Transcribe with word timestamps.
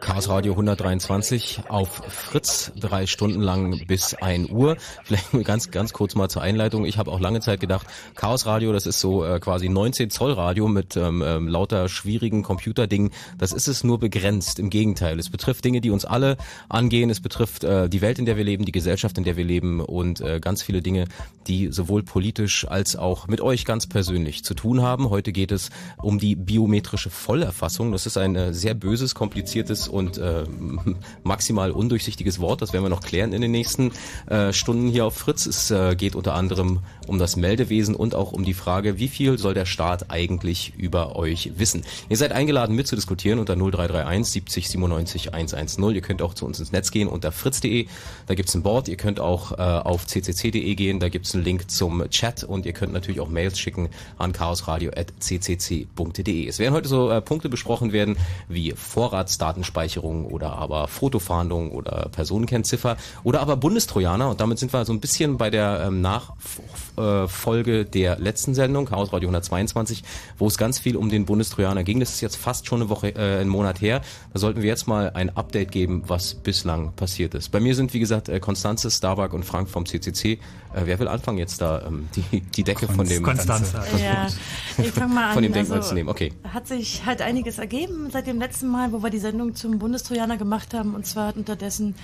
Chaos 0.00 0.28
Radio 0.28 0.52
123 0.52 1.60
auf 1.68 1.88
Fritz, 1.88 2.72
drei 2.80 3.06
Stunden 3.06 3.40
lang 3.40 3.86
bis 3.86 4.14
ein 4.14 4.50
Uhr. 4.50 4.76
Vielleicht 5.04 5.32
ganz, 5.44 5.70
ganz 5.70 5.92
kurz 5.92 6.14
mal 6.14 6.28
zur 6.28 6.42
Einleitung. 6.42 6.84
Ich 6.84 6.98
habe 6.98 7.10
auch 7.10 7.20
lange 7.20 7.40
Zeit 7.40 7.60
gedacht, 7.60 7.86
Chaos 8.14 8.46
Radio, 8.46 8.72
das 8.72 8.86
ist 8.86 9.00
so 9.00 9.24
äh, 9.24 9.40
quasi 9.40 9.68
19 9.68 10.10
Zoll 10.10 10.32
Radio 10.32 10.68
mit 10.68 10.96
ähm, 10.96 11.22
ähm, 11.24 11.48
lauter 11.48 11.88
schwierigen 11.88 12.42
Computerdingen. 12.42 13.10
Das 13.38 13.52
ist 13.52 13.68
es 13.68 13.84
nur 13.84 13.98
begrenzt. 13.98 14.58
Im 14.58 14.70
Gegenteil. 14.70 15.18
Es 15.18 15.30
betrifft 15.30 15.64
Dinge, 15.64 15.80
die 15.80 15.90
uns 15.90 16.04
alle 16.04 16.36
angehen. 16.68 17.10
Es 17.10 17.20
betrifft 17.20 17.64
äh, 17.64 17.88
die 17.88 18.00
Welt, 18.00 18.18
in 18.18 18.26
der 18.26 18.36
wir 18.36 18.44
leben, 18.44 18.64
die 18.64 18.72
Gesellschaft, 18.72 19.18
in 19.18 19.24
der 19.24 19.36
wir 19.36 19.44
leben 19.44 19.80
und 19.80 20.20
äh, 20.20 20.40
ganz 20.40 20.62
viele 20.62 20.82
Dinge, 20.82 21.06
die 21.46 21.68
sowohl 21.72 22.02
politisch 22.02 22.66
als 22.68 22.96
auch 22.96 23.26
mit 23.28 23.40
euch 23.40 23.64
ganz 23.64 23.86
persönlich 23.86 24.44
zu 24.44 24.54
tun 24.54 24.82
haben. 24.82 25.10
Heute 25.10 25.32
geht 25.32 25.52
es 25.52 25.70
um 26.02 26.18
die 26.18 26.36
biometrische 26.36 27.10
Vollerfassung. 27.10 27.92
Das 27.92 28.06
ist 28.06 28.16
ein 28.16 28.36
äh, 28.36 28.54
sehr 28.54 28.74
böses, 28.74 29.14
kompliziertes 29.14 29.88
und 29.88 30.18
äh, 30.18 30.44
maximal 31.22 31.70
undurchsichtiges 31.70 32.40
Wort. 32.40 32.62
Das 32.68 32.74
werden 32.74 32.84
wir 32.84 32.90
noch 32.90 33.00
klären 33.00 33.32
in 33.32 33.40
den 33.40 33.50
nächsten 33.50 33.92
äh, 34.26 34.52
Stunden 34.52 34.88
hier 34.88 35.06
auf 35.06 35.14
Fritz. 35.14 35.46
Es 35.46 35.70
äh, 35.70 35.96
geht 35.96 36.14
unter 36.14 36.34
anderem 36.34 36.80
um 37.06 37.18
das 37.18 37.36
Meldewesen 37.36 37.94
und 37.94 38.14
auch 38.14 38.32
um 38.32 38.44
die 38.44 38.52
Frage, 38.52 38.98
wie 38.98 39.08
viel 39.08 39.38
soll 39.38 39.54
der 39.54 39.64
Staat 39.64 40.10
eigentlich 40.10 40.74
über 40.76 41.16
euch 41.16 41.52
wissen. 41.56 41.86
Ihr 42.10 42.18
seid 42.18 42.32
eingeladen 42.32 42.76
mitzudiskutieren 42.76 43.38
unter 43.38 43.56
0331 43.56 44.34
70 44.34 44.68
97 44.68 45.32
110. 45.32 45.82
Ihr 45.94 46.02
könnt 46.02 46.20
auch 46.20 46.34
zu 46.34 46.44
uns 46.44 46.60
ins 46.60 46.72
Netz 46.72 46.90
gehen 46.90 47.08
unter 47.08 47.32
fritz.de. 47.32 47.86
Da 48.26 48.34
gibt's 48.34 48.54
ein 48.54 48.62
Board. 48.62 48.88
Ihr 48.88 48.98
könnt 48.98 49.18
auch 49.18 49.52
äh, 49.52 49.56
auf 49.56 50.06
ccc.de 50.06 50.74
gehen. 50.74 51.00
Da 51.00 51.08
gibt's 51.08 51.34
einen 51.34 51.44
Link 51.44 51.70
zum 51.70 52.06
Chat 52.10 52.44
und 52.44 52.66
ihr 52.66 52.74
könnt 52.74 52.92
natürlich 52.92 53.20
auch 53.20 53.30
Mails 53.30 53.58
schicken 53.58 53.88
an 54.18 54.34
chaosradio.ccc.de. 54.34 56.46
Es 56.46 56.58
werden 56.58 56.74
heute 56.74 56.88
so 56.88 57.10
äh, 57.10 57.22
Punkte 57.22 57.48
besprochen 57.48 57.92
werden 57.92 58.18
wie 58.46 58.72
Vorratsdatenspeicherung 58.72 60.26
oder 60.26 60.52
aber 60.52 60.88
Fotofahndung 60.88 61.70
oder 61.70 62.10
Personenkennziffer 62.58 62.96
oder 63.24 63.40
aber 63.40 63.56
Bundestrojaner. 63.56 64.28
Und 64.30 64.40
damit 64.40 64.58
sind 64.58 64.72
wir 64.72 64.84
so 64.84 64.92
ein 64.92 65.00
bisschen 65.00 65.38
bei 65.38 65.50
der 65.50 65.84
ähm, 65.86 66.00
Nachfolge 66.00 67.84
der 67.84 68.18
letzten 68.18 68.54
Sendung, 68.54 68.86
Chaos 68.86 69.12
Radio 69.12 69.28
122, 69.28 70.02
wo 70.38 70.46
es 70.46 70.58
ganz 70.58 70.78
viel 70.78 70.96
um 70.96 71.08
den 71.08 71.24
Bundestrojaner 71.24 71.84
ging. 71.84 72.00
Das 72.00 72.10
ist 72.10 72.20
jetzt 72.20 72.36
fast 72.36 72.66
schon 72.66 72.80
eine 72.80 72.90
Woche, 72.90 73.14
äh, 73.14 73.40
einen 73.40 73.50
Monat 73.50 73.80
her. 73.80 74.02
Da 74.32 74.38
sollten 74.38 74.62
wir 74.62 74.68
jetzt 74.68 74.88
mal 74.88 75.10
ein 75.14 75.36
Update 75.36 75.70
geben, 75.70 76.02
was 76.06 76.34
bislang 76.34 76.92
passiert 76.92 77.34
ist. 77.34 77.50
Bei 77.50 77.60
mir 77.60 77.74
sind, 77.74 77.94
wie 77.94 78.00
gesagt, 78.00 78.28
äh, 78.28 78.40
Konstanze, 78.40 78.90
Starbuck 78.90 79.32
und 79.32 79.44
Frank 79.44 79.68
vom 79.68 79.86
CCC. 79.86 80.38
Äh, 80.74 80.82
wer 80.84 80.98
will 80.98 81.08
anfangen 81.08 81.38
jetzt 81.38 81.60
da 81.60 81.82
ähm, 81.86 82.08
die, 82.14 82.40
die 82.40 82.62
Decke 82.62 82.86
Konz 82.86 82.96
von 82.96 83.08
dem... 83.08 83.22
Konstanze. 83.22 83.80
Ja, 83.98 84.28
ich 84.76 84.90
fange 84.90 85.14
mal 85.14 85.24
an. 85.28 85.34
Von 85.34 85.42
dem 85.42 85.52
Denkmal 85.52 85.78
also, 85.78 85.90
zu 85.90 85.94
nehmen, 85.94 86.08
okay. 86.08 86.32
Hat 86.52 86.66
sich 86.66 87.04
halt 87.06 87.22
einiges 87.22 87.58
ergeben 87.58 88.10
seit 88.10 88.26
dem 88.26 88.38
letzten 88.38 88.68
Mal, 88.68 88.92
wo 88.92 89.02
wir 89.02 89.10
die 89.10 89.18
Sendung 89.18 89.54
zum 89.54 89.78
Bundestrojaner 89.78 90.36
gemacht 90.36 90.74
haben. 90.74 90.94
Und 90.94 91.06
zwar 91.06 91.28
hat 91.28 91.36
unterdessen 91.36 91.94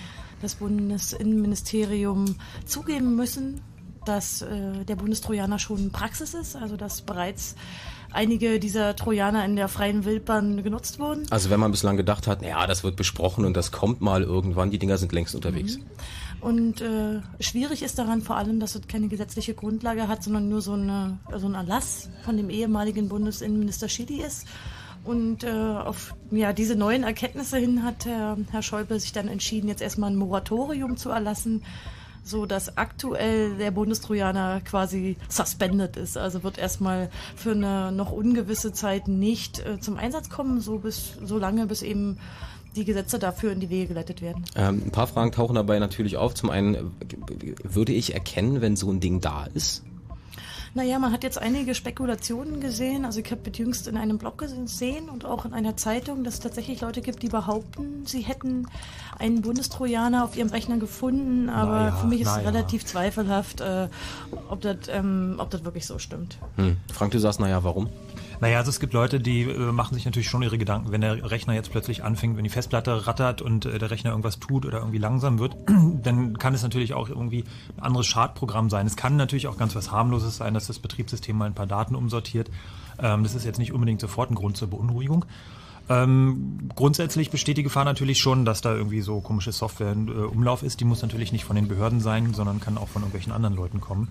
das 0.42 0.56
Bundesinnenministerium 0.56 2.36
zugeben 2.66 3.16
müssen, 3.16 3.60
dass 4.04 4.42
äh, 4.42 4.84
der 4.84 4.96
Bundestrojaner 4.96 5.58
schon 5.58 5.90
Praxis 5.90 6.34
ist, 6.34 6.56
also 6.56 6.76
dass 6.76 7.02
bereits 7.02 7.54
einige 8.12 8.60
dieser 8.60 8.94
Trojaner 8.94 9.44
in 9.44 9.56
der 9.56 9.68
freien 9.68 10.04
Wildbahn 10.04 10.62
genutzt 10.62 10.98
wurden. 10.98 11.26
Also 11.30 11.50
wenn 11.50 11.60
man 11.60 11.70
bislang 11.70 11.96
gedacht 11.96 12.26
hat, 12.26 12.42
ja, 12.42 12.66
das 12.66 12.84
wird 12.84 12.96
besprochen 12.96 13.44
und 13.44 13.56
das 13.56 13.72
kommt 13.72 14.00
mal 14.00 14.22
irgendwann, 14.22 14.70
die 14.70 14.78
Dinger 14.78 14.98
sind 14.98 15.12
längst 15.12 15.34
unterwegs. 15.34 15.78
Mhm. 15.78 15.84
Und 16.40 16.80
äh, 16.80 17.20
schwierig 17.40 17.82
ist 17.82 17.98
daran 17.98 18.20
vor 18.20 18.36
allem, 18.36 18.60
dass 18.60 18.74
es 18.74 18.86
keine 18.86 19.08
gesetzliche 19.08 19.54
Grundlage 19.54 20.08
hat, 20.08 20.22
sondern 20.22 20.48
nur 20.48 20.60
so, 20.60 20.74
eine, 20.74 21.18
so 21.36 21.46
ein 21.46 21.54
Erlass 21.54 22.10
von 22.22 22.36
dem 22.36 22.50
ehemaligen 22.50 23.08
Bundesinnenminister 23.08 23.88
Schily 23.88 24.20
ist. 24.22 24.46
Und 25.04 25.44
äh, 25.44 25.50
auf 25.50 26.14
ja, 26.30 26.52
diese 26.52 26.76
neuen 26.76 27.04
Erkenntnisse 27.04 27.58
hin 27.58 27.82
hat 27.82 28.06
Herr, 28.06 28.38
Herr 28.50 28.62
Schäuble 28.62 28.98
sich 28.98 29.12
dann 29.12 29.28
entschieden, 29.28 29.68
jetzt 29.68 29.82
erstmal 29.82 30.10
ein 30.10 30.16
Moratorium 30.16 30.96
zu 30.96 31.10
erlassen, 31.10 31.62
so 32.24 32.46
dass 32.46 32.78
aktuell 32.78 33.56
der 33.56 33.70
Bundestrojaner 33.70 34.62
quasi 34.62 35.16
suspended 35.28 35.98
ist. 35.98 36.16
Also 36.16 36.42
wird 36.42 36.56
erstmal 36.56 37.10
für 37.36 37.52
eine 37.52 37.92
noch 37.92 38.12
ungewisse 38.12 38.72
Zeit 38.72 39.08
nicht 39.08 39.60
äh, 39.60 39.78
zum 39.78 39.98
Einsatz 39.98 40.30
kommen, 40.30 40.60
so 40.60 40.78
bis 40.78 41.18
so 41.22 41.38
lange 41.38 41.66
bis 41.66 41.82
eben 41.82 42.18
die 42.74 42.84
Gesetze 42.84 43.18
dafür 43.18 43.52
in 43.52 43.60
die 43.60 43.70
Wege 43.70 43.88
geleitet 43.88 44.22
werden. 44.22 44.44
Ähm, 44.56 44.82
ein 44.86 44.90
paar 44.90 45.06
Fragen 45.06 45.32
tauchen 45.32 45.54
dabei 45.54 45.78
natürlich 45.78 46.16
auf. 46.16 46.34
Zum 46.34 46.50
einen, 46.50 46.92
würde 47.62 47.92
ich 47.92 48.14
erkennen, 48.14 48.60
wenn 48.60 48.74
so 48.74 48.90
ein 48.90 49.00
Ding 49.00 49.20
da 49.20 49.46
ist? 49.52 49.84
Naja, 50.74 50.98
man 50.98 51.12
hat 51.12 51.22
jetzt 51.22 51.38
einige 51.38 51.74
Spekulationen 51.74 52.60
gesehen. 52.60 53.04
Also 53.04 53.20
ich 53.20 53.30
habe 53.30 53.48
jüngst 53.54 53.86
in 53.86 53.96
einem 53.96 54.18
Blog 54.18 54.38
gesehen 54.38 55.08
und 55.08 55.24
auch 55.24 55.44
in 55.44 55.52
einer 55.52 55.76
Zeitung, 55.76 56.24
dass 56.24 56.34
es 56.34 56.40
tatsächlich 56.40 56.80
Leute 56.80 57.00
gibt, 57.00 57.22
die 57.22 57.28
behaupten, 57.28 58.04
sie 58.06 58.22
hätten 58.22 58.66
einen 59.16 59.40
Bundestrojaner 59.42 60.24
auf 60.24 60.36
ihrem 60.36 60.48
Rechner 60.48 60.78
gefunden. 60.78 61.48
Aber 61.48 61.72
naja, 61.72 61.92
für 61.92 62.06
mich 62.08 62.22
ist 62.22 62.28
es 62.28 62.44
relativ 62.44 62.84
zweifelhaft, 62.84 63.60
äh, 63.60 63.88
ob, 64.48 64.62
das, 64.62 64.76
ähm, 64.88 65.36
ob 65.38 65.50
das 65.50 65.64
wirklich 65.64 65.86
so 65.86 66.00
stimmt. 66.00 66.38
Hm. 66.56 66.76
Frank, 66.92 67.12
du 67.12 67.20
sagst, 67.20 67.38
naja, 67.38 67.62
warum? 67.62 67.88
Naja, 68.40 68.58
also 68.58 68.70
es 68.70 68.80
gibt 68.80 68.92
Leute, 68.92 69.20
die 69.20 69.42
äh, 69.42 69.72
machen 69.72 69.94
sich 69.94 70.04
natürlich 70.04 70.28
schon 70.28 70.42
ihre 70.42 70.58
Gedanken, 70.58 70.92
wenn 70.92 71.00
der 71.00 71.30
Rechner 71.30 71.54
jetzt 71.54 71.70
plötzlich 71.70 72.04
anfängt, 72.04 72.36
wenn 72.36 72.44
die 72.44 72.50
Festplatte 72.50 73.06
rattert 73.06 73.42
und 73.42 73.66
äh, 73.66 73.78
der 73.78 73.90
Rechner 73.90 74.10
irgendwas 74.10 74.38
tut 74.38 74.66
oder 74.66 74.78
irgendwie 74.78 74.98
langsam 74.98 75.38
wird, 75.38 75.56
dann 76.02 76.38
kann 76.38 76.54
es 76.54 76.62
natürlich 76.62 76.94
auch 76.94 77.08
irgendwie 77.08 77.44
ein 77.76 77.82
anderes 77.82 78.06
Schadprogramm 78.06 78.70
sein. 78.70 78.86
Es 78.86 78.96
kann 78.96 79.16
natürlich 79.16 79.46
auch 79.46 79.56
ganz 79.56 79.74
was 79.74 79.90
harmloses 79.90 80.36
sein, 80.36 80.54
dass 80.54 80.66
das 80.66 80.78
Betriebssystem 80.78 81.36
mal 81.36 81.46
ein 81.46 81.54
paar 81.54 81.66
Daten 81.66 81.94
umsortiert. 81.94 82.50
Ähm, 82.98 83.22
das 83.22 83.34
ist 83.34 83.44
jetzt 83.44 83.58
nicht 83.58 83.72
unbedingt 83.72 84.00
sofort 84.00 84.30
ein 84.30 84.34
Grund 84.34 84.56
zur 84.56 84.68
Beunruhigung. 84.68 85.24
Ähm, 85.86 86.70
grundsätzlich 86.74 87.30
besteht 87.30 87.58
die 87.58 87.62
Gefahr 87.62 87.84
natürlich 87.84 88.18
schon, 88.18 88.46
dass 88.46 88.62
da 88.62 88.74
irgendwie 88.74 89.02
so 89.02 89.20
komische 89.20 89.52
Software 89.52 89.92
in 89.92 90.08
äh, 90.08 90.12
Umlauf 90.12 90.62
ist. 90.62 90.80
Die 90.80 90.84
muss 90.84 91.02
natürlich 91.02 91.30
nicht 91.30 91.44
von 91.44 91.56
den 91.56 91.68
Behörden 91.68 92.00
sein, 92.00 92.32
sondern 92.32 92.58
kann 92.60 92.78
auch 92.78 92.88
von 92.88 93.02
irgendwelchen 93.02 93.32
anderen 93.32 93.54
Leuten 93.54 93.80
kommen. 93.80 94.08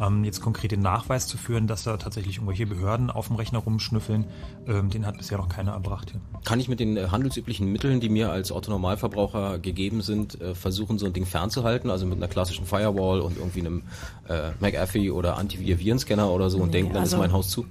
Ähm, 0.00 0.24
jetzt 0.24 0.40
konkret 0.40 0.72
den 0.72 0.80
Nachweis 0.80 1.26
zu 1.26 1.36
führen, 1.36 1.66
dass 1.66 1.84
da 1.84 1.96
tatsächlich 1.96 2.36
irgendwelche 2.36 2.66
Behörden 2.66 3.10
auf 3.10 3.26
dem 3.26 3.36
Rechner 3.36 3.58
rumschnüffeln, 3.58 4.24
ähm, 4.66 4.90
den 4.90 5.06
hat 5.06 5.18
bisher 5.18 5.38
noch 5.38 5.48
keiner 5.48 5.72
erbracht. 5.72 6.12
Ja. 6.14 6.40
Kann 6.44 6.58
ich 6.58 6.68
mit 6.68 6.80
den 6.80 6.96
äh, 6.96 7.08
handelsüblichen 7.08 7.70
Mitteln, 7.70 8.00
die 8.00 8.08
mir 8.08 8.30
als 8.30 8.50
Autonormalverbraucher 8.50 9.58
gegeben 9.58 10.00
sind, 10.00 10.40
äh, 10.40 10.54
versuchen, 10.54 10.98
so 10.98 11.06
ein 11.06 11.12
Ding 11.12 11.26
fernzuhalten? 11.26 11.90
Also 11.90 12.06
mit 12.06 12.16
einer 12.16 12.28
klassischen 12.28 12.64
Firewall 12.64 13.20
und 13.20 13.36
irgendwie 13.36 13.60
einem 13.60 13.82
äh, 14.28 14.50
McAfee 14.60 15.10
oder 15.10 15.36
Antivirenscanner 15.36 16.30
oder 16.30 16.48
so 16.48 16.58
und 16.58 16.68
nee, 16.68 16.78
denken, 16.78 16.94
dann 16.94 17.02
also, 17.02 17.16
ist 17.16 17.20
mein 17.20 17.32
Haus 17.32 17.50
zu? 17.50 17.66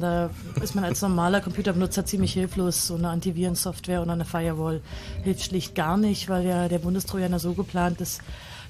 Da 0.00 0.30
ist 0.60 0.74
man 0.74 0.84
als 0.84 1.00
normaler 1.02 1.40
Computerbenutzer 1.40 2.04
ziemlich 2.04 2.32
hilflos. 2.32 2.88
So 2.88 2.96
eine 2.96 3.10
Antivirensoftware 3.10 4.02
oder 4.02 4.12
eine 4.12 4.24
Firewall 4.24 4.80
hilft 5.22 5.44
schlicht 5.44 5.74
gar 5.74 5.96
nicht, 5.96 6.28
weil 6.28 6.44
ja 6.44 6.68
der 6.68 6.78
Bundestrojaner 6.78 7.38
so 7.38 7.52
geplant 7.52 8.00
ist, 8.00 8.20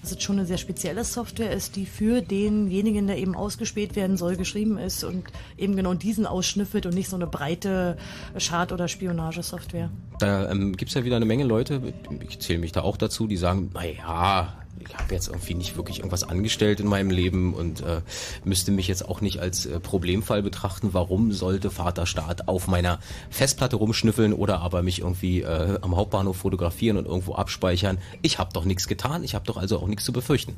dass 0.01 0.13
es 0.13 0.23
schon 0.23 0.39
eine 0.39 0.47
sehr 0.47 0.59
spezielle 0.59 1.05
Software 1.05 1.53
ist, 1.53 1.77
die 1.77 1.87
für 1.87 2.23
denjenigen, 2.23 3.07
der 3.07 3.19
eben 3.19 3.35
ausgespäht 3.35 3.97
werden 3.97 4.17
soll, 4.17 4.37
geschrieben 4.37 4.79
ist 4.79 5.05
und 5.05 5.25
eben 5.57 5.77
genau 5.77 5.95
diesen 5.95 6.27
ausschnüffelt 6.27 6.87
und 6.87 6.95
nicht 6.95 7.09
so 7.09 7.17
eine 7.17 7.27
breite 7.27 7.97
Schad- 8.37 8.73
oder 8.73 8.89
Spionagesoftware. 8.89 9.91
Da 10.19 10.51
ähm, 10.51 10.77
gibt 10.77 10.91
es 10.91 10.95
ja 10.95 11.05
wieder 11.05 11.17
eine 11.17 11.27
Menge 11.27 11.45
Leute, 11.45 11.81
ich 12.29 12.39
zähle 12.41 12.59
mich 12.59 12.73
da 12.73 12.83
auch 12.83 12.97
dazu, 12.97 13.27
die 13.27 13.37
sagen, 13.37 13.71
naja, 13.75 14.55
ich 14.87 14.97
habe 14.97 15.15
jetzt 15.15 15.29
irgendwie 15.29 15.55
nicht 15.55 15.77
wirklich 15.77 15.99
irgendwas 15.99 16.25
angestellt 16.25 16.81
in 16.81 16.87
meinem 16.87 17.11
Leben 17.11 17.55
und 17.55 17.81
äh, 17.81 18.01
müsste 18.45 18.71
mich 18.71 18.89
jetzt 18.89 19.09
auch 19.09 19.21
nicht 19.21 19.41
als 19.41 19.67
äh, 19.67 19.81
Problemfall 19.81 20.43
betrachten. 20.43 20.91
Warum 20.93 21.33
sollte 21.33 21.71
Vaterstaat 21.71 22.49
auf 22.49 22.67
meiner 22.67 22.99
Festplatte 23.31 23.77
rumschnüffeln 23.77 24.33
oder 24.33 24.61
aber 24.61 24.83
mich 24.83 25.01
irgendwie 25.01 25.43
äh, 25.43 25.79
am 25.81 25.97
Hauptbahnhof 25.97 26.37
fotografieren 26.37 26.97
und 26.97 27.07
irgendwo 27.07 27.35
abspeichern? 27.35 27.99
Ich 28.23 28.39
habe 28.39 28.53
doch 28.53 28.65
nichts 28.65 28.89
getan, 28.89 29.25
ich 29.25 29.35
habe 29.35 29.47
doch 29.47 29.57
also 29.57 29.79
auch 29.79 29.87
nichts 29.87 30.05
zu 30.05 30.13
befürchten. 30.13 30.57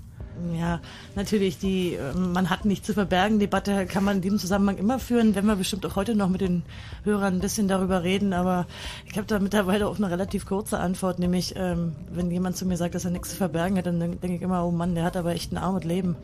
Ja, 0.59 0.81
natürlich, 1.15 1.59
die 1.59 1.95
ähm, 1.95 2.33
man 2.33 2.51
hat 2.51 2.65
nichts 2.65 2.87
zu 2.87 2.95
verbergen. 2.95 3.39
Debatte 3.39 3.87
kann 3.87 4.05
man 4.05 4.17
in 4.17 4.23
diesem 4.23 4.39
Zusammenhang 4.39 4.79
immer 4.79 4.99
führen, 4.99 5.35
wenn 5.35 5.47
wir 5.47 5.57
bestimmt 5.57 5.85
auch 5.87 5.97
heute 5.97 6.15
noch 6.15 6.29
mit 6.29 6.41
den 6.41 6.63
Hörern 7.05 7.35
ein 7.35 7.41
bisschen 7.41 7.69
darüber 7.69 8.03
reden. 8.03 8.33
Aber 8.33 8.67
ich 9.07 9.17
habe 9.17 9.27
da 9.27 9.39
mittlerweile 9.39 9.87
auch 9.89 9.97
eine 9.97 10.11
relativ 10.11 10.47
kurze 10.47 10.79
Antwort, 10.79 11.19
nämlich 11.19 11.55
ähm, 11.57 11.93
wenn 12.11 12.31
jemand 12.31 12.57
zu 12.57 12.67
mir 12.67 12.77
sagt, 12.77 12.95
dass 12.95 13.05
er 13.05 13.11
nichts 13.11 13.31
zu 13.31 13.37
verbergen 13.37 13.77
hat, 13.79 13.87
dann 13.87 14.01
denke 14.01 14.35
ich 14.35 14.43
immer, 14.43 14.65
oh 14.65 14.71
Mann, 14.71 14.95
der 14.95 15.05
hat 15.05 15.17
aber 15.17 15.33
echt 15.33 15.53
ein 15.53 15.59
armes 15.59 15.85
Leben. 15.85 16.17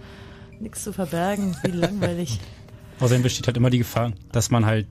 Nichts 0.61 0.85
zu 0.85 0.93
verbergen, 0.93 1.57
wie 1.63 1.73
langweilig. 1.73 2.41
Außerdem 3.01 3.23
besteht 3.23 3.47
halt 3.47 3.57
immer 3.57 3.71
die 3.71 3.79
Gefahr, 3.79 4.13
dass 4.33 4.51
man 4.51 4.65
halt 4.65 4.87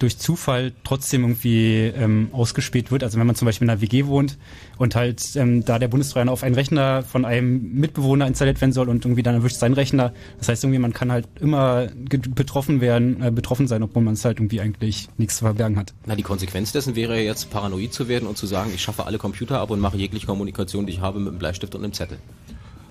durch 0.00 0.18
Zufall 0.18 0.72
trotzdem 0.82 1.22
irgendwie 1.22 1.92
ähm, 1.94 2.28
ausgespäht 2.32 2.90
wird. 2.90 3.04
Also 3.04 3.18
wenn 3.18 3.26
man 3.26 3.36
zum 3.36 3.46
Beispiel 3.46 3.66
in 3.66 3.70
einer 3.70 3.80
WG 3.80 4.06
wohnt 4.06 4.38
und 4.78 4.96
halt 4.96 5.36
ähm, 5.36 5.64
da 5.64 5.78
der 5.78 5.88
Bundestrojaner 5.88 6.32
auf 6.32 6.42
einen 6.42 6.54
Rechner 6.54 7.02
von 7.02 7.24
einem 7.24 7.74
Mitbewohner 7.74 8.26
installiert 8.26 8.60
werden 8.60 8.72
soll 8.72 8.88
und 8.88 9.04
irgendwie 9.04 9.22
dann 9.22 9.34
erwischt 9.34 9.56
sein 9.56 9.74
Rechner. 9.74 10.12
Das 10.38 10.48
heißt 10.48 10.64
irgendwie, 10.64 10.78
man 10.78 10.92
kann 10.92 11.12
halt 11.12 11.28
immer 11.38 11.88
betroffen 12.34 12.80
werden, 12.80 13.22
äh, 13.22 13.30
betroffen 13.30 13.68
sein, 13.68 13.82
obwohl 13.82 14.02
man 14.02 14.14
es 14.14 14.24
halt 14.24 14.38
irgendwie 14.38 14.60
eigentlich 14.60 15.08
nichts 15.18 15.36
zu 15.36 15.44
verbergen 15.44 15.76
hat. 15.76 15.92
Na, 16.06 16.16
die 16.16 16.22
Konsequenz 16.22 16.72
dessen 16.72 16.96
wäre 16.96 17.20
jetzt 17.20 17.50
paranoid 17.50 17.92
zu 17.92 18.08
werden 18.08 18.26
und 18.26 18.38
zu 18.38 18.46
sagen, 18.46 18.72
ich 18.74 18.82
schaffe 18.82 19.06
alle 19.06 19.18
Computer 19.18 19.60
ab 19.60 19.70
und 19.70 19.80
mache 19.80 19.98
jegliche 19.98 20.26
Kommunikation, 20.26 20.86
die 20.86 20.94
ich 20.94 21.00
habe, 21.00 21.20
mit 21.20 21.28
einem 21.28 21.38
Bleistift 21.38 21.74
und 21.74 21.84
einem 21.84 21.92
Zettel. 21.92 22.18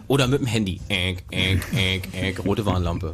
Oder 0.07 0.27
mit 0.27 0.39
dem 0.39 0.48
Handy. 0.48 0.79
Äck, 0.89 1.24
äck, 1.29 1.62
äck, 1.74 2.10
äck, 2.13 2.45
rote 2.45 2.65
Warnlampe. 2.65 3.13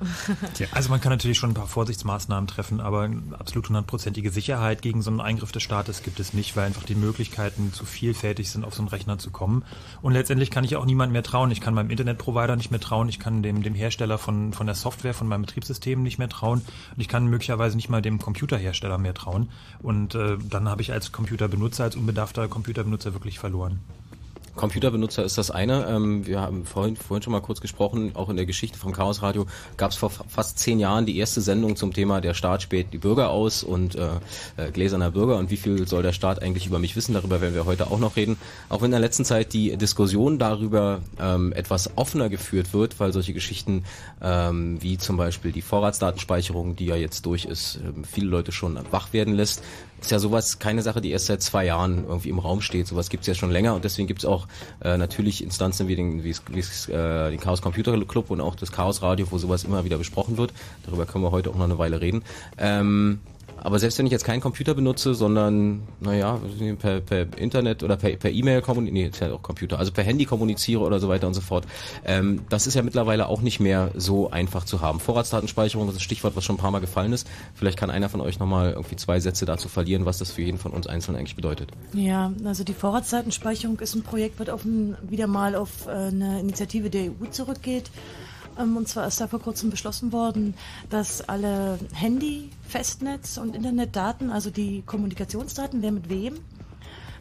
Tja, 0.54 0.66
also 0.72 0.90
man 0.90 1.00
kann 1.00 1.10
natürlich 1.10 1.38
schon 1.38 1.50
ein 1.50 1.54
paar 1.54 1.66
Vorsichtsmaßnahmen 1.66 2.46
treffen, 2.46 2.80
aber 2.80 3.10
absolut 3.38 3.68
hundertprozentige 3.68 4.30
Sicherheit 4.30 4.82
gegen 4.82 5.02
so 5.02 5.10
einen 5.10 5.20
Eingriff 5.20 5.52
des 5.52 5.62
Staates 5.62 6.02
gibt 6.02 6.20
es 6.20 6.34
nicht, 6.34 6.56
weil 6.56 6.66
einfach 6.66 6.84
die 6.84 6.94
Möglichkeiten 6.94 7.72
zu 7.72 7.84
vielfältig 7.84 8.50
sind, 8.50 8.64
auf 8.64 8.74
so 8.74 8.82
einen 8.82 8.88
Rechner 8.88 9.18
zu 9.18 9.30
kommen. 9.30 9.64
Und 10.02 10.12
letztendlich 10.12 10.50
kann 10.50 10.64
ich 10.64 10.76
auch 10.76 10.84
niemandem 10.84 11.12
mehr 11.12 11.22
trauen. 11.22 11.50
Ich 11.50 11.60
kann 11.60 11.74
meinem 11.74 11.90
Internetprovider 11.90 12.56
nicht 12.56 12.70
mehr 12.70 12.80
trauen, 12.80 13.08
ich 13.08 13.18
kann 13.18 13.42
dem, 13.42 13.62
dem 13.62 13.74
Hersteller 13.74 14.18
von, 14.18 14.52
von 14.52 14.66
der 14.66 14.74
Software, 14.74 15.14
von 15.14 15.28
meinem 15.28 15.42
Betriebssystem 15.42 16.02
nicht 16.02 16.18
mehr 16.18 16.28
trauen 16.28 16.62
und 16.94 17.00
ich 17.00 17.08
kann 17.08 17.26
möglicherweise 17.26 17.76
nicht 17.76 17.88
mal 17.88 18.02
dem 18.02 18.18
Computerhersteller 18.18 18.98
mehr 18.98 19.14
trauen. 19.14 19.50
Und 19.80 20.14
äh, 20.14 20.36
dann 20.38 20.68
habe 20.68 20.82
ich 20.82 20.92
als 20.92 21.12
Computerbenutzer, 21.12 21.84
als 21.84 21.96
unbedarfter 21.96 22.48
Computerbenutzer 22.48 23.14
wirklich 23.14 23.38
verloren. 23.38 23.80
Computerbenutzer 24.56 25.24
ist 25.24 25.38
das 25.38 25.50
eine. 25.50 25.86
Ähm, 25.88 26.26
wir 26.26 26.40
haben 26.40 26.64
vorhin, 26.64 26.96
vorhin 26.96 27.22
schon 27.22 27.32
mal 27.32 27.40
kurz 27.40 27.60
gesprochen, 27.60 28.12
auch 28.14 28.28
in 28.28 28.36
der 28.36 28.46
Geschichte 28.46 28.78
vom 28.78 28.92
Chaos 28.92 29.22
Radio 29.22 29.46
gab 29.76 29.90
es 29.90 29.96
vor 29.96 30.10
fast 30.10 30.58
zehn 30.58 30.78
Jahren 30.78 31.06
die 31.06 31.16
erste 31.18 31.40
Sendung 31.40 31.76
zum 31.76 31.92
Thema 31.92 32.20
der 32.20 32.34
Staat 32.34 32.62
späht 32.62 32.92
die 32.92 32.98
Bürger 32.98 33.30
aus 33.30 33.62
und 33.62 33.96
äh, 33.96 34.08
äh, 34.56 34.70
gläserner 34.70 35.10
Bürger 35.10 35.38
und 35.38 35.50
wie 35.50 35.56
viel 35.56 35.86
soll 35.88 36.02
der 36.02 36.12
Staat 36.12 36.42
eigentlich 36.42 36.66
über 36.66 36.78
mich 36.78 36.96
wissen. 36.96 37.14
Darüber 37.14 37.40
werden 37.40 37.54
wir 37.54 37.66
heute 37.66 37.90
auch 37.90 37.98
noch 37.98 38.16
reden. 38.16 38.36
Auch 38.68 38.80
wenn 38.80 38.86
in 38.86 38.92
der 38.92 39.00
letzten 39.00 39.24
Zeit 39.24 39.52
die 39.52 39.76
Diskussion 39.76 40.38
darüber 40.38 41.00
ähm, 41.20 41.52
etwas 41.52 41.96
offener 41.96 42.28
geführt 42.28 42.72
wird, 42.72 43.00
weil 43.00 43.12
solche 43.12 43.32
Geschichten 43.32 43.84
ähm, 44.22 44.80
wie 44.80 44.98
zum 44.98 45.16
Beispiel 45.16 45.52
die 45.52 45.62
Vorratsdatenspeicherung, 45.62 46.76
die 46.76 46.86
ja 46.86 46.96
jetzt 46.96 47.26
durch 47.26 47.44
ist, 47.44 47.76
äh, 47.76 47.80
viele 48.10 48.28
Leute 48.28 48.52
schon 48.52 48.78
wach 48.90 49.12
werden 49.12 49.34
lässt 49.34 49.62
ist 50.04 50.10
ja 50.10 50.18
sowas 50.18 50.58
keine 50.58 50.82
Sache, 50.82 51.00
die 51.00 51.10
erst 51.10 51.26
seit 51.26 51.42
zwei 51.42 51.64
Jahren 51.64 52.04
irgendwie 52.06 52.28
im 52.28 52.38
Raum 52.38 52.60
steht. 52.60 52.86
Sowas 52.86 53.08
gibt 53.08 53.22
es 53.22 53.26
ja 53.26 53.34
schon 53.34 53.50
länger 53.50 53.74
und 53.74 53.84
deswegen 53.84 54.06
gibt 54.06 54.20
es 54.20 54.26
auch 54.26 54.46
äh, 54.82 54.98
natürlich 54.98 55.42
Instanzen 55.42 55.88
wie 55.88 55.96
den, 55.96 56.22
wie 56.24 56.30
äh, 56.30 57.30
den 57.30 57.40
Chaos 57.40 57.62
Computer 57.62 57.98
Club 58.04 58.30
und 58.30 58.40
auch 58.40 58.54
das 58.54 58.70
Chaos 58.70 59.00
Radio, 59.02 59.26
wo 59.30 59.38
sowas 59.38 59.64
immer 59.64 59.84
wieder 59.84 59.96
besprochen 59.96 60.36
wird. 60.36 60.52
Darüber 60.84 61.06
können 61.06 61.24
wir 61.24 61.30
heute 61.30 61.50
auch 61.50 61.54
noch 61.54 61.64
eine 61.64 61.78
Weile 61.78 62.00
reden. 62.00 62.22
Ähm, 62.58 63.20
aber 63.64 63.78
selbst 63.78 63.98
wenn 63.98 64.04
ich 64.04 64.12
jetzt 64.12 64.24
keinen 64.24 64.40
Computer 64.40 64.74
benutze, 64.74 65.14
sondern, 65.14 65.82
naja, 65.98 66.38
per, 66.78 67.00
per 67.00 67.38
Internet 67.38 67.82
oder 67.82 67.96
per, 67.96 68.30
E-Mail 68.30 68.60
kommuniziere, 68.60 68.94
nee, 68.94 69.08
ist 69.08 69.20
ja 69.20 69.32
auch 69.32 69.42
Computer, 69.42 69.78
also 69.78 69.90
per 69.90 70.04
Handy 70.04 70.26
kommuniziere 70.26 70.82
oder 70.82 71.00
so 71.00 71.08
weiter 71.08 71.26
und 71.26 71.34
so 71.34 71.40
fort, 71.40 71.66
ähm, 72.04 72.42
das 72.50 72.66
ist 72.66 72.74
ja 72.74 72.82
mittlerweile 72.82 73.26
auch 73.26 73.40
nicht 73.40 73.60
mehr 73.60 73.90
so 73.94 74.30
einfach 74.30 74.64
zu 74.64 74.82
haben. 74.82 75.00
Vorratsdatenspeicherung 75.00 75.88
ist 75.88 75.96
ein 75.96 76.00
Stichwort, 76.00 76.36
was 76.36 76.44
schon 76.44 76.56
ein 76.56 76.58
paar 76.58 76.70
Mal 76.70 76.80
gefallen 76.80 77.14
ist. 77.14 77.26
Vielleicht 77.54 77.78
kann 77.78 77.88
einer 77.88 78.10
von 78.10 78.20
euch 78.20 78.38
nochmal 78.38 78.72
irgendwie 78.72 78.96
zwei 78.96 79.18
Sätze 79.18 79.46
dazu 79.46 79.68
verlieren, 79.68 80.04
was 80.04 80.18
das 80.18 80.30
für 80.30 80.42
jeden 80.42 80.58
von 80.58 80.72
uns 80.72 80.86
einzeln 80.86 81.16
eigentlich 81.16 81.36
bedeutet. 81.36 81.70
Ja, 81.94 82.32
also 82.44 82.64
die 82.64 82.74
Vorratsdatenspeicherung 82.74 83.80
ist 83.80 83.94
ein 83.94 84.02
Projekt, 84.02 84.38
was 84.38 84.50
auf 84.50 84.66
wieder 85.02 85.26
mal 85.26 85.54
auf 85.54 85.86
äh, 85.86 85.90
eine 85.90 86.40
Initiative 86.40 86.90
der 86.90 87.04
EU 87.04 87.26
zurückgeht. 87.30 87.90
Ähm, 88.58 88.76
und 88.76 88.88
zwar 88.88 89.06
ist 89.06 89.20
da 89.20 89.26
vor 89.26 89.40
kurzem 89.40 89.70
beschlossen 89.70 90.12
worden, 90.12 90.54
dass 90.90 91.26
alle 91.28 91.78
Handy, 91.94 92.50
Festnetz 92.68 93.36
und 93.36 93.54
Internetdaten, 93.54 94.30
also 94.30 94.50
die 94.50 94.82
Kommunikationsdaten, 94.82 95.82
wer 95.82 95.92
mit 95.92 96.08
wem, 96.08 96.34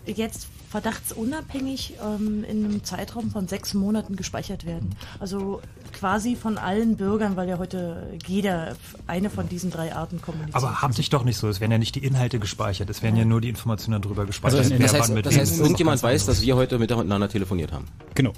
jetzt 0.05 0.47
verdachtsunabhängig 0.69 1.93
ähm, 2.03 2.43
in 2.43 2.65
einem 2.65 2.83
Zeitraum 2.83 3.29
von 3.29 3.47
sechs 3.47 3.75
Monaten 3.75 4.15
gespeichert 4.15 4.65
werden. 4.65 4.95
Also 5.19 5.61
quasi 5.93 6.35
von 6.35 6.57
allen 6.57 6.97
Bürgern, 6.97 7.35
weil 7.35 7.47
ja 7.47 7.59
heute 7.59 8.11
jeder 8.25 8.75
eine 9.05 9.29
von 9.29 9.47
diesen 9.47 9.69
drei 9.69 9.93
Arten 9.93 10.19
kommuniziert. 10.19 10.55
Aber 10.55 10.81
habt 10.81 10.95
sich 10.95 11.11
doch 11.11 11.23
nicht 11.23 11.37
so. 11.37 11.47
Es 11.47 11.59
werden 11.59 11.71
ja 11.71 11.77
nicht 11.77 11.93
die 11.93 12.03
Inhalte 12.03 12.39
gespeichert. 12.39 12.89
Es 12.89 13.03
werden 13.03 13.15
ja, 13.15 13.21
ja 13.21 13.27
nur 13.27 13.39
die 13.39 13.49
Informationen 13.49 14.01
darüber 14.01 14.25
gespeichert. 14.25 14.59
Also 14.61 14.75
das, 14.75 14.93
heißt, 14.93 15.25
das 15.25 15.37
heißt 15.37 15.59
irgendjemand 15.59 16.01
weiß, 16.01 16.25
dass 16.25 16.41
wir 16.41 16.55
heute 16.55 16.79
miteinander 16.79 17.29
telefoniert 17.29 17.71
haben. 17.71 17.85
Genau. 18.15 18.33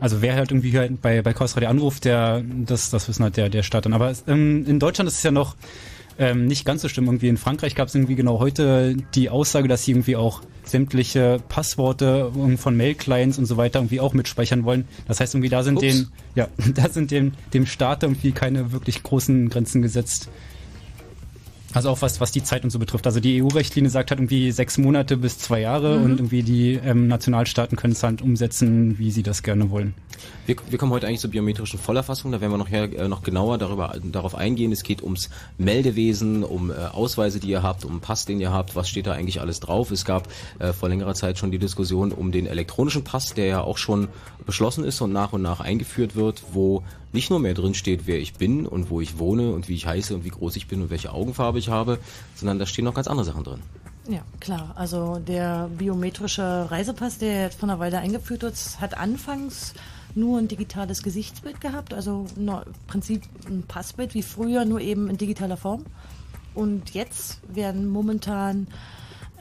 Also 0.00 0.22
wer 0.22 0.34
halt 0.34 0.50
irgendwie 0.50 0.96
bei, 1.00 1.20
bei 1.20 1.32
Chaos 1.34 1.56
Radio 1.56 1.68
anruft, 1.68 2.06
der, 2.06 2.42
das, 2.42 2.88
das 2.88 3.06
wissen 3.06 3.22
halt 3.22 3.36
der, 3.36 3.50
der 3.50 3.62
Staat 3.62 3.84
dann. 3.84 3.92
Aber 3.92 4.12
ähm, 4.26 4.64
in 4.66 4.78
Deutschland 4.78 5.08
ist 5.08 5.18
es 5.18 5.22
ja 5.22 5.30
noch 5.30 5.56
ähm, 6.18 6.46
nicht 6.46 6.64
ganz 6.64 6.82
so 6.82 6.88
schlimm. 6.88 7.06
Irgendwie 7.06 7.28
in 7.28 7.36
Frankreich 7.36 7.74
gab 7.74 7.88
es 7.88 7.94
irgendwie 7.94 8.14
genau 8.14 8.38
heute 8.38 8.96
die 9.14 9.30
Aussage, 9.30 9.68
dass 9.68 9.84
sie 9.84 9.92
irgendwie 9.92 10.16
auch 10.16 10.42
sämtliche 10.64 11.40
Passworte 11.48 12.32
von 12.56 12.76
Mail-Clients 12.76 13.38
und 13.38 13.46
so 13.46 13.56
weiter 13.56 13.78
irgendwie 13.78 14.00
auch 14.00 14.14
mitspeichern 14.14 14.64
wollen. 14.64 14.88
Das 15.06 15.20
heißt 15.20 15.34
irgendwie 15.34 15.48
da 15.48 15.62
sind 15.62 15.76
Ups. 15.76 15.82
den, 15.82 16.08
ja, 16.34 16.48
da 16.74 16.88
sind 16.88 17.10
dem, 17.10 17.32
dem 17.54 17.66
Staat 17.66 18.02
irgendwie 18.02 18.32
keine 18.32 18.72
wirklich 18.72 19.02
großen 19.02 19.48
Grenzen 19.48 19.82
gesetzt. 19.82 20.28
Also 21.76 21.90
auch 21.90 22.00
was, 22.00 22.22
was 22.22 22.32
die 22.32 22.42
Zeit 22.42 22.64
und 22.64 22.70
so 22.70 22.78
betrifft. 22.78 23.06
Also 23.06 23.20
die 23.20 23.42
EU-Rechtlinie 23.42 23.90
sagt 23.90 24.10
halt 24.10 24.18
irgendwie 24.18 24.50
sechs 24.50 24.78
Monate 24.78 25.18
bis 25.18 25.38
zwei 25.38 25.60
Jahre 25.60 25.98
mhm. 25.98 26.04
und 26.04 26.10
irgendwie 26.20 26.42
die 26.42 26.80
ähm, 26.82 27.06
Nationalstaaten 27.06 27.76
können 27.76 27.92
es 27.92 28.02
halt 28.02 28.22
umsetzen, 28.22 28.98
wie 28.98 29.10
sie 29.10 29.22
das 29.22 29.42
gerne 29.42 29.70
wollen. 29.70 29.92
Wir, 30.46 30.56
wir 30.70 30.78
kommen 30.78 30.90
heute 30.92 31.06
eigentlich 31.06 31.20
zur 31.20 31.30
biometrischen 31.30 31.78
Vollerfassung. 31.78 32.32
Da 32.32 32.40
werden 32.40 32.50
wir 32.50 32.56
noch, 32.56 32.70
her, 32.70 32.84
äh, 32.84 33.08
noch 33.08 33.22
genauer 33.22 33.58
darüber, 33.58 33.94
darauf 34.02 34.34
eingehen. 34.34 34.72
Es 34.72 34.84
geht 34.84 35.02
ums 35.02 35.28
Meldewesen, 35.58 36.44
um 36.44 36.70
äh, 36.70 36.74
Ausweise, 36.74 37.40
die 37.40 37.48
ihr 37.48 37.62
habt, 37.62 37.84
um 37.84 38.00
Pass, 38.00 38.24
den 38.24 38.40
ihr 38.40 38.52
habt. 38.52 38.74
Was 38.74 38.88
steht 38.88 39.06
da 39.06 39.12
eigentlich 39.12 39.42
alles 39.42 39.60
drauf? 39.60 39.90
Es 39.90 40.06
gab 40.06 40.28
äh, 40.58 40.72
vor 40.72 40.88
längerer 40.88 41.12
Zeit 41.12 41.36
schon 41.36 41.50
die 41.50 41.58
Diskussion 41.58 42.10
um 42.10 42.32
den 42.32 42.46
elektronischen 42.46 43.04
Pass, 43.04 43.34
der 43.34 43.46
ja 43.46 43.60
auch 43.60 43.76
schon 43.76 44.08
beschlossen 44.46 44.82
ist 44.82 45.02
und 45.02 45.12
nach 45.12 45.34
und 45.34 45.42
nach 45.42 45.60
eingeführt 45.60 46.16
wird, 46.16 46.42
wo 46.52 46.84
nicht 47.16 47.30
nur 47.30 47.40
mehr 47.40 47.54
drin 47.54 47.74
steht, 47.74 48.06
wer 48.06 48.18
ich 48.20 48.34
bin 48.34 48.66
und 48.66 48.90
wo 48.90 49.00
ich 49.00 49.18
wohne 49.18 49.52
und 49.52 49.68
wie 49.68 49.74
ich 49.74 49.86
heiße 49.86 50.14
und 50.14 50.24
wie 50.24 50.30
groß 50.30 50.54
ich 50.56 50.68
bin 50.68 50.82
und 50.82 50.90
welche 50.90 51.12
Augenfarbe 51.12 51.58
ich 51.58 51.68
habe, 51.68 51.98
sondern 52.36 52.58
da 52.58 52.66
stehen 52.66 52.84
noch 52.84 52.94
ganz 52.94 53.08
andere 53.08 53.24
Sachen 53.24 53.42
drin. 53.42 53.60
Ja, 54.08 54.20
klar. 54.38 54.72
Also 54.76 55.18
der 55.18 55.68
biometrische 55.76 56.70
Reisepass, 56.70 57.18
der 57.18 57.42
jetzt 57.42 57.58
von 57.58 57.70
einer 57.70 57.80
Weile 57.80 57.98
eingeführt 57.98 58.42
wird, 58.42 58.54
hat 58.80 58.96
anfangs 58.96 59.74
nur 60.14 60.38
ein 60.38 60.48
digitales 60.48 61.02
Gesichtsbild 61.02 61.60
gehabt, 61.60 61.92
also 61.92 62.26
im 62.36 62.50
Prinzip 62.86 63.22
ein 63.48 63.64
Passbild 63.66 64.14
wie 64.14 64.22
früher, 64.22 64.64
nur 64.64 64.80
eben 64.80 65.10
in 65.10 65.18
digitaler 65.18 65.56
Form. 65.56 65.84
Und 66.54 66.94
jetzt 66.94 67.40
werden 67.52 67.88
momentan 67.88 68.66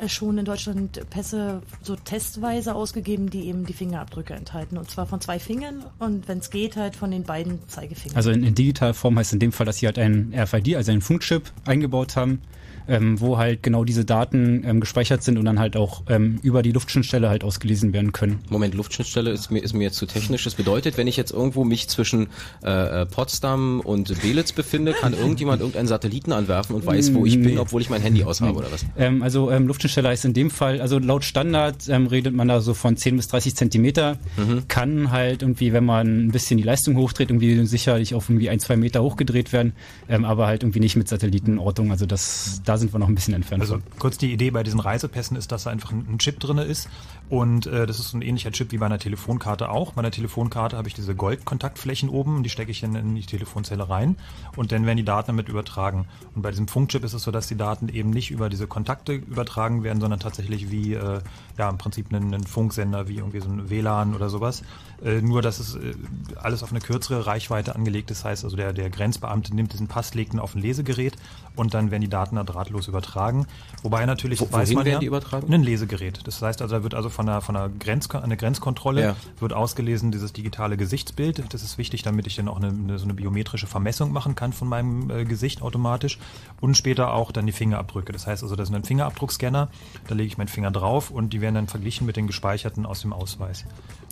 schon 0.07 0.37
in 0.37 0.45
Deutschland 0.45 1.09
Pässe 1.09 1.61
so 1.81 1.95
testweise 1.95 2.75
ausgegeben, 2.75 3.29
die 3.29 3.47
eben 3.47 3.65
die 3.65 3.73
Fingerabdrücke 3.73 4.33
enthalten. 4.33 4.77
Und 4.77 4.89
zwar 4.89 5.05
von 5.05 5.21
zwei 5.21 5.39
Fingern 5.39 5.85
und 5.99 6.27
wenn 6.27 6.39
es 6.39 6.49
geht, 6.49 6.75
halt 6.75 6.95
von 6.95 7.11
den 7.11 7.23
beiden 7.23 7.67
Zeigefingern. 7.67 8.15
Also 8.15 8.31
in, 8.31 8.43
in 8.43 8.55
digitaler 8.55 8.93
Form 8.93 9.17
heißt 9.17 9.33
in 9.33 9.39
dem 9.39 9.51
Fall, 9.51 9.65
dass 9.65 9.77
sie 9.77 9.85
halt 9.85 9.99
einen 9.99 10.33
RFID, 10.33 10.75
also 10.75 10.91
einen 10.91 11.01
Funkchip 11.01 11.51
eingebaut 11.65 12.15
haben, 12.15 12.41
ähm, 12.87 13.19
wo 13.19 13.37
halt 13.37 13.63
genau 13.63 13.83
diese 13.83 14.05
Daten 14.05 14.63
ähm, 14.65 14.79
gespeichert 14.79 15.23
sind 15.23 15.37
und 15.37 15.45
dann 15.45 15.59
halt 15.59 15.75
auch 15.77 16.03
ähm, 16.09 16.39
über 16.43 16.61
die 16.61 16.71
Luftschnittstelle 16.71 17.29
halt 17.29 17.43
ausgelesen 17.43 17.93
werden 17.93 18.11
können. 18.11 18.39
Moment, 18.49 18.75
Luftschnittstelle 18.75 19.31
ist 19.31 19.51
mir, 19.51 19.59
ist 19.59 19.73
mir 19.73 19.83
jetzt 19.83 19.97
zu 19.97 20.05
technisch. 20.05 20.43
Das 20.43 20.55
bedeutet, 20.55 20.97
wenn 20.97 21.07
ich 21.07 21.17
jetzt 21.17 21.31
irgendwo 21.31 21.63
mich 21.63 21.87
zwischen 21.87 22.27
äh, 22.63 23.01
äh 23.01 23.05
Potsdam 23.05 23.79
und 23.81 24.21
Belitz 24.21 24.51
befinde, 24.51 24.93
kann 24.93 25.13
irgendjemand 25.19 25.61
irgendeinen 25.61 25.87
Satelliten 25.87 26.31
anwerfen 26.31 26.75
und 26.75 26.85
weiß, 26.85 27.13
wo 27.13 27.25
ich 27.25 27.41
bin, 27.41 27.57
obwohl 27.57 27.81
ich 27.81 27.89
mein 27.89 28.01
Handy 28.01 28.23
aushabe 28.23 28.57
oder 28.57 28.71
was? 28.71 28.85
Ähm, 28.97 29.21
also 29.21 29.51
ähm, 29.51 29.67
Luftschnittstelle 29.67 30.09
heißt 30.09 30.25
in 30.25 30.33
dem 30.33 30.49
Fall, 30.49 30.81
also 30.81 30.99
laut 30.99 31.23
Standard 31.23 31.87
ähm, 31.89 32.07
redet 32.07 32.33
man 32.33 32.47
da 32.47 32.61
so 32.61 32.73
von 32.73 32.97
10 32.97 33.17
bis 33.17 33.27
30 33.27 33.55
Zentimeter, 33.55 34.17
mhm. 34.37 34.67
kann 34.67 35.11
halt 35.11 35.41
irgendwie, 35.41 35.73
wenn 35.73 35.85
man 35.85 36.27
ein 36.27 36.31
bisschen 36.31 36.57
die 36.57 36.63
Leistung 36.63 36.97
hochdreht, 36.97 37.29
irgendwie 37.29 37.65
sicherlich 37.65 38.13
auf 38.13 38.29
irgendwie 38.29 38.49
ein, 38.49 38.59
zwei 38.59 38.75
Meter 38.75 39.03
hochgedreht 39.03 39.53
werden, 39.53 39.73
ähm, 40.09 40.25
aber 40.25 40.47
halt 40.47 40.63
irgendwie 40.63 40.79
nicht 40.79 40.95
mit 40.95 41.07
Satellitenortung. 41.07 41.91
Also 41.91 42.05
das, 42.05 42.61
da 42.65 42.74
sind 42.77 42.93
wir 42.93 42.99
noch 42.99 43.07
ein 43.07 43.15
bisschen 43.15 43.33
entfernt. 43.33 43.61
Also 43.61 43.79
kurz 43.99 44.17
die 44.17 44.31
Idee 44.31 44.51
bei 44.51 44.63
diesen 44.63 44.79
Reisepässen 44.79 45.37
ist, 45.37 45.51
dass 45.51 45.63
da 45.63 45.69
einfach 45.69 45.91
ein, 45.91 46.17
Chip 46.19 46.39
drin 46.39 46.57
ist 46.57 46.89
und 47.29 47.65
äh, 47.65 47.87
das 47.87 47.99
ist 47.99 48.09
so 48.09 48.17
ein 48.17 48.21
ähnlicher 48.21 48.51
Chip 48.51 48.71
wie 48.71 48.77
bei 48.77 48.85
einer 48.85 48.99
Telefonkarte 48.99 49.69
auch. 49.69 49.93
Bei 49.93 49.99
einer 49.99 50.11
Telefonkarte 50.11 50.77
habe 50.77 50.87
ich 50.87 50.93
diese 50.93 51.15
Goldkontaktflächen 51.15 52.09
oben, 52.09 52.43
die 52.43 52.49
stecke 52.49 52.69
ich 52.69 52.83
in, 52.83 52.93
in, 52.95 53.15
die 53.15 53.25
Telefonzelle 53.25 53.89
rein 53.89 54.15
und 54.55 54.71
dann 54.71 54.85
werden 54.85 54.97
die 54.97 55.05
Daten 55.05 55.27
damit 55.27 55.49
übertragen. 55.49 56.05
Und 56.35 56.43
bei 56.43 56.51
diesem 56.51 56.67
Funkchip 56.67 57.03
ist 57.03 57.13
es 57.13 57.23
so, 57.23 57.31
dass 57.31 57.47
die 57.47 57.57
Daten 57.57 57.89
eben 57.89 58.11
nicht 58.11 58.29
über 58.29 58.49
diese 58.49 58.67
Kontakte 58.67 59.13
übertragen 59.13 59.83
werden, 59.83 59.99
sondern 59.99 60.19
tatsächlich 60.19 60.69
wie 60.69 60.93
äh, 60.93 61.19
ja 61.57 61.69
im 61.69 61.79
Prinzip 61.79 62.13
ein, 62.13 62.33
ein 62.33 62.43
Funksender, 62.43 63.07
wie 63.07 63.17
irgendwie 63.17 63.39
so 63.39 63.49
ein 63.49 63.69
WLAN 63.71 64.13
oder 64.13 64.29
sowas. 64.29 64.61
Äh, 65.03 65.21
nur, 65.21 65.41
dass 65.41 65.59
es 65.59 65.75
äh, 65.75 65.93
alles 66.35 66.61
auf 66.61 66.71
eine 66.71 66.79
kürzere 66.79 67.25
Reichweite 67.25 67.75
angelegt 67.75 68.11
ist. 68.11 68.19
Das 68.19 68.25
heißt 68.25 68.43
also, 68.43 68.55
der, 68.55 68.71
der 68.71 68.89
Grenzbeamte 68.89 69.53
nimmt 69.55 69.73
diesen 69.73 69.87
Pass, 69.87 70.13
legt 70.13 70.33
ihn 70.33 70.39
auf 70.39 70.55
ein 70.55 70.61
Lesegerät 70.61 71.15
und 71.55 71.73
dann 71.73 71.91
werden 71.91 72.01
die 72.01 72.09
Daten 72.09 72.35
da 72.35 72.43
drahtlos 72.43 72.87
übertragen. 72.87 73.47
Wobei 73.81 74.05
natürlich 74.05 74.39
Wo, 74.41 74.51
weiß 74.51 74.73
man 74.73 74.85
werden 74.85 74.93
ja, 74.93 74.99
die 74.99 75.05
übertragen? 75.07 75.53
Ein 75.53 75.63
Lesegerät. 75.63 76.19
Das 76.25 76.41
heißt 76.41 76.61
also, 76.61 76.75
da 76.75 76.83
wird 76.83 76.93
also 76.93 77.09
von 77.15 77.27
einer, 77.27 77.41
von 77.41 77.55
einer, 77.55 77.69
Grenz, 77.69 78.09
eine 78.11 78.37
Grenzkontrolle 78.37 79.01
ja. 79.01 79.15
wird 79.39 79.53
ausgelesen 79.53 80.11
dieses 80.11 80.33
digitale 80.33 80.77
Gesichtsbild. 80.77 81.43
Das 81.49 81.63
ist 81.63 81.77
wichtig, 81.77 82.03
damit 82.03 82.27
ich 82.27 82.35
dann 82.35 82.47
auch 82.47 82.57
eine, 82.57 82.67
eine 82.67 82.99
so 82.99 83.05
eine 83.05 83.13
biometrische 83.13 83.67
Vermessung 83.67 84.11
machen 84.11 84.35
kann 84.35 84.53
von 84.53 84.67
meinem 84.67 85.09
äh, 85.09 85.25
Gesicht 85.25 85.61
automatisch 85.61 86.19
und 86.61 86.75
später 86.75 87.13
auch 87.13 87.31
dann 87.31 87.45
die 87.45 87.53
Fingerabdrücke. 87.53 88.11
Das 88.11 88.27
heißt 88.27 88.43
also, 88.43 88.55
das 88.55 88.69
ist 88.69 88.75
ein 88.75 88.83
Fingerabdruckscanner. 88.83 89.69
Da 90.07 90.15
lege 90.15 90.27
ich 90.27 90.37
meinen 90.37 90.49
Finger 90.49 90.71
drauf 90.71 91.09
und 91.09 91.31
die 91.31 91.41
werden 91.41 91.55
dann 91.55 91.67
verglichen 91.67 92.05
mit 92.05 92.17
den 92.17 92.27
gespeicherten 92.27 92.85
aus 92.85 93.01
dem 93.01 93.13
Ausweis. 93.13 93.65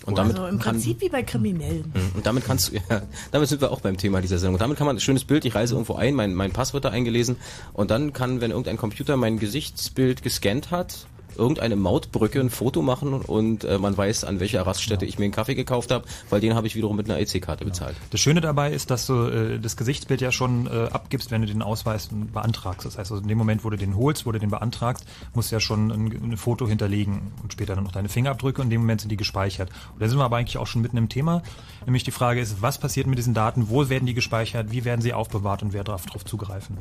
Und 0.06 0.18
damit 0.18 0.36
also 0.38 0.48
im 0.48 0.60
Prinzip 0.60 1.02
wie 1.02 1.10
bei 1.10 1.24
Kriminellen. 1.24 1.92
Mhm. 1.94 2.16
Und 2.16 2.26
damit 2.26 2.46
kannst 2.46 2.72
du, 2.72 2.76
ja, 2.90 3.02
damit 3.32 3.50
sind 3.50 3.62
wir 3.62 3.72
auch 3.72 3.82
beim 3.82 3.98
Thema 3.98 4.22
dieser 4.22 4.38
Sendung. 4.38 4.56
Und 4.56 4.62
damit 4.62 4.78
kann 4.78 4.88
man 4.88 4.98
ein 4.98 5.02
schönes 5.02 5.26
Bild, 5.26 5.46
ich 5.46 5.56
reise 5.56 5.76
irgendwo 5.76 5.96
ein, 5.96 6.16
mein, 6.16 6.34
mein 6.34 6.52
Pass 6.52 6.74
wird 6.74 6.86
da 6.86 6.90
eingelesen 6.90 7.38
und 7.74 7.92
dann 7.92 8.14
kann, 8.14 8.42
wenn 8.42 8.52
irgendein 8.52 8.78
Computer 8.78 9.18
mein 9.18 9.40
Gesichtsbild 9.40 10.24
gescannt 10.24 10.72
hat, 10.72 11.08
irgendeine 11.38 11.76
Mautbrücke 11.76 12.40
ein 12.40 12.50
Foto 12.50 12.82
machen 12.82 13.14
und 13.14 13.64
äh, 13.64 13.78
man 13.78 13.96
weiß, 13.96 14.24
an 14.24 14.40
welcher 14.40 14.66
Raststätte 14.66 15.06
ja. 15.06 15.10
ich 15.10 15.20
mir 15.20 15.26
einen 15.26 15.34
Kaffee 15.34 15.56
gekauft 15.56 15.92
habe, 15.92 16.06
weil 16.30 16.42
den 16.42 16.56
habe 16.56 16.68
ich 16.68 16.76
wiederum 16.76 16.96
mit 16.96 17.10
einer 17.10 17.20
EC-Karte 17.20 17.66
bezahlt. 17.66 17.96
Das 18.12 18.20
Schöne 18.20 18.42
dabei 18.42 18.72
ist, 18.72 18.92
dass 18.92 19.08
du 19.08 19.26
äh, 19.28 19.60
das 19.60 19.78
Gesichtsbild 19.78 20.22
ja 20.22 20.32
schon 20.32 20.68
äh, 20.68 20.90
abgibst, 20.92 21.32
wenn 21.32 21.42
du 21.42 21.48
den 21.48 21.62
Ausweis 21.62 22.10
beantragst. 22.12 22.86
Das 22.86 22.98
heißt, 22.98 23.12
also 23.12 23.22
in 23.22 23.28
dem 23.28 23.38
Moment, 23.38 23.64
wo 23.64 23.70
du 23.70 23.78
den 23.78 23.96
holst, 23.96 24.26
wo 24.26 24.32
du 24.32 24.40
den 24.40 24.50
beantragst, 24.50 25.06
musst 25.34 25.52
du 25.52 25.56
ja 25.56 25.60
schon 25.60 25.92
ein, 25.92 26.32
ein 26.32 26.38
Foto 26.38 26.68
hinterlegen 26.68 27.32
und 27.42 27.54
später 27.54 27.76
dann 27.76 27.84
noch 27.84 27.92
deine 27.92 28.10
Fingerabdrücke 28.10 28.62
und 28.62 28.68
in 28.68 28.72
dem 28.72 28.82
Moment 28.82 29.02
sind 29.02 29.10
die 29.10 29.18
gespeichert. 29.18 29.70
Und 29.94 30.02
da 30.02 30.08
sind 30.08 30.18
wir 30.18 30.26
aber 30.26 30.38
eigentlich 30.38 30.58
auch 30.58 30.68
schon 30.68 30.82
mitten 30.82 30.98
im 30.98 31.10
Thema. 31.10 31.44
Nämlich 31.86 32.04
die 32.04 32.12
Frage 32.12 32.40
ist, 32.40 32.62
was 32.62 32.78
passiert 32.78 33.08
mit 33.08 33.18
diesen 33.18 33.34
Daten, 33.34 33.70
wo 33.70 33.90
werden 33.90 34.06
die 34.06 34.14
gespeichert, 34.14 34.72
wie 34.72 34.86
werden 34.86 35.02
sie 35.02 35.14
aufbewahrt 35.14 35.64
und 35.64 35.74
wer 35.74 35.84
darf 35.84 36.06
darauf 36.06 36.26
zugreifen? 36.26 36.78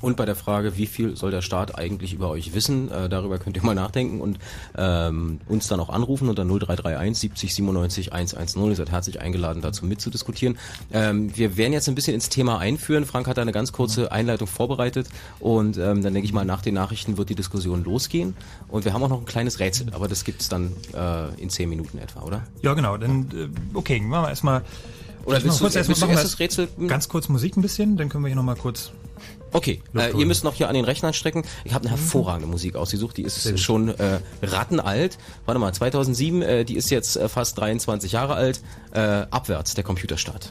Und 0.00 0.16
bei 0.16 0.24
der 0.24 0.36
Frage, 0.36 0.76
wie 0.76 0.86
viel 0.86 1.16
soll 1.16 1.30
der 1.30 1.42
Staat 1.42 1.76
eigentlich 1.76 2.12
über 2.12 2.30
euch 2.30 2.54
wissen, 2.54 2.90
äh, 2.90 3.08
darüber 3.08 3.38
könnt 3.38 3.56
ihr 3.56 3.64
mal 3.64 3.74
nachdenken 3.74 4.20
und 4.20 4.38
ähm, 4.76 5.40
uns 5.48 5.66
dann 5.66 5.80
auch 5.80 5.88
anrufen 5.88 6.28
unter 6.28 6.44
0331 6.44 7.18
70 7.18 7.54
97 7.54 8.12
110. 8.12 8.68
Ihr 8.68 8.76
seid 8.76 8.90
herzlich 8.90 9.20
eingeladen, 9.20 9.62
dazu 9.62 9.86
mitzudiskutieren. 9.86 10.58
Ähm, 10.92 11.36
wir 11.36 11.56
werden 11.56 11.72
jetzt 11.72 11.88
ein 11.88 11.94
bisschen 11.94 12.14
ins 12.14 12.28
Thema 12.28 12.58
einführen. 12.58 13.04
Frank 13.04 13.26
hat 13.26 13.38
eine 13.38 13.52
ganz 13.52 13.72
kurze 13.72 14.12
Einleitung 14.12 14.46
vorbereitet 14.46 15.08
und 15.40 15.76
ähm, 15.76 16.02
dann 16.02 16.14
denke 16.14 16.24
ich 16.26 16.32
mal, 16.32 16.44
nach 16.44 16.62
den 16.62 16.74
Nachrichten 16.74 17.18
wird 17.18 17.28
die 17.28 17.34
Diskussion 17.34 17.84
losgehen. 17.84 18.36
Und 18.68 18.84
wir 18.84 18.92
haben 18.92 19.02
auch 19.02 19.08
noch 19.08 19.20
ein 19.20 19.26
kleines 19.26 19.58
Rätsel, 19.58 19.88
aber 19.92 20.08
das 20.08 20.24
gibt 20.24 20.42
es 20.42 20.48
dann 20.48 20.72
äh, 20.94 21.40
in 21.40 21.50
zehn 21.50 21.68
Minuten 21.68 21.98
etwa, 21.98 22.22
oder? 22.22 22.42
Ja, 22.62 22.74
genau. 22.74 22.96
Dann, 22.96 23.28
äh, 23.34 23.48
okay, 23.74 24.00
machen 24.00 24.24
wir 24.24 24.28
erstmal. 24.30 24.62
Oder 25.24 25.42
willst 25.42 25.58
du, 25.58 25.64
kurz 25.64 25.76
erst, 25.76 25.88
willst 25.88 26.02
du 26.02 26.06
erst 26.06 26.24
das 26.24 26.38
Rätsel? 26.38 26.68
Ganz 26.86 27.08
kurz 27.08 27.28
Musik 27.28 27.56
ein 27.56 27.62
bisschen, 27.62 27.96
dann 27.96 28.08
können 28.08 28.24
wir 28.24 28.28
hier 28.28 28.36
nochmal 28.36 28.56
kurz 28.56 28.92
Okay, 29.52 29.82
äh, 29.96 30.12
ihr 30.12 30.26
müsst 30.26 30.44
noch 30.44 30.54
hier 30.54 30.68
an 30.68 30.74
den 30.74 30.84
Rechnern 30.84 31.14
strecken. 31.14 31.44
Ich 31.64 31.74
habe 31.74 31.86
eine 31.86 31.96
mhm. 31.96 32.00
hervorragende 32.00 32.48
Musik 32.48 32.76
ausgesucht, 32.76 33.16
die 33.16 33.22
ist 33.22 33.58
schon 33.58 33.88
äh, 33.88 34.20
rattenalt. 34.42 35.18
Warte 35.46 35.58
mal, 35.58 35.72
2007, 35.72 36.42
äh, 36.42 36.64
die 36.64 36.76
ist 36.76 36.90
jetzt 36.90 37.16
äh, 37.16 37.28
fast 37.28 37.58
23 37.58 38.12
Jahre 38.12 38.34
alt. 38.34 38.60
Äh, 38.92 39.00
abwärts, 39.30 39.74
der 39.74 39.84
Computerstart. 39.84 40.50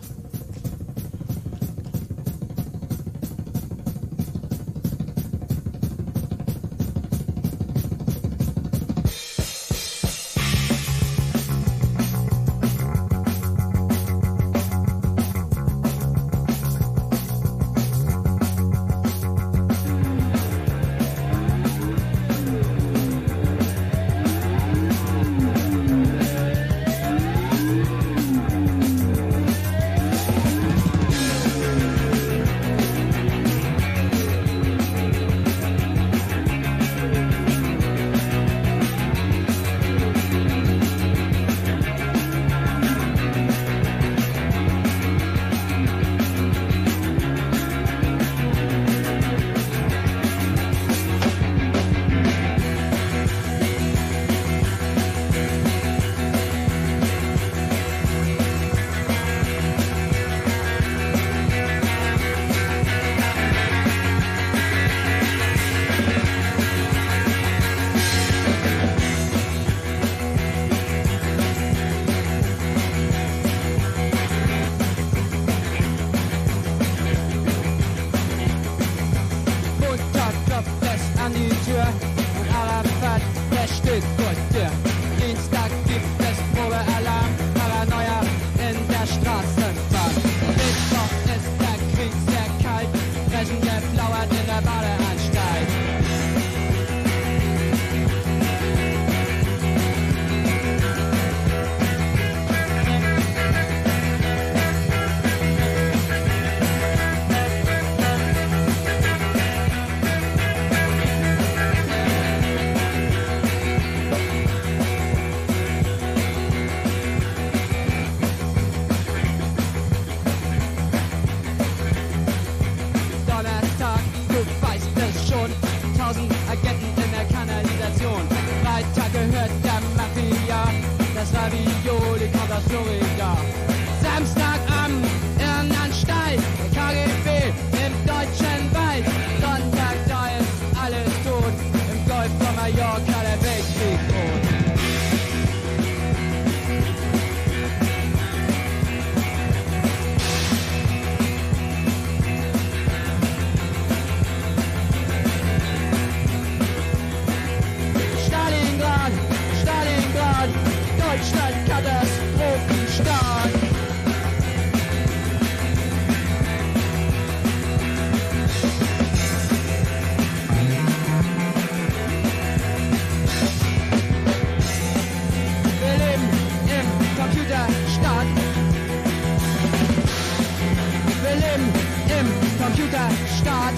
Computerstaat. 182.77 183.73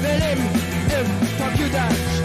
Wir 0.00 0.14
leben 0.14 0.48
im 0.88 1.38
Computerstaat. 1.38 2.15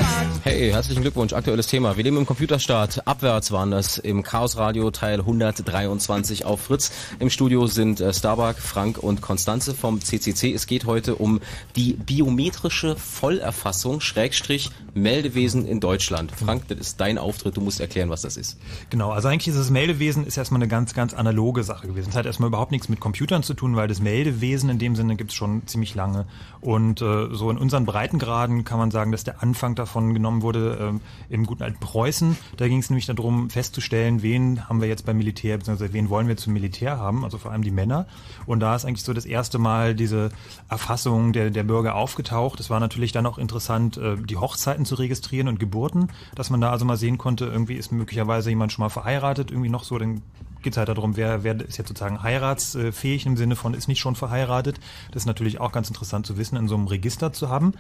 Hey, 0.62 0.69
herzlichen 0.69 1.02
Glückwunsch. 1.02 1.34
Aktuelles 1.34 1.65
Thema. 1.65 1.97
Wir 1.97 2.04
leben 2.04 2.17
im 2.17 2.28
Computerstaat. 2.28 3.08
Abwärts 3.08 3.52
waren 3.52 3.71
das 3.71 3.97
im 3.97 4.21
Chaos 4.21 4.58
Radio 4.58 4.91
Teil 4.91 5.21
123 5.21 6.45
auf 6.45 6.62
Fritz. 6.62 6.91
Im 7.17 7.32
Studio 7.32 7.65
sind 7.65 8.00
äh, 8.00 8.13
Starbuck, 8.13 8.58
Frank 8.60 9.00
und 9.00 9.21
Konstanze 9.21 9.74
vom 9.74 10.02
CCC. 10.02 10.54
Es 10.54 10.67
geht 10.67 10.86
heute 10.86 11.15
um 11.15 11.39
die 11.76 11.93
biometrische 11.93 12.95
Vollerfassung, 12.95 14.02
Schrägstrich, 14.02 14.69
Meldewesen 14.93 15.65
in 15.65 15.80
Deutschland. 15.80 16.32
Frank, 16.32 16.67
das 16.67 16.78
ist 16.78 17.02
dein 17.02 17.17
Auftritt. 17.17 17.58
Du 17.58 17.62
musst 17.62 17.80
erklären, 17.80 18.12
was 18.12 18.21
das 18.21 18.38
ist. 18.38 18.60
Genau. 18.91 19.10
Also 19.10 19.30
eigentlich 19.30 19.47
ist 19.47 19.58
das 19.58 19.71
Meldewesen 19.71 20.28
ist 20.28 20.38
erstmal 20.38 20.60
eine 20.60 20.67
ganz, 20.67 20.93
ganz 20.93 21.15
analoge 21.15 21.63
Sache 21.63 21.88
gewesen. 21.88 22.10
Es 22.12 22.15
hat 22.15 22.28
erstmal 22.28 22.50
überhaupt 22.50 22.71
nichts 22.71 22.88
mit 22.88 23.00
Computern 23.00 23.41
zu 23.41 23.56
tun, 23.56 23.76
weil 23.76 23.88
das 23.88 24.00
Meldewesen 24.00 24.69
in 24.69 24.78
dem 24.78 24.95
Sinne 24.95 25.15
gibt 25.15 25.32
es 25.32 25.36
schon 25.36 25.65
ziemlich 25.65 25.95
lange. 25.95 26.28
Und 26.60 27.02
äh, 27.02 27.30
so 27.32 27.50
in 27.50 27.58
unseren 27.58 27.86
Breitengraden 27.86 28.63
kann 28.63 28.78
man 28.78 28.91
sagen, 28.91 29.12
dass 29.12 29.24
der 29.24 29.41
Anfang 29.41 29.74
davon 29.74 30.13
genommen 30.13 30.43
wurde 30.43 30.50
ähm, 30.59 31.01
im 31.29 31.45
guten 31.45 31.63
alten 31.63 31.79
Preußen. 31.79 32.37
Da 32.57 32.67
ging 32.67 32.79
es 32.79 32.89
nämlich 32.89 33.05
darum, 33.05 33.49
festzustellen, 33.49 34.21
wen 34.21 34.67
haben 34.67 34.81
wir 34.81 34.87
jetzt 34.87 35.05
beim 35.05 35.17
Militär, 35.17 35.57
beziehungsweise 35.57 35.93
wen 35.93 36.09
wollen 36.09 36.27
wir 36.27 36.37
zum 36.37 36.53
Militär 36.53 36.97
haben, 36.97 37.23
also 37.23 37.37
vor 37.37 37.51
allem 37.51 37.63
die 37.63 37.71
Männer. 37.71 38.07
Und 38.45 38.59
da 38.59 38.75
ist 38.75 38.85
eigentlich 38.85 39.03
so 39.03 39.13
das 39.13 39.25
erste 39.25 39.59
Mal 39.59 39.95
diese 39.95 40.29
Erfassung 40.69 41.33
der, 41.33 41.49
der 41.49 41.63
Bürger 41.63 41.95
aufgetaucht. 41.95 42.59
Es 42.59 42.69
war 42.69 42.79
natürlich 42.79 43.11
dann 43.11 43.25
auch 43.25 43.37
interessant, 43.37 43.97
äh, 43.97 44.17
die 44.17 44.37
Hochzeiten 44.37 44.85
zu 44.85 44.95
registrieren 44.95 45.47
und 45.47 45.59
Geburten, 45.59 46.09
dass 46.35 46.49
man 46.49 46.61
da 46.61 46.71
also 46.71 46.85
mal 46.85 46.97
sehen 46.97 47.17
konnte, 47.17 47.45
irgendwie 47.45 47.75
ist 47.75 47.91
möglicherweise 47.91 48.49
jemand 48.49 48.71
schon 48.71 48.83
mal 48.83 48.89
verheiratet, 48.89 49.51
irgendwie 49.51 49.69
noch 49.69 49.83
so, 49.83 49.97
dann 49.97 50.21
geht 50.61 50.73
es 50.73 50.77
halt 50.77 50.89
darum, 50.89 51.17
wer, 51.17 51.43
wer 51.43 51.59
ist 51.59 51.77
jetzt 51.77 51.87
sozusagen 51.87 52.21
heiratsfähig 52.21 53.25
im 53.25 53.37
Sinne 53.37 53.55
von 53.55 53.73
ist 53.73 53.87
nicht 53.87 53.99
schon 53.99 54.15
verheiratet. 54.15 54.79
Das 55.11 55.23
ist 55.23 55.27
natürlich 55.27 55.59
auch 55.59 55.71
ganz 55.71 55.87
interessant 55.87 56.25
zu 56.25 56.37
wissen, 56.37 56.55
in 56.55 56.67
so 56.67 56.75
einem 56.75 56.87
Register 56.87 57.33
zu 57.33 57.49
haben. 57.49 57.73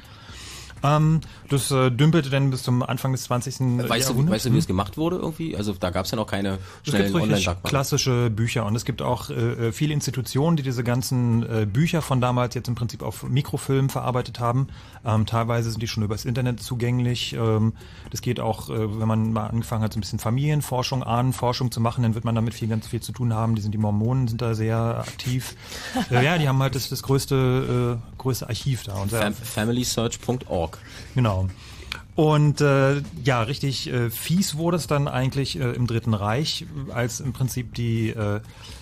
Ähm, 0.83 1.21
das 1.49 1.71
äh, 1.71 1.91
dümpelte 1.91 2.29
dann 2.29 2.49
bis 2.49 2.63
zum 2.63 2.83
Anfang 2.83 3.11
des 3.11 3.23
20. 3.23 3.53
Weißt 3.59 4.09
du, 4.09 4.13
Jahrhunderts. 4.13 4.31
weißt 4.31 4.45
du, 4.45 4.53
wie 4.53 4.57
es 4.57 4.67
gemacht 4.67 4.97
wurde 4.97 5.17
irgendwie? 5.17 5.55
Also 5.55 5.73
da 5.73 5.89
gab 5.89 6.05
es 6.05 6.11
ja 6.11 6.15
noch 6.15 6.27
keine 6.27 6.57
schnellen 6.83 7.15
online 7.15 7.57
klassische 7.63 8.29
Bücher 8.29 8.65
und 8.65 8.75
es 8.75 8.85
gibt 8.85 9.01
auch 9.01 9.29
äh, 9.29 9.33
äh, 9.33 9.71
viele 9.71 9.93
Institutionen, 9.93 10.57
die 10.57 10.63
diese 10.63 10.83
ganzen 10.83 11.43
äh, 11.43 11.65
Bücher 11.65 12.01
von 12.01 12.21
damals 12.21 12.55
jetzt 12.55 12.67
im 12.67 12.75
Prinzip 12.75 13.03
auf 13.03 13.23
Mikrofilm 13.23 13.89
verarbeitet 13.89 14.39
haben. 14.39 14.67
Ähm, 15.05 15.25
teilweise 15.25 15.71
sind 15.71 15.81
die 15.81 15.87
schon 15.87 16.03
übers 16.03 16.25
Internet 16.25 16.61
zugänglich. 16.61 17.33
Ähm, 17.33 17.73
das 18.09 18.21
geht 18.21 18.39
auch, 18.39 18.69
äh, 18.69 18.99
wenn 18.99 19.07
man 19.07 19.33
mal 19.33 19.47
angefangen 19.47 19.83
hat, 19.83 19.93
so 19.93 19.99
ein 19.99 20.01
bisschen 20.01 20.19
Familienforschung, 20.19 21.03
Ahnenforschung 21.03 21.71
zu 21.71 21.81
machen, 21.81 22.03
dann 22.03 22.15
wird 22.15 22.25
man 22.25 22.35
damit 22.35 22.53
viel 22.53 22.67
ganz 22.67 22.87
viel 22.87 23.01
zu 23.01 23.11
tun 23.11 23.33
haben. 23.33 23.55
Die 23.55 23.61
sind 23.61 23.71
die 23.71 23.77
Mormonen 23.77 24.27
sind 24.27 24.41
da 24.41 24.55
sehr 24.55 24.77
aktiv. 24.99 25.55
äh, 26.11 26.23
ja, 26.23 26.37
die 26.37 26.47
haben 26.47 26.61
halt 26.61 26.75
das, 26.75 26.89
das 26.89 27.03
größte 27.03 27.99
äh, 27.99 28.10
größte 28.21 28.47
Archiv 28.47 28.83
da. 28.83 28.95
Und 28.95 29.11
Fam 29.11 29.33
FamilySearch.org. 29.33 30.77
Genau. 31.15 31.47
Und 32.15 32.61
äh, 32.61 33.01
ja, 33.23 33.41
richtig 33.41 33.91
äh, 33.91 34.09
fies 34.09 34.55
wurde 34.57 34.77
es 34.77 34.87
dann 34.87 35.07
eigentlich 35.07 35.59
äh, 35.59 35.71
im 35.71 35.87
Dritten 35.87 36.13
Reich, 36.13 36.65
als 36.93 37.19
im 37.19 37.31
Prinzip 37.31 37.73
die, 37.73 38.09
äh, 38.09 38.41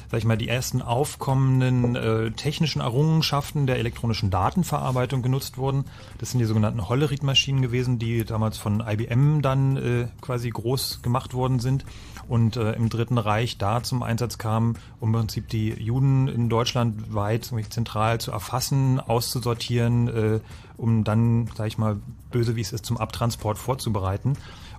sag 0.09 0.17
ich 0.17 0.25
mal, 0.25 0.37
die 0.37 0.47
ersten 0.47 0.81
aufkommenden 0.81 1.95
äh, 1.95 2.31
technischen 2.31 2.81
Errungenschaften 2.81 3.67
der 3.67 3.77
elektronischen 3.77 4.31
Datenverarbeitung 4.31 5.21
genutzt 5.21 5.57
wurden. 5.57 5.85
Das 6.17 6.31
sind 6.31 6.39
die 6.39 6.45
sogenannten 6.45 6.89
Hollerith-Maschinen 6.89 7.61
gewesen, 7.61 7.99
die 7.99 8.25
damals 8.25 8.57
von 8.57 8.83
IBM 8.85 9.41
dann 9.41 9.77
äh, 9.77 10.07
quasi 10.21 10.49
groß 10.49 11.01
gemacht 11.03 11.33
worden 11.33 11.59
sind 11.59 11.85
und 12.29 12.55
äh, 12.55 12.73
im 12.73 12.89
Dritten 12.89 13.17
Reich 13.17 13.57
da 13.57 13.83
zum 13.83 14.03
Einsatz 14.03 14.37
kamen, 14.37 14.77
um 14.99 15.09
im 15.09 15.19
Prinzip 15.19 15.49
die 15.49 15.73
Juden 15.73 16.27
in 16.27 16.47
Deutschland 16.47 17.13
weit 17.13 17.51
zentral 17.69 18.21
zu 18.21 18.31
erfassen, 18.31 18.99
auszusortieren, 18.99 20.07
äh, 20.07 20.39
um 20.77 21.03
dann, 21.03 21.49
sag 21.57 21.67
ich 21.67 21.77
mal, 21.77 21.97
böse 22.31 22.55
wie 22.55 22.61
es 22.61 22.71
ist, 22.71 22.85
zum 22.85 22.97
Abtransport 22.97 23.57
vorzubereiten. 23.57 24.37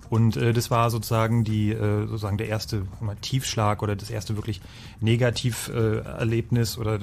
Und 0.09 0.35
äh, 0.35 0.51
das 0.51 0.71
war 0.71 0.89
sozusagen 0.89 1.43
die 1.43 1.71
äh, 1.71 2.07
sozusagen 2.07 2.37
der 2.37 2.47
erste 2.47 2.85
mal, 2.99 3.15
Tiefschlag 3.15 3.81
oder 3.81 3.95
das 3.95 4.09
erste 4.09 4.35
wirklich 4.35 4.61
Negativerlebnis 4.99 6.05
äh, 6.05 6.19
Erlebnis 6.19 6.77
oder 6.77 6.99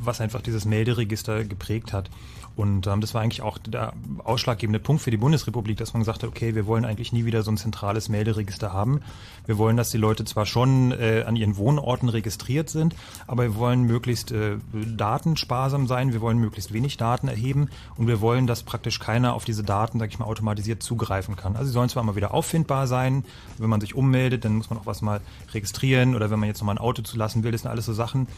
was 0.00 0.20
einfach 0.20 0.40
dieses 0.40 0.64
Melderegister 0.64 1.44
geprägt 1.44 1.92
hat. 1.92 2.10
Und 2.56 2.86
ähm, 2.86 3.00
das 3.00 3.14
war 3.14 3.22
eigentlich 3.22 3.42
auch 3.42 3.58
der 3.58 3.92
ausschlaggebende 4.22 4.78
Punkt 4.78 5.02
für 5.02 5.10
die 5.10 5.16
Bundesrepublik, 5.16 5.76
dass 5.76 5.92
man 5.92 6.02
gesagt 6.02 6.22
hat, 6.22 6.28
okay, 6.28 6.54
wir 6.54 6.66
wollen 6.66 6.84
eigentlich 6.84 7.12
nie 7.12 7.24
wieder 7.24 7.42
so 7.42 7.50
ein 7.50 7.56
zentrales 7.56 8.08
Melderegister 8.08 8.72
haben. 8.72 9.00
Wir 9.46 9.58
wollen, 9.58 9.76
dass 9.76 9.90
die 9.90 9.98
Leute 9.98 10.24
zwar 10.24 10.46
schon 10.46 10.92
äh, 10.92 11.24
an 11.26 11.34
ihren 11.34 11.56
Wohnorten 11.56 12.08
registriert 12.08 12.70
sind, 12.70 12.94
aber 13.26 13.42
wir 13.42 13.56
wollen 13.56 13.82
möglichst 13.82 14.30
äh, 14.30 14.56
datensparsam 14.72 15.86
sein, 15.88 16.12
wir 16.12 16.20
wollen 16.20 16.38
möglichst 16.38 16.72
wenig 16.72 16.96
Daten 16.96 17.26
erheben. 17.26 17.68
Und 17.96 18.06
wir 18.06 18.20
wollen, 18.20 18.46
dass 18.46 18.62
praktisch 18.62 19.00
keiner 19.00 19.34
auf 19.34 19.44
diese 19.44 19.64
Daten, 19.64 19.98
sag 19.98 20.10
ich 20.10 20.18
mal, 20.18 20.26
automatisiert 20.26 20.82
zugreifen 20.82 21.34
kann. 21.36 21.56
Also 21.56 21.66
sie 21.66 21.72
sollen 21.72 21.88
zwar 21.88 22.04
mal 22.04 22.14
wieder 22.14 22.32
auffindbar 22.32 22.86
sein, 22.86 23.24
wenn 23.58 23.70
man 23.70 23.80
sich 23.80 23.94
ummeldet, 23.94 24.44
dann 24.44 24.56
muss 24.56 24.70
man 24.70 24.78
auch 24.78 24.86
was 24.86 25.02
mal 25.02 25.20
registrieren. 25.52 26.14
Oder 26.14 26.30
wenn 26.30 26.38
man 26.38 26.48
jetzt 26.48 26.60
nochmal 26.60 26.76
ein 26.76 26.80
Auto 26.80 27.02
zulassen 27.02 27.42
will, 27.42 27.50
das 27.50 27.62
sind 27.62 27.70
alles 27.70 27.86
so 27.86 27.92
Sachen, 27.92 28.28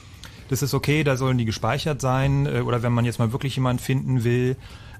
das 0.48 0.62
ist 0.62 0.74
okay, 0.74 1.04
da 1.04 1.16
sollen 1.16 1.38
die 1.38 1.44
gespeichert 1.44 2.00
sein. 2.00 2.46
äh, 2.46 2.60
Oder 2.60 2.82
wenn 2.82 2.92
man 2.92 3.04
jetzt 3.04 3.18
mal 3.18 3.32
wirklich 3.32 3.56
jemanden 3.56 3.82
finden 3.82 4.24
will, 4.24 4.56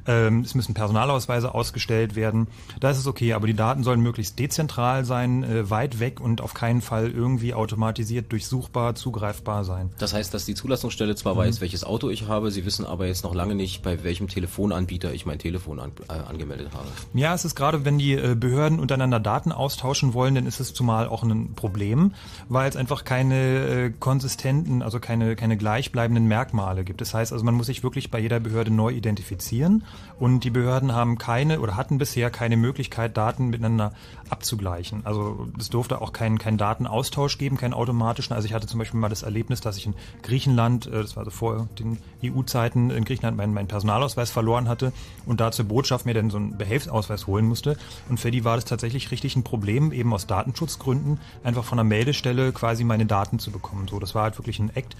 ähm, 0.07 0.41
es 0.41 0.55
müssen 0.55 0.75
Personalausweise 0.75 1.55
ausgestellt 1.55 2.17
werden. 2.17 2.49
Da 2.81 2.91
ist 2.91 2.99
es 2.99 3.07
okay, 3.07 3.33
aber 3.33 3.47
die 3.47 3.55
Daten 3.55 3.85
sollen 3.85 4.01
möglichst 4.01 4.39
dezentral 4.39 5.05
sein, 5.05 5.45
äh, 5.45 5.71
weit 5.71 6.01
weg 6.01 6.21
und 6.21 6.41
auf 6.41 6.55
keinen 6.55 6.81
Fall 6.81 7.11
irgendwie 7.11 7.55
automatisiert 7.55 8.31
durchsuchbar, 8.33 8.95
zugreifbar 8.95 9.65
sein. 9.65 9.91
Das 9.99 10.13
heißt, 10.13 10.33
dass 10.33 10.45
die 10.45 10.55
Zulassungsstelle 10.55 11.15
zwar 11.15 11.37
weiß, 11.37 11.61
welches 11.61 11.85
Auto 11.85 12.09
ich 12.09 12.29
habe, 12.29 12.51
sie 12.51 12.65
wissen 12.65 12.87
aber 12.87 13.07
jetzt 13.07 13.25
noch 13.25 13.35
lange 13.35 13.55
nicht, 13.55 13.83
bei 13.83 14.03
welchem 14.05 14.29
Telefonanbieter 14.29 15.13
ich 15.13 15.27
mein 15.27 15.39
Telefon 15.39 15.81
an, 15.81 15.93
äh, 16.09 16.13
angemeldet 16.13 16.71
habe. 16.73 16.87
Ja, 17.15 17.35
es 17.35 17.45
ist 17.45 17.55
gerade, 17.55 17.85
wenn 17.85 17.99
die 17.99 18.15
äh, 18.15 18.35
Behörden 18.35 18.81
untereinander 18.81 19.21
Daten 19.21 19.53
austauschen 19.53 20.15
wollen, 20.15 20.35
dann 20.35 20.47
ist 20.47 20.61
es 20.61 20.75
zumal 20.75 21.09
auch 21.09 21.23
ein 21.23 21.55
Problem, 21.55 22.13
weil 22.49 22.69
es 22.69 22.77
einfach 22.77 23.05
keine 23.05 23.87
äh, 23.87 23.93
konsistenten, 23.99 24.83
also 24.83 25.01
keine, 25.01 25.37
keine 25.37 25.57
gleichbleibenden 25.57 26.27
Merkmale 26.27 26.85
gibt. 26.85 27.01
Das 27.01 27.15
heißt 27.15 27.33
also, 27.33 27.45
man 27.45 27.55
muss 27.55 27.67
sich 27.67 27.83
wirklich 27.83 28.11
bei 28.11 28.19
jeder 28.19 28.41
Behörde 28.41 28.71
neu 28.71 28.91
identifizieren 28.91 29.83
und 30.19 30.45
die 30.45 30.51
Behörden 30.51 30.93
haben 30.93 31.19
keine 31.19 31.61
oder 31.61 31.77
hatten 31.77 31.99
bisher 31.99 32.31
keine 32.31 32.57
Möglichkeit, 32.57 33.17
Daten 33.17 33.49
miteinander 33.49 33.93
abzugleichen. 34.31 35.05
Also 35.05 35.49
es 35.59 35.69
durfte 35.69 36.01
auch 36.01 36.13
keinen 36.13 36.39
keinen 36.39 36.59
Datenaustausch 36.59 37.39
geben, 37.39 37.57
keinen 37.57 37.75
automatischen. 37.75 38.35
Also 38.35 38.47
ich 38.47 38.55
hatte 38.55 38.67
zum 38.67 38.79
Beispiel 38.79 38.99
mal 38.99 39.09
das 39.09 39.23
Erlebnis, 39.23 39.61
dass 39.61 39.77
ich 39.77 39.87
in 39.87 39.95
Griechenland, 40.23 40.87
äh, 40.87 41.03
das 41.03 41.17
war 41.17 41.25
also 41.25 41.31
vor 41.31 41.69
den 41.79 41.99
EU-Zeiten, 42.25 42.91
in 42.91 43.05
Griechenland 43.05 43.37
meinen, 43.37 43.55
meinen 43.55 43.69
Personalausweis 43.69 44.31
verloren 44.31 44.69
hatte 44.69 44.93
und 45.27 45.41
da 45.41 45.53
zur 45.53 45.67
Botschaft 45.67 46.07
mir 46.07 46.15
dann 46.15 46.31
so 46.31 46.39
einen 46.39 46.57
Behelfsausweis 46.57 47.27
holen 47.27 47.47
musste. 47.47 47.77
Und 48.09 48.19
für 48.19 48.31
die 48.31 48.45
war 48.45 48.57
das 48.57 48.65
tatsächlich 48.65 49.11
richtig 49.11 49.37
ein 49.37 49.45
Problem, 49.45 49.93
eben 49.93 50.13
aus 50.13 50.27
Datenschutzgründen, 50.27 51.21
einfach 51.45 51.65
von 51.65 51.77
der 51.77 51.85
Meldestelle 51.85 52.53
quasi 52.53 52.85
meine 52.85 53.07
Daten 53.07 53.39
zu 53.39 53.51
bekommen. 53.51 53.89
So, 53.89 53.99
das 53.99 54.15
war 54.15 54.25
halt 54.25 54.39
wirklich 54.39 54.59
ein 54.59 54.75
Act. 54.75 54.97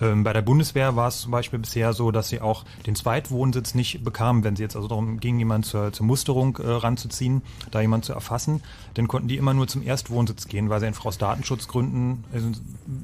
Ähm, 0.00 0.24
bei 0.24 0.32
der 0.32 0.42
Bundeswehr 0.42 0.96
war 0.96 1.08
es 1.08 1.20
zum 1.20 1.32
Beispiel 1.32 1.58
bisher 1.58 1.92
so, 1.92 2.10
dass 2.10 2.28
sie 2.28 2.40
auch 2.40 2.64
den 2.86 2.94
Zweitwohnsitz 2.94 3.74
nicht 3.74 4.04
bekamen, 4.04 4.44
wenn 4.44 4.56
sie 4.56 4.62
jetzt 4.62 4.76
also 4.76 4.88
darum 4.88 5.20
ging, 5.20 5.38
jemanden 5.38 5.64
zur, 5.64 5.92
zur 5.92 6.06
Musterung 6.06 6.56
äh, 6.58 6.68
ranzuziehen, 6.68 7.42
da 7.70 7.80
jemanden 7.80 8.04
zu 8.04 8.12
erfassen, 8.12 8.62
dann 8.94 9.08
konnten 9.08 9.28
die 9.28 9.36
immer 9.36 9.54
nur 9.54 9.66
zum 9.66 9.82
Erstwohnsitz 9.82 10.48
gehen, 10.48 10.70
weil 10.70 10.80
sie 10.80 10.86
einfach 10.86 11.06
aus 11.06 11.18
Datenschutzgründen 11.18 12.24
äh, 12.32 12.40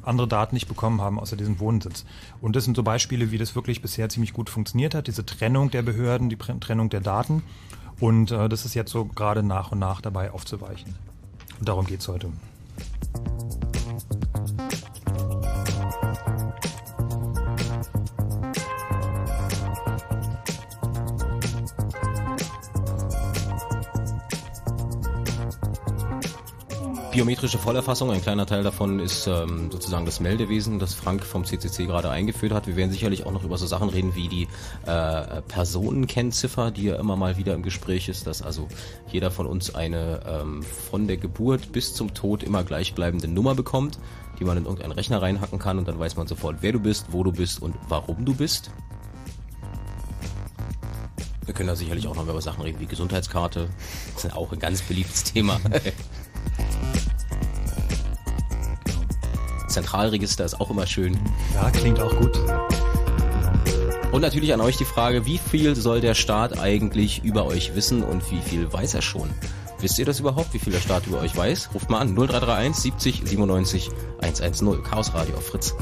andere 0.07 0.29
Daten 0.29 0.55
nicht 0.55 0.69
bekommen 0.69 1.01
haben, 1.01 1.19
außer 1.19 1.37
diesem 1.37 1.59
Wohnsitz. 1.59 2.05
Und 2.41 2.57
das 2.57 2.65
sind 2.65 2.77
so 2.77 2.83
Beispiele, 2.83 3.31
wie 3.31 3.39
das 3.39 3.55
wirklich 3.55 3.83
bisher 3.83 4.09
ziemlich 4.09 4.33
gut 4.33 4.51
funktioniert 4.51 4.95
hat, 4.95 5.07
diese 5.07 5.27
Trennung 5.27 5.71
der 5.71 5.83
Behörden, 5.83 6.29
die 6.29 6.37
Trennung 6.37 6.91
der 6.91 7.01
Daten. 7.01 7.43
Und 8.01 8.31
äh, 8.31 8.49
das 8.49 8.65
ist 8.65 8.75
jetzt 8.75 8.91
so 8.91 9.05
gerade 9.05 9.43
nach 9.43 9.73
und 9.73 9.79
nach 9.79 10.01
dabei 10.01 10.31
aufzuweichen. 10.31 10.95
Und 11.59 11.69
darum 11.69 11.87
geht's 11.87 12.09
heute. 12.09 12.29
Biometrische 27.15 27.59
Vollerfassung, 27.59 28.11
ein 28.11 28.23
kleiner 28.23 28.45
Teil 28.45 28.65
davon 28.65 28.99
ist 28.99 29.29
ähm, 29.29 29.71
sozusagen 29.71 30.05
das 30.05 30.19
Meldewesen, 30.19 30.81
das 30.81 30.95
Frank 30.95 31.25
vom 31.25 31.45
CCC 31.45 31.87
gerade 31.87 32.11
eingeführt 32.11 32.51
hat. 32.51 32.67
Wir 32.67 32.75
werden 32.75 32.91
sicherlich 32.91 33.25
auch 33.25 33.31
noch 33.31 33.45
über 33.45 33.57
so 33.57 33.69
Sachen 33.69 33.89
reden 33.89 34.17
wie 34.17 34.27
die 34.27 34.49
äh, 34.85 35.41
Personenkennziffer, 35.43 36.73
die 36.73 36.87
ja 36.87 36.97
immer 36.97 37.15
mal 37.15 37.37
wieder 37.37 37.55
im 37.55 37.63
Gespräch 37.63 38.09
ist, 38.09 38.27
dass 38.27 38.43
also 38.43 38.67
jeder 39.13 39.31
von 39.31 39.47
uns 39.47 39.77
eine 39.77 40.23
ähm, 40.27 40.65
von 40.65 41.07
der 41.07 41.17
Geburt 41.17 41.71
bis 41.71 41.95
zum 41.95 42.15
Tod 42.15 42.43
immer 42.43 42.65
gleichbleibende 42.65 43.29
Nummer 43.29 43.55
bekommt, 43.55 44.01
die 44.41 44.45
man 44.45 44.57
in 44.59 44.65
irgendeinen 44.65 44.91
Rechner 44.91 45.23
reinhacken 45.23 45.61
kann 45.61 45.79
und 45.79 45.87
dann 45.87 46.01
weiß 46.01 46.17
man 46.17 46.27
sofort, 46.27 46.57
wer 46.63 46.73
du 46.73 46.81
bist, 46.81 47.07
wo 47.11 47.23
du 47.23 47.31
bist 47.31 47.63
und 47.63 47.77
warum 47.89 48.25
du 48.25 48.35
bist. 48.35 48.73
Wir 51.45 51.55
können 51.55 51.69
da 51.69 51.77
sicherlich 51.77 52.09
auch 52.09 52.17
noch 52.17 52.27
über 52.27 52.43
Sachen 52.43 52.63
reden 52.63 52.81
wie 52.81 52.87
Gesundheitskarte. 52.87 53.69
Das 54.15 54.25
ist 54.25 54.35
auch 54.35 54.51
ein 54.51 54.59
ganz 54.59 54.83
beliebtes 54.83 55.23
Thema. 55.23 55.61
Zentralregister 59.75 60.45
ist 60.45 60.61
auch 60.61 60.71
immer 60.71 60.87
schön. 60.87 61.19
Ja, 61.55 61.71
klingt 61.71 62.01
auch 62.01 62.17
gut. 62.17 62.39
Und 64.13 64.21
natürlich 64.21 64.55
an 64.55 64.61
euch 64.61 64.77
die 64.77 64.85
Frage, 64.85 65.27
wie 65.27 65.39
viel 65.39 65.75
soll 65.75 66.01
der 66.01 66.15
Staat 66.15 66.59
eigentlich 66.61 67.25
über 67.25 67.47
euch 67.47 67.75
wissen 67.75 68.05
und 68.05 68.31
wie 68.31 68.41
viel 68.41 68.73
weiß 68.73 68.95
er 68.95 69.03
schon? 69.03 69.29
Wisst 69.81 69.99
ihr 69.99 70.05
das 70.07 70.21
überhaupt, 70.21 70.55
wie 70.55 70.61
viel 70.61 70.73
der 70.73 70.81
Staat 70.81 71.09
über 71.09 71.19
euch 71.19 71.37
weiß? 71.37 71.71
Ruft 71.75 71.91
mal 71.91 71.99
an 71.99 72.15
0331 72.15 72.77
70 72.77 73.23
97 73.29 73.91
110. 74.23 74.83
Chaos 74.85 75.13
Radio 75.13 75.35
auf 75.35 75.47
Fritz. 75.47 75.75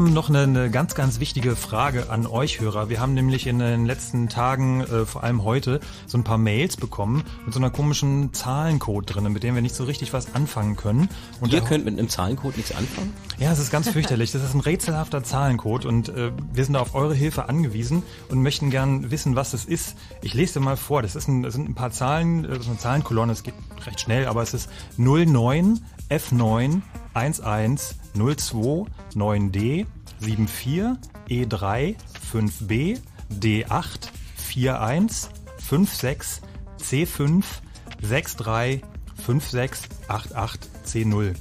Haben 0.00 0.14
noch 0.14 0.30
eine, 0.30 0.44
eine 0.44 0.70
ganz, 0.70 0.94
ganz 0.94 1.20
wichtige 1.20 1.54
Frage 1.54 2.08
an 2.08 2.26
euch 2.26 2.58
Hörer. 2.58 2.88
Wir 2.88 3.00
haben 3.00 3.12
nämlich 3.12 3.46
in 3.46 3.58
den 3.58 3.84
letzten 3.84 4.30
Tagen, 4.30 4.80
äh, 4.80 5.04
vor 5.04 5.22
allem 5.22 5.44
heute, 5.44 5.78
so 6.06 6.16
ein 6.16 6.24
paar 6.24 6.38
Mails 6.38 6.78
bekommen 6.78 7.22
mit 7.44 7.52
so 7.52 7.60
einer 7.60 7.68
komischen 7.68 8.32
Zahlencode 8.32 9.14
drin, 9.14 9.30
mit 9.30 9.42
dem 9.42 9.54
wir 9.54 9.60
nicht 9.60 9.74
so 9.74 9.84
richtig 9.84 10.14
was 10.14 10.34
anfangen 10.34 10.76
können. 10.76 11.10
Und 11.42 11.52
Ihr 11.52 11.60
könnt 11.60 11.84
mit 11.84 11.98
einem 11.98 12.08
Zahlencode 12.08 12.56
nichts 12.56 12.74
anfangen? 12.74 13.12
ja, 13.38 13.52
es 13.52 13.58
ist 13.58 13.70
ganz 13.70 13.88
fürchterlich. 13.92 14.32
Das 14.32 14.42
ist 14.42 14.54
ein 14.54 14.60
rätselhafter 14.60 15.22
Zahlencode 15.22 15.84
und 15.84 16.08
äh, 16.08 16.32
wir 16.50 16.64
sind 16.64 16.72
da 16.72 16.80
auf 16.80 16.94
eure 16.94 17.14
Hilfe 17.14 17.50
angewiesen 17.50 18.02
und 18.30 18.42
möchten 18.42 18.70
gern 18.70 19.10
wissen, 19.10 19.36
was 19.36 19.52
es 19.52 19.66
ist. 19.66 19.96
Ich 20.22 20.32
lese 20.32 20.54
dir 20.54 20.60
mal 20.60 20.78
vor. 20.78 21.02
Das, 21.02 21.14
ist 21.14 21.28
ein, 21.28 21.42
das 21.42 21.52
sind 21.52 21.68
ein 21.68 21.74
paar 21.74 21.90
Zahlen, 21.90 22.46
äh, 22.46 22.48
das 22.48 22.60
ist 22.60 22.68
eine 22.68 22.78
Zahlenkolonne, 22.78 23.32
es 23.34 23.42
geht 23.42 23.54
recht 23.84 24.00
schnell, 24.00 24.28
aber 24.28 24.40
es 24.40 24.54
ist 24.54 24.70
09 24.96 25.80
F9 26.08 26.80
11 27.14 27.94
02 28.14 28.86
9D 29.14 29.86
74 30.20 30.98
E3 31.28 31.96
5B 32.32 32.98
D8 33.32 34.08
41 34.56 35.30
56 35.58 36.42
C5 36.80 37.44
63 38.02 38.82
56 39.26 39.90
88 40.08 40.70
C0. 40.86 41.34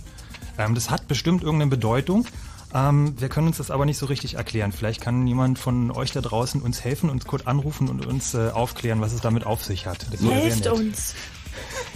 Ähm, 0.57 0.75
das 0.75 0.89
hat 0.89 1.07
bestimmt 1.07 1.43
irgendeine 1.43 1.69
Bedeutung. 1.69 2.25
Ähm, 2.73 3.19
wir 3.19 3.29
können 3.29 3.47
uns 3.47 3.57
das 3.57 3.71
aber 3.71 3.85
nicht 3.85 3.97
so 3.97 4.05
richtig 4.05 4.35
erklären. 4.35 4.71
Vielleicht 4.71 5.01
kann 5.01 5.25
jemand 5.25 5.57
von 5.57 5.89
euch 5.91 6.11
da 6.11 6.21
draußen 6.21 6.61
uns 6.61 6.83
helfen, 6.83 7.09
uns 7.09 7.25
kurz 7.25 7.47
anrufen 7.47 7.89
und 7.89 8.05
uns 8.05 8.35
äh, 8.35 8.49
aufklären, 8.49 9.01
was 9.01 9.13
es 9.13 9.21
damit 9.21 9.45
auf 9.45 9.63
sich 9.63 9.87
hat. 9.87 10.05
Das 10.11 10.21
wäre 10.21 10.33
sehr 10.33 10.43
Helft 10.43 10.65
nett. 10.65 10.73
uns. 10.73 11.15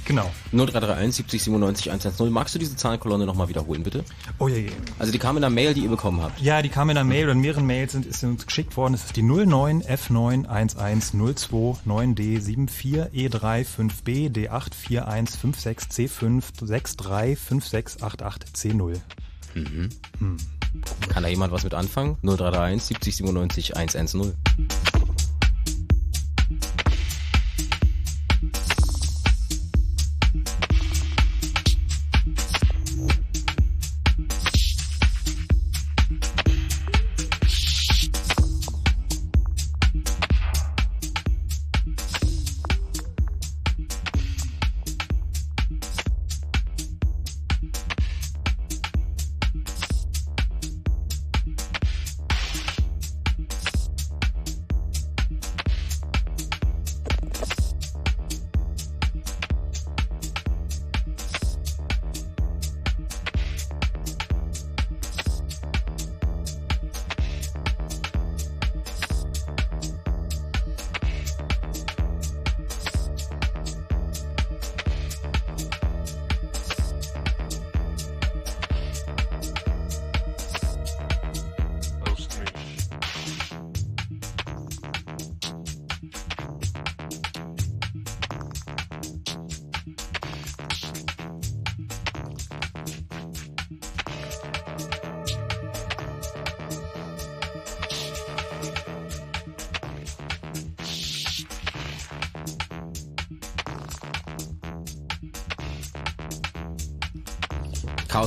Genau. 0.06 0.30
0331 0.52 1.16
70 1.16 1.44
97 1.44 1.92
110. 1.92 2.30
Magst 2.30 2.54
du 2.56 2.60
diese 2.60 2.76
Zahlenkolonne 2.76 3.26
nochmal 3.26 3.48
wiederholen, 3.48 3.84
bitte? 3.84 4.04
Oh 4.38 4.48
je, 4.48 4.60
je. 4.64 4.72
Also 5.00 5.12
die 5.12 5.20
kam 5.20 5.38
in 5.38 5.42
der 5.42 5.50
Mail, 5.50 5.74
die 5.74 5.82
ihr 5.82 5.90
bekommen 5.90 6.22
habt. 6.22 6.42
Ja, 6.42 6.62
die 6.62 6.70
kam 6.70 6.90
in 6.90 6.98
einer 6.98 7.08
Mail 7.08 7.26
oder 7.26 7.34
in 7.34 7.40
mehreren 7.40 7.66
Mails 7.66 7.94
sind, 7.94 8.06
ist 8.06 8.24
uns 8.24 8.46
geschickt 8.46 8.76
worden. 8.76 8.94
Es 8.94 9.06
ist 9.06 9.16
die 9.16 9.24
09 9.24 9.84
F9 9.84 10.48
11 10.48 11.12
02 11.12 11.80
9D 11.88 12.42
74 12.42 13.14
E3 13.14 13.66
5B 13.66 14.30
D8 14.30 15.04
41 15.06 15.40
56 15.56 16.10
C5 16.10 16.44
63 16.66 17.40
56 17.40 18.04
88 18.04 18.50
C0. 18.54 19.00
Kann 21.10 21.24
da 21.24 21.30
jemand 21.30 21.54
was 21.54 21.64
mit 21.64 21.74
anfangen? 21.74 22.18
0331 22.24 22.84
70 22.84 23.16
97 23.18 23.78
110. 23.78 24.34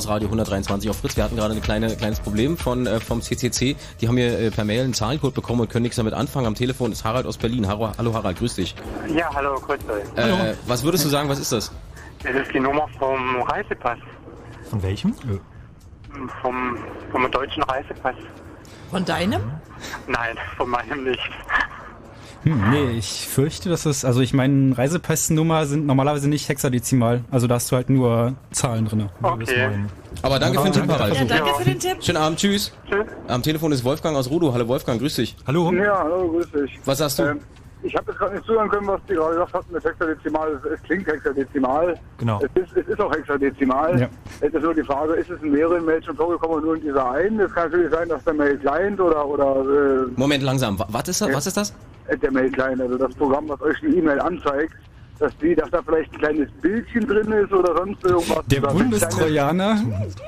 Chaos 0.07 0.15
Radio 0.15 0.27
123 0.29 0.89
auf 0.89 0.97
Fritz. 0.97 1.17
Wir 1.17 1.23
hatten 1.23 1.35
gerade 1.35 1.53
ein 1.53 1.61
kleine, 1.61 1.95
kleines 1.95 2.19
Problem 2.19 2.57
von, 2.57 2.87
äh, 2.87 2.99
vom 2.99 3.21
CCC. 3.21 3.75
Die 3.99 4.07
haben 4.07 4.15
mir 4.15 4.39
äh, 4.39 4.51
per 4.51 4.63
Mail 4.63 4.83
einen 4.83 4.93
Zahlencode 4.93 5.33
bekommen 5.33 5.61
und 5.61 5.69
können 5.69 5.83
nichts 5.83 5.97
damit 5.97 6.13
anfangen. 6.13 6.47
Am 6.47 6.55
Telefon 6.55 6.91
ist 6.91 7.03
Harald 7.03 7.25
aus 7.25 7.37
Berlin. 7.37 7.67
Hallo, 7.67 7.91
hallo 7.97 8.13
Harald, 8.13 8.37
grüß 8.39 8.55
dich. 8.55 8.73
Ja, 9.13 9.29
hallo, 9.33 9.55
grüß 9.55 9.79
euch. 9.89 10.23
Äh, 10.23 10.55
was 10.65 10.83
würdest 10.83 11.03
du 11.05 11.09
sagen, 11.09 11.27
was 11.29 11.39
ist 11.39 11.51
das? 11.51 11.71
Das 12.23 12.33
ist 12.33 12.53
die 12.53 12.59
Nummer 12.59 12.87
vom 12.97 13.41
Reisepass, 13.41 13.99
Von 14.69 14.81
welchem? 14.81 15.13
vom, 16.41 16.77
vom 17.11 17.31
deutschen 17.31 17.63
Reisepass. 17.63 18.15
Von 18.89 19.03
deinem? 19.05 19.41
Nein, 20.07 20.37
von 20.55 20.69
meinem 20.69 21.03
nicht. 21.03 21.29
Hm, 22.47 22.69
nee, 22.69 22.97
ich 22.97 23.27
fürchte, 23.27 23.67
dass 23.67 23.85
es, 23.85 24.05
also 24.05 24.21
ich 24.21 24.33
meine, 24.33 24.77
Reisepassnummer 24.77 25.65
sind 25.65 25.85
normalerweise 25.85 26.29
nicht 26.29 26.47
hexadezimal. 26.47 27.25
Also 27.29 27.45
da 27.47 27.55
hast 27.55 27.69
du 27.71 27.75
halt 27.75 27.89
nur 27.89 28.35
Zahlen 28.51 28.85
drin. 28.85 29.09
Okay. 29.21 29.69
Aber 30.21 30.39
danke 30.39 30.59
für 30.59 30.69
den 30.69 30.73
Tipp, 30.73 30.87
Harald. 30.87 31.15
Ja, 31.15 31.25
danke 31.25 31.53
für 31.55 31.65
den 31.65 31.79
Tipp. 31.79 31.97
Schönen 32.01 32.17
Abend, 32.17 32.39
tschüss. 32.39 32.71
Tschüss. 32.89 33.05
Am 33.27 33.43
Telefon 33.43 33.73
ist 33.73 33.83
Wolfgang 33.83 34.15
aus 34.15 34.29
Rudo. 34.29 34.53
Hallo 34.53 34.65
Wolfgang, 34.69 34.99
grüß 34.99 35.15
dich. 35.15 35.35
Hallo? 35.45 35.73
Ja, 35.73 35.97
hallo, 36.03 36.29
grüß 36.29 36.51
dich. 36.51 36.79
Was 36.85 36.99
sagst 36.99 37.19
du? 37.19 37.23
Ähm, 37.23 37.39
ich 37.83 37.95
habe 37.95 38.11
jetzt 38.11 38.17
gerade 38.19 38.35
nicht 38.35 38.45
zuhören 38.45 38.69
können, 38.69 38.87
was 38.87 38.99
die 39.09 39.13
gerade 39.13 39.33
gesagt 39.35 39.53
hatten 39.53 39.73
mit 39.73 39.83
Hexadezimal. 39.83 40.51
Es, 40.53 40.71
es 40.71 40.83
klingt 40.83 41.07
hexadezimal. 41.07 41.95
Genau. 42.17 42.39
Es 42.43 42.61
ist, 42.63 42.75
es 42.77 42.87
ist 42.87 42.99
auch 42.99 43.11
hexadezimal. 43.13 43.99
Ja. 43.99 44.09
Es 44.41 44.53
ist 44.53 44.61
nur 44.63 44.73
die 44.73 44.83
Frage, 44.83 45.13
ist 45.13 45.29
es 45.29 45.41
in 45.41 45.51
mehreren 45.51 45.85
Mails 45.85 46.05
schon 46.05 46.15
vorgekommen 46.15 46.57
und 46.57 46.65
nur 46.65 46.75
in 46.75 46.81
dieser 46.81 47.11
einen? 47.11 47.39
Es 47.39 47.53
kann 47.53 47.69
natürlich 47.69 47.91
sein, 47.91 48.09
dass 48.09 48.23
der 48.23 48.33
Mail-Client 48.33 48.99
oder, 48.99 49.25
oder 49.25 49.63
Moment, 50.15 50.43
langsam. 50.43 50.77
Wa- 50.79 50.87
Was 50.91 51.07
ist 51.07 51.21
das? 51.21 51.33
Was 51.33 51.47
ist 51.47 51.57
das? 51.57 51.73
äh, 52.07 52.17
der 52.17 52.31
Mail-Client, 52.31 52.81
also 52.81 52.97
das 52.97 53.13
Programm, 53.15 53.47
was 53.49 53.61
euch 53.61 53.81
eine 53.83 53.93
E-Mail 53.95 54.19
anzeigt, 54.21 54.73
dass, 55.19 55.35
die, 55.37 55.55
dass 55.55 55.69
da 55.71 55.81
vielleicht 55.81 56.13
ein 56.13 56.19
kleines 56.19 56.51
Bildchen 56.61 57.07
drin 57.07 57.31
ist 57.31 57.51
oder 57.51 57.75
sonst 57.75 58.03
irgendwas. 58.03 58.45
Der 58.47 58.59
oder 58.59 58.69
eine 58.69 58.79
kleine- 58.79 58.89
Bundestrojaner? 58.89 59.77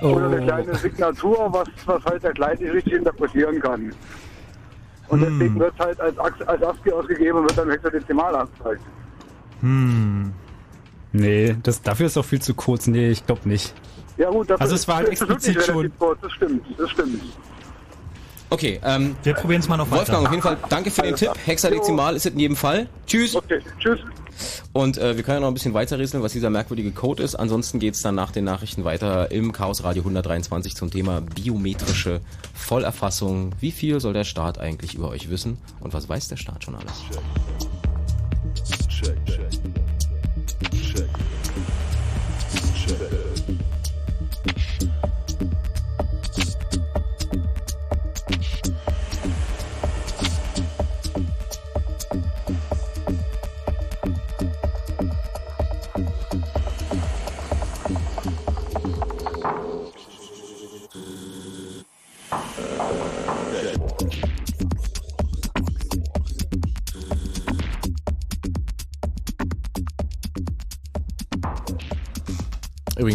Oder 0.01 0.25
eine 0.27 0.41
kleine 0.45 0.75
Signatur, 0.75 1.47
was, 1.51 1.67
was 1.85 2.03
halt 2.05 2.23
der 2.23 2.31
Kleine 2.33 2.59
nicht 2.61 2.73
richtig 2.73 2.93
interpretieren 2.93 3.59
kann. 3.59 3.91
Und 5.09 5.21
deswegen 5.21 5.59
wird 5.59 5.73
es 5.77 5.85
halt 5.85 5.99
als, 5.99 6.17
als 6.19 6.63
ASCII 6.63 6.91
ausgegeben 6.93 7.37
und 7.39 7.43
wird 7.43 7.57
dann 7.57 7.69
hexadezimal 7.69 8.35
angezeigt. 8.35 8.81
Hm. 9.61 10.31
Nee, 11.11 11.55
das, 11.63 11.81
dafür 11.81 12.05
ist 12.05 12.15
doch 12.15 12.25
viel 12.25 12.41
zu 12.41 12.53
kurz. 12.53 12.87
Nee, 12.87 13.09
ich 13.09 13.25
glaube 13.25 13.47
nicht. 13.49 13.73
Ja 14.17 14.29
gut, 14.29 14.49
das 14.49 14.61
Also 14.61 14.75
ist, 14.75 14.81
es 14.81 14.87
war 14.87 14.97
halt 14.97 15.09
explizit 15.09 15.63
schon- 15.63 15.91
kurz, 15.97 16.19
das 16.21 16.31
stimmt, 16.33 16.63
das 16.77 16.89
stimmt. 16.91 17.21
Okay, 18.51 18.79
ähm, 18.83 19.15
Wir 19.23 19.33
probieren 19.33 19.61
es 19.61 19.67
mal 19.67 19.77
noch 19.77 19.89
Wolfgang, 19.91 20.19
auf 20.19 20.23
weiter. 20.25 20.31
jeden 20.31 20.41
Fall 20.41 20.57
danke 20.69 20.89
für 20.91 21.03
den 21.03 21.15
Tipp. 21.15 21.31
Hexadezimal 21.45 22.15
ist 22.15 22.25
es 22.25 22.33
in 22.33 22.39
jedem 22.39 22.55
Fall. 22.55 22.87
Tschüss. 23.05 23.35
Okay, 23.35 23.59
tschüss. 23.79 23.99
Und 24.73 24.97
äh, 24.97 25.15
wir 25.17 25.23
können 25.23 25.37
ja 25.37 25.41
noch 25.41 25.47
ein 25.49 25.53
bisschen 25.53 25.73
weiterrätseln, 25.73 26.23
was 26.23 26.31
dieser 26.31 26.49
merkwürdige 26.49 26.91
Code 26.91 27.21
ist. 27.21 27.35
Ansonsten 27.35 27.79
geht's 27.79 28.01
dann 28.01 28.15
nach 28.15 28.31
den 28.31 28.45
Nachrichten 28.45 28.85
weiter 28.85 29.31
im 29.31 29.51
Chaos 29.51 29.83
Radio 29.83 30.01
123 30.01 30.75
zum 30.75 30.89
Thema 30.89 31.21
biometrische 31.21 32.21
Vollerfassung. 32.53 33.51
Wie 33.59 33.71
viel 33.71 33.99
soll 33.99 34.13
der 34.13 34.23
Staat 34.23 34.57
eigentlich 34.59 34.95
über 34.95 35.09
euch 35.09 35.29
wissen? 35.29 35.57
Und 35.79 35.93
was 35.93 36.07
weiß 36.09 36.29
der 36.29 36.37
Staat 36.37 36.63
schon 36.63 36.75
alles? 36.75 36.93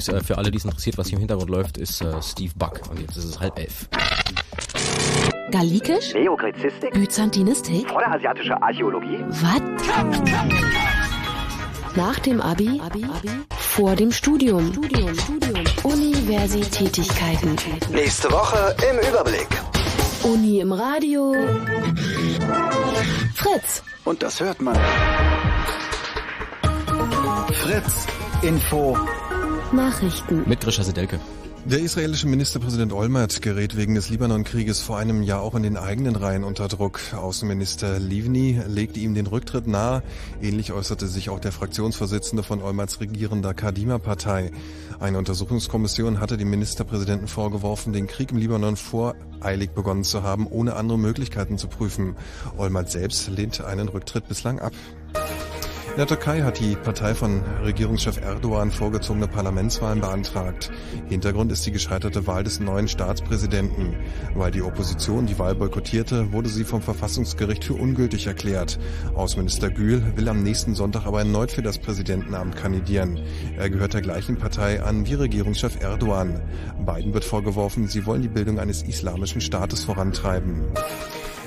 Übrigens, 0.09 0.25
äh, 0.25 0.27
für 0.27 0.39
alle, 0.39 0.51
die 0.51 0.59
es 0.59 0.65
interessiert, 0.65 0.99
was 0.99 1.09
hier 1.09 1.17
im 1.17 1.21
Hintergrund 1.21 1.51
läuft, 1.51 1.79
ist 1.79 2.01
äh, 2.03 2.23
Steve 2.23 2.53
Buck. 2.57 2.81
Und 2.91 3.01
jetzt 3.01 3.17
ist 3.17 3.25
es 3.25 3.41
halb 3.41 3.59
elf. 3.59 3.89
Gallikisch? 5.51 6.15
Neogräzistik? 6.15 6.93
Byzantinistik? 6.93 7.89
Vorderasiatische 7.89 8.61
Archäologie? 8.61 9.25
Was? 9.29 9.63
Nach 11.97 12.19
dem 12.21 12.41
Abi? 12.41 12.81
Abi? 12.85 13.05
Vor 13.57 13.95
dem 13.95 14.11
Studium. 14.11 14.73
Studium. 14.73 15.15
Studium. 15.15 15.65
Universitätigkeiten. 15.85 17.57
Nächste 17.93 18.31
Woche 18.31 18.75
im 18.91 19.09
Überblick. 19.09 19.49
Uni 20.25 20.61
im 20.61 20.73
Radio. 20.73 21.35
Fritz. 23.35 23.83
Und 24.05 24.23
das 24.23 24.41
hört 24.41 24.61
man. 24.61 24.77
Fritz 27.53 28.07
Info. 28.43 28.97
Nachrichten. 29.75 30.45
Mit 30.47 30.61
Grisha 30.61 30.83
Sedelke. 30.83 31.19
Der 31.67 31.79
israelische 31.79 32.29
Ministerpräsident 32.29 32.93
Olmert 32.93 33.41
gerät 33.41 33.75
wegen 33.75 33.95
des 33.95 34.11
Libanon-Krieges 34.11 34.81
vor 34.81 34.99
einem 34.99 35.23
Jahr 35.23 35.41
auch 35.41 35.55
in 35.55 35.63
den 35.63 35.79
eigenen 35.79 36.15
Reihen 36.15 36.45
unter 36.45 36.69
Druck. 36.69 37.01
Außenminister 37.15 37.99
Livni 37.99 38.61
legte 38.67 39.01
ihm 39.01 39.15
den 39.15 39.27
Rücktritt 39.27 39.67
nahe. 39.67 40.03
Ähnlich 40.43 40.73
äußerte 40.73 41.07
sich 41.07 41.31
auch 41.31 41.41
der 41.41 41.53
Fraktionsvorsitzende 41.53 42.43
von 42.43 42.61
Olmerts 42.61 43.01
regierender 43.01 43.55
Kadima-Partei. 43.55 44.51
Eine 45.01 45.17
Untersuchungskommission 45.17 46.21
hatte 46.21 46.37
dem 46.37 46.51
Ministerpräsidenten 46.51 47.29
vorgeworfen, 47.29 47.95
den 47.95 48.09
Krieg 48.09 48.31
im 48.31 48.37
Libanon 48.37 48.77
voreilig 48.77 49.71
begonnen 49.71 50.05
zu 50.05 50.23
haben, 50.23 50.47
ohne 50.47 50.77
andere 50.77 50.99
Möglichkeiten 50.99 51.57
zu 51.57 51.69
prüfen. 51.69 52.15
Olmert 52.59 52.91
selbst 52.91 53.29
lehnt 53.29 53.63
einen 53.63 53.89
Rücktritt 53.89 54.29
bislang 54.29 54.59
ab. 54.59 54.75
In 55.95 55.99
der 55.99 56.09
Türkei 56.09 56.43
hat 56.43 56.59
die 56.59 56.75
Partei 56.75 57.15
von 57.15 57.41
Regierungschef 57.63 58.21
Erdogan 58.21 58.73
vorgezogene 58.73 59.29
Parlamentswahlen 59.29 60.01
beantragt. 60.01 60.73
Hintergrund 61.09 61.53
ist 61.53 61.65
die 61.67 61.71
gescheiterte 61.71 62.27
Wahl 62.27 62.43
des 62.43 62.59
neuen 62.59 62.89
Staatspräsidenten. 62.89 63.95
Weil 64.35 64.51
die 64.51 64.63
Opposition 64.63 65.27
die 65.27 65.39
Wahl 65.39 65.55
boykottierte, 65.55 66.33
wurde 66.33 66.49
sie 66.49 66.65
vom 66.65 66.83
Verfassungsgericht 66.83 67.63
für 67.63 67.75
ungültig 67.75 68.27
erklärt. 68.27 68.81
Außenminister 69.15 69.71
Gül 69.71 70.03
will 70.17 70.29
am 70.29 70.43
nächsten 70.43 70.75
Sonntag 70.75 71.07
aber 71.07 71.21
erneut 71.21 71.53
für 71.53 71.63
das 71.63 71.79
Präsidentenamt 71.79 72.57
kandidieren. 72.57 73.21
Er 73.57 73.71
gehört 73.71 73.95
der 73.95 74.03
gleichen 74.03 74.37
Partei 74.37 74.83
an 74.83 75.07
wie 75.07 75.15
Regierungschef 75.15 75.81
Erdogan. 75.81 76.41
Beiden 76.85 77.15
wird 77.15 77.25
vorgeworfen, 77.25 77.87
sie 77.87 78.05
wollen 78.05 78.23
die 78.23 78.29
Bildung 78.29 78.59
eines 78.59 78.83
islamischen 78.83 79.41
Staates 79.41 79.85
vorantreiben. 79.85 80.65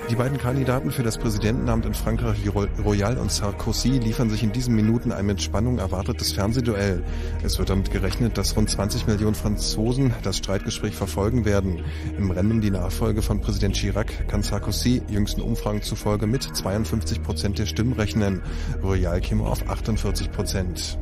Die 0.09 0.15
beiden 0.15 0.37
Kandidaten 0.37 0.89
für 0.91 1.03
das 1.03 1.17
Präsidentenamt 1.17 1.85
in 1.85 1.93
Frankreich, 1.93 2.37
Ro- 2.55 2.67
Royal 2.83 3.17
und 3.17 3.29
Sarkozy, 3.29 3.89
liefern 3.99 4.29
sich 4.29 4.41
in 4.41 4.53
diesen 4.53 4.73
Minuten 4.73 5.11
ein 5.11 5.25
mit 5.25 5.41
Spannung 5.41 5.79
erwartetes 5.79 6.31
Fernsehduell. 6.31 7.03
Es 7.43 7.59
wird 7.59 7.69
damit 7.69 7.91
gerechnet, 7.91 8.37
dass 8.37 8.55
rund 8.55 8.69
20 8.69 9.05
Millionen 9.07 9.35
Franzosen 9.35 10.13
das 10.23 10.37
Streitgespräch 10.37 10.95
verfolgen 10.95 11.43
werden. 11.43 11.83
Im 12.17 12.31
Rennen 12.31 12.61
die 12.61 12.71
Nachfolge 12.71 13.21
von 13.21 13.41
Präsident 13.41 13.75
Chirac 13.75 14.29
kann 14.29 14.43
Sarkozy 14.43 15.01
jüngsten 15.09 15.41
Umfragen 15.41 15.81
zufolge 15.81 16.25
mit 16.25 16.43
52 16.43 17.21
Prozent 17.21 17.59
der 17.59 17.65
Stimmen 17.65 17.93
rechnen. 17.93 18.41
Royal 18.81 19.19
käme 19.19 19.43
auf 19.43 19.69
48 19.69 20.31
Prozent. 20.31 20.97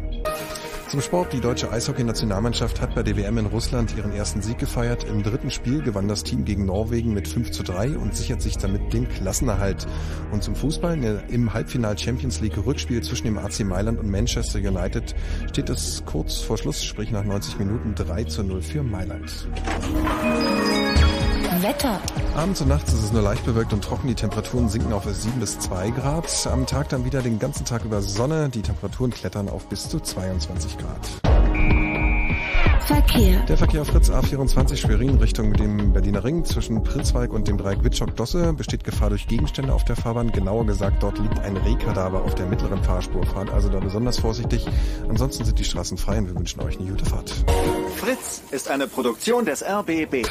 Zum 0.95 1.01
Sport. 1.01 1.33
Die 1.33 1.41
deutsche 1.41 1.69
Eishockey-Nationalmannschaft 1.73 2.79
hat 2.79 2.95
bei 2.95 3.03
der 3.03 3.17
WM 3.17 3.37
in 3.37 3.47
Russland 3.47 3.93
ihren 3.97 4.13
ersten 4.13 4.41
Sieg 4.41 4.59
gefeiert. 4.59 5.03
Im 5.03 5.23
dritten 5.23 5.51
Spiel 5.51 5.81
gewann 5.81 6.07
das 6.07 6.23
Team 6.23 6.45
gegen 6.45 6.63
Norwegen 6.65 7.13
mit 7.13 7.27
5 7.27 7.51
zu 7.51 7.63
3 7.63 7.97
und 7.97 8.15
sichert 8.15 8.41
sich 8.41 8.55
damit 8.57 8.93
den 8.93 9.09
Klassenerhalt. 9.09 9.87
Und 10.31 10.41
zum 10.41 10.55
Fußball 10.55 10.97
der- 10.97 11.27
im 11.29 11.53
Halbfinal 11.53 11.97
Champions 11.99 12.39
League 12.39 12.55
Rückspiel 12.65 13.03
zwischen 13.03 13.25
dem 13.25 13.37
AC 13.37 13.65
Mailand 13.65 13.99
und 13.99 14.09
Manchester 14.09 14.59
United 14.59 15.13
steht 15.49 15.69
es 15.69 16.01
kurz 16.05 16.37
vor 16.37 16.57
Schluss, 16.57 16.81
sprich 16.81 17.11
nach 17.11 17.25
90 17.25 17.59
Minuten 17.59 17.93
3 17.93 18.23
zu 18.23 18.43
0 18.43 18.61
für 18.61 18.81
Mailand. 18.81 19.49
Wetter. 21.65 21.99
Abends 22.35 22.61
und 22.61 22.67
nachts 22.67 22.93
ist 22.93 23.05
es 23.05 23.11
nur 23.11 23.23
leicht 23.23 23.43
bewölkt 23.43 23.73
und 23.73 23.83
trocken. 23.83 24.07
Die 24.07 24.13
Temperaturen 24.13 24.69
sinken 24.69 24.93
auf 24.93 25.05
7 25.05 25.39
bis 25.39 25.57
2 25.57 25.89
Grad. 25.89 26.25
Am 26.45 26.67
Tag 26.67 26.89
dann 26.89 27.05
wieder 27.05 27.23
den 27.23 27.39
ganzen 27.39 27.65
Tag 27.65 27.83
über 27.83 28.03
Sonne. 28.03 28.49
Die 28.49 28.61
Temperaturen 28.61 29.09
klettern 29.09 29.49
auf 29.49 29.67
bis 29.67 29.89
zu 29.89 29.99
22 29.99 30.77
Grad. 30.77 31.09
Verkehr. 32.85 33.43
Der 33.45 33.57
Verkehr 33.57 33.81
auf 33.81 33.87
Fritz 33.87 34.11
A24 34.11 34.75
Schwerin 34.75 35.15
Richtung 35.15 35.53
dem 35.53 35.91
Berliner 35.91 36.23
Ring 36.23 36.45
zwischen 36.45 36.83
Pritzwalk 36.83 37.33
und 37.33 37.47
dem 37.47 37.57
Dreieck 37.57 37.83
Witschok-Dosse 37.83 38.53
besteht 38.53 38.83
Gefahr 38.83 39.09
durch 39.09 39.27
Gegenstände 39.27 39.73
auf 39.73 39.83
der 39.85 39.95
Fahrbahn. 39.95 40.31
Genauer 40.31 40.67
gesagt, 40.67 41.01
dort 41.01 41.17
liegt 41.17 41.39
ein 41.39 41.57
Rehkadaver 41.57 42.21
auf 42.21 42.35
der 42.35 42.45
mittleren 42.45 42.83
Fahrspur. 42.83 43.25
Fahrt 43.25 43.49
also 43.49 43.69
da 43.69 43.79
besonders 43.79 44.19
vorsichtig. 44.19 44.67
Ansonsten 45.09 45.45
sind 45.45 45.57
die 45.57 45.63
Straßen 45.63 45.97
frei 45.97 46.19
und 46.19 46.27
wir 46.27 46.35
wünschen 46.35 46.61
euch 46.61 46.79
eine 46.79 46.91
gute 46.91 47.05
Fahrt. 47.05 47.33
Fritz 47.95 48.43
ist 48.51 48.69
eine 48.69 48.85
Produktion 48.85 49.45
des 49.45 49.63
RBB. 49.63 50.27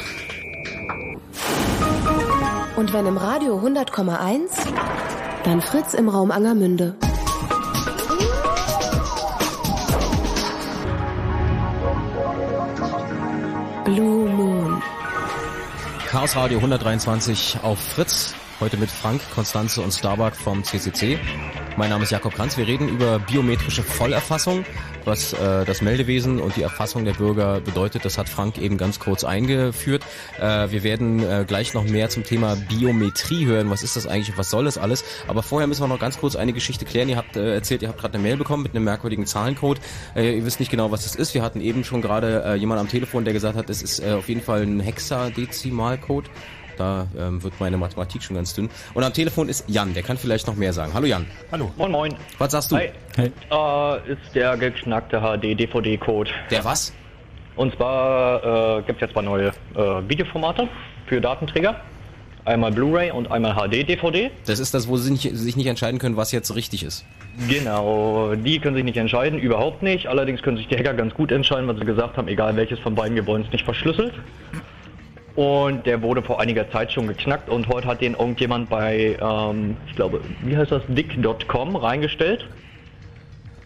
Und 2.75 2.93
wenn 2.93 3.05
im 3.05 3.17
Radio 3.17 3.59
100,1, 3.59 4.49
dann 5.43 5.61
Fritz 5.61 5.93
im 5.93 6.09
Raum 6.09 6.31
Angermünde. 6.31 6.95
Blue 13.85 14.29
Moon. 14.29 14.81
Chaos 16.07 16.35
Radio 16.35 16.57
123 16.57 17.59
auf 17.61 17.79
Fritz. 17.79 18.33
Heute 18.59 18.77
mit 18.77 18.89
Frank, 18.89 19.21
Konstanze 19.33 19.81
und 19.81 19.93
Starbuck 19.93 20.35
vom 20.35 20.63
CCC. 20.63 21.19
Mein 21.77 21.89
Name 21.89 22.03
ist 22.03 22.11
Jakob 22.11 22.33
Kranz. 22.33 22.57
Wir 22.57 22.67
reden 22.67 22.87
über 22.87 23.19
biometrische 23.19 23.83
Vollerfassung, 23.83 24.65
was 25.05 25.33
äh, 25.33 25.65
das 25.65 25.81
Meldewesen 25.81 26.39
und 26.39 26.55
die 26.55 26.61
Erfassung 26.61 27.05
der 27.05 27.13
Bürger 27.13 27.61
bedeutet. 27.61 28.05
Das 28.05 28.17
hat 28.17 28.29
Frank 28.29 28.57
eben 28.57 28.77
ganz 28.77 28.99
kurz 28.99 29.23
eingeführt. 29.23 30.03
Äh, 30.39 30.71
wir 30.71 30.83
werden 30.83 31.23
äh, 31.23 31.45
gleich 31.47 31.73
noch 31.73 31.83
mehr 31.83 32.09
zum 32.09 32.23
Thema 32.23 32.55
Biometrie 32.55 33.45
hören. 33.45 33.69
Was 33.69 33.83
ist 33.83 33.95
das 33.95 34.07
eigentlich? 34.07 34.31
und 34.31 34.37
Was 34.37 34.49
soll 34.49 34.65
das 34.65 34.77
alles? 34.77 35.03
Aber 35.27 35.43
vorher 35.43 35.67
müssen 35.67 35.83
wir 35.83 35.87
noch 35.87 35.99
ganz 35.99 36.17
kurz 36.17 36.35
eine 36.35 36.53
Geschichte 36.53 36.85
klären. 36.85 37.09
Ihr 37.09 37.17
habt 37.17 37.35
äh, 37.35 37.53
erzählt, 37.53 37.81
ihr 37.81 37.89
habt 37.89 37.99
gerade 37.99 38.15
eine 38.15 38.23
Mail 38.23 38.37
bekommen 38.37 38.63
mit 38.63 38.75
einem 38.75 38.85
merkwürdigen 38.85 39.25
Zahlencode. 39.25 39.79
Äh, 40.15 40.37
ihr 40.37 40.45
wisst 40.45 40.59
nicht 40.59 40.71
genau, 40.71 40.91
was 40.91 41.03
das 41.03 41.15
ist. 41.15 41.33
Wir 41.33 41.43
hatten 41.43 41.61
eben 41.61 41.83
schon 41.83 42.01
gerade 42.01 42.43
äh, 42.45 42.55
jemand 42.55 42.81
am 42.81 42.89
Telefon, 42.89 43.25
der 43.25 43.33
gesagt 43.33 43.57
hat, 43.57 43.69
es 43.69 43.81
ist 43.81 43.99
äh, 43.99 44.13
auf 44.13 44.27
jeden 44.29 44.41
Fall 44.41 44.63
ein 44.63 44.79
Hexadezimalcode. 44.79 46.29
Da 46.77 47.07
ähm, 47.17 47.41
wird 47.43 47.53
meine 47.59 47.77
Mathematik 47.77 48.21
schon 48.23 48.35
ganz 48.35 48.53
dünn. 48.53 48.69
Und 48.93 49.03
am 49.03 49.13
Telefon 49.13 49.49
ist 49.49 49.65
Jan, 49.67 49.93
der 49.93 50.03
kann 50.03 50.17
vielleicht 50.17 50.47
noch 50.47 50.55
mehr 50.55 50.73
sagen. 50.73 50.93
Hallo 50.93 51.05
Jan. 51.05 51.25
Hallo. 51.51 51.71
Moin 51.77 51.91
Moin. 51.91 52.15
Was 52.37 52.51
sagst 52.51 52.71
du? 52.71 52.77
Hi. 52.77 52.91
Äh, 53.17 54.11
ist 54.11 54.35
der 54.35 54.57
geknackte 54.57 55.19
HD-DVD-Code. 55.21 56.31
Der 56.51 56.65
was? 56.65 56.93
Und 57.55 57.73
zwar 57.75 58.79
äh, 58.79 58.81
gibt 58.83 58.97
es 58.97 59.01
jetzt 59.07 59.13
zwei 59.13 59.21
neue 59.21 59.47
äh, 59.47 60.09
Videoformate 60.09 60.67
für 61.07 61.21
Datenträger. 61.21 61.79
einmal 62.43 62.71
Blu-ray 62.71 63.11
und 63.11 63.31
einmal 63.31 63.53
HD-DVD. 63.55 64.29
Das 64.45 64.59
ist 64.59 64.73
das, 64.73 64.87
wo 64.87 64.97
sie 64.97 65.11
nicht, 65.11 65.35
sich 65.35 65.55
nicht 65.55 65.67
entscheiden 65.67 65.99
können, 65.99 66.17
was 66.17 66.31
jetzt 66.31 66.53
richtig 66.55 66.83
ist. 66.83 67.05
Genau, 67.49 68.35
die 68.35 68.59
können 68.59 68.75
sich 68.75 68.83
nicht 68.85 68.97
entscheiden, 68.97 69.39
überhaupt 69.39 69.81
nicht. 69.83 70.07
Allerdings 70.07 70.41
können 70.41 70.57
sich 70.57 70.67
die 70.67 70.77
Hacker 70.77 70.93
ganz 70.93 71.13
gut 71.13 71.31
entscheiden, 71.31 71.67
weil 71.67 71.77
sie 71.77 71.85
gesagt 71.85 72.17
haben, 72.17 72.27
egal 72.27 72.55
welches 72.55 72.79
von 72.79 72.93
beiden, 72.95 73.15
wir 73.15 73.25
wollen 73.25 73.43
es 73.43 73.51
nicht 73.51 73.65
verschlüsselt. 73.65 74.13
Und 75.35 75.85
der 75.85 76.01
wurde 76.01 76.21
vor 76.21 76.39
einiger 76.39 76.69
Zeit 76.71 76.93
schon 76.93 77.07
geknackt 77.07 77.49
und 77.49 77.67
heute 77.67 77.87
hat 77.87 78.01
den 78.01 78.13
irgendjemand 78.13 78.69
bei, 78.69 79.17
ähm, 79.21 79.75
ich 79.87 79.95
glaube, 79.95 80.21
wie 80.43 80.55
heißt 80.55 80.71
das, 80.71 80.81
dick.com 80.87 81.75
reingestellt. 81.75 82.47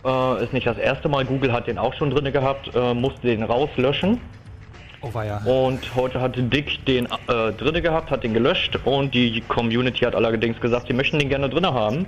Äh, 0.04 0.44
ist 0.44 0.54
nicht 0.54 0.66
das 0.66 0.78
erste 0.78 1.10
Mal, 1.10 1.26
Google 1.26 1.52
hat 1.52 1.68
den 1.68 1.78
auch 1.78 1.94
schon 1.94 2.10
drinne 2.10 2.32
gehabt, 2.32 2.72
äh, 2.74 2.94
musste 2.96 3.28
den 3.28 3.44
rauslöschen. 3.44 4.20
Oh 5.02 5.14
war 5.14 5.26
ja. 5.26 5.38
Und 5.46 5.96
heute 5.96 6.20
hat 6.20 6.34
Dick 6.36 6.84
den 6.86 7.06
äh, 7.06 7.54
drinne 7.54 7.82
gehabt, 7.82 8.10
hat 8.12 8.24
den 8.24 8.34
gelöscht 8.34 8.78
und 8.84 9.14
die 9.14 9.42
Community 9.42 10.00
hat 10.00 10.16
allerdings 10.16 10.60
gesagt, 10.60 10.88
sie 10.88 10.94
möchten 10.94 11.20
den 11.20 11.30
gerne 11.30 11.50
drinne 11.50 11.74
haben. 11.74 12.06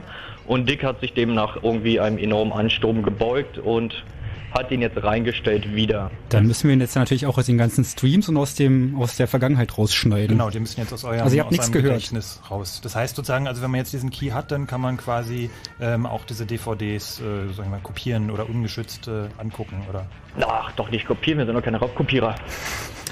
Und 0.48 0.68
Dick 0.68 0.84
hat 0.84 1.00
sich 1.00 1.14
demnach 1.14 1.58
irgendwie 1.62 2.00
einem 2.00 2.18
enormen 2.18 2.52
Ansturm 2.52 3.04
gebeugt 3.04 3.60
und 3.60 4.04
hat 4.52 4.72
ihn 4.72 4.82
jetzt 4.82 5.02
reingestellt 5.02 5.74
wieder. 5.74 6.12
Dann 6.30 6.46
müssen 6.46 6.68
wir 6.68 6.74
ihn 6.74 6.82
jetzt 6.82 6.96
natürlich 6.96 7.26
auch 7.26 7.38
aus 7.38 7.46
den 7.46 7.58
ganzen 7.58 7.84
Streams 7.84 8.28
und 8.30 8.38
aus 8.38 8.56
dem 8.56 8.96
aus 8.98 9.16
der 9.16 9.28
Vergangenheit 9.28 9.78
rausschneiden. 9.78 10.30
Genau, 10.30 10.50
die 10.50 10.60
müssen 10.60 10.80
jetzt 10.80 10.94
aus 10.94 11.04
eurem, 11.04 11.22
Also 11.22 11.36
ihr 11.36 11.42
habt 11.42 11.48
aus 11.48 11.52
nichts 11.52 11.72
gehört. 11.72 11.94
Gedächtnis 11.94 12.42
raus. 12.50 12.82
Das 12.84 12.96
heißt 12.96 13.16
sozusagen, 13.16 13.48
also 13.48 13.62
wenn 13.62 13.72
man 13.72 13.80
jetzt 13.80 13.94
diesen 13.94 14.10
Key 14.10 14.32
hat, 14.32 14.52
dann 14.52 14.68
kann 14.68 14.82
man 14.82 14.98
quasi 14.98 15.50
ähm, 15.80 16.06
auch 16.06 16.26
diese 16.26 16.46
DVDs, 16.46 17.20
äh, 17.20 17.54
sag 17.56 17.66
ich 17.66 17.72
mal, 17.72 17.80
kopieren 17.82 18.30
oder 18.30 18.50
ungeschützt 18.50 19.08
äh, 19.08 19.28
angucken, 19.38 19.84
oder? 19.90 20.06
Ach, 20.42 20.72
doch 20.74 20.90
nicht 20.92 21.06
kopieren, 21.08 21.40
wir 21.40 21.46
sind 21.46 21.56
doch 21.56 21.64
keine 21.64 21.78
Raubkopierer. 21.78 22.36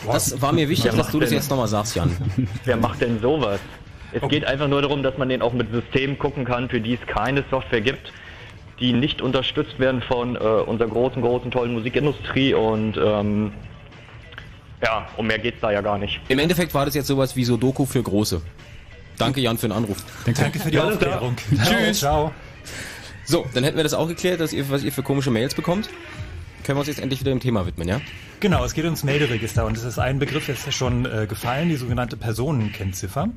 Das 0.08 0.42
war 0.42 0.54
mir 0.54 0.70
wichtig, 0.70 0.92
dass 0.92 1.12
du 1.12 1.20
das 1.20 1.32
jetzt 1.32 1.50
nochmal 1.50 1.68
sagst, 1.68 1.96
Jan. 1.96 2.16
Wer 2.66 2.78
macht 2.78 3.02
denn 3.02 3.20
sowas? 3.20 3.60
Es 4.12 4.28
geht 4.28 4.46
einfach 4.46 4.68
nur 4.68 4.82
darum, 4.82 5.04
dass 5.04 5.18
man 5.18 5.30
den 5.30 5.42
auch 5.42 5.54
mit 5.54 5.72
Systemen 5.72 6.18
gucken 6.18 6.46
kann, 6.46 6.70
für 6.70 6.82
die 6.82 6.96
es 6.96 7.02
keine 7.06 7.44
Software 7.52 7.82
gibt, 7.82 8.12
die 8.80 8.94
nicht 8.94 9.22
unterstützt 9.22 9.80
werden 9.80 10.02
von 10.02 10.36
äh, 10.36 10.40
unserer 10.40 10.90
großen, 10.90 11.22
großen, 11.22 11.52
tollen 11.52 11.74
Musikindustrie 11.74 12.54
und 12.54 12.98
ähm, 12.98 13.52
ja, 14.82 15.08
um 15.18 15.28
mehr 15.28 15.40
geht's 15.40 15.60
da 15.62 15.72
ja 15.72 15.82
gar 15.82 15.98
nicht. 15.98 16.20
Im 16.30 16.40
Endeffekt 16.40 16.74
war 16.74 16.86
das 16.86 16.96
jetzt 16.96 17.08
sowas 17.08 17.36
wie 17.36 17.44
Sudoku 17.44 17.86
für 17.86 18.02
Große. 18.02 18.42
Danke, 19.18 19.42
Jan, 19.42 19.58
für 19.58 19.68
den 19.68 19.76
Anruf. 19.76 19.98
Danke 20.26 20.60
für 20.60 20.72
die. 20.72 20.80
Aufklärung. 20.80 21.36
Tschüss. 21.66 22.00
Ciao. 22.00 22.32
So, 23.26 23.46
dann 23.54 23.64
hätten 23.64 23.78
wir 23.78 23.84
das 23.84 23.94
auch 23.94 24.08
geklärt, 24.08 24.40
dass 24.40 24.54
ihr, 24.54 24.70
was 24.70 24.84
ihr 24.84 24.92
für 24.92 25.04
komische 25.04 25.30
Mails 25.30 25.54
bekommt. 25.54 25.90
Können 26.70 26.78
wir 26.78 26.82
uns 26.82 26.88
jetzt 26.90 27.00
endlich 27.00 27.20
wieder 27.22 27.32
dem 27.32 27.40
Thema 27.40 27.66
widmen, 27.66 27.88
ja? 27.88 28.00
Genau, 28.42 28.64
es 28.64 28.76
geht 28.76 28.86
ums 28.86 29.04
Melderegister 29.04 29.66
und 29.66 29.76
es 29.76 29.84
ist 29.84 29.98
ein 29.98 30.20
Begriff, 30.20 30.46
der 30.46 30.54
ist 30.54 30.68
ja 30.68 30.72
schon 30.72 31.04
äh, 31.08 31.26
gefallen, 31.28 31.68
die 31.68 31.78
sogenannte 31.78 32.16
Personenkennziffer. 32.16 33.30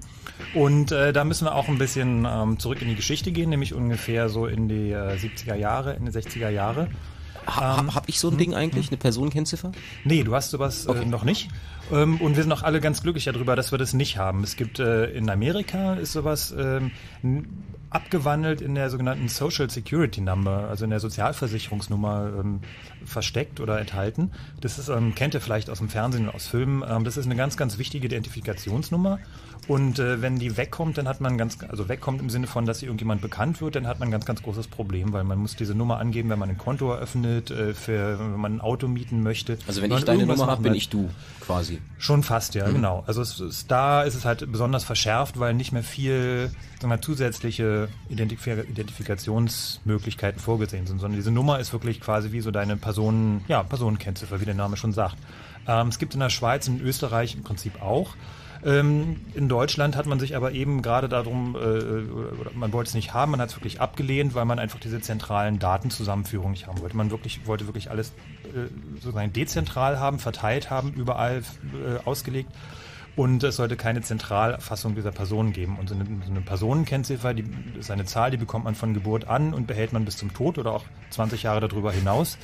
Und 0.53 0.93
äh, 0.93 1.15
da 1.15 1.25
müssen 1.25 1.47
wir 1.47 1.55
auch 1.55 1.67
ein 1.69 1.79
bisschen 1.79 2.27
ähm, 2.31 2.59
zurück 2.59 2.83
in 2.83 2.89
die 2.89 2.95
Geschichte 2.95 3.33
gehen, 3.33 3.49
nämlich 3.49 3.73
ungefähr 3.73 4.29
so 4.29 4.47
in 4.47 4.69
die 4.69 4.91
äh, 4.91 5.17
70er 5.17 5.55
Jahre, 5.55 5.95
in 5.95 6.05
die 6.05 6.11
60er 6.13 6.51
Jahre. 6.51 6.89
Ha, 7.47 7.79
ha- 7.79 7.95
hab 7.95 8.07
ich 8.11 8.21
so 8.21 8.29
ein 8.29 8.37
Ding 8.37 8.55
eigentlich, 8.55 8.89
eine 8.89 8.99
Personenkennziffer? 8.99 9.73
Nee, 10.05 10.25
du 10.25 10.35
hast 10.35 10.51
sowas 10.51 10.85
äh, 10.85 11.03
noch 11.07 11.25
nicht. 11.25 11.49
Ähm, 11.91 12.21
und 12.21 12.37
wir 12.37 12.43
sind 12.43 12.53
auch 12.53 12.63
alle 12.63 12.81
ganz 12.83 13.03
glücklich 13.03 13.25
darüber, 13.25 13.57
dass 13.57 13.73
wir 13.73 13.79
das 13.79 13.95
nicht 13.95 14.19
haben. 14.19 14.45
Es 14.45 14.57
gibt 14.57 14.79
äh, 14.79 15.07
in 15.07 15.31
Amerika 15.31 15.95
ist 15.95 16.13
sowas 16.13 16.55
ähm, 16.55 16.91
abgewandelt 17.95 18.61
in 18.61 18.75
der 18.75 18.91
sogenannten 18.91 19.29
Social 19.29 19.71
Security 19.71 20.21
Number, 20.21 20.69
also 20.69 20.85
in 20.85 20.91
der 20.91 21.01
Sozialversicherungsnummer 21.01 22.33
ähm, 22.41 22.61
versteckt 23.05 23.61
oder 23.61 23.79
enthalten. 23.81 24.31
Das 24.61 24.79
ist, 24.79 24.89
ähm, 24.89 25.15
kennt 25.15 25.35
ihr 25.35 25.41
vielleicht 25.41 25.71
aus 25.71 25.79
dem 25.79 25.89
Fernsehen 25.89 26.29
und 26.29 26.35
aus 26.35 26.47
Filmen. 26.47 26.85
Ähm, 26.89 27.05
das 27.05 27.17
ist 27.17 27.27
eine 27.27 27.37
ganz, 27.37 27.57
ganz 27.57 27.79
wichtige 27.79 28.07
Identifikationsnummer. 28.07 29.19
Und 29.69 30.01
äh, 30.01 30.21
wenn 30.21 30.39
die 30.39 30.57
wegkommt, 30.57 30.99
dann 30.99 31.07
hat 31.07 31.21
man 31.21 31.39
ganz, 31.39 31.57
also 31.69 31.89
wegkommt 31.89 32.21
im 32.21 32.31
Sinne 32.31 32.49
von, 32.49 32.67
dass 32.67 32.83
irgendjemand 32.83 33.21
bekannt 33.23 33.61
wird, 33.61 33.77
dann 33.77 33.87
hat 33.87 34.01
man 34.01 34.09
ein 34.09 34.11
ganz, 34.11 34.25
ganz 34.25 34.43
großes 34.43 34.67
Problem, 34.67 35.13
weil 35.13 35.23
man 35.23 35.39
muss 35.39 35.55
diese 35.55 35.75
Nummer 35.75 35.99
angeben, 35.99 36.31
wenn 36.31 36.39
man 36.39 36.51
ein 36.51 36.59
Konto 36.59 36.91
eröffnet, 36.93 37.51
äh, 37.53 37.73
für, 37.73 38.19
wenn 38.19 38.41
man 38.41 38.57
ein 38.57 38.61
Auto 38.61 38.89
mieten 38.89 39.23
möchte. 39.23 39.59
Also 39.69 39.81
wenn 39.81 39.91
man 39.91 40.01
ich 40.01 40.05
deine 40.05 40.27
Nummer 40.27 40.49
habe, 40.49 40.63
bin 40.63 40.75
ich 40.75 40.89
du, 40.89 41.09
quasi. 41.41 41.81
Schon 41.99 42.23
fast, 42.25 42.55
ja, 42.57 42.69
Mhm. 42.69 42.75
genau. 42.75 43.05
Also 43.07 43.23
es 43.23 43.39
ist, 43.39 43.71
da 43.71 44.03
ist 44.03 44.15
es 44.17 44.25
halt 44.25 44.51
besonders 44.51 44.83
verschärft, 44.83 45.39
weil 45.39 45.55
nicht 45.55 45.73
mehr 45.73 45.85
viel 45.85 46.51
sagen 46.81 46.93
wir, 46.93 47.01
zusätzliche 47.01 47.89
Identif 48.09 48.45
Identifikationsmöglichkeiten 48.47 50.41
vorgesehen 50.41 50.87
sind, 50.87 50.99
sondern 50.99 51.17
diese 51.17 51.31
Nummer 51.31 51.61
ist 51.61 51.73
wirklich 51.73 52.01
quasi 52.01 52.33
wie 52.33 52.41
so 52.41 52.51
deine 52.51 52.77
Personen, 52.77 53.45
ja, 53.49 53.63
Personenkennziffer, 53.63 54.41
wie 54.41 54.45
der 54.45 54.55
Name 54.55 54.77
schon 54.77 54.93
sagt. 54.93 55.17
Ähm, 55.67 55.89
es 55.89 55.99
gibt 55.99 56.15
in 56.15 56.21
der 56.21 56.31
Schweiz 56.31 56.69
und 56.69 56.81
in 56.81 56.87
Österreich 56.87 57.35
im 57.37 57.43
Prinzip 57.45 57.81
auch. 57.81 58.15
Ähm, 58.65 59.21
in 59.35 59.49
Deutschland 59.49 59.97
hat 59.97 60.07
man 60.07 60.21
sich 60.21 60.37
aber 60.37 60.53
eben 60.53 60.83
gerade 60.83 61.09
darum, 61.09 61.57
äh, 61.57 62.55
man 62.55 62.73
wollte 62.73 62.89
es 62.89 62.95
nicht 62.95 63.13
haben, 63.13 63.33
man 63.33 63.41
hat 63.41 63.51
es 63.51 63.57
wirklich 63.57 63.81
abgelehnt, 63.81 64.35
weil 64.35 64.45
man 64.45 64.61
einfach 64.61 64.79
diese 64.79 65.01
zentralen 65.01 65.59
Datenzusammenführung 65.59 66.53
nicht 66.53 66.69
haben 66.69 66.81
wollte. 66.81 66.97
Man 66.97 67.11
wirklich, 67.11 67.47
wollte 67.47 67.67
wirklich 67.67 67.91
alles 67.91 68.11
äh, 68.45 68.69
sozusagen 69.01 69.33
dezentral 69.33 69.99
haben, 69.99 70.21
verteilt 70.21 70.71
haben, 70.71 70.93
überall 70.93 71.43
äh, 71.75 72.05
ausgelegt. 72.05 72.51
Und 73.15 73.43
es 73.43 73.57
sollte 73.57 73.77
keine 73.77 74.01
Zentralfassung 74.01 74.95
dieser 74.95 75.13
Person 75.13 75.53
geben. 75.53 75.77
Und 75.79 75.89
so 75.89 75.95
eine, 75.95 76.05
so 76.25 76.31
eine 76.31 76.41
Personenkennziffer, 76.41 77.35
die 77.35 77.45
ist 77.79 77.91
eine 77.91 78.07
Zahl, 78.07 78.31
die 78.31 78.39
bekommt 78.39 78.65
man 78.65 78.75
von 78.75 78.95
Geburt 78.95 79.29
an 79.29 79.53
und 79.53 79.67
behält 79.67 79.93
man 79.93 80.05
bis 80.05 80.17
zum 80.17 80.33
Tod 80.33 80.57
oder 80.57 80.73
auch 80.73 80.85
20 81.11 81.43
Jahre 81.43 81.61
darüber 81.61 81.93
hinaus. 81.93 82.39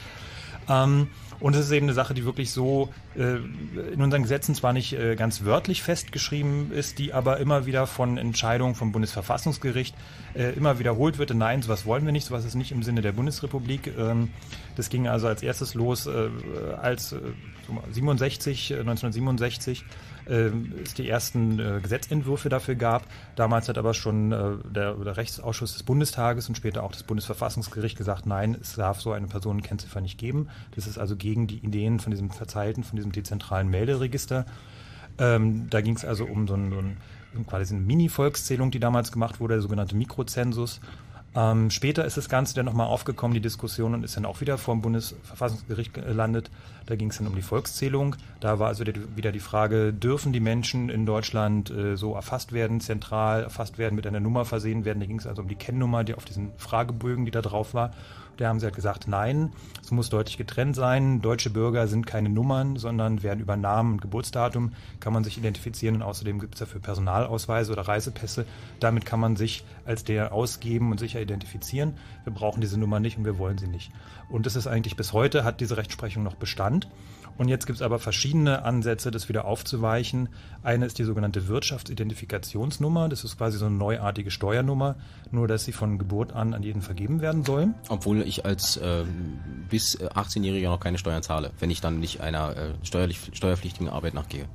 Ähm, 0.69 1.09
und 1.41 1.55
es 1.55 1.67
ist 1.67 1.73
eben 1.73 1.87
eine 1.87 1.95
Sache, 1.95 2.15
die 2.15 2.25
wirklich 2.25 2.51
so 2.51 2.89
äh, 3.17 3.37
in 3.93 4.03
unseren 4.03 4.23
Gesetzen 4.23 4.55
zwar 4.55 4.73
nicht 4.73 4.93
äh, 4.93 5.15
ganz 5.15 5.45
wörtlich 5.45 5.83
festgeschrieben 5.83 6.73
ist, 6.73 6.99
die 6.99 7.13
aber 7.13 7.39
immer 7.39 7.67
wieder 7.67 7.87
von 7.87 8.19
Entscheidungen 8.19 8.75
vom 8.75 8.91
Bundesverfassungsgericht 8.93 9.95
äh, 10.35 10.53
immer 10.55 10.79
wiederholt 10.79 11.19
wird. 11.19 11.33
Nein, 11.35 11.63
sowas 11.63 11.87
wollen 11.87 12.05
wir 12.05 12.13
nicht, 12.13 12.27
sowas 12.27 12.45
ist 12.45 12.57
nicht 12.57 12.73
im 12.73 12.83
Sinne 12.83 13.03
der 13.03 13.13
Bundesrepublik. 13.13 13.93
Ähm, 13.97 14.31
das 14.77 14.91
ging 14.91 15.07
also 15.07 15.29
als 15.29 15.43
erstes 15.43 15.75
los, 15.75 16.07
äh, 16.07 16.29
als 16.81 17.13
äh, 17.13 17.19
67, 17.93 18.71
äh, 18.73 18.75
1967 18.81 19.85
äh, 20.29 20.51
es 20.83 20.95
die 20.95 21.09
ersten 21.09 21.59
äh, 21.59 21.81
Gesetzentwürfe 21.83 22.49
dafür 22.49 22.75
gab. 22.75 23.05
Damals 23.37 23.69
hat 23.69 23.79
aber 23.79 23.95
schon 23.95 24.33
äh, 24.33 24.51
der, 24.71 24.95
der 24.95 25.17
Rechtsausschuss 25.17 25.73
des 25.73 25.83
Bundestages 25.83 26.49
und 26.49 26.57
später 26.57 26.83
auch 26.83 26.93
das 26.93 27.03
Bundesverfassungsgericht 27.03 27.97
gesagt, 27.97 28.27
nein, 28.27 28.57
es 28.61 28.75
darf 28.75 29.01
so 29.01 29.13
eine 29.13 29.27
Personenkennziffer 29.27 30.01
nicht 30.01 30.19
geben. 30.19 30.49
Das 30.75 30.87
ist 30.87 30.99
also 30.99 31.17
gegen 31.17 31.47
die 31.47 31.59
Ideen 31.59 32.01
von 32.01 32.11
diesem 32.11 32.31
verteilten, 32.31 32.85
von 32.85 32.97
diesem 32.97 33.13
dezentralen 33.13 33.69
Melderegister. 33.69 34.47
Ähm, 35.19 35.69
da 35.71 35.81
ging 35.81 35.97
es 35.97 36.05
also 36.05 36.25
um 36.25 36.47
so, 36.47 36.55
ein, 36.55 36.71
so 36.71 36.79
ein, 36.79 37.47
quasi 37.47 37.75
eine 37.75 37.85
Mini-Volkszählung, 37.85 38.71
die 38.71 38.81
damals 38.81 39.11
gemacht 39.13 39.41
wurde, 39.41 39.55
der 39.55 39.63
sogenannte 39.63 39.97
Mikrozensus. 39.97 40.81
Ähm, 41.37 41.71
später 41.71 42.05
ist 42.05 42.17
das 42.17 42.29
Ganze 42.29 42.55
dann 42.55 42.65
nochmal 42.65 42.87
aufgekommen, 42.87 43.35
die 43.35 43.41
Diskussion, 43.41 43.95
und 43.95 44.03
ist 44.03 44.17
dann 44.17 44.25
auch 44.25 44.41
wieder 44.41 44.59
vor 44.59 44.75
dem 44.75 44.81
Bundesverfassungsgericht 44.81 45.95
gelandet. 45.95 46.51
Da 46.87 46.97
ging 46.97 47.11
es 47.11 47.19
dann 47.19 47.27
um 47.27 47.35
die 47.35 47.43
Volkszählung. 47.43 48.17
Da 48.41 48.59
war 48.59 48.69
also 48.69 48.85
wieder 48.87 49.33
die- 49.33 49.41
Frage, 49.41 49.93
dürfen 49.93 50.33
die 50.33 50.41
Menschen 50.41 50.89
in 50.89 51.07
Deutschland 51.07 51.71
äh, 51.71 51.97
so 51.97 52.15
erfasst 52.15 52.53
werden, 52.53 52.81
zentral 52.81 53.43
erfasst 53.43 53.79
werden, 53.79 53.95
mit 53.95 54.07
einer 54.07 54.21
Nummer 54.21 54.45
versehen 54.45 54.85
werden. 54.85 55.01
Da 55.01 55.07
ging 55.07 55.19
es 55.19 55.27
also 55.27 55.43
um 55.43 55.49
die 55.49 55.55
Kennnummer, 55.55 56.03
die 56.03 56.15
auf 56.15 56.25
diesen 56.25 56.51
Fragebögen, 56.57 57.25
die 57.25 57.31
da 57.31 57.43
drauf 57.43 57.75
war. 57.75 57.93
Da 58.39 58.49
haben 58.49 58.61
sie 58.61 58.67
halt 58.67 58.77
gesagt, 58.77 59.09
nein, 59.09 59.53
es 59.83 59.91
muss 59.91 60.11
deutlich 60.11 60.39
getrennt 60.39 60.77
sein. 60.77 61.21
Deutsche 61.21 61.51
Bürger 61.51 61.89
sind 61.89 62.07
keine 62.07 62.29
Nummern, 62.29 62.77
sondern 62.77 63.25
werden 63.25 63.41
über 63.41 63.57
Namen 63.57 63.95
und 63.95 64.01
Geburtsdatum, 64.01 64.73
kann 65.01 65.13
man 65.13 65.25
sich 65.25 65.39
identifizieren 65.39 65.97
und 65.97 66.03
außerdem 66.03 66.39
gibt 66.39 66.55
es 66.55 66.61
dafür 66.61 66.81
Personalausweise 66.81 67.73
oder 67.73 67.83
Reisepässe. 67.83 68.47
Damit 68.79 69.05
kann 69.05 69.19
man 69.19 69.35
sich 69.35 69.65
als 69.85 70.05
der 70.05 70.33
ausgeben 70.33 70.93
und 70.93 71.01
sicher 71.01 71.21
identifizieren. 71.21 71.95
Wir 72.23 72.33
brauchen 72.33 72.61
diese 72.61 72.79
Nummer 72.79 73.01
nicht 73.01 73.19
und 73.19 73.25
wir 73.25 73.39
wollen 73.39 73.59
sie 73.59 73.67
nicht. 73.67 73.91
Und 74.29 74.47
das 74.47 74.55
ist 74.55 74.69
eigentlich 74.69 74.95
bis 74.95 75.13
heute, 75.13 75.43
hat 75.43 75.61
diese 75.61 75.77
Rechtsprechung 75.77 76.23
noch 76.23 76.37
Bestand. 76.37 76.87
Und 77.39 77.49
jetzt 77.49 77.67
gibt 77.67 77.77
es 77.77 77.83
aber 77.83 78.01
verschiedene 78.01 78.65
Ansätze, 78.65 79.11
das 79.13 79.29
wieder 79.29 79.45
aufzuweichen. 79.45 80.29
Eine 80.65 80.87
ist 80.87 80.99
die 80.99 81.05
sogenannte 81.05 81.47
Wirtschaftsidentifikationsnummer. 81.47 83.09
Das 83.09 83.23
ist 83.23 83.39
quasi 83.39 83.59
so 83.59 83.67
eine 83.67 83.77
neuartige 83.77 84.33
Steuernummer, 84.33 84.97
nur 85.31 85.47
dass 85.47 85.65
sie 85.65 85.73
von 85.73 85.99
Geburt 85.99 86.33
an 86.33 86.53
an 86.53 86.65
jeden 86.65 86.83
vergeben 86.83 87.21
werden 87.21 87.45
soll. 87.45 87.69
Obwohl 87.89 88.23
ich 88.23 88.45
als 88.45 88.79
ähm, 88.83 89.39
bis 89.71 89.95
äh, 89.95 90.09
18-Jähriger 90.09 90.69
noch 90.69 90.81
keine 90.81 90.99
Steuern 90.99 91.23
zahle, 91.23 91.53
wenn 91.61 91.71
ich 91.71 91.81
dann 91.81 92.01
nicht 92.01 92.21
einer 92.21 92.57
äh, 92.57 92.75
steuerlich, 92.83 93.21
steuerpflichtigen 93.33 93.89
Arbeit 93.89 94.15
nachgehe. 94.15 94.47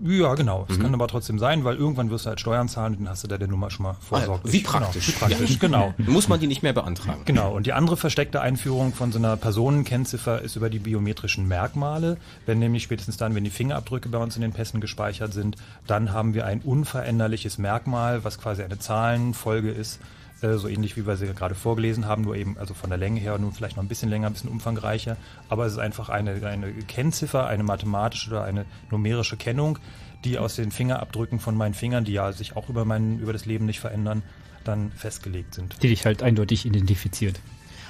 Ja, 0.00 0.34
genau. 0.34 0.64
Es 0.68 0.78
Mhm. 0.78 0.82
kann 0.82 0.94
aber 0.94 1.08
trotzdem 1.08 1.38
sein, 1.38 1.64
weil 1.64 1.76
irgendwann 1.76 2.10
wirst 2.10 2.24
du 2.26 2.28
halt 2.28 2.40
Steuern 2.40 2.68
zahlen 2.68 2.94
und 2.94 3.00
dann 3.04 3.08
hast 3.10 3.24
du 3.24 3.28
da 3.28 3.36
der 3.38 3.48
Nummer 3.48 3.70
schon 3.70 3.84
mal 3.84 3.96
vorsorglich. 4.00 4.52
Ah, 4.52 4.56
wie 4.56 4.60
praktisch. 4.62 5.06
Genau, 5.06 5.16
wie 5.16 5.34
praktisch, 5.34 5.50
Ja. 5.50 5.56
genau. 5.60 5.94
Muss 6.12 6.28
man 6.28 6.38
die 6.38 6.46
nicht 6.46 6.62
mehr 6.62 6.72
beantragen. 6.72 7.22
Genau, 7.24 7.54
und 7.54 7.66
die 7.66 7.72
andere 7.72 7.96
versteckte 7.96 8.40
Einführung 8.40 8.92
von 8.94 9.10
so 9.12 9.18
einer 9.18 9.36
Personenkennziffer 9.36 10.40
ist 10.42 10.56
über 10.56 10.70
die 10.70 10.78
biometrischen 10.78 11.48
Merkmale. 11.48 12.16
Wenn 12.46 12.58
nämlich 12.58 12.82
spätestens 12.84 13.16
dann, 13.16 13.34
wenn 13.34 13.44
die 13.44 13.50
Fingerabdrücke 13.50 14.08
bei 14.08 14.18
uns 14.18 14.36
in 14.36 14.42
den 14.42 14.52
Pässen 14.52 14.80
gespeichert 14.80 15.32
sind, 15.32 15.56
dann 15.86 16.12
haben 16.12 16.34
wir 16.34 16.46
ein 16.46 16.60
unveränderliches 16.60 17.58
Merkmal, 17.58 18.24
was 18.24 18.38
quasi 18.38 18.62
eine 18.62 18.78
Zahlenfolge 18.78 19.70
ist, 19.70 19.98
äh, 20.42 20.54
so 20.54 20.68
ähnlich 20.68 20.96
wie 20.96 21.06
wir 21.06 21.16
sie 21.16 21.26
gerade 21.26 21.54
vorgelesen 21.54 22.06
haben, 22.06 22.22
nur 22.22 22.36
eben 22.36 22.56
also 22.58 22.74
von 22.74 22.90
der 22.90 22.98
Länge 22.98 23.20
her 23.20 23.38
nur 23.38 23.52
vielleicht 23.52 23.76
noch 23.76 23.82
ein 23.82 23.88
bisschen 23.88 24.08
länger, 24.08 24.28
ein 24.28 24.32
bisschen 24.32 24.50
umfangreicher. 24.50 25.16
Aber 25.48 25.66
es 25.66 25.72
ist 25.72 25.78
einfach 25.78 26.08
eine, 26.08 26.46
eine 26.46 26.72
Kennziffer, 26.72 27.46
eine 27.46 27.62
mathematische 27.62 28.30
oder 28.30 28.44
eine 28.44 28.64
numerische 28.90 29.36
Kennung, 29.36 29.78
die 30.24 30.38
aus 30.38 30.56
den 30.56 30.70
Fingerabdrücken 30.70 31.40
von 31.40 31.56
meinen 31.56 31.74
Fingern, 31.74 32.04
die 32.04 32.12
ja 32.12 32.32
sich 32.32 32.56
auch 32.56 32.68
über, 32.68 32.84
mein, 32.84 33.18
über 33.18 33.32
das 33.32 33.46
Leben 33.46 33.66
nicht 33.66 33.80
verändern, 33.80 34.22
dann 34.64 34.92
festgelegt 34.92 35.54
sind. 35.54 35.82
Die 35.82 35.88
dich 35.88 36.04
halt 36.04 36.22
eindeutig 36.22 36.66
identifiziert. 36.66 37.40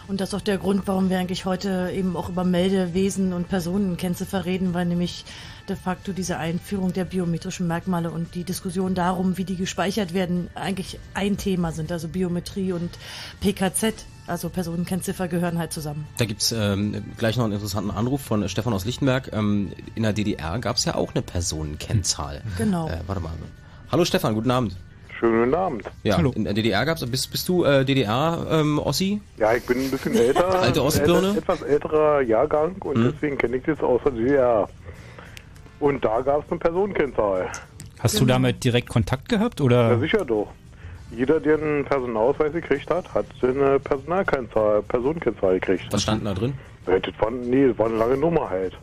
Und 0.06 0.22
das 0.22 0.30
ist 0.30 0.34
auch 0.34 0.40
der 0.40 0.56
Grund, 0.56 0.82
warum 0.86 1.10
wir 1.10 1.18
eigentlich 1.18 1.44
heute 1.44 1.92
eben 1.94 2.16
auch 2.16 2.30
über 2.30 2.42
Meldewesen 2.42 3.34
und 3.34 3.48
Personenkennziffer 3.48 4.46
reden, 4.46 4.72
weil 4.72 4.86
nämlich 4.86 5.26
de 5.68 5.76
facto 5.76 6.12
diese 6.12 6.38
Einführung 6.38 6.92
der 6.92 7.04
biometrischen 7.04 7.66
Merkmale 7.66 8.10
und 8.10 8.34
die 8.34 8.44
Diskussion 8.44 8.94
darum, 8.94 9.36
wie 9.38 9.44
die 9.44 9.56
gespeichert 9.56 10.14
werden, 10.14 10.48
eigentlich 10.54 10.98
ein 11.14 11.36
Thema 11.36 11.72
sind. 11.72 11.92
Also 11.92 12.08
Biometrie 12.08 12.72
und 12.72 12.90
PKZ, 13.40 13.94
also 14.26 14.48
Personenkennziffer, 14.48 15.28
gehören 15.28 15.58
halt 15.58 15.72
zusammen. 15.72 16.06
Da 16.18 16.24
gibt's 16.24 16.52
ähm, 16.52 17.02
gleich 17.18 17.36
noch 17.36 17.44
einen 17.44 17.52
interessanten 17.54 17.90
Anruf 17.90 18.20
von 18.22 18.48
Stefan 18.48 18.72
aus 18.72 18.84
Lichtenberg. 18.84 19.30
Ähm, 19.32 19.72
in 19.94 20.02
der 20.02 20.12
DDR 20.12 20.58
gab's 20.58 20.84
ja 20.84 20.94
auch 20.94 21.12
eine 21.14 21.22
Personenkennzahl. 21.22 22.42
Genau. 22.56 22.88
Äh, 22.88 22.98
warte 23.06 23.20
mal. 23.22 23.32
Hallo 23.92 24.04
Stefan, 24.04 24.34
guten 24.34 24.50
Abend. 24.50 24.76
Schönen 25.18 25.52
Abend. 25.52 25.82
Ja, 26.04 26.16
Hallo. 26.16 26.30
in 26.30 26.44
der 26.44 26.54
DDR 26.54 26.84
gab's, 26.86 27.04
bist, 27.04 27.32
bist 27.32 27.48
du 27.48 27.64
äh, 27.64 27.84
DDR-Ossi? 27.84 29.20
Ja, 29.36 29.52
ich 29.54 29.64
bin 29.66 29.78
ein 29.80 29.90
bisschen 29.90 30.14
älter. 30.16 30.60
Alte 30.60 30.82
Ostbirne? 30.82 31.30
Etwas, 31.30 31.56
etwas 31.60 31.62
älterer 31.62 32.20
Jahrgang 32.22 32.76
und 32.80 32.96
Hm. 32.96 33.12
deswegen 33.12 33.36
kenne 33.38 33.56
ich 33.56 33.64
das 33.64 33.80
aus 33.80 34.00
der 34.04 34.12
DDR. 34.12 34.68
Und 35.80 36.04
da 36.04 36.20
gab 36.20 36.44
es 36.44 36.50
eine 36.50 36.58
Personenkennzahl. 36.58 37.48
Hast 38.00 38.20
du 38.20 38.24
damit 38.24 38.62
direkt 38.64 38.88
Kontakt 38.88 39.28
gehabt 39.28 39.60
Ja, 39.60 39.66
oder? 39.66 39.98
sicher 39.98 40.24
doch. 40.24 40.48
Jeder, 41.10 41.40
der 41.40 41.58
einen 41.58 41.84
Personalausweis 41.84 42.52
gekriegt 42.52 42.90
hat, 42.90 43.12
hat 43.14 43.26
eine 43.42 43.80
Personalkennzahl, 43.80 44.82
Personenkennzahl 44.82 45.54
gekriegt. 45.54 45.86
Was 45.90 46.02
stand 46.02 46.20
denn 46.20 46.26
da 46.26 46.34
drin? 46.34 46.54
Ja, 46.86 46.98
das 46.98 47.14
war, 47.18 47.30
nee, 47.30 47.68
das 47.68 47.78
war 47.78 47.86
eine 47.86 47.96
lange 47.96 48.16
Nummer 48.16 48.50
halt. 48.50 48.76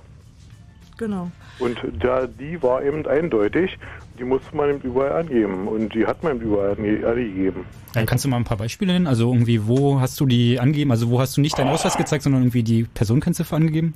Genau. 0.98 1.30
Und 1.60 1.78
da, 2.00 2.26
die 2.26 2.62
war 2.64 2.84
eben 2.84 3.06
eindeutig, 3.06 3.78
die 4.18 4.24
musste 4.24 4.56
man 4.56 4.70
eben 4.70 4.82
überall 4.82 5.12
angeben. 5.22 5.68
Und 5.68 5.94
die 5.94 6.06
hat 6.06 6.24
man 6.24 6.38
eben 6.38 6.46
überall 6.46 6.72
ange 6.78 7.06
angegeben. 7.06 7.66
Äh, 7.94 8.06
kannst 8.06 8.26
du 8.26 8.30
mal 8.30 8.38
ein 8.38 8.44
paar 8.44 8.58
Beispiele 8.58 8.94
nennen? 8.94 9.08
Also 9.08 9.32
irgendwie, 9.32 9.68
wo 9.68 10.00
hast 10.00 10.20
du 10.20 10.26
die 10.26 10.60
angegeben? 10.60 10.92
Also 10.92 11.10
wo 11.10 11.20
hast 11.20 11.38
du 11.38 11.42
nicht 11.42 11.58
deinen 11.60 11.70
Ausweis 11.70 11.98
gezeigt, 11.98 12.24
sondern 12.24 12.42
irgendwie 12.44 12.64
die 12.64 12.84
Personenkennziffer 12.84 13.56
angegeben? 13.56 13.94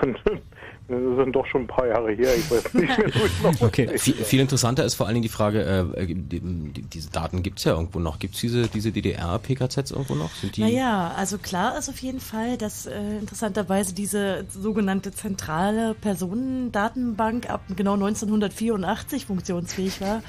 Das 0.92 1.24
sind 1.24 1.32
doch 1.34 1.46
schon 1.46 1.62
ein 1.62 1.66
paar 1.66 1.86
Jahre 1.86 2.12
her, 2.12 2.34
ich 2.36 2.50
weiß 2.50 2.74
nicht 2.74 2.98
mehr, 2.98 3.10
wo 3.14 3.24
ich 3.24 3.42
noch 3.42 3.60
Okay. 3.68 3.98
Viel, 3.98 4.14
viel 4.14 4.40
interessanter 4.40 4.84
ist 4.84 4.94
vor 4.94 5.06
allen 5.06 5.14
Dingen 5.14 5.22
die 5.22 5.28
Frage, 5.28 5.62
äh, 5.96 6.06
die, 6.06 6.40
die, 6.40 6.82
diese 6.82 7.10
Daten 7.10 7.42
gibt's 7.42 7.64
ja 7.64 7.72
irgendwo 7.72 7.98
noch. 7.98 8.18
Gibt's 8.18 8.40
diese, 8.40 8.68
diese 8.68 8.92
DDR-PKZs 8.92 9.90
irgendwo 9.90 10.14
noch? 10.14 10.30
Sind 10.32 10.56
die? 10.56 10.60
Naja, 10.60 11.12
also 11.16 11.38
klar 11.38 11.78
ist 11.78 11.88
auf 11.88 11.98
jeden 11.98 12.20
Fall, 12.20 12.58
dass 12.58 12.86
äh, 12.86 13.18
interessanterweise 13.18 13.94
diese 13.94 14.44
sogenannte 14.50 15.12
zentrale 15.12 15.94
Personendatenbank 15.94 17.48
ab 17.48 17.62
genau 17.74 17.94
1984 17.94 19.26
funktionsfähig 19.26 20.00
war. 20.00 20.22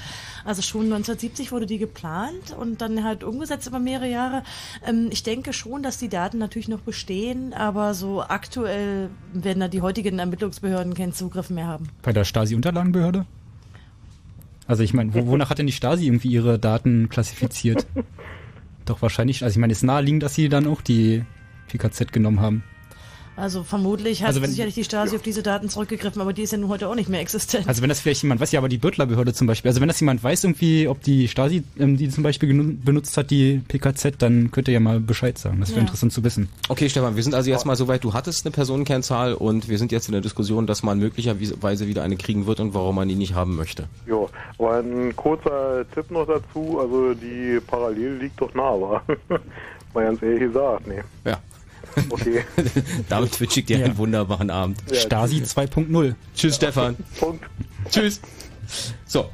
Also 0.44 0.62
schon 0.62 0.84
1970 0.84 1.52
wurde 1.52 1.66
die 1.66 1.78
geplant 1.78 2.54
und 2.58 2.80
dann 2.80 3.02
halt 3.02 3.24
umgesetzt 3.24 3.66
über 3.66 3.78
mehrere 3.78 4.08
Jahre. 4.08 4.42
Ähm, 4.86 5.08
ich 5.10 5.22
denke 5.22 5.52
schon, 5.52 5.82
dass 5.82 5.98
die 5.98 6.08
Daten 6.08 6.38
natürlich 6.38 6.68
noch 6.68 6.80
bestehen, 6.80 7.54
aber 7.54 7.94
so 7.94 8.22
aktuell 8.22 9.10
werden 9.32 9.60
da 9.60 9.68
die 9.68 9.80
heutigen 9.80 10.18
Ermittlungsbehörden 10.18 10.94
keinen 10.94 11.12
Zugriff 11.12 11.50
mehr 11.50 11.66
haben. 11.66 11.88
Bei 12.02 12.12
der 12.12 12.24
Stasi-Unterlagenbehörde? 12.24 13.26
Also 14.66 14.82
ich 14.82 14.94
meine, 14.94 15.14
wo, 15.14 15.26
wonach 15.26 15.50
hat 15.50 15.58
denn 15.58 15.66
die 15.66 15.72
Stasi 15.72 16.06
irgendwie 16.06 16.28
ihre 16.28 16.58
Daten 16.58 17.08
klassifiziert? 17.08 17.86
Doch 18.84 19.00
wahrscheinlich, 19.02 19.42
also 19.42 19.54
ich 19.54 19.60
meine, 19.60 19.72
es 19.72 19.78
ist 19.78 19.84
naheliegend, 19.84 20.22
dass 20.22 20.34
sie 20.34 20.48
dann 20.48 20.66
auch 20.66 20.82
die 20.82 21.24
PKZ 21.68 22.12
genommen 22.12 22.40
haben. 22.40 22.64
Also 23.36 23.64
vermutlich 23.64 24.20
hat 24.22 24.28
Also 24.28 24.42
wenn- 24.42 24.50
sicherlich 24.50 24.74
die 24.74 24.84
Stasi 24.84 25.16
auf 25.16 25.22
diese 25.22 25.42
Daten 25.42 25.68
zurückgegriffen, 25.68 26.22
aber 26.22 26.32
die 26.32 26.42
ist 26.42 26.52
ja 26.52 26.58
nun 26.58 26.68
heute 26.70 26.88
auch 26.88 26.94
nicht 26.94 27.08
mehr 27.08 27.20
existent. 27.20 27.66
Also 27.66 27.82
wenn 27.82 27.88
das 27.88 27.98
vielleicht 28.00 28.22
jemand 28.22 28.40
weiß, 28.40 28.52
ja, 28.52 28.60
aber 28.60 28.68
die 28.68 28.78
Bürtler-Behörde 28.78 29.32
zum 29.34 29.48
Beispiel, 29.48 29.70
also 29.70 29.80
wenn 29.80 29.88
das 29.88 29.98
jemand 29.98 30.22
weiß 30.22 30.44
irgendwie, 30.44 30.86
ob 30.86 31.02
die 31.02 31.26
Stasi 31.26 31.64
ähm, 31.78 31.96
die 31.96 32.08
zum 32.10 32.22
Beispiel 32.22 32.54
benutzt 32.84 33.16
hat, 33.16 33.30
die 33.32 33.60
PKZ, 33.66 34.14
dann 34.22 34.52
könnt 34.52 34.68
ihr 34.68 34.74
ja 34.74 34.80
mal 34.80 35.00
Bescheid 35.00 35.36
sagen. 35.36 35.58
Das 35.58 35.70
wäre 35.70 35.78
Ja. 35.80 35.82
interessant 35.82 36.12
zu 36.12 36.22
wissen. 36.22 36.48
Okay, 36.68 36.88
Stefan, 36.88 37.16
wir 37.16 37.22
sind 37.24 37.34
also 37.34 37.50
jetzt 37.50 37.66
mal 37.66 37.74
so 37.74 37.88
weit, 37.88 38.04
du 38.04 38.12
hattest 38.14 38.46
eine 38.46 38.52
Personenkennzahl 38.52 39.34
und 39.34 39.68
wir 39.68 39.78
sind 39.78 39.90
jetzt 39.90 40.06
in 40.08 40.12
der 40.12 40.20
Diskussion, 40.20 40.66
dass 40.68 40.82
man 40.84 41.00
möglicherweise 41.00 41.88
wieder 41.88 42.02
eine 42.04 42.16
kriegen 42.16 42.46
wird 42.46 42.60
und 42.60 42.72
warum 42.74 42.94
man 42.94 43.08
die 43.08 43.16
nicht 43.16 43.34
haben 43.34 43.56
möchte. 43.56 43.88
Ja, 44.06 44.26
aber 44.58 44.76
ein 44.78 45.16
kurzer 45.16 45.84
Tipp 45.92 46.10
noch 46.12 46.26
dazu, 46.26 46.78
also 46.80 47.14
die 47.14 47.58
Parallele 47.66 48.16
liegt 48.18 48.40
doch 48.40 48.54
nah, 48.54 48.70
aber 48.70 49.02
mal 49.94 50.04
ganz 50.04 50.22
ehrlich 50.22 50.40
gesagt, 50.40 50.86
nee. 50.86 51.02
Ja. 51.24 51.38
Okay. 52.10 52.44
Damit 53.08 53.40
wünsche 53.40 53.60
ich 53.60 53.66
dir 53.66 53.78
Ja. 53.78 53.84
einen 53.86 53.96
wunderbaren 53.98 54.50
Abend. 54.50 54.78
Ja, 54.90 54.96
Stasi 55.00 55.36
2.0. 55.42 56.14
Tschüss, 56.34 56.56
Stefan. 56.56 56.96
Punkt. 57.18 57.44
Tschüss. 57.90 58.20
So. 59.06 59.30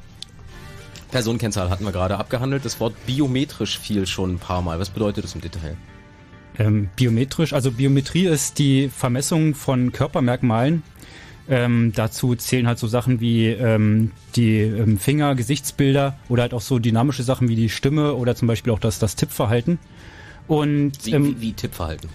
Personenkennzahl 1.11 1.71
hatten 1.71 1.85
wir 1.85 1.93
gerade 1.93 2.17
abgehandelt. 2.19 2.65
Das 2.65 2.79
Wort 2.81 2.95
biometrisch 3.07 3.79
fiel 3.79 4.07
schon 4.07 4.35
ein 4.35 4.39
paar 4.39 4.63
Mal. 4.63 4.79
Was 4.79 4.91
bedeutet 4.91 5.25
das 5.25 5.35
im 5.35 5.41
Detail? 5.41 5.77
Ähm, 6.59 6.89
biometrisch, 6.97 7.53
also 7.53 7.71
Biometrie 7.71 8.27
ist 8.27 8.59
die 8.59 8.89
Vermessung 8.95 9.55
von 9.55 9.93
Körpermerkmalen. 9.93 10.83
Ähm, 11.49 11.93
dazu 11.97 12.37
zählen 12.37 12.67
halt 12.69 12.79
so 12.79 12.87
Sachen 12.87 13.21
wie 13.21 13.47
ähm, 13.49 14.13
die 14.37 14.59
ähm, 14.61 14.99
Finger, 14.99 15.35
Gesichtsbilder 15.35 16.17
oder 16.29 16.43
halt 16.43 16.55
auch 16.55 16.61
so 16.61 16.79
dynamische 16.79 17.23
Sachen 17.25 17.49
wie 17.49 17.57
die 17.57 17.69
Stimme 17.71 18.15
oder 18.15 18.37
zum 18.37 18.47
Beispiel 18.47 18.73
auch 18.73 18.79
das, 18.79 18.99
das 19.01 19.17
Tippverhalten. 19.17 19.79
Und 20.47 20.93
Wie, 21.07 21.13
ähm, 21.13 21.25
wie, 21.25 21.41
wie 21.41 21.53
Tippverhalten? 21.53 22.09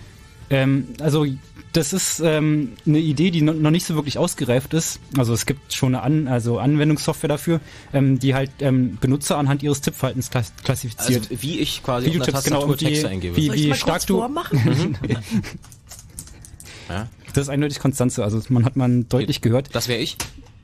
Ähm, 0.50 0.88
also 1.00 1.26
das 1.74 1.92
ist 1.92 2.22
ähm, 2.22 2.74
eine 2.86 3.00
Idee, 3.00 3.32
die 3.32 3.42
no, 3.42 3.52
noch 3.52 3.70
nicht 3.72 3.86
so 3.86 3.96
wirklich 3.96 4.18
ausgereift 4.18 4.74
ist. 4.74 5.00
Also 5.18 5.34
es 5.34 5.46
gibt 5.46 5.74
schon 5.74 5.94
eine 5.94 6.04
An 6.04 6.28
also 6.30 6.58
Anwendungssoftware 6.58 7.28
dafür, 7.28 7.60
ähm, 7.94 8.18
die 8.18 8.34
halt 8.34 8.52
ähm, 8.62 8.98
Benutzer 9.02 9.38
anhand 9.38 9.62
ihres 9.62 9.82
Tippverhaltens 9.82 10.30
klass 10.30 10.54
klassifiziert. 10.64 11.30
Also 11.30 11.42
wie 11.42 11.60
ich 11.60 11.84
quasi 11.84 12.08
Wie 12.08 12.12
du 12.12 12.20
auf 12.22 12.26
tippst, 12.28 12.44
genau, 12.46 12.74
die- 12.76 12.86
Texte 12.86 13.10
eingebe. 13.10 13.36
wie- 13.36 13.48
Soll 13.48 13.56
ich 13.56 13.64
wie 13.66 13.68
mal 13.70 13.76
stark 13.76 13.90
kurz 13.96 14.06
du- 14.06 14.18
vormachen? 14.20 14.98
ja, 16.90 17.10
Das 17.34 17.44
ist 17.44 17.50
eindeutig 17.50 17.80
Konstanze, 17.80 18.24
also 18.24 18.42
man 18.50 18.64
hat 18.64 18.78
man 18.78 19.10
deutlich 19.10 19.42
gehört. 19.42 19.70
das 19.76 19.88
wäre 19.90 20.00
ich. 20.00 20.16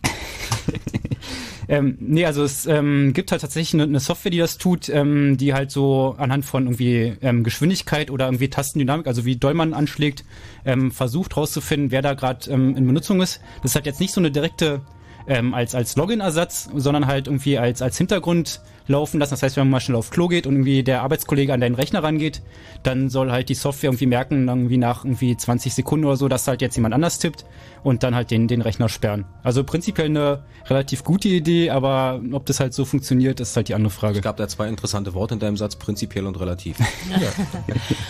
Ähm, 1.71 1.95
nee, 2.01 2.25
also 2.25 2.43
es 2.43 2.65
ähm, 2.65 3.13
gibt 3.13 3.31
halt 3.31 3.39
tatsächlich 3.39 3.81
eine, 3.81 4.01
Software, 4.01 4.29
die 4.29 4.39
das 4.39 4.57
tut, 4.57 4.89
ähm, 4.89 5.37
die 5.37 5.53
halt 5.53 5.71
so 5.71 6.15
anhand 6.17 6.43
von 6.43 6.65
irgendwie 6.65 7.15
ähm, 7.21 7.45
Geschwindigkeit 7.45 8.11
oder 8.11 8.25
irgendwie 8.25 8.49
Tastendynamik, 8.49 9.07
also 9.07 9.23
wie 9.23 9.37
doll 9.37 9.53
man 9.53 9.73
anschlägt, 9.73 10.25
ähm, 10.65 10.91
versucht 10.91 11.37
rauszufinden, 11.37 11.89
wer 11.91 12.01
da 12.01 12.13
gerade 12.13 12.51
ähm, 12.51 12.75
in 12.75 12.85
Benutzung 12.85 13.21
ist. 13.21 13.39
Das 13.63 13.73
halt 13.73 13.85
jetzt 13.85 14.01
nicht 14.01 14.13
so 14.13 14.19
eine 14.19 14.31
direkte 14.31 14.81
ähm, 15.27 15.53
als 15.53 15.73
als 15.73 15.95
Login-Ersatz, 15.95 16.69
sondern 16.75 17.07
halt 17.07 17.27
irgendwie 17.27 17.57
als 17.57 17.81
als 17.81 17.97
Hintergrund 17.97 18.59
laufen 18.87 19.19
lassen. 19.19 19.31
Das 19.31 19.43
heißt, 19.43 19.55
wenn 19.57 19.63
man 19.65 19.71
mal 19.71 19.79
schnell 19.79 19.97
auf 19.97 20.09
Klo 20.09 20.27
geht 20.27 20.47
und 20.47 20.53
irgendwie 20.53 20.83
der 20.83 21.01
Arbeitskollege 21.03 21.53
an 21.53 21.61
deinen 21.61 21.75
Rechner 21.75 22.03
rangeht, 22.03 22.41
dann 22.83 23.09
soll 23.09 23.31
halt 23.31 23.49
die 23.49 23.53
Software 23.55 23.89
irgendwie 23.89 24.05
merken, 24.07 24.47
irgendwie 24.47 24.77
nach 24.77 25.05
irgendwie 25.05 25.35
20 25.37 25.73
Sekunden 25.73 26.05
oder 26.05 26.17
so, 26.17 26.27
dass 26.27 26.47
halt 26.47 26.61
jetzt 26.61 26.75
jemand 26.75 26.93
anders 26.93 27.19
tippt 27.19 27.45
und 27.83 28.03
dann 28.03 28.15
halt 28.15 28.31
den 28.31 28.47
den 28.47 28.61
Rechner 28.61 28.89
sperren. 28.89 29.25
Also 29.43 29.63
prinzipiell 29.63 30.07
eine 30.07 30.43
relativ 30.67 31.03
gute 31.03 31.27
Idee, 31.29 31.69
aber 31.71 32.21
ob 32.31 32.45
das 32.45 32.59
halt 32.59 32.73
so 32.73 32.85
funktioniert, 32.85 33.39
ist 33.39 33.55
halt 33.55 33.67
die 33.69 33.75
andere 33.75 33.91
Frage. 33.91 34.17
Es 34.19 34.23
gab 34.23 34.37
da 34.37 34.47
zwei 34.47 34.67
interessante 34.67 35.13
Worte 35.13 35.33
in 35.35 35.39
deinem 35.39 35.57
Satz, 35.57 35.75
prinzipiell 35.75 36.25
und 36.25 36.39
relativ. 36.39 36.77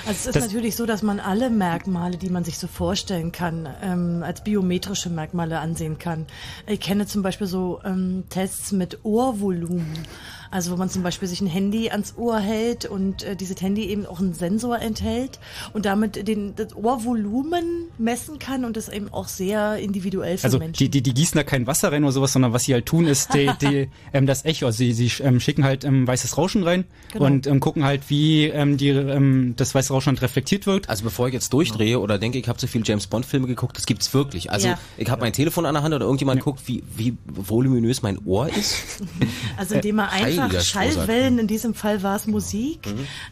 Also 0.08 0.10
es 0.10 0.26
ist 0.28 0.36
Das- 0.36 0.44
natürlich 0.46 0.76
so, 0.76 0.86
dass 0.86 1.04
man 1.04 1.20
alle 1.20 1.50
Merkmale, 1.50 2.18
die 2.18 2.30
man 2.30 2.44
sich 2.44 2.58
so 2.58 2.68
vorstellen 2.68 3.32
kann, 3.32 3.68
ähm, 3.84 4.24
als 4.26 4.44
biometrische 4.44 5.10
Merkmale 5.10 5.60
ansehen 5.60 5.98
kann. 6.00 6.26
Ich 6.68 6.80
kenne 6.80 7.06
zum 7.06 7.22
Beispiel 7.22 7.48
so 7.48 7.80
ähm, 7.86 8.24
Tests 8.30 8.72
mit 8.72 9.00
Ohrvolumen. 9.04 9.94
Also 10.52 10.72
wo 10.72 10.76
man 10.76 10.90
zum 10.90 11.02
Beispiel 11.02 11.28
sich 11.28 11.42
ein 11.42 11.48
Handy 11.48 11.90
ans 11.90 12.14
Ohr 12.18 12.40
hält 12.40 12.86
und 12.86 13.24
äh, 13.24 13.36
dieses 13.36 13.62
Handy 13.62 13.86
eben 13.86 14.06
auch 14.06 14.20
einen 14.20 14.34
Sensor 14.34 14.80
enthält 14.80 15.40
und 15.74 15.86
damit 15.86 16.28
den, 16.28 16.56
das 16.56 16.76
Ohrvolumen 16.76 17.64
messen 17.98 18.38
kann 18.40 18.66
und 18.66 18.78
das 18.78 18.90
eben 18.90 19.08
auch 19.14 19.28
sehr 19.28 19.78
individuell 19.78 20.38
für 20.38 20.44
Also 20.46 20.60
Menschen. 20.60 20.78
die, 20.78 20.90
die, 20.90 21.02
die 21.02 21.14
gießen 21.14 21.38
da 21.38 21.44
kein 21.44 21.68
Wasser 21.68 21.92
rein 21.92 22.04
oder 22.04 22.12
sowas, 22.14 22.34
sondern 22.34 22.54
was 22.54 22.66
sie 22.66 22.74
halt 22.74 22.86
tun, 22.86 23.08
ist 23.08 23.34
die, 23.34 23.50
die, 23.62 23.90
ähm, 24.14 24.26
das 24.26 24.46
Echo. 24.46 24.66
Also 24.68 24.78
sie, 24.80 24.94
sie 24.94 25.12
ähm, 25.24 25.40
schicken 25.40 25.64
halt 25.64 25.84
ähm, 25.84 26.06
weißes 26.08 26.38
Rauschen 26.38 26.64
rein 26.64 26.86
Genau. 27.14 27.26
und 27.26 27.48
ähm, 27.48 27.60
gucken 27.60 27.84
halt, 27.84 28.10
wie 28.10 28.46
ähm, 28.46 28.78
die, 28.78 28.90
ähm, 28.90 29.54
das 29.58 29.74
weiße 29.76 29.92
Rauschen 29.94 30.10
halt 30.10 30.22
reflektiert 30.22 30.66
wird. 30.66 30.90
Also 30.90 31.04
bevor 31.04 31.28
ich 31.28 31.34
jetzt 31.34 31.52
durchdrehe 31.54 32.00
oder 32.00 32.18
denke, 32.18 32.38
ich 32.40 32.48
habe 32.48 32.58
zu 32.58 32.68
viel 32.68 32.82
James 32.86 33.08
Bond 33.08 33.26
Filme 33.26 33.48
geguckt, 33.48 33.78
das 33.78 33.86
gibt's 33.86 34.14
wirklich. 34.14 34.52
Also 34.52 34.68
Ja. 34.70 34.80
ich 34.98 35.10
habe 35.10 35.22
mein 35.22 35.34
Telefon 35.34 35.66
an 35.66 35.74
der 35.76 35.84
Hand 35.84 35.94
oder 35.94 36.06
irgendjemand 36.06 36.42
guckt, 36.42 36.62
wie, 36.68 36.84
wie 36.96 37.18
voluminös 37.26 38.02
mein 38.02 38.18
Ohr 38.26 38.50
ist. 38.50 38.76
Also 39.58 39.76
indem 39.76 39.98
man 39.98 40.10
einfach 40.10 40.41
Strohsack. 40.50 40.94
Schallwellen, 40.96 41.40
in 41.40 41.48
diesem 41.48 41.74
Fall 41.74 42.04
war 42.04 42.16
es 42.16 42.28
Musik, 42.28 42.88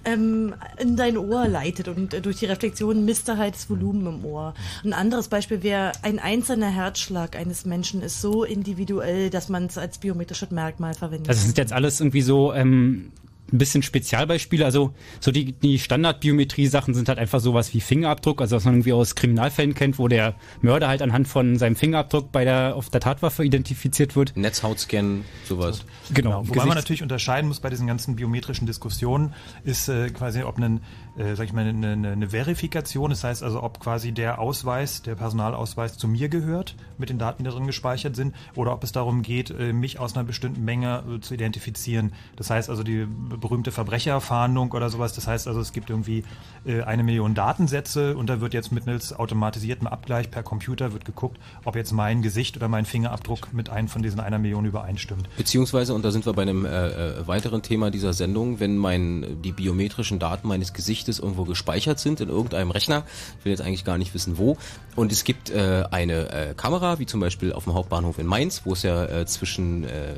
ähm, 0.06 0.54
in 0.78 0.96
dein 0.96 1.18
Ohr 1.18 1.48
leitet 1.48 1.88
und 1.88 2.14
äh, 2.14 2.22
durch 2.22 2.38
die 2.38 2.46
Reflexion 2.46 3.06
misst 3.06 3.28
er 3.30 3.38
halt 3.38 3.56
das 3.56 3.70
Volumen 3.70 4.06
im 4.08 4.26
Ohr. 4.26 4.54
Ein 4.84 4.94
anderes 4.94 5.28
Beispiel 5.28 5.64
wäre, 5.64 5.92
ein 6.02 6.20
einzelner 6.20 6.70
Herzschlag 6.70 7.36
eines 7.36 7.66
Menschen 7.66 8.02
ist 8.02 8.22
so 8.22 8.44
individuell, 8.44 9.30
dass 9.30 9.50
man 9.50 9.66
es 9.66 9.78
als 9.78 9.98
biometrisches 9.98 10.52
Merkmal 10.52 10.94
verwendet. 10.94 11.30
Also 11.30 11.40
es 11.40 11.46
sind 11.46 11.58
jetzt 11.58 11.74
alles 11.74 12.00
irgendwie 12.00 12.22
so 12.22 12.54
ähm, 12.54 13.12
ein 13.52 13.58
bisschen 13.58 13.84
Spezialbeispiele. 13.84 14.66
Also 14.66 14.94
so 15.20 15.32
die, 15.32 15.54
die 15.54 15.80
Standard-Biometrie-Sachen 15.80 16.94
sind 16.94 17.10
halt 17.10 17.20
einfach 17.20 17.40
sowas 17.40 17.74
wie 17.74 17.82
Fingerabdruck, 17.82 18.42
also 18.42 18.56
was 18.56 18.66
man 18.66 18.76
irgendwie 18.76 18.94
aus 18.94 19.16
Kriminalfällen 19.16 19.74
kennt, 19.74 20.00
wo 20.00 20.08
der 20.08 20.36
Mörder 20.62 20.88
halt 20.88 21.02
anhand 21.02 21.28
von 21.28 21.58
seinem 21.58 21.76
Fingerabdruck 21.76 22.32
bei 22.32 22.44
der 22.46 22.76
auf 22.76 22.90
der 22.90 23.02
Tatwaffe 23.02 23.44
identifiziert 23.44 24.16
wird. 24.16 24.36
Netzhautscan, 24.36 25.26
sowas. 25.46 25.86
Genau. 26.14 26.40
Wobei 26.40 26.48
Gesichts- 26.48 26.68
man 26.68 26.78
natürlich 26.78 27.02
unterscheiden 27.04 27.48
muss 27.48 27.60
bei 27.60 27.70
diesen 27.70 27.88
ganzen 27.88 28.16
biometrischen 28.16 28.68
Diskussionen, 28.68 29.34
ist 29.64 29.90
äh, 29.90 30.10
quasi, 30.10 30.44
ob 30.44 30.58
ein, 30.58 30.82
äh, 31.18 31.36
sag 31.36 31.46
ich 31.46 31.54
mal, 31.54 31.66
eine, 31.66 31.92
eine, 31.92 32.12
eine 32.12 32.30
Verifikation, 32.30 33.10
das 33.10 33.24
heißt 33.24 33.44
also, 33.44 33.64
ob 33.64 33.80
quasi 33.80 34.12
der 34.12 34.40
Ausweis, 34.40 35.02
der 35.02 35.16
Personalausweis 35.16 35.98
zu 35.98 36.08
mir 36.08 36.30
gehört, 36.30 36.76
mit 37.00 37.10
den 37.10 37.18
Daten, 37.18 37.44
die 37.44 37.50
da 37.50 37.56
drin 37.56 37.68
gespeichert 37.68 38.16
sind, 38.16 38.36
oder 38.56 38.74
ob 38.74 38.84
es 38.84 38.92
darum 38.92 39.22
geht, 39.22 39.50
äh, 39.52 39.74
mich 39.74 40.00
aus 40.00 40.16
einer 40.16 40.24
bestimmten 40.24 40.64
Menge 40.64 41.04
äh, 41.18 41.20
zu 41.22 41.34
identifizieren. 41.34 42.14
Das 42.36 42.50
heißt 42.50 42.70
also 42.70 42.84
die 42.84 43.06
berühmte 43.06 43.72
Verbrecherfahndung 43.72 44.72
oder 44.72 44.90
sowas. 44.90 45.14
Das 45.14 45.28
heißt 45.28 45.48
also, 45.48 45.60
es 45.60 45.72
gibt 45.72 45.90
irgendwie 45.90 46.24
äh, 46.66 46.82
eine 46.82 47.04
Million 47.04 47.34
Datensätze 47.34 48.16
und 48.16 48.30
da 48.30 48.42
wird 48.42 48.54
jetzt 48.54 48.72
mittels 48.72 49.14
automatisiertem 49.14 49.88
Abgleich 49.88 50.30
per 50.30 50.44
Computer 50.44 50.94
wird 50.94 51.06
geguckt, 51.06 51.40
ob 51.66 51.76
jetzt 51.76 51.92
mein 51.92 52.22
Gesicht 52.22 52.58
oder 52.58 52.68
mein 52.68 52.86
Fingerabdruck 52.86 53.54
mit 53.54 53.70
einem 53.70 53.88
von 53.88 54.02
diesen 54.02 54.20
einer 54.20 54.40
Million 54.40 54.66
übereinstimmt. 54.66 55.30
Beziehungsweise, 55.38 55.94
und 55.94 56.04
da 56.04 56.12
sind 56.12 56.26
wir 56.26 56.34
bei 56.34 56.42
einem 56.44 56.66
äh, 56.66 57.28
weiteren 57.28 57.62
Thema 57.62 57.92
dieser 57.92 58.14
Sendung, 58.14 58.60
wenn 58.60 58.78
mein, 58.78 59.42
die 59.42 59.52
biometrischen 59.52 60.20
Daten 60.20 60.48
meines 60.48 60.74
Gesichtes 60.74 61.20
irgendwo 61.20 61.46
gespeichert 61.46 62.00
sind 62.00 62.22
in 62.22 62.30
irgendeinem 62.30 62.72
Rechner, 62.72 63.04
ich 63.40 63.46
will 63.46 63.52
jetzt 63.52 63.62
eigentlich 63.62 63.86
gar 63.86 63.98
nicht 63.98 64.14
wissen 64.14 64.38
wo, 64.38 64.58
und 64.96 65.12
es 65.12 65.24
gibt 65.24 65.50
äh, 65.50 65.86
eine 65.92 66.32
äh, 66.32 66.54
Kamera, 66.56 66.89
wie 66.98 67.06
zum 67.06 67.20
Beispiel 67.20 67.54
auf 67.54 67.66
dem 67.66 67.76
Hauptbahnhof 67.76 68.18
in 68.18 68.26
Mainz, 68.26 68.62
wo 68.66 68.74
es 68.74 68.82
ja 68.82 69.06
äh, 69.06 69.26
zwischen 69.28 69.84
äh, 69.84 70.16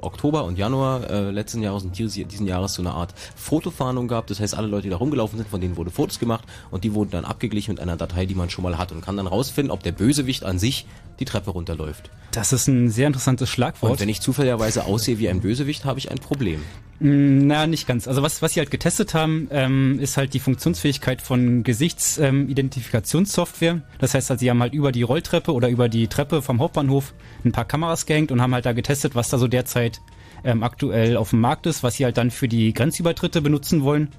Oktober 0.00 0.44
und 0.44 0.56
Januar 0.56 1.10
äh, 1.10 1.30
letzten 1.30 1.60
Jahres 1.60 1.82
und 1.84 1.98
diesen 1.98 2.46
Jahres 2.46 2.74
so 2.74 2.82
eine 2.82 2.92
Art 2.92 3.12
Fotofahndung 3.36 4.08
gab. 4.08 4.26
Das 4.28 4.40
heißt, 4.40 4.54
alle 4.54 4.68
Leute, 4.68 4.84
die 4.84 4.90
da 4.90 4.96
rumgelaufen 4.96 5.38
sind, 5.38 5.50
von 5.50 5.60
denen 5.60 5.76
wurde 5.76 5.90
Fotos 5.90 6.18
gemacht 6.18 6.44
und 6.70 6.84
die 6.84 6.94
wurden 6.94 7.10
dann 7.10 7.24
abgeglichen 7.26 7.72
mit 7.72 7.80
einer 7.80 7.96
Datei, 7.96 8.24
die 8.24 8.34
man 8.34 8.48
schon 8.48 8.62
mal 8.62 8.78
hat 8.78 8.92
und 8.92 9.02
kann 9.02 9.18
dann 9.18 9.26
rausfinden, 9.26 9.70
ob 9.70 9.82
der 9.82 9.92
Bösewicht 9.92 10.44
an 10.44 10.58
sich 10.58 10.86
die 11.18 11.24
Treppe 11.24 11.50
runterläuft. 11.50 12.10
Das 12.30 12.52
ist 12.52 12.66
ein 12.68 12.88
sehr 12.88 13.08
interessantes 13.08 13.50
Schlagwort. 13.50 13.92
Und 13.92 14.00
wenn 14.00 14.08
ich 14.08 14.20
zufälligerweise 14.20 14.86
aussehe 14.86 15.18
wie 15.18 15.28
ein 15.28 15.40
Bösewicht, 15.40 15.84
habe 15.84 15.98
ich 15.98 16.10
ein 16.10 16.18
Problem. 16.18 16.62
Mm, 17.02 17.46
Na, 17.48 17.66
nicht 17.66 17.88
ganz. 17.88 18.06
Also 18.06 18.22
was, 18.22 18.42
was 18.42 18.52
sie 18.54 18.60
halt 18.60 18.70
getestet 18.70 19.12
haben, 19.12 19.48
ähm, 19.50 19.98
ist 19.98 20.16
halt 20.16 20.34
die 20.34 20.38
Funktionsfähigkeit 20.38 21.20
von 21.20 21.64
Gesichtsidentifikationssoftware. 21.64 23.82
das 23.98 24.14
heißt 24.14 24.30
halt, 24.30 24.38
sie 24.38 24.48
haben 24.48 24.62
halt 24.62 24.72
über 24.72 24.92
die 24.92 25.02
Rolltreppe 25.02 25.52
oder 25.52 25.68
über 25.68 25.88
die 25.88 26.06
Treppe 26.06 26.42
vom 26.42 26.60
Hauptbahnhof 26.60 27.12
ein 27.44 27.50
paar 27.50 27.64
Kameras 27.64 28.06
gehängt 28.06 28.30
und 28.30 28.40
haben 28.40 28.54
halt 28.54 28.66
da 28.66 28.72
getestet, 28.72 29.16
was 29.16 29.30
da 29.30 29.38
so 29.38 29.48
derzeit 29.48 30.00
ähm, 30.44 30.62
aktuell 30.62 31.16
auf 31.16 31.30
dem 31.30 31.40
Markt 31.40 31.66
ist, 31.66 31.82
was 31.82 31.96
sie 31.96 32.04
halt 32.04 32.18
dann 32.18 32.30
für 32.30 32.46
die 32.46 32.72
Grenzübertritte 32.72 33.42
benutzen 33.42 33.82
wollen. 33.82 34.10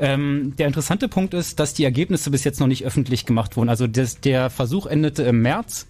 Ähm, 0.00 0.54
der 0.58 0.66
interessante 0.66 1.06
Punkt 1.08 1.34
ist, 1.34 1.60
dass 1.60 1.72
die 1.72 1.84
Ergebnisse 1.84 2.32
bis 2.32 2.42
jetzt 2.42 2.58
noch 2.58 2.66
nicht 2.66 2.84
öffentlich 2.84 3.26
gemacht 3.26 3.56
wurden. 3.56 3.68
Also 3.68 3.86
das, 3.86 4.20
der 4.20 4.50
Versuch 4.50 4.86
endete 4.86 5.22
im 5.22 5.40
März. 5.40 5.86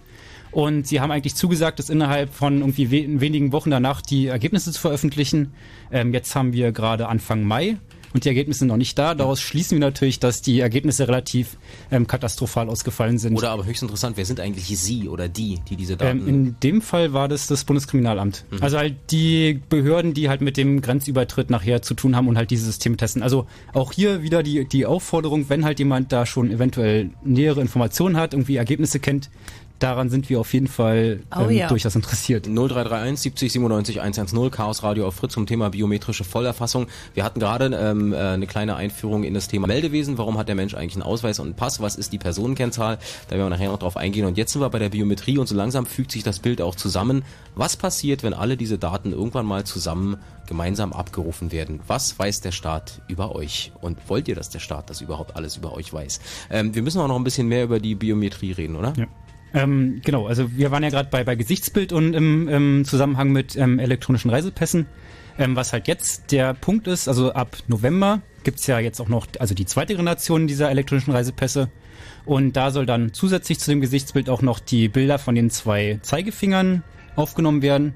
Und 0.55 0.87
sie 0.87 1.01
haben 1.01 1.11
eigentlich 1.11 1.35
zugesagt, 1.35 1.81
dass 1.81 1.91
innerhalb 1.91 2.33
von 2.33 2.61
irgendwie 2.61 2.91
we 2.93 3.21
wenigen 3.21 3.51
Wochen 3.51 3.71
danach 3.71 4.01
die 4.01 4.29
Ergebnisse 4.29 4.71
zu 4.71 4.81
veröffentlichen. 4.81 5.53
Ähm, 5.91 6.13
jetzt 6.13 6.37
haben 6.37 6.53
wir 6.53 6.71
gerade 6.71 7.09
Anfang 7.09 7.43
Mai 7.43 7.77
und 8.15 8.25
die 8.25 8.29
Ergebnisse 8.29 8.61
sind 8.61 8.69
noch 8.69 8.77
nicht 8.77 8.97
da. 8.97 9.17
Daraus 9.17 9.41
schließen 9.41 9.77
wir 9.77 9.81
natürlich, 9.81 10.21
dass 10.21 10.41
die 10.41 10.61
Ergebnisse 10.61 11.09
relativ 11.09 11.57
ähm, 11.91 12.07
katastrophal 12.07 12.69
ausgefallen 12.69 13.19
sind. 13.19 13.37
Oder 13.37 13.51
aber 13.51 13.67
höchst 13.67 13.83
interessant, 13.83 14.17
wer 14.17 14.25
sind 14.25 14.39
eigentlich 14.39 14.67
Sie 14.79 15.09
oder 15.09 15.29
die, 15.29 15.59
die 15.69 15.75
diese 15.75 15.97
Daten... 15.97 16.21
Ähm, 16.21 16.29
in 16.29 16.57
dem 16.61 16.81
Fall 16.81 17.13
war 17.13 17.27
das 17.27 17.49
das 17.49 17.65
Bundeskriminalamt. 17.65 18.45
Mhm. 18.53 18.59
Also 18.63 18.79
halt 18.79 18.95
die 19.11 19.61
Behörden, 19.69 20.15
die 20.15 20.29
halt 20.29 20.41
mit 20.41 20.57
dem 20.57 20.81
Grenzübertritt 20.81 21.51
nachher 21.51 21.83
zu 21.83 21.95
tun 21.95 22.15
haben 22.15 22.29
und 22.29 22.37
halt 22.37 22.53
diese 22.53 22.67
Systeme 22.67 22.97
testen. 22.97 23.25
Also 23.25 23.49
auch 23.73 23.93
hier 23.93 24.23
wieder 24.23 24.45
die, 24.45 24.65
die 24.65 24.87
Aufforderung, 24.87 25.49
wenn 25.49 25.65
halt 25.65 25.81
jemand 25.81 26.13
da 26.13 26.25
schon 26.25 26.53
eventuell 26.53 27.11
nähere 27.25 27.61
Informationen 27.61 28.17
hat, 28.17 28.33
irgendwie 28.33 28.55
Ergebnisse 28.55 29.01
kennt, 29.01 29.29
daran 29.79 30.09
sind 30.09 30.29
wir 30.31 30.41
auf 30.41 30.53
jeden 30.53 30.69
Fall 30.69 31.21
Oh 31.35 31.43
ähm, 31.43 31.51
ja. 31.51 31.69
durchaus 31.69 31.95
interessiert. 31.95 32.47
0331 32.47 33.21
70 33.21 33.53
97 33.53 34.01
110 34.01 34.51
Chaos 34.51 34.83
Radio 34.83 35.07
auf 35.07 35.15
Fritz 35.15 35.33
zum 35.33 35.47
Thema 35.47 35.71
biometrische 35.71 36.25
Vollerfassung. 36.25 36.87
Wir 37.15 37.25
hatten 37.25 37.41
gerade 37.41 37.67
ähm, 37.67 38.13
äh, 38.13 38.17
eine 38.17 38.47
kleine 38.47 38.77
Einführung 38.77 39.25
in 39.25 39.35
das 39.35 39.49
Thema 39.49 39.67
Meldewesen. 39.67 40.19
Warum 40.19 40.39
hat 40.39 40.49
der 40.49 40.55
Mensch 40.55 40.75
eigentlich 40.75 40.95
einen 40.95 41.03
Ausweis 41.03 41.39
und 41.39 41.47
einen 41.47 41.57
Pass? 41.57 41.81
Was 41.81 41.97
ist 41.97 42.13
die 42.13 42.19
Personenkennzahl? 42.19 42.99
Da 43.29 43.37
werden 43.37 43.47
wir 43.47 43.51
nachher 43.51 43.71
noch 43.71 43.79
drauf 43.79 43.97
eingehen. 43.97 44.27
Und 44.27 44.37
jetzt 44.39 44.53
sind 44.53 44.63
wir 44.63 44.71
bei 44.71 44.79
der 44.79 44.91
Biometrie 44.91 45.39
und 45.39 45.47
so 45.47 45.55
langsam 45.55 45.87
fügt 45.87 46.13
sich 46.13 46.23
das 46.23 46.39
Bild 46.39 46.61
auch 46.61 46.75
zusammen. 46.75 47.25
Was 47.55 47.77
passiert, 47.77 48.23
wenn 48.23 48.35
alle 48.35 48.57
diese 48.57 48.79
Daten 48.79 49.13
irgendwann 49.13 49.47
mal 49.47 49.65
zusammen 49.65 50.17
gemeinsam 50.47 50.93
abgerufen 50.93 51.53
werden? 51.53 51.81
Was 51.87 52.19
weiß 52.19 52.41
der 52.41 52.53
Staat 52.53 53.01
über 53.09 53.35
euch? 53.35 53.73
Und 53.81 53.99
wollt 54.09 54.29
ihr, 54.29 54.35
dass 54.35 54.51
der 54.51 54.61
Staat 54.61 54.91
das 54.91 55.01
überhaupt 55.01 55.37
alles 55.37 55.57
über 55.57 55.73
euch 55.73 55.93
weiß? 55.93 56.21
Ähm, 56.51 56.75
wir 56.75 56.83
müssen 56.83 57.01
auch 57.01 57.09
noch 57.09 57.17
ein 57.17 57.25
bisschen 57.25 57.49
mehr 57.49 57.65
über 57.65 57.81
die 57.81 57.95
Biometrie 57.95 58.53
reden, 58.53 58.77
oder? 58.77 58.93
Ja. 58.97 59.07
Ähm, 59.55 60.01
genau, 60.05 60.27
also 60.27 60.57
wir 60.57 60.73
waren 60.73 60.83
ja 60.83 60.91
gerade 60.91 61.09
bei, 61.11 61.23
bei 61.23 61.37
Gesichtsbild 61.37 61.93
und 61.93 62.13
im, 62.13 62.49
im 62.49 62.85
Zusammenhang 62.85 63.31
mit 63.31 63.57
ähm, 63.57 63.79
elektronischen 63.79 64.31
Reisepässen. 64.31 64.87
Ähm, 65.39 65.57
was 65.57 65.73
halt 65.73 65.89
jetzt 65.89 66.33
der 66.33 66.55
Punkt 66.55 66.87
ist, 66.87 67.09
also 67.09 67.33
ab 67.33 67.57
November 67.69 68.21
gibt's 68.43 68.67
ja 68.67 68.79
jetzt 68.79 69.01
auch 69.01 69.09
noch, 69.09 69.27
also 69.39 69.55
die 69.55 69.65
zweite 69.65 69.95
Generation 69.95 70.47
dieser 70.47 70.71
elektronischen 70.71 71.13
Reisepässe. 71.13 71.71
Und 72.25 72.57
da 72.57 72.71
soll 72.71 72.85
dann 72.85 73.13
zusätzlich 73.13 73.59
zu 73.59 73.71
dem 73.71 73.81
Gesichtsbild 73.81 74.29
auch 74.29 74.43
noch 74.43 74.59
die 74.59 74.89
Bilder 74.89 75.19
von 75.19 75.35
den 75.35 75.51
zwei 75.51 75.99
Zeigefingern 76.03 76.83
aufgenommen 77.17 77.63
werden. 77.63 77.95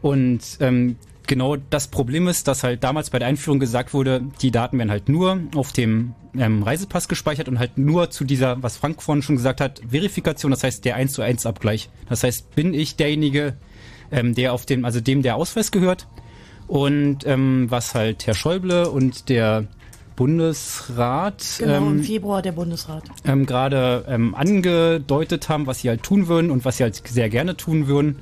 Und 0.00 0.40
ähm, 0.60 0.96
genau 1.28 1.54
das 1.56 1.86
Problem 1.86 2.26
ist, 2.26 2.48
dass 2.48 2.64
halt 2.64 2.82
damals 2.82 3.10
bei 3.10 3.20
der 3.20 3.28
Einführung 3.28 3.60
gesagt 3.60 3.94
wurde, 3.94 4.22
die 4.42 4.50
Daten 4.50 4.78
werden 4.78 4.90
halt 4.90 5.08
nur 5.08 5.38
auf 5.54 5.70
dem 5.72 6.14
ähm, 6.36 6.64
Reisepass 6.64 7.06
gespeichert 7.06 7.48
und 7.48 7.60
halt 7.60 7.78
nur 7.78 8.10
zu 8.10 8.24
dieser, 8.24 8.60
was 8.62 8.76
Frank 8.76 9.00
vorhin 9.00 9.22
schon 9.22 9.36
gesagt 9.36 9.60
hat, 9.60 9.80
Verifikation, 9.88 10.50
das 10.50 10.64
heißt 10.64 10.84
der 10.84 10.96
1 10.96 11.12
zu 11.12 11.22
1 11.22 11.46
Abgleich. 11.46 11.88
Das 12.08 12.24
heißt, 12.24 12.54
bin 12.56 12.74
ich 12.74 12.96
derjenige, 12.96 13.54
ähm, 14.10 14.34
der 14.34 14.52
auf 14.52 14.66
dem, 14.66 14.84
also 14.84 15.00
dem 15.00 15.22
der 15.22 15.36
Ausweis 15.36 15.70
gehört 15.70 16.08
und 16.66 17.24
ähm, 17.26 17.66
was 17.68 17.94
halt 17.94 18.26
Herr 18.26 18.34
Schäuble 18.34 18.88
und 18.90 19.28
der 19.28 19.64
Bundesrat 20.16 21.44
Genau, 21.58 21.76
im 21.78 21.98
ähm, 21.98 22.04
Februar 22.04 22.42
der 22.42 22.52
Bundesrat. 22.52 23.04
ähm, 23.24 23.46
gerade 23.46 24.04
ähm, 24.08 24.34
angedeutet 24.34 25.48
haben, 25.48 25.66
was 25.66 25.80
sie 25.80 25.88
halt 25.88 26.02
tun 26.02 26.28
würden 26.28 26.50
und 26.50 26.64
was 26.64 26.78
sie 26.78 26.82
halt 26.84 27.02
sehr 27.06 27.28
gerne 27.28 27.56
tun 27.56 27.86
würden, 27.86 28.18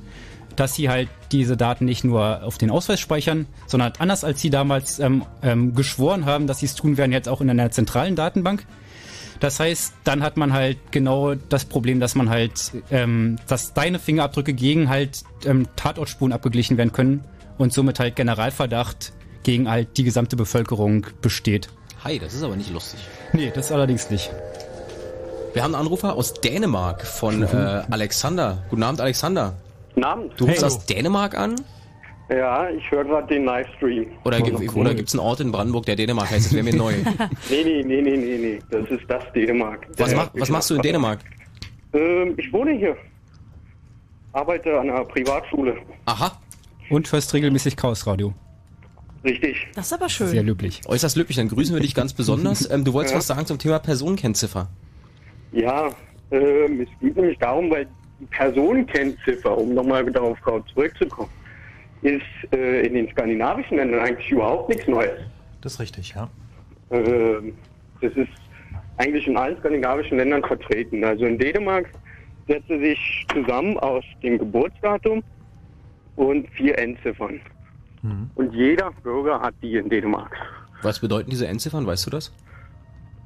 dass 0.57 0.75
sie 0.75 0.89
halt 0.89 1.07
diese 1.31 1.55
Daten 1.55 1.85
nicht 1.85 2.03
nur 2.03 2.43
auf 2.43 2.57
den 2.57 2.69
Ausweis 2.69 2.99
speichern, 2.99 3.45
sondern 3.67 3.91
halt 3.91 4.01
anders 4.01 4.25
als 4.25 4.41
sie 4.41 4.49
damals 4.49 4.99
ähm, 4.99 5.23
ähm, 5.41 5.73
geschworen 5.73 6.25
haben, 6.25 6.47
dass 6.47 6.59
sie 6.59 6.65
es 6.65 6.75
tun 6.75 6.97
werden, 6.97 7.13
jetzt 7.13 7.29
auch 7.29 7.39
in 7.39 7.49
einer 7.49 7.71
zentralen 7.71 8.17
Datenbank. 8.17 8.65
Das 9.39 9.59
heißt, 9.59 9.93
dann 10.03 10.23
hat 10.23 10.35
man 10.35 10.51
halt 10.51 10.77
genau 10.91 11.35
das 11.35 11.65
Problem, 11.65 11.99
dass 11.99 12.15
man 12.15 12.29
halt, 12.29 12.71
ähm, 12.89 13.37
dass 13.47 13.73
deine 13.73 13.99
Fingerabdrücke 13.99 14.53
gegen 14.53 14.89
halt 14.89 15.23
ähm, 15.45 15.67
Tatortspuren 15.75 16.33
abgeglichen 16.33 16.77
werden 16.77 16.91
können 16.91 17.23
und 17.59 17.71
somit 17.71 17.99
halt 17.99 18.15
Generalverdacht 18.15 19.13
gegen 19.43 19.69
halt 19.69 19.97
die 19.97 20.03
gesamte 20.03 20.35
Bevölkerung 20.35 21.05
besteht. 21.21 21.69
Hi, 22.03 22.17
das 22.17 22.33
ist 22.33 22.41
aber 22.41 22.55
nicht 22.55 22.71
lustig. 22.71 22.99
Nee, 23.31 23.51
das 23.53 23.71
allerdings 23.71 24.09
nicht. 24.09 24.31
Wir 25.53 25.63
haben 25.63 25.75
einen 25.75 25.83
Anrufer 25.83 26.15
aus 26.15 26.33
Dänemark 26.33 27.05
von 27.05 27.43
äh, 27.43 27.83
Alexander. 27.89 28.63
Guten 28.69 28.83
Abend, 28.83 29.01
Alexander. 29.01 29.55
Guten 29.97 30.05
Abend. 30.05 30.33
Du 30.39 30.45
rufst 30.45 30.63
aus 30.63 30.85
Dänemark 30.85 31.35
an? 31.35 31.55
Ja, 32.29 32.69
ich 32.69 32.91
höre 32.91 33.03
gerade 33.03 33.33
den 33.33 33.45
Livestream. 33.45 34.05
Oder, 34.25 34.41
gi- 34.41 34.69
oder 34.69 34.93
gibt 34.93 35.07
es 35.09 35.15
einen 35.15 35.21
Ort 35.21 35.39
in 35.39 35.51
Brandenburg, 35.51 35.87
der 35.87 35.95
Dänemark 35.95 36.29
heißt? 36.29 36.45
Das 36.45 36.53
wäre 36.53 36.63
mir 36.63 36.75
neu. 36.75 36.93
Nee, 37.49 37.63
nee, 37.63 37.81
nee, 37.83 38.01
nee, 38.01 38.15
nee, 38.17 38.37
nee. 38.37 38.59
Das 38.69 38.87
ist 38.91 39.05
das 39.09 39.23
Dänemark. 39.33 39.87
Was, 39.97 40.13
mach, 40.13 40.29
was 40.35 40.49
machst 40.49 40.69
du 40.69 40.75
in 40.75 40.83
Dänemark? 40.83 41.21
Ähm, 41.93 42.35
ich 42.37 42.53
wohne 42.53 42.73
hier. 42.73 42.95
Arbeite 44.33 44.79
an 44.79 44.87
einer 44.91 45.03
Privatschule. 45.03 45.77
Aha. 46.05 46.39
Und 46.91 47.11
hörst 47.11 47.33
regelmäßig 47.33 47.75
Chaos 47.75 48.05
Radio. 48.05 48.35
Richtig. 49.23 49.65
Das 49.73 49.87
ist 49.87 49.93
aber 49.93 50.09
schön. 50.09 50.27
Sehr 50.27 50.43
löblich. 50.43 50.81
Äußerst 50.85 51.15
löblich, 51.17 51.37
dann 51.37 51.47
grüßen 51.49 51.73
wir 51.75 51.81
dich 51.81 51.95
ganz 51.95 52.13
besonders. 52.13 52.69
Ähm, 52.69 52.83
du 52.85 52.93
wolltest 52.93 53.13
Ja. 53.13 53.17
was 53.17 53.25
sagen 53.25 53.47
zum 53.47 53.57
Thema 53.57 53.79
Personenkennziffer. 53.79 54.67
Ja, 55.53 55.87
ähm, 56.29 56.81
es 56.81 56.89
geht 57.01 57.15
nämlich 57.15 57.39
darum, 57.39 57.71
weil 57.71 57.87
Personenkennziffer, 58.31 59.57
um 59.57 59.73
nochmal 59.73 60.05
darauf 60.05 60.37
zurückzukommen, 60.73 61.29
ist 62.01 62.21
äh, 62.51 62.85
in 62.85 62.93
den 62.93 63.09
skandinavischen 63.09 63.77
Ländern 63.77 63.99
eigentlich 64.01 64.31
überhaupt 64.31 64.69
nichts 64.69 64.87
Neues. 64.87 65.19
Das 65.61 65.73
ist 65.73 65.79
richtig, 65.79 66.13
ja. 66.15 66.29
Ähm, 66.91 67.53
das 68.01 68.13
ist 68.13 68.29
eigentlich 68.97 69.27
in 69.27 69.37
allen 69.37 69.57
skandinavischen 69.57 70.17
Ländern 70.17 70.43
vertreten. 70.43 71.03
Also 71.03 71.25
in 71.25 71.37
Dänemark 71.37 71.89
setzt 72.47 72.67
sie 72.67 72.79
sich 72.79 73.27
zusammen 73.33 73.77
aus 73.79 74.03
dem 74.23 74.37
Geburtsdatum 74.37 75.23
und 76.15 76.49
vier 76.51 76.77
Endziffern. 76.77 77.39
Und 78.35 78.53
jeder 78.53 78.91
Bürger 79.03 79.41
hat 79.41 79.53
die 79.61 79.75
in 79.75 79.89
Dänemark. 79.89 80.35
Was 80.81 80.99
bedeuten 80.99 81.29
diese 81.29 81.47
Endziffern, 81.47 81.85
weißt 81.85 82.05
du 82.05 82.09
das? 82.11 82.31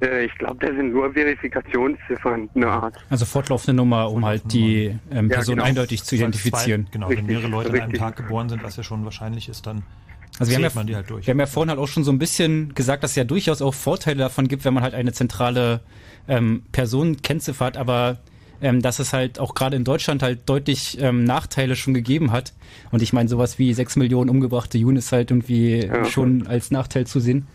Äh, 0.01 0.25
ich 0.25 0.35
glaube, 0.37 0.65
das 0.65 0.75
sind 0.75 0.93
nur 0.93 1.13
Verifikationsziffern, 1.13 2.49
eine 2.55 2.67
Art. 2.67 2.95
Also 3.09 3.25
fortlaufende 3.25 3.73
Nummer, 3.73 4.11
um 4.11 4.25
halt 4.25 4.51
die 4.51 4.97
ähm, 5.11 5.29
Ja, 5.29 5.35
Person 5.37 5.55
genau. 5.55 5.67
eindeutig 5.67 6.03
zu 6.03 6.15
identifizieren. 6.15 6.85
Zwei, 6.85 6.91
genau, 6.91 7.07
Richtig, 7.07 7.27
wenn 7.27 7.33
mehrere 7.33 7.47
Leute 7.51 7.69
an 7.69 7.75
einem 7.75 7.83
richtig. 7.91 7.99
Tag 7.99 8.15
geboren 8.17 8.49
sind, 8.49 8.63
was 8.63 8.75
ja 8.77 8.83
schon 8.83 9.03
wahrscheinlich 9.05 9.49
ist, 9.49 9.65
dann 9.67 9.83
Also 10.39 10.49
wir 10.51 10.55
haben, 10.57 10.63
ja, 10.63 10.71
man 10.73 10.87
die 10.87 10.95
halt 10.95 11.09
durch. 11.09 11.27
wir 11.27 11.31
haben 11.31 11.39
ja 11.39 11.45
vorhin 11.45 11.69
halt 11.69 11.79
auch 11.79 11.87
schon 11.87 12.03
so 12.03 12.11
ein 12.11 12.19
bisschen 12.19 12.73
gesagt, 12.73 13.03
dass 13.03 13.11
es 13.11 13.15
ja 13.17 13.23
durchaus 13.23 13.61
auch 13.61 13.73
Vorteile 13.73 14.17
davon 14.17 14.47
gibt, 14.47 14.65
wenn 14.65 14.73
man 14.73 14.83
halt 14.83 14.93
eine 14.93 15.13
zentrale 15.13 15.81
ähm, 16.27 16.63
Person 16.71 17.21
kennziffert, 17.21 17.77
aber 17.77 18.17
ähm, 18.63 18.81
dass 18.81 18.99
es 18.99 19.11
halt 19.11 19.39
auch 19.39 19.55
gerade 19.55 19.75
in 19.75 19.83
Deutschland 19.83 20.21
halt 20.21 20.47
deutlich 20.47 20.97
ähm, 21.01 21.23
Nachteile 21.23 21.75
schon 21.75 21.95
gegeben 21.95 22.31
hat. 22.31 22.53
Und 22.91 23.01
ich 23.01 23.11
meine, 23.11 23.27
sowas 23.27 23.57
wie 23.57 23.73
sechs 23.73 23.95
Millionen 23.95 24.29
umgebrachte 24.29 24.77
Juden 24.77 24.97
ist 24.97 25.11
halt 25.11 25.31
irgendwie 25.31 25.85
Ja. 25.85 26.05
schon 26.05 26.45
als 26.45 26.69
Nachteil 26.69 27.07
zu 27.07 27.19
sehen. 27.19 27.47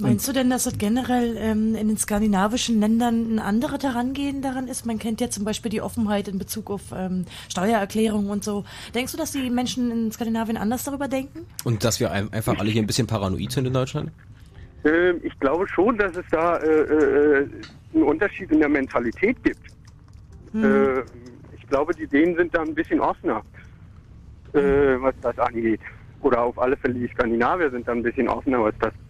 Meinst 0.00 0.26
du 0.26 0.32
denn, 0.32 0.50
dass 0.50 0.64
das 0.64 0.78
generell 0.78 1.36
ähm, 1.38 1.74
in 1.74 1.88
den 1.88 1.96
skandinavischen 1.96 2.80
Ländern 2.80 3.34
ein 3.34 3.38
anderes 3.38 3.82
Herangehen 3.82 4.40
daran 4.42 4.66
ist? 4.68 4.86
Man 4.86 4.98
kennt 4.98 5.20
ja 5.20 5.28
zum 5.30 5.44
Beispiel 5.44 5.70
die 5.70 5.80
Offenheit 5.82 6.26
in 6.28 6.38
Bezug 6.38 6.70
auf 6.70 6.82
ähm, 6.94 7.24
Steuererklärungen 7.48 8.30
und 8.30 8.42
so. 8.44 8.64
Denkst 8.94 9.12
du, 9.12 9.18
dass 9.18 9.32
die 9.32 9.50
Menschen 9.50 9.90
in 9.90 10.10
Skandinavien 10.12 10.56
anders 10.56 10.84
darüber 10.84 11.06
denken? 11.08 11.40
Und 11.64 11.84
dass 11.84 12.00
wir 12.00 12.10
ein- 12.10 12.32
einfach 12.32 12.58
alle 12.58 12.70
hier 12.70 12.82
ein 12.82 12.86
bisschen 12.86 13.06
paranoid 13.06 13.52
sind 13.52 13.66
in 13.66 13.72
Deutschland? 13.72 14.10
Ähm, 14.84 15.20
ich 15.22 15.38
glaube 15.40 15.68
schon, 15.68 15.98
dass 15.98 16.16
es 16.16 16.24
da 16.30 16.56
äh, 16.56 16.66
äh, 16.66 17.48
einen 17.94 18.02
Unterschied 18.04 18.50
in 18.50 18.60
der 18.60 18.68
Mentalität 18.68 19.42
gibt. 19.44 19.60
Äh, 20.54 21.00
ich 21.56 21.66
glaube, 21.68 21.94
die 21.94 22.06
Dänen 22.06 22.36
sind 22.36 22.54
da 22.54 22.62
ein 22.62 22.74
bisschen 22.74 22.98
offener, 23.00 23.42
äh, 24.54 24.58
was 25.00 25.14
das 25.22 25.38
angeht. 25.38 25.80
Oder 26.22 26.42
auf 26.42 26.58
alle 26.58 26.76
Fälle 26.76 26.94
die 26.94 27.08
Skandinavier 27.08 27.70
sind 27.70 27.86
da 27.86 27.92
ein 27.92 28.02
bisschen 28.02 28.28
offener, 28.28 28.62
was 28.64 28.74
das 28.80 28.92
angeht. 28.92 29.09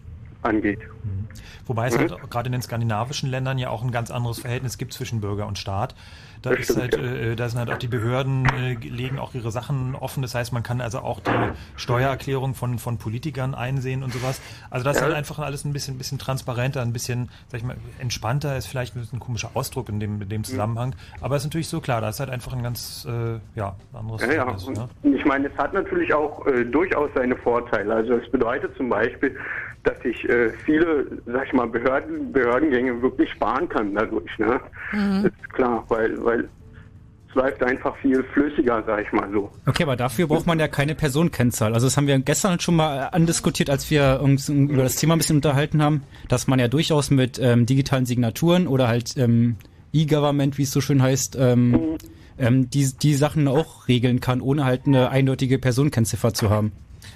Wobei 1.65 1.87
es 1.87 1.95
Mhm. 1.95 1.99
halt 2.11 2.29
gerade 2.29 2.47
in 2.47 2.51
den 2.51 2.61
skandinavischen 2.61 3.29
Ländern 3.29 3.57
ja 3.57 3.69
auch 3.69 3.83
ein 3.83 3.91
ganz 3.91 4.11
anderes 4.11 4.39
Verhältnis 4.39 4.77
gibt 4.77 4.93
zwischen 4.93 5.21
Bürger 5.21 5.47
und 5.47 5.57
Staat. 5.57 5.95
Da 6.41 6.49
ist 6.51 6.75
halt, 6.75 6.95
ja. 6.97 7.03
äh, 7.03 7.35
da 7.35 7.47
sind 7.49 7.59
halt 7.59 7.69
auch 7.69 7.77
die 7.77 7.87
Behörden 7.87 8.45
äh, 8.47 8.73
legen 8.73 9.19
auch 9.19 9.35
ihre 9.35 9.51
Sachen 9.51 9.95
offen. 9.95 10.23
Das 10.23 10.33
heißt, 10.33 10.51
man 10.53 10.63
kann 10.63 10.81
also 10.81 10.99
auch 10.99 11.19
die 11.19 11.29
Steuererklärung 11.75 12.55
von 12.55 12.79
von 12.79 12.97
Politikern 12.97 13.53
einsehen 13.53 14.01
und 14.03 14.11
sowas. 14.11 14.41
Also 14.71 14.83
das 14.83 14.97
ist 14.97 15.01
Ja. 15.01 15.07
halt 15.07 15.15
einfach 15.17 15.37
alles 15.39 15.65
ein 15.65 15.73
bisschen 15.73 15.97
bisschen 15.97 16.17
transparenter, 16.17 16.81
ein 16.81 16.93
bisschen, 16.93 17.29
sag 17.49 17.59
ich 17.59 17.65
mal, 17.65 17.77
entspannter 17.99 18.57
ist 18.57 18.65
vielleicht 18.65 18.95
ein 18.95 19.01
bisschen 19.01 19.17
ein 19.17 19.21
komischer 19.21 19.51
Ausdruck 19.53 19.89
in 19.89 19.99
dem 19.99 20.13
in 20.13 20.19
Mhm. 20.19 20.29
dem 20.29 20.43
Zusammenhang. 20.43 20.95
Aber 21.21 21.35
es 21.35 21.43
ist 21.43 21.47
natürlich 21.47 21.67
so 21.67 21.79
klar, 21.79 22.01
da 22.01 22.09
ist 22.09 22.19
halt 22.19 22.31
einfach 22.31 22.53
ein 22.53 22.63
ganz 22.63 23.05
äh, 23.07 23.39
ja 23.55 23.75
anderes 23.93 24.21
Ja, 24.21 24.27
ja. 24.33 24.43
Verhältnis, 24.45 24.77
ne? 24.77 24.89
Und 25.03 25.15
ich 25.15 25.25
meine, 25.25 25.47
es 25.47 25.57
hat 25.57 25.73
natürlich 25.73 26.11
auch 26.13 26.45
äh, 26.47 26.63
durchaus 26.65 27.09
seine 27.13 27.35
Vorteile. 27.37 27.93
Also 27.93 28.13
es 28.13 28.29
bedeutet 28.31 28.75
zum 28.77 28.89
Beispiel, 28.89 29.37
dass 29.83 30.03
ich 30.03 30.27
äh, 30.29 30.51
viele, 30.65 31.05
sag 31.25 31.47
ich 31.47 31.53
mal, 31.53 31.67
Behörden, 31.67 32.31
Behördengänge 32.31 33.01
wirklich 33.01 33.29
sparen 33.31 33.67
kann 33.67 33.95
dadurch. 33.95 34.37
Ne? 34.37 34.59
Mhm. 34.91 35.23
Das 35.23 35.31
ist 35.31 35.53
klar, 35.53 35.83
weil, 35.89 36.23
weil 36.23 36.49
es 37.29 37.35
läuft 37.35 37.63
einfach 37.63 37.95
viel 37.97 38.23
flüssiger, 38.33 38.83
sag 38.85 39.01
ich 39.05 39.11
mal 39.11 39.29
so. 39.31 39.49
Okay, 39.65 39.83
aber 39.83 39.95
dafür 39.95 40.27
braucht 40.27 40.45
man 40.45 40.59
ja 40.59 40.67
keine 40.67 40.95
Personenkennzahl. 40.95 41.73
Also 41.73 41.87
das 41.87 41.97
haben 41.97 42.05
wir 42.07 42.19
gestern 42.19 42.59
schon 42.59 42.75
mal 42.75 43.07
andiskutiert, 43.11 43.69
als 43.69 43.89
wir 43.89 44.19
uns 44.21 44.49
über 44.49 44.83
das 44.83 44.97
Thema 44.97 45.15
ein 45.15 45.19
bisschen 45.19 45.37
unterhalten 45.37 45.81
haben, 45.81 46.03
dass 46.27 46.47
man 46.47 46.59
ja 46.59 46.67
durchaus 46.67 47.09
mit 47.09 47.39
ähm, 47.39 47.65
digitalen 47.65 48.05
Signaturen 48.05 48.67
oder 48.67 48.87
halt 48.87 49.17
ähm, 49.17 49.55
E-Government, 49.93 50.57
wie 50.57 50.63
es 50.63 50.71
so 50.71 50.81
schön 50.81 51.01
heißt, 51.01 51.37
ähm, 51.39 51.97
ähm, 52.37 52.69
die, 52.69 52.91
die 53.01 53.13
Sachen 53.15 53.47
auch 53.47 53.87
regeln 53.87 54.19
kann, 54.19 54.41
ohne 54.41 54.65
halt 54.65 54.85
eine 54.85 55.09
eindeutige 55.09 55.57
Personenkennziffer 55.57 56.33
zu 56.33 56.49
haben. 56.49 56.71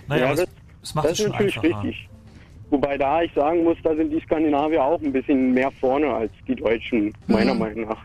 Naja, 0.08 0.30
Ja, 0.30 0.36
das, 0.36 0.46
das 0.82 0.96
macht 0.96 1.06
das 1.06 1.12
es 1.14 1.20
ist 1.20 1.24
schon 1.26 1.32
natürlich 1.34 1.58
einfacher. 1.58 1.84
richtig. 1.84 2.10
Wobei 2.72 2.98
da 2.98 3.22
ich 3.22 3.32
sagen 3.34 3.64
muss, 3.64 3.78
da 3.84 3.96
sind 3.96 4.12
die 4.12 4.20
Skandinavier 4.22 4.84
auch 4.84 5.00
ein 5.02 5.12
bisschen 5.14 5.54
mehr 5.54 5.72
vorne 5.80 6.14
als 6.14 6.32
die 6.48 6.56
Deutschen, 6.56 7.14
meiner 7.28 7.54
Mhm. 7.54 7.60
Meinung 7.60 7.88
nach. 7.90 8.04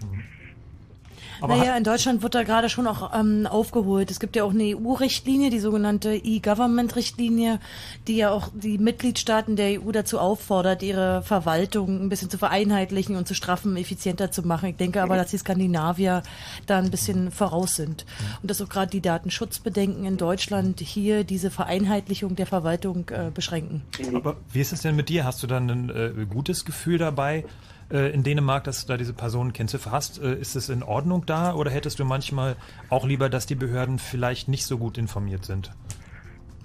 Aber 1.41 1.57
naja, 1.57 1.76
in 1.76 1.84
Deutschland 1.84 2.22
wird 2.22 2.34
da 2.34 2.43
gerade 2.43 2.68
schon 2.68 2.86
auch 2.86 3.14
ähm, 3.14 3.47
aufgeholt. 3.47 4.11
Es 4.11 4.20
gibt 4.20 4.36
ja 4.36 4.45
auch 4.45 4.51
eine 4.51 4.76
EU-Richtlinie, 4.76 5.51
die 5.51 5.59
sogenannte 5.59 6.14
E-Government-Richtlinie, 6.14 7.61
die 8.07 8.16
ja 8.16 8.30
auch 8.30 8.49
die 8.55 8.78
Mitgliedstaaten 8.78 9.57
der 9.57 9.80
EU 9.80 9.91
dazu 9.93 10.18
auffordert, 10.18 10.82
ihre 10.82 11.22
Verwaltung 11.22 12.03
ein 12.03 12.09
bisschen 12.09 12.30
zu 12.30 12.38
vereinheitlichen 12.38 13.16
und 13.16 13.26
zu 13.26 13.34
straffen, 13.34 13.76
effizienter 13.76 14.30
zu 14.30 14.43
machen. 14.43 14.70
Ich 14.70 14.76
denke 14.76 15.03
aber, 15.03 15.16
dass 15.16 15.30
die 15.30 15.38
Skandinavier 15.38 16.22
da 16.66 16.78
ein 16.78 16.91
bisschen 16.91 17.30
voraus 17.30 17.76
sind. 17.76 18.05
Und 18.43 18.51
dass 18.51 18.61
auch 18.61 18.68
gerade 18.68 18.91
die 18.91 19.01
Datenschutzbedenken 19.01 20.05
in 20.05 20.16
Deutschland 20.16 20.80
hier 20.80 21.24
diese 21.24 21.51
Vereinheitlichung 21.51 22.36
der 22.36 22.47
Verwaltung 22.47 23.09
äh, 23.11 23.30
beschränken. 23.32 23.82
Aber 24.14 24.36
wie 24.53 24.61
ist 24.61 24.72
es 24.72 24.82
denn 24.82 24.97
mit 24.97 25.09
dir? 25.09 25.24
Hast 25.24 25.43
du 25.43 25.47
dann 25.47 25.70
ein 25.70 25.91
äh, 25.91 26.26
gutes 26.26 26.64
Gefühl 26.64 26.99
dabei 26.99 27.45
äh, 27.91 28.12
in 28.12 28.22
Dänemark, 28.22 28.64
dass 28.64 28.84
du 28.84 28.93
da 28.93 28.97
diese 28.97 29.12
Personenkennziffer 29.12 29.91
hast? 29.91 30.22
Äh, 30.22 30.34
ist 30.34 30.57
es 30.57 30.68
in 30.68 30.82
Ordnung 30.82 31.24
da 31.26 31.55
oder 31.55 31.70
hättest 31.70 31.99
du 31.99 32.05
manchmal 32.05 32.57
auch 32.88 33.07
lieber, 33.07 33.28
dass 33.28 33.47
die 33.47 33.55
Behörden 33.55 33.99
vielleicht 33.99 34.49
nicht 34.49 34.66
so 34.66 34.78
gut 34.78 34.99
informiert 34.99 35.45
sind? 35.45 35.70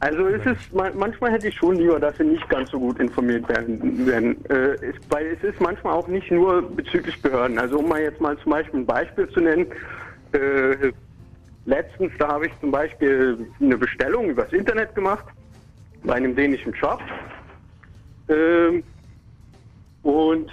Also 0.01 0.27
es 0.27 0.45
ist 0.45 0.73
ma- 0.73 0.91
manchmal 0.93 1.31
hätte 1.31 1.47
ich 1.47 1.55
schon 1.55 1.77
lieber, 1.77 1.99
dass 1.99 2.17
sie 2.17 2.25
nicht 2.25 2.47
ganz 2.49 2.69
so 2.69 2.79
gut 2.79 2.99
informiert 2.99 3.47
werden, 3.47 4.05
werden. 4.05 4.43
Äh, 4.49 4.73
es, 4.85 4.95
weil 5.09 5.27
es 5.27 5.43
ist 5.43 5.59
manchmal 5.61 5.93
auch 5.93 6.07
nicht 6.07 6.29
nur 6.29 6.61
bezüglich 6.61 7.19
Behörden. 7.21 7.57
Also 7.57 7.79
um 7.79 7.87
mal 7.89 8.01
jetzt 8.01 8.19
mal 8.19 8.37
zum 8.39 8.51
Beispiel 8.51 8.81
ein 8.81 8.85
Beispiel 8.85 9.29
zu 9.29 9.39
nennen, 9.39 9.67
äh, 10.33 10.91
letztens 11.65 12.11
da 12.19 12.27
habe 12.27 12.47
ich 12.47 12.53
zum 12.59 12.71
Beispiel 12.71 13.47
eine 13.59 13.77
Bestellung 13.77 14.29
übers 14.29 14.51
Internet 14.51 14.93
gemacht 14.93 15.25
bei 16.03 16.13
einem 16.15 16.35
dänischen 16.35 16.75
Shop 16.75 16.99
ähm, 18.27 18.83
und 20.03 20.51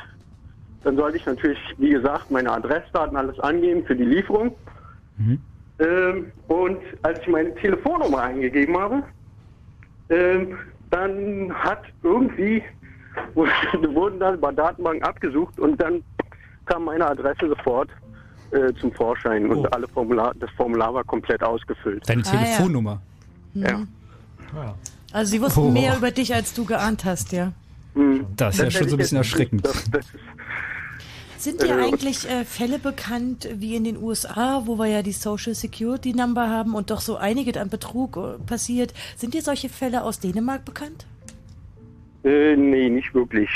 dann 0.84 0.96
sollte 0.96 1.16
ich 1.18 1.26
natürlich, 1.26 1.58
wie 1.78 1.90
gesagt, 1.90 2.30
meine 2.30 2.50
Adressdaten 2.52 3.16
alles 3.16 3.38
angeben 3.40 3.84
für 3.86 3.94
die 3.96 4.04
Lieferung. 4.04 4.54
Ähm, 5.78 6.32
und 6.48 6.78
als 7.02 7.20
ich 7.20 7.28
meine 7.28 7.54
Telefonnummer 7.56 8.22
eingegeben 8.22 8.76
habe, 8.78 9.02
ähm, 10.10 10.58
dann 10.90 11.52
hat 11.54 11.82
irgendwie, 12.02 12.62
wurden 13.34 14.20
dann 14.20 14.40
bei 14.40 14.52
Datenbanken 14.52 15.02
abgesucht 15.04 15.58
und 15.58 15.80
dann 15.80 16.02
kam 16.66 16.84
meine 16.84 17.06
Adresse 17.08 17.48
sofort 17.48 17.88
äh, 18.52 18.72
zum 18.74 18.92
Vorschein 18.92 19.46
und 19.48 19.58
Oh. 19.58 19.68
alle 19.70 19.88
Formular, 19.88 20.32
das 20.38 20.50
Formular 20.56 20.92
war 20.94 21.04
komplett 21.04 21.42
ausgefüllt. 21.42 22.08
Deine 22.08 22.22
Ah, 22.26 22.32
ja. 22.34 22.40
Telefonnummer. 22.40 23.00
Ja. 23.54 23.80
Ja. 24.54 24.74
Also 25.12 25.30
sie 25.32 25.40
wussten 25.40 25.60
Oh. 25.60 25.70
mehr 25.70 25.96
über 25.96 26.10
dich, 26.10 26.34
als 26.34 26.52
du 26.54 26.64
geahnt 26.64 27.04
hast, 27.04 27.32
ja. 27.32 27.52
Hm. 27.94 28.26
Das 28.36 28.54
ist 28.58 28.62
ja 28.62 28.70
schon 28.70 28.88
so 28.88 28.96
ein 28.96 28.98
bisschen 28.98 29.18
erschreckend. 29.18 29.64
Das, 29.66 29.90
das 29.90 30.06
ist, 30.06 30.20
Sind 31.42 31.60
dir 31.60 31.76
Äh, 31.76 31.82
eigentlich 31.82 32.28
äh, 32.28 32.44
Fälle 32.44 32.78
bekannt, 32.78 33.48
wie 33.52 33.74
in 33.74 33.82
den 33.82 34.00
USA, 34.00 34.62
wo 34.66 34.78
wir 34.78 34.86
ja 34.86 35.02
die 35.02 35.10
Social 35.10 35.56
Security 35.56 36.14
Number 36.14 36.48
haben 36.48 36.76
und 36.76 36.92
doch 36.92 37.00
so 37.00 37.16
einige 37.16 37.60
an 37.60 37.68
Betrug 37.68 38.16
äh, 38.16 38.38
passiert? 38.46 38.94
Sind 39.16 39.34
dir 39.34 39.42
solche 39.42 39.68
Fälle 39.68 40.04
aus 40.04 40.20
Dänemark 40.20 40.64
bekannt? 40.64 41.04
äh, 42.22 42.54
nee, 42.54 42.88
nicht 42.88 43.12
wirklich. 43.12 43.50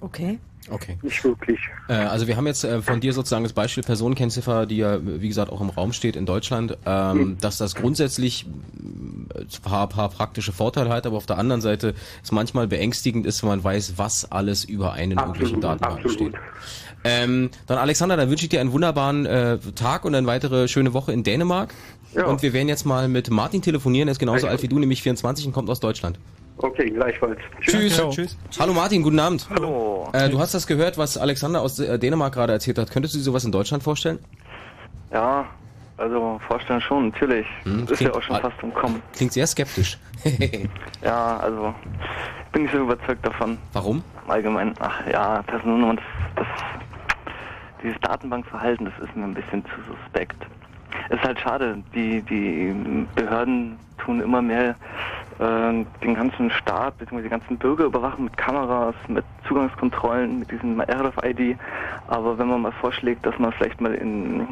Okay. 0.00 0.40
Okay. 0.68 0.98
Nicht 1.02 1.22
wirklich. 1.22 1.60
Äh, 1.88 1.92
also 1.92 2.26
wir 2.26 2.36
haben 2.36 2.46
jetzt 2.48 2.64
äh, 2.64 2.82
von 2.82 3.00
dir 3.00 3.12
sozusagen 3.12 3.44
das 3.44 3.52
Beispiel 3.52 3.84
Personenkennziffer, 3.84 4.66
die 4.66 4.78
ja 4.78 4.98
wie 5.00 5.28
gesagt 5.28 5.52
auch 5.52 5.60
im 5.60 5.70
Raum 5.70 5.92
steht 5.92 6.16
in 6.16 6.26
Deutschland, 6.26 6.76
ähm, 6.84 7.38
dass 7.40 7.58
das 7.58 7.76
grundsätzlich 7.76 8.46
ein 8.74 9.28
paar, 9.62 9.88
paar 9.88 10.08
praktische 10.08 10.52
Vorteile 10.52 10.90
hat, 10.90 11.06
aber 11.06 11.16
auf 11.16 11.26
der 11.26 11.38
anderen 11.38 11.60
Seite 11.60 11.94
es 12.22 12.32
manchmal 12.32 12.66
beängstigend 12.66 13.26
ist, 13.26 13.42
wenn 13.42 13.50
man 13.50 13.62
weiß, 13.62 13.94
was 13.96 14.30
alles 14.32 14.64
über 14.64 14.92
einen 14.92 15.18
Absolut, 15.18 15.62
Datenbanken 15.62 16.04
absolut. 16.04 16.34
steht. 16.34 16.34
Ähm, 17.06 17.50
dann 17.66 17.78
Alexander, 17.78 18.16
dann 18.16 18.30
wünsche 18.30 18.44
ich 18.44 18.48
dir 18.48 18.60
einen 18.60 18.72
wunderbaren 18.72 19.26
äh, 19.26 19.58
Tag 19.74 20.04
und 20.04 20.14
eine 20.14 20.26
weitere 20.26 20.68
schöne 20.68 20.92
Woche 20.94 21.12
in 21.12 21.22
Dänemark. 21.22 21.72
Ja. 22.14 22.26
Und 22.26 22.42
wir 22.42 22.52
werden 22.52 22.68
jetzt 22.68 22.86
mal 22.86 23.08
mit 23.08 23.30
Martin 23.30 23.62
telefonieren, 23.62 24.08
er 24.08 24.12
ist 24.12 24.18
genauso 24.18 24.46
alt 24.46 24.62
wie 24.62 24.68
du, 24.68 24.78
nämlich 24.78 25.02
24 25.02 25.46
und 25.46 25.52
kommt 25.52 25.68
aus 25.68 25.80
Deutschland. 25.80 26.18
Okay, 26.58 26.88
gleichfalls. 26.88 27.38
Tschüss. 27.60 27.98
Ja, 27.98 28.08
tschüss. 28.08 28.38
Hallo 28.58 28.72
Martin, 28.72 29.02
guten 29.02 29.18
Abend. 29.18 29.46
Hallo. 29.50 30.08
Äh, 30.12 30.30
du 30.30 30.38
hast 30.38 30.54
das 30.54 30.66
gehört, 30.66 30.96
was 30.96 31.18
Alexander 31.18 31.60
aus 31.60 31.78
äh, 31.78 31.98
Dänemark 31.98 32.32
gerade 32.32 32.54
erzählt 32.54 32.78
hat. 32.78 32.90
Könntest 32.90 33.14
du 33.14 33.18
dir 33.18 33.24
sowas 33.24 33.44
in 33.44 33.52
Deutschland 33.52 33.82
vorstellen? 33.82 34.18
Ja, 35.12 35.46
also 35.98 36.40
vorstellen 36.46 36.80
schon, 36.80 37.08
natürlich. 37.08 37.46
Hm, 37.64 37.86
ist 37.88 38.00
ja 38.00 38.12
auch 38.12 38.22
schon 38.22 38.36
fast 38.36 38.56
im 38.62 38.72
Kommen. 38.72 39.02
Klingt 39.14 39.32
sehr 39.32 39.46
skeptisch. 39.46 39.98
Ja, 41.04 41.36
also 41.36 41.74
bin 42.52 42.62
nicht 42.62 42.72
so 42.72 42.80
überzeugt 42.80 43.24
davon. 43.24 43.58
Warum? 43.74 44.02
Allgemein, 44.26 44.74
ach 44.80 45.06
ja, 45.06 45.42
Personennummern, 45.42 46.00
das, 46.34 46.46
das, 46.46 46.46
dieses 47.82 47.98
Datenbankverhalten, 48.00 48.86
das 48.86 49.08
ist 49.08 49.16
mir 49.16 49.24
ein 49.24 49.34
bisschen 49.34 49.64
zu 49.66 49.82
suspekt. 49.82 50.46
Es 51.08 51.16
ist 51.16 51.24
halt 51.24 51.40
schade, 51.40 51.82
die, 51.94 52.22
die 52.22 53.06
Behörden 53.14 53.78
tun 53.98 54.20
immer 54.20 54.42
mehr 54.42 54.74
äh, 55.38 55.84
den 56.02 56.14
ganzen 56.14 56.50
Staat 56.50 56.96
bzw. 56.98 57.22
die 57.22 57.28
ganzen 57.28 57.58
Bürger 57.58 57.84
überwachen 57.84 58.24
mit 58.24 58.36
Kameras, 58.36 58.94
mit 59.08 59.24
Zugangskontrollen, 59.46 60.38
mit 60.38 60.50
diesem 60.50 60.80
RFID. 60.80 61.56
Aber 62.08 62.38
wenn 62.38 62.48
man 62.48 62.62
mal 62.62 62.72
vorschlägt, 62.72 63.26
dass 63.26 63.38
man 63.38 63.52
vielleicht 63.52 63.80
mal 63.80 63.94
in, 63.94 64.46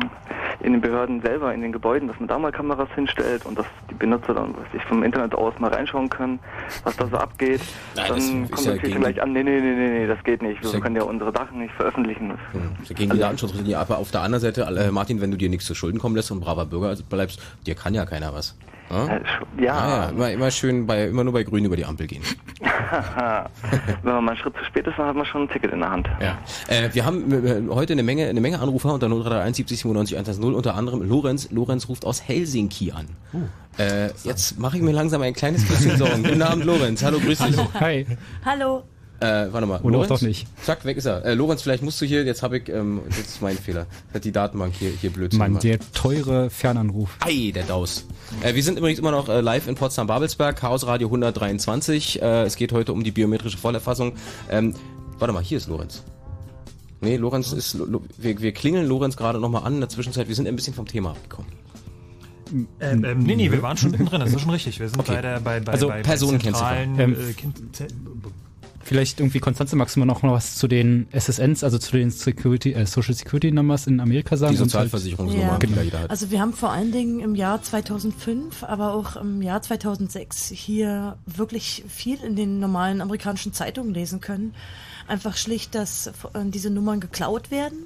in 0.61 0.73
den 0.73 0.81
Behörden 0.81 1.23
selber, 1.23 1.55
in 1.55 1.63
den 1.63 1.73
Gebäuden, 1.73 2.09
dass 2.09 2.19
man 2.19 2.29
da 2.29 2.39
mal 2.39 2.53
Kameras 2.53 2.89
hinstellt 2.95 3.47
und 3.47 3.57
dass 3.59 3.67
die 3.91 3.95
Benutzer 3.95 4.35
dann 4.35 4.51
weiß 4.55 4.67
ich, 4.75 4.83
vom 4.85 5.03
Internet 5.03 5.35
aus 5.35 5.55
mal 5.59 5.73
reinschauen 5.73 6.11
können, 6.11 6.39
was 6.85 6.97
da 6.97 7.07
so 7.07 7.17
abgeht, 7.17 7.61
Nein, 7.97 8.05
dann 8.09 8.19
kommt 8.51 8.65
ja 8.67 8.73
natürlich 8.73 8.83
gegen- 8.83 9.01
gleich 9.01 9.23
an, 9.23 9.33
nee, 9.33 9.43
nee, 9.43 9.61
nee, 9.61 9.75
nee, 9.75 9.89
nee, 10.01 10.07
das 10.07 10.23
geht 10.25 10.43
nicht. 10.43 10.63
Wir 10.63 10.71
ja- 10.71 10.81
können 10.81 10.97
ja 10.97 11.03
unsere 11.05 11.33
Sachen 11.33 11.59
nicht 11.61 11.73
veröffentlichen. 11.75 12.29
Das, 12.31 12.91
ist 12.91 12.95
gegen 12.97 13.11
die 13.13 13.19
Datenschutzrichtlinie. 13.19 13.79
Aber 13.79 13.99
auf 13.99 14.11
der 14.11 14.21
anderen 14.23 14.43
Seite, 14.43 14.63
äh, 14.63 14.91
Martin, 14.91 15.21
wenn 15.21 15.31
du 15.31 15.37
dir 15.39 15.49
nichts 15.49 15.65
zu 15.67 15.75
Schulden 15.75 15.99
kommen 15.99 16.15
lässt 16.17 16.31
und 16.31 16.41
braver 16.41 16.67
Bürger 16.67 16.95
bleibst, 17.09 17.41
dir 17.67 17.75
kann 17.75 17.95
ja 17.95 18.05
keiner 18.05 18.35
was. 18.35 18.57
Ja? 18.91 19.07
Äh, 19.07 19.20
ja. 19.59 19.74
Ah, 19.74 19.89
ja. 19.89 20.09
Immer, 20.11 20.30
immer 20.32 20.51
schön 20.51 20.87
bei, 20.87 21.07
immer 21.07 21.24
nur 21.24 21.32
bei 21.32 21.43
Grün 21.43 21.64
über 21.64 21.76
die 21.76 21.85
Ampel 21.85 22.07
gehen. 22.07 22.22
Wenn 22.61 24.12
man 24.12 24.24
mal 24.24 24.32
einen 24.32 24.41
Schritt 24.41 24.55
zu 24.57 24.64
spät 24.64 24.87
ist, 24.87 24.99
dann 24.99 25.07
hat 25.07 25.16
man 25.16 25.26
schon 25.26 25.43
ein 25.43 25.49
Ticket 25.49 25.72
in 25.72 25.80
der 25.80 25.91
Hand. 25.91 26.09
Ja. 26.20 26.39
Äh, 26.68 26.91
wir 26.93 27.05
haben 27.05 27.32
äh, 27.47 27.62
heute 27.70 27.95
eine 27.95 28.03
Menge, 28.03 28.28
eine 28.28 28.41
Menge 28.41 28.61
Anrufer 28.61 28.93
unter 28.95 29.09
0331 29.09 29.57
70 29.57 29.78
97 29.80 30.16
110, 30.16 30.55
unter 30.55 30.74
anderem 30.74 31.03
Lorenz. 31.03 31.51
Lorenz 31.51 31.89
ruft 31.89 32.05
aus 32.05 32.22
Helsinki 32.26 32.93
an. 32.93 33.07
Äh, 33.78 34.11
jetzt 34.22 34.59
mache 34.59 34.76
ich 34.76 34.82
mir 34.82 34.93
langsam 34.93 35.22
ein 35.22 35.35
kleines 35.35 35.66
bisschen 35.66 35.97
Sorgen. 35.97 36.22
Guten 36.22 36.43
Abend, 36.43 36.64
Lorenz. 36.64 37.03
Hallo, 37.03 37.18
grüß 37.18 37.39
dich. 37.39 37.57
Hi. 37.80 38.07
Hallo. 38.45 38.85
Äh, 39.21 39.47
warte 39.53 39.67
mal. 39.67 39.81
Oder 39.81 39.99
auch 40.01 40.07
doch 40.07 40.21
nicht. 40.23 40.47
Zack, 40.65 40.85
weg 40.85 40.97
ist 40.97 41.07
er. 41.07 41.25
Äh, 41.25 41.35
Lorenz, 41.35 41.62
vielleicht 41.62 41.83
musst 41.83 42.01
du 42.01 42.05
hier, 42.05 42.25
jetzt 42.25 42.43
habe 42.43 42.59
ich, 42.59 42.69
ähm, 42.69 43.01
das 43.09 43.19
ist 43.21 43.43
mein 43.43 43.57
Fehler. 43.57 43.87
Hat 44.12 44.25
die 44.25 44.33
Datenbank 44.33 44.75
hier, 44.75 44.91
hier 44.91 45.11
blöd 45.11 45.33
Mann, 45.35 45.49
gemacht. 45.51 45.65
der 45.65 45.79
teure 45.93 46.51
Fernanruf. 46.51 47.17
Ei, 47.21 47.53
der 47.55 47.62
Daus. 47.65 48.07
Äh, 48.43 48.55
wir 48.55 48.62
sind 48.62 48.77
übrigens 48.79 48.99
immer 48.99 49.12
noch 49.12 49.29
äh, 49.29 49.41
live 49.41 49.69
in 49.69 49.77
Potsdam-Babelsberg, 49.77 50.57
Chaos 50.57 50.87
Radio 50.87 51.09
123. 51.09 52.21
Äh, 52.21 52.43
es 52.43 52.57
geht 52.57 52.73
heute 52.73 52.93
um 52.93 53.05
die 53.05 53.12
biometrische 53.12 53.57
Vollerfassung. 53.57 54.15
Ähm, 54.51 54.75
warte 55.19 55.33
mal, 55.33 55.43
hier 55.43 55.59
ist 55.59 55.69
Lorenz. 55.69 56.03
Nee, 57.01 57.17
Lorenz 57.17 57.53
ist, 57.53 57.79
wir, 58.19 58.41
wir 58.41 58.53
klingeln 58.53 58.87
Lorenz 58.87 59.17
gerade 59.17 59.39
nochmal 59.39 59.62
an 59.65 59.75
in 59.75 59.81
der 59.81 59.89
Zwischenzeit. 59.91 60.27
Wir 60.29 60.35
sind 60.35 60.49
ein 60.49 60.57
bisschen 60.57 60.75
vom 60.75 60.87
Thema 60.87 61.11
abgekommen. 61.11 61.51
Ähm, 62.81 63.05
ähm, 63.05 63.19
nee, 63.21 63.37
nee, 63.37 63.51
wir 63.51 63.62
waren 63.62 63.77
schon 63.77 63.91
mittendrin, 63.93 64.21
das 64.21 64.33
ist 64.33 64.41
schon 64.41 64.51
richtig. 64.51 64.79
Wir 64.81 64.89
sind 64.89 65.01
Okay. 65.01 65.15
bei 65.15 65.23
der 65.23 65.41
bei, 65.41 65.61
bei, 65.61 65.73
Also 65.73 65.89
bei, 65.89 65.95
bei 65.97 66.03
Personenkennziffer. 66.03 66.69
zentralen, 66.69 66.99
Ähm, 67.01 67.31
äh, 67.31 67.33
kind, 67.33 67.57
Vielleicht 68.85 69.20
irgendwie, 69.20 69.41
Konstanze, 69.41 69.76
magst 69.76 69.97
du 69.97 70.01
mal 70.01 70.07
noch 70.07 70.22
mal 70.22 70.32
was 70.32 70.57
zu 70.57 70.68
den 70.68 71.07
SSNs, 71.12 71.64
also 71.64 71.78
zu 71.78 71.97
den 71.97 72.11
Security, 72.11 72.72
äh, 72.72 72.87
Social 72.87 73.14
Security 73.14 73.51
Numbers 73.51 73.87
in 73.87 73.99
Amerika 74.01 74.37
sagen? 74.37 74.53
Die 74.53 74.59
halt- 74.59 74.70
Sozialversicherungsnummer, 74.70 75.59
Genau. 75.59 75.76
die 75.80 75.85
jeder 75.87 76.01
hat. 76.01 76.11
Also 76.11 76.30
wir 76.30 76.41
haben 76.41 76.53
vor 76.53 76.70
allen 76.70 76.93
Dingen 76.93 77.20
im 77.20 77.35
Jahr 77.35 77.62
2005, 77.62 78.62
aber 78.62 78.93
auch 78.93 79.16
im 79.16 79.43
Jahr 79.43 79.62
2006 79.62 80.51
hier 80.51 81.16
wirklich 81.26 81.85
viel 81.89 82.18
in 82.22 82.37
den 82.37 82.61
normalen 82.61 83.01
amerikanischen 83.01 83.53
Zeitungen 83.53 83.95
lesen 83.95 84.20
können. 84.20 84.55
Einfach 85.09 85.37
schlicht, 85.37 85.74
dass 85.74 86.07
äh, 86.09 86.12
diese 86.45 86.70
Nummern 86.70 87.01
geklaut 87.01 87.51
werden 87.51 87.78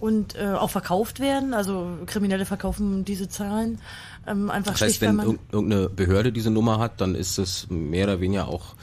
und 0.00 0.34
äh, 0.36 0.48
auch 0.52 0.70
verkauft 0.70 1.20
werden. 1.20 1.54
Also 1.54 1.86
Kriminelle 2.06 2.44
verkaufen 2.44 3.04
diese 3.04 3.28
Zahlen. 3.28 3.78
Ähm, 4.26 4.50
einfach 4.50 4.72
Das 4.72 4.82
heißt, 4.82 4.96
schlicht, 4.96 5.02
weil 5.02 5.08
wenn 5.08 5.16
man 5.16 5.26
irg- 5.28 5.38
irgendeine 5.52 5.88
Behörde 5.88 6.32
diese 6.32 6.50
Nummer 6.50 6.78
hat, 6.78 7.00
dann 7.00 7.14
ist 7.14 7.38
es 7.38 7.66
mehr 7.70 8.04
oder 8.06 8.20
weniger 8.20 8.48
auch 8.48 8.74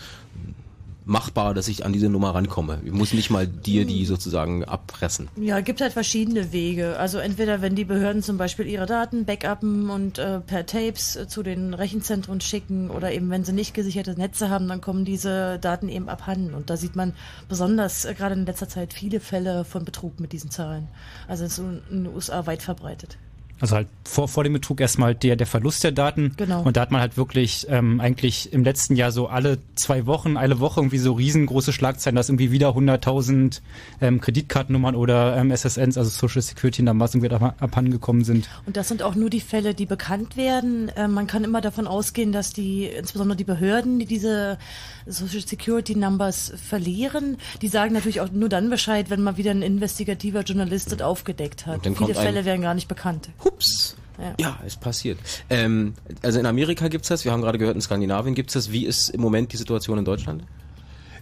machbar, 1.07 1.53
dass 1.53 1.67
ich 1.67 1.85
an 1.85 1.93
diese 1.93 2.09
Nummer 2.09 2.35
rankomme. 2.35 2.81
Ich 2.83 2.91
muss 2.91 3.13
nicht 3.13 3.29
mal 3.29 3.47
dir 3.47 3.85
die 3.85 4.05
sozusagen 4.05 4.65
abpressen. 4.65 5.29
Ja, 5.37 5.61
gibt 5.61 5.81
halt 5.81 5.93
verschiedene 5.93 6.51
Wege. 6.51 6.97
Also 6.99 7.17
entweder 7.17 7.61
wenn 7.61 7.75
die 7.75 7.85
Behörden 7.85 8.21
zum 8.21 8.37
Beispiel 8.37 8.67
ihre 8.67 8.85
Daten 8.85 9.25
backuppen 9.25 9.89
und 9.89 10.19
äh, 10.19 10.41
per 10.41 10.65
Tapes 10.65 11.15
äh, 11.15 11.27
zu 11.27 11.43
den 11.43 11.73
Rechenzentren 11.73 12.41
schicken 12.41 12.89
oder 12.89 13.11
eben 13.11 13.29
wenn 13.29 13.45
sie 13.45 13.53
nicht 13.53 13.73
gesicherte 13.73 14.15
Netze 14.15 14.49
haben, 14.49 14.67
dann 14.67 14.81
kommen 14.81 15.05
diese 15.05 15.59
Daten 15.59 15.87
eben 15.89 16.09
abhanden. 16.09 16.53
Und 16.53 16.69
da 16.69 16.77
sieht 16.77 16.95
man 16.95 17.13
besonders 17.47 18.05
äh, 18.05 18.13
gerade 18.13 18.35
in 18.35 18.45
letzter 18.45 18.67
Zeit 18.67 18.93
viele 18.93 19.19
Fälle 19.19 19.63
von 19.63 19.85
Betrug 19.85 20.19
mit 20.19 20.33
diesen 20.33 20.51
Zahlen. 20.51 20.89
Also 21.27 21.45
es 21.45 21.57
ist 21.57 21.59
in 21.59 22.03
den 22.03 22.13
USA 22.13 22.45
weit 22.45 22.61
verbreitet. 22.61 23.17
Also 23.59 23.75
halt 23.75 23.87
vor, 24.03 24.27
vor 24.27 24.43
dem 24.43 24.53
Betrug 24.53 24.79
erstmal 24.79 25.15
der, 25.15 25.35
der 25.35 25.47
Verlust 25.47 25.83
der 25.83 25.91
Daten. 25.91 26.33
Genau. 26.37 26.61
Und 26.61 26.77
da 26.77 26.81
hat 26.81 26.91
man 26.91 27.01
halt 27.01 27.17
wirklich 27.17 27.65
ähm, 27.69 27.99
eigentlich 27.99 28.53
im 28.53 28.63
letzten 28.63 28.95
Jahr 28.95 29.11
so 29.11 29.27
alle 29.27 29.57
zwei 29.75 30.05
Wochen, 30.05 30.37
alle 30.37 30.59
Woche 30.59 30.79
irgendwie 30.79 30.99
so 30.99 31.13
riesengroße 31.13 31.73
Schlagzeilen, 31.73 32.15
dass 32.15 32.29
irgendwie 32.29 32.51
wieder 32.51 32.69
100.000 32.69 33.61
ähm, 34.01 34.21
Kreditkartennummern 34.21 34.95
oder 34.95 35.37
ähm, 35.37 35.51
SSNs, 35.51 35.97
also 35.97 36.09
Social 36.09 36.41
Security 36.41 36.83
Numbers 36.83 37.15
irgendwie 37.15 37.33
ab, 37.33 37.55
abhandengekommen 37.59 38.23
sind. 38.23 38.47
Und 38.65 38.77
das 38.77 38.87
sind 38.87 39.01
auch 39.01 39.15
nur 39.15 39.29
die 39.29 39.41
Fälle, 39.41 39.73
die 39.73 39.85
bekannt 39.85 40.37
werden. 40.37 40.89
Äh, 40.89 41.07
man 41.07 41.25
kann 41.25 41.43
immer 41.43 41.61
davon 41.61 41.87
ausgehen, 41.87 42.31
dass 42.31 42.53
die, 42.53 42.85
insbesondere 42.85 43.37
die 43.37 43.43
Behörden, 43.43 43.99
die 43.99 44.05
diese 44.05 44.59
Social 45.07 45.41
Security 45.41 45.95
Numbers 45.95 46.53
verlieren, 46.55 47.37
die 47.61 47.67
sagen 47.67 47.93
natürlich 47.93 48.21
auch 48.21 48.31
nur 48.31 48.49
dann 48.49 48.69
Bescheid, 48.69 49.09
wenn 49.09 49.21
mal 49.21 49.37
wieder 49.37 49.51
ein 49.51 49.61
investigativer 49.61 50.41
Journalist 50.41 50.91
das 50.91 51.01
aufgedeckt 51.01 51.65
hat. 51.65 51.81
Viele 51.83 52.13
Fälle 52.13 52.45
werden 52.45 52.61
gar 52.61 52.73
nicht 52.73 52.87
bekannt. 52.87 53.29
Hups. 53.47 53.95
Ja. 54.19 54.33
Ja, 54.39 54.59
es 54.65 54.75
passiert. 54.75 55.19
Ähm, 55.49 55.93
also 56.23 56.39
in 56.39 56.45
Amerika 56.45 56.87
gibt's 56.87 57.07
das, 57.07 57.23
wir 57.23 57.31
haben 57.31 57.41
gerade 57.41 57.57
gehört, 57.57 57.75
in 57.75 57.81
Skandinavien 57.81 58.35
gibt's 58.35 58.53
das. 58.53 58.71
Wie 58.71 58.85
ist 58.85 59.09
im 59.09 59.21
Moment 59.21 59.53
die 59.53 59.57
Situation 59.57 59.97
in 59.97 60.05
Deutschland? 60.05 60.43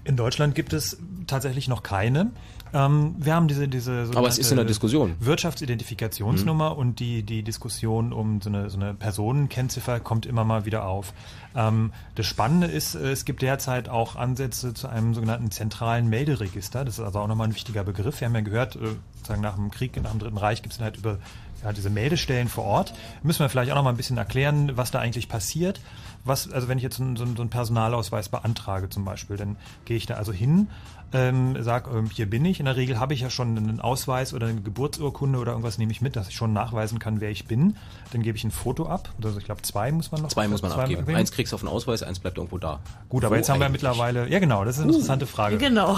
In 0.05 0.15
Deutschland 0.15 0.55
gibt 0.55 0.71
es 0.71 0.97
tatsächlich 1.27 1.67
noch 1.67 1.83
keine. 1.83 2.31
Ähm, 2.73 3.15
wir 3.17 3.33
haben 3.33 3.47
diese, 3.47 3.67
diese 3.67 4.11
Aber 4.15 4.27
es 4.27 4.37
ist 4.37 4.51
in 4.51 4.57
der 4.57 4.65
Diskussion. 4.65 5.15
Wirtschaftsidentifikationsnummer 5.19 6.77
und 6.77 6.99
die, 6.99 7.23
die 7.23 7.41
Diskussion 7.41 8.11
um 8.11 8.41
so 8.41 8.49
eine, 8.49 8.69
so 8.69 8.77
eine 8.77 8.93
Personenkennziffer 8.93 9.99
kommt 9.99 10.25
immer 10.25 10.43
mal 10.43 10.65
wieder 10.65 10.85
auf. 10.85 11.13
Ähm, 11.55 11.91
das 12.15 12.25
Spannende 12.27 12.67
ist, 12.67 12.95
äh, 12.95 13.11
es 13.11 13.25
gibt 13.25 13.41
derzeit 13.41 13.87
auch 13.87 14.15
Ansätze 14.15 14.73
zu 14.73 14.87
einem 14.87 15.13
sogenannten 15.13 15.51
zentralen 15.51 16.07
Melderegister. 16.09 16.85
Das 16.85 16.99
ist 16.99 17.05
also 17.05 17.19
auch 17.19 17.27
nochmal 17.27 17.47
ein 17.47 17.55
wichtiger 17.55 17.83
Begriff. 17.83 18.19
Wir 18.19 18.27
haben 18.27 18.35
ja 18.35 18.41
gehört, 18.41 18.75
äh, 18.75 18.95
sozusagen 19.15 19.41
nach 19.41 19.55
dem 19.55 19.71
Krieg, 19.71 20.01
nach 20.01 20.11
dem 20.11 20.19
Dritten 20.19 20.37
Reich 20.37 20.61
gibt 20.61 20.73
es 20.73 20.79
dann 20.79 20.85
halt 20.85 20.97
über 20.97 21.19
ja, 21.63 21.73
diese 21.73 21.89
Meldestellen 21.89 22.47
vor 22.47 22.65
Ort. 22.65 22.93
Müssen 23.23 23.39
wir 23.39 23.49
vielleicht 23.49 23.71
auch 23.71 23.75
noch 23.75 23.83
mal 23.83 23.89
ein 23.91 23.97
bisschen 23.97 24.17
erklären, 24.17 24.71
was 24.75 24.91
da 24.91 24.99
eigentlich 24.99 25.29
passiert. 25.29 25.79
Was, 26.23 26.51
also 26.51 26.67
wenn 26.67 26.77
ich 26.79 26.83
jetzt 26.83 26.97
so, 26.97 27.03
einen- 27.03 27.17
so 27.17 27.23
einen 27.23 27.49
Personalausweis 27.49 28.29
beantrage 28.29 28.89
zum 28.89 29.05
Beispiel, 29.05 29.37
dann 29.37 29.57
gehe 29.85 29.95
ich 29.97 30.07
da 30.07 30.15
also 30.15 30.31
hin, 30.33 30.69
ähm, 31.13 31.55
sag, 31.61 31.87
ähm, 31.87 32.09
hier 32.11 32.27
bin 32.27 32.43
ich. 32.45 32.59
In 32.59 32.65
der 32.65 32.75
Regel 32.75 32.99
habe 32.99 33.13
ich 33.13 33.21
ja 33.21 33.29
schon 33.29 33.55
einen 33.55 33.79
Ausweis 33.79 34.33
oder 34.33 34.47
eine 34.47 34.59
Geburtsurkunde 34.59 35.37
oder 35.37 35.51
irgendwas 35.51 35.77
nehme 35.77 35.91
ich 35.91 36.01
mit, 36.01 36.15
dass 36.15 36.27
ich 36.27 36.35
schon 36.35 36.51
nachweisen 36.51 36.97
kann, 36.97 37.21
wer 37.21 37.29
ich 37.29 37.45
bin. 37.45 37.77
Dann 38.11 38.23
gebe 38.23 38.37
ich 38.37 38.43
ein 38.43 38.49
Foto 38.49 38.87
ab. 38.87 39.09
Also 39.23 39.37
ich 39.37 39.45
glaube, 39.45 39.61
zwei 39.61 39.91
muss 39.91 40.11
man 40.11 40.23
noch. 40.23 40.29
Zwei 40.29 40.47
muss 40.47 40.63
man 40.63 40.71
zwei 40.71 40.81
abgeben. 40.83 41.15
Eins 41.15 41.31
kriegst 41.31 41.53
du 41.53 41.55
auf 41.55 41.61
den 41.61 41.69
Ausweis, 41.69 42.01
eins 42.01 42.17
bleibt 42.19 42.37
irgendwo 42.37 42.57
da. 42.57 42.79
Gut, 43.07 43.23
aber 43.23 43.35
Wo 43.35 43.37
jetzt 43.37 43.49
haben 43.49 43.59
wir 43.59 43.67
eigentlich? 43.67 43.83
mittlerweile, 43.83 44.27
ja 44.27 44.39
genau, 44.39 44.65
das 44.65 44.77
ist 44.77 44.81
eine 44.83 44.91
interessante 44.93 45.27
Frage. 45.27 45.57
Genau. 45.59 45.95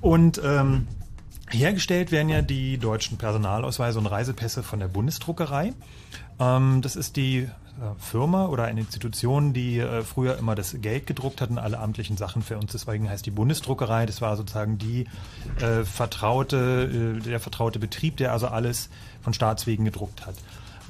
Und 0.00 0.40
ähm, 0.44 0.86
hergestellt 1.52 2.12
werden 2.12 2.28
ja 2.28 2.42
die 2.42 2.78
deutschen 2.78 3.18
Personalausweise 3.18 3.98
und 3.98 4.06
Reisepässe 4.06 4.62
von 4.62 4.78
der 4.78 4.88
Bundesdruckerei. 4.88 5.72
Ähm, 6.38 6.80
das 6.82 6.96
ist 6.96 7.16
die 7.16 7.38
äh, 7.38 7.48
Firma 7.98 8.46
oder 8.46 8.64
eine 8.64 8.80
Institution, 8.80 9.52
die 9.52 9.78
äh, 9.78 10.02
früher 10.02 10.38
immer 10.38 10.54
das 10.54 10.76
Geld 10.80 11.06
gedruckt 11.06 11.40
hat 11.40 11.50
und 11.50 11.58
alle 11.58 11.78
amtlichen 11.78 12.16
Sachen 12.16 12.42
für 12.42 12.58
uns. 12.58 12.72
Deswegen 12.72 13.08
heißt 13.08 13.24
die 13.26 13.30
Bundesdruckerei. 13.30 14.06
Das 14.06 14.20
war 14.20 14.36
sozusagen 14.36 14.78
die 14.78 15.06
äh, 15.60 15.84
vertraute, 15.84 17.18
äh, 17.18 17.20
der 17.20 17.40
vertraute 17.40 17.78
Betrieb, 17.78 18.16
der 18.16 18.32
also 18.32 18.48
alles 18.48 18.90
von 19.22 19.32
Staatswegen 19.34 19.84
gedruckt 19.84 20.26
hat. 20.26 20.34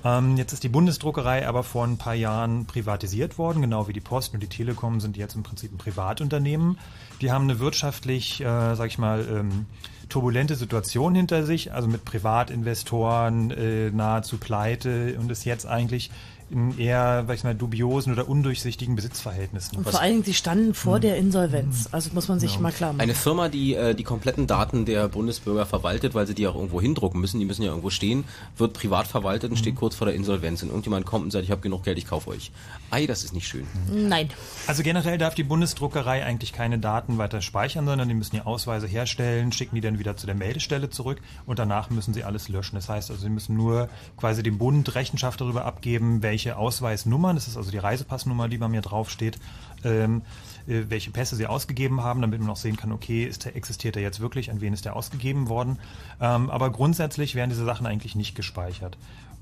Ähm, 0.04 0.36
jetzt 0.36 0.52
ist 0.52 0.62
die 0.62 0.68
Bundesdruckerei 0.68 1.46
aber 1.46 1.62
vor 1.62 1.86
ein 1.86 1.98
paar 1.98 2.14
Jahren 2.14 2.64
privatisiert 2.64 3.38
worden, 3.38 3.61
genau 3.61 3.86
wie 3.86 3.92
die 3.92 4.00
Post 4.00 4.32
und 4.32 4.40
die 4.40 4.48
Telekom 4.48 5.00
sind 5.00 5.16
jetzt 5.16 5.34
im 5.34 5.42
Prinzip 5.42 5.72
ein 5.72 5.78
Privatunternehmen. 5.78 6.78
Die 7.20 7.30
haben 7.30 7.44
eine 7.44 7.58
wirtschaftlich, 7.58 8.40
äh, 8.40 8.74
sag 8.74 8.86
ich 8.86 8.98
mal, 8.98 9.26
ähm, 9.30 9.66
turbulente 10.11 10.56
Situation 10.56 11.14
hinter 11.14 11.44
sich, 11.44 11.72
also 11.72 11.88
mit 11.88 12.04
Privatinvestoren 12.04 13.50
äh, 13.50 13.90
nahezu 13.90 14.36
pleite 14.36 15.16
und 15.18 15.30
ist 15.30 15.44
jetzt 15.44 15.66
eigentlich 15.66 16.11
in 16.51 16.78
eher, 16.78 17.24
sag 17.26 17.36
ich 17.36 17.44
mal, 17.44 17.55
dubiosen 17.55 18.12
oder 18.12 18.28
undurchsichtigen 18.28 18.96
Besitzverhältnissen. 18.96 19.78
Und 19.78 19.88
vor 19.88 20.01
allen 20.01 20.12
Dingen, 20.12 20.24
sie 20.24 20.34
standen 20.34 20.74
vor 20.74 21.01
der 21.01 21.16
Insolvenz. 21.16 21.88
Also 21.92 22.11
muss 22.12 22.28
man 22.28 22.40
sich 22.40 22.59
mal 22.59 22.72
klar 22.72 22.92
machen. 22.92 23.01
Eine 23.01 23.14
Firma, 23.14 23.48
die 23.48 23.74
äh, 23.74 23.94
die 23.94 24.05
kompletten 24.05 24.46
Daten 24.46 24.84
der 24.84 25.09
Bundesbürger 25.09 25.66
verwaltet, 25.66 26.14
weil 26.14 26.26
sie 26.26 26.34
die 26.34 26.46
auch 26.46 26.55
irgendwo 26.55 26.80
hindrucken 26.80 27.20
müssen, 27.20 27.38
die 27.38 27.46
müssen 27.46 27.62
ja 27.62 27.68
irgendwo 27.68 27.90
stehen, 27.90 28.24
wird 28.57 28.72
privat 28.72 29.07
verwaltet 29.07 29.51
und 29.51 29.57
steht 29.57 29.76
kurz 29.76 29.94
vor 29.94 30.07
der 30.07 30.14
Insolvenz. 30.14 30.62
Und 30.62 30.68
irgendjemand 30.68 31.07
kommt 31.07 31.24
und 31.24 31.30
sagt, 31.30 31.44
ich 31.44 31.51
habe 31.51 31.61
genug 31.61 31.84
Geld, 31.84 31.98
ich 31.98 32.07
kaufe 32.07 32.30
euch. 32.30 32.51
Ei, 32.90 33.07
das 33.07 33.24
ist 33.24 33.34
nicht 33.34 33.46
schön. 33.46 33.66
Nein. 33.92 34.30
Also 34.66 34.82
generell 34.82 35.18
darf 35.18 35.34
die 35.34 35.44
Bundesdruckerei 35.44 36.24
eigentlich 36.24 36.53
keine 36.53 36.78
Daten 36.78 37.18
weiter 37.18 37.40
speichern, 37.40 37.86
sondern 37.86 38.09
die 38.09 38.14
müssen 38.14 38.36
die 38.36 38.42
Ausweise 38.42 38.86
herstellen, 38.86 39.53
schicken 39.53 39.76
die 39.76 39.80
dann 39.80 39.98
wieder 39.98 40.16
zu 40.16 40.26
der 40.26 40.34
Meldestelle 40.34 40.90
zurück 40.90 41.20
und 41.46 41.59
danach 41.59 41.90
müssen 41.90 42.14
sie 42.14 42.24
alles 42.24 42.48
löschen. 42.48 42.76
Das 42.76 42.88
heißt 42.88 43.11
also, 43.11 43.22
sie 43.22 43.28
müssen 43.28 43.57
nur 43.57 43.88
quasi 44.16 44.42
dem 44.42 44.59
Bund 44.59 44.94
Rechenschaft 44.94 45.40
darüber 45.40 45.64
abgeben, 45.64 46.22
welche 46.22 46.39
Ausweisnummern, 46.49 47.36
das 47.36 47.49
ist 47.49 47.57
also 47.57 47.70
die 47.70 47.78
Reisepassnummer, 47.78 48.49
die 48.49 48.59
bei 48.59 48.68
mir 48.68 48.80
draufsteht, 48.80 49.38
ähm, 49.84 50.22
äh, 50.66 50.84
welche 50.88 51.11
Pässe 51.11 51.36
sie 51.36 51.47
ausgegeben 51.47 52.03
haben, 52.03 52.20
damit 52.20 52.41
man 52.41 52.51
auch 52.51 52.57
sehen 52.57 52.76
kann, 52.76 52.93
okay, 52.93 53.24
ist 53.24 53.45
der, 53.45 53.57
existiert 53.57 53.97
er 53.97 54.03
jetzt 54.03 54.20
wirklich, 54.20 54.51
an 54.51 54.61
wen 54.61 54.72
ist 54.72 54.84
der 54.84 54.97
ausgegeben 54.97 55.49
worden. 55.49 55.78
Ähm, 56.20 56.51
aber 56.51 56.70
grundsätzlich 56.70 57.34
werden 57.34 57.51
diese 57.51 57.64
Sachen 57.64 57.86
eigentlich 57.86 58.14
nicht 58.14 58.34
gespeichert. 58.34 58.97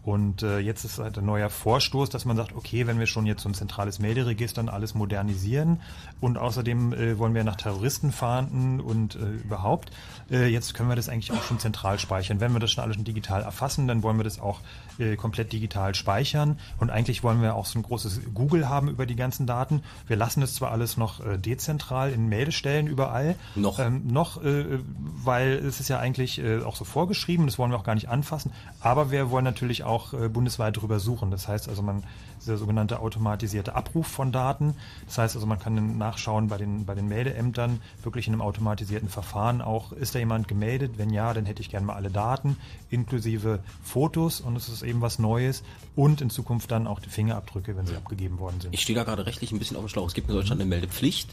Und 0.05 0.43
äh, 0.43 0.59
jetzt 0.59 0.85
ist 0.85 0.99
halt 0.99 1.19
ein 1.19 1.27
neuer 1.27 1.51
Vorstoß, 1.51 2.09
dass 2.09 2.25
man 2.25 2.35
sagt, 2.35 2.55
okay, 2.57 2.87
wenn 2.87 2.99
wir 2.99 3.07
schon 3.07 3.27
jetzt 3.27 3.43
so 3.43 3.49
ein 3.51 3.55
zentrales 3.55 3.99
Melderegister 3.99 4.63
und 4.63 4.71
alles 4.71 4.95
modernisieren 4.95 5.83
und 6.21 6.39
außerdem 6.39 6.95
äh, 6.95 7.19
wollen 7.19 7.35
wir 7.35 7.45
nach 7.45 7.57
Terroristen 7.57 8.11
fahnden 8.11 8.81
und 8.81 9.17
äh, 9.17 9.19
überhaupt, 9.45 9.91
äh, 10.31 10.47
jetzt 10.47 10.73
können 10.73 10.89
wir 10.89 10.97
das 10.97 11.11
eigentlich 11.11 11.33
auch 11.33 11.43
schon 11.43 11.59
zentral 11.59 11.99
speichern. 11.99 12.41
Wenn 12.41 12.53
wir 12.53 12.59
das 12.59 12.71
schon 12.71 12.85
alles 12.85 12.97
schon 12.97 13.05
digital 13.05 13.43
erfassen, 13.43 13.87
dann 13.87 14.03
wollen 14.03 14.17
wir 14.17 14.25
das 14.25 14.41
auch 14.41 14.61
äh, 14.99 15.17
komplett 15.17 15.53
digital 15.53 15.95
speichern 15.95 16.59
und 16.79 16.91
eigentlich 16.91 17.23
wollen 17.23 17.43
wir 17.43 17.55
auch 17.55 17.67
so 17.67 17.79
ein 17.79 17.83
großes 17.83 18.21
Google 18.35 18.69
haben 18.69 18.89
über 18.89 19.07
die 19.07 19.17
ganzen 19.17 19.47
Daten. 19.47 19.83
Wir 20.07 20.17
lassen 20.17 20.43
es 20.43 20.55
zwar 20.55 20.71
alles 20.71 20.97
noch 20.97 21.25
äh, 21.25 21.39
dezentral 21.39 22.13
in 22.13 22.29
Meldestellen 22.29 22.87
überall. 22.87 23.37
Noch. 23.55 23.79
Ähm, 23.79 24.07
noch, 24.07 24.43
äh, 24.43 24.79
weil 25.25 25.53
es 25.53 25.81
ist 25.81 25.89
ja 25.89 25.99
eigentlich 25.99 26.39
äh, 26.39 26.63
auch 26.63 26.77
so 26.77 26.85
vorgeschrieben, 26.85 27.47
das 27.47 27.59
wollen 27.59 27.71
wir 27.71 27.79
auch 27.79 27.85
gar 27.85 27.95
nicht 27.95 28.09
anfassen. 28.09 28.53
Aber 28.81 29.11
wir 29.11 29.31
wollen 29.31 29.45
natürlich 29.45 29.85
auch 29.85 30.13
bundesweit 30.29 30.77
drüber 30.77 30.99
suchen. 31.01 31.31
Das 31.31 31.49
heißt 31.49 31.69
also, 31.69 31.83
man 31.83 32.03
der 32.47 32.57
sogenannte 32.57 33.01
automatisierte 33.01 33.75
Abruf 33.75 34.07
von 34.07 34.33
Daten. 34.33 34.75
Das 35.07 35.19
heißt 35.19 35.35
also, 35.35 35.47
man 35.47 35.59
kann 35.59 35.99
nachschauen 35.99 36.49
bei 36.49 36.59
den, 36.59 36.85
bei 36.85 36.95
den 36.95 37.09
Meldeämtern, 37.09 37.81
wirklich 38.03 38.27
in 38.27 38.35
einem 38.35 38.43
automatisierten 38.43 39.09
Verfahren 39.09 39.61
auch, 39.61 39.93
ist 39.93 40.15
da 40.15 40.19
jemand 40.19 40.49
gemeldet? 40.49 40.93
Wenn 40.97 41.11
ja, 41.11 41.33
dann 41.35 41.47
hätte 41.47 41.63
ich 41.63 41.71
gerne 41.71 41.87
mal 41.87 41.95
alle 41.95 42.11
Daten, 42.11 42.57
inklusive 42.91 43.61
Fotos 43.83 44.41
und 44.41 44.57
es 44.57 44.69
ist 44.69 44.83
eben 44.83 45.01
was 45.01 45.19
Neues 45.19 45.63
und 45.97 46.21
in 46.21 46.31
Zukunft 46.31 46.71
dann 46.71 46.87
auch 46.87 47.01
die 47.01 47.11
Fingerabdrücke, 47.11 47.77
wenn 47.77 47.87
sie 47.87 47.97
abgegeben 47.97 48.39
worden 48.39 48.61
sind. 48.61 48.75
Ich 48.75 48.83
stehe 48.83 48.97
da 48.99 49.05
gerade 49.05 49.27
rechtlich 49.27 49.53
ein 49.53 49.59
bisschen 49.59 49.77
auf 49.77 49.85
dem 49.85 49.89
Schlauch. 49.89 50.07
Es 50.07 50.15
gibt 50.15 50.29
in 50.29 50.35
Deutschland 50.35 50.61
eine 50.61 50.69
Meldepflicht. 50.69 51.31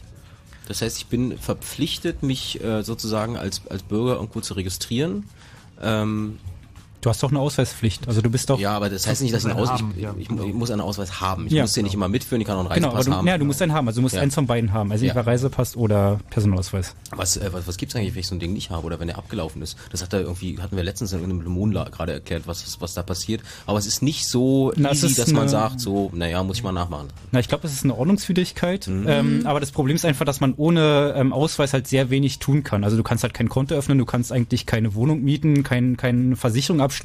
Das 0.66 0.82
heißt, 0.82 0.98
ich 0.98 1.06
bin 1.06 1.38
verpflichtet, 1.38 2.22
mich 2.22 2.62
äh, 2.62 2.82
sozusagen 2.82 3.36
als, 3.36 3.66
als 3.68 3.82
Bürger 3.82 4.14
irgendwo 4.14 4.40
zu 4.40 4.54
registrieren. 4.54 5.28
Ähm, 5.80 6.38
Du 7.06 7.10
hast 7.10 7.22
doch 7.22 7.30
eine 7.30 7.38
Ausweispflicht. 7.38 8.08
Also 8.08 8.20
du 8.20 8.28
bist 8.30 8.50
doch. 8.50 8.58
ja, 8.58 8.72
aber 8.74 8.90
das 8.90 9.06
heißt 9.06 9.22
nicht, 9.22 9.32
dass 9.32 9.44
ich 9.44 9.50
einen 9.52 9.60
Ausweis, 9.60 9.78
haben, 9.78 9.94
ich, 9.96 10.02
ja, 10.02 10.12
ich, 10.18 10.28
ich 10.28 10.54
muss 10.54 10.72
einen 10.72 10.80
Ausweis 10.80 11.20
haben. 11.20 11.46
Ich 11.46 11.52
Ja. 11.52 11.62
muss 11.62 11.72
den 11.72 11.84
nicht 11.84 11.94
immer 11.94 12.08
mitführen, 12.08 12.40
ich 12.40 12.48
kann 12.48 12.56
auch 12.56 12.68
einen 12.68 12.74
Genau, 12.74 12.88
aber 12.88 12.96
Reisepass 12.96 13.12
du, 13.12 13.18
haben. 13.18 13.28
ja, 13.28 13.38
du 13.38 13.44
musst 13.44 13.62
einen 13.62 13.72
haben. 13.72 13.86
Also 13.86 13.98
du 14.00 14.02
musst 14.02 14.16
Ja. 14.16 14.22
eins 14.22 14.34
von 14.34 14.48
beiden 14.48 14.72
haben. 14.72 14.90
Also 14.90 15.04
Ja. 15.04 15.12
entweder 15.12 15.28
Reisepass 15.28 15.76
oder 15.76 16.18
Personalausweis. 16.30 16.96
Was, 17.14 17.36
äh, 17.36 17.48
was, 17.52 17.68
was 17.68 17.76
gibt's 17.76 17.94
eigentlich, 17.94 18.12
wenn 18.14 18.20
ich 18.22 18.26
so 18.26 18.34
ein 18.34 18.40
Ding 18.40 18.54
nicht 18.54 18.70
habe 18.70 18.84
oder 18.84 18.98
wenn 18.98 19.06
der 19.06 19.18
abgelaufen 19.18 19.62
ist? 19.62 19.76
Das 19.92 20.02
hat 20.02 20.12
da 20.14 20.18
irgendwie, 20.18 20.58
hatten 20.60 20.74
wir 20.74 20.82
letztens 20.82 21.12
in 21.12 21.22
einem 21.22 21.70
La- 21.70 21.84
gerade 21.84 22.12
erklärt, 22.12 22.48
was, 22.48 22.80
was, 22.80 22.94
da 22.94 23.04
passiert. 23.04 23.40
Aber 23.66 23.78
es 23.78 23.86
ist 23.86 24.02
nicht 24.02 24.26
so 24.26 24.72
Na, 24.74 24.90
easy, 24.90 25.14
dass 25.14 25.30
man 25.30 25.42
eine- 25.42 25.48
sagt, 25.48 25.80
so, 25.80 26.10
naja, 26.12 26.42
muss 26.42 26.56
ich 26.56 26.64
mal 26.64 26.72
nachmachen. 26.72 27.06
Na, 27.30 27.38
ich 27.38 27.46
glaube, 27.46 27.68
es 27.68 27.72
ist 27.72 27.84
eine 27.84 27.94
Ordnungswidrigkeit. 27.96 28.88
Mhm. 28.88 29.04
Ähm, 29.06 29.42
aber 29.44 29.60
das 29.60 29.70
Problem 29.70 29.94
ist 29.94 30.04
einfach, 30.04 30.24
dass 30.24 30.40
man 30.40 30.54
ohne 30.56 31.14
ähm, 31.16 31.32
Ausweis 31.32 31.72
halt 31.72 31.86
sehr 31.86 32.10
wenig 32.10 32.40
tun 32.40 32.64
kann. 32.64 32.82
Also 32.82 32.96
du 32.96 33.04
kannst 33.04 33.22
halt 33.22 33.32
kein 33.32 33.48
Konto 33.48 33.76
öffnen, 33.76 33.96
du 33.96 34.04
kannst 34.06 34.32
eigentlich 34.32 34.66
keine 34.66 34.96
Wohnung 34.96 35.22
mieten, 35.22 35.62
kein, 35.62 35.96
keine 35.96 36.34
Versicherung 36.34 36.80
abschließen. 36.80 36.95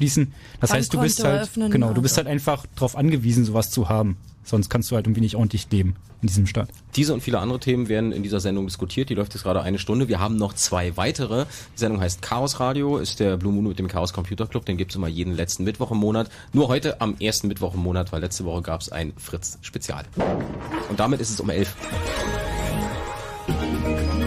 Das 0.60 0.72
heißt, 0.72 0.92
du 0.92 1.00
bist 1.00 1.18
Bankkonto 1.18 1.38
halt 1.38 1.48
öffnen, 1.48 1.70
genau, 1.70 1.92
du 1.92 2.02
bist 2.02 2.18
also. 2.18 2.26
halt 2.26 2.32
einfach 2.32 2.66
darauf 2.74 2.96
angewiesen, 2.96 3.44
sowas 3.44 3.70
zu 3.70 3.88
haben. 3.88 4.16
Sonst 4.44 4.70
kannst 4.70 4.90
du 4.90 4.96
halt 4.96 5.06
irgendwie 5.06 5.20
nicht 5.20 5.36
ordentlich 5.36 5.68
leben 5.70 5.94
in 6.20 6.28
diesem 6.28 6.46
Staat. 6.46 6.68
Diese 6.96 7.14
und 7.14 7.20
viele 7.20 7.38
andere 7.38 7.60
Themen 7.60 7.88
werden 7.88 8.12
in 8.12 8.22
dieser 8.22 8.40
Sendung 8.40 8.66
diskutiert. 8.66 9.08
Die 9.08 9.14
läuft 9.14 9.34
jetzt 9.34 9.42
gerade 9.42 9.62
eine 9.62 9.78
Stunde. 9.78 10.08
Wir 10.08 10.20
haben 10.20 10.36
noch 10.36 10.52
zwei 10.54 10.96
weitere. 10.96 11.46
Die 11.74 11.78
Sendung 11.78 12.00
heißt 12.00 12.22
Chaos 12.22 12.58
Radio, 12.58 12.98
ist 12.98 13.20
der 13.20 13.36
Blue 13.36 13.52
Moon 13.52 13.68
mit 13.68 13.78
dem 13.78 13.88
Chaos 13.88 14.12
Computer 14.12 14.46
Club. 14.46 14.64
Den 14.66 14.76
gibt's 14.76 14.96
immer 14.96 15.08
jeden 15.08 15.34
letzten 15.34 15.64
Mittwoch 15.64 15.90
im 15.90 15.98
Monat. 15.98 16.28
Nur 16.52 16.68
heute 16.68 17.00
am 17.00 17.16
ersten 17.18 17.48
Mittwoch 17.48 17.74
im 17.74 17.80
Monat, 17.80 18.12
weil 18.12 18.20
letzte 18.20 18.44
Woche 18.44 18.62
gab's 18.62 18.88
ein 18.88 19.12
Fritz-Spezial. 19.16 20.04
Und 20.88 20.98
damit 20.98 21.20
ist 21.20 21.30
es 21.30 21.40
um 21.40 21.50
elf. 21.50 21.74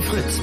Fritz. 0.02 0.40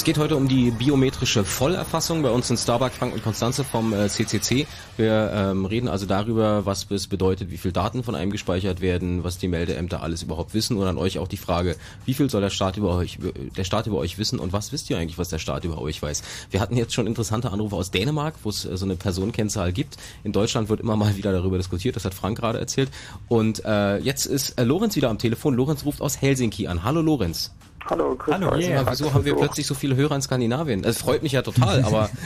Es 0.00 0.04
geht 0.04 0.16
heute 0.16 0.36
um 0.36 0.48
die 0.48 0.70
biometrische 0.70 1.44
Vollerfassung 1.44 2.22
bei 2.22 2.30
uns 2.30 2.48
in 2.48 2.56
Starbuck, 2.56 2.92
Frank 2.92 3.12
und 3.12 3.22
Konstanze 3.22 3.64
vom 3.64 3.92
äh, 3.92 4.08
CCC. 4.08 4.66
Wir 4.96 5.30
ähm, 5.30 5.66
reden 5.66 5.88
also 5.88 6.06
darüber, 6.06 6.64
was 6.64 6.90
es 6.90 7.06
bedeutet, 7.06 7.50
wie 7.50 7.58
viel 7.58 7.70
Daten 7.70 8.02
von 8.02 8.14
einem 8.14 8.30
gespeichert 8.30 8.80
werden, 8.80 9.24
was 9.24 9.36
die 9.36 9.46
Meldeämter 9.46 10.02
alles 10.02 10.22
überhaupt 10.22 10.54
wissen 10.54 10.78
und 10.78 10.86
an 10.86 10.96
euch 10.96 11.18
auch 11.18 11.28
die 11.28 11.36
Frage, 11.36 11.76
wie 12.06 12.14
viel 12.14 12.30
soll 12.30 12.40
der 12.40 12.48
Staat 12.48 12.78
über 12.78 12.96
euch, 12.96 13.18
der 13.58 13.64
Staat 13.64 13.88
über 13.88 13.98
euch 13.98 14.16
wissen 14.16 14.38
und 14.38 14.54
was 14.54 14.72
wisst 14.72 14.88
ihr 14.88 14.96
eigentlich, 14.96 15.18
was 15.18 15.28
der 15.28 15.38
Staat 15.38 15.66
über 15.66 15.78
euch 15.82 16.00
weiß? 16.00 16.22
Wir 16.50 16.60
hatten 16.60 16.78
jetzt 16.78 16.94
schon 16.94 17.06
interessante 17.06 17.52
Anrufe 17.52 17.76
aus 17.76 17.90
Dänemark, 17.90 18.36
wo 18.42 18.48
es 18.48 18.64
äh, 18.64 18.78
so 18.78 18.86
eine 18.86 18.96
Personenkennzahl 18.96 19.70
gibt. 19.70 19.98
In 20.24 20.32
Deutschland 20.32 20.70
wird 20.70 20.80
immer 20.80 20.96
mal 20.96 21.18
wieder 21.18 21.32
darüber 21.32 21.58
diskutiert, 21.58 21.94
das 21.94 22.06
hat 22.06 22.14
Frank 22.14 22.38
gerade 22.38 22.58
erzählt. 22.58 22.88
Und 23.28 23.62
äh, 23.66 23.98
jetzt 23.98 24.24
ist 24.24 24.58
äh, 24.58 24.64
Lorenz 24.64 24.96
wieder 24.96 25.10
am 25.10 25.18
Telefon. 25.18 25.52
Lorenz 25.52 25.84
ruft 25.84 26.00
aus 26.00 26.22
Helsinki 26.22 26.68
an. 26.68 26.84
Hallo 26.84 27.02
Lorenz. 27.02 27.50
Hallo, 27.90 28.14
grüß 28.16 28.34
Hallo, 28.34 28.52
euch. 28.52 28.68
Ja, 28.68 28.88
wieso 28.88 29.12
haben 29.12 29.24
wir 29.24 29.36
plötzlich 29.36 29.66
so 29.66 29.74
viele 29.74 29.96
Hörer 29.96 30.14
in 30.14 30.22
Skandinavien? 30.22 30.80
Das 30.82 30.98
freut 30.98 31.22
mich 31.22 31.32
ja 31.32 31.42
total, 31.42 31.84
aber 31.84 32.08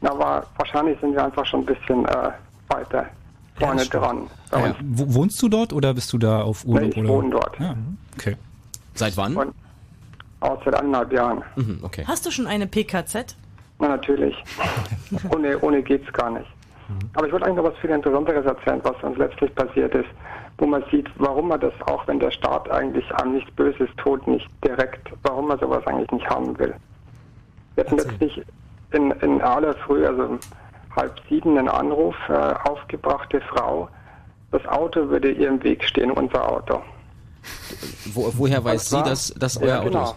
Na, 0.00 0.10
aber 0.10 0.46
wahrscheinlich 0.56 0.98
sind 1.00 1.12
wir 1.12 1.24
einfach 1.24 1.44
schon 1.44 1.60
ein 1.60 1.66
bisschen 1.66 2.04
äh, 2.06 2.30
weiter 2.68 3.06
vorne 3.56 3.84
dran. 3.86 4.28
Ja. 4.52 4.58
uns. 4.58 4.76
Wo, 4.80 5.14
wohnst 5.14 5.42
du 5.42 5.48
dort 5.48 5.72
oder 5.72 5.92
bist 5.94 6.12
du 6.12 6.18
da 6.18 6.42
auf 6.42 6.64
Urlaub? 6.64 6.94
Nee, 6.94 7.02
ich 7.02 7.08
wohne 7.08 7.30
dort. 7.30 7.58
Ja, 7.58 7.74
okay. 8.16 8.36
seit 8.94 9.16
wann? 9.16 9.36
Und 9.36 9.54
auch 10.40 10.64
seit 10.64 10.74
eineinhalb 10.74 11.12
Jahren. 11.12 11.42
Mhm, 11.56 11.80
okay. 11.82 12.04
Hast 12.06 12.24
du 12.24 12.30
schon 12.30 12.46
eine 12.46 12.68
PKZ? 12.68 13.34
Na, 13.80 13.88
natürlich. 13.88 14.36
ohne, 15.34 15.58
ohne 15.60 15.82
geht's 15.82 16.12
gar 16.12 16.30
nicht. 16.30 16.46
Aber 17.14 17.26
ich 17.26 17.32
wollte 17.32 17.46
eigentlich 17.46 17.64
noch 17.64 17.70
was 17.72 17.78
viel 17.78 17.90
Interessanteres 17.90 18.46
erzählen, 18.46 18.80
was 18.82 19.02
uns 19.02 19.18
letztlich 19.18 19.54
passiert 19.54 19.94
ist, 19.94 20.08
wo 20.58 20.66
man 20.66 20.82
sieht, 20.90 21.06
warum 21.16 21.48
man 21.48 21.60
das, 21.60 21.72
auch 21.86 22.06
wenn 22.08 22.18
der 22.18 22.30
Staat 22.30 22.70
eigentlich 22.70 23.04
an 23.16 23.32
nichts 23.32 23.50
Böses 23.52 23.88
tut, 23.98 24.26
nicht 24.26 24.48
direkt, 24.64 25.08
warum 25.22 25.48
man 25.48 25.58
sowas 25.58 25.86
eigentlich 25.86 26.10
nicht 26.10 26.28
haben 26.28 26.58
will. 26.58 26.74
Wir 27.74 27.84
hatten 27.84 27.96
letztlich 27.96 28.42
in, 28.92 29.10
in 29.10 29.40
aller 29.42 29.74
Früh, 29.74 30.06
also 30.06 30.38
halb 30.96 31.20
sieben, 31.28 31.58
einen 31.58 31.68
Anruf, 31.68 32.16
äh, 32.28 32.32
aufgebrachte 32.32 33.40
Frau, 33.42 33.88
das 34.50 34.66
Auto 34.66 35.08
würde 35.08 35.30
ihr 35.30 35.48
im 35.48 35.62
Weg 35.62 35.84
stehen, 35.84 36.10
unser 36.10 36.50
Auto. 36.50 36.80
Wo, 38.14 38.32
woher 38.36 38.64
weiß 38.64 38.92
Und 38.92 39.04
sie, 39.04 39.10
dass 39.10 39.34
das 39.34 39.54
Ja, 39.56 39.60
euer 39.62 39.78
Auto 39.80 39.88
genau. 39.88 40.04
ist? 40.04 40.16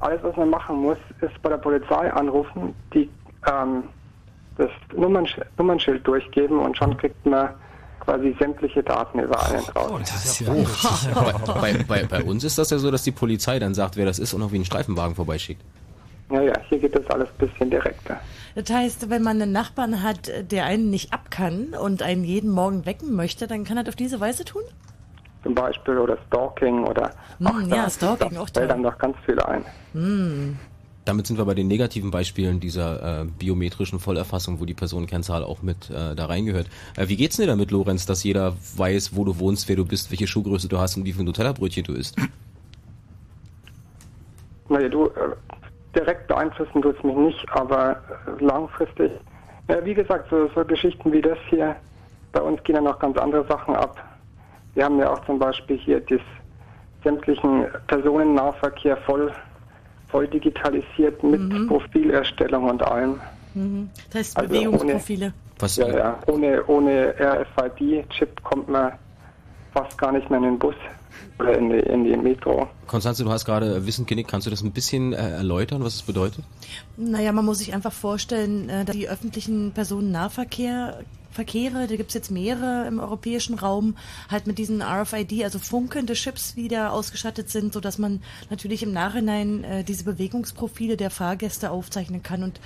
Alles, 0.00 0.22
was 0.24 0.36
man 0.36 0.50
machen 0.50 0.76
muss, 0.82 0.98
ist 1.20 1.40
bei 1.42 1.50
der 1.50 1.58
Polizei 1.58 2.12
anrufen, 2.12 2.74
die 2.92 3.08
ähm, 3.50 3.84
das 4.66 4.70
Nummernschild, 4.96 5.46
Nummernschild 5.58 6.06
durchgeben 6.06 6.58
und 6.60 6.76
schon 6.76 6.96
kriegt 6.96 7.24
man 7.26 7.50
quasi 8.00 8.34
sämtliche 8.38 8.82
Daten 8.82 9.20
über 9.20 9.40
einen 9.46 9.64
raus. 9.76 10.00
das 10.00 10.24
ist 10.24 10.40
ja 10.40 10.52
bei, 11.60 11.72
bei, 11.86 12.04
bei 12.04 12.22
uns 12.24 12.42
ist 12.44 12.58
das 12.58 12.70
ja 12.70 12.78
so, 12.78 12.90
dass 12.90 13.02
die 13.04 13.12
Polizei 13.12 13.58
dann 13.58 13.74
sagt, 13.74 13.96
wer 13.96 14.06
das 14.06 14.18
ist 14.18 14.34
und 14.34 14.42
auch 14.42 14.50
wie 14.50 14.56
einen 14.56 14.64
Streifenwagen 14.64 15.14
vorbeischickt. 15.14 15.62
Naja, 16.28 16.54
hier 16.68 16.78
geht 16.78 16.94
das 16.96 17.06
alles 17.10 17.28
ein 17.38 17.46
bisschen 17.46 17.70
direkter. 17.70 18.18
Das 18.54 18.70
heißt, 18.70 19.10
wenn 19.10 19.22
man 19.22 19.40
einen 19.40 19.52
Nachbarn 19.52 20.02
hat, 20.02 20.30
der 20.50 20.64
einen 20.64 20.90
nicht 20.90 21.12
ab 21.12 21.30
kann 21.30 21.74
und 21.80 22.02
einen 22.02 22.24
jeden 22.24 22.50
Morgen 22.50 22.86
wecken 22.86 23.14
möchte, 23.14 23.46
dann 23.46 23.64
kann 23.64 23.76
er 23.76 23.84
das 23.84 23.92
auf 23.92 23.96
diese 23.96 24.18
Weise 24.18 24.44
tun? 24.44 24.62
Zum 25.42 25.54
Beispiel 25.54 25.98
oder 25.98 26.16
Stalking 26.28 26.84
oder 26.84 27.10
Hm, 27.38 27.68
ja, 27.68 27.84
da- 27.84 27.90
Stalking, 27.90 28.34
da 28.34 28.40
auch 28.40 28.48
fällt 28.48 28.54
toll. 28.54 28.70
einem 28.70 28.82
noch 28.82 28.96
ganz 28.98 29.16
viel 29.26 29.38
ein. 29.40 29.64
Hm. 29.92 30.58
Damit 31.04 31.26
sind 31.26 31.36
wir 31.36 31.44
bei 31.44 31.54
den 31.54 31.66
negativen 31.66 32.12
Beispielen 32.12 32.60
dieser 32.60 33.22
äh, 33.22 33.24
biometrischen 33.24 33.98
Vollerfassung, 33.98 34.60
wo 34.60 34.64
die 34.64 34.74
Personenkennzahl 34.74 35.42
auch 35.42 35.62
mit 35.62 35.90
äh, 35.90 36.14
da 36.14 36.26
reingehört. 36.26 36.68
Äh, 36.96 37.08
wie 37.08 37.16
geht's 37.16 37.36
dir 37.36 37.46
damit, 37.46 37.72
Lorenz, 37.72 38.06
dass 38.06 38.22
jeder 38.22 38.54
weiß, 38.76 39.16
wo 39.16 39.24
du 39.24 39.38
wohnst, 39.40 39.68
wer 39.68 39.76
du 39.76 39.84
bist, 39.84 40.12
welche 40.12 40.28
Schuhgröße 40.28 40.68
du 40.68 40.78
hast 40.78 40.96
und 40.96 41.04
wie 41.04 41.12
viel 41.12 41.24
Nutella-Brötchen 41.24 41.84
du 41.84 41.94
isst? 41.94 42.16
Naja, 44.68 44.88
du, 44.88 45.06
äh, 45.06 45.34
direkt 45.94 46.28
beeinflussen 46.28 46.80
tut 46.80 46.96
es 46.96 47.02
mich 47.02 47.16
nicht, 47.16 47.46
aber 47.50 47.96
äh, 48.26 48.44
langfristig, 48.44 49.10
wie 49.84 49.94
gesagt, 49.94 50.28
so, 50.30 50.48
so 50.54 50.64
Geschichten 50.64 51.12
wie 51.12 51.22
das 51.22 51.38
hier, 51.48 51.74
bei 52.32 52.40
uns 52.40 52.62
gehen 52.64 52.76
ja 52.76 52.82
noch 52.82 52.98
ganz 52.98 53.16
andere 53.16 53.46
Sachen 53.46 53.74
ab. 53.74 53.96
Wir 54.74 54.84
haben 54.84 54.98
ja 54.98 55.12
auch 55.12 55.24
zum 55.24 55.38
Beispiel 55.38 55.78
hier 55.78 56.00
das 56.00 56.20
sämtlichen 57.04 57.66
Personennahverkehr 57.86 58.96
voll, 58.98 59.32
voll 60.12 60.28
digitalisiert 60.28 61.22
mit 61.24 61.66
Profilerstellung 61.66 62.70
und 62.70 62.82
allem. 62.82 63.20
Mhm. 63.54 63.90
Das 64.10 64.20
heißt 64.20 64.36
Also 64.36 64.48
Bewegungsprofile. 64.48 65.32
Was, 65.58 65.76
Ja, 65.76 65.88
ja, 65.88 66.18
ohne, 66.26 66.64
ohne 66.66 67.14
RFID-Chip 67.18 68.42
kommt 68.42 68.68
man 68.68 68.92
fast 69.72 69.96
gar 69.98 70.12
nicht 70.12 70.28
mehr 70.28 70.38
in 70.38 70.44
den 70.44 70.58
Bus 70.58 70.74
oder 71.38 71.56
in 71.56 71.70
die, 71.70 71.78
in 71.78 72.04
die 72.04 72.16
Metro. 72.16 72.68
Konstanze, 72.86 73.24
du 73.24 73.30
hast 73.30 73.44
gerade 73.44 73.86
Wissen 73.86 74.06
genickt, 74.06 74.30
kannst 74.30 74.46
du 74.46 74.50
das 74.50 74.62
ein 74.62 74.72
bisschen 74.72 75.12
äh, 75.12 75.16
erläutern, 75.16 75.82
was 75.82 75.94
es 75.94 76.02
bedeutet? 76.02 76.44
Naja, 76.96 77.32
man 77.32 77.44
muss 77.44 77.58
sich 77.58 77.74
einfach 77.74 77.92
vorstellen, 77.92 78.68
äh, 78.68 78.84
dass 78.84 78.94
die 78.94 79.08
öffentlichen 79.08 79.72
Personennahverkehr 79.72 81.00
Verkehre, 81.32 81.86
da 81.86 81.96
gibt's 81.96 82.14
jetzt 82.14 82.30
mehrere 82.30 82.86
im 82.86 83.00
europäischen 83.00 83.58
Raum, 83.58 83.96
halt 84.30 84.46
mit 84.46 84.58
diesen 84.58 84.82
RFID, 84.82 85.44
also 85.44 85.58
funkende 85.58 86.14
Chips 86.14 86.56
wieder 86.56 86.92
ausgestattet 86.92 87.50
sind, 87.50 87.72
so 87.72 87.80
dass 87.80 87.98
man 87.98 88.22
natürlich 88.50 88.82
im 88.82 88.92
Nachhinein 88.92 89.64
äh, 89.64 89.84
diese 89.84 90.04
Bewegungsprofile 90.04 90.96
der 90.96 91.10
Fahrgäste 91.10 91.70
aufzeichnen 91.70 92.22
kann. 92.22 92.42
Und 92.42 92.60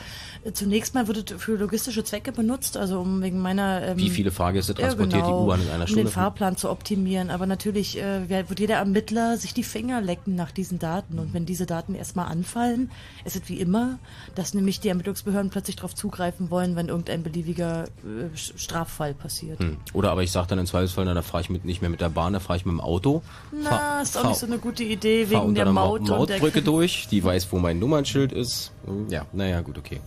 äh, 0.44 0.52
zunächst 0.52 0.94
mal 0.94 1.08
wird 1.08 1.30
es 1.30 1.42
für 1.42 1.56
logistische 1.56 2.04
Zwecke 2.04 2.32
benutzt, 2.32 2.76
also 2.76 3.00
um 3.00 3.22
wegen 3.22 3.40
meiner... 3.40 3.82
Ähm, 3.82 3.98
Wie 3.98 4.10
viele 4.10 4.30
Fahrgäste 4.30 4.72
ja, 4.72 4.80
transportiert 4.80 5.22
genau, 5.22 5.38
die 5.38 5.44
U-Bahn 5.44 5.62
in 5.62 5.68
einer 5.68 5.80
um 5.82 5.86
Stunde? 5.86 6.04
den 6.04 6.12
Fahrplan 6.12 6.56
zu 6.56 6.70
optimieren. 6.70 7.30
Aber 7.30 7.46
natürlich 7.46 7.98
äh, 7.98 8.28
wird 8.28 8.60
jeder 8.60 8.76
Ermittler 8.76 9.36
sich 9.36 9.54
die 9.54 9.62
Finger 9.62 10.00
lecken 10.00 10.34
nach 10.34 10.50
diesen 10.50 10.78
Daten. 10.78 11.18
Und 11.18 11.34
wenn 11.34 11.46
diese 11.46 11.66
Daten 11.66 11.94
erstmal 11.94 12.26
anfallen, 12.26 12.90
ist 13.24 13.36
es 13.36 13.48
wie 13.48 13.60
immer, 13.60 13.98
dass 14.34 14.54
nämlich 14.54 14.80
die 14.80 14.88
Ermittlungsbehörden 14.88 15.50
plötzlich 15.50 15.76
darauf 15.76 15.94
zugreifen 15.94 16.50
wollen, 16.50 16.76
wenn 16.76 16.88
irgendein 16.88 17.22
beliebiger 17.22 17.84
äh, 17.84 18.36
Straffall 18.56 19.14
passiert. 19.14 19.58
Hm. 19.60 19.76
Oder 19.92 20.10
aber 20.10 20.22
ich 20.22 20.30
sage 20.32 20.46
dann 20.48 20.58
im 20.58 20.66
Zweifelsfall, 20.66 21.04
na, 21.04 21.14
da 21.14 21.22
fahre 21.22 21.42
ich 21.42 21.50
mit, 21.50 21.64
nicht 21.64 21.80
mehr 21.80 21.90
mit 21.90 22.00
der 22.00 22.08
Bahn, 22.10 22.32
da 22.32 22.40
fahre 22.40 22.58
ich 22.58 22.64
mit 22.66 22.72
dem 22.72 22.80
Auto. 22.80 23.22
Na, 23.52 23.70
Fahr- 23.70 24.02
ist 24.02 24.16
auch 24.16 24.22
fahr- 24.22 24.30
nicht 24.30 24.40
so 24.40 24.46
eine 24.46 24.58
gute 24.58 24.84
Idee 24.84 25.28
wegen 25.30 25.40
unter 25.40 25.54
der 25.54 25.62
einer 25.64 25.72
Maut 25.72 26.00
und 26.00 26.08
der 26.08 26.16
Mautbrücke 26.18 26.62
durch, 26.62 27.08
die 27.10 27.22
weiß, 27.22 27.48
wo 27.52 27.58
mein 27.58 27.78
Nummernschild 27.78 28.32
ist. 28.32 28.72
Hm, 28.86 29.08
Ja, 29.10 29.26
naja, 29.32 29.60
gut, 29.60 29.78
okay. 29.78 30.00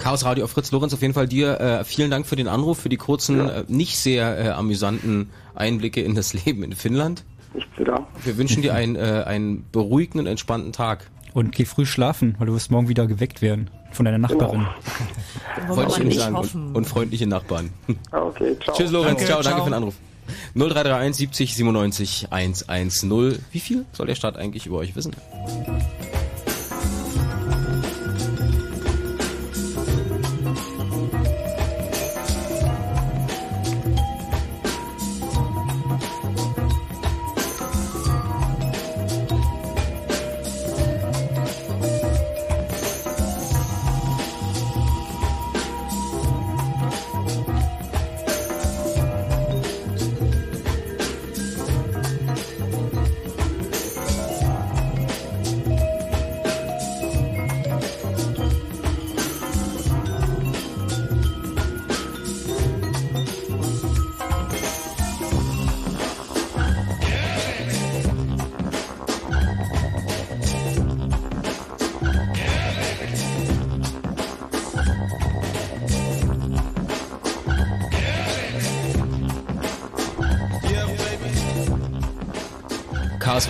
Chaos 0.00 0.24
Radio 0.24 0.44
auf 0.44 0.50
Fritz 0.50 0.70
Lorenz, 0.70 0.92
auf 0.92 1.00
jeden 1.00 1.14
Fall 1.14 1.26
dir 1.26 1.58
äh, 1.60 1.84
vielen 1.84 2.10
Dank 2.10 2.26
für 2.26 2.36
den 2.36 2.46
Anruf, 2.46 2.78
für 2.78 2.90
die 2.90 2.98
kurzen, 2.98 3.48
äh, 3.48 3.64
nicht 3.68 3.96
sehr 3.98 4.38
äh, 4.38 4.48
amüsanten 4.50 5.30
Einblicke 5.54 6.02
in 6.02 6.14
das 6.14 6.34
Leben 6.44 6.62
in 6.62 6.72
Finnland. 6.72 7.24
Nichts 7.54 7.70
da. 7.84 8.06
Wir 8.22 8.36
wünschen 8.36 8.62
dir 8.62 8.74
einen, 8.74 8.96
äh, 8.96 9.22
einen 9.26 9.64
beruhigenden, 9.70 10.26
entspannten 10.26 10.72
Tag. 10.72 11.10
Und 11.34 11.52
geh 11.52 11.64
früh 11.64 11.84
schlafen, 11.84 12.36
weil 12.38 12.46
du 12.46 12.54
wirst 12.54 12.70
morgen 12.70 12.88
wieder 12.88 13.06
geweckt 13.06 13.42
werden 13.42 13.68
von 13.90 14.04
deiner 14.04 14.18
Nachbarin. 14.18 14.66
Wollen 15.66 15.76
Wollte 15.76 15.90
ich 15.90 15.98
Ihnen 15.98 16.08
nicht 16.08 16.20
sagen. 16.20 16.36
Und, 16.36 16.76
und 16.76 16.84
freundliche 16.86 17.26
Nachbarn. 17.26 17.70
Okay, 18.12 18.56
ciao. 18.62 18.76
Tschüss 18.76 18.90
Lorenz, 18.92 19.18
Danke, 19.18 19.24
ciao, 19.26 19.42
danke 19.42 19.56
ciao. 19.56 19.64
für 19.64 19.70
den 19.70 19.74
Anruf. 19.74 19.94
0331 20.54 21.16
70 21.16 21.56
97 21.56 22.28
110. 22.30 23.38
Wie 23.52 23.60
viel 23.60 23.84
soll 23.92 24.06
der 24.06 24.14
Staat 24.14 24.36
eigentlich 24.36 24.66
über 24.66 24.78
euch 24.78 24.94
wissen? 24.96 25.14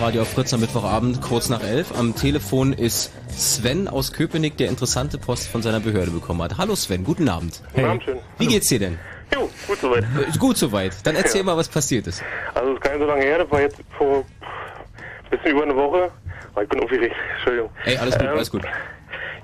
Radio 0.05 0.21
auf 0.21 0.29
Fritz 0.33 0.53
am 0.53 0.59
Mittwochabend, 0.61 1.19
kurz 1.19 1.49
nach 1.49 1.63
elf. 1.63 1.97
Am 1.97 2.15
Telefon 2.15 2.73
ist 2.73 3.11
Sven 3.29 3.87
aus 3.87 4.13
Köpenick, 4.13 4.55
der 4.55 4.69
interessante 4.69 5.17
Post 5.17 5.47
von 5.47 5.63
seiner 5.63 5.79
Behörde 5.79 6.11
bekommen 6.11 6.43
hat. 6.43 6.59
Hallo 6.59 6.75
Sven, 6.75 7.03
guten 7.03 7.27
Abend. 7.27 7.63
Guten 7.73 7.87
Abend, 7.87 8.03
schön. 8.03 8.19
Wie 8.37 8.45
geht's 8.45 8.67
dir 8.67 8.77
denn? 8.77 8.99
Jo, 9.33 9.49
gut 9.67 9.79
soweit. 9.79 10.03
Äh, 10.03 10.37
Gut 10.37 10.57
soweit. 10.57 10.93
Dann 11.07 11.15
erzähl 11.15 11.41
mal, 11.43 11.57
was 11.57 11.67
passiert 11.67 12.05
ist. 12.05 12.23
Also 12.53 12.69
es 12.69 12.75
ist 12.75 12.81
gar 12.83 12.91
nicht 12.91 13.01
so 13.01 13.07
lange 13.07 13.23
her, 13.23 13.39
das 13.39 13.49
war 13.51 13.61
jetzt 13.61 13.77
vor 13.97 14.17
ein 14.17 15.29
bisschen 15.31 15.51
über 15.55 15.63
eine 15.63 15.75
Woche. 15.75 16.11
Oh, 16.55 16.61
ich 16.61 16.69
bin 16.69 16.83
aufgeregt, 16.83 17.15
Entschuldigung. 17.37 17.71
Ey, 17.85 17.97
alles 17.97 18.13
gut, 18.15 18.27
Ähm, 18.27 18.29
alles 18.35 18.51
gut. 18.51 18.61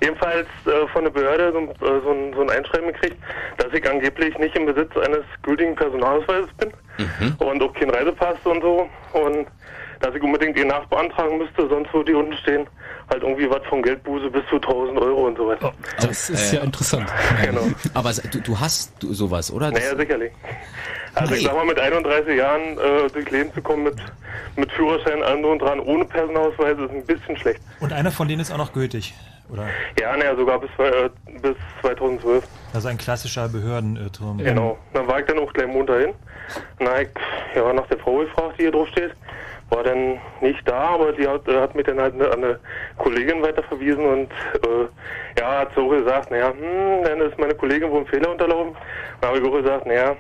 Jedenfalls 0.03 0.47
äh, 0.67 0.87
von 0.93 1.03
der 1.05 1.11
Behörde 1.11 1.51
so, 1.53 1.57
ein- 1.57 1.69
äh, 1.69 2.01
so, 2.03 2.11
ein, 2.11 2.33
so 2.35 2.41
ein 2.41 2.49
Einschreiben 2.51 2.93
gekriegt, 2.93 3.17
dass 3.57 3.73
ich 3.73 3.89
angeblich 3.89 4.37
nicht 4.37 4.55
im 4.55 4.67
Besitz 4.67 4.95
eines 4.95 5.23
gültigen 5.41 5.75
Personalausweises 5.75 6.49
bin 6.59 6.71
Mhm. 6.97 7.35
und 7.39 7.63
auch 7.63 7.73
keinen 7.73 7.89
Reisepass 7.89 8.35
und 8.43 8.61
so 8.61 8.87
und 9.13 9.47
dass 10.01 10.15
ich 10.15 10.21
unbedingt 10.21 10.57
den 10.57 10.67
nachbeantragen 10.67 11.37
müsste, 11.37 11.67
sonst 11.69 11.93
würde 11.93 12.11
die 12.11 12.17
unten 12.17 12.33
stehen, 12.37 12.67
halt 13.09 13.23
irgendwie 13.23 13.49
was 13.49 13.63
von 13.67 13.81
Geldbuße 13.83 14.29
bis 14.29 14.43
zu 14.49 14.55
1000 14.55 14.99
Euro 14.99 15.27
und 15.27 15.37
so 15.37 15.47
weiter. 15.47 15.71
Das 15.99 16.29
ist 16.29 16.53
Äh, 16.53 16.57
ja 16.57 16.63
interessant. 16.63 17.07
Genau. 17.43 17.67
Aber 17.93 18.11
du, 18.31 18.39
du 18.41 18.59
hast 18.59 18.93
sowas, 19.01 19.51
oder? 19.51 19.71
Das- 19.71 19.83
Naja, 19.83 19.95
sicherlich. 19.97 20.31
Also 21.13 21.35
ich 21.35 21.43
Nein. 21.43 21.49
sag 21.53 21.57
mal, 21.57 21.65
mit 21.65 21.77
31 21.79 22.37
Jahren 22.37 22.77
äh, 22.77 23.09
durchs 23.11 23.31
Leben 23.31 23.53
zu 23.53 23.61
kommen 23.61 23.83
mit, 23.83 23.95
mit 24.55 24.71
Führerschein, 24.71 25.21
allem 25.23 25.41
drum 25.41 25.51
und 25.53 25.59
dran, 25.61 25.79
ohne 25.81 26.05
Personalausweis, 26.05 26.77
ist 26.77 26.89
ein 26.89 27.05
bisschen 27.05 27.35
schlecht. 27.35 27.59
Und 27.81 27.91
einer 27.91 28.11
von 28.11 28.29
denen 28.29 28.39
ist 28.39 28.49
auch 28.51 28.57
noch 28.57 28.71
gültig, 28.71 29.13
oder? 29.51 29.67
Ja, 29.99 30.15
naja, 30.15 30.33
sogar 30.37 30.59
bis, 30.61 30.69
äh, 30.77 31.09
bis 31.41 31.55
2012. 31.81 32.45
Also 32.73 32.87
ein 32.87 32.97
klassischer 32.97 33.49
Behördenirrtum. 33.49 34.37
Genau. 34.37 34.77
Dann 34.93 35.05
war 35.05 35.19
ich 35.19 35.25
dann 35.25 35.39
auch 35.39 35.51
gleich 35.51 35.67
Montag 35.67 35.99
hin. 35.99 36.13
Hab 36.79 37.01
ich 37.01 37.09
ja, 37.55 37.73
nach 37.73 37.87
der 37.87 37.97
Frau 37.97 38.19
gefragt, 38.19 38.53
die 38.57 38.63
hier 38.63 38.71
drauf 38.71 38.87
steht. 38.87 39.11
War 39.71 39.83
dann 39.83 40.19
nicht 40.41 40.67
da, 40.67 40.91
aber 40.91 41.13
die 41.13 41.27
hat, 41.27 41.47
äh, 41.47 41.59
hat 41.59 41.73
mich 41.75 41.85
dann 41.85 41.99
halt 41.99 42.13
an 42.21 42.43
eine 42.43 42.59
Kollegin 42.97 43.41
weiterverwiesen 43.41 44.05
und 44.05 44.31
äh, 44.31 45.39
ja, 45.39 45.59
hat 45.59 45.73
so 45.75 45.87
gesagt, 45.87 46.29
naja, 46.29 46.51
hm, 46.51 47.03
dann 47.03 47.21
ist 47.21 47.37
meine 47.39 47.55
Kollegin 47.55 47.89
wohl 47.89 48.01
ein 48.01 48.07
Fehler 48.07 48.31
unterlaufen. 48.31 48.75
Dann 49.21 49.29
habe 49.29 49.39
ich 49.39 49.47
auch 49.47 49.57
gesagt, 49.57 49.85
naja, 49.87 50.15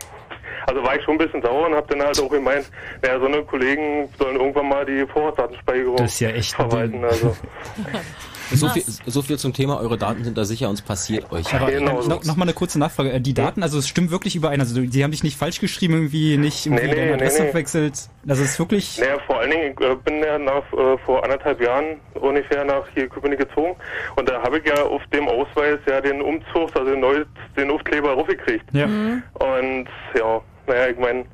also 0.67 0.83
war 0.83 0.95
ich 0.95 1.03
schon 1.03 1.15
ein 1.15 1.17
bisschen 1.17 1.41
sauer 1.41 1.67
und 1.67 1.75
habe 1.75 1.87
dann 1.87 2.05
halt 2.05 2.19
auch 2.19 2.29
gemeint, 2.29 2.71
naja, 3.01 3.19
so 3.19 3.25
eine 3.25 3.43
Kollegen 3.43 4.09
sollen 4.17 4.37
irgendwann 4.37 4.69
mal 4.69 4.85
die 4.85 5.05
Vorratsdatenspeicherung 5.05 5.97
Das 5.97 6.13
ist 6.13 6.19
ja 6.21 6.29
echt 6.29 6.53
verwalten. 6.53 7.03
Also. 7.03 7.35
So 8.53 8.69
viel, 8.69 8.83
so 9.05 9.21
viel 9.21 9.37
zum 9.39 9.53
Thema, 9.53 9.79
eure 9.79 9.97
Daten 9.97 10.23
sind 10.23 10.37
da 10.37 10.45
sicher 10.45 10.67
und 10.69 10.75
es 10.75 10.81
passiert 10.81 11.31
euch. 11.31 11.53
Aber 11.53 11.71
Genau 11.71 12.01
so. 12.01 12.09
noch, 12.09 12.23
noch 12.23 12.35
mal 12.35 12.43
eine 12.43 12.53
kurze 12.53 12.79
Nachfrage. 12.79 13.11
Äh, 13.11 13.21
Die 13.21 13.33
Daten, 13.33 13.63
also 13.63 13.77
es 13.79 13.87
stimmt 13.87 14.11
wirklich 14.11 14.35
überein. 14.35 14.59
Also 14.59 14.75
du- 14.75 14.87
die 14.87 15.03
haben 15.03 15.11
dich 15.11 15.23
nicht 15.23 15.37
falsch 15.37 15.59
geschrieben, 15.59 15.93
irgendwie 15.93 16.37
nicht 16.37 16.65
irgendwie 16.65 16.85
Nee, 16.85 16.89
nee, 16.91 16.95
deine 16.99 17.13
Adresse 17.13 17.37
nee, 17.39 17.43
nee. 17.45 17.51
verwechselt. 17.51 17.93
Also 18.27 18.43
es 18.43 18.51
ist 18.51 18.59
wirklich. 18.59 18.97
Naja, 18.99 19.17
vor 19.25 19.39
allen 19.39 19.51
Dingen, 19.51 19.73
ich 19.79 19.85
äh, 19.85 19.95
bin 20.03 20.19
ja 20.23 20.37
nach, 20.37 20.63
äh, 20.73 20.97
vor 21.05 21.23
anderthalb 21.23 21.61
Jahren 21.61 21.97
ungefähr 22.15 22.65
nach 22.65 22.83
hier 22.93 23.07
Köpenick 23.07 23.39
gezogen 23.39 23.75
und 24.15 24.29
da 24.29 24.41
habe 24.41 24.59
ich 24.59 24.65
ja 24.65 24.83
auf 24.83 25.01
dem 25.13 25.27
Ausweis 25.27 25.79
ja 25.87 26.01
den 26.01 26.21
Umzug, 26.21 26.75
also 26.75 26.85
den, 26.85 26.99
Neu 26.99 27.23
den 27.57 27.71
Aufkleber 27.71 28.13
raufgekriegt. 28.13 28.65
Ja. 28.73 28.85
Und 28.85 29.87
ja, 30.15 30.41
naja, 30.67 30.87
ich 30.91 30.97
meine, 30.99 31.25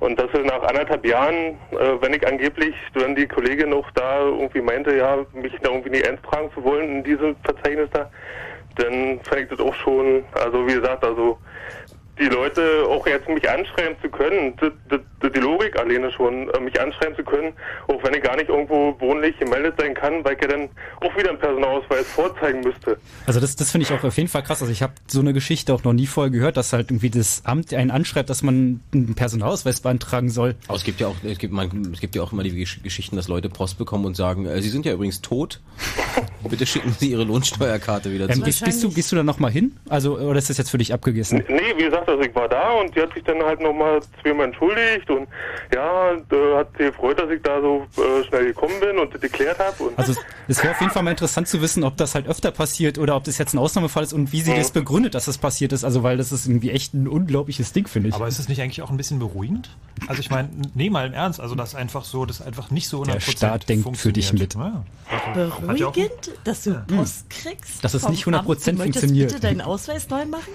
und 0.00 0.18
das 0.18 0.30
ist 0.32 0.44
nach 0.44 0.62
anderthalb 0.62 1.06
Jahren, 1.06 1.58
äh, 1.70 2.00
wenn 2.00 2.14
ich 2.14 2.26
angeblich, 2.26 2.74
wenn 2.94 3.14
die 3.14 3.26
Kollegin 3.26 3.70
noch 3.70 3.90
da 3.92 4.20
irgendwie 4.20 4.60
meinte, 4.60 4.96
ja, 4.96 5.18
mich 5.32 5.52
da 5.62 5.70
irgendwie 5.70 5.90
nicht 5.90 6.08
eintragen 6.08 6.50
zu 6.54 6.64
wollen 6.64 6.96
in 6.96 7.04
diesem 7.04 7.36
Verzeichnis 7.44 7.88
da, 7.92 8.10
dann 8.76 9.20
fände 9.20 9.42
ich 9.42 9.48
das 9.48 9.60
auch 9.60 9.74
schon, 9.74 10.24
also 10.32 10.66
wie 10.66 10.74
gesagt, 10.74 11.04
also 11.04 11.38
die 12.18 12.26
Leute 12.26 12.84
auch 12.88 13.06
jetzt 13.06 13.26
mich 13.28 13.48
anschreiben 13.48 13.96
zu 14.02 14.08
können, 14.10 14.54
die, 14.60 14.70
die, 15.22 15.30
die 15.32 15.38
Logik 15.40 15.78
alleine 15.78 16.12
schon, 16.12 16.48
äh, 16.50 16.60
mich 16.60 16.78
anschreiben 16.80 17.16
zu 17.16 17.24
können, 17.24 17.54
auch 17.88 18.02
wenn 18.04 18.12
ich 18.14 18.22
gar 18.22 18.36
nicht 18.36 18.50
irgendwo 18.50 18.94
wohnlich 19.00 19.36
gemeldet 19.38 19.74
sein 19.78 19.94
kann, 19.94 20.22
weil 20.24 20.34
ich 20.34 20.42
ja 20.42 20.48
dann 20.48 20.68
auch 21.00 21.16
wieder 21.16 21.30
einen 21.30 21.38
Personalausweis 21.38 22.06
vorzeigen 22.06 22.60
müsste. 22.60 22.98
Also 23.26 23.40
das, 23.40 23.56
das 23.56 23.70
finde 23.70 23.86
ich 23.86 23.92
auch 23.92 24.04
auf 24.04 24.16
jeden 24.16 24.28
Fall 24.28 24.42
krass. 24.42 24.60
Also 24.60 24.70
ich 24.72 24.82
habe 24.82 24.92
so 25.06 25.20
eine 25.20 25.32
Geschichte 25.32 25.72
auch 25.72 25.84
noch 25.84 25.94
nie 25.94 26.06
vorher 26.06 26.30
gehört, 26.30 26.56
dass 26.58 26.72
halt 26.74 26.90
irgendwie 26.90 27.08
das 27.10 27.42
Amt 27.46 27.72
einen 27.72 27.90
anschreibt, 27.90 28.28
dass 28.28 28.42
man 28.42 28.80
einen 28.92 29.14
Personalausweis 29.14 29.80
beantragen 29.80 30.28
soll. 30.28 30.54
Aber 30.68 30.76
es 30.76 30.84
gibt 30.84 31.00
ja 31.00 31.06
auch, 31.06 31.16
es 31.24 31.38
gibt, 31.38 31.54
man, 31.54 31.90
es 31.94 32.00
gibt 32.00 32.14
ja 32.14 32.22
auch 32.22 32.32
immer 32.32 32.42
die 32.42 32.52
Gesch- 32.52 32.82
Geschichten, 32.82 33.16
dass 33.16 33.28
Leute 33.28 33.48
Post 33.48 33.78
bekommen 33.78 34.04
und 34.04 34.16
sagen, 34.16 34.44
äh, 34.46 34.60
Sie 34.60 34.68
sind 34.68 34.84
ja 34.84 34.92
übrigens 34.92 35.22
tot. 35.22 35.60
Bitte 36.48 36.66
schicken 36.66 36.94
Sie 36.98 37.10
Ihre 37.10 37.24
Lohnsteuerkarte 37.24 38.12
wieder 38.12 38.24
Ähm, 38.26 38.32
zurück. 38.32 38.44
gehst, 38.46 38.64
gehst, 38.64 38.82
du, 38.84 38.90
gehst 38.92 39.10
du 39.12 39.16
da 39.16 39.22
nochmal 39.22 39.50
hin? 39.50 39.76
Also, 39.88 40.18
oder 40.18 40.38
ist 40.38 40.50
das 40.50 40.58
jetzt 40.58 40.70
für 40.70 40.78
dich 40.78 40.92
abgegessen? 40.92 41.42
Nee, 41.48 41.60
wie 41.78 41.84
gesagt, 41.84 42.01
also 42.08 42.22
ich 42.22 42.34
war 42.34 42.48
da 42.48 42.72
und 42.72 42.94
die 42.94 43.00
hat 43.00 43.12
sich 43.14 43.24
dann 43.24 43.42
halt 43.42 43.60
nochmal 43.60 44.00
zweimal 44.22 44.46
entschuldigt 44.46 45.08
und 45.10 45.28
ja, 45.74 46.12
äh, 46.12 46.56
hat 46.56 46.68
sie 46.78 46.84
gefreut, 46.84 47.18
dass 47.18 47.30
ich 47.30 47.42
da 47.42 47.60
so 47.60 47.86
äh, 47.96 48.24
schnell 48.28 48.46
gekommen 48.46 48.74
bin 48.80 48.98
und 48.98 49.12
das 49.14 49.20
geklärt 49.20 49.58
habe. 49.58 49.84
Und 49.84 49.98
Also 49.98 50.12
es- 50.12 50.18
es 50.48 50.62
wäre 50.62 50.72
auf 50.74 50.80
jeden 50.80 50.92
Fall 50.92 51.02
mal 51.02 51.10
interessant 51.12 51.48
zu 51.48 51.60
wissen, 51.62 51.84
ob 51.84 51.96
das 51.96 52.14
halt 52.14 52.26
öfter 52.26 52.50
passiert 52.50 52.98
oder 52.98 53.16
ob 53.16 53.24
das 53.24 53.38
jetzt 53.38 53.54
ein 53.54 53.58
Ausnahmefall 53.58 54.02
ist 54.02 54.12
und 54.12 54.32
wie 54.32 54.40
sie 54.40 54.54
das 54.54 54.70
begründet, 54.70 55.14
dass 55.14 55.26
das 55.26 55.38
passiert 55.38 55.72
ist. 55.72 55.84
Also 55.84 56.02
weil 56.02 56.16
das 56.16 56.32
ist 56.32 56.46
irgendwie 56.46 56.70
echt 56.70 56.94
ein 56.94 57.08
unglaubliches 57.08 57.72
Ding, 57.72 57.86
finde 57.86 58.08
ich. 58.10 58.14
Aber 58.14 58.28
ist 58.28 58.38
es 58.38 58.48
nicht 58.48 58.60
eigentlich 58.60 58.82
auch 58.82 58.90
ein 58.90 58.96
bisschen 58.96 59.18
beruhigend? 59.18 59.70
Also 60.08 60.20
ich 60.20 60.30
meine, 60.30 60.48
nee, 60.74 60.90
mal 60.90 61.06
im 61.06 61.12
Ernst, 61.14 61.40
also 61.40 61.54
das 61.54 61.74
einfach 61.74 62.04
so, 62.04 62.24
das 62.26 62.42
einfach 62.42 62.70
nicht 62.70 62.88
so 62.88 63.02
100% 63.02 63.12
Der 63.12 63.20
Staat 63.20 63.68
denkt 63.68 63.96
für 63.96 64.12
dich 64.12 64.32
mit. 64.32 64.54
Ja. 64.54 64.84
Beruhigend, 65.34 66.30
dass 66.44 66.64
du 66.64 66.74
Post 66.86 67.28
kriegst? 67.30 67.82
Dass 67.84 67.94
es 67.94 68.08
nicht 68.08 68.24
100% 68.26 68.34
Amt, 68.34 68.46
du 68.46 68.50
möchtest 68.52 68.78
funktioniert. 68.80 69.28
bitte 69.30 69.40
deinen 69.40 69.60
Ausweis 69.60 70.08
neu 70.08 70.24
machen? 70.26 70.50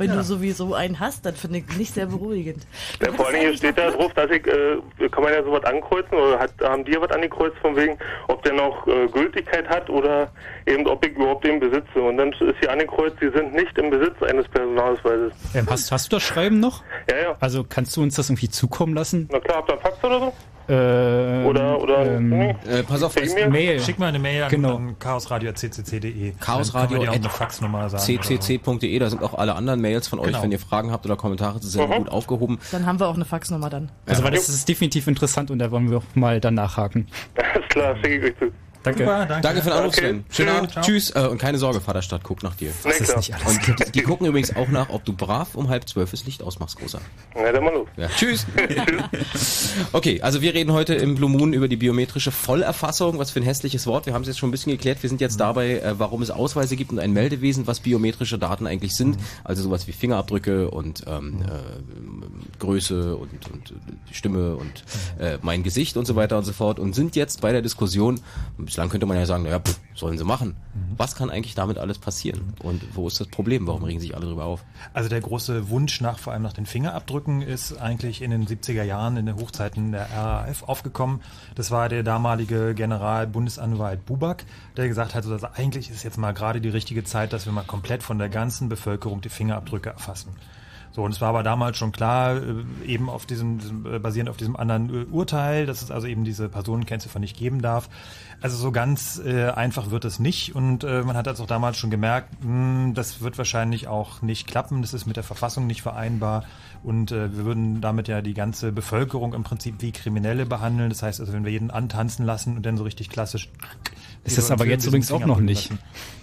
Wenn 0.00 0.08
Ja. 0.08 0.16
du 0.16 0.22
sowieso 0.22 0.72
einen 0.72 0.98
hast, 0.98 1.26
dann 1.26 1.34
finde 1.34 1.58
ich 1.58 1.76
nicht 1.76 1.92
sehr 1.92 2.06
beruhigend. 2.06 2.66
Ja, 3.04 3.12
vor 3.12 3.26
allen 3.26 3.38
Dingen 3.38 3.54
steht 3.56 3.76
da 3.76 3.90
drauf, 3.90 4.14
dass 4.14 4.30
ich, 4.30 4.46
äh, 4.46 5.08
kann 5.10 5.22
man 5.22 5.32
ja 5.34 5.42
sowas 5.44 5.62
ankreuzen, 5.64 6.14
oder 6.16 6.38
hat, 6.38 6.54
haben 6.62 6.86
die 6.86 6.92
ja 6.92 7.00
was 7.02 7.10
angekreuzt 7.10 7.58
von 7.60 7.76
wegen, 7.76 7.98
ob 8.28 8.42
der 8.42 8.54
noch 8.54 8.86
äh, 8.88 9.06
Gültigkeit 9.08 9.68
hat 9.68 9.90
oder 9.90 10.32
eben, 10.64 10.86
ob 10.86 11.04
ich 11.04 11.12
überhaupt 11.14 11.44
den 11.44 11.60
besitze. 11.60 12.00
Und 12.00 12.16
dann 12.16 12.32
ist 12.32 12.56
hier 12.60 12.72
angekreuzt, 12.72 13.16
sie 13.20 13.28
sind 13.28 13.52
nicht 13.52 13.76
im 13.76 13.90
Besitz 13.90 14.14
eines 14.22 14.48
Personalausweises. 14.48 15.32
Ähm, 15.54 15.66
hast, 15.68 15.92
hast 15.92 16.10
du 16.10 16.16
das 16.16 16.22
Schreiben 16.22 16.60
noch? 16.60 16.82
Ja, 17.10 17.16
ja. 17.18 17.36
Also 17.40 17.62
kannst 17.68 17.94
du 17.96 18.02
uns 18.02 18.14
das 18.16 18.30
irgendwie 18.30 18.48
zukommen 18.48 18.94
lassen? 18.94 19.28
Na 19.30 19.38
klar, 19.38 19.58
habt 19.58 19.68
ihr 19.68 19.74
einen 19.74 19.82
Fax 19.82 20.02
oder 20.02 20.18
so? 20.20 20.32
Äh, 20.70 21.44
Oder- 21.46 21.80
oder- 21.82 22.06
ähm, 22.16 22.32
Äh, 22.32 22.54
pass 22.86 23.02
auf, 23.02 23.14
Per 23.14 23.24
E-Mail? 23.24 23.50
Mail. 23.50 23.80
Schick 23.80 23.98
mal 23.98 24.06
eine 24.06 24.18
Mail 24.20 24.44
an, 24.44 24.50
Genau. 24.50 24.76
an 24.76 24.96
chaosradio.ccc.de. 24.98 26.32
Chaosradio 26.38 26.80
Dann 26.80 26.88
können 26.88 26.90
wir 26.90 26.98
dir 27.06 27.10
auch 27.10 27.14
at 27.14 27.20
eine 27.20 27.28
Faxnummer 27.30 27.88
sagen. 27.88 28.02
oder 28.14 28.22
so. 28.22 28.34
ccc.de, 28.36 28.98
da 28.98 29.10
sind 29.10 29.22
auch 29.22 29.34
alle 29.34 29.54
anderen 29.56 29.80
Mails 29.80 30.06
von 30.06 30.20
euch, 30.20 30.26
Genau. 30.28 30.42
wenn 30.42 30.52
ihr 30.52 30.58
Fragen 30.60 30.92
habt 30.92 31.04
oder 31.06 31.16
Kommentare 31.16 31.60
zu 31.60 31.68
senden, 31.68 31.98
gut 31.98 32.08
aufgehoben. 32.08 32.58
Dann 32.70 32.86
haben 32.86 33.00
wir 33.00 33.08
auch 33.08 33.14
eine 33.16 33.24
Faxnummer 33.24 33.68
dann. 33.68 33.90
Also, 34.06 34.22
weil 34.22 34.30
das 34.30 34.48
ist 34.48 34.68
definitiv 34.68 35.06
interessant 35.08 35.50
und 35.50 35.58
da 35.58 35.70
wollen 35.72 35.90
wir 35.90 35.98
auch 35.98 36.04
mal 36.14 36.40
dann 36.40 36.54
nachhaken. 36.54 37.08
Alles 37.54 37.68
klar, 37.68 37.96
schicke 37.96 38.16
ich 38.18 38.24
euch 38.32 38.38
zu. 38.38 38.52
Danke. 38.82 39.00
Super, 39.04 39.26
danke. 39.26 39.42
Danke 39.42 39.62
für 39.62 39.68
den 39.70 39.78
Anruf, 39.78 39.92
Okay. 39.96 40.00
Sven. 40.00 40.24
Schönen 40.30 40.48
Tschüss. 40.48 40.56
Abend. 40.56 40.72
Ciao. 40.72 40.84
Tschüss. 40.84 41.10
Äh, 41.14 41.28
und 41.28 41.38
keine 41.38 41.58
Sorge, 41.58 41.80
Vaterstadt 41.80 42.22
guckt 42.24 42.42
nach 42.42 42.54
dir. 42.54 42.72
Na 42.84 42.90
klar. 42.92 43.16
alles 43.16 43.30
Und 43.46 43.66
die, 43.66 43.92
die 43.92 44.02
gucken 44.02 44.26
übrigens 44.26 44.54
auch 44.56 44.68
nach, 44.68 44.88
ob 44.88 45.04
du 45.04 45.12
brav 45.12 45.54
um 45.54 45.68
halb 45.68 45.88
zwölf 45.88 46.10
das 46.10 46.24
Licht 46.24 46.42
ausmachst, 46.42 46.78
Großer. 46.78 47.00
Na, 47.34 47.52
dann 47.52 47.64
mal 47.64 47.74
los. 47.74 47.88
Ja. 47.96 48.08
Tschüss. 48.16 48.46
Okay, 49.92 50.22
also 50.22 50.40
wir 50.42 50.54
reden 50.54 50.72
heute 50.72 50.94
im 50.94 51.14
Blue 51.14 51.28
Moon 51.30 51.52
über 51.52 51.68
die 51.68 51.76
biometrische 51.76 52.30
Vollerfassung. 52.30 53.18
Was 53.18 53.30
für 53.30 53.40
ein 53.40 53.44
hässliches 53.44 53.86
Wort. 53.86 54.06
Wir 54.06 54.14
haben 54.14 54.22
es 54.22 54.28
jetzt 54.28 54.38
schon 54.38 54.48
ein 54.48 54.52
bisschen 54.52 54.72
geklärt. 54.72 55.02
Wir 55.02 55.08
sind 55.08 55.20
jetzt 55.20 55.38
dabei, 55.40 55.78
äh, 55.80 55.98
warum 55.98 56.22
es 56.22 56.30
Ausweise 56.30 56.76
gibt 56.76 56.90
und 56.92 56.98
ein 56.98 57.12
Meldewesen, 57.12 57.66
was 57.66 57.80
biometrische 57.80 58.38
Daten 58.38 58.66
eigentlich 58.66 58.94
sind. 58.96 59.18
Also 59.44 59.62
sowas 59.62 59.86
wie 59.88 59.92
Fingerabdrücke 59.92 60.70
und 60.70 61.04
ähm, 61.06 61.42
äh, 61.42 62.58
Größe 62.58 63.16
und, 63.16 63.30
und 63.52 63.70
äh, 63.70 63.74
Stimme 64.14 64.56
und 64.56 64.84
äh, 65.18 65.38
mein 65.42 65.62
Gesicht 65.62 65.96
und 65.96 66.06
so 66.06 66.16
weiter 66.16 66.38
und 66.38 66.44
so 66.44 66.52
fort. 66.52 66.78
Und 66.78 66.94
sind 66.94 67.16
jetzt 67.16 67.40
bei 67.40 67.52
der 67.52 67.62
Diskussion, 67.62 68.20
bislang 68.70 68.88
könnte 68.88 69.04
man 69.04 69.16
ja 69.16 69.26
sagen, 69.26 69.42
naja, 69.42 69.58
pff, 69.58 69.80
sollen 69.96 70.16
sie 70.16 70.22
machen. 70.22 70.54
Was 70.96 71.16
kann 71.16 71.28
eigentlich 71.28 71.56
damit 71.56 71.76
alles 71.76 71.98
passieren? 71.98 72.54
Und 72.62 72.94
wo 72.94 73.08
ist 73.08 73.18
das 73.18 73.26
Problem? 73.26 73.66
Warum 73.66 73.82
regen 73.82 73.98
sich 73.98 74.14
alle 74.14 74.26
darüber 74.26 74.44
auf? 74.44 74.62
Also 74.92 75.08
der 75.08 75.20
große 75.20 75.70
Wunsch 75.70 76.00
nach 76.00 76.20
vor 76.20 76.32
allem 76.32 76.42
nach 76.42 76.52
den 76.52 76.66
Fingerabdrücken 76.66 77.42
ist 77.42 77.76
eigentlich 77.78 78.22
in 78.22 78.30
den 78.30 78.46
70er 78.46 78.84
Jahren 78.84 79.16
in 79.16 79.26
den 79.26 79.34
Hochzeiten 79.34 79.90
der 79.90 80.08
RAF 80.12 80.62
aufgekommen. 80.62 81.20
Das 81.56 81.72
war 81.72 81.88
der 81.88 82.04
damalige 82.04 82.76
Generalbundesanwalt 82.76 84.06
Buback, 84.06 84.44
der 84.76 84.86
gesagt 84.86 85.16
hat, 85.16 85.26
also 85.26 85.48
eigentlich 85.52 85.90
ist 85.90 86.04
jetzt 86.04 86.16
mal 86.16 86.32
gerade 86.32 86.60
die 86.60 86.68
richtige 86.68 87.02
Zeit, 87.02 87.32
dass 87.32 87.46
wir 87.46 87.52
mal 87.52 87.64
komplett 87.64 88.04
von 88.04 88.18
der 88.18 88.28
ganzen 88.28 88.68
Bevölkerung 88.68 89.20
die 89.20 89.30
Fingerabdrücke 89.30 89.90
erfassen. 89.90 90.30
So, 90.92 91.04
und 91.04 91.12
es 91.12 91.20
war 91.20 91.28
aber 91.28 91.42
damals 91.42 91.76
schon 91.76 91.92
klar, 91.92 92.36
äh, 92.36 92.64
eben 92.84 93.08
auf 93.08 93.26
diesem, 93.26 93.86
äh, 93.86 93.98
basierend 93.98 94.28
auf 94.28 94.36
diesem 94.36 94.56
anderen 94.56 95.02
äh, 95.02 95.04
Urteil, 95.04 95.66
dass 95.66 95.82
es 95.82 95.90
also 95.90 96.06
eben 96.06 96.24
diese 96.24 96.48
Personenkennziffer 96.48 97.18
nicht 97.18 97.36
geben 97.36 97.62
darf. 97.62 97.88
Also 98.40 98.56
so 98.56 98.72
ganz 98.72 99.20
äh, 99.24 99.50
einfach 99.50 99.90
wird 99.90 100.04
es 100.04 100.18
nicht. 100.18 100.54
Und 100.54 100.82
äh, 100.82 101.02
man 101.02 101.16
hat 101.16 101.26
das 101.26 101.40
auch 101.40 101.46
damals 101.46 101.76
schon 101.76 101.90
gemerkt, 101.90 102.42
mh, 102.42 102.92
das 102.94 103.20
wird 103.20 103.38
wahrscheinlich 103.38 103.86
auch 103.86 104.22
nicht 104.22 104.46
klappen, 104.46 104.82
das 104.82 104.94
ist 104.94 105.06
mit 105.06 105.16
der 105.16 105.24
Verfassung 105.24 105.66
nicht 105.66 105.82
vereinbar 105.82 106.44
und 106.82 107.12
äh, 107.12 107.36
wir 107.36 107.44
würden 107.44 107.80
damit 107.80 108.08
ja 108.08 108.22
die 108.22 108.32
ganze 108.34 108.72
Bevölkerung 108.72 109.34
im 109.34 109.42
Prinzip 109.42 109.76
wie 109.80 109.92
Kriminelle 109.92 110.46
behandeln. 110.46 110.88
Das 110.88 111.02
heißt 111.02 111.20
also, 111.20 111.32
wenn 111.32 111.44
wir 111.44 111.52
jeden 111.52 111.70
antanzen 111.70 112.24
lassen 112.24 112.56
und 112.56 112.64
dann 112.64 112.76
so 112.78 112.84
richtig 112.84 113.10
klassisch 113.10 113.50
Ist 114.24 114.38
das 114.38 114.50
aber 114.50 114.66
jetzt 114.66 114.86
übrigens 114.86 115.12
auch 115.12 115.24
noch 115.26 115.40
nicht 115.40 115.70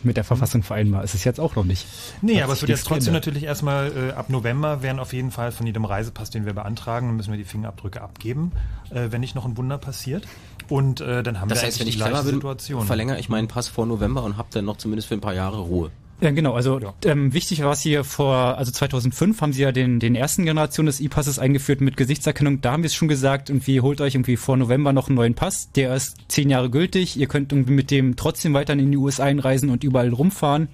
mit 0.03 0.17
der 0.17 0.23
Verfassung 0.23 0.63
vereinbar. 0.63 1.03
Ist 1.03 1.13
es 1.13 1.23
jetzt 1.23 1.39
auch 1.39 1.55
noch 1.55 1.63
nicht. 1.63 1.85
Nee, 2.21 2.41
aber 2.41 2.53
es 2.53 2.61
wird 2.61 2.69
jetzt 2.69 2.85
trotzdem 2.87 3.13
geändert. 3.13 3.25
natürlich 3.27 3.43
erstmal 3.43 3.91
äh, 4.09 4.11
ab 4.13 4.29
November 4.29 4.81
werden 4.81 4.99
auf 4.99 5.13
jeden 5.13 5.31
Fall 5.31 5.51
von 5.51 5.67
jedem 5.67 5.85
Reisepass, 5.85 6.31
den 6.31 6.45
wir 6.45 6.53
beantragen, 6.53 7.15
müssen 7.15 7.31
wir 7.31 7.37
die 7.37 7.45
Fingerabdrücke 7.45 8.01
abgeben, 8.01 8.51
äh, 8.89 9.11
wenn 9.11 9.21
nicht 9.21 9.35
noch 9.35 9.45
ein 9.45 9.57
Wunder 9.57 9.77
passiert. 9.77 10.27
Und 10.69 11.01
äh, 11.01 11.23
dann 11.23 11.39
haben 11.39 11.49
Das 11.49 11.61
wir 11.61 11.67
heißt, 11.67 11.79
wenn 11.79 11.87
ich 11.87 11.95
die 11.95 12.01
gleiche 12.01 12.23
bin, 12.23 12.35
Situation. 12.35 12.85
verlängere 12.85 13.19
ich 13.19 13.29
meinen 13.29 13.47
Pass 13.47 13.67
vor 13.67 13.85
November 13.85 14.23
und 14.23 14.37
habe 14.37 14.49
dann 14.51 14.65
noch 14.65 14.77
zumindest 14.77 15.07
für 15.07 15.13
ein 15.13 15.21
paar 15.21 15.33
Jahre 15.33 15.59
Ruhe. 15.59 15.91
Ja, 16.19 16.31
genau. 16.31 16.53
Also 16.53 16.79
ähm, 17.05 17.31
wichtig 17.33 17.61
war 17.61 17.73
es 17.73 17.81
hier 17.81 18.03
vor, 18.03 18.35
also 18.57 18.71
2005 18.71 19.39
haben 19.39 19.53
sie 19.53 19.61
ja 19.61 19.71
den, 19.71 19.99
den 19.99 20.15
ersten 20.15 20.45
Generation 20.45 20.87
des 20.87 20.99
E-Passes 20.99 21.37
eingeführt 21.37 21.79
mit 21.79 21.95
Gesichtserkennung. 21.95 22.59
Da 22.61 22.71
haben 22.71 22.81
wir 22.81 22.87
es 22.87 22.95
schon 22.95 23.07
gesagt, 23.07 23.49
irgendwie 23.49 23.81
holt 23.81 24.01
euch 24.01 24.15
irgendwie 24.15 24.35
vor 24.35 24.57
November 24.57 24.93
noch 24.93 25.09
einen 25.09 25.15
neuen 25.15 25.35
Pass. 25.35 25.71
Der 25.73 25.95
ist 25.95 26.17
zehn 26.27 26.49
Jahre 26.49 26.71
gültig. 26.71 27.17
Ihr 27.17 27.27
könnt 27.27 27.51
irgendwie 27.51 27.73
mit 27.73 27.91
dem 27.91 28.15
trotzdem 28.15 28.55
weiterhin 28.55 28.83
in 28.83 28.91
die 28.91 28.97
USA 28.97 29.25
einreisen 29.25 29.69
und 29.69 29.83
überall 29.83 30.09
rumfahren. 30.09 30.69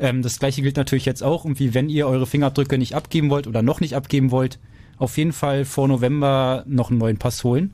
Ähm, 0.00 0.22
das 0.22 0.40
gleiche 0.40 0.62
gilt 0.62 0.76
natürlich 0.76 1.04
jetzt 1.04 1.22
auch. 1.22 1.44
Irgendwie, 1.44 1.74
wenn 1.74 1.88
ihr 1.88 2.08
eure 2.08 2.26
Fingerabdrücke 2.26 2.76
nicht 2.76 2.96
abgeben 2.96 3.30
wollt 3.30 3.46
oder 3.46 3.62
noch 3.62 3.80
nicht 3.80 3.94
abgeben 3.94 4.32
wollt, 4.32 4.58
auf 4.96 5.16
jeden 5.16 5.32
Fall 5.32 5.64
vor 5.64 5.86
November 5.86 6.64
noch 6.66 6.90
einen 6.90 6.98
neuen 6.98 7.18
Pass 7.18 7.44
holen. 7.44 7.72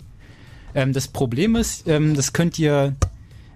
Ähm, 0.75 0.93
das 0.93 1.09
Problem 1.09 1.57
ist, 1.57 1.89
ähm, 1.89 2.15
das 2.15 2.35
könnt 2.35 2.59
ihr 2.59 2.95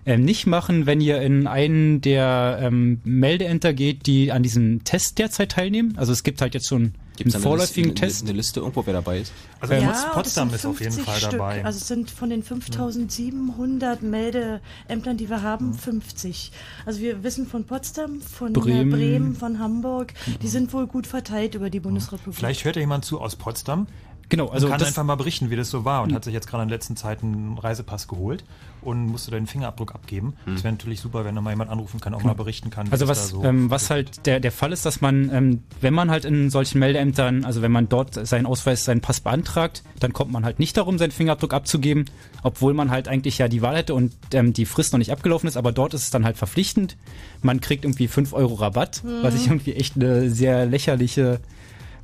ähm, 0.09 0.23
nicht 0.23 0.47
machen, 0.47 0.87
wenn 0.87 1.03
ihr 1.03 1.21
in 1.21 1.47
einen 1.47 2.01
der 2.01 2.59
ähm, 2.63 3.01
Meldeämter 3.05 3.75
geht, 3.75 4.07
die 4.07 4.33
an 4.33 4.43
diesem 4.43 4.83
Test 4.85 5.19
derzeit 5.19 5.53
teilnehmen. 5.53 5.95
Also 5.99 6.13
es 6.13 6.23
gibt 6.23 6.41
halt 6.41 6.55
jetzt 6.55 6.67
schon 6.67 6.95
Gibt 7.17 7.29
es 7.29 7.35
einen 7.35 7.45
eine, 7.45 7.51
vorläufigen 7.51 7.91
Liste, 7.91 8.03
eine, 8.05 8.11
Test. 8.13 8.23
eine 8.23 8.33
Liste 8.33 8.61
irgendwo, 8.61 8.87
wer 8.87 8.95
dabei 8.95 9.19
ist? 9.19 9.33
Also 9.61 9.75
ja, 9.75 9.81
Pots- 9.81 10.05
und 10.05 10.13
Potsdam 10.13 10.55
ist 10.55 10.63
sind 10.63 10.71
auf 10.71 10.81
jeden 10.81 10.93
50 10.93 11.05
Fall 11.05 11.21
Stück. 11.21 11.31
dabei. 11.33 11.65
Also 11.65 11.77
es 11.79 11.89
sind 11.89 12.11
von 12.11 12.31
den 12.31 12.43
5700 12.43 14.03
Meldeämtern, 14.03 15.17
die 15.17 15.29
wir 15.29 15.43
haben, 15.43 15.75
50. 15.75 16.53
Also 16.87 17.01
wir 17.01 17.23
wissen 17.23 17.47
von 17.47 17.65
Potsdam, 17.65 18.21
von 18.23 18.53
Bremen. 18.55 18.91
Bremen, 18.91 19.35
von 19.35 19.59
Hamburg, 19.59 20.15
die 20.41 20.49
sind 20.49 20.73
wohl 20.73 20.87
gut 20.87 21.07
verteilt 21.07 21.55
über 21.55 21.69
die 21.71 21.81
Bundesrepublik. 21.81 22.35
Vielleicht 22.35 22.65
hört 22.65 22.77
ja 22.77 22.81
jemand 22.81 23.05
zu 23.05 23.21
aus 23.21 23.37
Potsdam. 23.37 23.89
Genau, 24.31 24.49
also 24.49 24.67
und 24.67 24.71
kann 24.73 24.79
das- 24.81 24.89
einfach 24.89 25.05
mal 25.05 25.15
berichten, 25.15 25.49
wie 25.51 25.57
das 25.57 25.71
so 25.71 25.85
war 25.85 26.03
und 26.03 26.13
hat 26.15 26.23
sich 26.25 26.35
jetzt 26.35 26.47
gerade 26.49 26.63
in 26.63 26.69
der 26.69 26.77
letzten 26.77 26.97
Zeit 26.97 27.23
einen 27.23 27.57
Reisepass 27.57 28.09
geholt 28.09 28.45
und 28.83 29.07
musste 29.07 29.31
deinen 29.31 29.47
Fingerabdruck 29.47 29.95
abgeben. 29.95 30.35
Das 30.47 30.63
wäre 30.63 30.73
natürlich 30.73 31.01
super, 31.01 31.25
wenn 31.25 31.35
da 31.35 31.41
mal 31.41 31.51
jemand 31.51 31.71
anrufen 31.71 31.99
kann, 32.01 32.13
auch 32.15 32.23
mal 32.23 32.35
berichten 32.35 32.71
kann. 32.71 32.87
wie 32.89 32.93
Also 32.93 33.07
das 33.07 33.19
was, 33.19 33.31
da 33.31 33.37
so 33.37 33.45
ähm, 33.45 33.71
was 33.71 33.89
halt 33.91 34.27
der, 34.27 34.39
der 34.41 34.53
Fall 34.53 34.73
ist, 34.73 34.85
dass 34.87 35.01
man, 35.01 35.31
ähm, 35.33 35.63
wenn 35.81 35.95
man 35.95 36.11
halt 36.11 36.25
in 36.27 36.51
solchen 36.51 36.79
Meldeämtern, 36.79 37.45
also 37.45 37.63
wenn 37.63 37.73
man 37.73 37.89
dort 37.89 38.27
seinen 38.27 38.47
Ausweis, 38.47 38.85
seinen 38.85 39.01
Pass 39.01 39.21
beantragt, 39.21 39.83
dann 39.99 40.13
kommt 40.13 40.31
man 40.31 40.45
halt 40.45 40.59
nicht 40.59 40.77
darum, 40.77 40.99
seinen 40.99 41.11
Fingerabdruck 41.11 41.55
abzugeben, 41.55 42.05
obwohl 42.43 42.75
man 42.75 42.91
halt 42.91 43.09
eigentlich 43.09 43.39
ja 43.39 43.49
die 43.49 43.63
Wahl 43.63 43.77
hätte 43.77 43.95
und 43.95 44.13
ähm, 44.35 44.53
die 44.53 44.67
Frist 44.67 44.93
noch 44.93 44.99
nicht 44.99 45.11
abgelaufen 45.11 45.49
ist, 45.49 45.57
aber 45.57 45.73
dort 45.73 45.95
ist 45.95 46.03
es 46.03 46.11
dann 46.11 46.25
halt 46.25 46.37
verpflichtend. 46.37 46.97
Man 47.43 47.61
kriegt 47.61 47.85
irgendwie 47.85 48.09
5 48.09 48.33
Euro 48.35 48.55
Rabatt, 48.55 49.03
Mhm. 49.03 49.23
was 49.23 49.35
ich 49.35 49.47
irgendwie 49.47 49.73
echt 49.75 49.97
eine 49.97 50.31
sehr 50.31 50.67
lächerliche 50.67 51.41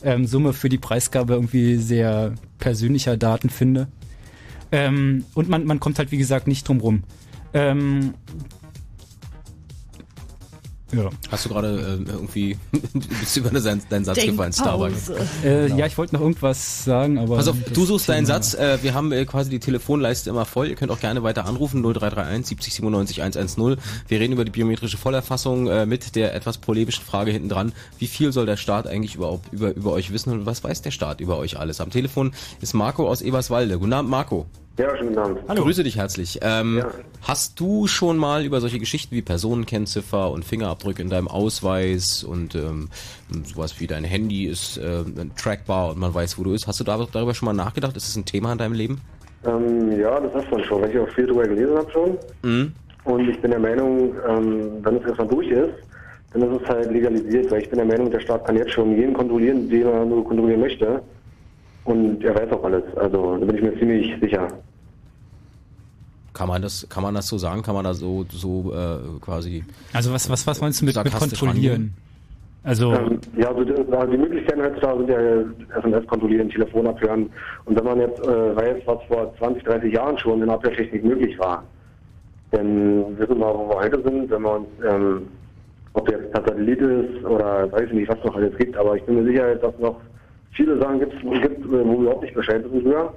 ähm, 0.04 0.26
Summe 0.26 0.52
für 0.52 0.68
die 0.68 0.78
Preisgabe 0.78 1.34
irgendwie 1.34 1.76
sehr 1.76 2.34
persönlicher 2.58 3.16
Daten 3.16 3.50
finde. 3.50 3.88
Ähm, 4.72 5.24
und 5.34 5.48
man, 5.48 5.64
man 5.66 5.80
kommt 5.80 5.98
halt, 5.98 6.10
wie 6.10 6.18
gesagt, 6.18 6.46
nicht 6.46 6.68
drum 6.68 6.80
rum. 6.80 7.02
Ähm, 7.52 8.14
ja. 10.96 11.10
Hast 11.30 11.44
du 11.44 11.48
gerade 11.50 11.98
äh, 12.06 12.10
irgendwie, 12.10 12.56
bist 13.20 13.36
du 13.36 13.40
über 13.40 13.50
deinen, 13.50 13.82
deinen 13.88 14.04
Satz 14.04 14.24
gefallen, 14.24 14.52
Starbucks? 14.52 15.10
Äh, 15.44 15.68
Ja, 15.76 15.86
ich 15.86 15.96
wollte 15.98 16.14
noch 16.14 16.20
irgendwas 16.22 16.84
sagen, 16.84 17.18
aber. 17.18 17.36
Pass 17.36 17.48
auf, 17.48 17.56
du 17.72 17.84
suchst 17.84 18.08
deinen 18.08 18.26
Thema- 18.26 18.42
Satz. 18.42 18.54
Äh, 18.54 18.78
wir 18.82 18.94
haben 18.94 19.12
äh, 19.12 19.24
quasi 19.24 19.50
die 19.50 19.58
Telefonleiste 19.60 20.30
immer 20.30 20.44
voll. 20.44 20.68
Ihr 20.68 20.74
könnt 20.76 20.90
auch 20.90 21.00
gerne 21.00 21.22
weiter 21.22 21.46
anrufen. 21.46 21.82
0331 21.82 22.46
70 22.48 22.74
97 22.74 23.22
110. 23.22 23.76
Wir 24.08 24.20
reden 24.20 24.32
über 24.32 24.44
die 24.44 24.50
biometrische 24.50 24.96
Vollerfassung 24.96 25.66
äh, 25.68 25.86
mit 25.86 26.14
der 26.16 26.34
etwas 26.34 26.58
polemischen 26.58 27.04
Frage 27.04 27.30
hinten 27.30 27.48
dran. 27.48 27.72
Wie 27.98 28.06
viel 28.06 28.32
soll 28.32 28.46
der 28.46 28.56
Staat 28.56 28.86
eigentlich 28.86 29.14
überhaupt 29.16 29.52
über, 29.52 29.74
über 29.74 29.92
euch 29.92 30.12
wissen 30.12 30.32
und 30.32 30.46
was 30.46 30.62
weiß 30.64 30.82
der 30.82 30.90
Staat 30.90 31.20
über 31.20 31.38
euch 31.38 31.58
alles? 31.58 31.80
Am 31.80 31.90
Telefon 31.90 32.32
ist 32.60 32.74
Marco 32.74 33.08
aus 33.08 33.22
Eberswalde. 33.22 33.78
Guten 33.78 33.92
Abend, 33.92 34.10
Marco. 34.10 34.46
Ja, 34.76 34.96
schönen 34.96 35.16
Abend. 35.16 35.38
Hallo. 35.46 35.62
Grüße 35.62 35.84
dich 35.84 35.96
herzlich. 35.96 36.40
Ähm, 36.42 36.82
Hast 37.22 37.58
du 37.58 37.86
schon 37.86 38.18
mal 38.18 38.44
über 38.44 38.60
solche 38.60 38.78
Geschichten 38.78 39.14
wie 39.16 39.22
Personenkennziffer 39.22 40.30
und 40.30 40.44
Fingerabdrücke 40.44 41.00
in 41.00 41.08
deinem 41.08 41.26
Ausweis 41.28 42.22
und 42.22 42.54
ähm, 42.54 42.90
sowas 43.44 43.80
wie 43.80 43.86
dein 43.86 44.04
Handy 44.04 44.44
ist 44.44 44.76
äh, 44.76 45.04
trackbar 45.36 45.90
und 45.92 45.98
man 45.98 46.12
weiß, 46.12 46.38
wo 46.38 46.42
du 46.44 46.50
bist, 46.50 46.66
hast 46.66 46.80
du 46.80 46.84
da- 46.84 47.06
darüber 47.10 47.32
schon 47.32 47.46
mal 47.46 47.54
nachgedacht? 47.54 47.96
Ist 47.96 48.08
das 48.08 48.16
ein 48.16 48.26
Thema 48.26 48.52
in 48.52 48.58
deinem 48.58 48.74
Leben? 48.74 49.00
Ähm, 49.46 49.98
ja, 49.98 50.20
das 50.20 50.42
ist 50.44 50.50
man 50.50 50.62
schon, 50.64 50.82
weil 50.82 50.90
ich 50.90 50.98
auch 50.98 51.08
viel 51.14 51.26
drüber 51.26 51.44
gelesen 51.44 51.76
habe 51.78 51.90
schon. 51.92 52.18
Mhm. 52.42 52.72
Und 53.04 53.28
ich 53.28 53.40
bin 53.40 53.52
der 53.52 53.60
Meinung, 53.60 54.12
ähm, 54.28 54.70
wenn 54.82 54.96
es 54.96 55.04
erstmal 55.04 55.28
durch 55.28 55.48
ist, 55.48 55.72
dann 56.34 56.42
ist 56.42 56.60
es 56.62 56.68
halt 56.68 56.90
legalisiert, 56.92 57.50
weil 57.50 57.62
ich 57.62 57.70
bin 57.70 57.78
der 57.78 57.86
Meinung, 57.86 58.10
der 58.10 58.20
Staat 58.20 58.44
kann 58.44 58.56
jetzt 58.56 58.72
schon 58.72 58.94
jeden 58.96 59.14
kontrollieren, 59.14 59.68
den 59.70 59.86
er 59.86 60.04
nur 60.04 60.24
kontrollieren 60.24 60.60
möchte. 60.60 61.00
Und 61.84 62.24
er 62.24 62.34
weiß 62.34 62.50
auch 62.52 62.64
alles. 62.64 62.82
Also 62.96 63.36
da 63.38 63.44
bin 63.46 63.56
ich 63.56 63.62
mir 63.62 63.78
ziemlich 63.78 64.14
sicher. 64.20 64.48
Kann 66.32 66.48
man 66.48 66.62
das, 66.62 66.86
kann 66.88 67.02
man 67.02 67.14
das 67.14 67.28
so 67.28 67.38
sagen? 67.38 67.62
Kann 67.62 67.74
man 67.74 67.84
da 67.84 67.94
so, 67.94 68.24
so 68.30 68.72
äh, 68.72 69.20
quasi? 69.20 69.64
Also 69.92 70.12
was, 70.12 70.28
was, 70.28 70.46
was 70.46 70.60
meinst 70.60 70.80
du 70.80 70.86
mit, 70.86 70.96
mit 70.96 71.12
kontrollieren? 71.12 71.94
Also, 72.64 72.94
Ähm, 72.94 73.20
ja, 73.36 73.48
also 73.50 73.62
die, 73.62 73.74
also 73.92 74.10
die 74.10 74.16
Möglichkeiten 74.16 74.62
heutzutage 74.62 74.98
sind 74.98 75.10
ja 75.10 75.78
SMS 75.78 76.06
kontrollieren, 76.06 76.48
Telefon 76.48 76.86
abhören. 76.86 77.30
Und 77.66 77.76
wenn 77.76 77.84
man 77.84 78.00
jetzt 78.00 78.18
äh, 78.26 78.56
weiß, 78.56 78.82
was 78.86 78.98
vor 79.06 79.34
20, 79.38 79.62
30 79.64 79.92
Jahren 79.92 80.18
schon 80.18 80.42
in 80.42 80.48
Abhörtechnik 80.48 81.04
möglich 81.04 81.38
war, 81.38 81.62
dann 82.52 83.18
wissen 83.18 83.38
wir, 83.38 83.54
wo 83.54 83.68
wir 83.68 83.76
heute 83.76 84.02
sind, 84.02 84.30
wenn 84.30 84.42
wir 84.42 84.54
uns, 84.56 84.68
ähm, 84.88 85.22
ob 85.92 86.10
jetzt 86.10 86.34
Satellit 86.34 86.80
ist 86.80 87.24
oder 87.24 87.70
weiß 87.70 87.84
ich 87.88 87.92
nicht, 87.92 88.08
was 88.08 88.24
noch 88.24 88.34
alles 88.34 88.56
gibt, 88.56 88.76
aber 88.76 88.96
ich 88.96 89.02
bin 89.04 89.16
mir 89.22 89.30
sicher, 89.30 89.54
dass 89.56 89.78
noch 89.78 90.00
viele 90.54 90.78
Sachen 90.78 91.00
gibt, 91.00 91.12
gibt 91.20 91.68
wo 91.68 91.72
wir 91.72 91.80
überhaupt 91.80 92.22
nicht 92.22 92.34
Bescheid 92.34 92.64
wissen 92.64 92.82
früher. 92.82 93.12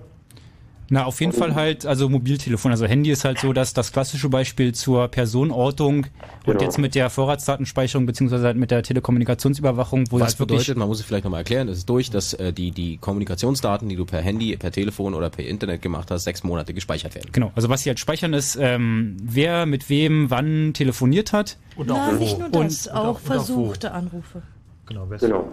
Na, 0.89 1.03
auf 1.03 1.19
jeden 1.19 1.33
Fall 1.33 1.53
halt, 1.53 1.85
also 1.85 2.07
Mobiltelefon. 2.07 2.71
Also 2.71 2.85
Handy 2.85 3.11
ist 3.11 3.25
halt 3.25 3.39
so, 3.39 3.51
dass 3.51 3.73
das 3.73 3.91
klassische 3.91 4.29
Beispiel 4.29 4.73
zur 4.73 5.09
Personenortung 5.09 5.97
und 5.97 6.05
Genau. 6.45 6.61
jetzt 6.61 6.77
mit 6.77 6.95
der 6.95 7.09
Vorratsdatenspeicherung 7.09 8.05
beziehungsweise 8.05 8.45
halt 8.45 8.55
mit 8.55 8.71
der 8.71 8.83
Telekommunikationsüberwachung, 8.83 10.05
wo 10.11 10.19
Was 10.21 10.27
das 10.31 10.39
wirklich 10.39 10.59
bedeutet, 10.59 10.77
man 10.77 10.87
muss 10.87 11.01
es 11.01 11.05
vielleicht 11.05 11.25
nochmal 11.25 11.41
erklären, 11.41 11.67
es 11.67 11.79
ist 11.79 11.89
durch, 11.89 12.09
dass 12.09 12.33
äh, 12.35 12.53
die, 12.53 12.71
die 12.71 12.95
Kommunikationsdaten, 12.99 13.89
die 13.89 13.97
du 13.97 14.05
per 14.05 14.21
Handy, 14.21 14.55
per 14.55 14.71
Telefon 14.71 15.13
oder 15.13 15.29
per 15.29 15.45
Internet 15.45 15.81
gemacht 15.81 16.09
hast, 16.09 16.23
sechs 16.23 16.45
Monate 16.45 16.73
gespeichert 16.73 17.15
werden. 17.15 17.29
Genau, 17.33 17.51
also 17.53 17.67
was 17.67 17.83
sie 17.83 17.89
halt 17.89 17.99
speichern 17.99 18.33
ist, 18.33 18.57
ähm, 18.59 19.17
wer 19.21 19.65
mit 19.65 19.89
wem 19.89 20.29
wann 20.31 20.71
telefoniert 20.73 21.33
hat. 21.33 21.57
Na, 21.85 22.13
nicht 22.13 22.39
nur 22.39 22.47
das, 22.47 22.87
Und- 22.87 22.93
auch 22.95 23.19
versuchte 23.19 23.91
Anrufe. 23.91 24.41
Genau, 24.85 25.05
Genau. 25.19 25.51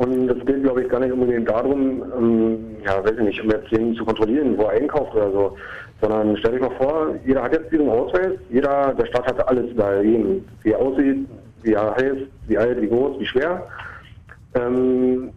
Und 0.00 0.30
es 0.30 0.46
geht, 0.46 0.62
glaube 0.62 0.82
ich, 0.82 0.88
gar 0.88 1.00
nicht 1.00 1.12
unbedingt 1.12 1.46
darum, 1.46 2.02
ähm, 2.16 2.76
ja, 2.86 3.04
weiß 3.04 3.18
ich 3.18 3.22
nicht, 3.22 3.42
um 3.42 3.50
jetzt 3.50 3.70
den 3.70 3.94
zu 3.94 4.02
kontrollieren, 4.02 4.56
wo 4.56 4.62
er 4.62 4.80
einkauft 4.80 5.14
oder 5.14 5.30
so, 5.30 5.56
sondern 6.00 6.38
stell 6.38 6.52
dich 6.52 6.62
mal 6.62 6.74
vor, 6.78 7.14
jeder 7.26 7.42
hat 7.42 7.52
jetzt 7.52 7.70
diesen 7.70 7.90
Ausweis, 7.90 8.32
jeder, 8.48 8.94
der 8.94 9.04
Staat 9.04 9.26
hat 9.26 9.46
alles 9.46 9.70
über 9.70 10.02
jeden, 10.02 10.48
wie 10.62 10.70
er 10.70 10.78
aussieht, 10.78 11.28
wie 11.62 11.74
er 11.74 11.94
heißt, 11.96 12.22
wie 12.46 12.56
alt, 12.56 12.80
wie 12.80 12.88
groß, 12.88 13.20
wie 13.20 13.26
schwer. 13.26 13.62
Ähm, 14.54 15.32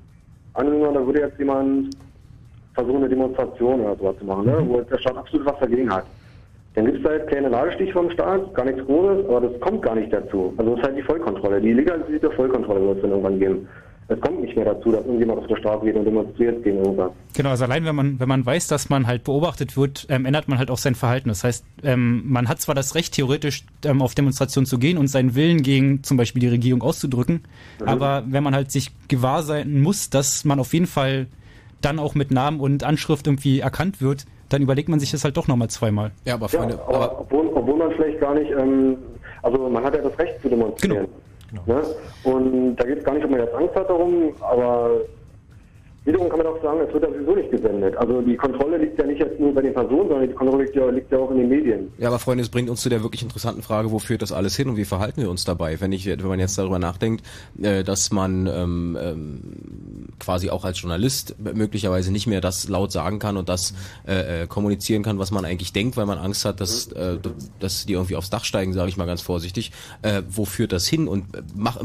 da 0.54 0.64
würde 0.64 1.20
jetzt 1.20 1.40
jemand 1.40 1.98
versuchen, 2.74 3.00
eine 3.00 3.10
Demonstration 3.10 3.82
oder 3.82 3.98
sowas 3.98 4.16
zu 4.18 4.24
machen, 4.24 4.46
ne, 4.46 4.64
wo 4.66 4.80
der 4.80 4.98
Staat 4.98 5.18
absolut 5.18 5.46
was 5.46 5.60
dagegen 5.60 5.94
hat. 5.94 6.06
Dann 6.76 6.86
gibt 6.86 7.00
es 7.00 7.06
halt 7.06 7.28
kleine 7.28 7.50
Ladestich 7.50 7.94
vom 7.94 8.10
Staat, 8.12 8.54
gar 8.56 8.66
nichts 8.66 8.84
Großes, 8.86 9.26
aber 9.30 9.42
das 9.42 9.60
kommt 9.62 9.84
gar 9.84 9.96
nicht 9.96 10.12
dazu. 10.12 10.54
Also 10.58 10.74
es 10.74 10.80
ist 10.80 10.86
halt 10.86 10.98
die 10.98 11.04
Vollkontrolle. 11.04 11.62
Die 11.62 11.74
legalisierte 11.74 12.32
Vollkontrolle 12.32 12.82
wird 12.82 12.96
es 12.98 13.02
dann 13.04 13.12
irgendwann 13.12 13.40
geben. 13.40 13.68
Es 14.10 14.20
kommt 14.20 14.42
nicht 14.42 14.56
mehr 14.56 14.66
dazu, 14.66 14.92
dass 14.92 15.06
irgendjemand 15.06 15.40
auf 15.40 15.48
der 15.48 15.56
Straße 15.56 15.86
geht 15.86 15.96
und 15.96 16.04
demonstriert 16.04 16.62
gegen 16.64 16.78
irgendwas. 16.80 17.12
Genau, 17.36 17.50
also 17.52 17.64
allein 17.64 17.86
wenn 17.86 17.96
man, 17.96 18.20
wenn 18.20 18.28
man 18.28 18.46
weiß, 18.46 18.68
dass 18.68 18.90
man 18.90 19.08
halt 19.08 19.24
beobachtet 19.24 19.78
wird, 19.78 20.08
ähm, 20.10 20.26
ändert 20.26 20.50
man 20.50 20.58
halt 20.58 20.70
auch 20.70 20.78
sein 20.78 20.94
Verhalten. 20.96 21.30
Das 21.30 21.44
heißt, 21.44 21.64
ähm, 21.84 22.24
man 22.26 22.50
hat 22.50 22.60
zwar 22.60 22.76
das 22.76 22.96
Recht, 22.96 23.14
theoretisch 23.14 23.64
ähm, 23.86 24.02
auf 24.02 24.14
Demonstrationen 24.14 24.66
zu 24.66 24.78
gehen 24.78 24.98
und 24.98 25.08
seinen 25.08 25.36
Willen 25.36 25.62
gegen 25.64 26.04
zum 26.04 26.18
Beispiel 26.18 26.42
die 26.42 26.50
Regierung 26.50 26.82
auszudrücken, 26.82 27.44
Mhm. 27.80 27.88
aber 27.88 28.24
wenn 28.28 28.44
man 28.44 28.54
halt 28.54 28.72
sich 28.72 28.92
gewahr 29.08 29.42
sein 29.42 29.82
muss, 29.82 30.10
dass 30.10 30.44
man 30.44 30.60
auf 30.60 30.74
jeden 30.74 30.88
Fall 30.88 31.28
dann 31.82 31.98
auch 31.98 32.14
mit 32.14 32.30
Namen 32.30 32.60
und 32.60 32.84
Anschrift 32.84 33.26
irgendwie 33.28 33.62
erkannt 33.62 34.02
wird, 34.02 34.26
dann 34.54 34.62
überlegt 34.62 34.88
man 34.88 35.00
sich 35.00 35.12
das 35.12 35.24
halt 35.24 35.36
doch 35.36 35.48
nochmal 35.48 35.70
zweimal. 35.70 36.12
Ja, 36.26 36.36
aber 36.36 36.48
Ja, 36.70 36.80
aber, 36.88 37.22
obwohl, 37.22 37.48
obwohl 37.48 37.76
man 37.76 37.92
vielleicht 37.94 38.20
gar 38.20 38.36
nicht, 38.36 38.52
ähm, 38.52 38.98
also 39.42 39.68
man 39.68 39.84
hat 39.84 39.96
ja 39.96 40.02
das 40.02 40.18
Recht 40.20 40.40
zu 40.42 40.50
demonstrieren. 40.50 41.08
Ne? 41.66 41.84
Und 42.24 42.76
da 42.76 42.84
geht 42.86 43.00
es 43.00 43.04
gar 43.04 43.14
nicht, 43.14 43.24
man 43.32 43.40
jetzt 43.40 43.54
Angst 43.54 43.76
hat 43.76 43.90
darum, 43.90 44.32
aber 44.42 45.02
wiederum 46.06 46.30
kann 46.30 46.38
man 46.40 46.48
auch 46.48 46.62
sagen, 46.62 46.80
es 46.86 46.94
wird 46.94 47.04
ja 47.04 47.10
sowieso 47.10 47.36
nicht 47.36 47.52
gesendet. 47.52 47.96
Also 47.98 48.22
die 48.22 48.36
Kontrolle 48.36 48.78
liegt 48.78 49.00
ja 49.00 49.06
nicht 49.06 49.20
jetzt 49.20 49.40
nur 49.40 49.54
bei 49.54 49.62
den 49.62 49.74
Personen, 49.74 50.10
sondern 50.10 50.28
die 50.28 50.34
Kontrolle 50.34 50.64
liegt 50.64 50.76
ja, 50.76 50.90
liegt 50.90 51.12
ja 51.12 51.18
auch 51.20 51.32
in 51.32 51.38
den 51.38 51.50
Medien. 51.50 51.92
Ja, 51.98 52.10
aber 52.10 52.20
Freunde, 52.20 52.44
es 52.44 52.50
bringt 52.50 52.70
uns 52.70 52.82
zu 52.82 52.90
der 52.90 53.04
wirklich 53.04 53.24
interessanten 53.24 53.62
Frage, 53.62 53.92
wo 53.92 54.00
führt 54.00 54.22
das 54.22 54.32
alles 54.32 54.56
hin 54.56 54.68
und 54.70 54.78
wie 54.78 54.86
verhalten 54.86 55.22
wir 55.22 55.30
uns 55.30 55.46
dabei? 55.46 55.80
Wenn 55.80 55.92
ich, 55.92 56.06
wenn 56.06 56.28
man 56.28 56.40
jetzt 56.40 56.58
darüber 56.58 56.80
nachdenkt, 56.80 57.26
äh, 57.62 57.84
dass 57.84 58.12
man 58.12 58.48
ähm, 58.48 58.98
ähm, 59.02 59.42
quasi 60.20 60.50
auch 60.50 60.66
als 60.66 60.82
Journalist 60.82 61.36
möglicherweise 61.40 62.12
nicht 62.12 62.28
mehr 62.28 62.42
das 62.42 62.68
laut 62.68 62.92
sagen 62.92 63.20
kann 63.20 63.38
und 63.38 63.48
das 63.48 63.74
äh, 64.08 64.44
äh, 64.44 64.48
kommunizieren 64.48 65.04
kann, 65.04 65.20
was 65.20 65.32
man 65.32 65.46
eigentlich 65.46 65.74
denkt, 65.74 65.96
weil 65.96 66.06
man 66.06 66.18
Angst 66.18 66.44
hat, 66.46 66.60
dass, 66.60 66.92
äh, 66.92 67.18
dass 67.60 67.86
die 67.86 67.94
irgendwie 67.94 68.16
aufs 68.16 68.30
Dach 68.30 68.44
steigen, 68.44 68.74
sage 68.74 68.90
ich 68.90 68.98
mal 68.98 69.06
ganz 69.06 69.22
vorsichtig. 69.22 69.72
Äh, 70.02 70.24
wo 70.30 70.46
führt 70.46 70.74
das 70.74 70.88
hin? 70.88 71.08
Und 71.08 71.36
äh, 71.36 71.42
mach, 71.56 71.80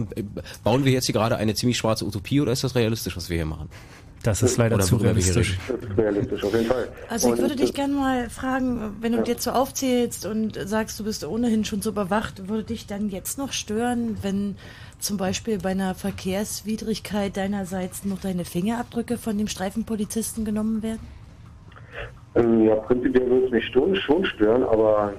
bauen 0.64 0.84
wir 0.84 0.92
jetzt 0.92 1.06
hier 1.06 1.12
gerade 1.12 1.36
eine 1.36 1.54
ziemlich 1.54 1.78
schwarze 1.78 2.04
Utopie 2.04 2.40
oder 2.40 2.52
ist 2.52 2.64
das 2.64 2.74
realistisch, 2.74 3.16
was 3.16 3.30
wir 3.30 3.36
hier 3.36 3.46
machen? 3.46 3.68
Das 4.22 4.42
ist 4.42 4.56
leider 4.56 4.74
Oder 4.76 4.84
zu 4.84 4.96
realistisch. 4.96 5.58
Das 5.68 5.78
ist 5.80 5.96
realistisch, 5.96 6.42
auf 6.44 6.52
jeden 6.52 6.66
Fall. 6.66 6.88
Also 7.08 7.28
ich 7.28 7.32
Und 7.34 7.40
würde 7.40 7.56
dich 7.56 7.66
das- 7.70 7.74
gerne 7.76 7.94
mal 7.94 8.28
fragen, 8.30 8.96
wenn 9.00 9.12
du 9.12 9.18
Ja. 9.18 9.24
jetzt 9.24 9.44
so 9.44 9.52
aufzählst 9.52 10.26
und 10.26 10.58
sagst, 10.68 10.98
du 10.98 11.04
bist 11.04 11.24
ohnehin 11.24 11.64
schon 11.64 11.82
so 11.82 11.90
überwacht, 11.90 12.48
würde 12.48 12.64
dich 12.64 12.86
dann 12.86 13.10
jetzt 13.10 13.38
noch 13.38 13.52
stören, 13.52 14.16
wenn 14.22 14.56
zum 14.98 15.16
Beispiel 15.18 15.58
bei 15.58 15.70
einer 15.70 15.94
Verkehrswidrigkeit 15.94 17.36
deinerseits 17.36 18.04
noch 18.04 18.20
deine 18.20 18.44
Fingerabdrücke 18.44 19.18
von 19.18 19.38
dem 19.38 19.46
Streifenpolizisten 19.46 20.44
genommen 20.44 20.82
werden? 20.82 21.00
Ähm, 22.34 22.64
ja, 22.64 22.74
prinzipiell 22.74 23.28
würde 23.30 23.46
es 23.46 23.52
mich 23.52 23.66
schon 24.02 24.24
stören, 24.24 24.64
aber 24.64 25.12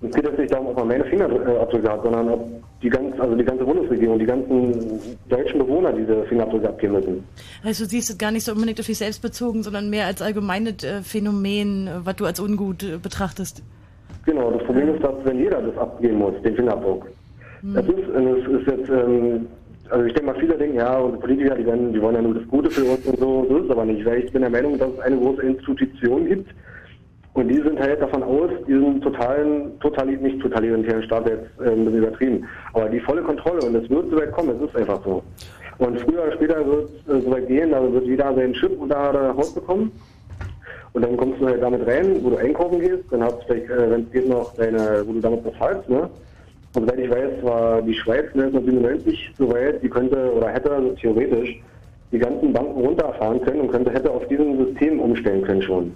es 0.00 0.14
geht 0.14 0.24
jetzt 0.24 0.38
nicht 0.38 0.52
darum, 0.52 0.68
ob 0.68 0.76
man 0.76 0.88
meine 0.88 1.04
Fingerabdrücke 1.04 1.90
hat, 1.90 2.02
sondern 2.04 2.28
ob 2.28 2.48
die 2.82 2.88
ganze, 2.88 3.20
also 3.20 3.34
die 3.34 3.44
ganze 3.44 3.64
Bundesregierung, 3.64 4.18
die 4.18 4.26
ganzen 4.26 5.00
deutschen 5.28 5.58
Bewohner 5.58 5.92
diese 5.92 6.22
Fingerabdrücke 6.24 6.68
abgeben 6.68 6.92
müssen. 6.92 7.24
Also 7.64 7.84
du 7.84 7.90
siehst 7.90 8.10
es 8.10 8.18
gar 8.18 8.30
nicht 8.30 8.44
so 8.44 8.52
unbedingt 8.52 8.78
auf 8.78 8.86
dich 8.86 8.98
selbst 8.98 9.20
bezogen, 9.20 9.64
sondern 9.64 9.90
mehr 9.90 10.06
als 10.06 10.22
allgemeines 10.22 10.84
äh, 10.84 11.02
Phänomen, 11.02 11.88
äh, 11.88 11.90
was 12.04 12.14
du 12.14 12.26
als 12.26 12.38
ungut 12.38 12.84
äh, 12.84 12.98
betrachtest. 12.98 13.62
Genau, 14.24 14.52
das 14.52 14.62
Problem 14.64 14.94
ist, 14.94 15.02
dass 15.02 15.14
wenn 15.24 15.38
jeder 15.38 15.60
das 15.60 15.76
abgeben 15.76 16.18
muss, 16.18 16.34
den 16.42 16.54
Fingerabdruck. 16.54 17.06
Das 17.62 17.84
ist, 17.86 18.08
es 18.08 18.60
ist 18.60 18.66
jetzt, 18.68 18.90
ähm, 18.90 19.46
also 19.90 20.04
ich 20.04 20.12
denke 20.12 20.30
mal, 20.30 20.38
viele 20.38 20.56
denken, 20.56 20.76
ja, 20.76 20.96
unsere 20.98 21.22
Politiker, 21.22 21.56
die, 21.56 21.66
werden, 21.66 21.92
die 21.92 22.00
wollen 22.00 22.14
ja 22.14 22.22
nur 22.22 22.34
das 22.34 22.46
Gute 22.46 22.70
für 22.70 22.84
uns 22.84 23.04
und 23.04 23.18
so, 23.18 23.46
so 23.48 23.56
ist 23.56 23.64
es 23.64 23.70
aber 23.70 23.84
nicht, 23.84 24.04
weil 24.04 24.22
ich 24.22 24.32
bin 24.32 24.42
der 24.42 24.50
Meinung, 24.50 24.78
dass 24.78 24.90
es 24.92 25.00
eine 25.00 25.16
große 25.16 25.42
Institution 25.42 26.26
gibt 26.26 26.50
und 27.38 27.46
die 27.46 27.60
sind 27.60 27.78
halt 27.78 28.02
davon 28.02 28.24
aus, 28.24 28.50
diesen 28.66 29.00
totalen, 29.00 29.78
total, 29.78 30.06
nicht 30.06 30.40
totalitären 30.40 31.04
Staat 31.04 31.28
jetzt 31.28 31.46
äh, 31.60 31.70
ein 31.70 31.84
bisschen 31.84 32.02
übertrieben, 32.02 32.44
aber 32.72 32.88
die 32.88 32.98
volle 32.98 33.22
Kontrolle 33.22 33.60
und 33.64 33.76
es 33.76 33.88
wird 33.88 34.10
so 34.10 34.16
weit 34.16 34.32
kommen, 34.32 34.56
es 34.56 34.68
ist 34.68 34.76
einfach 34.76 35.00
so. 35.04 35.22
Und 35.78 36.00
früher 36.00 36.24
oder 36.24 36.32
später 36.32 36.66
wird 36.66 36.88
es 37.06 37.14
äh, 37.14 37.20
so 37.20 37.30
weit 37.30 37.46
gehen, 37.46 37.72
also 37.72 37.92
wird 37.92 38.06
jeder 38.06 38.34
seinen 38.34 38.54
Chip 38.54 38.72
unter 38.80 39.12
der 39.12 39.36
Haut 39.36 39.54
bekommen 39.54 39.92
und 40.94 41.02
dann 41.02 41.16
kommst 41.16 41.40
du 41.40 41.46
halt 41.46 41.62
damit 41.62 41.86
rein, 41.86 42.16
wo 42.24 42.30
du 42.30 42.36
einkaufen 42.38 42.80
gehst, 42.80 43.04
dann 43.12 43.22
hast 43.22 43.36
du 43.42 43.46
vielleicht, 43.46 43.70
äh, 43.70 43.88
wenn 43.88 44.02
es 44.02 44.10
geht, 44.10 44.28
noch 44.28 44.52
deine, 44.56 45.04
wo 45.06 45.12
du 45.12 45.20
damit 45.20 45.44
bezahlst, 45.44 45.88
ne? 45.88 46.10
Und 46.74 46.86
soweit 46.88 46.98
ich 46.98 47.10
weiß, 47.10 47.42
war 47.42 47.82
die 47.82 47.94
Schweiz 47.94 48.26
1997 48.34 49.30
so 49.38 49.48
weit, 49.52 49.80
die 49.80 49.88
könnte 49.88 50.32
oder 50.34 50.48
hätte 50.48 50.72
also 50.72 50.90
theoretisch 50.90 51.56
die 52.10 52.18
ganzen 52.18 52.52
Banken 52.52 52.80
runterfahren 52.80 53.40
können 53.42 53.60
und 53.60 53.70
könnte, 53.70 53.92
hätte 53.92 54.10
auf 54.10 54.26
diesem 54.26 54.64
System 54.64 54.98
umstellen 54.98 55.42
können 55.42 55.62
schon. 55.62 55.94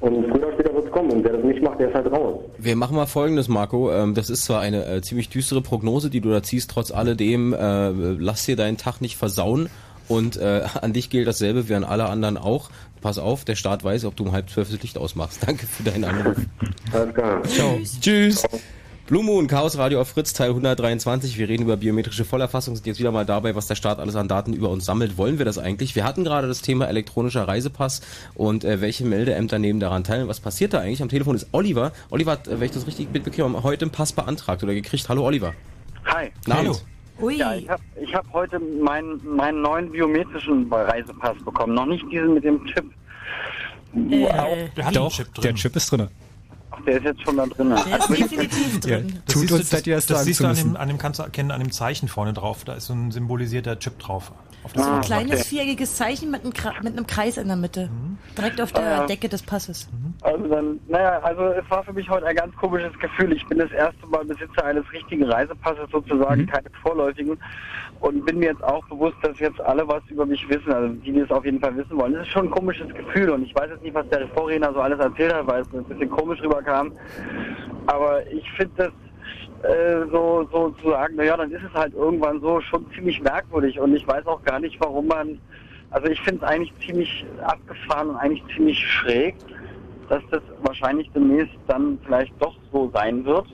Und 0.00 0.26
früher 0.26 0.46
oder 0.46 0.52
später 0.52 0.74
wird 0.74 0.86
es 0.86 0.92
kommen 0.92 1.10
und 1.10 1.24
wer 1.24 1.32
das 1.32 1.44
nicht 1.44 1.62
macht, 1.62 1.80
der 1.80 1.88
ist 1.88 1.94
halt 1.94 2.10
raus. 2.12 2.40
Wir 2.58 2.76
machen 2.76 2.96
mal 2.96 3.06
Folgendes, 3.06 3.48
Marco. 3.48 3.92
Ähm, 3.92 4.14
das 4.14 4.30
ist 4.30 4.44
zwar 4.44 4.60
eine 4.60 4.84
äh, 4.86 5.02
ziemlich 5.02 5.28
düstere 5.28 5.60
Prognose, 5.60 6.08
die 6.08 6.20
du 6.20 6.30
da 6.30 6.42
ziehst. 6.42 6.70
Trotz 6.70 6.90
alledem, 6.92 7.52
äh, 7.52 7.90
lass 7.90 8.44
dir 8.44 8.56
deinen 8.56 8.76
Tag 8.76 9.00
nicht 9.00 9.16
versauen. 9.16 9.68
Und 10.08 10.36
äh, 10.36 10.62
an 10.80 10.92
dich 10.92 11.10
gilt 11.10 11.26
dasselbe 11.26 11.68
wie 11.68 11.74
an 11.74 11.84
alle 11.84 12.06
anderen 12.06 12.36
auch. 12.36 12.70
Pass 13.00 13.18
auf, 13.18 13.44
der 13.44 13.54
Staat 13.54 13.84
weiß, 13.84 14.04
ob 14.04 14.16
du 14.16 14.24
um 14.24 14.32
halb 14.32 14.50
zwölf 14.50 14.70
das 14.70 14.82
Licht 14.82 14.98
ausmachst. 14.98 15.40
Danke 15.46 15.66
für 15.66 15.82
deinen 15.82 16.04
Anruf. 16.04 16.36
Alles 16.92 17.14
klar. 17.14 17.42
Ciao. 17.44 17.78
Tschüss. 18.00 18.44
Blue 19.08 19.24
Moon, 19.24 19.46
Chaos 19.46 19.78
Radio 19.78 20.02
auf 20.02 20.08
Fritz, 20.10 20.34
Teil 20.34 20.50
123. 20.50 21.38
Wir 21.38 21.48
reden 21.48 21.62
über 21.62 21.78
biometrische 21.78 22.26
Vollerfassung, 22.26 22.76
sind 22.76 22.86
jetzt 22.86 22.98
wieder 22.98 23.10
mal 23.10 23.24
dabei, 23.24 23.54
was 23.54 23.66
der 23.66 23.74
Staat 23.74 24.00
alles 24.00 24.16
an 24.16 24.28
Daten 24.28 24.52
über 24.52 24.68
uns 24.68 24.84
sammelt. 24.84 25.16
Wollen 25.16 25.38
wir 25.38 25.46
das 25.46 25.56
eigentlich? 25.56 25.96
Wir 25.96 26.04
hatten 26.04 26.24
gerade 26.24 26.46
das 26.46 26.60
Thema 26.60 26.88
elektronischer 26.88 27.48
Reisepass 27.48 28.02
und 28.34 28.64
äh, 28.64 28.82
welche 28.82 29.06
Meldeämter 29.06 29.58
nehmen 29.58 29.80
daran 29.80 30.04
teil. 30.04 30.28
Was 30.28 30.40
passiert 30.40 30.74
da 30.74 30.80
eigentlich? 30.80 31.00
Am 31.00 31.08
Telefon 31.08 31.36
ist 31.36 31.48
Oliver. 31.52 31.92
Oliver 32.10 32.32
hat, 32.32 32.48
äh, 32.48 32.60
wenn 32.60 32.66
ich 32.66 32.72
das 32.72 32.86
richtig 32.86 33.10
mitbekomme, 33.10 33.62
heute 33.62 33.86
einen 33.86 33.92
Pass 33.92 34.12
beantragt 34.12 34.62
oder 34.62 34.74
gekriegt. 34.74 35.08
Hallo 35.08 35.24
Oliver. 35.24 35.54
Hi. 36.04 36.30
Hallo. 36.50 36.76
Ja, 37.30 37.54
ich 37.54 37.66
habe 37.66 37.82
ich 38.02 38.14
hab 38.14 38.30
heute 38.34 38.58
meinen 38.58 39.22
meinen 39.24 39.62
neuen 39.62 39.90
biometrischen 39.90 40.70
Reisepass 40.70 41.42
bekommen. 41.46 41.72
Noch 41.72 41.86
nicht 41.86 42.04
diesen 42.12 42.34
mit 42.34 42.44
dem 42.44 42.62
Chip. 42.66 42.84
Äh, 44.10 44.92
Doch, 44.92 45.18
der 45.42 45.54
Chip 45.54 45.76
ist 45.76 45.92
drin. 45.92 46.08
Der 46.86 46.96
ist 46.98 47.04
jetzt 47.04 47.22
schon 47.22 47.36
da 47.36 47.46
drin. 47.46 47.70
Der 47.70 47.98
ist 47.98 48.08
definitiv 48.08 48.74
Ja, 48.86 48.98
drin. 48.98 49.20
Das 49.26 49.34
tut 49.34 49.42
siehst 49.42 49.52
uns 49.52 49.70
du, 49.70 49.76
das 49.90 50.06
das 50.06 50.18
sagen 50.18 50.24
siehst 50.24 50.40
du 50.40 50.46
an 50.46 50.56
dem, 50.56 50.76
an 50.76 50.88
dem 50.88 50.98
kannst 50.98 51.18
du 51.18 51.24
erkennen, 51.24 51.50
an 51.50 51.60
dem 51.60 51.72
Zeichen 51.72 52.08
vorne 52.08 52.32
drauf. 52.32 52.64
Da 52.64 52.74
ist 52.74 52.86
so 52.86 52.94
ein 52.94 53.10
symbolisierter 53.10 53.78
Chip 53.78 53.98
drauf. 53.98 54.32
Auf 54.68 54.72
das 54.74 54.84
So 54.84 54.90
ein 54.90 54.96
Auto. 54.98 55.06
kleines 55.06 55.46
viereckiges 55.46 55.96
Zeichen 55.96 56.30
mit 56.30 56.42
einem, 56.44 56.52
mit 56.82 56.92
einem 56.92 57.06
Kreis 57.06 57.36
in 57.38 57.46
der 57.48 57.56
Mitte. 57.56 57.88
Direkt 58.36 58.60
auf 58.60 58.70
der 58.72 58.82
Ah, 58.82 58.90
ja. 59.00 59.06
Decke 59.06 59.28
des 59.28 59.42
Passes. 59.42 59.88
Also 60.22 60.46
dann, 60.46 60.78
naja, 60.88 61.18
also 61.22 61.42
es 61.48 61.68
war 61.70 61.82
für 61.84 61.92
mich 61.92 62.08
heute 62.08 62.26
ein 62.26 62.36
ganz 62.36 62.54
komisches 62.56 62.92
Gefühl. 62.98 63.32
Ich 63.32 63.44
bin 63.46 63.58
das 63.58 63.70
erste 63.72 64.06
Mal 64.08 64.24
Besitzer 64.24 64.64
eines 64.64 64.84
richtigen 64.92 65.24
Reisepasses 65.24 65.90
sozusagen, 65.90 66.46
keine 66.46 66.68
vorläufigen. 66.82 67.38
Und 68.00 68.24
bin 68.26 68.38
mir 68.38 68.50
jetzt 68.50 68.62
auch 68.62 68.86
bewusst, 68.88 69.16
dass 69.22 69.38
jetzt 69.40 69.60
alle 69.62 69.86
was 69.88 70.02
über 70.08 70.24
mich 70.26 70.46
wissen, 70.48 70.72
also 70.72 70.88
die, 70.94 71.10
die 71.12 71.18
es 71.20 71.30
auf 71.30 71.44
jeden 71.44 71.58
Fall 71.60 71.74
wissen 71.76 71.96
wollen. 71.98 72.12
Das 72.12 72.22
ist 72.22 72.32
schon 72.32 72.46
ein 72.46 72.50
komisches 72.50 72.88
Gefühl 72.94 73.30
und 73.30 73.42
ich 73.42 73.54
weiß 73.54 73.70
jetzt 73.70 73.82
nicht, 73.82 73.94
was 73.94 74.08
der 74.10 74.28
Vorredner 74.28 74.72
so 74.72 74.80
alles 74.80 75.00
erzählt 75.00 75.34
hat, 75.34 75.46
weil 75.48 75.62
es 75.62 75.68
ein 75.72 75.82
bisschen 75.84 76.10
komisch 76.10 76.40
rüberkam. 76.42 76.92
Aber 77.86 78.24
ich 78.30 78.48
finde 78.52 78.72
das 78.76 78.92
äh, 79.62 80.06
so, 80.10 80.48
so 80.52 80.70
zu 80.82 80.90
sagen, 80.90 81.16
naja, 81.16 81.36
dann 81.36 81.50
ist 81.50 81.62
es 81.62 81.74
halt 81.74 81.94
irgendwann 81.94 82.40
so 82.40 82.60
schon 82.60 82.86
ziemlich 82.94 83.20
merkwürdig. 83.20 83.78
Und 83.80 83.94
ich 83.94 84.06
weiß 84.06 84.26
auch 84.26 84.42
gar 84.44 84.60
nicht, 84.60 84.78
warum 84.80 85.06
man, 85.08 85.40
also 85.90 86.08
ich 86.08 86.20
finde 86.20 86.44
es 86.44 86.50
eigentlich 86.50 86.72
ziemlich 86.86 87.24
abgefahren 87.42 88.10
und 88.10 88.16
eigentlich 88.16 88.44
ziemlich 88.54 88.78
schräg, 88.78 89.34
dass 90.08 90.22
das 90.30 90.42
wahrscheinlich 90.62 91.10
demnächst 91.12 91.56
dann 91.66 91.98
vielleicht 92.04 92.32
doch 92.40 92.54
so 92.72 92.90
sein 92.94 93.24
wird, 93.24 93.46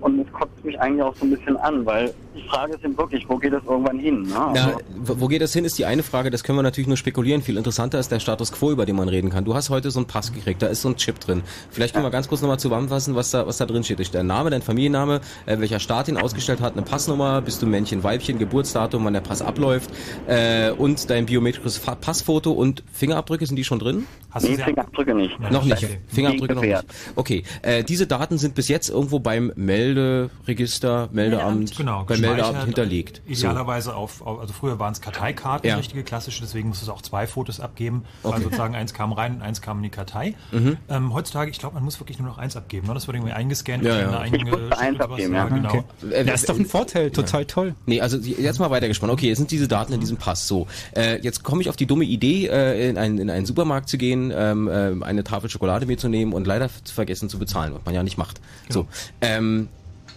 Und 0.00 0.20
es 0.20 0.32
kotzt 0.32 0.64
mich 0.64 0.78
eigentlich 0.80 1.02
auch 1.02 1.14
so 1.16 1.24
ein 1.24 1.30
bisschen 1.30 1.56
an, 1.58 1.84
weil 1.84 2.14
die 2.34 2.42
Frage 2.48 2.74
ist 2.74 2.84
eben 2.84 2.96
wirklich, 2.96 3.28
wo 3.28 3.36
geht 3.36 3.52
es 3.52 3.62
irgendwann 3.64 3.98
hin? 3.98 4.22
Ne? 4.22 4.30
Ja, 4.54 4.66
Also, 4.66 4.78
wo 5.20 5.26
geht 5.28 5.42
das 5.42 5.52
hin, 5.52 5.64
ist 5.64 5.78
die 5.78 5.84
eine 5.84 6.02
Frage, 6.02 6.30
das 6.30 6.44
können 6.44 6.58
wir 6.58 6.62
natürlich 6.62 6.88
nur 6.88 6.96
spekulieren. 6.96 7.42
Viel 7.42 7.56
interessanter 7.56 7.98
ist 7.98 8.10
der 8.10 8.20
Status 8.20 8.52
quo, 8.52 8.70
über 8.70 8.86
den 8.86 8.96
man 8.96 9.08
reden 9.08 9.30
kann. 9.30 9.44
Du 9.44 9.54
hast 9.54 9.70
heute 9.70 9.90
so 9.90 9.98
einen 9.98 10.06
Pass 10.06 10.32
gekriegt, 10.32 10.62
da 10.62 10.68
ist 10.68 10.82
so 10.82 10.88
ein 10.88 10.96
Chip 10.96 11.20
drin. 11.20 11.42
Vielleicht 11.70 11.94
können 11.94 12.04
wir 12.04 12.10
ganz 12.10 12.28
kurz 12.28 12.40
nochmal 12.40 12.58
zusammenfassen, 12.58 13.14
was 13.14 13.30
da, 13.30 13.46
was 13.46 13.58
da 13.58 13.66
drin 13.66 13.84
steht. 13.84 14.00
Der 14.14 14.22
Name, 14.22 14.50
dein 14.50 14.62
Familienname, 14.62 15.20
äh, 15.46 15.58
welcher 15.58 15.78
Staat 15.80 16.08
ihn 16.08 16.16
ausgestellt 16.16 16.60
hat, 16.60 16.72
eine 16.72 16.82
Passnummer, 16.82 17.42
bist 17.42 17.60
du 17.60 17.66
Männchen, 17.66 18.02
Weibchen, 18.02 18.38
Geburtsdatum, 18.38 19.04
wann 19.04 19.12
der 19.12 19.20
Pass 19.20 19.42
abläuft 19.42 19.90
äh, 20.26 20.70
und 20.70 21.10
dein 21.10 21.26
biometrisches 21.26 21.76
Fa 21.76 21.94
Passfoto 21.94 22.52
und 22.52 22.82
Fingerabdrücke, 22.92 23.44
sind 23.46 23.56
die 23.56 23.64
schon 23.64 23.78
drin? 23.78 24.06
Hast 24.30 24.46
du 24.46 24.50
Nee, 24.52 24.56
Fingerabdrücke 24.58 25.14
nicht. 25.14 25.38
Noch 25.50 25.64
nicht. 25.64 25.84
Okay. 25.84 25.98
Fingerabdrücke 26.08 26.54
noch 26.54 26.62
nicht. 26.62 26.84
Okay, 27.16 27.42
äh, 27.62 27.84
diese 27.84 28.06
Daten 28.06 28.38
sind 28.38 28.54
bis 28.54 28.68
jetzt 28.68 28.88
irgendwo 28.88 29.18
beim 29.18 29.52
Melderegister, 29.94 31.08
Meldeamt, 31.12 31.76
Genau, 31.76 32.04
beim 32.04 32.20
Meldeamt 32.20 32.64
hinterlegt. 32.64 33.22
So. 33.26 33.32
Idealerweise 33.32 33.94
auf, 33.94 34.22
auf, 34.22 34.40
also 34.40 34.52
früher 34.52 34.78
waren 34.78 34.92
es 34.92 35.00
Karteikarten, 35.00 35.68
Ja. 35.68 35.76
richtige 35.76 36.02
klassische, 36.02 36.40
deswegen 36.42 36.68
musste 36.68 36.84
es 36.84 36.88
auch 36.88 37.02
zwei 37.02 37.26
Fotos 37.26 37.60
abgeben. 37.60 38.04
Okay. 38.22 38.34
Also 38.34 38.44
sozusagen 38.44 38.74
eins 38.74 38.94
kam 38.94 39.12
rein 39.12 39.36
und 39.36 39.42
eins 39.42 39.60
kam 39.60 39.78
in 39.78 39.82
die 39.84 39.90
Kartei. 39.90 40.34
Mhm. 40.52 40.76
Ähm, 40.88 41.14
heutzutage, 41.14 41.50
ich 41.50 41.58
glaube, 41.58 41.74
man 41.74 41.84
muss 41.84 42.00
wirklich 42.00 42.18
nur 42.18 42.28
noch 42.28 42.38
eins 42.38 42.56
abgeben. 42.56 42.86
Ne? 42.86 42.94
Das 42.94 43.06
wird 43.06 43.16
irgendwie 43.16 43.32
eingescannt. 43.32 43.84
Ja, 43.84 44.20
eins 44.20 45.00
abgeben, 45.00 45.34
ja. 45.34 45.44
Genau. 45.46 45.68
Okay. 45.68 45.82
Äh, 46.10 46.24
Das 46.24 46.40
ist 46.40 46.48
doch 46.48 46.58
ein 46.58 46.66
Vorteil, 46.66 47.10
total 47.10 47.44
toll. 47.44 47.74
Nee, 47.86 48.00
also 48.00 48.16
jetzt 48.18 48.58
mal 48.58 48.70
weitergespannt. 48.70 49.12
Okay, 49.12 49.28
jetzt 49.28 49.38
sind 49.38 49.50
diese 49.50 49.68
Daten 49.68 49.92
in 49.92 50.00
diesem 50.00 50.16
Pass. 50.16 50.46
So, 50.46 50.66
äh, 50.96 51.18
jetzt 51.20 51.42
komme 51.42 51.62
ich 51.62 51.68
auf 51.68 51.76
die 51.76 51.86
dumme 51.86 52.04
Idee, 52.04 52.46
äh, 52.46 52.88
in, 52.90 52.98
einen, 52.98 53.18
in 53.18 53.30
einen 53.30 53.46
Supermarkt 53.46 53.88
zu 53.88 53.98
gehen, 53.98 54.32
ähm, 54.34 54.68
äh, 54.68 55.04
eine 55.04 55.24
Tafel 55.24 55.50
Schokolade 55.50 55.86
mitzunehmen 55.86 56.34
und 56.34 56.46
leider 56.46 56.68
zu 56.84 56.94
vergessen 56.94 57.28
zu 57.28 57.38
bezahlen, 57.38 57.74
was 57.74 57.84
man 57.84 57.94
ja 57.94 58.02
nicht 58.02 58.18
macht. 58.18 58.40
So, 58.68 58.86
ähm, 59.20 59.68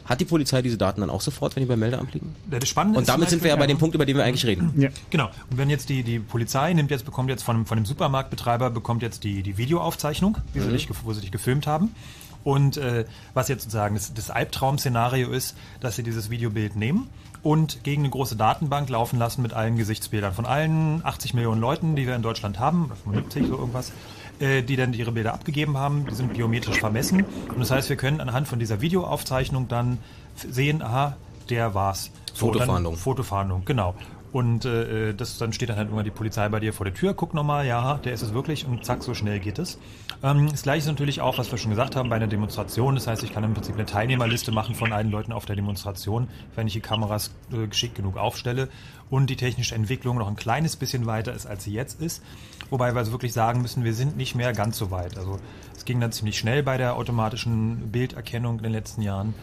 hat 0.06 0.20
die 0.22 0.26
Polizei 0.26 0.62
diese 0.62 0.78
Daten 0.78 1.02
dann 1.02 1.10
auch 1.10 1.22
sofort, 1.22 1.56
wenn 1.56 1.64
die 1.64 1.68
beim 1.68 1.80
Meldeamt 1.80 2.14
liegen? 2.14 2.36
Ja, 2.52 2.60
Das 2.60 2.70
Spannende 2.70 2.98
Und 2.98 3.04
ist 3.04 3.10
damit 3.10 3.30
zum 3.30 3.38
sind 3.40 3.44
wir 3.44 3.50
ja 3.52 3.56
bei 3.56 3.68
dem 3.68 3.78
Punkt, 3.78 3.96
über 3.96 4.06
den 4.06 4.18
wir 4.18 4.24
eigentlich 4.24 4.46
reden. 4.46 4.74
Ja. 4.78 4.90
Genau. 5.10 5.26
Und 5.50 5.58
wenn 5.58 5.70
jetzt 5.70 5.90
die, 5.90 6.04
die 6.04 6.20
Polizei 6.20 6.74
nimmt 6.74 6.92
jetzt, 6.92 7.06
bekommt 7.06 7.30
jetzt 7.30 7.44
von, 7.44 7.66
von 7.66 7.78
dem 7.78 7.86
Supermarktbetreiber, 7.86 8.70
bekommt 8.70 9.02
jetzt 9.02 9.24
die, 9.24 9.44
die 9.44 9.58
Videoaufzeichnung, 9.58 10.38
wie 10.54 10.60
sie 10.60 10.68
Mhm. 10.68 10.72
dich, 10.74 10.88
gef- 10.88 10.96
wo 11.04 11.14
sie 11.14 11.22
dich 11.22 11.32
gefilmt 11.32 11.68
haben. 11.68 11.92
Und 12.44 12.76
äh, 12.76 13.06
was 13.34 13.48
jetzt 13.48 13.64
sozusagen 13.64 13.96
das, 13.96 14.14
das 14.14 14.30
Albtraum-Szenario 14.30 15.30
ist, 15.32 15.56
dass 15.80 15.96
sie 15.96 16.04
dieses 16.04 16.30
Videobild 16.30 16.76
nehmen 16.76 17.08
und 17.42 17.84
gegen 17.84 18.02
eine 18.04 18.10
große 18.10 18.36
Datenbank 18.36 18.90
laufen 18.90 19.18
lassen 19.20 19.42
mit 19.42 19.54
allen 19.54 19.78
Gesichtsbildern 19.78 20.34
von 20.34 20.46
allen 20.46 21.02
80 21.06 21.34
Millionen 21.34 21.62
Leuten, 21.62 21.96
die 21.96 22.06
wir 22.08 22.16
in 22.16 22.22
Deutschland 22.22 22.60
haben, 22.60 22.86
oder 22.86 22.96
75 22.98 23.48
so 23.48 23.58
irgendwas, 23.58 23.90
äh, 23.90 23.92
die 24.40 24.76
dann 24.76 24.94
ihre 24.94 25.12
Bilder 25.12 25.34
abgegeben 25.34 25.78
haben. 25.78 26.06
Die 26.08 26.16
sind 26.16 26.34
biometrisch 26.34 26.80
vermessen. 26.80 27.24
Und 27.50 27.60
das 27.60 27.72
heißt, 27.72 27.90
wir 27.90 27.96
können 27.96 28.20
anhand 28.20 28.48
von 28.48 28.60
dieser 28.60 28.82
Videoaufzeichnung 28.82 29.68
dann 29.68 30.00
sehen, 30.36 30.82
aha, 30.82 31.16
der 31.50 31.74
war's. 31.74 32.12
So, 32.34 32.48
Fotofahndung. 32.48 32.96
Fotofahndung, 32.98 33.64
genau. 33.66 33.96
Und 34.34 34.66
äh, 34.66 35.14
das, 35.14 35.38
dann 35.38 35.54
steht 35.54 35.70
dann 35.70 35.78
halt 35.78 35.92
immer 35.92 36.02
die 36.02 36.10
Polizei 36.10 36.50
bei 36.50 36.60
dir 36.60 36.74
vor 36.74 36.86
der 36.86 36.96
Tür, 36.96 37.14
guck 37.14 37.36
nochmal, 37.36 37.68
ja, 37.68 38.00
der 38.00 38.14
ist 38.14 38.24
es 38.24 38.34
wirklich 38.34 38.66
und 38.66 38.84
zack, 38.84 39.04
so 39.04 39.14
schnell 39.14 39.40
geht 39.40 39.60
es. 39.60 39.78
Ähm, 40.24 40.50
das 40.50 40.64
gleiche 40.64 40.80
ist 40.80 40.88
natürlich 40.88 41.22
auch, 41.22 41.38
was 41.38 41.52
wir 41.52 41.60
schon 41.60 41.70
gesagt 41.70 41.96
haben, 41.96 42.10
bei 42.10 42.16
einer 42.16 42.26
Demonstration. 42.26 42.96
Das 42.96 43.06
heißt, 43.06 43.22
ich 43.22 43.32
kann 43.32 43.44
im 43.44 43.54
Prinzip 43.54 43.76
eine 43.76 43.86
Teilnehmerliste 43.86 44.52
machen 44.52 44.74
von 44.74 44.92
allen 44.92 45.12
Leuten 45.12 45.34
auf 45.34 45.46
der 45.46 45.56
Demonstration, 45.56 46.30
wenn 46.56 46.66
ich 46.66 46.74
die 46.74 46.82
Kameras 46.82 47.30
äh, 47.52 47.68
geschickt 47.68 47.94
genug 47.94 48.18
aufstelle 48.18 48.70
und 49.12 49.30
die 49.30 49.36
technische 49.36 49.76
Entwicklung 49.76 50.18
noch 50.18 50.28
ein 50.28 50.36
kleines 50.36 50.78
bisschen 50.78 51.06
weiter 51.06 51.32
ist, 51.32 51.46
als 51.46 51.66
sie 51.66 51.74
jetzt 51.74 52.02
ist. 52.02 52.24
Wobei 52.72 52.96
wir 52.96 52.98
also 52.98 53.12
wirklich 53.12 53.34
sagen 53.34 53.62
müssen, 53.62 53.84
wir 53.84 53.94
sind 53.94 54.18
nicht 54.18 54.34
mehr 54.34 54.52
ganz 54.54 54.80
so 54.80 54.90
weit. 54.90 55.16
Also 55.16 55.38
es 55.78 55.86
ging 55.86 56.00
dann 56.00 56.12
ziemlich 56.12 56.40
schnell 56.40 56.64
bei 56.64 56.78
der 56.78 56.96
automatischen 56.96 57.92
Bilderkennung 57.92 58.58
in 58.58 58.64
den 58.64 58.72
letzten 58.72 59.04
Jahren. 59.04 59.36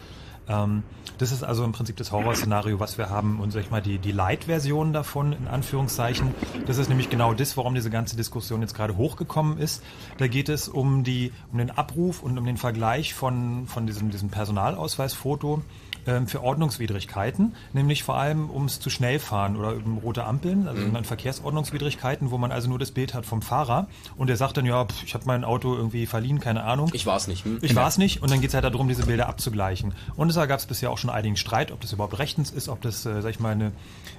Ähm, 0.51 0.83
das 1.17 1.31
ist 1.31 1.43
also 1.43 1.63
im 1.63 1.71
Prinzip 1.71 1.97
das 1.97 2.11
Horrorszenario, 2.11 2.79
was 2.79 2.97
wir 2.97 3.09
haben. 3.09 3.39
Und 3.39 3.51
sag 3.51 3.61
ich 3.61 3.71
mal, 3.71 3.81
die, 3.81 3.99
die 3.99 4.11
Light-Version 4.11 4.91
davon, 4.91 5.33
in 5.33 5.47
Anführungszeichen, 5.47 6.33
das 6.65 6.77
ist 6.77 6.89
nämlich 6.89 7.09
genau 7.09 7.33
das, 7.33 7.55
warum 7.57 7.75
diese 7.75 7.89
ganze 7.89 8.15
Diskussion 8.15 8.61
jetzt 8.61 8.73
gerade 8.73 8.97
hochgekommen 8.97 9.57
ist. 9.57 9.83
Da 10.17 10.27
geht 10.27 10.49
es 10.49 10.67
um, 10.67 11.03
die, 11.03 11.31
um 11.51 11.59
den 11.59 11.69
Abruf 11.69 12.23
und 12.23 12.37
um 12.37 12.45
den 12.45 12.57
Vergleich 12.57 13.13
von, 13.13 13.67
von 13.67 13.85
diesem, 13.85 14.09
diesem 14.09 14.29
Personalausweisfoto 14.29 15.61
ähm, 16.07 16.27
für 16.27 16.41
Ordnungswidrigkeiten, 16.43 17.55
nämlich 17.73 18.03
vor 18.03 18.17
allem 18.17 18.49
ums 18.49 18.79
zu 18.79 18.89
schnell 18.89 19.19
fahren 19.19 19.55
oder 19.55 19.75
um 19.75 19.97
rote 19.99 20.25
Ampeln, 20.25 20.67
also 20.67 20.81
Mhm. 20.81 21.03
Verkehrsordnungswidrigkeiten, 21.03 22.31
wo 22.31 22.37
man 22.37 22.51
also 22.51 22.69
nur 22.69 22.79
das 22.79 22.91
Bild 22.91 23.13
hat 23.13 23.25
vom 23.25 23.41
Fahrer 23.41 23.87
und 24.17 24.27
der 24.27 24.37
sagt 24.37 24.57
dann, 24.57 24.65
ja, 24.65 24.85
pf, 24.85 25.03
ich 25.03 25.13
habe 25.13 25.25
mein 25.25 25.43
Auto 25.43 25.75
irgendwie 25.75 26.05
verliehen, 26.05 26.39
keine 26.39 26.63
Ahnung. 26.63 26.89
Ich 26.93 27.05
war 27.05 27.17
es 27.17 27.27
nicht. 27.27 27.45
Hm? 27.45 27.59
Ich 27.61 27.75
war 27.75 27.87
es 27.87 27.97
nicht 27.97 28.21
und 28.21 28.31
dann 28.31 28.41
geht 28.41 28.49
es 28.49 28.53
halt 28.53 28.65
darum, 28.65 28.87
diese 28.87 29.05
Bilder 29.05 29.27
abzugleichen. 29.27 29.93
Und 30.15 30.35
da 30.35 30.45
gab 30.45 30.59
es 30.59 30.65
bisher 30.65 30.91
auch 30.91 30.97
schon 30.97 31.09
einigen 31.09 31.37
Streit, 31.37 31.71
ob 31.71 31.81
das 31.81 31.93
überhaupt 31.93 32.17
rechtens 32.19 32.51
ist, 32.51 32.69
ob 32.69 32.81
das, 32.81 33.05
äh, 33.05 33.21
sag 33.21 33.29
ich 33.31 33.39
mal, 33.39 33.51
eine, 33.51 33.71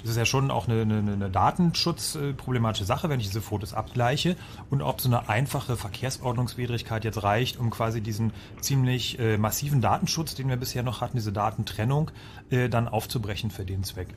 es 0.04 0.10
ist 0.10 0.16
ja 0.16 0.24
schon 0.24 0.50
auch 0.50 0.68
eine, 0.68 0.82
eine, 0.82 0.98
eine 0.98 1.30
datenschutzproblematische 1.30 2.84
Sache, 2.84 3.08
wenn 3.08 3.20
ich 3.20 3.26
diese 3.26 3.40
Fotos 3.42 3.74
abgleiche 3.74 4.36
und 4.70 4.82
ob 4.82 5.00
so 5.00 5.08
eine 5.08 5.28
einfache 5.28 5.76
Verkehrsordnungswidrigkeit 5.76 7.04
jetzt 7.04 7.22
reicht, 7.22 7.58
um 7.58 7.70
quasi 7.70 8.00
diesen 8.00 8.32
ziemlich 8.60 9.18
äh, 9.18 9.36
massiven 9.38 9.80
Datenschutz, 9.80 10.34
den 10.34 10.48
wir 10.48 10.56
bisher 10.56 10.82
noch 10.82 11.00
hatten, 11.00 11.16
diese 11.16 11.32
Datentrennung, 11.72 12.10
äh, 12.50 12.68
dann 12.68 12.88
aufzubrechen 12.88 13.50
für 13.50 13.64
den 13.64 13.82
Zweck. 13.84 14.08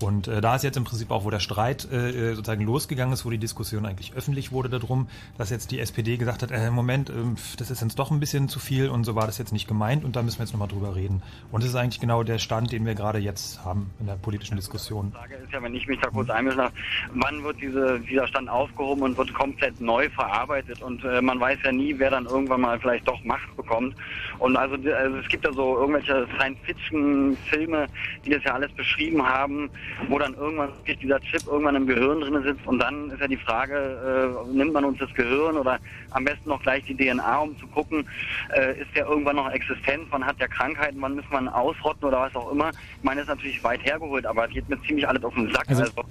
Und 0.00 0.28
äh, 0.28 0.40
da 0.40 0.54
ist 0.56 0.62
jetzt 0.62 0.76
im 0.76 0.84
Prinzip 0.84 1.10
auch, 1.10 1.24
wo 1.24 1.30
der 1.30 1.40
Streit 1.40 1.90
äh, 1.90 2.34
sozusagen 2.34 2.64
losgegangen 2.64 3.12
ist, 3.12 3.24
wo 3.24 3.30
die 3.30 3.38
Diskussion 3.38 3.84
eigentlich 3.84 4.12
öffentlich 4.14 4.52
wurde 4.52 4.68
darum, 4.68 5.08
dass 5.36 5.50
jetzt 5.50 5.70
die 5.70 5.80
SPD 5.80 6.16
gesagt 6.16 6.42
hat, 6.42 6.50
äh, 6.50 6.70
Moment, 6.70 7.10
pf, 7.10 7.56
das 7.56 7.70
ist 7.70 7.82
jetzt 7.82 7.98
doch 7.98 8.10
ein 8.10 8.20
bisschen 8.20 8.48
zu 8.48 8.60
viel 8.60 8.88
und 8.88 9.04
so 9.04 9.14
war 9.14 9.26
das 9.26 9.38
jetzt 9.38 9.52
nicht 9.52 9.66
gemeint 9.66 10.04
und 10.04 10.14
da 10.16 10.22
müssen 10.22 10.38
wir 10.38 10.44
jetzt 10.44 10.52
nochmal 10.52 10.68
drüber 10.68 10.94
reden. 10.94 11.22
Und 11.50 11.62
das 11.62 11.70
ist 11.70 11.76
eigentlich 11.76 12.00
genau 12.00 12.22
der 12.22 12.38
Stand, 12.38 12.70
den 12.72 12.86
wir 12.86 12.94
gerade 12.94 13.18
jetzt 13.18 13.64
haben 13.64 13.90
in 14.00 14.06
der 14.06 14.14
politischen 14.14 14.56
Diskussion. 14.56 15.12
Frage 15.12 15.34
ist 15.36 15.52
ja, 15.52 15.62
wenn 15.62 15.74
ich 15.74 15.86
mich 15.88 15.98
da 16.00 16.10
kurz 16.10 16.30
einmischen 16.30 16.58
darf, 16.58 16.72
wann 17.14 17.42
wird 17.42 17.60
diese, 17.60 17.98
dieser 18.00 18.26
Stand 18.28 18.48
aufgehoben 18.48 19.02
und 19.02 19.16
wird 19.18 19.34
komplett 19.34 19.80
neu 19.80 20.08
verarbeitet 20.10 20.80
und 20.82 21.04
äh, 21.04 21.20
man 21.20 21.40
weiß 21.40 21.58
ja 21.64 21.72
nie, 21.72 21.94
wer 21.98 22.10
dann 22.10 22.26
irgendwann 22.26 22.60
mal 22.60 22.78
vielleicht 22.78 23.06
doch 23.08 23.22
Macht 23.24 23.54
bekommt. 23.56 23.96
Und 24.38 24.56
also, 24.56 24.76
die- 24.76 24.92
also 24.92 25.16
es 25.16 25.28
gibt 25.28 25.44
ja 25.44 25.52
so 25.52 25.76
irgendwelche 25.78 26.26
Science-Fiction-Filme, 26.36 27.86
die 28.24 28.30
das 28.30 28.44
ja 28.44 28.54
alles 28.54 28.70
beschrieben 28.72 29.22
haben, 29.26 29.70
wo 30.08 30.18
dann 30.18 30.34
irgendwann 30.34 30.70
dieser 30.86 31.20
Chip 31.20 31.46
irgendwann 31.46 31.76
im 31.76 31.86
Gehirn 31.86 32.20
drin 32.20 32.42
sitzt 32.42 32.66
und 32.66 32.78
dann 32.78 33.10
ist 33.10 33.20
ja 33.20 33.28
die 33.28 33.36
Frage, 33.36 33.74
äh, 33.74 34.56
nimmt 34.56 34.72
man 34.72 34.84
uns 34.84 34.98
das 34.98 35.12
Gehirn 35.14 35.56
oder 35.56 35.78
am 36.10 36.24
besten 36.24 36.48
noch 36.48 36.62
gleich 36.62 36.84
die 36.84 36.96
DNA, 36.96 37.38
um 37.38 37.58
zu 37.58 37.66
gucken, 37.68 38.06
äh, 38.54 38.80
ist 38.80 38.88
der 38.94 39.06
irgendwann 39.06 39.36
noch 39.36 39.50
existent, 39.50 40.10
man 40.10 40.24
hat 40.24 40.38
ja 40.40 40.48
Krankheiten, 40.48 41.00
wann 41.00 41.14
muss 41.16 41.24
man 41.30 41.48
ausrotten 41.48 42.04
oder 42.08 42.20
was 42.20 42.34
auch 42.36 42.50
immer. 42.52 42.70
Ich 42.96 43.02
meine, 43.04 43.20
das 43.20 43.28
ist 43.28 43.34
natürlich 43.36 43.62
weit 43.64 43.84
hergeholt, 43.84 44.26
aber 44.26 44.46
es 44.46 44.50
geht 44.52 44.68
mir 44.68 44.80
ziemlich 44.82 45.06
alles 45.06 45.22
auf 45.24 45.34
den 45.34 45.50
Sack. 45.52 45.68
Also- 45.68 45.82
Also, 45.82 46.02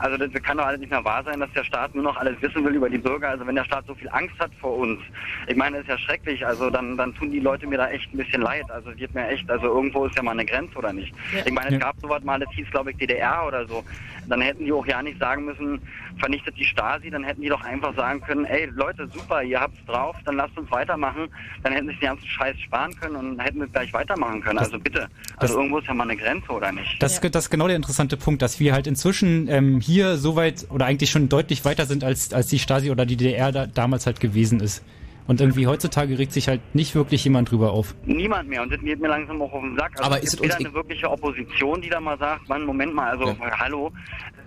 also, 0.00 0.16
das 0.26 0.42
kann 0.42 0.56
doch 0.58 0.66
alles 0.66 0.80
nicht 0.80 0.90
mehr 0.90 1.04
wahr 1.04 1.22
sein, 1.24 1.40
dass 1.40 1.52
der 1.52 1.64
Staat 1.64 1.94
nur 1.94 2.04
noch 2.04 2.16
alles 2.16 2.40
wissen 2.40 2.64
will 2.64 2.74
über 2.74 2.88
die 2.90 2.98
Bürger. 2.98 3.28
Also 3.30 3.46
wenn 3.46 3.54
der 3.54 3.64
Staat 3.64 3.86
so 3.86 3.94
viel 3.94 4.08
Angst 4.10 4.38
hat 4.38 4.50
vor 4.60 4.76
uns, 4.78 5.00
ich 5.46 5.56
meine, 5.56 5.76
das 5.76 5.82
ist 5.84 5.88
ja 5.90 5.98
schrecklich. 5.98 6.44
Also 6.46 6.70
dann, 6.70 6.96
dann 6.96 7.14
tun 7.14 7.30
die 7.30 7.40
Leute 7.40 7.66
mir 7.66 7.76
da 7.78 7.88
echt 7.90 8.12
ein 8.12 8.16
bisschen 8.16 8.42
leid. 8.42 8.70
Also 8.70 8.90
es 8.90 8.96
geht 8.96 9.14
mir 9.14 9.28
echt, 9.28 9.48
also 9.50 9.66
irgendwo 9.66 10.06
ist 10.06 10.16
ja 10.16 10.22
mal 10.22 10.32
eine 10.32 10.44
Grenze 10.44 10.76
oder 10.78 10.92
nicht. 10.92 11.14
Ja. 11.34 11.44
Ich 11.46 11.52
meine, 11.52 11.68
es 11.68 11.72
Ja. 11.74 11.78
gab 11.80 11.96
sowas 12.00 12.22
mal, 12.24 12.38
das 12.40 12.50
hieß 12.54 12.70
glaube 12.70 12.90
ich 12.92 12.96
DDR 12.96 13.44
oder 13.46 13.66
so. 13.66 13.84
Dann 14.28 14.40
hätten 14.40 14.64
die 14.64 14.72
auch 14.72 14.86
ja 14.86 15.02
nicht 15.02 15.18
sagen 15.18 15.44
müssen, 15.44 15.80
vernichtet 16.18 16.56
die 16.56 16.64
Stasi, 16.64 17.10
dann 17.10 17.24
hätten 17.24 17.42
die 17.42 17.48
doch 17.48 17.62
einfach 17.64 17.94
sagen 17.94 18.20
können, 18.20 18.44
ey 18.44 18.66
Leute, 18.74 19.06
super, 19.08 19.41
ihr 19.42 19.60
habt's 19.60 19.78
drauf, 19.86 20.16
dann 20.24 20.36
lasst 20.36 20.56
uns 20.58 20.70
weitermachen. 20.70 21.28
Dann 21.62 21.72
hätten 21.72 21.88
sich 21.88 21.98
den 21.98 22.08
ganzen 22.08 22.26
Scheiß 22.26 22.58
sparen 22.60 22.94
können 23.00 23.16
und 23.16 23.38
hätten 23.40 23.60
wir 23.60 23.66
gleich 23.68 23.92
weitermachen 23.92 24.40
können. 24.40 24.56
Das- 24.58 24.68
also 24.68 24.78
bitte. 24.78 25.00
das- 25.38 25.50
Also 25.50 25.56
irgendwo 25.58 25.78
ist 25.78 25.86
ja 25.88 25.94
mal 25.94 26.04
eine 26.04 26.16
Grenze 26.16 26.50
oder 26.52 26.72
nicht? 26.72 27.02
Das, 27.02 27.20
das 27.20 27.44
ist 27.44 27.50
genau 27.50 27.66
der 27.66 27.76
interessante 27.76 28.16
Punkt, 28.16 28.42
dass 28.42 28.60
wir 28.60 28.72
halt 28.72 28.86
inzwischen 28.86 29.48
ähm, 29.48 29.80
hier 29.80 30.16
so 30.16 30.36
weit 30.36 30.66
oder 30.70 30.86
eigentlich 30.86 31.10
schon 31.10 31.28
deutlich 31.28 31.64
weiter 31.64 31.86
sind, 31.86 32.04
als, 32.04 32.32
als 32.32 32.46
die 32.48 32.58
Stasi 32.58 32.90
oder 32.90 33.06
die 33.06 33.16
DDR 33.16 33.52
da, 33.52 33.66
damals 33.66 34.06
halt 34.06 34.20
gewesen 34.20 34.60
ist. 34.60 34.84
Und 35.28 35.40
irgendwie 35.40 35.68
heutzutage 35.68 36.18
regt 36.18 36.32
sich 36.32 36.48
halt 36.48 36.60
nicht 36.74 36.96
wirklich 36.96 37.22
jemand 37.22 37.48
drüber 37.52 37.72
auf. 37.72 37.94
Niemand 38.04 38.48
mehr 38.48 38.60
und 38.60 38.72
das 38.72 38.80
geht 38.80 39.00
mir 39.00 39.06
langsam 39.06 39.40
auch 39.40 39.52
auf 39.52 39.62
den 39.62 39.76
Sack. 39.76 39.92
Also 39.92 40.02
Aber 40.04 40.18
es 40.18 40.24
ist 40.24 40.34
es 40.34 40.40
uns 40.40 40.54
eine 40.56 40.74
wirkliche 40.74 41.08
Opposition, 41.08 41.80
die 41.80 41.88
da 41.88 42.00
mal 42.00 42.18
sagt, 42.18 42.48
Mann, 42.48 42.64
Moment 42.66 42.92
mal, 42.92 43.10
also 43.12 43.36
hallo, 43.56 43.92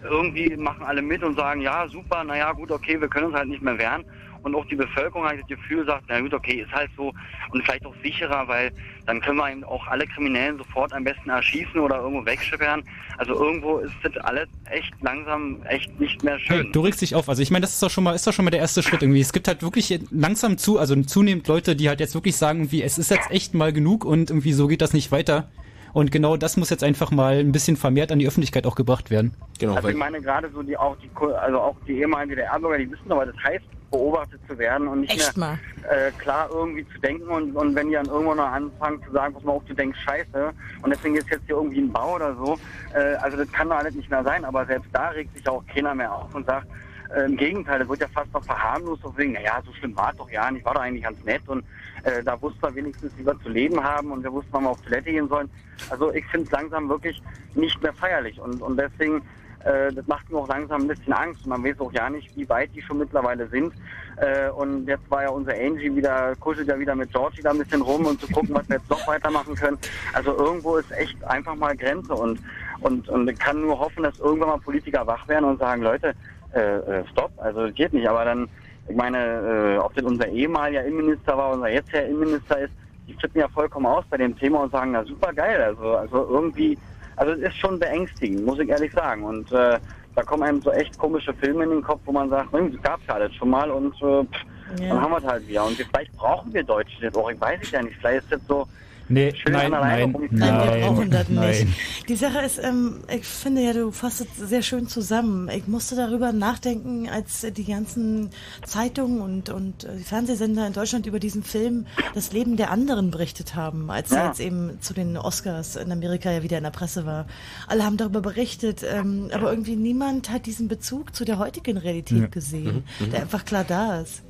irgendwie 0.03 0.55
machen 0.57 0.83
alle 0.83 1.01
mit 1.01 1.23
und 1.23 1.35
sagen, 1.37 1.61
ja, 1.61 1.87
super, 1.87 2.23
naja, 2.25 2.51
gut, 2.51 2.71
okay, 2.71 2.99
wir 2.99 3.07
können 3.07 3.27
uns 3.27 3.35
halt 3.35 3.47
nicht 3.47 3.61
mehr 3.61 3.77
wehren. 3.77 4.03
Und 4.45 4.53
auch 4.53 4.65
die 4.65 4.75
Bevölkerung 4.75 5.25
hat 5.25 5.39
das 5.39 5.47
Gefühl, 5.47 5.83
sagt, 5.87 6.03
na 6.07 6.21
gut, 6.21 6.31
okay, 6.31 6.61
ist 6.61 6.71
halt 6.71 6.91
so 6.95 7.11
und 7.51 7.63
vielleicht 7.63 7.83
auch 7.83 7.95
sicherer, 8.03 8.47
weil 8.47 8.71
dann 9.07 9.19
können 9.19 9.37
wir 9.37 9.51
eben 9.51 9.63
auch 9.63 9.87
alle 9.87 10.05
Kriminellen 10.05 10.59
sofort 10.59 10.93
am 10.93 11.03
besten 11.03 11.31
erschießen 11.31 11.79
oder 11.79 11.97
irgendwo 11.97 12.23
wegsperren. 12.23 12.83
Also 13.17 13.33
irgendwo 13.33 13.79
ist 13.79 13.95
das 14.03 14.15
alles 14.17 14.47
echt 14.69 14.93
langsam 15.01 15.63
echt 15.63 15.99
nicht 15.99 16.23
mehr 16.23 16.37
schön. 16.37 16.61
Hey, 16.61 16.71
du 16.71 16.81
regst 16.81 17.01
dich 17.01 17.15
auf. 17.15 17.27
Also 17.27 17.41
ich 17.41 17.49
meine, 17.49 17.63
das 17.63 17.73
ist 17.73 17.81
doch 17.81 17.89
schon 17.89 18.03
mal, 18.03 18.13
ist 18.13 18.27
doch 18.27 18.33
schon 18.33 18.45
mal 18.45 18.51
der 18.51 18.59
erste 18.59 18.83
Schritt 18.83 19.01
irgendwie. 19.01 19.19
Es 19.19 19.33
gibt 19.33 19.47
halt 19.47 19.63
wirklich 19.63 19.99
langsam 20.11 20.59
zu, 20.59 20.77
also 20.77 20.95
zunehmend 21.01 21.47
Leute, 21.47 21.75
die 21.75 21.89
halt 21.89 21.99
jetzt 21.99 22.13
wirklich 22.13 22.37
sagen, 22.37 22.59
irgendwie, 22.59 22.83
es 22.83 22.99
ist 22.99 23.09
jetzt 23.09 23.31
echt 23.31 23.55
mal 23.55 23.73
genug 23.73 24.05
und 24.05 24.29
irgendwie 24.29 24.53
so 24.53 24.67
geht 24.67 24.81
das 24.81 24.93
nicht 24.93 25.11
weiter. 25.11 25.49
Und 25.95 26.11
genau 26.11 26.37
das 26.37 26.55
muss 26.55 26.69
jetzt 26.69 26.83
einfach 26.83 27.09
mal 27.09 27.39
ein 27.39 27.51
bisschen 27.51 27.77
vermehrt 27.77 28.11
an 28.11 28.19
die 28.19 28.27
Öffentlichkeit 28.27 28.67
auch 28.67 28.75
gebracht 28.75 29.09
werden. 29.09 29.33
Genau, 29.59 29.75
Also 29.75 29.87
ich 29.87 29.95
meine 29.95 30.21
gerade 30.21 30.51
so 30.53 30.61
die 30.61 30.77
auch 30.77 30.97
die 30.97 31.09
also 31.15 31.59
auch 31.61 31.75
die 31.87 31.93
ehemaligen 31.93 32.31
DDR-Bürger, 32.31 32.77
die 32.77 32.91
wissen 32.91 33.07
doch, 33.07 33.17
was 33.17 33.27
das 33.27 33.43
heißt, 33.43 33.65
beobachtet 33.95 34.41
zu 34.47 34.57
werden 34.57 34.87
und 34.87 35.01
nicht 35.01 35.13
Echt 35.13 35.37
mehr 35.37 35.57
äh, 35.89 36.11
klar 36.17 36.49
irgendwie 36.51 36.85
zu 36.89 36.99
denken 36.99 37.27
und, 37.27 37.55
und 37.55 37.75
wenn 37.75 37.87
die 37.87 37.93
dann 37.93 38.07
irgendwo 38.07 38.33
noch 38.33 38.51
anfangen 38.51 39.01
zu 39.03 39.11
sagen, 39.11 39.33
pass 39.33 39.43
mal 39.43 39.53
auf, 39.53 39.63
du 39.65 39.73
denkst 39.73 39.99
scheiße 39.99 40.51
und 40.81 40.89
deswegen 40.89 41.15
ist 41.15 41.29
jetzt 41.29 41.45
hier 41.45 41.55
irgendwie 41.55 41.79
ein 41.79 41.91
Bau 41.91 42.15
oder 42.15 42.35
so, 42.35 42.57
äh, 42.93 43.15
also 43.15 43.37
das 43.37 43.51
kann 43.51 43.69
doch 43.69 43.77
alles 43.77 43.95
nicht 43.95 44.09
mehr 44.09 44.23
sein, 44.23 44.43
aber 44.45 44.65
selbst 44.65 44.89
da 44.93 45.09
regt 45.09 45.35
sich 45.35 45.47
auch 45.47 45.63
keiner 45.67 45.95
mehr 45.95 46.13
auf 46.13 46.33
und 46.35 46.45
sagt, 46.45 46.67
äh, 47.15 47.25
Im 47.25 47.37
Gegenteil, 47.37 47.79
das 47.79 47.87
wird 47.87 48.01
ja 48.01 48.07
fast 48.07 48.33
noch 48.33 48.43
verharmlost, 48.43 49.03
deswegen, 49.07 49.33
naja, 49.33 49.61
so 49.65 49.71
schlimm 49.73 49.95
war 49.95 50.11
es 50.11 50.17
doch 50.17 50.29
ja 50.29 50.49
nicht, 50.49 50.65
war 50.65 50.73
doch 50.73 50.81
eigentlich 50.81 51.03
ganz 51.03 51.23
nett 51.23 51.47
und 51.47 51.63
äh, 52.03 52.23
da 52.23 52.41
wussten 52.41 52.61
wir 52.61 52.75
wenigstens, 52.75 53.11
wie 53.17 53.25
wir 53.25 53.39
zu 53.41 53.49
leben 53.49 53.81
haben 53.83 54.11
und 54.11 54.23
wir 54.23 54.31
wussten, 54.33 54.49
wann 54.51 54.63
wir 54.63 54.71
auf 54.71 54.81
Toilette 54.81 55.11
gehen 55.11 55.27
sollen. 55.27 55.49
Also 55.89 56.11
ich 56.13 56.25
finde 56.27 56.45
es 56.47 56.51
langsam 56.51 56.89
wirklich 56.89 57.21
nicht 57.53 57.81
mehr 57.81 57.93
feierlich 57.93 58.39
und, 58.39 58.61
und 58.61 58.77
deswegen, 58.77 59.21
äh, 59.65 59.91
das 59.91 60.05
macht 60.07 60.29
mir 60.31 60.37
auch 60.37 60.47
langsam 60.47 60.81
ein 60.81 60.87
bisschen 60.87 61.13
Angst. 61.13 61.45
Man 61.45 61.63
weiß 61.63 61.79
auch 61.79 61.91
ja 61.91 62.09
nicht, 62.09 62.35
wie 62.37 62.47
weit 62.47 62.69
die 62.75 62.81
schon 62.81 62.99
mittlerweile 62.99 63.47
sind. 63.47 63.73
Äh, 64.17 64.49
und 64.49 64.87
jetzt 64.87 65.09
war 65.09 65.23
ja 65.23 65.29
unser 65.29 65.53
Angie 65.53 65.93
wieder, 65.93 66.35
kuschelt 66.39 66.67
ja 66.67 66.79
wieder 66.79 66.95
mit 66.95 67.11
Georgie 67.11 67.41
da 67.41 67.49
ein 67.51 67.57
bisschen 67.57 67.81
rum 67.81 68.05
und 68.05 68.21
zu 68.21 68.27
gucken, 68.27 68.53
was 68.53 68.69
wir 68.69 68.77
jetzt 68.77 68.89
noch 68.89 69.05
weitermachen 69.07 69.55
können. 69.55 69.77
Also 70.13 70.37
irgendwo 70.37 70.77
ist 70.77 70.91
echt 70.91 71.21
einfach 71.25 71.55
mal 71.55 71.75
Grenze 71.75 72.13
und, 72.13 72.39
und, 72.81 73.09
und 73.09 73.39
kann 73.39 73.61
nur 73.61 73.79
hoffen, 73.79 74.03
dass 74.03 74.19
irgendwann 74.19 74.49
mal 74.49 74.59
Politiker 74.59 75.05
wach 75.07 75.27
werden 75.27 75.45
und 75.45 75.59
sagen, 75.59 75.81
Leute, 75.81 76.13
äh, 76.53 76.59
äh, 76.77 77.07
stopp, 77.11 77.31
also 77.37 77.65
das 77.65 77.75
geht 77.75 77.91
nicht. 77.91 78.07
Aber 78.07 78.23
dann, 78.23 78.47
ich 78.87 78.95
meine, 78.95 79.17
äh, 79.17 79.77
ob 79.79 79.93
denn 79.95 80.05
unser 80.05 80.27
ehemaliger 80.27 80.85
Innenminister 80.85 81.37
war, 81.37 81.53
unser 81.53 81.69
jetziger 81.69 82.05
Innenminister 82.05 82.59
ist, 82.59 82.73
die 83.07 83.13
flippen 83.13 83.41
ja 83.41 83.47
vollkommen 83.47 83.87
aus 83.87 84.05
bei 84.09 84.17
dem 84.17 84.37
Thema 84.37 84.61
und 84.61 84.71
sagen, 84.71 84.91
na 84.91 85.03
super 85.03 85.33
geil. 85.33 85.61
Also, 85.61 85.95
also 85.97 86.27
irgendwie, 86.29 86.77
also 87.17 87.33
es 87.33 87.39
ist 87.39 87.57
schon 87.57 87.79
beängstigend, 87.79 88.45
muss 88.45 88.59
ich 88.59 88.69
ehrlich 88.69 88.91
sagen. 88.93 89.23
Und 89.23 89.51
äh, 89.51 89.79
da 90.15 90.23
kommen 90.23 90.43
einem 90.43 90.61
so 90.61 90.71
echt 90.71 90.97
komische 90.97 91.33
Filme 91.33 91.63
in 91.63 91.69
den 91.71 91.81
Kopf, 91.81 92.01
wo 92.05 92.11
man 92.11 92.29
sagt, 92.29 92.51
hm, 92.53 92.71
das 92.73 92.81
gab's 92.81 93.03
ja 93.07 93.15
alles 93.15 93.33
schon 93.35 93.49
mal 93.49 93.69
und 93.71 93.93
äh, 94.01 94.23
pff, 94.23 94.79
Ja. 94.81 94.89
dann 94.89 95.01
haben 95.01 95.11
wir 95.11 95.17
es 95.19 95.23
halt 95.25 95.47
wieder. 95.47 95.65
Und 95.65 95.77
vielleicht 95.77 96.15
brauchen 96.17 96.53
wir 96.53 96.63
Deutsche 96.63 97.01
das 97.01 97.13
auch, 97.15 97.29
ich 97.29 97.39
weiß 97.39 97.59
es 97.63 97.71
ja 97.71 97.81
nicht. 97.81 97.97
Vielleicht 97.99 98.23
ist 98.23 98.31
das 98.33 98.41
so 98.47 98.67
Nee, 99.07 99.33
schön 99.35 99.53
nein, 99.53 99.69
nein, 99.71 100.01
rumfliegen. 100.11 100.39
Nein, 100.39 100.53
wir 100.79 100.87
brauchen 100.87 101.09
nein, 101.09 101.11
das 101.11 101.29
nicht. 101.29 101.65
nein. 101.65 101.75
Die 102.09 102.15
Sache 102.15 102.39
ist, 102.39 102.57
ähm, 102.63 103.01
ich 103.13 103.23
finde 103.25 103.61
ja, 103.61 103.73
du 103.73 103.91
fasst 103.91 104.21
es 104.21 104.49
sehr 104.49 104.61
schön 104.63 104.87
zusammen. 104.87 105.47
Ich 105.49 105.67
musste 105.67 105.95
darüber 105.95 106.31
nachdenken, 106.31 107.07
als 107.09 107.41
die 107.41 107.65
ganzen 107.65 108.31
Zeitungen 108.65 109.21
und, 109.21 109.49
und 109.49 109.83
äh, 109.83 109.97
die 109.97 110.03
Fernsehsender 110.03 110.65
in 110.67 110.73
Deutschland 110.73 111.05
über 111.05 111.19
diesen 111.19 111.43
Film 111.43 111.85
Das 112.15 112.31
Leben 112.33 112.57
der 112.57 112.71
anderen 112.71 113.11
berichtet 113.11 113.55
haben, 113.55 113.89
als 113.91 114.11
er 114.11 114.17
Ja. 114.17 114.27
jetzt 114.27 114.39
eben 114.39 114.81
zu 114.81 114.93
den 114.93 115.17
Oscars 115.17 115.75
in 115.75 115.91
Amerika 115.91 116.31
ja 116.31 116.41
wieder 116.43 116.57
in 116.57 116.63
der 116.63 116.71
Presse 116.71 117.05
war. 117.05 117.27
Alle 117.67 117.83
haben 117.85 117.97
darüber 117.97 118.21
berichtet, 118.21 118.81
ähm, 118.83 119.29
aber 119.33 119.51
irgendwie 119.51 119.75
niemand 119.75 120.31
hat 120.31 120.45
diesen 120.47 120.67
Bezug 120.67 121.15
zu 121.15 121.25
der 121.25 121.37
heutigen 121.37 121.77
Realität 121.77 122.21
Ja. 122.21 122.27
gesehen, 122.27 122.83
Mhm, 122.99 123.05
mhm. 123.07 123.11
der 123.11 123.21
einfach 123.21 123.45
klar 123.45 123.63
da 123.63 124.01
ist. 124.01 124.23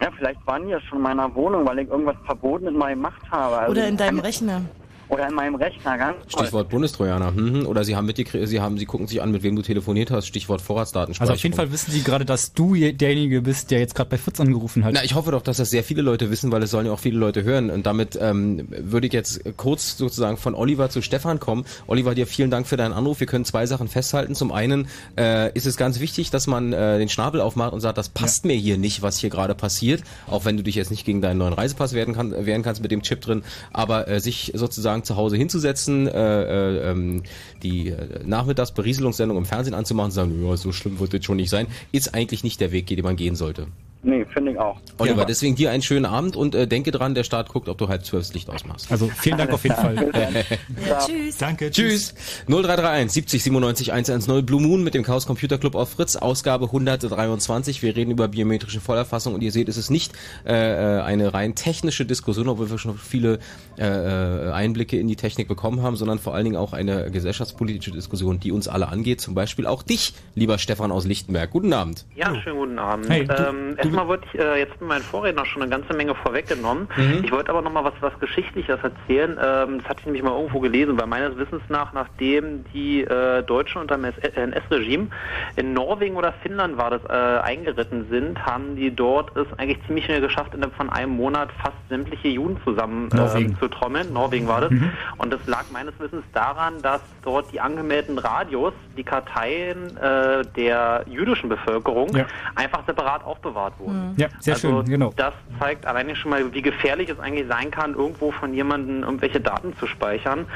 Ja, 0.00 0.10
vielleicht 0.16 0.46
waren 0.46 0.64
die 0.64 0.70
ja 0.70 0.80
schon 0.80 0.98
in 0.98 1.02
meiner 1.02 1.34
Wohnung, 1.34 1.66
weil 1.66 1.80
ich 1.80 1.88
irgendwas 1.88 2.16
verboten 2.24 2.68
in 2.68 2.76
meiner 2.76 2.96
Macht 3.00 3.30
habe. 3.30 3.58
Also 3.58 3.72
Oder 3.72 3.88
in 3.88 3.96
deinem 3.96 4.20
Rechner. 4.20 4.62
Oder 5.08 5.28
in 5.28 5.34
meinem 5.34 5.54
Rechner, 5.54 5.96
ganz 5.96 6.16
toll. 6.28 6.42
Stichwort 6.44 6.68
Bundestrojaner. 6.68 7.30
Mhm. 7.30 7.66
Oder 7.66 7.84
Sie 7.84 7.96
haben 7.96 8.06
mitgekriegt, 8.06 8.46
Sie 8.46 8.60
haben, 8.60 8.76
Sie 8.78 8.84
gucken 8.84 9.06
sich 9.06 9.22
an, 9.22 9.32
mit 9.32 9.42
wem 9.42 9.56
du 9.56 9.62
telefoniert 9.62 10.10
hast. 10.10 10.26
Stichwort 10.26 10.60
Vorratsdatenspeicherung. 10.60 11.30
Also 11.32 11.38
auf 11.38 11.42
jeden 11.42 11.56
Fall 11.56 11.72
wissen 11.72 11.90
Sie 11.92 12.02
gerade, 12.02 12.24
dass 12.26 12.52
du 12.52 12.74
je- 12.74 12.92
derjenige 12.92 13.40
bist, 13.42 13.70
der 13.70 13.78
jetzt 13.78 13.94
gerade 13.94 14.10
bei 14.10 14.18
Fritz 14.18 14.38
angerufen 14.40 14.84
hat. 14.84 14.92
Na, 14.94 15.02
ich 15.04 15.14
hoffe 15.14 15.30
doch, 15.30 15.40
dass 15.42 15.56
das 15.56 15.70
sehr 15.70 15.82
viele 15.82 16.02
Leute 16.02 16.30
wissen, 16.30 16.52
weil 16.52 16.62
es 16.62 16.70
sollen 16.70 16.86
ja 16.86 16.92
auch 16.92 16.98
viele 17.00 17.18
Leute 17.18 17.42
hören. 17.42 17.70
Und 17.70 17.86
damit 17.86 18.18
ähm, 18.20 18.68
würde 18.70 19.06
ich 19.06 19.12
jetzt 19.12 19.40
kurz 19.56 19.96
sozusagen 19.96 20.36
von 20.36 20.54
Oliver 20.54 20.90
zu 20.90 21.00
Stefan 21.00 21.40
kommen. 21.40 21.64
Oliver, 21.86 22.14
dir 22.14 22.26
vielen 22.26 22.50
Dank 22.50 22.66
für 22.66 22.76
deinen 22.76 22.92
Anruf. 22.92 23.20
Wir 23.20 23.26
können 23.26 23.44
zwei 23.46 23.64
Sachen 23.66 23.88
festhalten. 23.88 24.34
Zum 24.34 24.52
einen 24.52 24.88
äh, 25.16 25.50
ist 25.54 25.66
es 25.66 25.76
ganz 25.78 26.00
wichtig, 26.00 26.30
dass 26.30 26.46
man 26.46 26.72
äh, 26.74 26.98
den 26.98 27.08
Schnabel 27.08 27.40
aufmacht 27.40 27.72
und 27.72 27.80
sagt, 27.80 27.96
das 27.96 28.10
passt 28.10 28.44
mir 28.44 28.56
hier 28.56 28.76
nicht, 28.76 29.00
was 29.02 29.16
hier 29.18 29.30
gerade 29.30 29.54
passiert. 29.54 30.02
Auch 30.26 30.44
wenn 30.44 30.56
du 30.58 30.62
dich 30.62 30.74
jetzt 30.74 30.90
nicht 30.90 31.06
gegen 31.06 31.22
deinen 31.22 31.38
neuen 31.38 31.54
Reisepass 31.54 31.94
wehren, 31.94 32.12
kann, 32.14 32.32
wehren 32.44 32.62
kannst 32.62 32.82
mit 32.82 32.90
dem 32.90 33.02
Chip 33.02 33.22
drin. 33.22 33.42
Aber 33.72 34.06
äh, 34.08 34.20
sich 34.20 34.52
sozusagen 34.54 34.97
zu 35.04 35.16
Hause 35.16 35.36
hinzusetzen, 35.36 36.06
äh, 36.06 36.42
äh, 36.42 36.90
ähm, 36.90 37.22
die 37.62 37.88
äh, 37.88 37.96
Nachmittagsberieselungssendung 38.24 39.36
im 39.36 39.44
Fernsehen 39.44 39.74
anzumachen 39.74 40.06
und 40.08 40.12
sagen, 40.12 40.46
ja, 40.46 40.56
so 40.56 40.72
schlimm 40.72 40.98
wird 41.00 41.14
das 41.14 41.24
schon 41.24 41.36
nicht 41.36 41.50
sein, 41.50 41.66
ist 41.92 42.14
eigentlich 42.14 42.44
nicht 42.44 42.60
der 42.60 42.72
Weg, 42.72 42.86
den 42.86 43.02
man 43.02 43.16
gehen 43.16 43.36
sollte. 43.36 43.66
Nee, 44.00 44.24
finde 44.32 44.52
ich 44.52 44.58
auch. 44.60 44.78
Oliver, 44.98 45.18
Ja. 45.18 45.24
deswegen 45.24 45.56
dir 45.56 45.72
einen 45.72 45.82
schönen 45.82 46.04
Abend 46.06 46.36
und 46.36 46.54
äh, 46.54 46.68
denke 46.68 46.92
dran, 46.92 47.16
der 47.16 47.24
Staat 47.24 47.48
guckt, 47.48 47.68
ob 47.68 47.78
du 47.78 47.88
halb 47.88 48.04
zwölf 48.04 48.24
das 48.24 48.32
Licht 48.32 48.48
ausmachst. 48.48 48.92
Also 48.92 49.08
vielen 49.08 49.38
Dank 49.38 49.52
auf 49.52 49.64
jeden 49.64 49.74
Fall. 49.74 49.96
Ja, 50.88 50.98
tschüss. 51.04 51.36
Danke, 51.38 51.70
Tschüss. 51.72 52.14
0331 52.46 53.10
70 53.12 53.42
97 53.42 53.92
110 53.92 54.46
Blue 54.46 54.62
Moon 54.62 54.84
mit 54.84 54.94
dem 54.94 55.02
Chaos 55.02 55.26
Computer 55.26 55.58
Club 55.58 55.74
auf 55.74 55.90
Fritz, 55.90 56.14
Ausgabe 56.14 56.66
123. 56.66 57.82
Wir 57.82 57.96
reden 57.96 58.12
über 58.12 58.28
biometrische 58.28 58.80
Vollerfassung 58.80 59.34
und 59.34 59.42
ihr 59.42 59.50
seht, 59.50 59.68
es 59.68 59.76
ist 59.76 59.90
nicht 59.90 60.12
äh, 60.46 60.52
äh, 60.52 61.00
eine 61.02 61.34
rein 61.34 61.56
technische 61.56 62.06
Diskussion, 62.06 62.48
obwohl 62.48 62.70
wir 62.70 62.78
schon 62.78 62.96
viele 62.96 63.40
äh, 63.78 64.48
äh, 64.48 64.52
Einblicke 64.52 64.98
in 64.98 65.08
die 65.08 65.16
Technik 65.16 65.48
bekommen 65.48 65.82
haben, 65.82 65.96
sondern 65.96 66.18
vor 66.18 66.34
allen 66.34 66.44
Dingen 66.44 66.56
auch 66.56 66.72
eine 66.72 67.10
gesellschaftspolitische 67.10 67.90
Diskussion, 67.92 68.40
die 68.40 68.52
uns 68.52 68.68
alle 68.68 68.88
angeht. 68.88 69.20
Zum 69.20 69.34
Beispiel 69.34 69.66
auch 69.66 69.82
dich, 69.82 70.14
lieber 70.34 70.58
Stefan 70.58 70.90
aus 70.92 71.06
Lichtenberg. 71.06 71.50
Guten 71.50 71.72
Abend. 71.72 72.04
Ja, 72.16 72.34
schönen 72.42 72.58
guten 72.58 72.78
Abend. 72.78 73.08
Hey, 73.08 73.24
du- 73.26 73.34
ähm, 73.34 73.76
erstmal 73.76 74.08
wollte 74.08 74.24
ich 74.32 74.40
äh, 74.40 74.58
jetzt 74.58 74.80
mit 74.80 74.88
meinen 74.88 75.02
Vorrednern 75.02 75.46
schon 75.46 75.62
eine 75.62 75.70
ganze 75.70 75.94
Menge 75.94 76.14
vorweggenommen. 76.14 76.88
Mhm. 76.96 77.22
Ich 77.24 77.32
wollte 77.32 77.50
aber 77.50 77.62
noch 77.62 77.72
mal 77.72 77.84
was, 77.84 77.94
was 78.00 78.18
Geschichtliches 78.20 78.78
erzählen. 78.82 79.38
Ähm, 79.42 79.78
das 79.78 79.88
hatte 79.88 80.00
ich 80.00 80.06
nämlich 80.06 80.22
mal 80.22 80.32
irgendwo 80.36 80.60
gelesen, 80.60 80.98
weil 80.98 81.06
meines 81.06 81.36
Wissens 81.36 81.62
nach, 81.68 81.92
nachdem 81.92 82.64
die 82.74 83.02
äh, 83.02 83.42
Deutschen 83.42 83.80
unter 83.80 83.96
dem 83.96 84.04
NS-Regime 84.04 85.08
in 85.56 85.72
Norwegen 85.72 86.16
oder 86.16 86.32
Finnland 86.42 86.76
war 86.76 86.90
das, 86.90 87.02
äh, 87.08 87.40
eingeritten 87.42 88.06
sind, 88.10 88.44
haben 88.44 88.76
die 88.76 88.94
dort 88.94 89.36
es 89.36 89.46
eigentlich 89.58 89.78
ziemlich 89.86 90.04
schnell 90.04 90.20
geschafft, 90.20 90.54
innerhalb 90.54 90.74
von 90.76 90.90
einem 90.90 91.12
Monat 91.12 91.50
fast 91.62 91.76
sämtliche 91.88 92.28
Juden 92.28 92.58
zusammen 92.64 93.08
ähm, 93.12 93.56
zu 93.58 93.67
trommeln. 93.68 94.12
Norwegen 94.12 94.48
war 94.48 94.60
das. 94.62 94.70
Mhm. 94.70 94.90
Und 95.18 95.32
das 95.32 95.40
lag 95.46 95.64
meines 95.72 95.98
Wissens 95.98 96.24
daran, 96.32 96.80
dass 96.82 97.00
dort 97.22 97.52
die 97.52 97.60
angemeldeten 97.60 98.18
Radios, 98.18 98.72
die 98.96 99.04
Karteien 99.04 99.96
äh, 99.96 100.42
der 100.56 101.04
jüdischen 101.08 101.48
Bevölkerung, 101.48 102.14
Ja. 102.16 102.26
einfach 102.54 102.84
separat 102.86 103.24
aufbewahrt 103.24 103.74
wurden. 103.78 104.14
Ja, 104.16 104.28
sehr 104.40 104.54
also 104.54 104.68
schön, 104.82 104.84
genau. 104.86 105.12
Das 105.16 105.34
zeigt 105.58 105.86
alleine 105.86 106.16
schon 106.16 106.30
mal, 106.30 106.52
wie 106.52 106.62
gefährlich 106.62 107.08
es 107.08 107.18
eigentlich 107.20 107.46
sein 107.48 107.70
kann, 107.70 107.94
irgendwo 107.94 108.30
von 108.32 108.54
jemandem 108.54 109.02
irgendwelche 109.02 109.40
Daten 109.40 109.76
zu 109.78 109.86
speichern. 109.86 110.46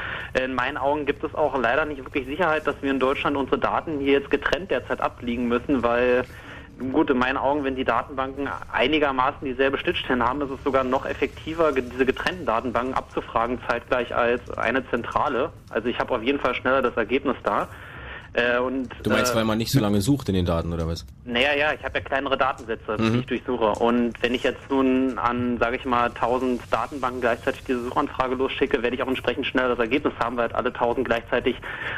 In 0.41 0.53
meinen 0.55 0.77
Augen 0.77 1.05
gibt 1.05 1.23
es 1.23 1.33
auch 1.35 1.57
leider 1.57 1.85
nicht 1.85 2.03
wirklich 2.03 2.25
Sicherheit, 2.25 2.65
dass 2.67 2.75
wir 2.81 2.91
in 2.91 2.99
Deutschland 2.99 3.37
unsere 3.37 3.57
Daten 3.57 3.99
hier 3.99 4.13
jetzt 4.13 4.29
getrennt 4.29 4.71
derzeit 4.71 5.01
abliegen 5.01 5.47
müssen, 5.47 5.83
weil 5.83 6.23
Gut, 6.79 7.09
in 7.11 7.19
meinen 7.19 7.37
Augen, 7.37 7.63
wenn 7.63 7.75
die 7.75 7.83
Datenbanken 7.83 8.49
einigermaßen 8.71 9.45
dieselbe 9.45 9.77
Schnittstellen 9.77 10.23
haben, 10.23 10.41
ist 10.41 10.49
es 10.49 10.63
sogar 10.63 10.83
noch 10.83 11.05
effektiver, 11.05 11.71
diese 11.71 12.05
getrennten 12.05 12.47
Datenbanken 12.47 12.95
abzufragen, 12.95 13.59
zeitgleich 13.67 14.13
als 14.15 14.41
eine 14.57 14.87
zentrale. 14.89 15.51
Also 15.69 15.87
ich 15.87 15.99
habe 15.99 16.15
auf 16.15 16.23
jeden 16.23 16.39
Fall 16.39 16.55
schneller 16.55 16.81
das 16.81 16.97
Ergebnis 16.97 17.37
da. 17.43 17.69
Äh, 18.33 18.57
und, 18.59 18.89
Du 19.03 19.09
meinst, 19.11 19.31
äh, 19.33 19.35
weil 19.35 19.43
man 19.45 19.57
nicht 19.59 19.71
so 19.71 19.79
lange 19.79 20.01
sucht 20.01 20.27
in 20.29 20.35
den 20.35 20.45
Daten 20.45 20.73
oder 20.73 20.87
was? 20.87 21.05
naja, 21.25 21.53
ja, 21.57 21.73
ich 21.73 21.83
habe 21.83 21.99
ja 21.99 22.03
kleinere 22.03 22.37
Datensätze, 22.37 22.97
Mhm. 22.99 23.13
die 23.13 23.19
ich 23.19 23.25
durchsuche. 23.27 23.71
Und 23.79 24.13
wenn 24.21 24.33
ich 24.33 24.43
jetzt 24.43 24.69
nun 24.69 25.17
an, 25.17 25.57
sage 25.59 25.77
ich 25.77 25.85
mal, 25.85 26.09
1000 26.13 26.61
Datenbanken 26.71 27.21
gleichzeitig 27.21 27.63
diese 27.67 27.83
Suchanfrage 27.83 28.35
losschicke, 28.35 28.81
werde 28.81 28.95
ich 28.95 29.03
auch 29.03 29.07
entsprechend 29.07 29.45
schneller 29.45 29.69
das 29.69 29.79
Ergebnis 29.79 30.13
haben, 30.19 30.35
weil 30.35 30.43
halt 30.45 30.55
alle 30.55 30.73
1000 30.73 31.05
gleichzeitig 31.05 31.55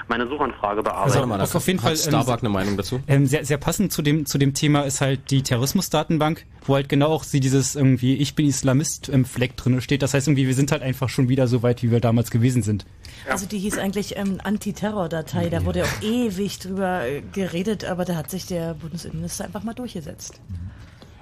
meine 0.08 0.28
Suchanfrage 0.28 0.84
bearbeiten. 0.84 1.18
Also, 1.18 1.30
was 1.30 1.56
auf 1.56 1.68
jeden 1.68 1.80
Fall, 1.80 1.94
Hat 1.94 2.00
ähm, 2.06 2.10
Starbuck 2.10 2.40
eine 2.42 2.50
Meinung 2.50 2.78
dazu? 2.78 3.00
Ähm, 3.08 3.26
sehr, 3.26 3.46
sehr 3.46 3.58
passend 3.58 3.92
zu 3.94 4.02
dem, 4.02 4.26
zu 4.26 4.38
dem 4.38 4.54
Thema 4.54 4.82
ist 4.82 5.02
halt 5.02 5.32
die 5.32 5.42
Terrorismusdatenbank, 5.42 6.46
wo 6.66 6.76
halt 6.76 6.90
genau 6.90 7.08
auch 7.08 7.24
sie 7.24 7.40
dieses 7.40 7.76
irgendwie 7.76 8.16
Ich 8.18 8.36
bin 8.36 8.48
Islamist 8.48 9.10
im 9.10 9.26
Fleck 9.26 9.56
drin 9.58 9.80
steht. 9.82 10.02
Das 10.02 10.14
heißt 10.14 10.28
irgendwie, 10.28 10.48
wir 10.48 10.54
sind 10.54 10.72
halt 10.72 10.82
einfach 10.84 11.10
schon 11.10 11.30
wieder 11.30 11.48
so 11.48 11.64
weit, 11.64 11.82
wie 11.84 11.92
wir 11.92 12.00
damals 12.00 12.30
gewesen 12.32 12.62
sind. 12.62 12.86
Also 13.30 13.46
die 13.48 13.58
hieß 13.58 13.78
eigentlich 13.80 14.18
ähm, 14.18 14.40
Antiterror-Datei, 14.44 15.50
da 15.50 15.66
wurde 15.66 15.84
auch 15.84 16.02
ewig 16.26 16.60
drüber 16.60 17.06
äh, 17.06 17.22
geredet, 17.22 17.86
aber 17.86 18.06
da 18.06 18.16
hat 18.16 18.30
sich 18.30 18.46
der 18.46 18.74
Bundesinnenminister 18.74 19.46
einfach 19.46 19.64
mal 19.64 19.74
durchgesetzt. 19.74 20.40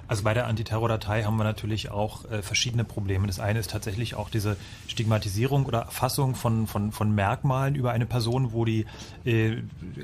Also 0.06 0.22
bei 0.22 0.34
der 0.34 0.46
Antiterror-Datei 0.46 1.24
haben 1.24 1.36
wir 1.36 1.44
natürlich 1.44 1.90
auch 1.90 2.30
äh, 2.30 2.42
verschiedene 2.42 2.84
Probleme. 2.84 3.26
Das 3.26 3.40
eine 3.40 3.58
ist 3.58 3.70
tatsächlich 3.70 4.14
auch 4.14 4.28
diese 4.28 4.56
Stigmatisierung 4.86 5.64
oder 5.64 5.80
Erfassung 5.80 6.34
von, 6.34 6.66
von, 6.66 6.92
von 6.92 7.14
Merkmalen 7.14 7.74
über 7.74 7.92
eine 7.92 8.04
Person, 8.04 8.52
wo 8.52 8.64
die 8.64 8.86
äh, 9.24 9.56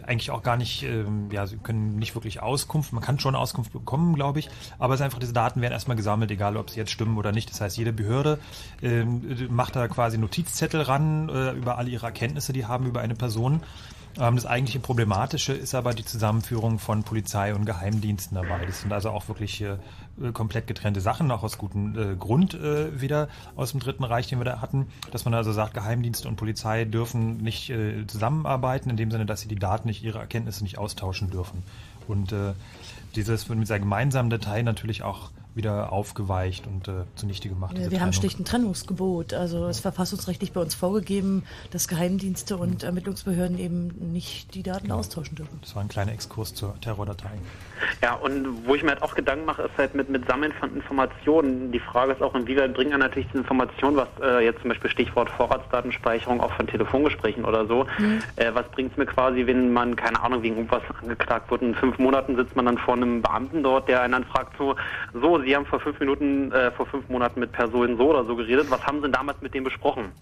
eigentlich 0.06 0.31
auch 0.31 0.43
gar 0.43 0.56
nicht, 0.56 0.85
ähm, 0.85 1.28
ja, 1.31 1.47
sie 1.47 1.59
können 1.59 1.97
nicht 1.97 2.14
wirklich 2.14 2.40
Auskunft, 2.40 2.93
man 2.93 3.02
kann 3.02 3.18
schon 3.18 3.35
Auskunft 3.35 3.72
bekommen, 3.72 4.14
glaube 4.14 4.39
ich, 4.39 4.48
aber 4.78 4.94
es 4.94 5.01
ist 5.01 5.05
einfach, 5.05 5.18
diese 5.18 5.35
Daten 5.35 5.60
werden 5.60 5.74
erstmal 5.74 5.97
gesammelt, 5.97 6.31
egal 6.31 6.56
ob 6.56 6.70
sie 6.70 6.78
jetzt 6.78 6.93
stimmen 6.93 7.18
oder 7.18 7.32
nicht. 7.32 7.51
Das 7.51 7.60
heißt, 7.60 7.77
jede 7.77 7.93
Behörde 7.93 8.39
ähm, 8.82 9.48
macht 9.51 9.77
da 9.77 9.86
quasi 9.89 10.16
Notizzettel 10.16 10.81
ran 10.81 11.28
äh, 11.28 11.52
über 11.52 11.77
alle 11.77 11.90
ihre 11.90 12.06
Erkenntnisse, 12.06 12.52
die 12.52 12.64
haben 12.64 12.86
über 12.86 13.01
eine 13.01 13.14
Person. 13.14 13.62
Ähm, 14.19 14.37
das 14.37 14.47
eigentliche 14.47 14.81
Problematische 14.81 15.53
ist 15.53 15.74
aber 15.74 15.95
die 15.95 16.05
Zusammenführung 16.05 16.78
von 16.78 17.03
Polizei 17.05 17.55
und 17.55 17.65
Geheimdiensten 17.65 18.35
dabei. 18.35 18.65
Das 18.66 18.81
sind 18.81 18.93
also 18.93 19.11
auch 19.11 19.28
wirklich 19.28 19.62
äh, 19.62 19.77
komplett 20.32 20.66
getrennte 20.66 21.01
Sachen, 21.01 21.31
auch 21.31 21.43
aus 21.43 21.59
gutem 21.59 21.97
äh, 21.97 22.16
Grund 22.16 22.55
äh, 22.55 23.01
wieder 23.01 23.28
aus 23.57 23.70
dem 23.70 23.81
Dritten 23.81 24.05
Reich, 24.05 24.28
den 24.28 24.39
wir 24.39 24.45
da 24.45 24.61
hatten, 24.61 24.89
dass 25.12 25.24
man 25.24 25.35
also 25.35 25.53
sagt, 25.53 25.74
Geheimdienste 25.74 26.28
und 26.28 26.37
Polizei 26.37 26.85
dürfen 26.85 27.39
nicht 27.39 27.73
zusammenarbeiten, 28.07 28.91
in 28.91 28.97
dem 28.97 29.11
Sinne, 29.11 29.27
dass 29.27 29.41
sie 29.41 29.49
die 29.49 29.57
Daten 29.57 29.89
nicht, 29.89 30.03
ihre 30.03 30.19
Erkenntnisse 30.19 30.62
nicht 30.62 30.78
austauschen 30.78 31.31
dürfen. 31.31 31.62
Und 32.09 32.35
dieses 33.15 33.49
wird 33.49 33.59
mit 33.59 33.69
seiner 33.69 33.81
gemeinsamen 33.81 34.31
Datei 34.31 34.62
natürlich 34.62 35.03
auch 35.03 35.31
wieder 35.55 35.93
aufgeweicht 35.93 36.66
und 36.66 36.89
äh, 36.89 37.05
zunichte 37.16 37.48
gemacht. 37.48 37.77
Ja, 37.77 37.90
wir 37.90 38.01
haben 38.01 38.12
schlicht 38.12 38.39
ein 38.39 38.44
Trennungsgebot. 38.44 39.35
Also 39.35 39.66
es 39.66 39.77
ist 39.77 39.82
verfassungsrechtlich 39.82 40.52
bei 40.52 40.60
uns 40.60 40.74
vorgegeben, 40.74 41.44
dass 41.72 41.89
Geheimdienste 41.89 42.56
und 42.56 42.82
Ermittlungsbehörden 42.85 43.59
eben 43.59 43.89
nicht 44.12 44.55
die 44.55 44.62
Daten 44.62 44.93
austauschen 44.93 45.35
dürfen. 45.36 45.59
Das 45.60 45.74
war 45.74 45.82
ein 45.82 45.89
kleiner 45.89 46.12
Exkurs 46.12 46.55
zur 46.55 46.81
Terrordatei. 46.81 47.31
Ja, 48.02 48.14
und 48.14 48.66
wo 48.66 48.74
ich 48.74 48.82
mir 48.82 48.90
halt 48.90 49.02
auch 49.02 49.14
Gedanken 49.14 49.44
mache, 49.44 49.62
ist 49.62 49.77
halt 49.77 49.94
mit, 49.94 50.09
mit 50.09 50.27
Sammeln 50.27 50.52
von 50.52 50.74
Informationen. 50.74 51.72
Die 51.72 51.81
Frage 51.81 52.12
ist 52.12 52.22
auch, 52.22 52.35
inwieweit 52.35 52.74
bringen 52.74 52.90
dann 52.93 53.01
natürlich 53.01 53.27
diese 53.28 53.39
Informationen, 53.39 53.97
was 53.97 54.09
äh, 54.22 54.44
jetzt 54.44 54.60
zum 54.60 54.68
Beispiel 54.68 54.90
Stichwort 54.90 55.31
Vorratsdatenspeicherung 55.31 56.40
auch 56.40 56.52
von 56.52 56.66
Telefongesprächen 56.66 57.44
oder 57.44 57.66
so, 57.66 57.86
Mhm. 57.98 58.20
äh, 58.36 58.51
was 58.55 58.66
bringt 58.68 58.93
es 58.93 58.98
mir 58.98 59.06
quasi, 59.06 59.47
wenn 59.47 59.72
man, 59.72 59.97
keine 59.97 60.20
Ahnung, 60.22 60.43
wegen 60.43 60.56
irgendwas 60.56 60.82
angeklagt 61.02 61.51
wird 61.51 61.62
und 61.62 61.68
in 61.70 61.74
fünf 61.74 61.98
Monaten 61.98 62.36
sitzt 62.36 62.55
man 62.56 62.66
dann 62.66 62.78
vor 62.78 62.94
einem 62.94 63.22
Beamten 63.22 63.62
dort, 63.62 63.89
der 63.89 64.02
einen 64.02 64.12
dann 64.12 64.24
fragt 64.24 64.56
so, 64.59 64.77
so, 65.12 65.40
Sie 65.43 65.55
haben 65.55 65.67
vor 65.67 65.81
fünf 65.81 65.99
Minuten, 66.01 66.53
äh, 66.53 66.71
vor 66.73 66.87
fünf 66.87 67.09
Monaten 67.09 67.41
mit 67.41 67.53
Personen 67.53 67.97
so 67.97 68.11
oder 68.11 68.25
so 68.25 68.37
geredet, 68.37 68.71
was 68.71 68.83
haben 68.83 69.03
Sie 69.03 69.11
damals 69.11 69.41
mit 69.41 69.55
dem 69.55 69.65
besprochen? 69.65 70.12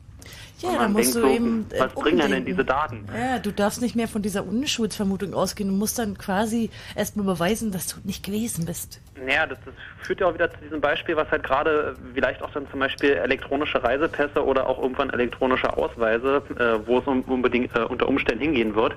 Ja, 0.59 0.70
Und 0.70 0.74
da 0.74 0.80
man 0.82 0.93
musst 0.93 1.14
du 1.14 1.20
so, 1.20 1.28
eben. 1.28 1.66
äh, 1.72 1.80
was 1.80 1.93
bringen 1.94 2.30
denn 2.30 2.44
diese 2.44 2.64
Daten? 2.64 3.06
Ja, 3.16 3.39
du 3.39 3.52
darfst 3.52 3.80
nicht 3.80 3.94
mehr 3.94 4.09
von 4.09 4.22
dieser 4.22 4.44
Unschuldsvermutung 4.44 5.35
ausgehen. 5.35 5.68
Du 5.68 5.74
musst 5.76 5.98
dann 5.98 6.18
quasi 6.18 6.70
erstmal 6.97 7.26
beweisen, 7.26 7.70
dass 7.70 7.86
du 7.86 7.97
nicht 8.05 8.24
gewesen 8.24 8.66
bist. 8.66 9.01
Naja, 9.24 9.47
das, 9.47 9.59
das 9.64 9.74
führt 10.02 10.20
ja 10.20 10.26
auch 10.26 10.35
wieder 10.35 10.51
zu 10.51 10.59
diesem 10.62 10.80
Beispiel, 10.80 11.16
was 11.16 11.30
halt 11.30 11.43
gerade 11.44 11.97
äh, 11.97 12.12
vielleicht 12.14 12.43
auch 12.43 12.51
dann 12.51 12.68
zum 12.70 12.80
Beispiel 12.80 13.10
elektronische 13.10 13.82
Reisepässe 13.82 14.44
oder 14.44 14.66
auch 14.68 14.80
irgendwann 14.80 15.10
elektronische 15.10 15.76
Ausweise, 15.76 16.43
äh, 16.59 16.86
wo 16.86 16.98
es 16.98 17.06
um, 17.06 17.22
unbedingt 17.22 17.74
äh, 17.76 17.80
unter 17.80 18.09
Umständen 18.09 18.43
hingehen 18.43 18.74
wird, 18.74 18.94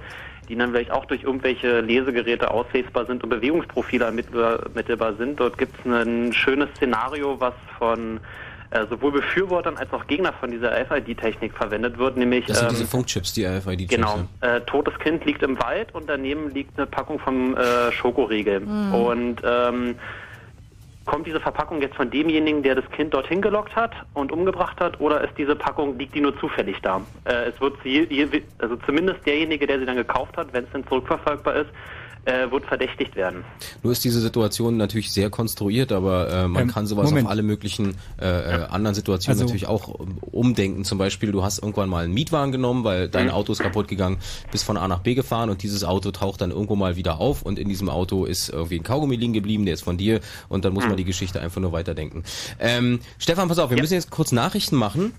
die 0.50 0.56
dann 0.56 0.72
vielleicht 0.72 0.92
auch 0.92 1.06
durch 1.06 1.24
irgendwelche 1.24 1.82
Lesegeräte 1.82 2.50
auslesbar 2.50 3.06
sind 3.06 3.24
und 3.24 3.30
Bewegungsprofile 3.30 4.06
ermittelbar 4.06 5.14
sind. 5.16 5.40
Dort 5.40 5.58
gibt 5.58 5.76
es 5.80 5.86
ein 5.86 6.34
schönes 6.34 6.70
Szenario, 6.76 7.40
was 7.40 7.54
von 7.78 8.20
äh, 8.72 8.86
sowohl 8.90 9.12
Befürwortern 9.12 9.78
als 9.78 9.92
auch 9.94 10.08
Gegnern 10.08 10.34
von 10.40 10.50
dieser 10.50 10.72
RFID-Technik 10.72 11.54
verwendet 11.54 11.98
wird, 11.98 12.18
nämlich 12.18 12.46
Das 12.46 12.60
sind 12.60 12.70
ähm, 12.70 12.76
diese 12.76 12.88
Funkchips, 12.88 13.34
die 13.34 13.46
RFID-Chips. 13.46 13.96
Genau. 13.96 14.22
Äh, 14.42 14.62
totes 14.62 14.98
Kind 15.00 15.26
liegt 15.26 15.44
im 15.44 15.60
Wald 15.62 15.94
und 15.94 16.10
daneben 16.10 16.50
liegt 16.52 16.78
eine 16.78 16.88
Packung 16.88 17.20
vom 17.20 17.56
äh, 17.56 17.92
Schokoriegel. 17.92 18.62
Mhm. 18.62 18.94
Und 18.94 19.42
ähm, 19.44 19.96
kommt 21.06 21.28
diese 21.28 21.40
Verpackung 21.40 21.82
jetzt 21.82 21.96
von 21.96 22.10
demjenigen, 22.10 22.64
der 22.64 22.76
das 22.76 22.90
Kind 22.92 23.14
dorthin 23.14 23.42
gelockt 23.42 23.76
hat 23.76 23.92
und 24.14 24.32
umgebracht 24.32 24.80
hat, 24.80 25.00
oder 25.02 25.22
ist 25.22 25.38
diese 25.38 25.56
Packung, 25.56 25.98
liegt 25.98 26.16
die 26.16 26.22
nur 26.22 26.40
zufällig 26.40 26.78
da? 26.82 27.02
Äh, 27.26 27.50
es 27.50 27.60
wird 27.60 27.76
je, 27.84 28.28
also 28.60 28.78
zumindest 28.86 29.26
derjenige, 29.26 29.68
der 29.68 29.80
sie 29.80 29.86
dann 29.86 29.98
gekauft 29.98 30.38
hat, 30.38 30.54
wenn 30.54 30.64
es 30.64 30.72
denn 30.72 30.88
zurückverfolgbar 30.88 31.56
ist, 31.56 31.70
äh, 32.26 32.52
wird 32.52 32.66
verdächtigt 32.66 33.16
werden. 33.16 33.44
Nur 33.82 33.92
ist 33.94 34.04
diese 34.04 34.22
Situation 34.22 34.78
natürlich 34.78 35.12
sehr 35.12 35.30
konstruiert, 35.30 35.92
aber 35.92 36.30
äh, 36.30 36.48
man 36.48 36.64
Ähm, 36.64 36.68
kann 36.70 36.86
sowas 36.86 37.10
Moment. 37.10 37.26
auf 37.26 37.32
alle 37.32 37.42
möglichen 37.42 37.96
äh, 38.20 38.26
äh, 38.26 38.64
anderen 38.66 38.94
Situationen 38.94 39.40
Also- 39.42 39.46
natürlich 39.46 39.68
auch 39.68 40.00
ähm, 40.00 40.18
umdenken. 40.32 40.84
Zum 40.86 40.98
Beispiel, 40.98 41.32
du 41.32 41.44
hast 41.44 41.60
irgendwann 41.60 41.90
mal 41.90 42.04
einen 42.04 42.14
Mietwagen 42.14 42.52
genommen, 42.52 42.84
weil 42.84 43.10
dein 43.10 43.26
Mhm. 43.28 43.32
Auto 43.34 43.52
ist 43.54 43.60
kaputt 43.60 43.88
gegangen, 43.88 44.18
bist 44.52 44.64
von 44.66 44.78
A 44.78 44.88
nach 44.88 45.00
B 45.00 45.16
gefahren 45.16 45.50
und 45.50 45.64
dieses 45.64 45.84
Auto 45.84 46.12
taucht 46.12 46.42
dann 46.42 46.52
irgendwo 46.52 46.76
mal 46.76 46.96
wieder 46.96 47.20
auf 47.20 47.42
und 47.42 47.58
in 47.58 47.68
diesem 47.70 47.90
Auto 47.90 48.26
ist 48.26 48.50
irgendwie 48.50 48.76
ein 48.80 48.84
Kaugummi 48.84 49.16
liegen 49.16 49.34
geblieben, 49.34 49.66
der 49.66 49.74
ist 49.74 49.84
von 49.84 49.98
dir 49.98 50.20
und 50.48 50.64
dann 50.64 50.74
muss 50.74 50.84
Mhm. 50.84 50.90
man 50.90 50.98
die 50.98 51.06
Geschichte 51.06 51.42
einfach 51.42 51.60
nur 51.62 51.72
weiterdenken. 51.72 52.24
Ähm, 52.60 53.00
Stefan, 53.18 53.48
pass 53.48 53.58
auf, 53.60 53.70
wir 53.72 53.80
müssen 53.80 53.94
jetzt 53.96 54.12
kurz 54.12 54.32
Nachrichten 54.32 54.76
machen. 54.76 55.14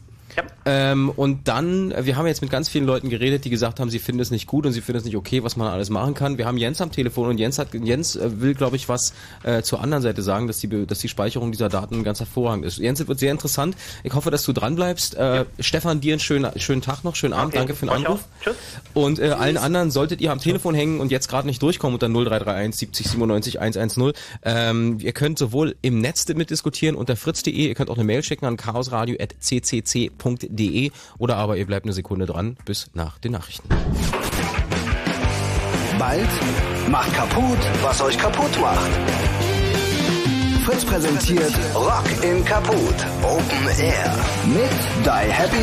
Ähm, 0.64 1.10
und 1.10 1.48
dann, 1.48 1.92
wir 2.04 2.16
haben 2.16 2.26
jetzt 2.26 2.42
mit 2.42 2.50
ganz 2.50 2.68
vielen 2.68 2.86
Leuten 2.86 3.10
geredet, 3.10 3.44
die 3.44 3.50
gesagt 3.50 3.80
haben, 3.80 3.90
sie 3.90 3.98
finden 3.98 4.20
es 4.20 4.30
nicht 4.30 4.46
gut 4.46 4.64
und 4.64 4.72
sie 4.72 4.80
finden 4.80 4.98
es 4.98 5.04
nicht 5.04 5.16
okay, 5.16 5.42
was 5.42 5.56
man 5.56 5.66
alles 5.66 5.90
machen 5.90 6.14
kann. 6.14 6.38
Wir 6.38 6.46
haben 6.46 6.56
Jens 6.56 6.80
am 6.80 6.92
Telefon 6.92 7.28
und 7.30 7.38
Jens 7.38 7.58
hat, 7.58 7.74
Jens 7.74 8.16
äh, 8.16 8.40
will, 8.40 8.54
glaube 8.54 8.76
ich, 8.76 8.88
was 8.88 9.12
äh, 9.42 9.62
zur 9.62 9.80
anderen 9.82 10.02
Seite 10.02 10.22
sagen, 10.22 10.46
dass 10.46 10.58
die, 10.58 10.86
dass 10.86 11.00
die 11.00 11.08
Speicherung 11.08 11.50
dieser 11.50 11.68
Daten 11.68 12.04
ganz 12.04 12.20
hervorragend 12.20 12.64
ist. 12.64 12.78
Jens, 12.78 13.00
es 13.00 13.08
wird 13.08 13.18
sehr 13.18 13.32
interessant. 13.32 13.76
Ich 14.04 14.14
hoffe, 14.14 14.30
dass 14.30 14.44
du 14.44 14.52
dran 14.52 14.76
bleibst. 14.76 15.14
Äh, 15.16 15.46
Stefan, 15.58 16.00
dir 16.00 16.12
einen 16.12 16.20
schönen, 16.20 16.50
schönen 16.60 16.82
Tag 16.82 17.02
noch, 17.02 17.16
schönen 17.16 17.34
Abend, 17.34 17.54
Okay, 17.54 17.58
danke 17.58 17.74
für 17.74 17.86
den 17.86 17.94
Anruf. 17.94 18.20
Tschüss. 18.42 18.56
Und 18.94 19.18
äh, 19.18 19.30
allen 19.30 19.56
anderen, 19.56 19.90
solltet 19.90 20.20
ihr 20.20 20.30
am 20.30 20.38
Telefon 20.38 20.74
hängen 20.74 21.00
und 21.00 21.10
jetzt 21.10 21.28
gerade 21.28 21.46
nicht 21.46 21.62
durchkommen 21.62 21.94
unter 21.94 22.08
0331 22.08 22.78
70 22.78 23.10
97 23.10 23.60
110, 23.60 24.12
ähm, 24.44 24.98
ihr 25.00 25.12
könnt 25.12 25.38
sowohl 25.38 25.74
im 25.82 26.00
Netz 26.00 26.28
mitdiskutieren 26.28 26.94
unter 26.94 27.16
fritz.de, 27.16 27.52
ihr 27.52 27.74
könnt 27.74 27.90
auch 27.90 27.96
eine 27.96 28.04
Mail 28.04 28.22
schicken 28.22 28.46
an 28.46 28.56
chaosradio.ccc.de 28.56 30.21
oder 31.18 31.36
aber 31.36 31.56
ihr 31.56 31.66
bleibt 31.66 31.86
eine 31.86 31.92
Sekunde 31.92 32.26
dran 32.26 32.56
bis 32.64 32.90
nach 32.94 33.18
den 33.18 33.32
Nachrichten. 33.32 33.68
Bald 35.98 36.28
macht 36.88 37.14
kaputt, 37.14 37.58
was 37.82 38.00
euch 38.02 38.18
kaputt 38.18 38.60
macht. 38.60 38.90
Fritz 40.64 40.84
präsentiert 40.84 41.52
Rock 41.74 42.04
in 42.22 42.44
Kaputt 42.44 42.94
Open 43.22 43.68
Air 43.80 44.14
mit 44.46 44.70
Die 45.04 45.32
Happy, 45.32 45.56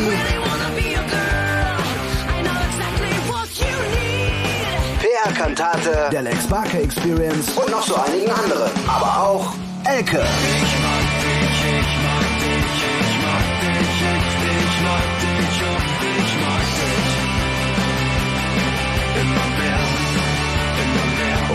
PR 5.00 5.32
Kantate, 5.32 6.10
der 6.12 6.22
Lex 6.22 6.46
Barker 6.46 6.80
Experience 6.80 7.50
und 7.56 7.70
noch 7.70 7.82
so 7.82 7.94
einigen 7.96 8.30
anderen. 8.30 8.70
Aber 8.86 9.22
auch 9.22 9.54
Elke. 9.84 10.22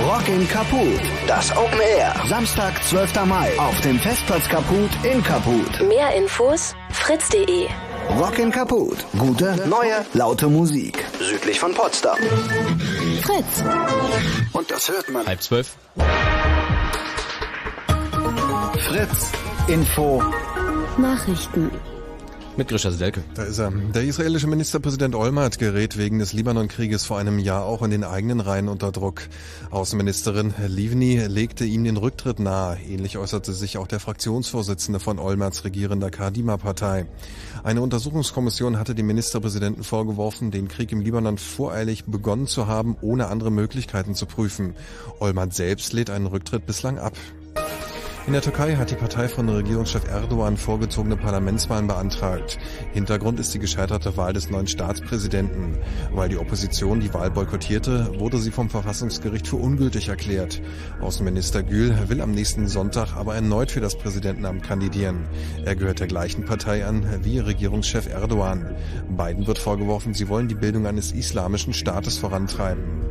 Rock 0.05 0.27
in 0.27 0.47
Kaput, 0.47 1.01
das 1.25 1.51
Open 1.57 1.79
Air. 1.81 2.13
Samstag, 2.27 2.73
12. 2.83 3.25
Mai 3.25 3.51
auf 3.57 3.81
dem 3.81 3.97
Festplatz 3.97 4.47
Kaput 4.47 4.91
in 5.03 5.23
Kaput. 5.23 5.81
Mehr 5.81 6.15
Infos 6.15 6.75
fritz.de. 6.91 7.67
Rock 8.19 8.37
in 8.37 8.51
Kaput. 8.51 9.03
Gute, 9.17 9.67
neue, 9.67 10.05
laute 10.13 10.47
Musik. 10.47 11.03
Südlich 11.19 11.59
von 11.59 11.73
Potsdam. 11.73 12.17
Fritz. 13.23 13.63
Und 14.53 14.69
das 14.69 14.89
hört 14.89 15.09
man. 15.09 15.25
Halb 15.25 15.41
zwölf. 15.41 15.75
Fritz. 18.77 19.31
Info. 19.67 20.21
Nachrichten. 20.99 21.71
Mit 22.57 22.69
Grisha 22.69 22.89
Selke. 22.89 23.21
Da 23.33 23.43
ist 23.43 23.59
er. 23.59 23.69
Der 23.69 24.03
israelische 24.03 24.47
Ministerpräsident 24.47 25.13
Olmert 25.13 25.59
gerät 25.59 25.97
wegen 25.97 26.19
des 26.19 26.31
Libanon-Krieges 26.31 27.03
vor 27.03 27.17
einem 27.17 27.37
Jahr 27.37 27.65
auch 27.65 27.81
in 27.81 27.91
den 27.91 28.05
eigenen 28.05 28.39
Reihen 28.39 28.69
unter 28.69 28.93
Druck. 28.93 29.23
Außenministerin 29.71 30.53
Livni 30.65 31.17
legte 31.27 31.65
ihm 31.65 31.83
den 31.83 31.97
Rücktritt 31.97 32.39
nahe. 32.39 32.77
Ähnlich 32.87 33.17
äußerte 33.17 33.51
sich 33.51 33.77
auch 33.77 33.87
der 33.87 33.99
Fraktionsvorsitzende 33.99 35.01
von 35.01 35.19
Olmerts 35.19 35.65
regierender 35.65 36.11
Kadima-Partei. 36.11 37.07
Eine 37.65 37.81
Untersuchungskommission 37.81 38.79
hatte 38.79 38.95
dem 38.95 39.07
Ministerpräsidenten 39.07 39.83
vorgeworfen, 39.83 40.51
den 40.51 40.69
Krieg 40.69 40.93
im 40.93 41.01
Libanon 41.01 41.37
voreilig 41.37 42.05
begonnen 42.05 42.47
zu 42.47 42.67
haben, 42.67 42.95
ohne 43.01 43.27
andere 43.27 43.51
Möglichkeiten 43.51 44.15
zu 44.15 44.27
prüfen. 44.27 44.75
Olmert 45.19 45.53
selbst 45.53 45.91
lädt 45.91 46.09
einen 46.09 46.27
Rücktritt 46.27 46.65
bislang 46.65 46.99
ab. 46.99 47.17
In 48.27 48.33
der 48.33 48.41
Türkei 48.41 48.75
hat 48.75 48.89
die 48.89 48.95
Partei 48.95 49.27
von 49.27 49.47
Regierungschef 49.47 50.07
Erdogan 50.07 50.57
vorgezogene 50.57 51.15
Parlamentswahlen 51.15 51.85
beantragt. 51.85 52.57
Hintergrund 52.91 53.39
ist 53.39 53.53
die 53.53 53.59
gescheiterte 53.59 54.17
Wahl 54.17 54.33
des 54.33 54.49
neuen 54.49 54.65
Staatspräsidenten. 54.65 55.77
Weil 56.11 56.29
die 56.29 56.37
Opposition 56.37 56.99
die 56.99 57.13
Wahl 57.13 57.29
boykottierte, 57.29 58.19
wurde 58.19 58.39
sie 58.39 58.49
vom 58.49 58.71
Verfassungsgericht 58.71 59.47
für 59.47 59.57
ungültig 59.57 60.07
erklärt. 60.07 60.59
Außenminister 61.01 61.61
Gül 61.61 61.95
will 62.07 62.19
am 62.19 62.31
nächsten 62.31 62.67
Sonntag 62.67 63.15
aber 63.15 63.35
erneut 63.35 63.69
für 63.69 63.81
das 63.81 63.95
Präsidentenamt 63.95 64.63
kandidieren. 64.63 65.27
Er 65.63 65.75
gehört 65.75 65.99
der 65.99 66.07
gleichen 66.07 66.45
Partei 66.45 66.83
an 66.83 67.05
wie 67.21 67.37
Regierungschef 67.37 68.07
Erdogan. 68.07 68.75
Beiden 69.07 69.45
wird 69.45 69.59
vorgeworfen, 69.59 70.15
sie 70.15 70.29
wollen 70.29 70.47
die 70.47 70.55
Bildung 70.55 70.87
eines 70.87 71.11
islamischen 71.11 71.75
Staates 71.75 72.17
vorantreiben. 72.17 73.05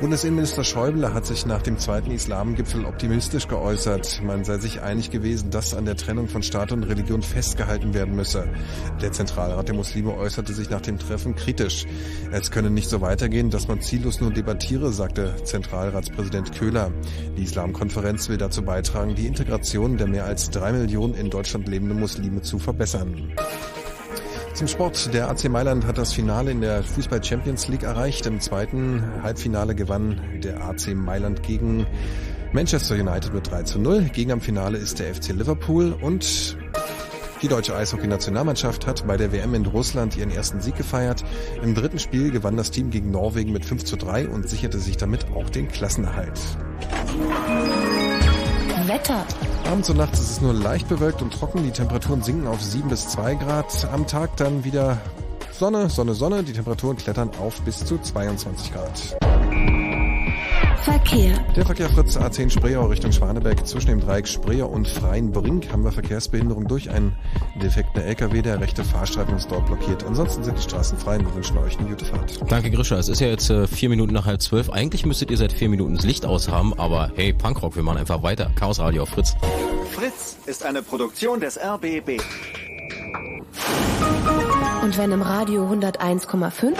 Bundesinnenminister 0.00 0.64
Schäuble 0.64 1.14
hat 1.14 1.24
sich 1.24 1.46
nach 1.46 1.62
dem 1.62 1.78
zweiten 1.78 2.10
Islamgipfel 2.10 2.84
optimistisch 2.84 3.46
geäußert. 3.46 4.20
Man 4.24 4.44
sei 4.44 4.58
sich 4.58 4.82
einig 4.82 5.10
gewesen, 5.10 5.50
dass 5.50 5.72
an 5.72 5.84
der 5.84 5.96
Trennung 5.96 6.28
von 6.28 6.42
Staat 6.42 6.72
und 6.72 6.82
Religion 6.82 7.22
festgehalten 7.22 7.94
werden 7.94 8.16
müsse. 8.16 8.48
Der 9.00 9.12
Zentralrat 9.12 9.68
der 9.68 9.76
Muslime 9.76 10.14
äußerte 10.14 10.52
sich 10.52 10.68
nach 10.68 10.80
dem 10.80 10.98
Treffen 10.98 11.36
kritisch. 11.36 11.86
Es 12.32 12.50
könne 12.50 12.70
nicht 12.70 12.90
so 12.90 13.00
weitergehen, 13.00 13.50
dass 13.50 13.68
man 13.68 13.80
ziellos 13.80 14.20
nur 14.20 14.32
debattiere, 14.32 14.92
sagte 14.92 15.36
Zentralratspräsident 15.44 16.58
Köhler. 16.58 16.90
Die 17.38 17.44
Islamkonferenz 17.44 18.28
will 18.28 18.36
dazu 18.36 18.62
beitragen, 18.62 19.14
die 19.14 19.26
Integration 19.26 19.96
der 19.96 20.08
mehr 20.08 20.24
als 20.24 20.50
drei 20.50 20.72
Millionen 20.72 21.14
in 21.14 21.30
Deutschland 21.30 21.68
lebenden 21.68 22.00
Muslime 22.00 22.42
zu 22.42 22.58
verbessern. 22.58 23.32
Zum 24.54 24.68
Sport. 24.68 25.12
Der 25.12 25.28
AC 25.28 25.48
Mailand 25.48 25.84
hat 25.84 25.98
das 25.98 26.12
Finale 26.12 26.52
in 26.52 26.60
der 26.60 26.84
Fußball 26.84 27.22
Champions 27.22 27.66
League 27.66 27.82
erreicht. 27.82 28.24
Im 28.26 28.40
zweiten 28.40 29.02
Halbfinale 29.22 29.74
gewann 29.74 30.20
der 30.44 30.62
AC 30.62 30.94
Mailand 30.94 31.42
gegen 31.42 31.86
Manchester 32.52 32.94
United 32.94 33.34
mit 33.34 33.50
3 33.50 33.64
zu 33.64 33.80
0. 33.80 34.10
Gegen 34.12 34.30
am 34.30 34.40
Finale 34.40 34.78
ist 34.78 35.00
der 35.00 35.12
FC 35.12 35.30
Liverpool 35.30 35.92
und 36.00 36.56
die 37.42 37.48
deutsche 37.48 37.76
Eishockey-Nationalmannschaft 37.76 38.86
hat 38.86 39.04
bei 39.08 39.16
der 39.16 39.32
WM 39.32 39.54
in 39.54 39.66
Russland 39.66 40.16
ihren 40.16 40.30
ersten 40.30 40.60
Sieg 40.60 40.76
gefeiert. 40.76 41.24
Im 41.60 41.74
dritten 41.74 41.98
Spiel 41.98 42.30
gewann 42.30 42.56
das 42.56 42.70
Team 42.70 42.90
gegen 42.90 43.10
Norwegen 43.10 43.52
mit 43.52 43.64
5 43.64 43.84
zu 43.84 43.96
3 43.96 44.28
und 44.28 44.48
sicherte 44.48 44.78
sich 44.78 44.96
damit 44.96 45.26
auch 45.34 45.50
den 45.50 45.66
Klassenerhalt. 45.66 46.40
Wetter. 48.86 49.26
Abends 49.66 49.88
und 49.88 49.96
nachts 49.96 50.20
ist 50.20 50.30
es 50.30 50.40
nur 50.40 50.52
leicht 50.52 50.88
bewölkt 50.88 51.22
und 51.22 51.32
trocken. 51.32 51.64
Die 51.64 51.70
Temperaturen 51.70 52.22
sinken 52.22 52.46
auf 52.46 52.62
7 52.62 52.88
bis 52.88 53.08
2 53.08 53.34
Grad. 53.36 53.88
Am 53.92 54.06
Tag 54.06 54.36
dann 54.36 54.62
wieder 54.62 54.98
Sonne, 55.52 55.88
Sonne, 55.88 56.14
Sonne. 56.14 56.42
Die 56.42 56.52
Temperaturen 56.52 56.96
klettern 56.96 57.30
auf 57.40 57.60
bis 57.62 57.84
zu 57.84 57.98
22 57.98 58.72
Grad. 58.72 59.16
Verkehr. 60.82 61.38
Der 61.56 61.64
Verkehr 61.64 61.88
Fritz 61.88 62.16
A10 62.16 62.50
Spreeau 62.50 62.86
Richtung 62.86 63.10
Schwanebeck. 63.10 63.66
Zwischen 63.66 63.88
dem 63.88 64.00
Dreieck 64.00 64.28
Spreeau 64.28 64.66
und 64.66 64.86
Freienbrink 64.86 65.72
haben 65.72 65.82
wir 65.82 65.92
Verkehrsbehinderung 65.92 66.68
durch 66.68 66.90
einen 66.90 67.16
defekten 67.62 68.02
LKW. 68.02 68.42
Der 68.42 68.60
rechte 68.60 68.84
Fahrstreifen 68.84 69.36
ist 69.36 69.50
dort 69.50 69.64
blockiert. 69.66 70.04
Ansonsten 70.04 70.44
sind 70.44 70.58
die 70.58 70.62
Straßen 70.62 70.98
frei. 70.98 71.18
Wir 71.18 71.34
wünschen 71.34 71.56
euch 71.58 71.78
eine 71.78 71.88
gute 71.88 72.04
Fahrt. 72.04 72.38
Danke, 72.48 72.70
Grisha. 72.70 72.96
Es 72.96 73.08
ist 73.08 73.20
ja 73.20 73.28
jetzt 73.28 73.48
äh, 73.48 73.66
vier 73.66 73.88
Minuten 73.88 74.12
nach 74.12 74.26
halb 74.26 74.42
zwölf. 74.42 74.68
Eigentlich 74.68 75.06
müsstet 75.06 75.30
ihr 75.30 75.38
seit 75.38 75.52
vier 75.52 75.70
Minuten 75.70 75.96
das 75.96 76.04
Licht 76.04 76.26
aus 76.26 76.50
haben, 76.50 76.78
aber 76.78 77.10
hey, 77.14 77.32
Punkrock, 77.32 77.76
wir 77.76 77.82
machen 77.82 77.98
einfach 77.98 78.22
weiter. 78.22 78.50
Chaos 78.54 78.78
Radio 78.78 79.04
auf 79.04 79.08
Fritz. 79.08 79.34
Fritz 79.90 80.36
ist 80.44 80.64
eine 80.64 80.82
Produktion 80.82 81.40
des 81.40 81.58
RBB. 81.58 82.20
Und 84.82 84.98
wenn 84.98 85.12
im 85.12 85.22
Radio 85.22 85.66
101,5, 85.66 86.74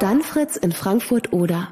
dann 0.00 0.22
Fritz 0.22 0.56
in 0.56 0.72
Frankfurt 0.72 1.32
oder. 1.32 1.68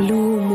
Blue 0.00 0.49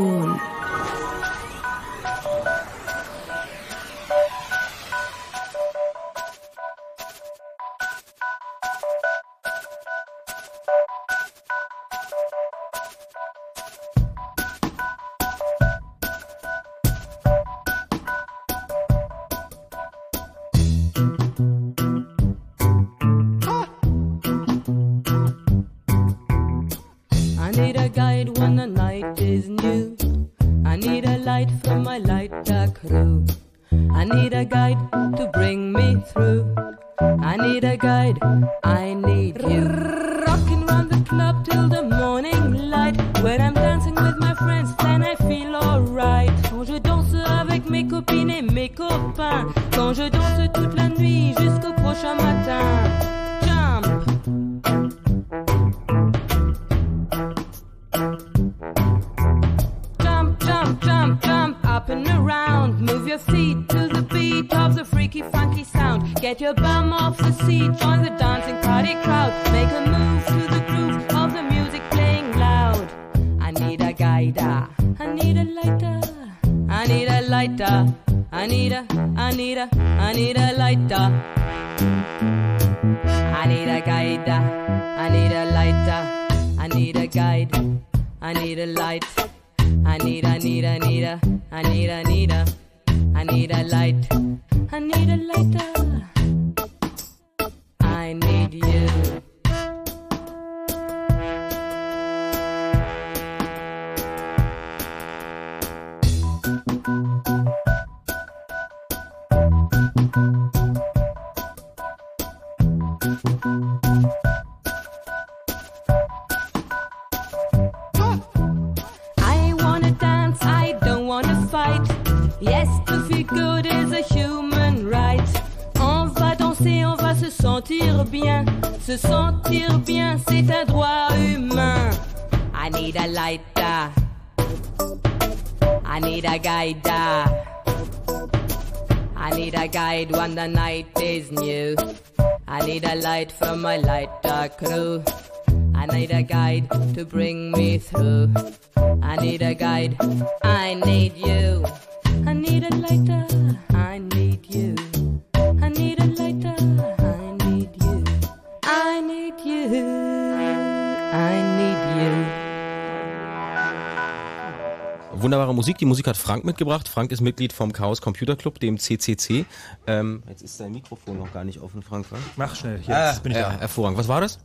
Musik. 166.06 166.16
Hat 166.16 166.16
Frank 166.16 166.44
mitgebracht. 166.44 166.88
Frank 166.88 167.10
ist 167.12 167.20
Mitglied 167.20 167.52
vom 167.52 167.72
Chaos 167.72 168.00
Computer 168.00 168.36
Club, 168.36 168.60
dem 168.60 168.78
CCC. 168.78 169.44
Ähm, 169.86 170.22
jetzt 170.28 170.42
ist 170.42 170.60
dein 170.60 170.72
Mikrofon 170.72 171.18
noch 171.18 171.32
gar 171.32 171.44
nicht 171.44 171.60
offen, 171.60 171.82
Frank. 171.82 172.10
wa? 172.10 172.16
Mach 172.36 172.54
schnell, 172.54 172.80
ah, 172.88 173.10
jetzt 173.10 173.22
bin 173.22 173.32
ich 173.32 173.38
ja, 173.38 173.50
da. 173.50 173.60
Hervorragend. 173.60 173.98
Was 173.98 174.08
war 174.08 174.20
das? 174.20 174.38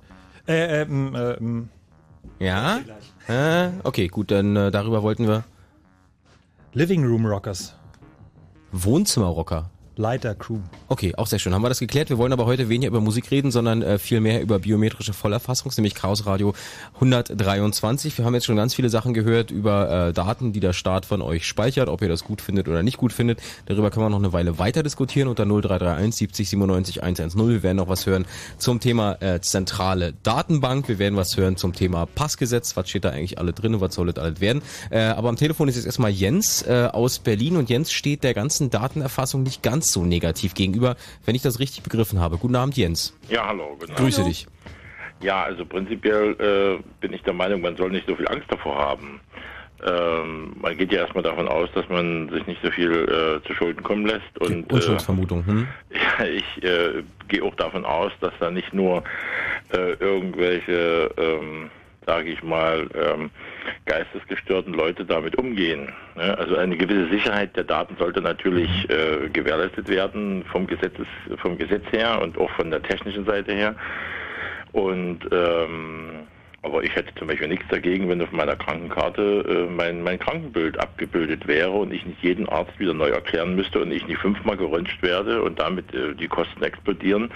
Äh, 0.48 0.82
ähm, 0.82 1.16
ähm, 1.16 1.70
Ja? 2.40 2.80
Äh, 3.28 3.70
okay, 3.84 4.08
gut, 4.08 4.32
dann 4.32 4.56
äh, 4.56 4.72
darüber 4.72 5.04
wollten 5.04 5.28
wir. 5.28 5.44
Living 6.74 7.06
Room 7.06 7.26
Rockers. 7.26 7.76
Wohnzimmerrocker. 8.72 9.70
Leiter 9.98 10.36
Crew. 10.36 10.60
Okay, 10.88 11.14
auch 11.16 11.28
sehr 11.28 11.38
schön. 11.38 11.54
Haben 11.54 11.64
wir 11.64 11.70
das 11.70 11.80
geklärt. 11.80 12.10
Wir 12.10 12.18
wollen 12.18 12.32
aber 12.32 12.46
heute 12.46 12.70
weniger 12.70 12.88
über 12.88 13.02
Musik 13.02 13.30
reden, 13.30 13.52
sondern 13.52 13.82
äh, 13.82 14.00
viel 14.00 14.20
über 14.20 14.60
biometrische 14.60 15.12
Vollerfassung, 15.12 15.72
nämlich 15.76 15.96
Chaos 15.96 16.26
Radio 16.26 16.54
123. 16.96 18.18
Wir 18.18 18.24
haben 18.24 18.34
jetzt 18.34 18.46
schon 18.46 18.56
ganz 18.56 18.74
viele 18.74 18.90
Sachen 18.90 19.14
gehört 19.14 19.52
über 19.52 20.08
äh, 20.10 20.14
Daten, 20.14 20.54
die 20.54 20.62
der 20.62 20.72
Staat 20.72 21.06
von 21.06 21.22
euch 21.22 21.46
speichert, 21.46 21.90
ob 21.90 22.02
ihr 22.02 22.08
das 22.08 22.24
gut 22.24 22.42
findet 22.42 22.70
oder 22.70 22.84
nicht 22.84 22.98
gut 22.98 23.12
findet. 23.12 23.40
Darüber 23.66 23.92
können 23.92 24.06
wir 24.06 24.10
noch 24.10 24.20
eine 24.20 24.32
Weile 24.32 24.60
weiter 24.60 24.82
diskutieren 24.82 25.28
unter 25.28 25.46
0331 25.46 26.16
70 26.16 26.50
97 26.50 27.04
110. 27.04 27.50
Wir 27.50 27.64
werden 27.64 27.78
noch 27.78 27.90
was 27.90 28.06
hören 28.06 28.26
zum 28.58 28.80
Thema 28.80 29.22
äh, 29.22 29.42
zentrale 29.42 30.14
Datenbank. 30.24 30.88
Wir 30.88 31.00
werden 31.00 31.18
was 31.18 31.36
hören 31.36 31.58
zum 31.58 31.74
Thema 31.74 32.06
Passgesetz. 32.06 32.78
Was 32.78 32.90
steht 32.90 33.04
da 33.04 33.10
eigentlich 33.10 33.40
alle 33.40 33.52
drin 33.52 33.76
und 33.76 33.82
was 33.82 33.94
soll 33.96 34.08
das 34.08 34.24
alles 34.24 34.40
werden? 34.40 34.62
Äh, 34.90 35.02
aber 35.02 35.30
am 35.30 35.36
Telefon 35.36 35.68
ist 35.68 35.76
jetzt 35.76 35.86
erstmal 35.86 36.12
Jens 36.12 36.62
äh, 36.62 36.88
aus 36.92 37.20
Berlin 37.20 37.58
und 37.58 37.70
Jens 37.70 37.92
steht 37.92 38.24
der 38.24 38.34
ganzen 38.34 38.70
Datenerfassung 38.70 39.44
nicht 39.44 39.64
ganz 39.64 39.81
so 39.84 40.06
negativ 40.06 40.54
gegenüber, 40.54 40.96
wenn 41.26 41.36
ich 41.36 41.42
das 41.42 41.60
richtig 41.60 41.84
begriffen 41.84 42.20
habe. 42.20 42.38
Guten 42.38 42.56
Abend, 42.56 42.78
Jens. 42.78 43.18
Ja, 43.30 43.48
hallo. 43.48 43.78
Guten 43.80 43.96
Grüße 43.96 44.22
Abend. 44.22 44.34
dich. 44.36 44.48
Ja, 45.22 45.44
also 45.44 45.66
prinzipiell 45.66 46.80
äh, 46.80 46.84
bin 47.00 47.14
ich 47.14 47.22
der 47.24 47.34
Meinung, 47.34 47.62
man 47.62 47.78
soll 47.78 47.92
nicht 47.92 48.08
so 48.08 48.16
viel 48.16 48.28
Angst 48.28 48.48
davor 48.50 48.78
haben. 48.78 49.20
Ähm, 49.84 50.54
man 50.62 50.78
geht 50.78 50.92
ja 50.92 51.00
erstmal 51.02 51.24
davon 51.24 51.48
aus, 51.48 51.70
dass 51.74 51.88
man 51.90 52.30
sich 52.30 52.46
nicht 52.46 52.62
so 52.64 52.70
viel 52.70 52.92
äh, 52.92 53.48
zu 53.48 53.54
Schulden 53.56 53.82
kommen 53.82 54.06
lässt. 54.06 54.38
Und, 54.40 54.72
Unschuldsvermutung. 54.72 55.46
Hm? 55.46 55.68
ja, 55.92 56.26
ich 56.26 56.64
äh, 56.64 57.04
gehe 57.28 57.44
auch 57.44 57.56
davon 57.56 57.86
aus, 57.86 58.12
dass 58.20 58.34
da 58.40 58.52
nicht 58.52 58.74
nur 58.74 59.04
äh, 59.74 59.94
irgendwelche, 59.94 61.10
ähm, 61.18 61.72
sage 62.06 62.30
ich 62.30 62.44
mal, 62.44 62.88
ähm, 62.94 63.32
geistesgestörten 63.86 64.74
Leute 64.74 65.06
damit 65.06 65.36
umgehen. 65.38 65.92
Ne? 66.16 66.38
Also 66.38 66.56
eine 66.58 66.78
gewisse 66.78 67.10
Sicherheit 67.10 67.56
der 67.56 67.64
Daten 67.64 67.96
sollte 67.98 68.22
natürlich 68.22 68.70
äh, 68.90 69.30
gewährleistet 69.30 69.88
werden 69.90 70.44
vom 70.52 70.68
Gesetzes, 70.68 71.08
vom 71.42 71.58
Gesetz 71.58 71.84
her 71.92 72.22
und 72.22 72.38
auch 72.38 72.50
von 72.52 72.72
der 72.72 72.82
technischen 72.82 73.26
Seite 73.26 73.54
her. 73.54 73.76
Und 74.72 75.20
ähm, 75.32 76.28
aber 76.64 76.84
ich 76.84 76.96
hätte 76.96 77.14
zum 77.16 77.28
Beispiel 77.28 77.48
nichts 77.48 77.66
dagegen, 77.70 78.08
wenn 78.08 78.22
auf 78.22 78.32
meiner 78.32 78.56
Krankenkarte 78.56 79.68
äh, 79.68 79.72
mein, 79.72 80.04
mein 80.04 80.20
Krankenbild 80.20 80.80
abgebildet 80.80 81.48
wäre 81.48 81.72
und 81.72 81.92
ich 81.92 82.06
nicht 82.06 82.22
jeden 82.22 82.48
Arzt 82.50 82.80
wieder 82.80 82.94
neu 82.94 83.10
erklären 83.10 83.56
müsste 83.56 83.82
und 83.82 83.92
ich 83.92 84.06
nicht 84.06 84.20
fünfmal 84.20 84.58
geröntgt 84.58 85.02
werde 85.02 85.42
und 85.42 85.60
damit 85.60 85.92
äh, 85.94 86.14
die 86.14 86.28
Kosten 86.28 86.64
explodieren 86.64 87.32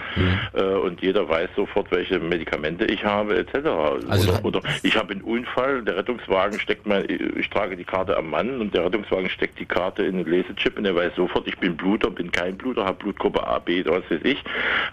äh, 0.54 0.62
und 0.62 1.02
jeder 1.02 1.28
weiß 1.28 1.50
sofort, 1.56 1.90
welche 1.90 2.20
Medikamente 2.20 2.84
ich 2.84 3.04
habe 3.04 3.36
etc. 3.36 3.66
Also 4.08 4.32
oder, 4.32 4.44
oder 4.44 4.60
ich 4.84 4.96
habe 4.96 5.12
einen 5.12 5.22
Unfall, 5.22 5.82
der 5.82 5.96
Rettungswagen 5.96 6.60
steckt 6.60 6.86
mein, 6.86 7.06
ich 7.36 7.50
trage 7.50 7.76
die 7.76 7.84
Karte 7.84 8.16
am 8.16 8.30
Mann 8.30 8.60
und 8.60 8.74
der 8.74 8.84
Rettungswagen 8.84 9.28
steckt 9.28 9.58
die 9.58 9.66
Karte 9.66 10.04
in 10.04 10.18
den 10.18 10.26
Lesechip 10.26 10.78
und 10.78 10.84
er 10.84 10.94
weiß 10.94 11.16
sofort, 11.16 11.48
ich 11.48 11.58
bin 11.58 11.76
Bluter, 11.76 12.10
bin 12.10 12.30
kein 12.30 12.56
Bluter, 12.56 12.84
habe 12.84 12.98
Blutgruppe 12.98 13.44
A, 13.44 13.58
B, 13.58 13.84
was 13.86 14.08
weiß 14.08 14.20
ich, 14.22 14.42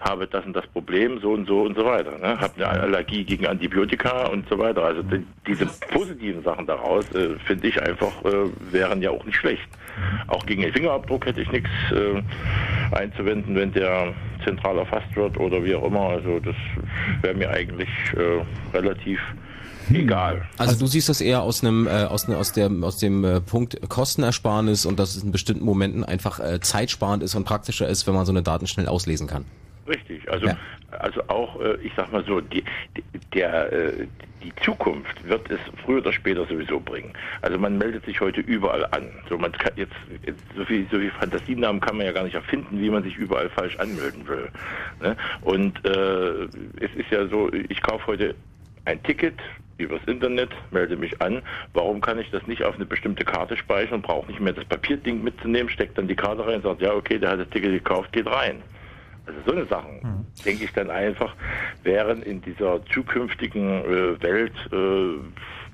habe 0.00 0.26
das 0.26 0.44
und 0.44 0.54
das 0.54 0.66
Problem, 0.68 1.20
so 1.20 1.30
und 1.30 1.46
so 1.46 1.62
und 1.62 1.76
so 1.76 1.84
weiter. 1.84 2.18
Ne? 2.18 2.40
Habe 2.40 2.54
eine 2.56 2.82
Allergie 2.82 3.24
gegen 3.24 3.46
Antibiotika 3.46 4.23
und 4.26 4.48
so 4.48 4.58
weiter. 4.58 4.82
Also 4.82 5.02
die, 5.02 5.24
diese 5.46 5.66
positiven 5.92 6.42
Sachen 6.42 6.66
daraus, 6.66 7.04
äh, 7.14 7.36
finde 7.46 7.68
ich 7.68 7.80
einfach, 7.80 8.12
äh, 8.24 8.48
wären 8.70 9.02
ja 9.02 9.10
auch 9.10 9.24
nicht 9.24 9.36
schlecht. 9.36 9.68
Auch 10.28 10.44
gegen 10.46 10.62
den 10.62 10.72
Fingerabdruck 10.72 11.26
hätte 11.26 11.40
ich 11.40 11.50
nichts 11.52 11.70
äh, 11.92 12.22
einzuwenden, 12.94 13.54
wenn 13.54 13.72
der 13.72 14.12
zentral 14.44 14.78
erfasst 14.78 15.14
wird 15.14 15.38
oder 15.38 15.62
wie 15.64 15.74
auch 15.74 15.84
immer. 15.84 16.08
Also 16.08 16.40
das 16.40 16.56
wäre 17.22 17.34
mir 17.34 17.50
eigentlich 17.50 17.88
äh, 18.16 18.76
relativ 18.76 19.20
egal. 19.92 20.42
Also 20.58 20.78
du 20.78 20.86
siehst 20.86 21.08
das 21.08 21.20
eher 21.20 21.42
aus 21.42 21.62
einem 21.62 21.86
äh, 21.86 22.04
aus, 22.04 22.28
ne, 22.28 22.36
aus 22.36 22.52
der 22.52 22.70
aus 22.82 22.98
dem 22.98 23.24
äh, 23.24 23.40
Punkt 23.40 23.78
Kostenersparnis 23.88 24.86
und 24.86 24.98
dass 24.98 25.16
es 25.16 25.22
in 25.22 25.32
bestimmten 25.32 25.64
Momenten 25.64 26.04
einfach 26.04 26.40
äh, 26.40 26.60
zeitsparend 26.60 27.22
ist 27.22 27.34
und 27.34 27.44
praktischer 27.44 27.88
ist, 27.88 28.06
wenn 28.06 28.14
man 28.14 28.26
so 28.26 28.32
eine 28.32 28.42
Daten 28.42 28.66
schnell 28.66 28.88
auslesen 28.88 29.26
kann. 29.26 29.44
Richtig, 29.86 30.30
also 30.30 30.46
Ja. 30.46 30.56
Also 31.00 31.22
auch, 31.28 31.60
äh, 31.60 31.76
ich 31.82 31.92
sag 31.96 32.12
mal 32.12 32.24
so, 32.24 32.40
die, 32.40 32.64
der, 33.32 33.72
äh, 33.72 34.06
die 34.44 34.54
Zukunft 34.62 35.26
wird 35.26 35.50
es 35.50 35.58
früher 35.84 35.98
oder 35.98 36.12
später 36.12 36.46
sowieso 36.46 36.78
bringen. 36.78 37.12
Also 37.40 37.58
man 37.58 37.78
meldet 37.78 38.04
sich 38.04 38.20
heute 38.20 38.40
überall 38.40 38.84
an. 38.86 39.08
So 39.28 39.38
man 39.38 39.52
kann 39.52 39.72
jetzt 39.76 39.94
jetzt 40.26 40.42
so 40.54 40.64
viel 40.64 40.86
so 40.90 40.98
viel 40.98 41.10
Fantasienamen 41.10 41.80
kann 41.80 41.96
man 41.96 42.06
ja 42.06 42.12
gar 42.12 42.24
nicht 42.24 42.34
erfinden, 42.34 42.80
wie 42.80 42.90
man 42.90 43.02
sich 43.02 43.16
überall 43.16 43.48
falsch 43.48 43.76
anmelden 43.78 44.26
will. 44.28 44.48
Ne? 45.00 45.16
Und 45.42 45.84
äh, 45.86 46.44
es 46.80 46.94
ist 46.94 47.10
ja 47.10 47.26
so, 47.26 47.50
ich 47.52 47.80
kaufe 47.80 48.06
heute 48.06 48.34
ein 48.84 49.02
Ticket 49.02 49.34
übers 49.78 50.02
Internet, 50.06 50.50
melde 50.70 50.96
mich 50.96 51.20
an. 51.20 51.42
Warum 51.72 52.00
kann 52.00 52.18
ich 52.18 52.30
das 52.30 52.46
nicht 52.46 52.62
auf 52.62 52.76
eine 52.76 52.84
bestimmte 52.84 53.24
Karte 53.24 53.56
speichern? 53.56 54.02
Brauche 54.02 54.28
nicht 54.28 54.40
mehr 54.40 54.52
das 54.52 54.64
Papierding 54.66 55.24
mitzunehmen, 55.24 55.68
steckt 55.68 55.98
dann 55.98 56.06
die 56.06 56.14
Karte 56.14 56.46
rein 56.46 56.56
und 56.56 56.62
sagt, 56.62 56.82
ja 56.82 56.92
okay, 56.92 57.18
der 57.18 57.30
hat 57.30 57.40
das 57.40 57.48
Ticket 57.48 57.72
gekauft, 57.72 58.12
geht 58.12 58.26
rein. 58.26 58.62
Also 59.26 59.40
so 59.46 59.52
eine 59.52 59.66
Sachen, 59.66 60.00
denke 60.44 60.64
ich 60.64 60.72
dann 60.72 60.90
einfach, 60.90 61.34
wären 61.82 62.22
in 62.22 62.42
dieser 62.42 62.84
zukünftigen 62.86 63.84
äh, 63.84 64.22
Welt 64.22 64.54
äh, 64.72 65.18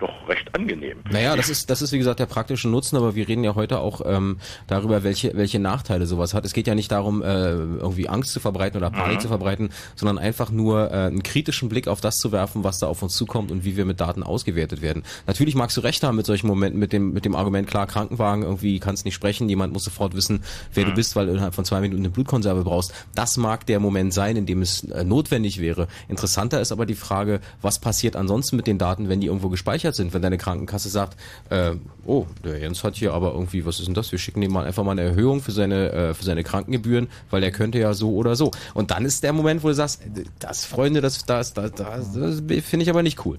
doch 0.01 0.29
recht 0.29 0.55
angenehm. 0.55 0.99
Naja, 1.11 1.37
das 1.37 1.49
ist, 1.49 1.71
das 1.71 1.83
ist 1.83 1.93
wie 1.93 1.99
gesagt 1.99 2.21
der 2.21 2.27
praktische 2.27 2.69
Nutzen, 2.69 2.97
aber 2.97 3.15
wir 3.15 3.29
reden 3.29 3.45
ja 3.45 3.55
heute 3.55 3.79
auch 3.81 4.01
ähm, 4.05 4.39
darüber, 4.67 5.05
welche, 5.05 5.33
welche 5.35 5.59
Nachteile 5.59 6.07
sowas 6.07 6.35
hat. 6.35 6.45
Es 6.45 6.53
geht 6.53 6.67
ja 6.67 6.75
nicht 6.75 6.91
darum, 6.91 7.23
äh, 7.23 7.51
irgendwie 7.51 8.09
Angst 8.09 8.33
zu 8.33 8.41
verbreiten 8.41 8.77
oder 8.79 8.91
Panik 8.91 9.17
Mhm. 9.17 9.21
zu 9.21 9.29
verbreiten, 9.29 9.71
sondern 9.97 10.19
einfach 10.19 10.51
nur 10.51 10.91
äh, 10.91 11.07
einen 11.07 11.23
kritischen 11.23 11.69
Blick 11.69 11.89
auf 11.89 12.01
das 12.01 12.17
zu 12.17 12.33
werfen, 12.33 12.65
was 12.65 12.79
da 12.79 12.87
auf 12.87 13.03
uns 13.03 13.15
zukommt 13.15 13.51
und 13.51 13.65
wie 13.65 13.77
wir 13.77 13.85
mit 13.85 14.01
Daten 14.01 14.23
ausgewertet 14.23 14.83
werden. 14.83 15.03
Natürlich 15.27 15.55
magst 15.55 15.77
du 15.77 15.81
recht 15.83 16.03
haben 16.03 16.17
mit 16.17 16.27
solchen 16.27 16.47
Momenten, 16.47 16.79
mit 16.81 16.93
dem, 16.93 17.13
mit 17.13 17.25
dem 17.25 17.35
Argument, 17.35 17.67
klar, 17.69 17.87
Krankenwagen, 17.87 18.43
irgendwie 18.45 18.79
kannst 18.81 19.05
nicht 19.05 19.15
sprechen, 19.15 19.49
jemand 19.49 19.73
muss 19.73 19.85
sofort 19.85 20.15
wissen, 20.15 20.43
wer 20.75 20.85
du 20.85 20.93
bist, 20.93 21.17
weil 21.17 21.27
du 21.27 21.33
innerhalb 21.33 21.55
von 21.55 21.65
zwei 21.65 21.81
Minuten 21.81 22.01
eine 22.03 22.11
Blutkonserve 22.11 22.63
brauchst. 22.65 22.93
Das 23.15 23.37
mag 23.37 23.67
der 23.67 23.81
Moment 23.81 24.15
sein, 24.15 24.37
in 24.37 24.47
dem 24.47 24.63
es 24.63 24.85
äh, 24.85 25.05
notwendig 25.05 25.61
wäre. 25.61 25.89
Interessanter 26.09 26.61
ist 26.61 26.73
aber 26.73 26.87
die 26.87 26.95
Frage, 26.95 27.41
was 27.61 27.79
passiert 27.79 28.17
ansonsten 28.17 28.57
mit 28.57 28.67
den 28.67 28.79
Daten, 28.79 29.09
wenn 29.09 29.21
die 29.21 29.27
irgendwo 29.27 29.49
gespeichert 29.49 29.90
sind, 29.95 30.13
wenn 30.15 30.23
deine 30.23 30.39
Krankenkasse 30.39 30.89
sagt, 30.89 31.17
äh, 31.51 31.73
oh, 32.05 32.27
der 32.45 32.59
Jens 32.59 32.85
hat 32.85 32.97
hier 32.97 33.15
aber 33.15 33.33
irgendwie, 33.33 33.65
was 33.65 33.79
ist 33.79 33.87
denn 33.87 33.95
das? 33.95 34.11
Wir 34.13 34.19
schicken 34.19 34.43
ihm 34.43 34.53
mal 34.53 34.65
einfach 34.65 34.85
mal 34.85 34.93
eine 34.93 35.03
Erhöhung 35.03 35.41
für 35.41 35.53
seine, 35.53 35.93
äh, 35.93 36.15
für 36.15 36.25
seine 36.25 36.45
Krankengebühren, 36.45 37.09
weil 37.31 37.41
der 37.41 37.53
könnte 37.53 37.79
ja 37.79 37.95
so 37.95 38.15
oder 38.15 38.37
so. 38.37 38.51
Und 38.75 38.91
dann 38.91 39.05
ist 39.05 39.23
der 39.23 39.33
Moment, 39.33 39.63
wo 39.63 39.69
du 39.69 39.75
sagst, 39.75 40.03
das, 40.39 40.65
Freunde, 40.65 41.01
das, 41.01 41.25
das, 41.25 41.55
das, 41.55 41.73
das, 41.75 42.13
das 42.13 42.41
finde 42.41 42.83
ich 42.83 42.91
aber 42.91 43.03
nicht 43.03 43.25
cool. 43.25 43.39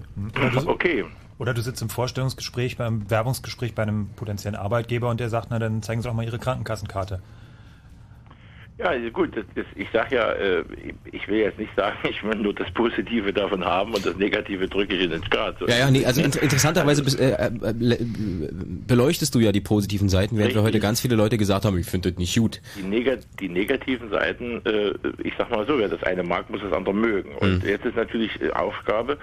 Okay. 0.66 1.04
Oder 1.38 1.54
du 1.54 1.62
sitzt 1.62 1.82
im 1.82 1.88
Vorstellungsgespräch, 1.88 2.76
beim 2.76 3.10
Werbungsgespräch 3.10 3.74
bei 3.74 3.82
einem 3.82 4.10
potenziellen 4.10 4.54
Arbeitgeber 4.54 5.10
und 5.10 5.18
der 5.18 5.28
sagt, 5.28 5.48
na 5.50 5.58
dann 5.58 5.82
zeigen 5.82 6.00
Sie 6.00 6.08
doch 6.08 6.14
mal 6.14 6.24
Ihre 6.24 6.38
Krankenkassenkarte. 6.38 7.20
Ja, 8.78 8.86
also 8.86 9.10
gut, 9.10 9.36
das, 9.36 9.44
das, 9.54 9.66
ich 9.76 9.86
sage 9.92 10.16
ja, 10.16 10.32
äh, 10.32 10.64
ich 11.12 11.28
will 11.28 11.36
jetzt 11.38 11.58
nicht 11.58 11.70
sagen, 11.76 11.96
ich 12.08 12.22
will 12.24 12.34
nur 12.36 12.54
das 12.54 12.70
Positive 12.72 13.32
davon 13.32 13.64
haben 13.64 13.94
und 13.94 14.04
das 14.04 14.16
Negative 14.16 14.66
drücke 14.66 14.94
ich 14.96 15.02
in 15.04 15.10
den 15.10 15.22
Skat. 15.24 15.56
So 15.60 15.66
Ja, 15.68 15.76
ja, 15.78 15.90
nee, 15.90 16.04
also 16.04 16.20
inter 16.22 16.42
interessanterweise 16.42 17.04
bis, 17.04 17.14
äh, 17.14 17.30
äh, 17.32 17.50
le- 17.78 17.98
beleuchtest 18.86 19.34
du 19.34 19.40
ja 19.40 19.52
die 19.52 19.60
positiven 19.60 20.08
Seiten, 20.08 20.36
während 20.38 20.54
wir 20.54 20.60
Richtig. 20.62 20.74
heute 20.76 20.80
ganz 20.80 21.00
viele 21.00 21.16
Leute 21.16 21.38
gesagt 21.38 21.64
haben, 21.64 21.78
ich 21.78 21.86
finde 21.86 22.10
das 22.10 22.18
nicht 22.18 22.36
gut. 22.36 22.60
die, 22.76 22.82
neg 22.82 23.20
die 23.40 23.48
negativen 23.48 24.10
Seiten, 24.10 24.62
äh, 24.64 24.92
ich 25.22 25.34
sag 25.38 25.50
mal 25.50 25.66
so, 25.66 25.78
wer 25.78 25.88
das 25.88 26.02
eine 26.02 26.22
mag, 26.22 26.48
muss 26.50 26.60
das 26.62 26.72
andere 26.72 26.94
mögen. 26.94 27.34
Und 27.36 27.62
Mhm. 27.62 27.68
jetzt 27.68 27.84
ist 27.84 27.96
natürlich 27.96 28.40
äh, 28.40 28.50
Aufgabe 28.50 29.18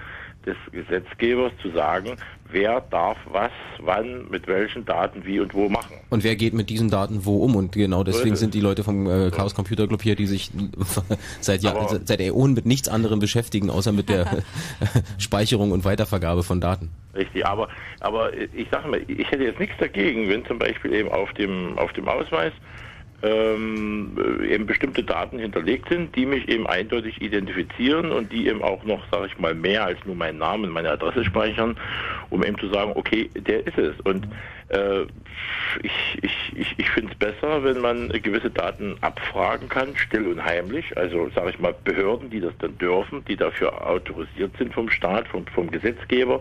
des 0.46 0.56
Gesetzgebers 0.72 1.52
zu 1.60 1.70
sagen, 1.70 2.16
wer 2.50 2.80
darf 2.80 3.18
was, 3.30 3.50
wann, 3.78 4.28
mit 4.30 4.46
welchen 4.46 4.84
Daten, 4.84 5.24
wie 5.24 5.38
und 5.40 5.54
wo 5.54 5.68
machen. 5.68 5.96
Und 6.08 6.24
wer 6.24 6.34
geht 6.36 6.54
mit 6.54 6.70
diesen 6.70 6.88
Daten 6.90 7.24
wo 7.24 7.44
um? 7.44 7.56
Und 7.56 7.72
genau 7.72 8.04
deswegen 8.04 8.36
sind 8.36 8.54
die 8.54 8.60
Leute 8.60 8.82
vom 8.82 9.06
äh, 9.06 9.30
Chaos 9.30 9.54
Computer 9.54 9.86
Club 9.86 10.02
hier, 10.02 10.16
die 10.16 10.26
sich 10.26 10.50
seit, 11.40 11.62
Jahr, 11.62 11.76
Aber- 11.76 12.00
seit 12.04 12.20
Äonen 12.20 12.54
mit 12.54 12.66
nichts 12.66 12.88
anderem 12.88 13.18
beschäftigen, 13.20 13.70
außer 13.70 13.92
mit 13.92 14.08
der 14.08 14.26
Speicherung 15.18 15.72
und 15.72 15.84
Weitervergabe 15.84 16.42
von 16.42 16.60
Daten. 16.60 16.90
Richtig, 17.14 17.44
aber 17.44 17.68
aber 18.00 18.32
ich 18.34 18.68
sage 18.70 18.88
mal, 18.88 19.00
ich 19.06 19.30
hätte 19.30 19.44
jetzt 19.44 19.58
nichts 19.60 19.76
dagegen, 19.78 20.28
wenn 20.28 20.44
zum 20.46 20.58
Beispiel 20.58 20.92
eben 20.94 21.10
auf 21.10 21.32
dem 21.34 21.76
auf 21.78 21.92
dem 21.92 22.08
Ausweis 22.08 22.52
ähm, 23.22 24.16
äh, 24.40 24.54
eben 24.54 24.66
bestimmte 24.66 25.02
Daten 25.02 25.38
hinterlegt 25.38 25.88
sind, 25.88 26.14
die 26.16 26.26
mich 26.26 26.48
eben 26.48 26.66
eindeutig 26.66 27.20
identifizieren 27.20 28.12
und 28.12 28.32
die 28.32 28.48
eben 28.48 28.62
auch 28.62 28.82
noch, 28.84 29.02
sage 29.10 29.26
ich 29.26 29.38
mal, 29.38 29.54
mehr 29.54 29.84
als 29.84 29.98
nur 30.04 30.14
meinen 30.16 30.38
Namen 30.38 30.70
meine 30.70 30.90
Adresse 30.90 31.24
speichern, 31.24 31.76
um 32.30 32.42
eben 32.44 32.58
zu 32.58 32.68
sagen, 32.68 32.92
okay, 32.94 33.30
der 33.34 33.66
ist 33.66 33.78
es. 33.78 33.98
Und 34.00 34.26
äh, 34.68 35.02
ich, 35.82 36.18
ich, 36.22 36.52
ich, 36.54 36.74
ich 36.78 36.90
finde 36.90 37.12
es 37.12 37.18
besser, 37.18 37.62
wenn 37.64 37.80
man 37.80 38.08
gewisse 38.08 38.50
Daten 38.50 38.96
abfragen 39.00 39.68
kann, 39.68 39.96
still 39.96 40.26
und 40.26 40.44
heimlich. 40.44 40.96
Also 40.96 41.30
sage 41.34 41.50
ich 41.50 41.58
mal, 41.58 41.74
Behörden, 41.84 42.30
die 42.30 42.40
das 42.40 42.52
dann 42.58 42.78
dürfen, 42.78 43.24
die 43.26 43.36
dafür 43.36 43.86
autorisiert 43.86 44.56
sind 44.58 44.72
vom 44.72 44.90
Staat, 44.90 45.28
vom, 45.28 45.46
vom 45.46 45.70
Gesetzgeber 45.70 46.40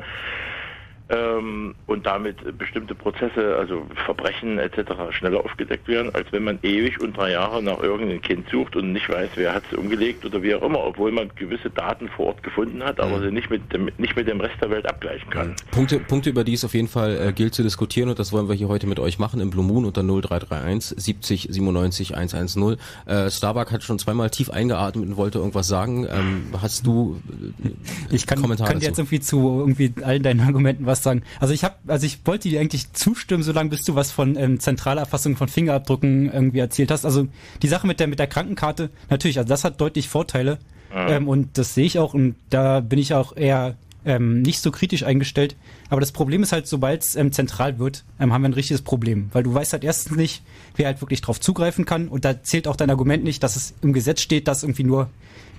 ähm, 1.09 1.73
und 1.87 2.05
damit 2.05 2.57
bestimmte 2.57 2.93
Prozesse, 2.93 3.55
also 3.57 3.85
Verbrechen 4.05 4.59
etc. 4.59 4.91
schneller 5.11 5.43
aufgedeckt 5.43 5.87
werden, 5.87 6.13
als 6.13 6.31
wenn 6.31 6.43
man 6.43 6.59
ewig 6.61 6.99
und 7.01 7.17
drei 7.17 7.31
Jahre 7.31 7.63
nach 7.63 7.81
irgendeinem 7.81 8.21
Kind 8.21 8.47
sucht 8.49 8.75
und 8.75 8.93
nicht 8.93 9.09
weiß, 9.09 9.31
wer 9.35 9.53
hat 9.53 9.63
es 9.71 9.77
umgelegt 9.77 10.23
oder 10.25 10.41
wie 10.43 10.53
auch 10.53 10.61
immer, 10.61 10.83
obwohl 10.83 11.11
man 11.11 11.29
gewisse 11.35 11.69
Daten 11.71 12.09
vor 12.09 12.27
Ort 12.27 12.43
gefunden 12.43 12.83
hat, 12.83 12.99
aber 12.99 13.19
sie 13.21 13.31
nicht 13.31 13.49
mit 13.49 13.73
dem, 13.73 13.89
nicht 13.97 14.15
mit 14.15 14.27
dem 14.27 14.39
Rest 14.39 14.61
der 14.61 14.69
Welt 14.69 14.87
abgleichen 14.87 15.29
kann. 15.29 15.55
Punkte, 15.71 15.99
Punkte, 15.99 16.29
über 16.29 16.43
die 16.43 16.53
es 16.53 16.63
auf 16.63 16.73
jeden 16.73 16.87
Fall 16.87 17.29
äh, 17.29 17.33
gilt 17.33 17.55
zu 17.55 17.63
diskutieren 17.63 18.09
und 18.09 18.19
das 18.19 18.31
wollen 18.31 18.47
wir 18.47 18.55
hier 18.55 18.67
heute 18.67 18.85
mit 18.85 18.99
euch 18.99 19.17
machen 19.17 19.39
im 19.39 19.49
Blue 19.49 19.65
Moon 19.65 19.85
unter 19.85 20.03
0331 20.03 21.01
70 21.01 21.47
97 21.49 22.15
110. 22.15 22.77
Äh, 23.05 23.31
Starbuck 23.31 23.71
hat 23.71 23.83
schon 23.83 23.97
zweimal 23.97 24.29
tief 24.29 24.51
eingeatmet 24.51 25.09
und 25.09 25.17
wollte 25.17 25.39
irgendwas 25.39 25.67
sagen. 25.67 26.07
Ähm, 26.09 26.43
hast 26.61 26.85
du 26.85 27.19
äh, 27.63 27.69
Ich 28.11 28.27
kann, 28.27 28.41
Kommentare 28.41 28.69
kann 28.69 28.79
dir 28.79 28.87
jetzt 28.87 28.99
irgendwie 28.99 29.19
zu 29.19 29.59
irgendwie 29.59 29.93
allen 30.03 30.21
deinen 30.21 30.41
Argumenten 30.41 30.85
was 30.85 30.98
sagen. 31.03 31.23
Also 31.39 31.53
ich 31.53 31.63
habe, 31.63 31.75
also 31.87 32.05
ich 32.05 32.19
wollte 32.25 32.49
dir 32.49 32.59
eigentlich 32.59 32.93
zustimmen, 32.93 33.43
solange 33.43 33.69
bis 33.69 33.83
du 33.83 33.95
was 33.95 34.11
von 34.11 34.35
ähm, 34.35 34.59
Zentralerfassung 34.59 35.35
von 35.35 35.47
Fingerabdrücken 35.47 36.31
irgendwie 36.31 36.59
erzählt 36.59 36.91
hast. 36.91 37.05
Also 37.05 37.27
die 37.61 37.67
Sache 37.67 37.87
mit 37.87 37.99
der 37.99 38.07
mit 38.07 38.19
der 38.19 38.27
Krankenkarte, 38.27 38.89
natürlich, 39.09 39.37
also 39.37 39.49
das 39.49 39.63
hat 39.63 39.79
deutlich 39.81 40.09
Vorteile 40.09 40.59
Mhm. 40.93 41.07
ähm, 41.07 41.27
und 41.27 41.57
das 41.57 41.73
sehe 41.75 41.85
ich 41.85 41.99
auch 41.99 42.13
und 42.13 42.35
da 42.49 42.79
bin 42.79 42.99
ich 42.99 43.13
auch 43.13 43.35
eher 43.35 43.75
ähm, 44.05 44.41
nicht 44.41 44.61
so 44.61 44.71
kritisch 44.71 45.03
eingestellt. 45.03 45.55
Aber 45.89 45.99
das 45.99 46.11
Problem 46.11 46.41
ist 46.41 46.51
halt, 46.51 46.67
sobald 46.67 47.03
es 47.03 47.15
ähm, 47.15 47.31
zentral 47.31 47.79
wird, 47.79 48.05
ähm, 48.19 48.33
haben 48.33 48.41
wir 48.41 48.49
ein 48.49 48.53
richtiges 48.53 48.81
Problem. 48.81 49.29
Weil 49.33 49.43
du 49.43 49.53
weißt 49.53 49.73
halt 49.73 49.83
erstens 49.83 50.15
nicht, 50.15 50.41
wer 50.75 50.87
halt 50.87 51.01
wirklich 51.01 51.21
drauf 51.21 51.39
zugreifen 51.39 51.85
kann. 51.85 52.07
Und 52.07 52.25
da 52.25 52.41
zählt 52.41 52.67
auch 52.67 52.77
dein 52.77 52.89
Argument 52.89 53.23
nicht, 53.23 53.43
dass 53.43 53.55
es 53.55 53.73
im 53.81 53.91
Gesetz 53.91 54.21
steht, 54.21 54.47
dass 54.47 54.63
irgendwie 54.63 54.85
nur 54.85 55.09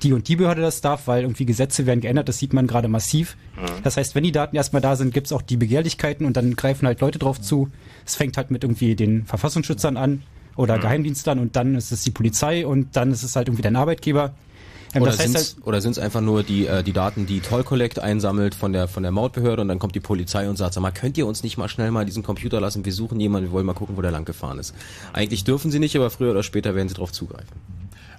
die 0.02 0.12
und 0.12 0.28
die 0.28 0.36
Behörde 0.36 0.62
das 0.62 0.80
darf, 0.80 1.06
weil 1.06 1.22
irgendwie 1.22 1.46
Gesetze 1.46 1.86
werden 1.86 2.00
geändert, 2.00 2.28
das 2.28 2.38
sieht 2.38 2.52
man 2.52 2.66
gerade 2.66 2.88
massiv. 2.88 3.36
Mhm. 3.56 3.82
Das 3.82 3.96
heißt, 3.96 4.14
wenn 4.14 4.24
die 4.24 4.32
Daten 4.32 4.56
erstmal 4.56 4.82
da 4.82 4.96
sind, 4.96 5.14
gibt's 5.14 5.32
auch 5.32 5.42
die 5.42 5.56
Begehrlichkeiten 5.56 6.26
und 6.26 6.36
dann 6.36 6.56
greifen 6.56 6.86
halt 6.86 7.00
Leute 7.00 7.18
drauf 7.18 7.40
zu. 7.40 7.68
Es 8.06 8.16
fängt 8.16 8.36
halt 8.36 8.50
mit 8.50 8.64
irgendwie 8.64 8.94
den 8.96 9.24
Verfassungsschützern 9.24 9.96
an 9.96 10.22
oder 10.56 10.76
Mhm. 10.76 10.80
Geheimdienstern 10.82 11.38
und 11.38 11.56
dann 11.56 11.74
ist 11.74 11.92
es 11.92 12.02
die 12.02 12.10
Polizei 12.10 12.66
und 12.66 12.96
dann 12.96 13.12
ist 13.12 13.22
es 13.22 13.36
halt 13.36 13.48
irgendwie 13.48 13.62
dein 13.62 13.76
Arbeitgeber. 13.76 14.34
Ähm, 14.92 15.02
Oder 15.02 15.12
heißt 15.12 15.20
sind's, 15.22 15.56
halt, 15.64 15.98
einfach 16.00 16.20
nur 16.20 16.42
die, 16.42 16.66
äh, 16.66 16.82
die 16.82 16.92
Daten, 16.92 17.26
die 17.26 17.40
Toll 17.40 17.62
Collect 17.62 18.00
einsammelt 18.00 18.56
von 18.56 18.72
der, 18.72 18.88
von 18.88 19.04
der 19.04 19.12
Mautbehörde 19.12 19.62
und 19.62 19.68
dann 19.68 19.78
kommt 19.78 19.94
die 19.94 20.00
Polizei 20.00 20.48
und 20.48 20.56
sagt, 20.56 20.74
sag 20.74 20.80
mal, 20.80 20.90
könnt 20.90 21.16
ihr 21.16 21.26
uns 21.26 21.44
nicht 21.44 21.56
mal 21.58 21.68
schnell 21.68 21.92
mal 21.92 22.04
diesen 22.04 22.22
Computer 22.24 22.60
lassen? 22.60 22.84
Wir 22.84 22.92
suchen 22.92 23.20
jemanden, 23.20 23.48
wir 23.48 23.52
wollen 23.52 23.66
mal 23.66 23.74
gucken, 23.74 23.96
wo 23.96 24.02
der 24.02 24.10
lang 24.10 24.24
gefahren 24.24 24.58
ist. 24.58 24.74
Eigentlich 25.12 25.44
dürfen 25.44 25.70
sie 25.70 25.78
nicht, 25.78 25.94
aber 25.94 26.10
früher 26.10 26.32
oder 26.32 26.42
später 26.42 26.74
werden 26.74 26.88
sie 26.88 26.94
darauf 26.94 27.12
zugreifen. 27.12 27.54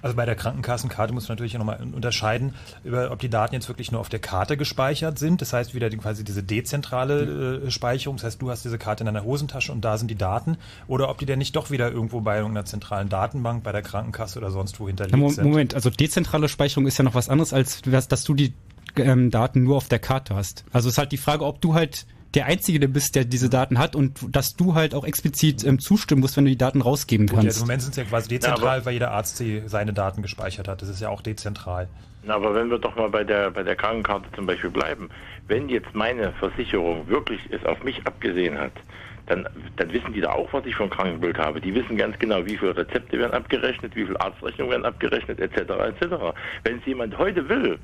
Also 0.02 0.16
bei 0.16 0.26
der 0.26 0.34
Krankenkassenkarte 0.34 1.14
muss 1.14 1.28
man 1.28 1.36
natürlich 1.36 1.54
nochmal 1.54 1.78
unterscheiden, 1.94 2.54
über, 2.84 3.10
ob 3.12 3.20
die 3.20 3.28
Daten 3.30 3.54
jetzt 3.54 3.68
wirklich 3.68 3.92
nur 3.92 4.00
auf 4.00 4.08
der 4.08 4.18
Karte 4.18 4.56
gespeichert 4.56 5.18
sind. 5.18 5.40
Das 5.40 5.52
heißt 5.52 5.74
wieder 5.74 5.88
die, 5.90 5.96
quasi 5.96 6.24
diese 6.24 6.42
dezentrale 6.42 7.62
äh, 7.66 7.70
Speicherung. 7.70 8.16
Das 8.16 8.24
heißt, 8.24 8.42
du 8.42 8.50
hast 8.50 8.64
diese 8.64 8.78
Karte 8.78 9.02
in 9.02 9.06
deiner 9.06 9.24
Hosentasche 9.24 9.72
und 9.72 9.82
da 9.84 9.96
sind 9.98 10.10
die 10.10 10.16
Daten. 10.16 10.58
Oder 10.88 11.08
ob 11.08 11.18
die 11.18 11.26
denn 11.26 11.38
nicht 11.38 11.54
doch 11.56 11.70
wieder 11.70 11.90
irgendwo 11.90 12.20
bei 12.20 12.36
irgendeiner 12.38 12.64
zentralen 12.64 13.08
Datenbank, 13.08 13.62
bei 13.62 13.72
der 13.72 13.82
Krankenkasse 13.82 14.38
oder 14.38 14.50
sonst 14.50 14.80
wo 14.80 14.86
hinterlegt 14.88 15.12
Ja, 15.14 15.18
Mo- 15.18 15.28
sind. 15.30 15.44
Moment, 15.44 15.74
also 15.74 15.88
dezentrale 15.88 16.48
Speicherung 16.48 16.86
ist 16.86 16.98
ja 16.98 17.04
noch 17.04 17.14
was 17.14 17.28
anderes, 17.28 17.52
als 17.52 17.82
dass 17.82 18.08
dass 18.08 18.24
du 18.24 18.34
die 18.34 18.54
ähm, 18.96 19.30
Daten 19.30 19.62
nur 19.62 19.76
auf 19.76 19.88
der 19.88 20.00
Karte 20.00 20.34
hast. 20.34 20.64
Also 20.72 20.88
ist 20.88 20.98
halt 20.98 21.12
die 21.12 21.16
Frage, 21.16 21.44
ob 21.46 21.60
du 21.60 21.74
halt 21.74 22.06
der 22.34 22.46
Einzige 22.46 22.86
bist, 22.88 23.14
der 23.14 23.24
diese 23.24 23.50
Daten 23.50 23.78
hat 23.78 23.94
und 23.94 24.18
dass 24.34 24.54
du 24.54 24.74
halt 24.74 24.94
auch 24.94 25.04
explizit 25.04 25.64
ähm, 25.64 25.78
zustimmen 25.78 26.20
musst, 26.20 26.36
wenn 26.36 26.44
du 26.44 26.50
die 26.50 26.56
Daten 26.58 26.80
rausgeben 26.80 27.26
Gut, 27.26 27.36
ja, 27.36 27.42
kannst. 27.42 27.58
Im 27.58 27.62
Moment 27.64 27.82
sind 27.82 27.90
es 27.92 27.96
ja 27.96 28.04
quasi 28.04 28.30
Ja, 28.32 28.38
dezentral, 28.38 28.76
aber- 28.78 28.86
weil 28.86 28.92
jeder 28.94 29.10
Arzt 29.12 29.38
die, 29.40 29.62
seine 29.66 29.92
Daten 29.92 30.22
gespeichert 30.22 30.68
hat. 30.68 30.82
Das 30.82 30.88
ist 30.88 31.00
ja 31.00 31.08
auch 31.08 31.20
dezentral. 31.22 31.88
Na, 32.24 32.34
aber 32.34 32.54
wenn 32.54 32.70
wir 32.70 32.78
doch 32.78 32.94
mal 32.96 33.10
bei 33.10 33.24
der, 33.24 33.50
bei 33.50 33.62
der 33.64 33.74
Krankenkarte 33.76 34.26
zum 34.34 34.46
Beispiel 34.46 34.70
bleiben, 34.70 35.08
wenn 35.48 35.68
jetzt 35.68 35.92
meine 35.94 36.32
Versicherung 36.34 37.08
wirklich 37.08 37.40
es 37.50 37.64
auf 37.66 37.82
mich 37.82 38.06
abgesehen 38.06 38.56
hat, 38.58 38.72
dann, 39.26 39.48
dann 39.76 39.92
wissen 39.92 40.12
die 40.12 40.20
da 40.20 40.30
auch, 40.32 40.52
was 40.52 40.64
ich 40.66 40.74
für 40.74 40.82
ein 40.84 40.90
Krankenbild 40.90 41.38
habe. 41.38 41.60
Die 41.60 41.72
wissen 41.74 41.96
ganz 41.96 42.18
genau, 42.18 42.44
wie 42.44 42.56
viele 42.56 42.76
Rezepte 42.76 43.18
werden 43.18 43.32
abgerechnet, 43.32 43.94
wie 43.94 44.04
viele 44.04 44.20
Arztrechnungen 44.20 44.72
werden 44.72 44.84
abgerechnet, 44.84 45.38
etc. 45.40 45.58
etc. 45.70 46.14
Wenn 46.64 46.78
es 46.78 46.86
jemand 46.86 47.16
heute 47.18 47.48
will, 47.48 47.78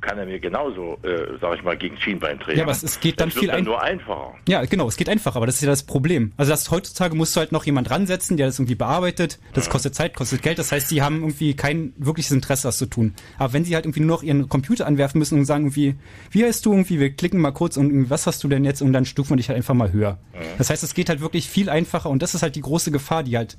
kann 0.00 0.18
er 0.18 0.26
mir 0.26 0.38
genauso, 0.38 0.98
äh, 1.02 1.38
sag 1.40 1.56
ich 1.56 1.62
mal, 1.64 1.76
gegen 1.76 1.96
Schienbein 1.98 2.38
drehen. 2.38 2.56
Ja, 2.58 2.62
aber 2.64 2.72
es- 2.72 3.00
geht 3.00 3.20
dann 3.20 3.30
das 3.30 3.38
viel 3.38 3.48
dann 3.48 3.64
nur 3.64 3.82
einfacher. 3.82 4.34
Ja, 4.48 4.64
genau, 4.64 4.86
es 4.88 4.96
geht 4.96 5.08
einfacher, 5.08 5.36
aber 5.36 5.46
das 5.46 5.56
ist 5.56 5.62
ja 5.62 5.68
das 5.68 5.82
Problem. 5.82 6.32
Also 6.36 6.50
das 6.52 6.70
heutzutage 6.70 7.14
musst 7.16 7.34
du 7.34 7.40
halt 7.40 7.52
noch 7.52 7.64
jemand 7.64 7.90
ransetzen, 7.90 8.36
der 8.36 8.46
das 8.46 8.58
irgendwie 8.58 8.74
bearbeitet. 8.74 9.38
Das 9.54 9.68
kostet 9.70 9.94
Zeit, 9.94 10.14
kostet 10.14 10.42
Geld. 10.42 10.58
Das 10.58 10.70
heißt, 10.72 10.90
die 10.90 11.02
haben 11.02 11.16
irgendwie 11.20 11.54
kein 11.54 11.92
wirkliches 11.96 12.32
Interesse, 12.32 12.68
das 12.68 12.78
zu 12.78 12.86
tun. 12.86 13.14
Aber 13.38 13.52
wenn 13.52 13.64
sie 13.64 13.74
halt 13.74 13.84
irgendwie 13.86 14.00
nur 14.00 14.16
noch 14.16 14.22
ihren 14.22 14.48
Computer 14.48 14.86
anwerfen 14.86 15.18
müssen 15.18 15.38
und 15.38 15.44
sagen 15.44 15.64
irgendwie, 15.64 15.96
wie 16.30 16.44
heißt 16.44 16.64
du 16.66 16.72
irgendwie, 16.72 17.00
wir 17.00 17.10
klicken 17.10 17.40
mal 17.40 17.52
kurz 17.52 17.76
und 17.76 18.10
was 18.10 18.26
hast 18.26 18.42
du 18.44 18.48
denn 18.48 18.64
jetzt 18.64 18.82
und 18.82 18.92
dann 18.92 19.04
stufen 19.04 19.30
wir 19.30 19.36
dich 19.36 19.48
halt 19.48 19.56
einfach 19.56 19.74
mal 19.74 19.92
höher. 19.92 20.18
Das 20.58 20.70
heißt, 20.70 20.82
es 20.84 20.94
geht 20.94 21.08
halt 21.08 21.20
wirklich 21.20 21.48
viel 21.48 21.68
einfacher 21.70 22.10
und 22.10 22.22
das 22.22 22.34
ist 22.34 22.42
halt 22.42 22.54
die 22.56 22.60
große 22.60 22.90
Gefahr, 22.90 23.22
die 23.22 23.36
halt 23.36 23.56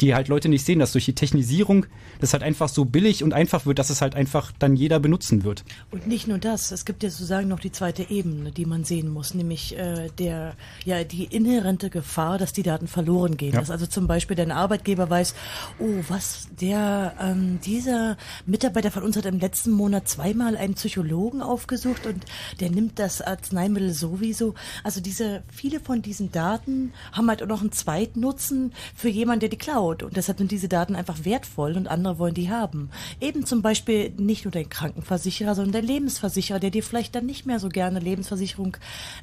die 0.00 0.14
halt 0.14 0.28
Leute 0.28 0.48
nicht 0.48 0.64
sehen, 0.64 0.78
dass 0.78 0.92
durch 0.92 1.04
die 1.04 1.14
Technisierung 1.14 1.86
das 2.20 2.32
halt 2.32 2.42
einfach 2.42 2.68
so 2.68 2.84
billig 2.84 3.22
und 3.22 3.32
einfach 3.32 3.66
wird, 3.66 3.78
dass 3.78 3.90
es 3.90 4.00
halt 4.00 4.14
einfach 4.14 4.52
dann 4.58 4.76
jeder 4.76 5.00
benutzen 5.00 5.44
wird. 5.44 5.64
Und 5.90 6.06
nicht 6.06 6.28
nur 6.28 6.38
das, 6.38 6.72
es 6.72 6.84
gibt 6.84 7.02
ja 7.02 7.10
sozusagen 7.10 7.48
noch 7.48 7.60
die 7.60 7.72
zweite 7.72 8.10
Ebene, 8.10 8.52
die 8.52 8.66
man 8.66 8.84
sehen 8.84 9.08
muss, 9.08 9.34
nämlich 9.34 9.76
äh, 9.76 10.08
der 10.18 10.54
ja 10.84 11.04
die 11.04 11.24
inhärente 11.24 11.90
Gefahr, 11.90 12.38
dass 12.38 12.52
die 12.52 12.62
Daten 12.62 12.88
verloren 12.88 13.36
gehen. 13.36 13.52
Ja. 13.54 13.60
Dass 13.60 13.70
also 13.70 13.86
zum 13.86 14.06
Beispiel 14.06 14.36
dein 14.36 14.52
Arbeitgeber 14.52 15.10
weiß, 15.10 15.34
oh, 15.78 16.04
was 16.08 16.48
der 16.60 17.14
ähm, 17.20 17.60
dieser 17.64 18.16
Mitarbeiter 18.46 18.90
von 18.90 19.02
uns 19.02 19.16
hat 19.16 19.26
im 19.26 19.38
letzten 19.38 19.70
Monat 19.70 20.08
zweimal 20.08 20.56
einen 20.56 20.74
Psychologen 20.74 21.42
aufgesucht 21.42 22.06
und 22.06 22.24
der 22.60 22.70
nimmt 22.70 22.98
das 22.98 23.20
Arzneimittel 23.22 23.92
sowieso. 23.92 24.54
Also 24.84 25.00
diese 25.00 25.42
viele 25.48 25.80
von 25.80 26.02
diesen 26.02 26.32
Daten 26.32 26.92
haben 27.12 27.28
halt 27.28 27.42
auch 27.42 27.46
noch 27.46 27.60
einen 27.60 27.72
Zweitnutzen 27.72 28.72
für 28.94 29.08
jemanden, 29.08 29.40
der 29.40 29.48
die 29.48 29.56
klaut. 29.56 29.87
Und 29.88 30.16
deshalb 30.16 30.38
sind 30.38 30.50
diese 30.50 30.68
Daten 30.68 30.94
einfach 30.94 31.24
wertvoll 31.24 31.76
und 31.76 31.88
andere 31.88 32.18
wollen 32.18 32.34
die 32.34 32.50
haben. 32.50 32.90
Eben 33.20 33.46
zum 33.46 33.62
Beispiel 33.62 34.10
nicht 34.16 34.44
nur 34.44 34.52
dein 34.52 34.68
Krankenversicherer, 34.68 35.54
sondern 35.54 35.72
der 35.72 35.82
Lebensversicherer, 35.82 36.60
der 36.60 36.70
dir 36.70 36.82
vielleicht 36.82 37.14
dann 37.14 37.26
nicht 37.26 37.46
mehr 37.46 37.58
so 37.58 37.68
gerne 37.68 37.98
Lebensversicherung 37.98 38.76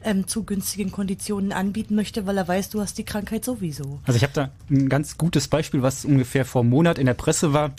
ähm, 0.03 0.27
zu 0.27 0.43
günstigen 0.43 0.91
Konditionen 0.91 1.51
anbieten 1.51 1.95
möchte, 1.95 2.25
weil 2.25 2.37
er 2.37 2.47
weiß, 2.47 2.69
du 2.69 2.81
hast 2.81 2.97
die 2.97 3.05
Krankheit 3.05 3.45
sowieso. 3.45 3.99
Also 4.05 4.17
ich 4.17 4.23
habe 4.23 4.33
da 4.33 4.51
ein 4.69 4.89
ganz 4.89 5.17
gutes 5.17 5.47
Beispiel, 5.47 5.81
was 5.81 6.05
ungefähr 6.05 6.45
vor 6.45 6.61
einem 6.61 6.71
Monat 6.71 6.97
in 6.97 7.05
der 7.05 7.13
Presse 7.13 7.53
war. 7.53 7.73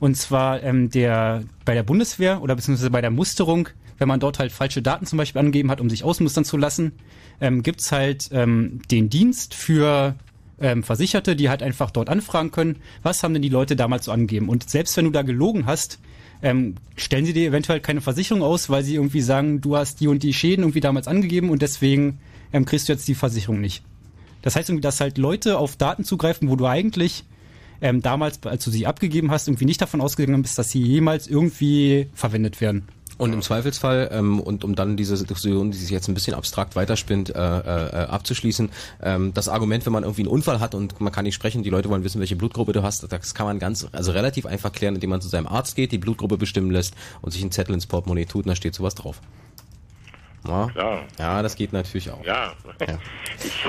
Und 0.00 0.16
zwar 0.16 0.62
ähm, 0.62 0.90
der 0.90 1.44
bei 1.64 1.74
der 1.74 1.82
Bundeswehr 1.82 2.42
oder 2.42 2.56
beziehungsweise 2.56 2.90
bei 2.90 3.02
der 3.02 3.10
Musterung, 3.10 3.68
wenn 3.98 4.08
man 4.08 4.18
dort 4.18 4.38
halt 4.38 4.50
falsche 4.50 4.80
Daten 4.80 5.04
zum 5.04 5.18
Beispiel 5.18 5.38
angegeben 5.38 5.70
hat, 5.70 5.80
um 5.80 5.90
sich 5.90 6.04
ausmustern 6.04 6.46
zu 6.46 6.56
lassen, 6.56 6.92
ähm, 7.40 7.62
gibt's 7.62 7.92
halt 7.92 8.30
ähm, 8.32 8.80
den 8.90 9.10
Dienst 9.10 9.54
für 9.54 10.14
ähm, 10.60 10.82
Versicherte, 10.82 11.36
die 11.36 11.48
halt 11.48 11.62
einfach 11.62 11.90
dort 11.90 12.08
anfragen 12.08 12.50
können, 12.50 12.76
was 13.02 13.22
haben 13.22 13.32
denn 13.32 13.42
die 13.42 13.48
Leute 13.48 13.76
damals 13.76 14.04
so 14.04 14.12
angegeben. 14.12 14.48
Und 14.48 14.68
selbst 14.68 14.96
wenn 14.96 15.06
du 15.06 15.10
da 15.10 15.22
gelogen 15.22 15.66
hast, 15.66 15.98
ähm, 16.42 16.76
stellen 16.96 17.26
sie 17.26 17.32
dir 17.32 17.48
eventuell 17.48 17.80
keine 17.80 18.00
Versicherung 18.00 18.42
aus, 18.42 18.70
weil 18.70 18.82
sie 18.82 18.94
irgendwie 18.94 19.20
sagen, 19.20 19.60
du 19.60 19.76
hast 19.76 20.00
die 20.00 20.08
und 20.08 20.22
die 20.22 20.32
Schäden 20.32 20.62
irgendwie 20.62 20.80
damals 20.80 21.06
angegeben 21.06 21.50
und 21.50 21.62
deswegen 21.62 22.18
ähm, 22.52 22.64
kriegst 22.64 22.88
du 22.88 22.92
jetzt 22.92 23.08
die 23.08 23.14
Versicherung 23.14 23.60
nicht. 23.60 23.82
Das 24.42 24.56
heißt 24.56 24.70
irgendwie, 24.70 24.82
dass 24.82 25.00
halt 25.00 25.18
Leute 25.18 25.58
auf 25.58 25.76
Daten 25.76 26.04
zugreifen, 26.04 26.48
wo 26.48 26.56
du 26.56 26.66
eigentlich 26.66 27.24
ähm, 27.82 28.02
damals, 28.02 28.42
als 28.44 28.64
du 28.64 28.70
sie 28.70 28.86
abgegeben 28.86 29.30
hast, 29.30 29.48
irgendwie 29.48 29.64
nicht 29.64 29.80
davon 29.80 30.00
ausgegangen 30.00 30.42
bist, 30.42 30.58
dass 30.58 30.70
sie 30.70 30.82
jemals 30.82 31.26
irgendwie 31.26 32.08
verwendet 32.14 32.60
werden. 32.60 32.88
Und 33.20 33.34
im 33.34 33.42
Zweifelsfall, 33.42 34.08
ähm, 34.12 34.40
und 34.40 34.64
um 34.64 34.74
dann 34.74 34.96
diese 34.96 35.14
Diskussion, 35.14 35.70
die 35.70 35.76
sich 35.76 35.90
jetzt 35.90 36.08
ein 36.08 36.14
bisschen 36.14 36.32
abstrakt 36.32 36.74
weiterspinnt, 36.74 37.28
äh, 37.28 37.32
äh, 37.38 38.06
abzuschließen, 38.06 38.70
ähm, 39.02 39.34
das 39.34 39.50
Argument, 39.50 39.84
wenn 39.84 39.92
man 39.92 40.04
irgendwie 40.04 40.22
einen 40.22 40.30
Unfall 40.30 40.58
hat 40.58 40.74
und 40.74 41.02
man 41.02 41.12
kann 41.12 41.24
nicht 41.24 41.34
sprechen, 41.34 41.62
die 41.62 41.68
Leute 41.68 41.90
wollen 41.90 42.02
wissen, 42.02 42.18
welche 42.18 42.36
Blutgruppe 42.36 42.72
du 42.72 42.82
hast, 42.82 43.12
das 43.12 43.34
kann 43.34 43.44
man 43.44 43.58
ganz, 43.58 43.86
also 43.92 44.12
relativ 44.12 44.46
einfach 44.46 44.72
klären, 44.72 44.94
indem 44.94 45.10
man 45.10 45.20
zu 45.20 45.28
seinem 45.28 45.48
Arzt 45.48 45.76
geht, 45.76 45.92
die 45.92 45.98
Blutgruppe 45.98 46.38
bestimmen 46.38 46.70
lässt 46.70 46.94
und 47.20 47.32
sich 47.32 47.42
einen 47.42 47.52
Zettel 47.52 47.74
ins 47.74 47.84
Portemonnaie 47.84 48.24
tut 48.24 48.46
und 48.46 48.48
da 48.48 48.56
steht 48.56 48.74
sowas 48.74 48.94
drauf. 48.94 49.20
Ja, 50.46 50.68
Klar. 50.72 51.04
ja 51.18 51.42
das 51.42 51.54
geht 51.54 51.72
natürlich 51.72 52.10
auch. 52.10 52.24
Ja. 52.24 52.52
Ich, 53.42 53.64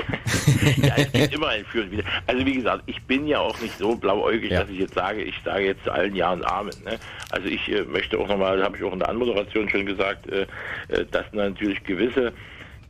ja, 0.84 0.94
es 0.96 1.12
gibt 1.12 1.34
immer 1.34 1.48
ein 1.48 1.64
Für 1.64 1.82
und 1.82 1.90
Wider. 1.92 2.04
Also 2.26 2.44
wie 2.44 2.54
gesagt, 2.54 2.82
ich 2.86 3.00
bin 3.04 3.26
ja 3.26 3.38
auch 3.38 3.58
nicht 3.60 3.78
so 3.78 3.94
blauäugig, 3.96 4.50
Ja. 4.50 4.60
dass 4.60 4.70
ich 4.70 4.80
jetzt 4.80 4.94
sage, 4.94 5.22
ich 5.22 5.34
sage 5.44 5.64
jetzt 5.64 5.84
zu 5.84 5.92
allen 5.92 6.14
Jahren 6.14 6.44
Amen. 6.44 6.74
Ne? 6.84 6.98
Also 7.30 7.48
ich 7.48 7.66
äh, 7.70 7.82
möchte 7.84 8.18
auch 8.18 8.28
nochmal, 8.28 8.62
habe 8.62 8.76
ich 8.76 8.82
auch 8.82 8.92
in 8.92 8.98
der 8.98 9.08
Anmoderation 9.08 9.68
schon 9.70 9.86
gesagt, 9.86 10.26
äh, 10.30 10.46
äh, 10.88 11.06
dass 11.10 11.24
natürlich 11.32 11.82
gewisse 11.84 12.32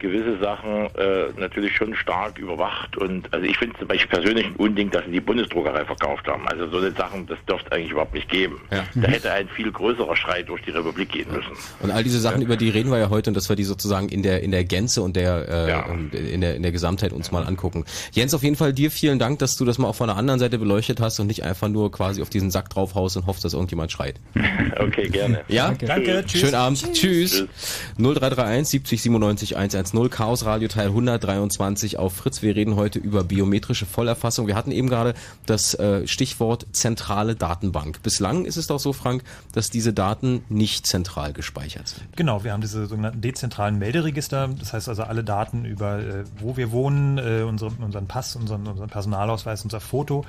gewisse 0.02 0.38
Sachen 0.38 0.86
äh, 0.96 1.28
natürlich 1.38 1.74
schon 1.74 1.94
stark 1.94 2.38
überwacht 2.38 2.96
und 2.96 3.32
also 3.32 3.46
ich 3.46 3.56
finde 3.56 3.78
zum 3.78 3.88
Beispiel 3.88 4.08
persönlich 4.08 4.46
ein 4.46 4.56
Unding, 4.56 4.90
dass 4.90 5.04
sie 5.06 5.12
die 5.12 5.20
Bundesdruckerei 5.20 5.84
verkauft 5.84 6.26
haben. 6.26 6.46
Also 6.48 6.68
so 6.68 6.78
eine 6.78 6.90
Sachen, 6.92 7.26
das 7.26 7.38
dürfte 7.48 7.72
eigentlich 7.72 7.92
überhaupt 7.92 8.12
nicht 8.12 8.28
geben. 8.28 8.60
Ja. 8.70 8.84
Da 8.94 9.08
hätte 9.08 9.32
ein 9.32 9.48
viel 9.48 9.70
größerer 9.72 10.16
Schrei 10.16 10.42
durch 10.42 10.60
die 10.62 10.72
Republik 10.72 11.10
gehen 11.10 11.28
müssen. 11.32 11.52
Und 11.80 11.90
all 11.90 12.02
diese 12.04 12.20
Sachen, 12.20 12.42
über 12.42 12.56
die 12.56 12.68
reden 12.68 12.90
wir 12.90 12.98
ja 12.98 13.08
heute 13.08 13.30
und 13.30 13.36
dass 13.36 13.48
wir 13.48 13.56
die 13.56 13.64
sozusagen 13.64 14.08
in 14.08 14.22
der 14.22 14.42
in 14.42 14.50
der 14.50 14.64
Gänze 14.64 15.02
und 15.02 15.16
der 15.16 15.86
äh, 15.86 15.90
und 15.90 16.14
in 16.14 16.40
der 16.40 16.56
in 16.56 16.62
der 16.62 16.72
Gesamtheit 16.72 17.12
uns 17.12 17.30
mal 17.30 17.46
angucken. 17.46 17.84
Jens, 18.12 18.34
auf 18.34 18.42
jeden 18.42 18.56
Fall 18.56 18.72
dir 18.72 18.90
vielen 18.90 19.18
Dank, 19.18 19.38
dass 19.38 19.56
du 19.56 19.64
das 19.64 19.78
mal 19.78 19.88
auch 19.88 19.94
von 19.94 20.08
der 20.08 20.16
anderen 20.16 20.40
Seite 20.40 20.58
beleuchtet 20.58 21.00
hast 21.00 21.20
und 21.20 21.28
nicht 21.28 21.44
einfach 21.44 21.68
nur 21.68 21.92
quasi 21.92 22.20
auf 22.20 22.28
diesen 22.28 22.50
Sack 22.50 22.68
draufhaust 22.70 23.16
und 23.16 23.26
hoffst, 23.26 23.44
dass 23.44 23.54
irgendjemand 23.54 23.92
schreit. 23.92 24.20
Okay, 24.78 25.08
gerne. 25.08 25.44
Ja? 25.48 25.68
Danke. 25.68 25.86
Danke, 25.86 26.24
tschüss. 26.26 26.40
Schönen 26.40 26.54
Abend. 26.54 26.92
Tschüss. 26.92 27.30
Tschüss. 27.30 27.80
0331 27.98 28.68
70 28.68 29.02
97 29.02 29.56
110 29.56 29.91
Chaos 29.92 30.46
Radio 30.46 30.68
Teil 30.68 30.86
123 30.86 31.98
auf 31.98 32.14
Fritz. 32.14 32.40
Wir 32.40 32.56
reden 32.56 32.76
heute 32.76 32.98
über 32.98 33.24
biometrische 33.24 33.84
Vollerfassung. 33.84 34.46
Wir 34.46 34.56
hatten 34.56 34.70
eben 34.72 34.88
gerade 34.88 35.12
das 35.44 35.74
äh, 35.74 36.06
Stichwort 36.06 36.66
zentrale 36.72 37.36
Datenbank. 37.36 38.02
Bislang 38.02 38.46
ist 38.46 38.56
es 38.56 38.66
doch 38.68 38.80
so, 38.80 38.94
Frank, 38.94 39.22
dass 39.52 39.68
diese 39.68 39.92
Daten 39.92 40.44
nicht 40.48 40.86
zentral 40.86 41.34
gespeichert 41.34 41.88
sind. 41.88 42.16
Genau, 42.16 42.42
wir 42.42 42.52
haben 42.52 42.62
diese 42.62 42.86
sogenannten 42.86 43.20
dezentralen 43.20 43.78
Melderegister. 43.78 44.48
Das 44.58 44.72
heißt 44.72 44.88
also 44.88 45.02
alle 45.02 45.24
Daten 45.24 45.66
über, 45.66 45.98
äh, 45.98 46.24
wo 46.38 46.56
wir 46.56 46.72
wohnen, 46.72 47.18
äh, 47.18 47.42
unsere, 47.42 47.72
unseren 47.72 48.06
Pass, 48.06 48.34
unseren, 48.34 48.66
unseren 48.66 48.88
Personalausweis, 48.88 49.62
unser 49.62 49.80
Foto, 49.80 50.24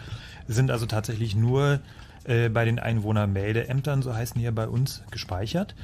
sind 0.48 0.72
also 0.72 0.86
tatsächlich 0.86 1.36
nur 1.36 1.80
bei 2.26 2.64
den 2.64 2.80
Einwohnermeldeämtern, 2.80 4.02
so 4.02 4.16
heißen 4.16 4.40
die 4.40 4.46
ja 4.46 4.52
bei 4.52 4.70
uns, 4.70 5.04
gespeichert. 5.12 5.76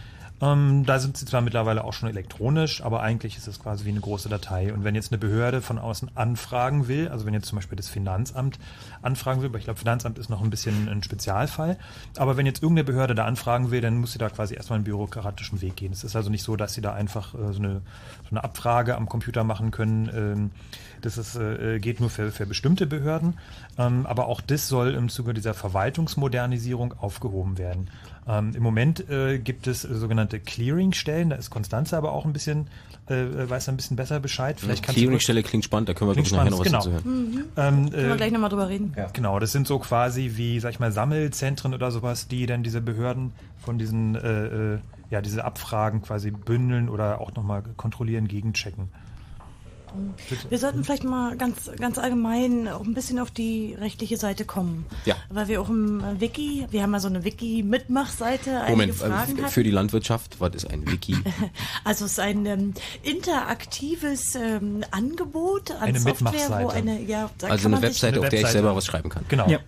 Ähm, 0.41 0.85
da 0.85 0.99
sind 0.99 1.17
sie 1.17 1.25
zwar 1.25 1.41
mittlerweile 1.41 1.83
auch 1.83 1.93
schon 1.93 2.07
elektronisch, 2.07 2.81
aber 2.81 3.01
eigentlich 3.01 3.37
ist 3.37 3.47
es 3.47 3.59
quasi 3.59 3.85
wie 3.85 3.89
eine 3.89 3.99
große 3.99 4.29
Datei. 4.29 4.73
Und 4.73 4.83
wenn 4.83 4.95
jetzt 4.95 5.11
eine 5.11 5.17
Behörde 5.17 5.61
von 5.61 5.77
außen 5.77 6.11
anfragen 6.15 6.87
will, 6.87 7.09
also 7.09 7.25
wenn 7.25 7.33
jetzt 7.33 7.47
zum 7.47 7.57
Beispiel 7.57 7.75
das 7.75 7.89
Finanzamt 7.89 8.57
anfragen 9.01 9.41
will, 9.41 9.49
aber 9.49 9.57
ich 9.57 9.65
glaube, 9.65 9.79
Finanzamt 9.79 10.17
ist 10.17 10.29
noch 10.29 10.41
ein 10.41 10.49
bisschen 10.49 10.87
ein 10.87 11.03
Spezialfall, 11.03 11.77
aber 12.17 12.37
wenn 12.37 12.45
jetzt 12.45 12.63
irgendeine 12.63 12.85
Behörde 12.85 13.15
da 13.15 13.25
anfragen 13.25 13.71
will, 13.71 13.81
dann 13.81 13.97
muss 13.97 14.13
sie 14.13 14.19
da 14.19 14.29
quasi 14.29 14.55
erstmal 14.55 14.77
einen 14.77 14.85
bürokratischen 14.85 15.61
Weg 15.61 15.75
gehen. 15.75 15.91
Es 15.91 16.03
ist 16.03 16.15
also 16.15 16.29
nicht 16.29 16.43
so, 16.43 16.55
dass 16.55 16.73
sie 16.73 16.81
da 16.81 16.93
einfach 16.93 17.33
äh, 17.33 17.51
so, 17.51 17.59
eine, 17.59 17.81
so 18.23 18.31
eine 18.31 18.43
Abfrage 18.43 18.95
am 18.95 19.09
Computer 19.09 19.43
machen 19.43 19.71
können. 19.71 20.09
Ähm, 20.13 20.51
das 21.01 21.17
ist, 21.17 21.35
äh, 21.35 21.79
geht 21.79 21.99
nur 21.99 22.09
für, 22.09 22.31
für 22.31 22.45
bestimmte 22.45 22.87
Behörden. 22.87 23.37
Ähm, 23.77 24.05
aber 24.05 24.27
auch 24.27 24.39
das 24.41 24.67
soll 24.67 24.93
im 24.93 25.09
Zuge 25.09 25.33
dieser 25.33 25.53
Verwaltungsmodernisierung 25.53 26.93
aufgehoben 26.97 27.57
werden. 27.57 27.89
Ähm, 28.27 28.53
Im 28.55 28.63
Moment 28.63 29.09
äh, 29.09 29.39
gibt 29.39 29.67
es 29.67 29.83
äh, 29.85 29.93
sogenannte 29.93 30.39
Clearingstellen. 30.39 31.31
Da 31.31 31.35
ist 31.35 31.49
Konstanze 31.49 31.97
aber 31.97 32.11
auch 32.11 32.25
ein 32.25 32.33
bisschen, 32.33 32.67
äh, 33.07 33.49
weiß 33.49 33.69
ein 33.69 33.77
bisschen 33.77 33.97
besser 33.97 34.19
Bescheid. 34.19 34.59
Vielleicht 34.59 34.83
kannst 34.83 34.97
du 34.97 35.01
Clearingstelle 35.01 35.43
klingt 35.43 35.65
spannend, 35.65 35.89
da 35.89 35.93
können 35.93 36.09
wir 36.11 36.15
gleich 36.15 36.31
nachher 36.31 36.51
noch 36.51 36.59
was 36.59 36.67
spannend, 36.67 36.85
dazu 36.85 36.91
hören. 36.91 37.31
Mhm. 37.31 37.43
Ähm, 37.57 37.91
Können 37.91 38.07
wir 38.07 38.13
äh, 38.13 38.17
gleich 38.17 38.31
nochmal 38.31 38.49
drüber 38.49 38.69
reden. 38.69 38.95
Genau, 39.13 39.39
das 39.39 39.51
sind 39.51 39.67
so 39.67 39.79
quasi 39.79 40.33
wie, 40.35 40.59
sag 40.59 40.71
ich 40.71 40.79
mal, 40.79 40.91
Sammelzentren 40.91 41.73
oder 41.73 41.91
sowas, 41.91 42.27
die 42.27 42.45
dann 42.45 42.63
diese 42.63 42.81
Behörden 42.81 43.31
von 43.57 43.77
diesen, 43.77 44.15
äh, 44.15 44.73
äh, 44.75 44.79
ja, 45.09 45.21
diese 45.21 45.43
Abfragen 45.43 46.01
quasi 46.01 46.31
bündeln 46.31 46.89
oder 46.89 47.21
auch 47.21 47.33
nochmal 47.33 47.63
kontrollieren, 47.77 48.27
gegenchecken. 48.27 48.89
Wir 50.49 50.57
sollten 50.57 50.83
vielleicht 50.83 51.03
mal 51.03 51.35
ganz, 51.37 51.69
ganz 51.79 51.97
allgemein 51.97 52.67
auch 52.67 52.83
ein 52.83 52.93
bisschen 52.93 53.19
auf 53.19 53.31
die 53.31 53.75
rechtliche 53.79 54.17
Seite 54.17 54.45
kommen. 54.45 54.85
Ja. 55.05 55.15
Weil 55.29 55.47
wir 55.47 55.61
auch 55.61 55.69
im 55.69 56.01
äh, 56.01 56.19
Wiki, 56.21 56.65
wir 56.71 56.83
haben 56.83 56.93
ja 56.93 56.99
so 56.99 57.07
eine 57.07 57.23
Wiki-Mitmachseite, 57.23 58.63
Moment, 58.69 58.95
Fragen 58.95 59.37
äh, 59.37 59.41
hatten. 59.41 59.51
für 59.51 59.63
die 59.63 59.71
Landwirtschaft, 59.71 60.39
was 60.39 60.55
ist 60.55 60.69
ein 60.69 60.89
Wiki? 60.89 61.15
Also 61.83 62.05
es 62.05 62.13
ist 62.13 62.19
ein 62.19 62.45
ähm, 62.45 62.73
interaktives 63.03 64.35
ähm, 64.35 64.83
Angebot 64.91 65.71
an 65.71 65.81
Eine 65.81 65.99
Software, 65.99 66.29
wo 66.29 66.33
Mitmachseite. 66.33 66.73
eine, 66.75 67.01
ja, 67.01 67.29
Also 67.43 67.67
eine 67.67 67.81
Webseite, 67.81 68.19
auf 68.19 68.29
der 68.29 68.41
ich 68.41 68.47
selber 68.47 68.75
was 68.75 68.85
schreiben 68.85 69.09
kann. 69.09 69.25
Genau. 69.27 69.47
Ja. 69.49 69.59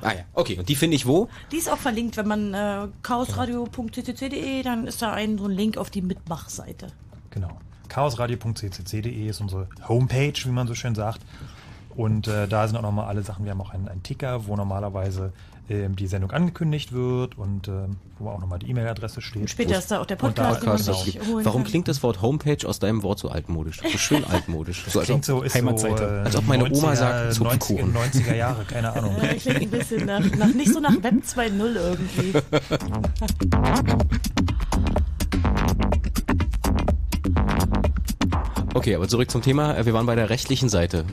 Ah 0.00 0.12
ja, 0.12 0.24
okay. 0.34 0.58
Und 0.58 0.68
die 0.68 0.76
finde 0.76 0.96
ich 0.96 1.06
wo? 1.06 1.28
Die 1.52 1.56
ist 1.56 1.70
auch 1.70 1.78
verlinkt, 1.78 2.16
wenn 2.16 2.26
man 2.26 2.54
äh, 2.54 2.88
chaosradio.ccc.de, 3.02 4.62
dann 4.62 4.86
ist 4.86 5.02
da 5.02 5.12
ein 5.12 5.38
so 5.38 5.44
ein 5.44 5.52
Link 5.52 5.76
auf 5.76 5.90
die 5.90 6.02
Mitmachseite. 6.02 6.88
Genau. 7.30 7.58
chaosradio.ccc.de 7.88 9.28
ist 9.28 9.40
unsere 9.40 9.68
Homepage, 9.88 10.32
wie 10.44 10.50
man 10.50 10.66
so 10.66 10.74
schön 10.74 10.94
sagt. 10.94 11.20
Und 11.96 12.28
äh, 12.28 12.46
da 12.46 12.68
sind 12.68 12.76
auch 12.76 12.82
nochmal 12.82 13.06
alle 13.08 13.22
Sachen. 13.22 13.44
Wir 13.44 13.50
haben 13.52 13.60
auch 13.60 13.70
einen, 13.70 13.88
einen 13.88 14.02
Ticker, 14.04 14.46
wo 14.46 14.54
normalerweise 14.54 15.32
ähm, 15.68 15.96
die 15.96 16.06
Sendung 16.06 16.30
angekündigt 16.30 16.92
wird 16.92 17.36
und 17.36 17.66
ähm, 17.66 17.96
wo 18.20 18.30
auch 18.30 18.38
nochmal 18.38 18.60
die 18.60 18.70
E-Mail-Adresse 18.70 19.20
steht. 19.20 19.42
Und 19.42 19.50
später 19.50 19.76
ist 19.78 19.90
da 19.90 19.98
auch 20.00 20.06
der 20.06 20.22
Und 20.22 20.38
da- 20.38 20.54
Podcast, 20.54 20.86
genau. 20.86 21.44
Warum 21.44 21.62
kann. 21.62 21.70
klingt 21.70 21.88
das 21.88 22.00
Wort 22.04 22.22
Homepage 22.22 22.66
aus 22.68 22.78
deinem 22.78 23.02
Wort 23.02 23.18
so 23.18 23.28
altmodisch? 23.30 23.80
So 23.82 23.98
schön 23.98 24.24
altmodisch. 24.24 24.84
Das 24.84 24.92
So 24.92 25.00
als 25.00 25.06
klingt 25.08 25.18
ob 25.28 25.38
so, 25.38 25.42
ist 25.42 25.56
Heimatseite. 25.56 25.96
so, 25.98 26.04
äh, 26.04 26.18
als 26.20 26.36
ob 26.36 26.46
meine 26.46 26.64
Oma 26.70 26.92
90er, 26.92 26.94
sagt, 26.96 27.32
Zupfkuchen. 27.34 27.92
90er, 27.94 28.12
90er 28.28 28.34
Jahre, 28.36 28.64
keine 28.64 28.92
Ahnung. 28.92 29.16
Ja, 29.20 29.34
klingt 29.34 29.60
ein 29.62 29.70
bisschen 29.70 30.06
nach, 30.06 30.20
nach 30.36 30.54
nicht 30.54 30.72
so 30.72 30.78
nach 30.78 31.02
Web 31.02 31.14
2.0 31.26 31.74
irgendwie. 31.74 32.32
Okay, 38.78 38.94
aber 38.94 39.08
zurück 39.08 39.28
zum 39.28 39.42
Thema. 39.42 39.84
Wir 39.84 39.92
waren 39.92 40.06
bei 40.06 40.14
der 40.14 40.30
rechtlichen 40.30 40.68
Seite. 40.68 41.04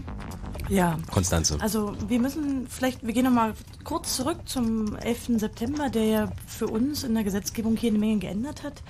Ja. 0.69 0.99
Konstanze. 1.11 1.57
Also 1.61 1.93
wir 2.07 2.19
müssen 2.19 2.67
vielleicht, 2.69 3.03
wir 3.03 3.11
gehen 3.11 3.25
nochmal 3.25 3.53
kurz 3.83 4.15
zurück 4.17 4.37
zum 4.45 4.95
11. 4.97 5.39
September, 5.39 5.89
der 5.89 6.03
ja 6.03 6.31
für 6.45 6.67
uns 6.67 7.03
in 7.03 7.15
der 7.15 7.23
Gesetzgebung 7.23 7.75
hier 7.75 7.89
eine 7.89 7.97
Menge 7.97 8.19
geändert 8.19 8.61
hat, 8.61 8.83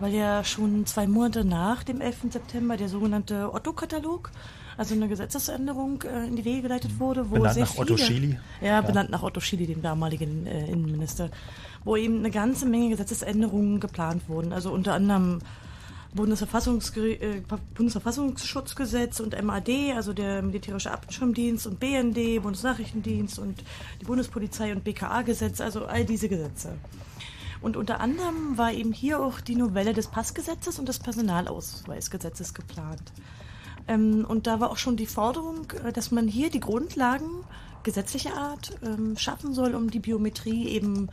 weil 0.00 0.12
ja 0.12 0.42
schon 0.42 0.86
zwei 0.86 1.06
Monate 1.06 1.44
nach 1.44 1.84
dem 1.84 2.00
11. 2.00 2.32
September 2.32 2.76
der 2.76 2.88
sogenannte 2.88 3.54
Otto-Katalog, 3.54 4.32
also 4.76 4.94
eine 4.96 5.06
Gesetzesänderung 5.06 6.02
äh, 6.02 6.26
in 6.26 6.34
die 6.34 6.44
Wege 6.44 6.62
geleitet 6.62 6.98
wurde, 6.98 7.30
wo 7.30 7.34
Benannt 7.36 7.54
sehr 7.54 7.64
nach 7.64 7.70
viele, 7.74 7.82
Otto 7.82 7.96
Schily? 7.96 8.38
Ja, 8.60 8.66
Ja. 8.66 8.80
benannt 8.80 9.10
nach 9.10 9.22
Otto 9.22 9.38
Schily, 9.38 9.66
dem 9.68 9.82
damaligen 9.82 10.48
äh, 10.48 10.66
Innenminister, 10.66 11.30
wo 11.84 11.94
eben 11.96 12.18
eine 12.18 12.32
ganze 12.32 12.66
Menge 12.66 12.88
Gesetzesänderungen 12.88 13.78
geplant 13.78 14.22
wurden. 14.28 14.52
Also 14.52 14.72
unter 14.72 14.94
anderem 14.94 15.38
Äh, 16.16 17.42
Bundesverfassungsschutzgesetz 17.74 19.20
und 19.20 19.40
MAD, 19.42 19.92
also 19.94 20.12
der 20.12 20.42
Militärische 20.42 20.90
Abschirmdienst 20.90 21.66
und 21.66 21.78
BND, 21.78 22.42
Bundesnachrichtendienst 22.42 23.38
und 23.38 23.62
die 24.00 24.04
Bundespolizei 24.04 24.72
und 24.72 24.82
BKA-Gesetz, 24.84 25.60
also 25.60 25.84
all 25.86 26.04
diese 26.04 26.28
Gesetze. 26.28 26.76
Und 27.60 27.76
unter 27.76 28.00
anderem 28.00 28.56
war 28.56 28.72
eben 28.72 28.92
hier 28.92 29.20
auch 29.20 29.40
die 29.40 29.56
Novelle 29.56 29.92
des 29.92 30.08
Passgesetzes 30.08 30.78
und 30.78 30.88
des 30.88 30.98
Personalausweisgesetzes 30.98 32.54
geplant. 32.54 33.12
Ähm, 33.88 34.24
und 34.26 34.46
da 34.46 34.60
war 34.60 34.70
auch 34.70 34.76
schon 34.78 34.96
die 34.96 35.06
Forderung, 35.06 35.70
äh, 35.84 35.92
dass 35.92 36.10
man 36.10 36.28
hier 36.28 36.50
die 36.50 36.60
Grundlagen 36.60 37.44
gesetzlicher 37.82 38.36
Art 38.36 38.76
ähm, 38.82 39.16
schaffen 39.16 39.54
soll, 39.54 39.74
um 39.74 39.90
die 39.90 40.00
Biometrie 40.00 40.68
eben 40.68 41.08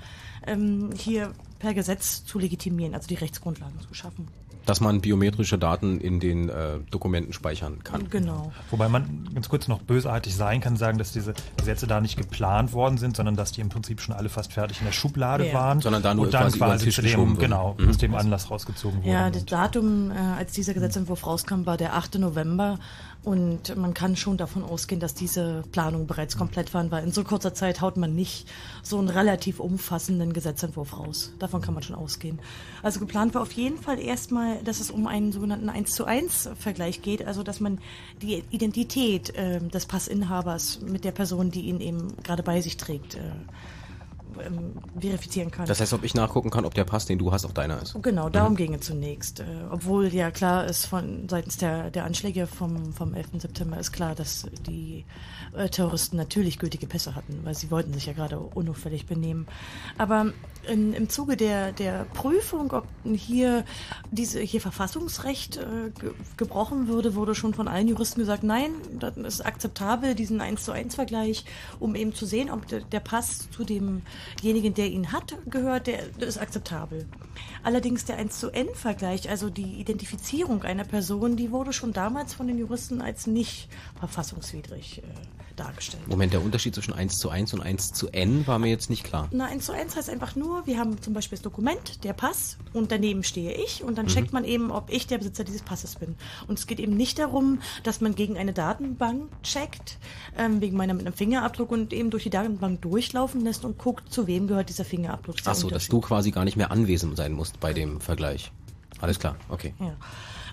ähm, 0.47 0.89
hier 0.97 1.33
per 1.59 1.73
Gesetz 1.73 2.25
zu 2.25 2.39
legitimieren, 2.39 2.95
also 2.95 3.07
die 3.07 3.15
Rechtsgrundlagen 3.15 3.79
zu 3.79 3.93
schaffen. 3.93 4.27
Dass 4.65 4.79
man 4.79 5.01
biometrische 5.01 5.57
Daten 5.57 5.99
in 5.99 6.19
den 6.21 6.47
äh, 6.49 6.79
Dokumenten 6.89 7.33
speichern 7.33 7.83
kann. 7.83 8.09
Genau. 8.09 8.51
Wobei 8.71 8.87
man 8.87 9.27
ganz 9.33 9.49
kurz 9.49 9.67
noch 9.67 9.79
bösartig 9.81 10.35
sein 10.35 10.61
kann, 10.61 10.77
sagen, 10.77 10.97
dass 10.97 11.11
diese 11.11 11.33
Gesetze 11.57 11.85
da 11.85 11.99
nicht 11.99 12.15
geplant 12.17 12.71
worden 12.71 12.97
sind, 12.97 13.17
sondern 13.17 13.35
dass 13.35 13.51
die 13.51 13.61
im 13.61 13.69
Prinzip 13.69 13.99
schon 13.99 14.15
alle 14.15 14.29
fast 14.29 14.53
fertig 14.53 14.79
in 14.79 14.85
der 14.85 14.93
Schublade 14.93 15.47
Ja. 15.47 15.53
waren. 15.53 15.81
Sondern 15.81 16.01
da 16.01 16.13
nur 16.13 16.25
und 16.25 16.33
dann 16.33 16.43
quasi 16.43 16.57
quasi 16.57 16.89
zu 16.91 17.01
dem, 17.01 17.37
genau, 17.37 17.75
Mhm. 17.77 17.89
aus 17.89 17.97
dem 17.97 18.15
Anlass 18.15 18.49
rausgezogen 18.49 18.99
wurden. 18.99 19.11
Ja, 19.11 19.29
das 19.29 19.45
Datum, 19.45 20.11
äh, 20.11 20.15
als 20.15 20.53
dieser 20.53 20.73
Gesetzentwurf 20.73 21.25
rauskam, 21.27 21.65
war 21.65 21.75
der 21.77 21.95
8. 21.95 22.19
November. 22.19 22.79
Und 23.23 23.75
man 23.77 23.93
kann 23.93 24.17
schon 24.17 24.35
davon 24.35 24.63
ausgehen, 24.63 24.99
dass 24.99 25.13
diese 25.13 25.63
Planungen 25.71 26.07
bereits 26.07 26.37
komplett 26.37 26.73
waren, 26.73 26.91
weil 26.91 27.05
in 27.05 27.13
so 27.13 27.23
kurzer 27.23 27.53
Zeit 27.53 27.79
haut 27.79 27.95
man 27.95 28.13
nicht 28.13 28.49
so 28.81 28.99
einen 28.99 29.07
relativ 29.07 29.61
umfassenden 29.61 30.33
Gesetzentwurf 30.33 30.97
raus. 30.97 31.31
Davon 31.39 31.61
kann 31.61 31.73
man 31.73 31.83
schon 31.83 31.95
ausgehen. 31.95 32.39
Also 32.81 32.99
geplant 32.99 33.33
war 33.33 33.41
auf 33.41 33.53
jeden 33.53 33.77
Fall 33.77 33.97
erstmal, 33.99 34.57
dass 34.63 34.81
es 34.81 34.91
um 34.91 35.07
einen 35.07 35.31
sogenannten 35.31 35.69
1 35.69 35.91
zu 35.91 36.03
1 36.03 36.49
Vergleich 36.59 37.01
geht, 37.01 37.25
also 37.25 37.43
dass 37.43 37.61
man 37.61 37.79
die 38.21 38.43
Identität 38.51 39.33
äh, 39.35 39.61
des 39.61 39.85
Passinhabers 39.85 40.81
mit 40.81 41.05
der 41.05 41.11
Person, 41.11 41.49
die 41.49 41.61
ihn 41.61 41.79
eben 41.79 42.17
gerade 42.23 42.43
bei 42.43 42.59
sich 42.59 42.75
trägt, 42.75 43.15
äh, 43.15 43.19
ähm, 44.45 44.73
verifizieren 44.99 45.51
kann. 45.51 45.65
Das 45.65 45.79
heißt, 45.79 45.93
ob 45.93 46.03
ich 46.03 46.13
nachgucken 46.13 46.49
kann, 46.49 46.65
ob 46.65 46.73
der 46.73 46.83
Pass, 46.83 47.05
den 47.05 47.19
du 47.19 47.31
hast, 47.31 47.45
auch 47.45 47.51
deiner 47.51 47.81
ist. 47.81 47.97
Genau, 48.01 48.29
darum 48.29 48.55
ging 48.55 48.73
es 48.73 48.81
zunächst. 48.81 49.39
Äh, 49.39 49.45
obwohl 49.69 50.07
ja 50.07 50.31
klar 50.31 50.65
ist, 50.65 50.85
von 50.85 51.27
seitens 51.29 51.57
der, 51.57 51.91
der 51.91 52.05
Anschläge 52.05 52.47
vom, 52.47 52.93
vom 52.93 53.13
11. 53.13 53.29
September 53.39 53.77
ist 53.77 53.91
klar, 53.91 54.15
dass 54.15 54.47
die 54.67 55.05
äh, 55.55 55.69
Terroristen 55.69 56.17
natürlich 56.17 56.59
gültige 56.59 56.87
Pässe 56.87 57.15
hatten, 57.15 57.39
weil 57.43 57.55
sie 57.55 57.71
wollten 57.71 57.93
sich 57.93 58.05
ja 58.05 58.13
gerade 58.13 58.39
unauffällig 58.39 59.05
benehmen. 59.05 59.47
Aber 59.97 60.33
in, 60.67 60.93
im 60.93 61.09
Zuge 61.09 61.37
der, 61.37 61.71
der 61.71 62.05
Prüfung, 62.13 62.71
ob 62.71 62.87
hier 63.03 63.65
diese 64.11 64.39
hier 64.39 64.61
Verfassungsrecht 64.61 65.57
äh, 65.57 65.89
ge 65.99 66.11
gebrochen 66.37 66.87
würde, 66.87 67.15
wurde 67.15 67.35
schon 67.35 67.53
von 67.53 67.67
allen 67.67 67.87
Juristen 67.87 68.19
gesagt, 68.19 68.43
nein, 68.43 68.71
das 68.99 69.17
ist 69.17 69.45
akzeptabel, 69.45 70.15
diesen 70.15 70.41
1 70.41 70.63
zu 70.63 70.71
1 70.71 70.95
Vergleich, 70.95 71.45
um 71.79 71.95
eben 71.95 72.13
zu 72.13 72.25
sehen, 72.25 72.49
ob 72.49 72.67
der, 72.67 72.81
der 72.81 72.99
Pass 72.99 73.49
zu 73.51 73.63
demjenigen, 73.63 74.73
der 74.73 74.87
ihn 74.87 75.11
hat, 75.11 75.37
gehört, 75.45 75.87
der, 75.87 76.03
der 76.19 76.27
ist 76.27 76.37
akzeptabel. 76.37 77.05
Allerdings 77.63 78.05
der 78.05 78.17
1 78.17 78.39
zu 78.39 78.49
N 78.51 78.67
Vergleich, 78.73 79.29
also 79.29 79.49
die 79.49 79.79
Identifizierung 79.79 80.63
einer 80.63 80.83
Person, 80.83 81.35
die 81.37 81.51
wurde 81.51 81.73
schon 81.73 81.93
damals 81.93 82.33
von 82.33 82.47
den 82.47 82.57
Juristen 82.57 83.01
als 83.01 83.27
nicht 83.27 83.69
verfassungswidrig 83.99 84.99
äh, 84.99 85.01
dargestellt. 85.55 86.07
Moment, 86.07 86.33
der 86.33 86.41
Unterschied 86.43 86.73
zwischen 86.75 86.93
1 86.93 87.17
zu 87.19 87.29
1 87.29 87.53
und 87.53 87.61
1 87.61 87.93
zu 87.93 88.09
N 88.09 88.45
war 88.47 88.57
mir 88.59 88.69
jetzt 88.69 88.89
nicht 88.89 89.03
klar. 89.03 89.27
Na, 89.31 89.45
1 89.45 89.65
zu 89.65 89.71
1 89.71 89.95
heißt 89.95 90.09
einfach 90.09 90.35
nur, 90.35 90.65
wir 90.67 90.77
haben 90.79 91.01
zum 91.01 91.13
Beispiel 91.13 91.37
das 91.37 91.43
Dokument, 91.43 92.03
der 92.03 92.13
Pass, 92.13 92.57
und 92.73 92.91
daneben 92.91 93.23
stehe 93.23 93.53
ich, 93.53 93.83
und 93.83 93.97
dann 93.97 94.05
Mhm. 94.05 94.09
checkt 94.09 94.33
man 94.33 94.45
eben, 94.45 94.71
ob 94.71 94.91
ich 94.91 95.07
der 95.07 95.17
Besitzer 95.19 95.43
dieses 95.43 95.61
Passes 95.61 95.95
bin. 95.95 96.15
Und 96.47 96.57
es 96.59 96.67
geht 96.67 96.79
eben 96.79 96.95
nicht 96.97 97.19
darum, 97.19 97.59
dass 97.83 98.01
man 98.01 98.15
gegen 98.15 98.37
eine 98.37 98.53
Datenbank 98.53 99.29
checkt, 99.43 99.97
ähm, 100.37 100.59
wegen 100.61 100.75
meiner 100.77 100.93
mit 100.93 101.05
einem 101.05 101.15
Fingerabdruck 101.15 101.71
und 101.71 101.93
eben 101.93 102.09
durch 102.09 102.23
die 102.23 102.29
Datenbank 102.31 102.81
durchlaufen 102.81 103.41
lässt 103.41 103.63
und 103.65 103.77
guckt, 103.77 104.11
zu 104.11 104.25
wem 104.27 104.47
gehört 104.47 104.69
dieser 104.69 104.85
Fingerabdruck. 104.85 105.35
Das 105.35 105.41
ist 105.41 105.45
der 105.45 105.51
Ach 105.53 105.55
so, 105.57 105.69
dass 105.69 105.87
du 105.87 106.01
quasi 106.01 106.31
gar 106.31 106.45
nicht 106.45 106.57
mehr 106.57 106.71
anwesend 106.71 107.15
sein 107.23 107.33
musst 107.33 107.59
bei 107.59 107.73
dem 107.73 108.01
Vergleich. 108.01 108.51
Alles 108.99 109.19
klar, 109.19 109.35
okay. 109.49 109.73
Ja. 109.79 109.95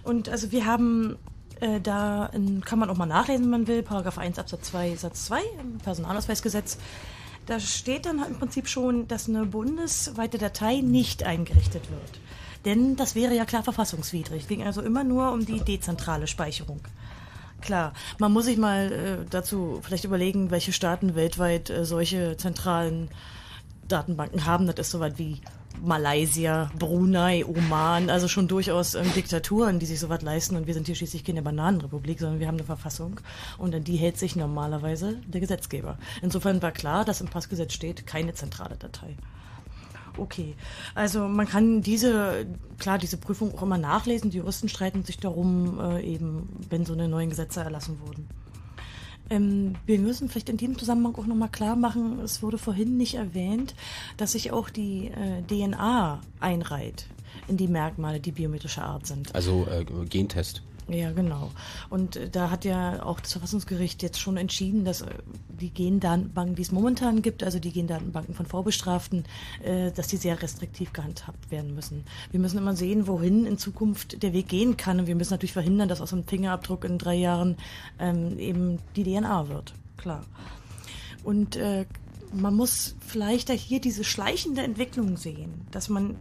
Und 0.03 0.29
also 0.29 0.51
wir 0.51 0.67
haben 0.67 1.17
äh, 1.61 1.81
da, 1.81 2.27
in, 2.27 2.63
kann 2.63 2.79
man 2.79 2.89
auch 2.91 2.97
mal 2.97 3.07
nachlesen, 3.07 3.45
wenn 3.45 3.51
man 3.51 3.67
will, 3.67 3.83
Paragraph 3.83 4.19
1 4.19 4.39
Absatz 4.39 4.69
2 4.71 4.97
Satz 4.97 5.27
2 5.27 5.41
im 5.61 5.79
Personalausweisgesetz. 5.79 6.79
Da 7.47 7.59
steht 7.59 8.07
dann 8.07 8.25
im 8.25 8.39
Prinzip 8.39 8.69
schon, 8.69 9.09
dass 9.09 9.29
eine 9.29 9.47
bundesweite 9.47 10.39
Datei 10.39 10.81
nicht 10.81 11.25
eingerichtet 11.25 11.91
wird. 11.91 12.21
Denn 12.65 12.97
das 12.97 13.15
wäre 13.15 13.35
ja 13.35 13.45
klar 13.45 13.63
verfassungswidrig. 13.63 14.43
Es 14.43 14.49
ging 14.49 14.63
also 14.63 14.83
immer 14.83 15.03
nur 15.03 15.33
um 15.33 15.45
die 15.45 15.61
dezentrale 15.61 16.27
Speicherung. 16.27 16.81
Klar, 17.61 17.93
man 18.19 18.33
muss 18.33 18.45
sich 18.45 18.57
mal 18.57 18.93
äh, 18.93 19.27
dazu 19.29 19.81
vielleicht 19.83 20.05
überlegen, 20.05 20.51
welche 20.51 20.73
Staaten 20.73 21.15
weltweit 21.15 21.71
äh, 21.71 21.85
solche 21.85 22.37
zentralen 22.37 23.11
Datenbanken 23.89 24.47
haben. 24.47 24.67
Das 24.67 24.87
ist 24.87 24.91
soweit 24.93 25.19
wie 25.19 25.41
Malaysia, 25.83 26.71
Brunei, 26.79 27.45
Oman, 27.45 28.11
also 28.11 28.29
schon 28.29 28.49
durchaus 28.49 28.95
ähm, 28.95 29.13
Diktaturen, 29.15 29.79
die 29.79 29.87
sich 29.87 30.01
sowas 30.01 30.23
leisten. 30.23 30.57
Und 30.57 30.67
wir 30.67 30.75
sind 30.75 30.87
hier 30.87 30.95
schließlich 30.95 31.25
keine 31.25 31.43
Bananenrepublik, 31.43 32.19
sondern 32.19 32.41
wir 32.41 32.47
haben 32.47 32.57
eine 32.57 32.65
Verfassung 32.65 33.21
und 33.59 33.75
an 33.75 33.85
die 33.85 33.97
hält 33.97 34.19
sich 34.19 34.37
normalerweise 34.37 35.21
der 35.27 35.41
Gesetzgeber. 35.41 35.99
Insofern 36.23 36.63
war 36.63 36.73
klar, 36.73 37.05
dass 37.05 37.21
im 37.21 37.29
Passgesetz 37.29 37.73
steht, 37.73 38.07
keine 38.07 38.35
zentrale 38.35 38.77
Datei. 38.77 39.17
Okay, 40.17 40.55
also 40.95 41.29
man 41.29 41.47
kann 41.47 41.83
diese, 41.83 42.47
klar, 42.79 42.99
diese 42.99 43.17
Prüfung 43.17 43.55
auch 43.57 43.63
immer 43.63 43.79
nachlesen. 43.79 44.31
Die 44.31 44.39
Juristen 44.39 44.69
streiten 44.69 45.05
sich 45.05 45.19
darum, 45.19 45.79
äh, 45.81 46.03
eben, 46.03 46.49
wenn 46.69 46.85
so 46.85 46.93
eine 46.93 47.09
neuen 47.09 47.31
Gesetze 47.31 47.61
erlassen 47.61 48.01
wurden. 48.01 48.29
Ähm, 49.31 49.77
wir 49.87 49.99
müssen 49.99 50.29
vielleicht 50.29 50.49
in 50.49 50.57
diesem 50.57 50.79
Zusammenhang 50.79 51.15
auch 51.15 51.27
nochmal 51.27 51.49
klar 51.49 51.77
machen, 51.77 52.19
es 52.21 52.43
wurde 52.43 52.59
vorhin 52.59 52.97
nicht 52.97 53.15
erwähnt, 53.15 53.75
dass 54.17 54.33
sich 54.33 54.53
auch 54.53 54.69
die 54.69 55.09
äh, 55.09 55.43
DNA 55.43 56.21
einreiht 56.41 57.07
in 57.49 57.57
die 57.57 57.69
Merkmale, 57.69 58.21
die 58.21 58.33
biometrischer 58.33 58.85
Art 58.85 59.07
sind. 59.07 59.35
Also 59.35 59.67
äh, 59.67 59.85
Gentest. 60.07 60.63
Ja, 60.91 61.13
genau. 61.13 61.53
Und 61.89 62.17
äh, 62.17 62.29
da 62.29 62.51
hat 62.51 62.65
ja 62.65 63.05
auch 63.05 63.21
das 63.21 63.33
Verfassungsgericht 63.33 64.03
jetzt 64.03 64.19
schon 64.19 64.37
entschieden, 64.37 64.85
dass 64.85 65.03
äh, 65.03 65.07
die 65.49 65.71
Gendatenbanken, 65.71 66.57
die 66.57 66.63
es 66.63 66.73
momentan 66.73 67.23
gibt, 67.23 67.45
also 67.45 67.61
die 67.61 67.71
Gendatenbanken 67.71 68.35
von 68.35 68.45
Vorbestraften, 68.45 69.25
äh, 69.63 69.93
dass 69.93 70.09
die 70.09 70.17
sehr 70.17 70.43
restriktiv 70.43 70.93
gehandhabt 70.93 71.51
werden 71.53 71.77
müssen. 71.77 72.05
Wir 72.33 72.41
müssen 72.41 72.59
immer 72.59 72.75
sehen, 72.75 73.07
wohin 73.07 73.47
in 73.47 73.57
Zukunft 73.57 74.23
der 74.25 74.33
Weg 74.33 74.49
gehen 74.49 74.77
kann. 74.77 74.99
Und 74.99 75.07
wir 75.07 75.15
müssen 75.15 75.33
natürlich 75.33 75.53
verhindern, 75.53 75.89
dass 75.89 76.01
aus 76.01 76.13
einem 76.13 76.25
Fingerabdruck 76.25 76.85
in 76.85 76.99
drei 76.99 77.15
Jahren 77.15 77.57
ähm, 78.01 78.37
eben 78.39 78.79
die 78.97 79.05
DNA 79.05 79.49
wird. 79.49 79.75
Klar. 79.97 80.25
Und 81.23 81.59
man 82.33 82.55
muss 82.55 82.97
vielleicht 83.07 83.51
da 83.51 83.53
hier 83.53 83.79
diese 83.79 84.05
schleichende 84.05 84.63
Entwicklung 84.63 85.19
sehen, 85.19 85.67
dass 85.71 85.91
man 85.91 86.17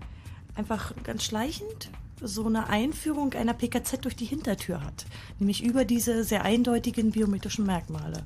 einfach 0.55 0.93
ganz 1.03 1.23
schleichend 1.23 1.89
so 2.21 2.45
eine 2.45 2.67
Einführung 2.67 3.33
einer 3.33 3.53
PKZ 3.53 4.03
durch 4.03 4.15
die 4.15 4.25
Hintertür 4.25 4.83
hat, 4.83 5.05
nämlich 5.39 5.63
über 5.63 5.85
diese 5.85 6.23
sehr 6.23 6.43
eindeutigen 6.43 7.11
biometrischen 7.11 7.65
Merkmale. 7.65 8.25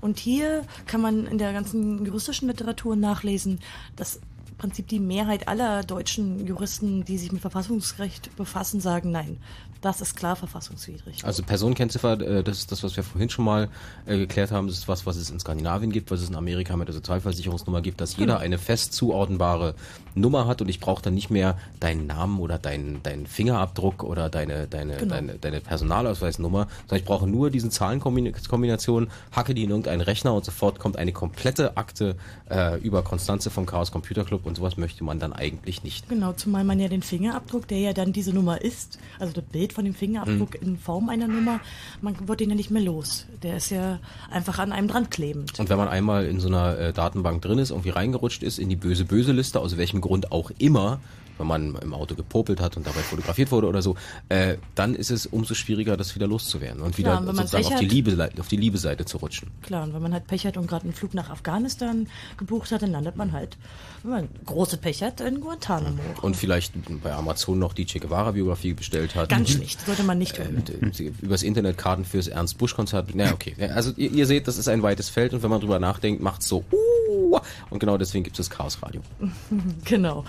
Und 0.00 0.18
hier 0.18 0.64
kann 0.86 1.00
man 1.00 1.26
in 1.26 1.38
der 1.38 1.52
ganzen 1.52 2.04
juristischen 2.04 2.48
Literatur 2.48 2.96
nachlesen, 2.96 3.60
dass 3.96 4.20
im 4.54 4.58
Prinzip 4.58 4.88
die 4.88 5.00
Mehrheit 5.00 5.48
aller 5.48 5.82
deutschen 5.82 6.46
Juristen, 6.46 7.04
die 7.04 7.18
sich 7.18 7.32
mit 7.32 7.40
Verfassungsrecht 7.40 8.36
befassen, 8.36 8.80
sagen, 8.80 9.10
nein, 9.10 9.38
das 9.84 10.00
ist 10.00 10.16
klar 10.16 10.34
verfassungswidrig. 10.36 11.24
Also 11.24 11.42
Personenkennziffer, 11.42 12.20
äh, 12.20 12.42
das 12.42 12.58
ist 12.58 12.72
das, 12.72 12.82
was 12.82 12.96
wir 12.96 13.04
vorhin 13.04 13.28
schon 13.30 13.44
mal 13.44 13.68
äh, 14.06 14.16
geklärt 14.18 14.50
haben, 14.50 14.66
das 14.66 14.78
ist 14.78 14.88
was, 14.88 15.06
was 15.06 15.16
es 15.16 15.30
in 15.30 15.38
Skandinavien 15.38 15.92
gibt, 15.92 16.10
was 16.10 16.20
es 16.20 16.28
in 16.30 16.36
Amerika 16.36 16.76
mit 16.76 16.88
der 16.88 16.94
Sozialversicherungsnummer 16.94 17.82
gibt, 17.82 18.00
dass 18.00 18.16
jeder 18.16 18.34
Genau. 18.34 18.44
eine 18.44 18.58
fest 18.58 18.92
zuordnenbare 18.94 19.74
Nummer 20.14 20.46
hat 20.46 20.62
und 20.62 20.68
ich 20.68 20.80
brauche 20.80 21.02
dann 21.02 21.14
nicht 21.14 21.30
mehr 21.30 21.58
deinen 21.80 22.06
Namen 22.06 22.38
oder 22.40 22.58
deinen, 22.58 23.02
deinen 23.02 23.26
Fingerabdruck 23.26 24.02
oder 24.04 24.30
deine, 24.30 24.66
deine, 24.66 24.96
Genau. 24.96 25.14
deine, 25.14 25.34
deine 25.34 25.60
Personalausweisnummer, 25.60 26.68
sondern 26.82 26.98
ich 26.98 27.04
brauche 27.04 27.26
nur 27.26 27.50
diesen 27.50 27.70
Zahlenkombination, 27.70 29.08
hacke 29.32 29.54
die 29.54 29.64
in 29.64 29.70
irgendeinen 29.70 30.00
Rechner 30.00 30.34
und 30.34 30.44
sofort 30.44 30.78
kommt 30.78 30.96
eine 30.96 31.12
komplette 31.12 31.76
Akte 31.76 32.16
äh, 32.50 32.78
über 32.80 33.02
Konstanze 33.02 33.50
vom 33.50 33.66
Chaos 33.66 33.90
Computer 33.92 34.24
Club 34.24 34.46
und 34.46 34.56
sowas 34.56 34.76
möchte 34.76 35.04
man 35.04 35.18
dann 35.18 35.32
eigentlich 35.32 35.82
nicht. 35.82 36.08
Genau, 36.08 36.32
zumal 36.32 36.64
man 36.64 36.80
ja 36.80 36.88
den 36.88 37.02
Fingerabdruck, 37.02 37.68
der 37.68 37.78
ja 37.78 37.92
dann 37.92 38.12
diese 38.12 38.32
Nummer 38.32 38.60
ist, 38.62 38.98
also 39.18 39.32
das 39.32 39.44
Bild 39.44 39.72
von 39.74 39.84
dem 39.84 39.94
Fingerabdruck 39.94 40.60
in 40.60 40.78
Form 40.78 41.08
einer 41.08 41.28
Nummer, 41.28 41.60
man 42.00 42.16
wird 42.26 42.40
den 42.40 42.50
ja 42.50 42.56
nicht 42.56 42.70
mehr 42.70 42.82
los. 42.82 43.26
Der 43.42 43.56
ist 43.58 43.70
ja 43.70 43.98
einfach 44.30 44.58
an 44.58 44.72
einem 44.72 44.88
dran 44.88 45.10
klebend. 45.10 45.58
Und 45.58 45.68
wenn 45.68 45.76
man 45.76 45.88
einmal 45.88 46.26
in 46.26 46.40
so 46.40 46.48
einer 46.48 46.78
äh, 46.78 46.92
Datenbank 46.92 47.42
drin 47.42 47.58
ist, 47.58 47.70
irgendwie 47.70 47.90
reingerutscht 47.90 48.42
ist 48.42 48.58
in 48.58 48.68
die 48.68 48.76
böse 48.76 49.04
böse 49.04 49.32
Liste, 49.32 49.60
aus 49.60 49.76
welchem 49.76 50.00
Grund 50.00 50.32
auch 50.32 50.50
immer, 50.58 51.00
wenn 51.38 51.46
man 51.46 51.74
im 51.76 51.94
Auto 51.94 52.14
gepopelt 52.14 52.60
hat 52.60 52.76
und 52.76 52.86
dabei 52.86 53.00
fotografiert 53.00 53.50
wurde 53.50 53.66
oder 53.66 53.82
so, 53.82 53.96
äh, 54.28 54.56
dann 54.74 54.94
ist 54.94 55.10
es 55.10 55.26
umso 55.26 55.54
schwieriger, 55.54 55.96
das 55.96 56.14
wieder 56.14 56.26
loszuwerden 56.26 56.82
und 56.82 56.98
wieder 56.98 57.10
Klar, 57.10 57.20
und 57.20 57.28
wenn 57.28 57.36
man 57.36 57.46
sozusagen 57.46 57.74
auf 57.74 57.80
die 57.80 57.86
Liebe 57.86 58.30
auf 58.38 58.48
die 58.48 58.56
Liebe-Seite 58.56 59.04
zu 59.04 59.18
rutschen. 59.18 59.50
Klar, 59.62 59.84
und 59.84 59.94
wenn 59.94 60.02
man 60.02 60.12
halt 60.12 60.26
Pech 60.26 60.46
hat 60.46 60.56
und 60.56 60.66
gerade 60.66 60.84
einen 60.84 60.94
Flug 60.94 61.14
nach 61.14 61.30
Afghanistan 61.30 62.06
gebucht 62.36 62.70
hat, 62.72 62.82
dann 62.82 62.92
landet 62.92 63.16
man 63.16 63.32
halt, 63.32 63.56
wenn 64.02 64.10
man 64.10 64.28
große 64.44 64.76
Pech 64.76 65.02
hat, 65.02 65.20
in 65.20 65.40
Guantanamo. 65.40 66.00
Und 66.22 66.36
vielleicht 66.36 66.74
bei 67.02 67.12
Amazon 67.12 67.58
noch 67.58 67.72
die 67.72 67.86
Che 67.86 67.98
Guevara-Biografie 67.98 68.74
bestellt 68.74 69.14
hat. 69.14 69.28
Ganz 69.28 69.50
schlecht, 69.50 69.84
sollte 69.84 70.02
man 70.02 70.18
nicht 70.18 70.36
tun. 70.36 70.62
Äh, 70.98 71.12
übers 71.22 71.42
Internet 71.42 71.78
Karten 71.78 72.04
fürs 72.04 72.28
Ernst 72.28 72.58
Busch 72.58 72.74
Konzert. 72.74 73.10
Na 73.14 73.32
okay, 73.32 73.54
Ja, 73.58 73.68
also 73.68 73.92
ihr, 73.96 74.10
ihr 74.10 74.26
seht, 74.26 74.48
das 74.48 74.58
ist 74.58 74.68
ein 74.68 74.82
weites 74.82 75.08
Feld 75.08 75.34
und 75.34 75.42
wenn 75.42 75.50
man 75.50 75.60
drüber 75.60 75.78
nachdenkt, 75.78 76.22
macht's 76.22 76.48
so. 76.48 76.64
Uh, 76.72 76.76
und 77.70 77.78
genau 77.78 77.98
deswegen 77.98 78.24
gibt 78.24 78.38
es 78.38 78.48
das 78.48 78.56
Chaos 78.56 78.82
Radio. 78.82 79.00
Genau. 79.84 80.24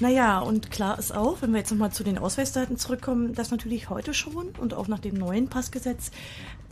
Naja, 0.00 0.38
und 0.40 0.70
klar 0.70 0.98
ist 0.98 1.14
auch, 1.14 1.42
wenn 1.42 1.52
wir 1.52 1.58
jetzt 1.58 1.70
nochmal 1.70 1.92
zu 1.92 2.04
den 2.04 2.18
Ausweisdaten 2.18 2.76
zurückkommen, 2.78 3.34
dass 3.34 3.50
natürlich 3.50 3.90
heute 3.90 4.14
schon 4.14 4.48
und 4.58 4.74
auch 4.74 4.88
nach 4.88 4.98
dem 5.00 5.14
neuen 5.14 5.48
Passgesetz 5.48 6.10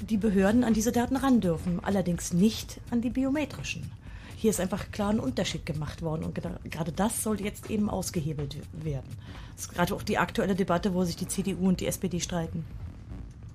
die 0.01 0.16
Behörden 0.16 0.65
an 0.65 0.74
diese 0.74 0.93
Daten 0.93 1.16
ran 1.16 1.41
dürfen, 1.41 1.81
allerdings 1.83 2.33
nicht 2.33 2.81
an 2.91 3.03
die 3.03 3.11
biometrischen. 3.11 3.91
Hier 4.37 4.51
ist 4.51 4.61
einfach 4.61 4.91
klar 4.91 5.11
ein 5.11 5.20
Unterschied 5.20 5.65
gemacht 5.66 6.03
worden 6.03 6.24
und 6.24 6.35
gerade 6.35 6.91
das 6.93 7.23
sollte 7.23 7.45
jetzt 7.45 7.70
eben 7.70 7.89
ausgehebelt 7.89 8.57
werden. 8.73 9.07
Das 9.55 9.66
ist 9.66 9.74
gerade 9.74 9.95
auch 9.95 10.03
die 10.03 10.19
aktuelle 10.19 10.55
Debatte, 10.57 10.95
wo 10.95 11.05
sich 11.05 11.15
die 11.16 11.29
CDU 11.29 11.69
und 11.69 11.81
die 11.81 11.87
SPD 11.87 12.19
streiten. 12.19 12.65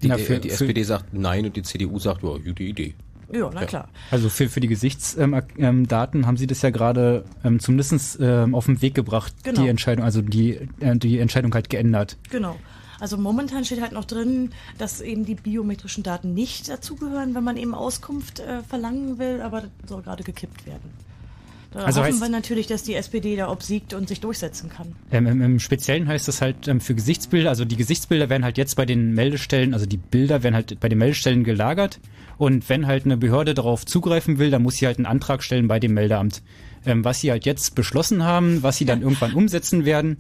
Die, 0.02 0.07
Ja, 0.07 0.18
für- 0.18 0.36
äh, 0.36 0.40
die 0.40 0.49
für- 0.49 0.53
SPD 0.53 0.84
sagt 0.84 1.14
nein 1.14 1.45
und 1.45 1.56
die 1.57 1.64
CDU 1.64 1.99
sagt, 1.99 2.24
ja, 2.24 2.30
gute 2.38 2.64
Idee. 2.64 2.94
Ja, 3.32 3.49
na 3.54 3.66
klar. 3.66 3.90
Also 4.12 4.30
für, 4.30 4.49
für 4.49 4.60
die 4.60 4.68
Gesichtsdaten 4.68 5.44
ähm, 5.58 5.88
ähm, 5.90 6.26
haben 6.28 6.38
Sie 6.38 6.48
das 6.48 6.62
ja 6.62 6.70
gerade 6.70 7.26
ähm, 7.44 7.60
zumindest 7.60 8.20
ähm, 8.22 8.56
auf 8.56 8.66
den 8.66 8.82
Weg 8.82 8.95
gebracht, 8.95 9.34
Genau. 9.44 9.62
die 9.62 9.68
Entscheidung, 9.68 10.06
also 10.06 10.22
die, 10.22 10.60
äh, 10.80 10.95
die 10.95 11.20
Entscheidung 11.20 11.54
halt 11.54 11.70
geändert. 11.70 12.18
Genau. 12.30 12.56
Also 12.99 13.18
momentan 13.18 13.64
steht 13.64 13.82
halt 13.82 13.91
noch 13.91 14.06
drin, 14.06 14.52
dass 14.78 15.02
eben 15.02 15.26
die 15.26 15.36
biometrischen 15.36 16.04
Daten 16.04 16.34
nicht 16.34 16.70
dazugehören, 16.70 17.36
wenn 17.36 17.44
man 17.44 17.58
eben 17.58 17.76
Auskunft 17.76 18.40
äh, 18.40 18.64
verlangen 18.64 19.20
will, 19.20 19.41
aber 19.41 19.62
das 19.62 19.70
soll 19.88 20.02
gerade 20.02 20.24
gekippt 20.24 20.66
werden. 20.66 21.07
Da 21.72 21.80
Also 21.80 22.02
hoffen 22.02 22.14
heißt- 22.14 22.22
wir 22.22 22.30
natürlich, 22.30 22.68
dass 22.68 22.84
die 22.84 22.95
SPD 22.95 23.35
da 23.35 23.49
obsiegt 23.52 23.94
und 23.94 24.07
sich 24.07 24.19
durchsetzen 24.22 24.69
kann. 24.69 24.95
Ähm, 25.11 25.27
im, 25.27 25.41
Im 25.41 25.60
Speziellen 25.60 26.07
heißt 26.07 26.27
das 26.27 26.41
halt 26.41 26.68
ähm, 26.68 26.80
für 26.81 26.95
Gesichtsbilder, 26.95 27.49
also 27.49 27.65
die 27.65 27.76
Gesichtsbilder 27.76 28.30
werden 28.30 28.44
halt 28.45 28.57
jetzt 28.57 28.76
bei 28.76 28.85
den 28.85 29.14
Meldestellen, 29.14 29.73
also 29.73 29.85
die 29.85 29.98
Bilder 29.98 30.44
werden 30.44 30.56
halt 30.56 30.80
bei 30.80 30.88
den 30.89 30.98
Meldestellen 30.98 31.44
gelagert 31.44 31.99
und 32.38 32.68
wenn 32.69 32.88
halt 32.88 33.06
eine 33.06 33.18
Behörde 33.18 33.53
darauf 33.53 33.85
zugreifen 33.85 34.38
will, 34.39 34.49
dann 34.49 34.64
muss 34.64 34.76
sie 34.77 34.85
halt 34.85 34.98
einen 34.98 35.06
Antrag 35.06 35.44
stellen 35.44 35.68
bei 35.68 35.80
dem 35.80 35.94
Meldeamt. 35.94 36.41
Ähm, 36.85 37.03
was 37.03 37.19
sie 37.22 37.31
halt 37.31 37.45
jetzt 37.45 37.76
beschlossen 37.76 38.23
haben, 38.23 38.64
was 38.64 38.77
sie 38.77 38.85
dann 38.85 39.02
irgendwann 39.02 39.34
umsetzen 39.34 39.84
werden, 39.84 40.18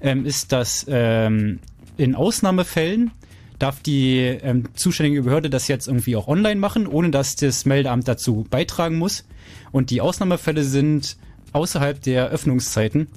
ähm, 0.00 0.24
ist, 0.26 0.52
dass 0.52 0.86
ähm, 0.88 1.58
in 1.96 2.14
Ausnahmefällen 2.14 3.10
darf 3.58 3.80
die 3.80 4.18
ähm, 4.18 4.64
zuständige 4.74 5.22
Behörde 5.22 5.48
das 5.50 5.66
jetzt 5.68 5.86
irgendwie 5.88 6.16
auch 6.16 6.28
online 6.28 6.60
machen, 6.60 6.86
ohne 6.86 7.10
dass 7.10 7.36
das 7.36 7.64
Meldeamt 7.64 8.06
dazu 8.06 8.46
beitragen 8.50 8.96
muss. 8.96 9.24
Und 9.74 9.90
die 9.90 10.00
Ausnahmefälle 10.00 10.62
sind 10.62 11.16
außerhalb 11.52 12.00
der 12.00 12.28
Öffnungszeiten. 12.28 13.08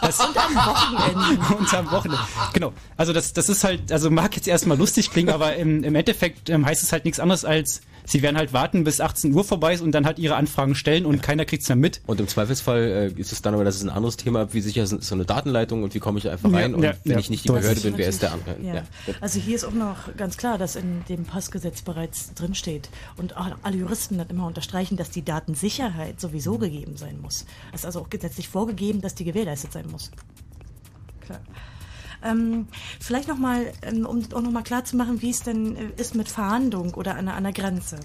Das 0.00 0.18
Und 0.18 0.34
am 0.34 0.54
Wochenende. 0.54 1.54
und 1.58 1.74
am 1.74 1.90
Wochenende. 1.90 2.22
Genau. 2.54 2.72
Also 2.96 3.12
das, 3.12 3.34
das 3.34 3.50
ist 3.50 3.64
halt, 3.64 3.92
also 3.92 4.10
mag 4.10 4.34
jetzt 4.34 4.48
erstmal 4.48 4.78
lustig 4.78 5.10
klingen, 5.10 5.28
aber 5.28 5.56
im, 5.56 5.84
im 5.84 5.94
Endeffekt 5.94 6.48
ähm, 6.48 6.64
heißt 6.64 6.82
es 6.82 6.92
halt 6.92 7.04
nichts 7.04 7.20
anderes 7.20 7.44
als, 7.44 7.82
sie 8.10 8.22
werden 8.22 8.36
halt 8.36 8.52
warten, 8.52 8.84
bis 8.84 9.00
18 9.00 9.32
Uhr 9.32 9.44
vorbei 9.44 9.72
ist 9.72 9.80
und 9.80 9.92
dann 9.92 10.04
halt 10.04 10.18
ihre 10.18 10.34
Anfragen 10.34 10.74
stellen 10.74 11.06
und 11.06 11.22
keiner 11.22 11.44
kriegt's 11.44 11.68
mehr 11.68 11.76
mit. 11.76 12.00
Und 12.06 12.20
im 12.20 12.28
Zweifelsfall 12.28 13.12
äh, 13.16 13.20
ist 13.20 13.32
es 13.32 13.42
dann 13.42 13.54
aber, 13.54 13.64
das 13.64 13.76
ist 13.76 13.82
ein 13.82 13.90
anderes 13.90 14.16
Thema, 14.16 14.52
wie 14.52 14.60
sicher 14.60 14.82
ist 14.82 14.90
so 14.90 15.14
eine 15.14 15.24
Datenleitung 15.24 15.82
und 15.82 15.94
wie 15.94 16.00
komme 16.00 16.18
ich 16.18 16.24
da 16.24 16.32
einfach 16.32 16.52
rein 16.52 16.72
Ja, 16.72 16.76
und 16.76 16.82
ja, 16.82 16.92
wenn 17.04 17.12
ja. 17.12 17.18
ich 17.18 17.30
nicht 17.30 17.44
die 17.44 17.48
Behörde 17.48 17.80
bin, 17.80 17.96
wer 17.96 18.08
ist 18.08 18.22
der 18.22 18.32
andere? 18.32 18.56
Ja. 18.62 18.82
Also 19.20 19.38
hier 19.38 19.54
ist 19.54 19.64
auch 19.64 19.72
noch 19.72 20.16
ganz 20.16 20.36
klar, 20.36 20.58
dass 20.58 20.76
in 20.76 21.04
dem 21.08 21.24
Passgesetz 21.24 21.82
bereits 21.82 22.34
drinsteht 22.34 22.90
und 23.16 23.36
auch 23.36 23.46
alle 23.62 23.76
Juristen 23.76 24.18
das 24.18 24.28
immer 24.28 24.46
unterstreichen, 24.46 24.96
dass 24.96 25.10
die 25.10 25.24
Datensicherheit 25.24 26.20
sowieso 26.20 26.58
gegeben 26.58 26.96
sein 26.96 27.20
muss. 27.20 27.46
Es 27.72 27.80
ist 27.80 27.86
also 27.86 28.00
auch 28.00 28.10
gesetzlich 28.10 28.48
vorgegeben, 28.48 29.00
dass 29.00 29.14
die 29.14 29.24
gewährleistet 29.24 29.72
sein 29.72 29.86
muss. 29.90 30.10
Klar. 31.20 31.40
Ähm, 32.22 32.68
vielleicht 33.00 33.28
nochmal, 33.28 33.72
ähm, 33.82 34.06
um 34.06 34.24
auch 34.34 34.42
nochmal 34.42 34.62
klar 34.62 34.84
zu 34.84 34.96
machen, 34.96 35.22
wie 35.22 35.30
es 35.30 35.42
denn 35.42 35.76
äh, 35.76 35.90
ist 35.96 36.14
mit 36.14 36.28
Fahndung 36.28 36.94
oder 36.94 37.16
an, 37.16 37.28
an 37.28 37.44
der 37.44 37.52
Grenze. 37.52 38.00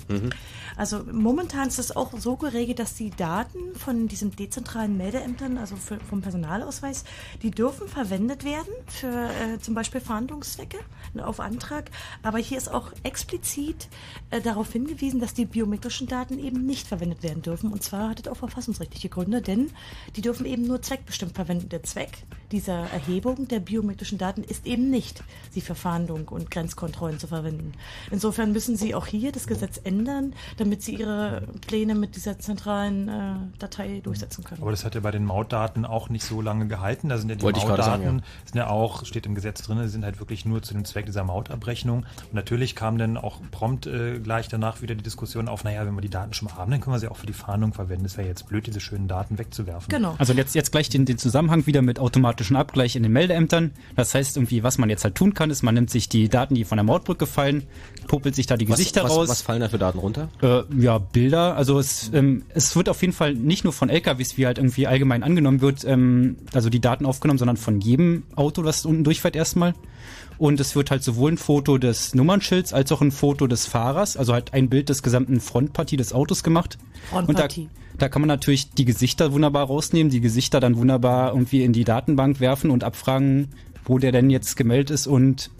Also 0.77 1.03
momentan 1.11 1.67
ist 1.67 1.79
es 1.79 1.95
auch 1.95 2.11
so 2.17 2.35
geregelt, 2.35 2.79
dass 2.79 2.95
die 2.95 3.09
Daten 3.09 3.75
von 3.75 4.07
diesen 4.07 4.35
dezentralen 4.35 4.97
Meldeämtern, 4.97 5.57
also 5.57 5.75
für, 5.75 5.99
vom 5.99 6.21
Personalausweis, 6.21 7.03
die 7.41 7.51
dürfen 7.51 7.87
verwendet 7.87 8.43
werden 8.43 8.73
für 8.87 9.07
äh, 9.07 9.59
zum 9.59 9.73
Beispiel 9.73 10.01
Fahndungszwecke 10.01 10.77
auf 11.17 11.39
Antrag. 11.39 11.91
Aber 12.23 12.37
hier 12.37 12.57
ist 12.57 12.71
auch 12.71 12.91
explizit 13.03 13.87
äh, 14.31 14.41
darauf 14.41 14.71
hingewiesen, 14.71 15.19
dass 15.19 15.33
die 15.33 15.45
biometrischen 15.45 16.07
Daten 16.07 16.39
eben 16.39 16.65
nicht 16.65 16.87
verwendet 16.87 17.23
werden 17.23 17.41
dürfen. 17.41 17.71
Und 17.71 17.83
zwar 17.83 18.09
hat 18.09 18.19
es 18.19 18.27
auch 18.27 18.37
verfassungsrechtliche 18.37 19.09
Gründe, 19.09 19.41
denn 19.41 19.71
die 20.15 20.21
dürfen 20.21 20.45
eben 20.45 20.63
nur 20.63 20.81
zweckbestimmt 20.81 21.35
verwenden. 21.35 21.69
Der 21.69 21.83
Zweck, 21.83 22.25
dieser 22.55 22.89
Erhebung 22.91 23.47
der 23.47 23.59
biometrischen 23.59 24.17
Daten 24.17 24.43
ist 24.43 24.65
eben 24.65 24.89
nicht, 24.89 25.23
sie 25.51 25.61
für 25.61 25.75
Fahndung 25.75 26.29
und 26.29 26.49
Grenzkontrollen 26.49 27.19
zu 27.19 27.27
verwenden. 27.27 27.73
Insofern 28.11 28.53
müssen 28.53 28.77
Sie 28.77 28.95
auch 28.95 29.07
hier 29.07 29.31
das 29.31 29.45
Gesetz 29.45 29.79
ändern, 29.83 30.33
damit 30.57 30.81
Sie 30.81 30.95
Ihre 30.95 31.43
Pläne 31.67 31.95
mit 31.95 32.15
dieser 32.15 32.39
zentralen 32.39 33.09
äh, 33.09 33.35
Datei 33.59 33.99
durchsetzen 34.01 34.43
können. 34.43 34.61
Aber 34.61 34.71
das 34.71 34.85
hat 34.85 34.95
ja 34.95 35.01
bei 35.01 35.11
den 35.11 35.25
Mautdaten 35.25 35.85
auch 35.85 36.07
nicht 36.07 36.23
so 36.23 36.41
lange 36.41 36.67
gehalten. 36.67 37.09
Da 37.09 37.17
sind 37.17 37.29
ja 37.29 37.35
die 37.35 37.41
Wollte 37.43 37.59
Mautdaten, 37.59 38.03
sagen, 38.03 38.23
sind 38.45 38.55
ja 38.55 38.67
auch, 38.67 39.05
steht 39.05 39.25
im 39.25 39.35
Gesetz 39.35 39.61
drin, 39.61 39.85
sind 39.89 40.05
halt 40.05 40.19
wirklich 40.19 40.45
nur 40.45 40.63
zu 40.63 40.73
dem 40.73 40.85
Zweck 40.85 41.05
dieser 41.05 41.25
Mautabrechnung. 41.25 41.99
Und 41.99 42.33
natürlich 42.33 42.75
kam 42.75 42.97
dann 42.97 43.17
auch 43.17 43.41
prompt 43.51 43.85
äh, 43.85 44.19
gleich 44.19 44.47
danach 44.47 44.81
wieder 44.81 44.95
die 44.95 45.03
Diskussion 45.03 45.49
auf, 45.49 45.65
naja, 45.65 45.85
wenn 45.85 45.95
wir 45.95 46.01
die 46.01 46.09
Daten 46.09 46.33
schon 46.33 46.47
mal 46.47 46.55
haben, 46.55 46.71
dann 46.71 46.79
können 46.79 46.95
wir 46.95 46.99
sie 46.99 47.09
auch 47.09 47.17
für 47.17 47.27
die 47.27 47.33
Fahndung 47.33 47.73
verwenden. 47.73 48.05
Es 48.05 48.17
wäre 48.17 48.27
jetzt 48.27 48.47
blöd, 48.47 48.65
diese 48.65 48.79
schönen 48.79 49.09
Daten 49.09 49.37
wegzuwerfen. 49.37 49.89
Genau. 49.89 50.15
Also 50.19 50.31
jetzt, 50.33 50.55
jetzt 50.55 50.71
gleich 50.71 50.87
den, 50.89 51.05
den 51.05 51.17
Zusammenhang 51.17 51.65
wieder 51.65 51.81
mit 51.81 51.99
automatischen 52.45 52.55
Abgleich 52.55 52.95
in 52.95 53.03
den 53.03 53.11
Meldeämtern. 53.11 53.71
Das 53.95 54.13
heißt 54.13 54.37
irgendwie, 54.37 54.63
was 54.63 54.77
man 54.77 54.89
jetzt 54.89 55.03
halt 55.03 55.15
tun 55.15 55.33
kann, 55.33 55.49
ist, 55.49 55.63
man 55.63 55.75
nimmt 55.75 55.89
sich 55.89 56.09
die 56.09 56.29
Daten, 56.29 56.55
die 56.55 56.63
von 56.63 56.77
der 56.77 56.83
Mautbrücke 56.83 57.25
fallen, 57.25 57.63
popelt 58.07 58.35
sich 58.35 58.45
da 58.45 58.57
die 58.57 58.67
Was, 58.69 58.77
Gesichter 58.77 59.03
was, 59.03 59.11
raus. 59.11 59.29
was 59.29 59.41
fallen 59.41 59.61
da 59.61 59.69
für 59.69 59.77
Daten 59.77 59.99
runter? 59.99 60.29
Äh, 60.41 60.63
ja, 60.79 60.97
Bilder. 60.97 61.55
Also 61.55 61.79
es, 61.79 62.11
ähm, 62.13 62.43
es 62.49 62.75
wird 62.75 62.89
auf 62.89 63.01
jeden 63.01 63.13
Fall 63.13 63.33
nicht 63.33 63.63
nur 63.63 63.73
von 63.73 63.89
LKWs, 63.89 64.37
wie 64.37 64.45
halt 64.45 64.57
irgendwie 64.57 64.87
allgemein 64.87 65.23
angenommen 65.23 65.61
wird, 65.61 65.83
ähm, 65.85 66.37
also 66.53 66.69
die 66.69 66.81
Daten 66.81 67.05
aufgenommen, 67.05 67.39
sondern 67.39 67.57
von 67.57 67.81
jedem 67.81 68.23
Auto, 68.35 68.61
das 68.61 68.85
unten 68.85 69.03
durchfährt 69.03 69.35
erstmal. 69.35 69.73
Und 70.37 70.59
es 70.59 70.75
wird 70.75 70.91
halt 70.91 71.03
sowohl 71.03 71.33
ein 71.33 71.37
Foto 71.37 71.77
des 71.77 72.13
Nummernschilds 72.13 72.73
als 72.73 72.91
auch 72.91 73.01
ein 73.01 73.11
Foto 73.11 73.47
des 73.47 73.65
Fahrers, 73.65 74.17
also 74.17 74.33
halt 74.33 74.53
ein 74.53 74.69
Bild 74.69 74.89
des 74.89 75.01
gesamten 75.03 75.39
Frontpartie 75.39 75.97
des 75.97 76.13
Autos 76.13 76.43
gemacht. 76.43 76.77
Frontpartie. 77.09 77.61
Und 77.61 77.69
da, 77.93 78.05
da 78.05 78.09
kann 78.09 78.21
man 78.21 78.27
natürlich 78.27 78.71
die 78.71 78.85
Gesichter 78.85 79.31
wunderbar 79.31 79.67
rausnehmen, 79.67 80.11
die 80.11 80.21
Gesichter 80.21 80.59
dann 80.59 80.77
wunderbar 80.77 81.31
irgendwie 81.31 81.63
in 81.63 81.73
die 81.73 81.83
Datenbank 81.83 82.39
werfen 82.39 82.69
und 82.69 82.83
abfragen, 82.83 83.49
wo 83.85 83.97
der 83.97 84.11
denn 84.11 84.29
jetzt 84.29 84.57
gemeldet 84.57 84.89
ist 84.89 85.07
und 85.07 85.51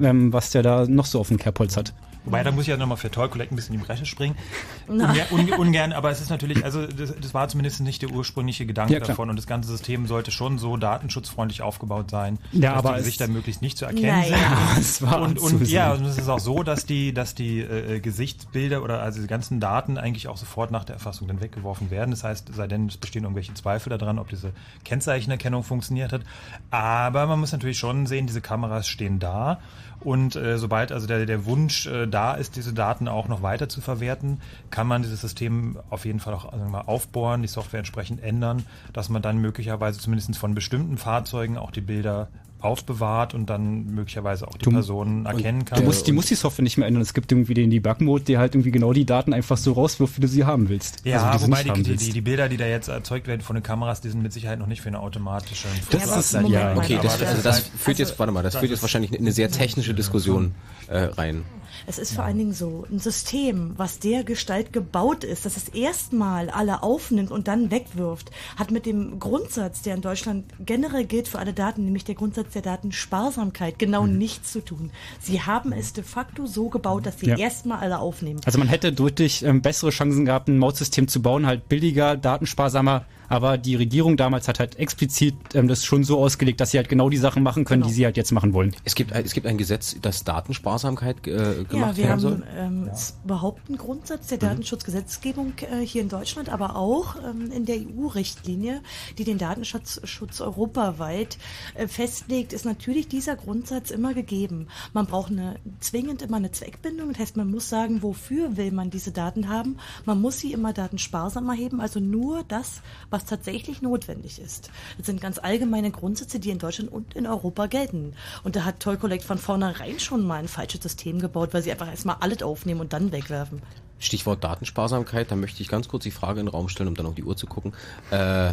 ähm, 0.00 0.32
was 0.32 0.50
der 0.50 0.62
da 0.62 0.86
noch 0.86 1.06
so 1.06 1.20
auf 1.20 1.28
dem 1.28 1.38
Kerbholz 1.38 1.76
hat. 1.76 1.92
Wobei, 2.26 2.42
da 2.42 2.50
muss 2.52 2.62
ich 2.62 2.68
ja 2.68 2.76
nochmal 2.76 2.98
für 2.98 3.10
Toy 3.10 3.28
Collect 3.28 3.52
ein 3.52 3.56
bisschen 3.56 3.74
in 3.74 3.80
die 3.80 3.86
Bresche 3.86 4.04
springen. 4.04 4.36
Na. 4.88 5.08
Ungern, 5.10 5.26
un, 5.30 5.52
ungern, 5.58 5.92
aber 5.94 6.10
es 6.10 6.20
ist 6.20 6.28
natürlich, 6.28 6.64
also 6.64 6.86
das, 6.86 7.14
das 7.18 7.32
war 7.34 7.48
zumindest 7.48 7.80
nicht 7.80 8.02
der 8.02 8.10
ursprüngliche 8.10 8.66
Gedanke 8.66 8.92
Ja, 8.94 9.00
davon 9.00 9.30
und 9.30 9.36
das 9.36 9.46
ganze 9.46 9.68
System 9.70 10.06
sollte 10.06 10.30
schon 10.30 10.58
so 10.58 10.76
datenschutzfreundlich 10.76 11.62
aufgebaut 11.62 12.10
sein, 12.10 12.38
Ja, 12.52 12.70
dass 12.74 12.78
aber 12.78 12.88
die 12.90 12.94
es- 12.98 13.04
Gesichter 13.06 13.28
möglichst 13.28 13.62
nicht 13.62 13.78
zu 13.78 13.86
erkennen 13.86 14.06
Naja. 14.08 14.24
sind. 14.26 14.36
Ja, 14.46 14.76
es 14.78 15.02
war 15.02 15.22
und, 15.22 15.38
und 15.38 15.68
ja, 15.68 15.92
und 15.92 16.04
es 16.04 16.18
ist 16.18 16.28
auch 16.28 16.38
so, 16.40 16.62
dass 16.62 16.84
die, 16.86 17.14
dass 17.14 17.34
die 17.34 17.60
äh, 17.60 18.00
Gesichtsbilder 18.00 18.82
oder 18.82 19.00
also 19.00 19.20
die 19.20 19.26
ganzen 19.26 19.60
Daten 19.60 19.96
eigentlich 19.98 20.28
auch 20.28 20.36
sofort 20.36 20.70
nach 20.70 20.84
der 20.84 20.94
Erfassung 20.96 21.28
dann 21.28 21.40
weggeworfen 21.40 21.90
werden. 21.90 22.10
Das 22.10 22.24
heißt, 22.24 22.52
sei 22.54 22.66
denn, 22.66 22.86
es 22.88 22.96
bestehen 22.96 23.22
irgendwelche 23.22 23.54
Zweifel 23.54 23.90
daran, 23.96 24.18
ob 24.18 24.28
diese 24.28 24.52
Kennzeichenerkennung 24.84 25.62
funktioniert 25.62 26.12
hat. 26.12 26.22
Aber 26.70 27.26
man 27.26 27.38
muss 27.40 27.52
natürlich 27.52 27.78
schon 27.78 28.06
sehen, 28.06 28.26
diese 28.26 28.40
Kameras 28.40 28.88
stehen 28.88 29.18
da. 29.18 29.60
Und 30.00 30.36
äh, 30.36 30.58
sobald 30.58 30.92
also 30.92 31.06
der, 31.06 31.26
der 31.26 31.46
Wunsch 31.46 31.86
äh, 31.86 32.06
da 32.06 32.34
ist, 32.34 32.56
diese 32.56 32.72
Daten 32.72 33.08
auch 33.08 33.28
noch 33.28 33.42
weiter 33.42 33.68
zu 33.68 33.80
verwerten, 33.80 34.40
kann 34.70 34.86
man 34.86 35.02
dieses 35.02 35.20
System 35.20 35.78
auf 35.90 36.04
jeden 36.04 36.20
Fall 36.20 36.34
auch 36.34 36.52
wir 36.52 36.68
mal, 36.68 36.82
aufbohren, 36.82 37.42
die 37.42 37.48
Software 37.48 37.78
entsprechend 37.78 38.22
ändern, 38.22 38.64
dass 38.92 39.08
man 39.08 39.22
dann 39.22 39.38
möglicherweise 39.38 39.98
zumindest 39.98 40.36
von 40.36 40.54
bestimmten 40.54 40.98
Fahrzeugen 40.98 41.58
auch 41.58 41.70
die 41.70 41.80
Bilder 41.80 42.28
aufbewahrt 42.66 43.34
und 43.34 43.48
dann 43.48 43.86
möglicherweise 43.86 44.46
auch 44.48 44.56
die 44.56 44.64
Du- 44.64 44.70
Personen 44.70 45.26
erkennen 45.26 45.64
kann. 45.64 45.78
Du 45.80 45.84
musst, 45.86 46.06
die 46.06 46.12
muss 46.12 46.26
die 46.26 46.34
Software 46.34 46.62
nicht 46.62 46.76
mehr 46.76 46.86
ändern. 46.86 47.02
Es 47.02 47.14
gibt 47.14 47.32
irgendwie 47.32 47.54
den 47.54 47.70
Debug-Mode, 47.70 48.24
der 48.24 48.38
halt 48.38 48.54
irgendwie 48.54 48.70
genau 48.70 48.92
die 48.92 49.04
Daten 49.06 49.32
einfach 49.32 49.56
so 49.56 49.72
rauswirft, 49.72 50.16
wie 50.16 50.20
du 50.22 50.28
sie 50.28 50.44
haben 50.44 50.68
willst. 50.68 51.00
Ja, 51.04 51.30
also, 51.30 51.46
sie 51.46 51.50
wobei 51.50 51.62
die, 51.62 51.72
die, 51.72 51.86
willst. 51.90 52.06
die, 52.06 52.12
die 52.12 52.20
Bilder, 52.20 52.48
die 52.48 52.56
da 52.56 52.66
jetzt 52.66 52.88
erzeugt 52.88 53.26
werden 53.26 53.40
von 53.40 53.54
den 53.54 53.62
Kameras, 53.62 54.00
die 54.00 54.08
sind 54.10 54.22
mit 54.22 54.32
Sicherheit 54.32 54.58
noch 54.58 54.66
nicht 54.66 54.80
für 54.82 54.88
eine 54.88 55.00
automatische 55.00 55.68
Das 55.90 56.16
ist- 56.16 56.32
mal, 56.34 56.76
Okay, 56.76 56.98
das, 57.02 57.22
also 57.22 57.42
das 57.42 57.60
führt 57.60 57.98
jetzt, 57.98 58.18
warte 58.18 58.32
mal, 58.32 58.42
das 58.42 58.56
führt 58.56 58.70
jetzt 58.70 58.82
wahrscheinlich 58.82 59.12
in 59.12 59.18
eine 59.20 59.32
sehr 59.32 59.50
technische 59.50 59.94
Diskussion 59.94 60.54
äh, 60.88 60.98
rein. 60.98 61.42
Es 61.86 61.98
ist 61.98 62.12
vor 62.14 62.24
allen 62.24 62.38
Dingen 62.38 62.52
so, 62.52 62.86
ein 62.90 62.98
System, 62.98 63.74
was 63.76 63.98
der 63.98 64.24
Gestalt 64.24 64.72
gebaut 64.72 65.24
ist, 65.24 65.44
dass 65.46 65.56
es 65.56 65.68
erstmal 65.68 66.50
alle 66.50 66.82
aufnimmt 66.82 67.30
und 67.30 67.48
dann 67.48 67.70
wegwirft, 67.70 68.30
hat 68.56 68.70
mit 68.70 68.86
dem 68.86 69.18
Grundsatz, 69.20 69.82
der 69.82 69.94
in 69.94 70.00
Deutschland 70.00 70.44
generell 70.64 71.04
gilt 71.04 71.28
für 71.28 71.38
alle 71.38 71.52
Daten, 71.52 71.84
nämlich 71.84 72.04
der 72.04 72.14
Grundsatz 72.14 72.52
der 72.52 72.62
Datensparsamkeit, 72.62 73.78
genau 73.78 74.04
Mhm. 74.06 74.18
nichts 74.18 74.52
zu 74.52 74.60
tun. 74.64 74.90
Sie 75.20 75.42
haben 75.42 75.72
es 75.72 75.92
de 75.92 76.04
facto 76.04 76.46
so 76.46 76.68
gebaut, 76.68 77.06
dass 77.06 77.20
sie 77.20 77.26
Ja. 77.26 77.36
erstmal 77.36 77.78
alle 77.78 77.98
aufnehmen. 77.98 78.40
Also 78.44 78.58
man 78.58 78.68
hätte 78.68 78.92
deutlich 78.92 79.42
ähm, 79.44 79.62
bessere 79.62 79.90
Chancen 79.90 80.24
gehabt, 80.24 80.48
ein 80.48 80.58
Mautsystem 80.58 81.08
zu 81.08 81.20
bauen, 81.22 81.46
halt 81.46 81.68
billiger, 81.68 82.16
datensparsamer. 82.16 83.04
Aber 83.28 83.58
die 83.58 83.74
Regierung 83.74 84.16
damals 84.16 84.48
hat 84.48 84.58
halt 84.60 84.76
explizit 84.78 85.34
ähm, 85.54 85.68
das 85.68 85.84
schon 85.84 86.04
so 86.04 86.18
ausgelegt, 86.18 86.60
dass 86.60 86.70
sie 86.70 86.78
halt 86.78 86.88
genau 86.88 87.08
die 87.10 87.16
Sachen 87.16 87.42
machen 87.42 87.64
können, 87.64 87.82
die 87.82 87.92
sie 87.92 88.04
halt 88.04 88.16
jetzt 88.16 88.32
machen 88.32 88.52
wollen. 88.54 88.74
Es 88.84 88.94
gibt, 88.94 89.12
ein- 89.12 89.24
es 89.24 89.32
gibt 89.34 89.46
ein 89.46 89.58
Gesetz, 89.58 89.96
das 90.00 90.24
Datensparsamkeit 90.24 91.26
äh, 91.26 91.64
gemacht 91.64 91.70
Ja, 91.72 91.96
wir 91.96 91.96
werden 91.96 92.10
haben 92.10 92.20
soll. 92.20 92.42
ähm, 92.56 92.88
s- 92.88 93.16
überhaupt 93.24 93.68
einen 93.68 93.78
Grundsatz 93.78 94.24
Mhm. 94.26 94.28
der 94.28 94.38
Datenschutzgesetzgebung 94.50 95.52
äh, 95.70 95.84
hier 95.84 96.02
in 96.02 96.08
Deutschland, 96.08 96.48
aber 96.48 96.76
auch 96.76 97.16
ähm, 97.24 97.50
in 97.50 97.64
der 97.64 97.76
EU-Richtlinie, 97.76 98.80
die 99.18 99.24
den 99.24 99.38
Datenschutz 99.38 100.00
Schutz 100.04 100.40
europaweit 100.40 101.38
äh, 101.74 101.86
festlegt, 101.88 102.52
ist 102.52 102.64
natürlich 102.64 103.08
dieser 103.08 103.36
Grundsatz 103.36 103.90
immer 103.90 104.14
gegeben. 104.14 104.68
Man 104.92 105.06
braucht 105.06 105.30
eine, 105.32 105.56
zwingend 105.80 106.22
immer 106.22 106.36
eine 106.36 106.52
Zweckbindung. 106.52 107.10
Das 107.12 107.18
heißt, 107.20 107.36
man 107.36 107.50
muss 107.50 107.68
sagen, 107.68 108.02
wofür 108.02 108.56
will 108.56 108.72
man 108.72 108.90
diese 108.90 109.10
Daten 109.12 109.48
haben. 109.48 109.76
Man 110.04 110.20
muss 110.20 110.38
sie 110.38 110.52
immer 110.52 110.72
datensparsam 110.72 111.48
erheben, 111.48 111.80
also 111.80 112.00
nur 112.00 112.42
das, 112.48 112.82
was 113.10 113.15
tatsächlich 113.24 113.82
notwendig 113.82 114.40
ist. 114.40 114.70
Das 114.98 115.06
sind 115.06 115.20
ganz 115.20 115.38
allgemeine 115.38 115.90
Grundsätze, 115.90 116.38
die 116.38 116.50
in 116.50 116.58
Deutschland 116.58 116.92
und 116.92 117.14
in 117.14 117.26
Europa 117.26 117.66
gelten. 117.66 118.14
Und 118.44 118.56
da 118.56 118.64
hat 118.64 118.80
Toy 118.80 118.96
Collect 118.96 119.24
von 119.24 119.38
vornherein 119.38 119.98
schon 119.98 120.26
mal 120.26 120.38
ein 120.38 120.48
falsches 120.48 120.82
System 120.82 121.20
gebaut, 121.20 121.54
weil 121.54 121.62
sie 121.62 121.72
einfach 121.72 121.88
erstmal 121.88 122.16
alles 122.20 122.42
aufnehmen 122.42 122.80
und 122.80 122.92
dann 122.92 123.12
wegwerfen. 123.12 123.62
Stichwort 123.98 124.44
Datensparsamkeit, 124.44 125.30
da 125.30 125.36
möchte 125.36 125.62
ich 125.62 125.68
ganz 125.68 125.88
kurz 125.88 126.04
die 126.04 126.10
Frage 126.10 126.40
in 126.40 126.46
den 126.46 126.52
Raum 126.52 126.68
stellen, 126.68 126.88
um 126.88 126.94
dann 126.94 127.06
auf 127.06 127.14
die 127.14 127.24
Uhr 127.24 127.36
zu 127.36 127.46
gucken. 127.46 127.72
Äh, 128.10 128.52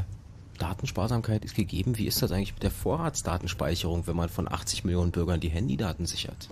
Datensparsamkeit 0.60 1.44
ist 1.44 1.56
gegeben. 1.56 1.98
Wie 1.98 2.08
ist 2.08 2.22
das 2.22 2.32
eigentlich 2.32 2.54
mit 2.54 2.64
der 2.64 2.72
Vorratsdatenspeicherung, 2.72 4.08
wenn 4.08 4.16
man 4.16 4.30
von 4.30 4.52
80 4.52 4.86
Millionen 4.86 5.12
Bürgern 5.12 5.40
die 5.40 5.50
Handydaten 5.50 6.06
sichert? 6.06 6.48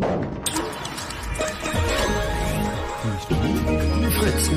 Fritz. 4.12 4.52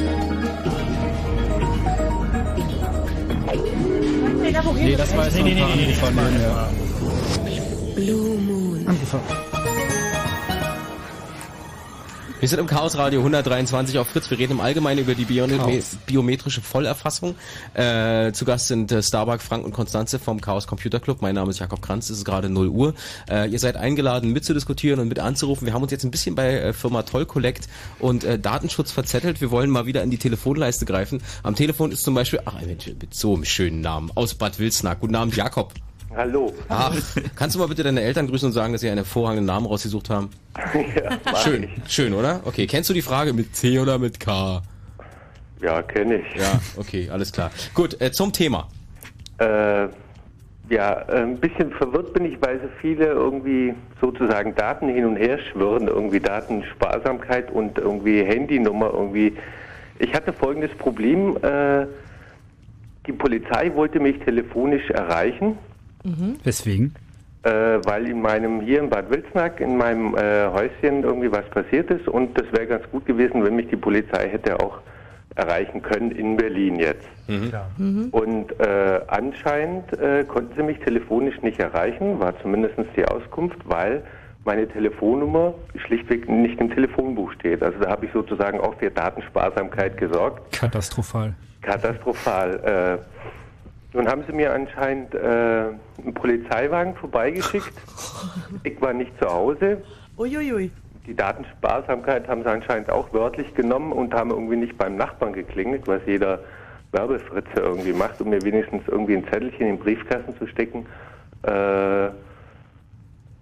Nee, 4.63 4.97
das 4.97 5.17
war 5.17 5.25
jetzt 5.25 5.39
noch 5.39 5.47
ein 5.47 5.59
paar 5.59 5.73
Anrufer. 5.73 6.11
Nee, 6.13 6.43
ja. 6.43 6.69
Blue 7.97 8.39
Moon. 8.39 8.87
Anrufer. 8.87 9.21
Wir 12.45 12.49
sind 12.51 12.59
im 12.59 12.67
Chaos 12.67 12.99
Radio 12.99 13.21
123 13.21 13.99
auf 13.99 14.09
Fritz. 14.09 14.29
Wir 14.29 14.39
reden 14.39 14.53
im 14.53 14.61
Allgemeinen 14.61 15.01
über 15.01 15.15
die 15.15 15.25
Bio 15.25 15.47
Chaos. 15.47 15.97
biometrische 16.05 16.61
Vollerfassung. 16.61 17.37
Äh, 17.73 18.33
zu 18.33 18.45
Gast 18.45 18.69
sind 18.69 18.93
äh, 18.93 19.03
Starbuck, 19.03 19.41
Frank 19.41 19.65
und 19.65 19.73
Konstanze 19.73 20.19
vom 20.19 20.43
Chaos 20.43 20.67
Computer 20.67 21.01
Club. 21.01 21.23
Mein 21.23 21.37
Name 21.37 21.49
ist 21.49 21.59
Jakob 21.59 21.81
Kranz. 21.81 22.11
Es 22.11 22.19
ist 22.19 22.27
gerade 22.27 22.51
0 22.51 22.69
Uhr. 22.69 22.95
Äh, 23.31 23.49
ihr 23.49 23.59
seid 23.59 23.79
eingeladen, 23.79 24.31
mitzudiskutieren 24.35 25.01
und 25.01 25.09
mit 25.09 25.21
anzurufen. 25.21 25.65
Wir 25.65 25.73
haben 25.73 25.85
uns 25.85 25.93
jetzt 25.93 26.05
ein 26.05 26.11
bisschen 26.11 26.35
bei 26.35 26.53
äh, 26.53 26.73
Firma 26.75 27.05
Toll 27.05 27.25
Collect 27.25 27.67
und 27.99 28.25
äh, 28.25 28.39
Datenschutz 28.39 28.93
verzettelt. 28.93 29.41
Wir 29.41 29.51
wollen 29.51 29.71
mal 29.71 29.87
wieder 29.87 30.03
in 30.03 30.11
die 30.11 30.19
Telefonleiste 30.19 30.85
greifen. 30.85 31.23
Am 31.45 31.55
Telefon 31.55 31.93
ist 31.93 32.03
zum 32.05 32.13
Beispiel, 32.13 32.41
ach 32.45 32.61
Mensch, 32.61 32.89
mit 32.89 33.15
so 33.15 33.33
einem 33.33 33.47
schönen 33.47 33.81
Namen, 33.81 34.11
aus 34.15 34.35
Bad 34.35 34.59
Wilsnack. 34.59 35.01
Guten 35.01 35.15
Abend, 35.15 35.35
Jakob. 35.35 35.73
Hallo. 36.17 36.53
Ach, 36.69 36.95
kannst 37.37 37.57
du 37.57 37.61
mal 37.61 37.69
bitte 37.69 37.83
deine 37.83 38.01
Eltern 38.03 38.27
grüßen 38.27 38.47
und 38.47 38.53
sagen, 38.53 38.73
dass 38.73 38.81
sie 38.83 38.89
einen 38.89 38.99
hervorragenden 38.99 39.47
Namen 39.47 39.67
rausgesucht 39.67 40.11
haben? 40.11 40.31
ja, 40.75 41.37
Schön, 41.37 41.65
ich. 41.65 41.93
schön, 41.93 42.15
oder? 42.15 42.41
Okay, 42.45 42.67
kennst 42.67 42.89
du 42.91 42.95
die 42.95 43.03
Frage 43.03 43.33
mit 43.33 43.55
C 43.57 43.79
oder 43.79 43.99
mit 43.99 44.21
K? 44.21 44.63
Ja, 45.61 45.83
kenne 45.83 46.17
ich. 46.17 46.41
Ja, 46.41 46.61
okay, 46.77 47.09
alles 47.11 47.33
klar. 47.33 47.51
Gut, 47.75 48.01
äh, 48.01 48.13
zum 48.13 48.33
Thema. 48.33 48.69
Äh, 49.39 49.89
ja, 50.71 50.97
ein 51.09 51.37
bisschen 51.39 51.71
verwirrt 51.73 52.13
bin 52.15 52.25
ich, 52.27 52.41
weil 52.41 52.61
so 52.61 52.69
viele 52.81 53.07
irgendwie 53.07 53.75
sozusagen 54.01 54.55
Daten 54.55 54.89
hin 54.89 55.05
und 55.05 55.17
her 55.17 55.39
schwirren, 55.39 55.89
irgendwie 55.89 56.21
Datensparsamkeit 56.21 57.51
und 57.51 57.79
irgendwie 57.79 58.23
Handynummer 58.25 58.91
irgendwie. 58.93 59.35
Ich 59.99 60.13
hatte 60.15 60.33
folgendes 60.33 60.71
Problem. 60.77 61.37
Äh, 61.43 61.87
die 63.07 63.13
Polizei 63.13 63.75
wollte 63.75 64.01
mich 64.01 64.19
telefonisch 64.21 64.89
erreichen, 64.91 65.59
Weswegen? 66.45 66.95
äh, 67.45 67.79
weil 67.85 68.09
in 68.09 68.23
meinem, 68.23 68.61
hier 68.63 68.81
in 68.81 68.89
Bad 68.89 69.11
Wilsnack, 69.11 69.61
in 69.61 69.77
meinem 69.77 70.17
äh, 70.17 70.47
Häuschen 70.49 71.03
irgendwie 71.03 71.31
was 71.31 71.49
passiert 71.51 71.91
ist 71.91 72.09
und 72.09 72.39
das 72.39 72.51
wäre 72.53 72.67
ganz 72.67 72.85
gut 72.91 73.05
gewesen, 73.07 73.45
wenn 73.45 73.55
mich 73.55 73.69
die 73.69 73.77
Polizei 73.77 74.29
hätte 74.29 74.59
auch 74.61 74.79
erreichen 75.37 75.83
können 75.83 76.13
in 76.13 76.37
Berlin 76.37 76.79
jetzt. 76.79 77.07
Und 78.13 78.59
äh, 78.61 79.01
anscheinend 79.09 79.93
äh, 79.99 80.25
konnten 80.25 80.55
sie 80.57 80.63
mich 80.63 80.79
telefonisch 80.79 81.41
nicht 81.43 81.59
erreichen, 81.59 82.21
war 82.21 82.41
zumindest 82.41 82.77
die 82.97 83.05
Auskunft, 83.05 83.59
weil 83.65 84.05
meine 84.45 84.69
Telefonnummer 84.69 85.55
schlichtweg 85.87 86.29
nicht 86.29 86.61
im 86.61 86.73
Telefonbuch 86.73 87.33
steht. 87.33 87.63
Also 87.63 87.79
da 87.81 87.91
habe 87.91 88.07
ich 88.07 88.13
sozusagen 88.13 88.61
auch 88.61 88.75
für 88.79 88.91
Datensparsamkeit 88.91 89.97
gesorgt. 89.97 90.53
Katastrophal. 90.53 91.35
Katastrophal. 91.63 93.01
Nun 93.95 94.09
haben 94.09 94.25
sie 94.27 94.33
mir 94.33 94.53
anscheinend 94.53 95.15
äh, 95.15 95.19
einen 95.19 96.15
Polizeiwagen 96.15 96.95
vorbeigeschickt. 96.97 97.73
Ich 98.65 98.81
war 98.83 98.93
nicht 98.93 99.13
zu 99.23 99.29
Hause. 99.33 99.83
Uiuiui. 100.19 100.71
Die 101.07 101.15
Datensparsamkeit 101.15 102.27
haben 102.29 102.43
sie 102.43 102.51
anscheinend 102.51 102.91
auch 102.91 103.13
wörtlich 103.13 103.55
genommen 103.55 103.93
und 103.93 104.13
haben 104.13 104.31
irgendwie 104.31 104.57
nicht 104.57 104.77
beim 104.77 104.97
Nachbarn 104.97 105.33
geklingelt, 105.33 105.87
was 105.87 106.01
jeder 106.07 106.41
Werbefritze 106.93 107.61
irgendwie 107.61 107.93
macht, 107.93 108.21
um 108.21 108.31
mir 108.31 108.43
wenigstens 108.43 108.83
irgendwie 108.89 109.17
ein 109.17 109.25
Zettelchen 109.31 109.61
in 109.67 109.77
den 109.77 109.79
Briefkasten 109.79 110.37
zu 110.39 110.47
stecken. 110.49 110.87
Äh, 111.43 112.09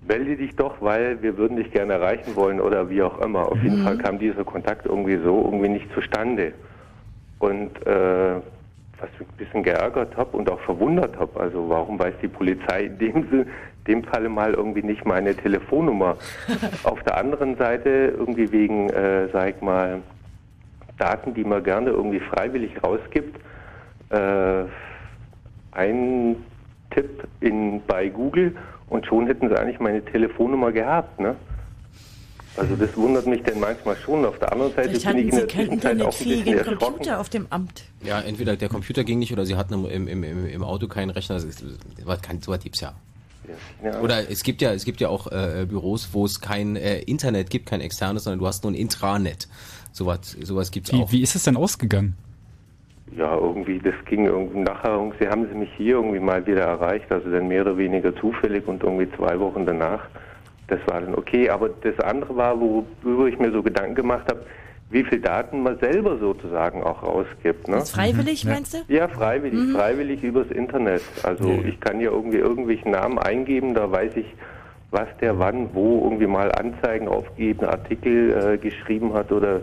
melde 0.07 0.37
dich 0.37 0.55
doch, 0.57 0.75
weil 0.83 1.23
wir 1.23 1.39
würden 1.39 1.57
dich 1.57 1.71
gerne 1.71 1.95
erreichen 1.95 2.35
wollen 2.37 2.61
oder 2.61 2.91
wie 2.91 3.03
auch 3.03 3.19
immer. 3.21 3.51
Auf 3.51 3.63
jeden 3.63 3.81
Mhm. 3.81 3.85
Fall 3.85 3.99
kam 3.99 4.19
dieser 4.19 4.45
Kontakt 4.45 4.85
irgendwie 4.85 5.17
so 5.17 5.43
irgendwie 5.45 5.69
nicht 5.71 5.91
zustande. 5.95 6.53
Und 7.39 7.87
äh, 7.87 8.41
was 9.03 9.11
mich 9.19 9.29
ein 9.29 9.37
bisschen 9.37 9.63
geärgert 9.63 10.17
habe 10.17 10.37
und 10.37 10.51
auch 10.51 10.61
verwundert 10.61 11.19
habe, 11.19 11.41
also 11.41 11.69
warum 11.69 11.99
weiß 11.99 12.15
die 12.23 12.29
Polizei 12.29 12.85
in 12.85 12.99
dem, 12.99 13.47
dem 13.87 14.05
Falle 14.05 14.29
mal 14.29 14.55
irgendwie 14.55 14.83
nicht 14.83 15.05
meine 15.05 15.35
Telefonnummer. 15.35 16.17
Auf 16.85 17.03
der 17.03 17.19
anderen 17.19 17.57
Seite 17.57 18.15
irgendwie 18.17 18.51
wegen, 18.53 18.89
äh, 18.91 19.29
sag 19.33 19.57
ich 19.57 19.63
mal, 19.63 20.03
Daten, 20.99 21.35
die 21.35 21.45
man 21.45 21.65
gerne 21.65 21.91
irgendwie 21.91 22.21
freiwillig 22.21 22.83
rausgibt, 22.83 23.41
äh, 24.11 24.65
ein 25.73 26.37
Tipp 26.91 27.25
in, 27.41 27.83
bei 27.87 28.09
Google 28.09 28.55
und 28.89 29.07
schon 29.07 29.27
hätten 29.27 29.49
sie 29.49 29.59
eigentlich 29.59 29.81
meine 29.81 30.05
Telefonnummer 30.05 30.71
gehabt, 30.71 31.19
ne? 31.19 31.35
Also 32.57 32.77
das 32.77 32.97
wundert 32.97 33.27
mich 33.27 33.43
denn 33.43 33.61
manchmal 33.61 33.97
schon. 33.97 34.25
Auf 34.25 34.39
der 34.39 34.53
anderen 34.53 34.75
Seite 34.75 34.91
Vielleicht 34.91 35.07
bin 35.07 35.17
ich 35.17 35.17
hatten 35.17 35.19
in 35.19 35.31
sie 35.31 35.37
der 35.39 35.47
keinen 35.47 35.81
Zwischenzeit 35.81 36.03
auch 36.03 36.21
ein 36.21 36.29
bisschen 36.29 36.59
erschrocken. 36.59 36.79
Computer 36.79 37.21
auf 37.21 37.29
dem 37.31 37.47
Amt. 37.51 37.85
Ja, 38.03 38.21
entweder 38.21 38.57
der 38.57 38.69
Computer 38.69 39.05
ging 39.05 39.19
nicht 39.19 39.33
oder 39.33 39.47
sie 39.47 39.57
hatten 39.57 39.75
im, 39.75 40.09
im, 40.09 40.23
im, 40.23 40.47
im 40.47 40.63
Auto 40.63 40.87
keinen 40.89 41.11
Rechner. 41.11 41.37
Das 41.37 41.45
ist, 41.45 41.65
was 42.05 42.21
kann, 42.21 42.41
so 42.43 42.53
was 42.53 42.61
gibt's 42.61 42.81
ja. 42.81 42.95
Ja. 43.83 44.01
Oder 44.01 44.31
es 44.31 44.43
gibt 44.43 44.63
ja, 44.63 44.73
es 44.73 44.85
gibt 44.85 45.01
ja 45.01 45.09
auch 45.09 45.27
äh, 45.27 45.67
Büros, 45.69 46.11
wo 46.13 46.25
es 46.25 46.41
kein 46.41 46.77
äh, 46.77 47.01
Internet 47.01 47.51
gibt, 47.51 47.67
kein 47.67 47.81
externes, 47.81 48.25
sondern 48.25 48.39
du 48.39 48.47
hast 48.47 48.63
nur 48.65 48.73
ein 48.73 48.77
Intranet. 48.77 49.49
Sowas, 49.91 50.37
sowas 50.43 50.71
gibt's 50.71 50.93
Wie, 50.93 51.03
auch. 51.03 51.13
wie 51.13 51.23
ist 51.23 51.35
es 51.35 51.43
denn 51.45 51.57
ausgegangen? 51.57 52.17
Ja, 53.17 53.37
irgendwie, 53.37 53.79
das 53.79 53.95
ging 54.07 54.25
irgendwie 54.25 54.61
nachher, 54.61 55.13
sie 55.21 55.29
haben 55.29 55.47
sie 55.47 55.55
mich 55.55 55.69
hier 55.77 55.97
irgendwie 55.97 56.21
mal 56.21 56.47
wieder 56.47 56.63
erreicht, 56.63 57.13
also 57.13 57.31
dann 57.31 57.49
mehr 57.49 57.61
oder 57.63 57.77
weniger 57.77 58.15
zufällig 58.17 58.67
und 58.67 58.83
irgendwie 58.83 59.09
zwei 59.17 59.39
Wochen 59.39 59.67
danach. 59.67 60.01
Das 60.73 60.81
war 60.87 61.03
dann 61.03 61.15
okay, 61.15 61.51
aber 61.51 61.69
das 61.69 61.99
andere 62.01 62.35
war, 62.35 62.59
worüber 62.59 63.27
ich 63.27 63.39
mir 63.39 63.53
so 63.53 63.63
Gedanken 63.63 63.95
gemacht 63.95 64.25
habe, 64.31 64.41
wie 64.89 65.05
viel 65.05 65.21
Daten 65.21 65.63
man 65.63 65.79
selber 65.81 66.17
sozusagen 66.17 66.83
auch 66.83 67.03
rausgibt. 67.03 67.69
Ne? 67.69 67.77
Jetzt 67.77 67.95
freiwillig, 67.95 68.47
meinst 68.47 68.73
du? 68.73 68.79
Ja, 68.89 69.07
freiwillig, 69.07 69.59
Mhm. 69.59 69.75
freiwillig 69.77 70.23
übers 70.23 70.51
Internet. 70.51 71.03
Also 71.25 71.47
ja. 71.51 71.59
ich 71.69 71.79
kann 71.79 72.01
ja 72.01 72.11
irgendwie 72.11 72.39
irgendwelchen 72.39 72.91
Namen 72.91 73.19
eingeben, 73.19 73.75
da 73.75 73.91
weiß 73.93 74.13
ich, 74.17 74.27
was 74.91 75.09
der 75.21 75.39
wann, 75.39 75.69
wo 75.75 76.05
irgendwie 76.05 76.27
mal 76.27 76.51
Anzeigen 76.53 77.07
aufgegeben, 77.07 77.67
Artikel 77.67 78.55
äh, 78.55 78.57
geschrieben 78.57 79.13
hat 79.13 79.31
oder 79.31 79.61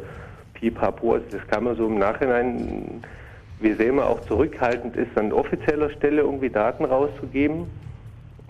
pipapo. 0.53 1.13
Also 1.13 1.25
das 1.31 1.47
kann 1.47 1.63
man 1.63 1.75
so 1.75 1.87
im 1.87 1.97
Nachhinein, 1.97 3.03
wie 3.59 3.73
sehr 3.73 3.93
man 3.93 4.05
auch 4.05 4.21
zurückhaltend 4.21 4.95
ist, 4.95 5.17
an 5.17 5.31
offizieller 5.33 5.89
Stelle 5.89 6.21
irgendwie 6.21 6.49
Daten 6.51 6.85
rauszugeben. 6.85 7.65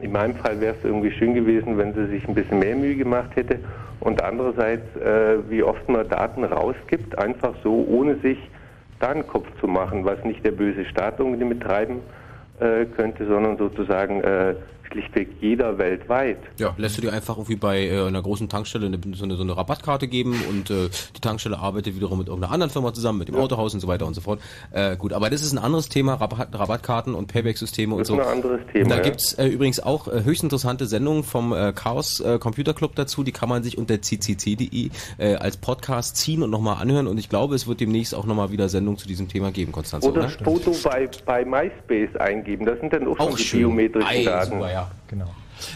In 0.01 0.11
meinem 0.11 0.35
Fall 0.35 0.59
wäre 0.61 0.76
es 0.77 0.84
irgendwie 0.84 1.11
schön 1.11 1.34
gewesen, 1.34 1.77
wenn 1.77 1.93
sie 1.93 2.07
sich 2.07 2.27
ein 2.27 2.35
bisschen 2.35 2.59
mehr 2.59 2.76
Mühe 2.76 2.95
gemacht 2.95 3.35
hätte. 3.35 3.59
Und 3.99 4.23
andererseits, 4.23 4.95
äh, 4.95 5.38
wie 5.49 5.63
oft 5.63 5.88
man 5.89 6.07
Daten 6.07 6.43
rausgibt, 6.43 7.17
einfach 7.17 7.53
so, 7.63 7.85
ohne 7.89 8.15
sich 8.17 8.38
da 8.99 9.09
einen 9.09 9.27
Kopf 9.27 9.47
zu 9.59 9.67
machen, 9.67 10.05
was 10.05 10.23
nicht 10.23 10.45
der 10.45 10.51
böse 10.51 10.85
Staat 10.85 11.19
irgendwie 11.19 11.45
betreiben 11.45 12.01
äh, 12.59 12.85
könnte, 12.85 13.26
sondern 13.26 13.57
sozusagen 13.57 14.21
äh, 14.21 14.55
schlichtweg 14.91 15.30
jeder 15.41 15.78
weltweit. 15.78 16.38
Ja, 16.57 16.74
lässt 16.78 16.98
du 16.98 17.02
dir 17.02 17.11
einfach 17.14 17.38
irgendwie 17.38 17.56
bei 17.56 17.88
äh, 17.88 18.06
einer 18.07 18.22
großen 18.22 18.48
Tankstelle 18.49 18.86
eine, 18.86 18.99
so, 19.14 19.24
eine, 19.24 19.36
so 19.36 19.44
eine 19.44 19.57
Rabattkarte 19.57 20.07
geben 20.07 20.36
und 20.49 20.70
äh, 20.70 20.90
die 21.16 21.22
Tankstelle 21.22 21.57
arbeitet 21.60 21.95
wiederum 21.95 22.20
mit 22.20 22.28
irgendeiner 22.28 22.53
anderen 22.53 22.72
Firma 22.72 22.94
zusammen, 22.94 23.20
mit 23.20 23.28
dem 23.28 23.36
Autohaus 23.36 23.74
und 23.74 23.80
so 23.80 23.88
weiter 23.88 24.06
und 24.06 24.14
so 24.14 24.22
fort. 24.22 24.40
Äh, 24.72 24.95
gut, 24.98 25.14
aber 25.14 25.30
das 25.30 25.41
ist 25.41 25.52
ein 25.53 25.57
anderes 25.57 25.90
Thema, 25.90 26.16
Rabatt, 26.16 26.49
Rabattkarten 26.53 27.16
und 27.16 27.28
Payback-Systeme 27.28 27.94
und 27.95 27.99
Das 28.02 28.07
so. 28.07 28.20
ist 28.20 28.26
ein 28.28 28.34
anderes 28.34 28.61
Thema, 28.72 28.90
Da 28.90 28.95
ja. 28.98 29.02
gibt's 29.02 29.34
äh, 29.34 29.48
übrigens 29.48 29.80
auch 29.80 30.07
äh, 30.07 30.24
höchst 30.24 30.44
interessante 30.44 30.86
Sendungen 30.86 31.24
vom 31.24 31.53
äh, 31.53 31.74
Chaos 31.74 32.24
Computer 32.40 32.74
Club 32.74 32.95
dazu, 32.95 33.24
die 33.24 33.32
kann 33.32 33.49
man 33.49 33.64
sich 33.64 33.78
unter 33.78 33.98
ccc.de 33.99 34.90
als 35.40 35.57
Podcast 35.57 36.18
ziehen 36.18 36.44
und 36.44 36.49
nochmal 36.49 36.82
anhören 36.82 37.07
und 37.07 37.18
ich 37.18 37.30
glaube, 37.30 37.56
es 37.56 37.68
wird 37.68 37.80
demnächst 37.80 38.14
auch 38.14 38.26
nochmal 38.26 38.52
wieder 38.52 38.70
Sendungen 38.70 38.98
zu 38.98 39.07
diesem 39.07 39.28
Thema 39.28 39.52
geben, 39.52 39.72
Konstanz. 39.72 40.06
Oder 40.06 40.20
oder? 40.20 40.28
das 40.28 40.36
Foto 40.36 40.76
bei, 40.84 41.10
bei 41.26 41.45
MySpace 41.45 42.16
eingeben, 42.20 42.66
das 42.66 42.80
sind 42.80 42.94
dann 42.94 43.07
auch, 43.07 43.20
Auch 43.20 43.30
schon 43.30 43.38
die 43.38 43.44
schön. 43.44 43.60
biometrischen 43.61 44.10
Ei, 44.10 44.24
Daten. 44.24 44.52
super, 44.52 44.72
ja. 44.72 44.78
Genau. 45.07 45.30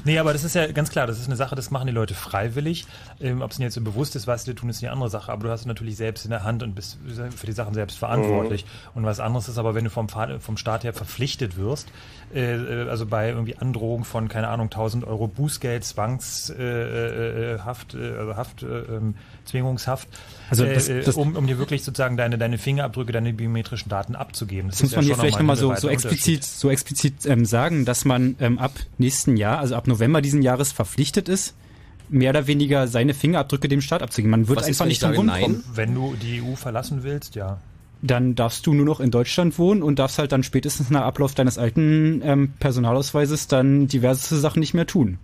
Nee, 0.05 0.17
aber 0.19 0.33
das 0.33 0.43
ist 0.43 0.55
ja 0.55 0.71
ganz 0.71 0.89
klar, 0.89 1.07
das 1.07 1.19
ist 1.19 1.27
eine 1.27 1.35
Sache, 1.35 1.55
das 1.55 1.71
machen 1.71 1.87
die 1.87 1.93
Leute 1.93 2.13
freiwillig. 2.13 2.85
Ähm, 3.19 3.41
Ob 3.41 3.51
es 3.51 3.59
ihnen 3.59 3.65
jetzt 3.65 3.75
so 3.75 3.81
bewusst 3.81 4.15
ist, 4.15 4.27
was 4.27 4.45
sie 4.45 4.53
tun, 4.53 4.69
ist 4.69 4.83
eine 4.83 4.91
andere 4.91 5.09
Sache. 5.09 5.31
Aber 5.31 5.43
du 5.43 5.49
hast 5.49 5.61
es 5.61 5.65
natürlich 5.65 5.97
selbst 5.97 6.25
in 6.25 6.31
der 6.31 6.43
Hand 6.43 6.63
und 6.63 6.75
bist 6.75 6.97
für 7.35 7.45
die 7.45 7.51
Sachen 7.51 7.73
selbst 7.73 7.97
verantwortlich. 7.97 8.65
Und 8.93 9.05
was 9.05 9.19
anderes 9.19 9.49
ist 9.49 9.57
aber, 9.57 9.75
wenn 9.75 9.83
du 9.83 9.89
vom, 9.89 10.07
vom 10.07 10.57
Staat 10.57 10.83
her 10.83 10.93
verpflichtet 10.93 11.57
wirst, 11.57 11.89
äh, 12.33 12.55
äh, 12.55 12.89
also 12.89 13.05
bei 13.05 13.29
irgendwie 13.29 13.57
Androhung 13.57 14.05
von, 14.05 14.27
keine 14.27 14.47
Ahnung, 14.47 14.67
1000 14.67 15.05
Euro 15.05 15.27
Bußgeld, 15.27 15.83
Zwangshaft, 15.83 16.59
äh, 16.59 17.53
äh, 17.55 17.59
Haft, 17.59 17.95
äh, 17.95 18.15
also 18.17 18.35
Haft, 18.35 18.63
äh, 18.63 18.65
ähm, 18.67 19.15
Zwingungshaft, 19.45 20.07
Also 20.61 20.65
das- 20.73 20.87
äh, 20.89 20.99
äh, 20.99 21.03
das- 21.03 21.15
um, 21.15 21.35
um 21.35 21.47
dir 21.47 21.57
wirklich 21.57 21.83
sozusagen 21.83 22.17
deine, 22.17 22.37
deine 22.37 22.57
Fingerabdrücke, 22.57 23.11
deine 23.11 23.33
biometrischen 23.33 23.89
Daten 23.89 24.15
abzugeben. 24.15 24.69
Das 24.69 24.81
muss 24.83 24.95
man 24.95 25.05
hier 25.05 25.15
vielleicht 25.15 25.37
nochmal 25.39 25.55
so, 25.57 25.73
so 25.75 25.89
explizit, 25.89 26.43
so 26.43 26.69
explizit 26.69 27.25
ähm, 27.25 27.45
sagen, 27.45 27.85
dass 27.85 28.05
man 28.05 28.35
ähm, 28.39 28.59
ab 28.59 28.73
nächsten 28.97 29.37
Jahr, 29.37 29.59
also 29.59 29.75
ab 29.75 29.87
November 29.87 30.21
diesen 30.21 30.41
Jahres 30.41 30.71
verpflichtet 30.71 31.29
ist, 31.29 31.53
mehr 32.09 32.29
oder 32.31 32.47
weniger 32.47 32.87
seine 32.87 33.13
Fingerabdrücke 33.13 33.67
dem 33.67 33.81
Staat 33.81 34.01
abzugeben. 34.03 34.31
Man 34.31 34.47
wird 34.47 34.59
Was 34.59 34.67
ist, 34.67 34.75
einfach 34.81 34.85
wenn 34.85 34.87
nicht 34.89 35.01
ich 35.03 35.09
drum 35.09 35.29
rumkommen. 35.29 35.63
nein? 35.65 35.75
Wenn 35.75 35.95
du 35.95 36.15
die 36.21 36.41
EU 36.41 36.55
verlassen 36.55 37.03
willst, 37.03 37.35
ja. 37.35 37.57
Dann 38.05 38.35
darfst 38.35 38.67
du 38.67 38.73
nur 38.73 38.85
noch 38.85 38.99
in 38.99 39.11
Deutschland 39.11 39.57
wohnen 39.57 39.81
und 39.81 39.97
darfst 39.97 40.19
halt 40.19 40.33
dann 40.33 40.43
spätestens 40.43 40.89
nach 40.89 41.03
Ablauf 41.03 41.33
deines 41.35 41.57
alten 41.57 42.21
ähm, 42.23 42.51
Personalausweises 42.59 43.47
dann 43.47 43.87
diverse 43.87 44.37
Sachen 44.37 44.59
nicht 44.59 44.73
mehr 44.73 44.85
tun. 44.85 45.17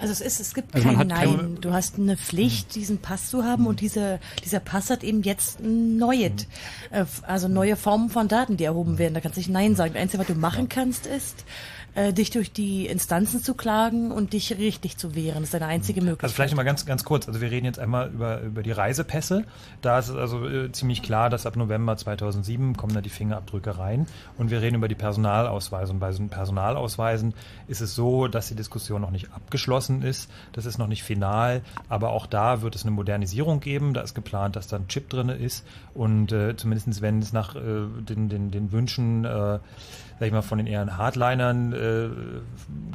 Also 0.00 0.12
es 0.12 0.20
ist, 0.20 0.40
es 0.40 0.54
gibt 0.54 0.74
Also 0.74 0.88
kein 0.88 1.06
Nein. 1.06 1.58
Du 1.60 1.72
hast 1.72 1.98
eine 1.98 2.16
Pflicht, 2.16 2.74
diesen 2.74 2.98
Pass 2.98 3.30
zu 3.30 3.44
haben 3.44 3.66
und 3.66 3.80
dieser, 3.80 4.18
dieser 4.44 4.60
Pass 4.60 4.90
hat 4.90 5.02
eben 5.02 5.22
jetzt 5.22 5.60
ein 5.60 5.96
neues, 5.96 6.46
äh, 6.90 7.04
also 7.22 7.48
neue 7.48 7.76
Formen 7.76 8.10
von 8.10 8.28
Daten, 8.28 8.56
die 8.56 8.64
erhoben 8.64 8.98
werden. 8.98 9.14
Da 9.14 9.20
kannst 9.20 9.36
du 9.36 9.40
nicht 9.40 9.50
Nein 9.50 9.74
sagen. 9.76 9.94
Das 9.94 10.02
Einzige, 10.02 10.20
was 10.20 10.26
du 10.28 10.34
machen 10.34 10.68
kannst, 10.68 11.06
ist, 11.06 11.44
äh, 11.98 12.12
dich 12.12 12.30
durch 12.30 12.52
die 12.52 12.86
Instanzen 12.86 13.42
zu 13.42 13.54
klagen 13.54 14.12
und 14.12 14.32
dich 14.32 14.56
richtig 14.56 14.96
zu 14.98 15.16
wehren. 15.16 15.40
Das 15.40 15.44
ist 15.44 15.54
deine 15.54 15.66
einzige 15.66 16.00
Möglichkeit. 16.00 16.24
Also 16.24 16.34
vielleicht 16.34 16.54
mal 16.54 16.62
ganz, 16.62 16.86
ganz 16.86 17.02
kurz. 17.02 17.26
Also 17.26 17.40
wir 17.40 17.50
reden 17.50 17.66
jetzt 17.66 17.80
einmal 17.80 18.10
über, 18.10 18.40
über 18.42 18.62
die 18.62 18.70
Reisepässe. 18.70 19.44
Da 19.82 19.98
ist 19.98 20.08
es 20.08 20.14
also 20.14 20.46
äh, 20.46 20.70
ziemlich 20.70 21.02
klar, 21.02 21.28
dass 21.28 21.44
ab 21.44 21.56
November 21.56 21.96
2007 21.96 22.76
kommen 22.76 22.94
da 22.94 23.00
die 23.00 23.10
Fingerabdrücke 23.10 23.78
rein. 23.78 24.06
Und 24.36 24.50
wir 24.50 24.62
reden 24.62 24.76
über 24.76 24.86
die 24.86 24.94
Personalausweise. 24.94 25.92
Und 25.92 25.98
bei 25.98 26.12
so 26.12 26.22
Personalausweisen 26.24 27.34
ist 27.66 27.80
es 27.80 27.96
so, 27.96 28.28
dass 28.28 28.46
die 28.46 28.54
Diskussion 28.54 29.00
noch 29.00 29.10
nicht 29.10 29.32
abgeschlossen 29.32 30.02
ist. 30.02 30.30
Das 30.52 30.66
ist 30.66 30.78
noch 30.78 30.86
nicht 30.86 31.02
final. 31.02 31.62
Aber 31.88 32.10
auch 32.10 32.26
da 32.26 32.62
wird 32.62 32.76
es 32.76 32.82
eine 32.82 32.92
Modernisierung 32.92 33.58
geben. 33.58 33.92
Da 33.92 34.02
ist 34.02 34.14
geplant, 34.14 34.54
dass 34.54 34.68
da 34.68 34.76
ein 34.76 34.86
Chip 34.86 35.10
drin 35.10 35.30
ist. 35.30 35.66
Und 35.94 36.30
äh, 36.30 36.56
zumindest 36.56 37.02
wenn 37.02 37.18
es 37.18 37.32
nach 37.32 37.56
äh, 37.56 37.60
den, 38.08 38.28
den, 38.28 38.52
den 38.52 38.70
Wünschen 38.70 39.24
äh, 39.24 39.58
sag 40.18 40.26
ich 40.26 40.32
mal, 40.32 40.42
von 40.42 40.58
den 40.58 40.66
eher 40.66 40.96
Hardlinern 40.96 41.72
äh, 41.72 42.08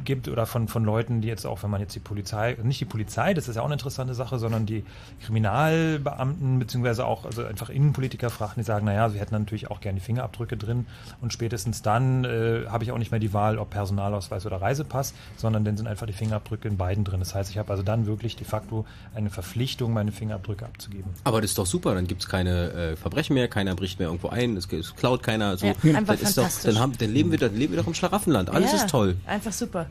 gibt 0.04 0.28
oder 0.28 0.46
von, 0.46 0.68
von 0.68 0.84
Leuten, 0.84 1.20
die 1.20 1.28
jetzt 1.28 1.46
auch, 1.46 1.62
wenn 1.62 1.70
man 1.70 1.80
jetzt 1.80 1.94
die 1.94 2.00
Polizei, 2.00 2.56
nicht 2.62 2.80
die 2.80 2.84
Polizei, 2.84 3.34
das 3.34 3.48
ist 3.48 3.56
ja 3.56 3.62
auch 3.62 3.66
eine 3.66 3.74
interessante 3.74 4.14
Sache, 4.14 4.38
sondern 4.38 4.66
die 4.66 4.84
Kriminalbeamten 5.24 6.58
beziehungsweise 6.58 7.06
auch 7.06 7.24
also 7.24 7.44
einfach 7.44 7.70
Innenpolitiker 7.70 8.30
fragen, 8.30 8.54
die 8.56 8.62
sagen, 8.62 8.86
naja, 8.86 9.08
sie 9.08 9.18
hätten 9.18 9.34
natürlich 9.34 9.70
auch 9.70 9.80
gerne 9.80 10.00
die 10.00 10.04
Fingerabdrücke 10.04 10.56
drin 10.56 10.86
und 11.20 11.32
spätestens 11.32 11.82
dann 11.82 12.24
äh, 12.24 12.66
habe 12.68 12.84
ich 12.84 12.92
auch 12.92 12.98
nicht 12.98 13.10
mehr 13.10 13.20
die 13.20 13.32
Wahl, 13.32 13.58
ob 13.58 13.70
Personalausweis 13.70 14.44
oder 14.46 14.60
Reisepass, 14.60 15.14
sondern 15.36 15.64
dann 15.64 15.76
sind 15.76 15.86
einfach 15.86 16.06
die 16.06 16.12
Fingerabdrücke 16.12 16.68
in 16.68 16.76
beiden 16.76 17.04
drin. 17.04 17.20
Das 17.20 17.34
heißt, 17.34 17.50
ich 17.50 17.58
habe 17.58 17.70
also 17.70 17.82
dann 17.82 18.06
wirklich 18.06 18.36
de 18.36 18.46
facto 18.46 18.84
eine 19.14 19.30
Verpflichtung, 19.30 19.92
meine 19.92 20.12
Fingerabdrücke 20.12 20.64
abzugeben. 20.66 21.12
Aber 21.24 21.40
das 21.40 21.50
ist 21.50 21.58
doch 21.58 21.66
super, 21.66 21.94
dann 21.94 22.06
gibt's 22.06 22.28
keine 22.28 22.72
äh, 22.72 22.96
Verbrechen 22.96 23.34
mehr, 23.34 23.48
keiner 23.48 23.74
bricht 23.74 23.98
mehr 23.98 24.08
irgendwo 24.08 24.28
ein, 24.28 24.56
es, 24.56 24.70
es 24.70 24.94
klaut 24.94 25.22
keiner. 25.22 25.56
So. 25.56 25.66
Ja, 25.66 25.72
einfach 25.94 26.14
das 26.14 26.30
ist 26.30 26.38
doch, 26.38 26.42
fantastisch. 26.42 26.74
dann, 26.74 26.82
haben, 26.82 26.92
dann, 26.98 27.13
leben 27.14 27.30
wir, 27.30 27.38
dann 27.38 27.56
leben 27.56 27.72
wir 27.72 27.80
doch 27.80 27.86
im 27.86 27.94
Schlaraffenland. 27.94 28.50
Alles 28.50 28.72
Ja, 28.72 28.78
ist 28.78 28.90
toll. 28.90 29.16
Einfach 29.26 29.52
super. 29.52 29.86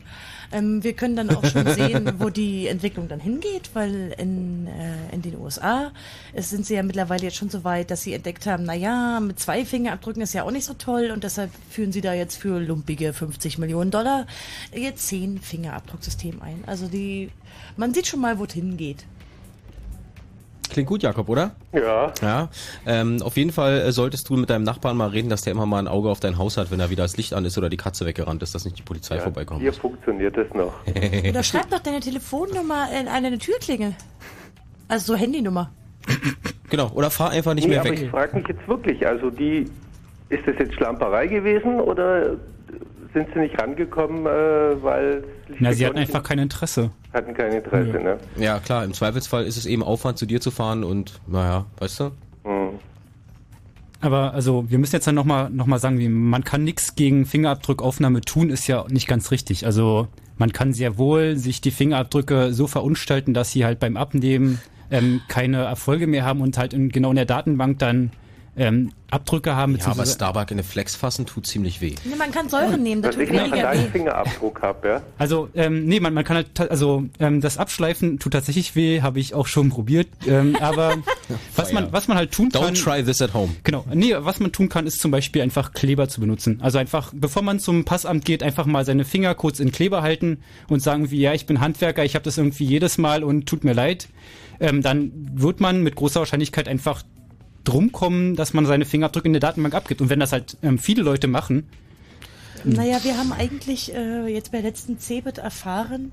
Ähm, 0.52 0.84
wir 0.84 0.92
können 0.92 1.16
dann 1.16 1.30
auch 1.30 1.44
schon 1.44 1.66
sehen, 1.74 2.12
wo 2.18 2.30
die 2.30 2.68
Entwicklung 2.68 3.08
dann 3.08 3.20
hingeht, 3.20 3.70
weil 3.74 4.14
in, 4.18 4.66
äh, 4.66 5.12
in 5.14 5.22
den 5.22 5.36
USA 5.38 5.90
es 6.32 6.50
sind 6.50 6.66
sie 6.66 6.74
ja 6.74 6.82
mittlerweile 6.82 7.24
jetzt 7.24 7.36
schon 7.36 7.50
so 7.50 7.64
weit, 7.64 7.90
dass 7.90 8.02
sie 8.02 8.12
entdeckt 8.12 8.46
haben, 8.46 8.64
na 8.64 8.74
ja, 8.74 9.20
mit 9.20 9.40
zwei 9.40 9.64
Fingerabdrücken 9.64 10.22
ist 10.22 10.34
ja 10.34 10.44
auch 10.44 10.50
nicht 10.50 10.64
so 10.64 10.74
toll 10.74 11.10
und 11.12 11.24
deshalb 11.24 11.50
führen 11.70 11.92
sie 11.92 12.00
da 12.00 12.12
jetzt 12.12 12.36
für 12.36 12.60
lumpige 12.60 13.12
50 13.12 13.58
Millionen 13.58 13.90
Dollar 13.90 14.26
ihr 14.74 14.94
10 14.94 15.40
Fingerabdrucksystem 15.40 16.42
ein. 16.42 16.62
Also 16.66 16.86
die, 16.86 17.30
man 17.76 17.94
sieht 17.94 18.06
schon 18.06 18.20
mal, 18.20 18.38
wo 18.38 18.44
es 18.44 18.52
hingeht. 18.52 19.04
Klingt 20.74 20.88
gut, 20.88 21.04
Jakob, 21.04 21.28
oder? 21.28 21.52
Ja. 21.72 22.12
Ja. 22.20 22.48
Ähm, 22.84 23.22
auf 23.22 23.36
jeden 23.36 23.52
Fall 23.52 23.78
äh, 23.78 23.92
solltest 23.92 24.28
du 24.28 24.34
mit 24.34 24.50
deinem 24.50 24.64
Nachbarn 24.64 24.96
mal 24.96 25.08
reden, 25.08 25.28
dass 25.28 25.42
der 25.42 25.52
immer 25.52 25.66
mal 25.66 25.78
ein 25.78 25.86
Auge 25.86 26.08
auf 26.10 26.18
dein 26.18 26.36
Haus 26.36 26.56
hat, 26.56 26.72
wenn 26.72 26.80
da 26.80 26.90
wieder 26.90 27.04
das 27.04 27.16
Licht 27.16 27.32
an 27.32 27.44
ist 27.44 27.56
oder 27.56 27.68
die 27.70 27.76
Katze 27.76 28.04
weggerannt 28.06 28.42
ist, 28.42 28.56
dass 28.56 28.64
nicht 28.64 28.76
die 28.76 28.82
Polizei 28.82 29.20
vorbeikommt. 29.20 29.60
Hier 29.60 29.72
funktioniert 29.72 30.36
es 30.36 30.52
noch. 30.52 30.74
Oder 31.28 31.44
schreib 31.44 31.70
doch 31.70 31.78
deine 31.78 32.00
Telefonnummer 32.00 32.88
in 33.00 33.06
eine 33.06 33.38
Türklingel. 33.38 33.94
Also 34.88 35.12
so 35.12 35.16
Handynummer. 35.16 35.70
Genau, 36.70 36.90
oder 36.92 37.08
fahr 37.08 37.30
einfach 37.30 37.54
nicht 37.54 37.68
nee, 37.68 37.74
mehr 37.74 37.80
aber 37.82 37.90
weg. 37.90 38.02
ich 38.02 38.10
frage 38.10 38.36
mich 38.36 38.48
jetzt 38.48 38.66
wirklich, 38.66 39.06
also 39.06 39.30
die, 39.30 39.70
ist 40.28 40.44
das 40.44 40.56
jetzt 40.58 40.74
Schlamperei 40.74 41.28
gewesen 41.28 41.78
oder 41.78 42.36
sind 43.14 43.28
sie 43.32 43.40
nicht 43.40 43.58
rangekommen, 43.58 44.26
äh, 44.26 44.82
weil 44.82 45.24
Na, 45.58 45.72
sie 45.72 45.86
hatten 45.86 45.96
einfach 45.98 46.22
kein 46.22 46.38
Interesse. 46.38 46.90
hatten 47.12 47.32
kein 47.32 47.52
Interesse, 47.52 47.98
ne? 47.98 48.18
Ja, 48.36 48.58
klar, 48.58 48.84
im 48.84 48.92
Zweifelsfall 48.92 49.44
ist 49.44 49.56
es 49.56 49.64
eben 49.64 49.82
Aufwand, 49.82 50.18
zu 50.18 50.26
dir 50.26 50.40
zu 50.40 50.50
fahren 50.50 50.84
und, 50.84 51.20
naja, 51.26 51.64
weißt 51.78 52.00
du? 52.00 52.04
Hm. 52.44 52.78
Aber 54.00 54.34
also 54.34 54.68
wir 54.68 54.78
müssen 54.78 54.96
jetzt 54.96 55.06
dann 55.06 55.14
nochmal 55.14 55.48
noch 55.48 55.64
mal 55.64 55.78
sagen, 55.78 55.98
wie 55.98 56.10
man 56.10 56.44
kann 56.44 56.62
nichts 56.62 56.94
gegen 56.94 57.24
Fingerabdrückaufnahme 57.24 58.20
tun, 58.20 58.50
ist 58.50 58.66
ja 58.66 58.84
nicht 58.90 59.06
ganz 59.06 59.30
richtig. 59.30 59.64
Also 59.64 60.08
man 60.36 60.52
kann 60.52 60.74
sehr 60.74 60.98
wohl 60.98 61.36
sich 61.36 61.62
die 61.62 61.70
Fingerabdrücke 61.70 62.52
so 62.52 62.66
verunstalten, 62.66 63.32
dass 63.32 63.52
sie 63.52 63.64
halt 63.64 63.78
beim 63.78 63.96
Abnehmen 63.96 64.60
ähm, 64.90 65.22
keine 65.28 65.62
Erfolge 65.64 66.06
mehr 66.06 66.24
haben 66.24 66.42
und 66.42 66.58
halt 66.58 66.74
in, 66.74 66.90
genau 66.90 67.10
in 67.10 67.16
der 67.16 67.24
Datenbank 67.24 67.78
dann 67.78 68.10
ähm, 68.56 68.92
Abdrücke 69.10 69.54
haben. 69.54 69.76
Ja, 69.76 69.86
aber 69.86 70.06
Starbuck 70.06 70.50
in 70.50 70.56
eine 70.56 70.64
Flex 70.64 70.96
fassen 70.96 71.26
tut 71.26 71.46
ziemlich 71.46 71.80
weh. 71.80 71.94
Nee, 72.04 72.16
man 72.16 72.32
kann 72.32 72.48
Säure 72.48 72.76
nehmen, 72.76 73.02
das 73.02 73.14
tut 73.14 73.28
weniger 73.28 73.72
weh. 73.72 73.88
Fingerabdruck 73.92 74.62
habe, 74.62 74.88
ja? 74.88 75.02
Also, 75.18 75.48
ähm, 75.54 75.86
nee, 75.86 76.00
man, 76.00 76.14
man 76.14 76.24
kann 76.24 76.36
halt, 76.36 76.60
also 76.60 77.04
ähm, 77.20 77.40
das 77.40 77.58
Abschleifen 77.58 78.18
tut 78.18 78.32
tatsächlich 78.32 78.74
weh, 78.74 79.02
habe 79.02 79.20
ich 79.20 79.34
auch 79.34 79.46
schon 79.46 79.70
probiert. 79.70 80.08
Ähm, 80.26 80.56
aber 80.60 80.96
was 81.54 81.72
man, 81.72 81.92
was 81.92 82.08
man 82.08 82.16
halt 82.16 82.32
tun 82.32 82.50
Don't 82.50 82.64
kann. 82.64 82.74
try 82.74 83.04
this 83.04 83.22
at 83.22 83.34
home. 83.34 83.54
Genau, 83.62 83.84
nee, 83.92 84.14
was 84.16 84.40
man 84.40 84.50
tun 84.52 84.68
kann, 84.68 84.86
ist 84.86 85.00
zum 85.00 85.10
Beispiel 85.10 85.42
einfach 85.42 85.72
Kleber 85.72 86.08
zu 86.08 86.20
benutzen. 86.20 86.58
Also 86.60 86.78
einfach, 86.78 87.12
bevor 87.14 87.42
man 87.42 87.60
zum 87.60 87.84
Passamt 87.84 88.24
geht, 88.24 88.42
einfach 88.42 88.66
mal 88.66 88.84
seine 88.84 89.04
Finger 89.04 89.34
kurz 89.34 89.60
in 89.60 89.70
Kleber 89.70 90.02
halten 90.02 90.38
und 90.68 90.80
sagen 90.80 91.10
wie, 91.10 91.20
ja, 91.20 91.34
ich 91.34 91.46
bin 91.46 91.60
Handwerker, 91.60 92.04
ich 92.04 92.14
habe 92.14 92.24
das 92.24 92.38
irgendwie 92.38 92.64
jedes 92.64 92.98
Mal 92.98 93.22
und 93.22 93.46
tut 93.46 93.64
mir 93.64 93.74
leid. 93.74 94.08
Ähm, 94.60 94.82
dann 94.82 95.12
wird 95.34 95.60
man 95.60 95.82
mit 95.82 95.96
großer 95.96 96.20
Wahrscheinlichkeit 96.20 96.68
einfach 96.68 97.02
drum 97.64 97.92
kommen, 97.92 98.36
dass 98.36 98.54
man 98.54 98.66
seine 98.66 98.84
Fingerabdrücke 98.84 99.26
in 99.26 99.32
der 99.32 99.40
Datenbank 99.40 99.74
abgibt. 99.74 100.00
Und 100.00 100.10
wenn 100.10 100.20
das 100.20 100.32
halt 100.32 100.56
ähm, 100.62 100.78
viele 100.78 101.02
Leute 101.02 101.26
machen, 101.26 101.66
Naja, 102.64 103.02
wir 103.04 103.18
haben 103.18 103.32
eigentlich 103.32 103.94
äh, 103.94 104.26
jetzt 104.26 104.52
bei 104.52 104.58
der 104.60 104.70
letzten 104.70 104.98
CeBIT 104.98 105.38
erfahren, 105.38 106.12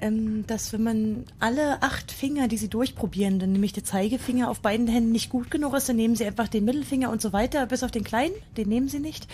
ähm, 0.00 0.44
dass 0.46 0.72
wenn 0.72 0.82
man 0.82 1.24
alle 1.38 1.82
acht 1.82 2.10
Finger, 2.10 2.48
die 2.48 2.56
sie 2.56 2.68
durchprobieren, 2.68 3.38
dann 3.38 3.52
nämlich 3.52 3.72
der 3.72 3.84
Zeigefinger 3.84 4.50
auf 4.50 4.60
beiden 4.60 4.88
Händen 4.88 5.12
nicht 5.12 5.30
gut 5.30 5.50
genug 5.50 5.74
ist, 5.74 5.88
dann 5.88 5.96
nehmen 5.96 6.16
sie 6.16 6.26
einfach 6.26 6.48
den 6.48 6.64
Mittelfinger 6.64 7.10
und 7.10 7.22
so 7.22 7.32
weiter, 7.32 7.66
bis 7.66 7.82
auf 7.82 7.90
den 7.90 8.04
kleinen, 8.04 8.34
den 8.56 8.68
nehmen 8.68 8.88
sie 8.88 8.98
nicht. 8.98 9.28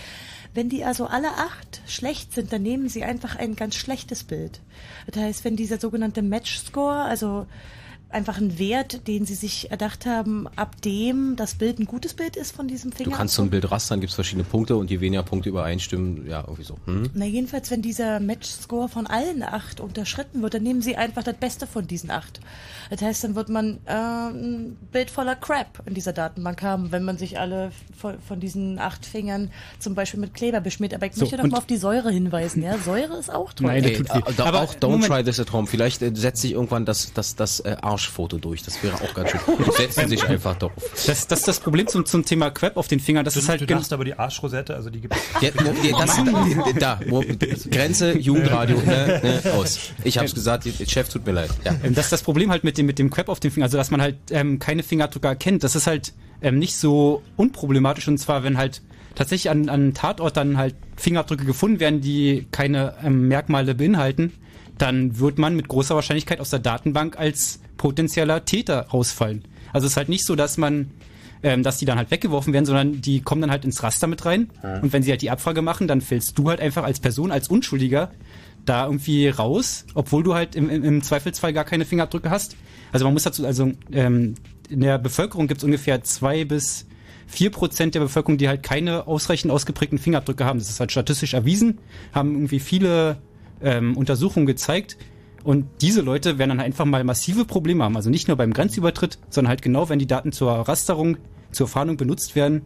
Wenn 0.54 0.68
die 0.68 0.84
also 0.84 1.06
alle 1.06 1.28
acht 1.28 1.80
schlecht 1.86 2.34
sind, 2.34 2.52
dann 2.52 2.62
nehmen 2.62 2.88
sie 2.88 3.02
einfach 3.02 3.36
ein 3.36 3.56
ganz 3.56 3.76
schlechtes 3.76 4.24
Bild. 4.24 4.60
Das 5.06 5.22
heißt, 5.22 5.44
wenn 5.44 5.56
dieser 5.56 5.78
sogenannte 5.78 6.22
Match-Score, 6.22 7.02
also 7.02 7.46
einfach 8.10 8.38
ein 8.38 8.58
Wert, 8.58 9.06
den 9.06 9.26
sie 9.26 9.34
sich 9.34 9.70
erdacht 9.70 10.06
haben, 10.06 10.46
ab 10.56 10.80
dem 10.82 11.36
das 11.36 11.54
Bild 11.54 11.78
ein 11.78 11.84
gutes 11.84 12.14
Bild 12.14 12.36
ist 12.36 12.56
von 12.56 12.66
diesem 12.66 12.90
Du 12.90 12.96
Finger. 12.96 13.16
kannst 13.16 13.34
so 13.34 13.42
ein 13.42 13.50
Bild 13.50 13.70
rastern, 13.70 14.00
gibt's 14.00 14.14
verschiedene 14.14 14.44
Punkte 14.44 14.76
und 14.76 14.90
je 14.90 15.00
weniger 15.00 15.22
Punkte 15.22 15.50
übereinstimmen, 15.50 16.26
ja, 16.26 16.40
irgendwie 16.40 16.62
so. 16.64 16.76
Hm? 16.86 17.10
Na 17.14 17.26
jedenfalls, 17.26 17.70
wenn 17.70 17.82
dieser 17.82 18.18
Match-Score 18.20 18.88
von 18.88 19.06
allen 19.06 19.42
acht 19.42 19.80
unterschritten 19.80 20.40
wird, 20.42 20.54
dann 20.54 20.62
nehmen 20.62 20.80
sie 20.80 20.96
einfach 20.96 21.22
das 21.22 21.36
Beste 21.36 21.66
von 21.66 21.86
diesen 21.86 22.10
acht. 22.10 22.40
Das 22.90 23.02
heißt, 23.02 23.24
dann 23.24 23.34
wird 23.34 23.50
man 23.50 23.78
äh, 23.84 23.92
ein 23.92 24.76
Bild 24.90 25.10
voller 25.10 25.36
Crap 25.36 25.82
in 25.84 25.92
dieser 25.92 26.14
Datenbank 26.14 26.62
haben, 26.62 26.90
wenn 26.92 27.04
man 27.04 27.18
sich 27.18 27.38
alle 27.38 27.72
von, 27.98 28.18
von 28.20 28.40
diesen 28.40 28.78
acht 28.78 29.04
Fingern 29.04 29.50
zum 29.78 29.94
Beispiel 29.94 30.18
mit 30.20 30.32
Kleber 30.32 30.60
beschmiert. 30.60 30.94
Aber 30.94 31.04
ich 31.04 31.12
So, 31.14 31.20
möchte 31.22 31.36
doch 31.36 31.44
mal 31.46 31.58
auf 31.58 31.66
die 31.66 31.76
Säure 31.76 32.10
hinweisen. 32.10 32.62
Ja, 32.62 32.78
Säure 32.78 33.18
ist 33.18 33.30
auch 33.32 33.52
toll. 33.52 33.68
Ey, 33.70 33.80
äh, 33.84 34.02
da, 34.36 34.44
Aber 34.46 34.62
auch 34.62 34.74
don't 34.74 34.88
Moment. 34.88 35.04
try 35.04 35.22
this 35.22 35.38
at 35.38 35.52
home. 35.52 35.66
Vielleicht 35.66 36.00
äh, 36.00 36.10
setzt 36.14 36.40
sich 36.40 36.52
irgendwann 36.52 36.86
das, 36.86 37.12
das, 37.12 37.36
das 37.36 37.60
äh, 37.60 37.76
Arschfoto 37.98 38.38
durch. 38.38 38.62
Das 38.62 38.80
wäre 38.82 38.94
auch 38.94 39.12
ganz 39.12 39.30
schön. 39.30 39.40
Setzen 39.76 40.08
sich 40.08 40.24
einfach 40.28 40.56
drauf. 40.56 40.70
das, 41.06 41.26
das 41.26 41.40
ist 41.40 41.48
das 41.48 41.58
Problem 41.60 41.88
zum, 41.88 42.06
zum 42.06 42.24
Thema 42.24 42.50
Crap 42.50 42.76
auf 42.76 42.86
den 42.86 43.00
Fingern. 43.00 43.24
Das 43.24 43.34
Du, 43.34 43.40
ist 43.40 43.48
halt 43.48 43.60
du 43.60 43.74
lachst 43.74 43.92
aber 43.92 44.04
die 44.04 44.14
Arschrosette, 44.14 44.74
also 44.74 44.88
die 44.90 45.00
gibt's. 45.00 45.18
Ja, 45.40 45.50
das, 45.50 46.16
da, 46.78 47.00
mo- 47.08 47.24
Grenze, 47.70 48.16
Jugendradio, 48.16 48.76
ne, 48.78 49.40
ne, 49.44 49.52
aus. 49.52 49.90
Ich 50.04 50.16
hab's 50.18 50.32
gesagt, 50.34 50.66
Chef, 50.86 51.08
tut 51.08 51.26
mir 51.26 51.32
leid. 51.32 51.50
Ja. 51.64 51.74
Ähm, 51.82 51.94
Das 51.94 52.06
ist 52.06 52.12
das 52.12 52.22
Problem 52.22 52.50
halt 52.50 52.62
mit 52.64 52.78
dem, 52.78 52.86
mit 52.86 52.98
dem 53.00 53.10
Crap 53.10 53.28
auf 53.28 53.40
dem 53.40 53.50
Finger, 53.50 53.64
also 53.66 53.76
dass 53.76 53.90
man 53.90 54.00
halt 54.00 54.16
ähm, 54.30 54.58
keine 54.60 54.82
Fingerabdrücke 54.84 55.26
erkennt. 55.26 55.64
Das 55.64 55.74
ist 55.74 55.86
halt 55.88 56.12
ähm, 56.40 56.58
nicht 56.60 56.76
so 56.76 57.22
unproblematisch 57.36 58.06
und 58.06 58.18
zwar, 58.18 58.44
wenn 58.44 58.56
halt 58.58 58.80
tatsächlich 59.16 59.50
an, 59.50 59.68
an 59.68 59.94
Tatort 59.94 60.36
dann 60.36 60.56
halt 60.56 60.76
Fingerabdrücke 60.96 61.44
gefunden 61.44 61.80
werden, 61.80 62.00
die 62.00 62.46
keine 62.52 62.94
ähm, 63.02 63.26
Merkmale 63.26 63.74
beinhalten, 63.74 64.32
dann 64.78 65.18
wird 65.18 65.38
man 65.38 65.56
mit 65.56 65.66
großer 65.66 65.96
Wahrscheinlichkeit 65.96 66.38
aus 66.38 66.50
der 66.50 66.60
Datenbank 66.60 67.18
als 67.18 67.58
potenzieller 67.78 68.44
Täter 68.44 68.88
rausfallen. 68.88 69.44
Also 69.72 69.86
es 69.86 69.92
ist 69.92 69.96
halt 69.96 70.10
nicht 70.10 70.26
so, 70.26 70.36
dass 70.36 70.58
man 70.58 70.90
ähm, 71.42 71.62
dass 71.62 71.78
die 71.78 71.84
dann 71.84 71.98
halt 71.98 72.10
weggeworfen 72.10 72.52
werden, 72.52 72.66
sondern 72.66 73.00
die 73.00 73.20
kommen 73.20 73.40
dann 73.40 73.50
halt 73.50 73.64
ins 73.64 73.82
Raster 73.82 74.06
mit 74.06 74.24
rein. 74.24 74.50
Ja. 74.62 74.80
Und 74.80 74.92
wenn 74.92 75.02
sie 75.02 75.10
halt 75.10 75.22
die 75.22 75.30
Abfrage 75.30 75.62
machen, 75.62 75.86
dann 75.86 76.00
fällst 76.00 76.38
du 76.38 76.48
halt 76.48 76.60
einfach 76.60 76.84
als 76.84 77.00
Person, 77.00 77.30
als 77.30 77.48
Unschuldiger 77.48 78.10
da 78.64 78.84
irgendwie 78.84 79.28
raus, 79.28 79.86
obwohl 79.94 80.22
du 80.22 80.34
halt 80.34 80.54
im, 80.54 80.68
im, 80.68 80.84
im 80.84 81.02
Zweifelsfall 81.02 81.52
gar 81.52 81.64
keine 81.64 81.84
Fingerabdrücke 81.84 82.28
hast. 82.30 82.56
Also 82.92 83.04
man 83.04 83.14
muss 83.14 83.22
dazu, 83.22 83.46
also 83.46 83.72
ähm, 83.92 84.34
in 84.68 84.80
der 84.80 84.98
Bevölkerung 84.98 85.46
gibt 85.46 85.58
es 85.58 85.64
ungefähr 85.64 86.02
zwei 86.02 86.44
bis 86.44 86.86
vier 87.26 87.50
Prozent 87.50 87.94
der 87.94 88.00
Bevölkerung, 88.00 88.38
die 88.38 88.48
halt 88.48 88.62
keine 88.62 89.06
ausreichend 89.06 89.52
ausgeprägten 89.52 89.98
Fingerabdrücke 89.98 90.44
haben. 90.44 90.58
Das 90.58 90.70
ist 90.70 90.80
halt 90.80 90.90
statistisch 90.90 91.34
erwiesen, 91.34 91.78
haben 92.12 92.34
irgendwie 92.34 92.60
viele 92.60 93.18
ähm, 93.62 93.96
Untersuchungen 93.96 94.46
gezeigt. 94.46 94.96
Und 95.44 95.66
diese 95.80 96.00
Leute 96.00 96.38
werden 96.38 96.50
dann 96.50 96.60
einfach 96.60 96.84
mal 96.84 97.04
massive 97.04 97.44
Probleme 97.44 97.84
haben. 97.84 97.96
Also 97.96 98.10
nicht 98.10 98.28
nur 98.28 98.36
beim 98.36 98.52
Grenzübertritt, 98.52 99.18
sondern 99.30 99.50
halt 99.50 99.62
genau, 99.62 99.88
wenn 99.88 99.98
die 99.98 100.06
Daten 100.06 100.32
zur 100.32 100.52
Rasterung, 100.52 101.16
zur 101.52 101.68
Fahndung 101.68 101.96
benutzt 101.96 102.34
werden, 102.34 102.62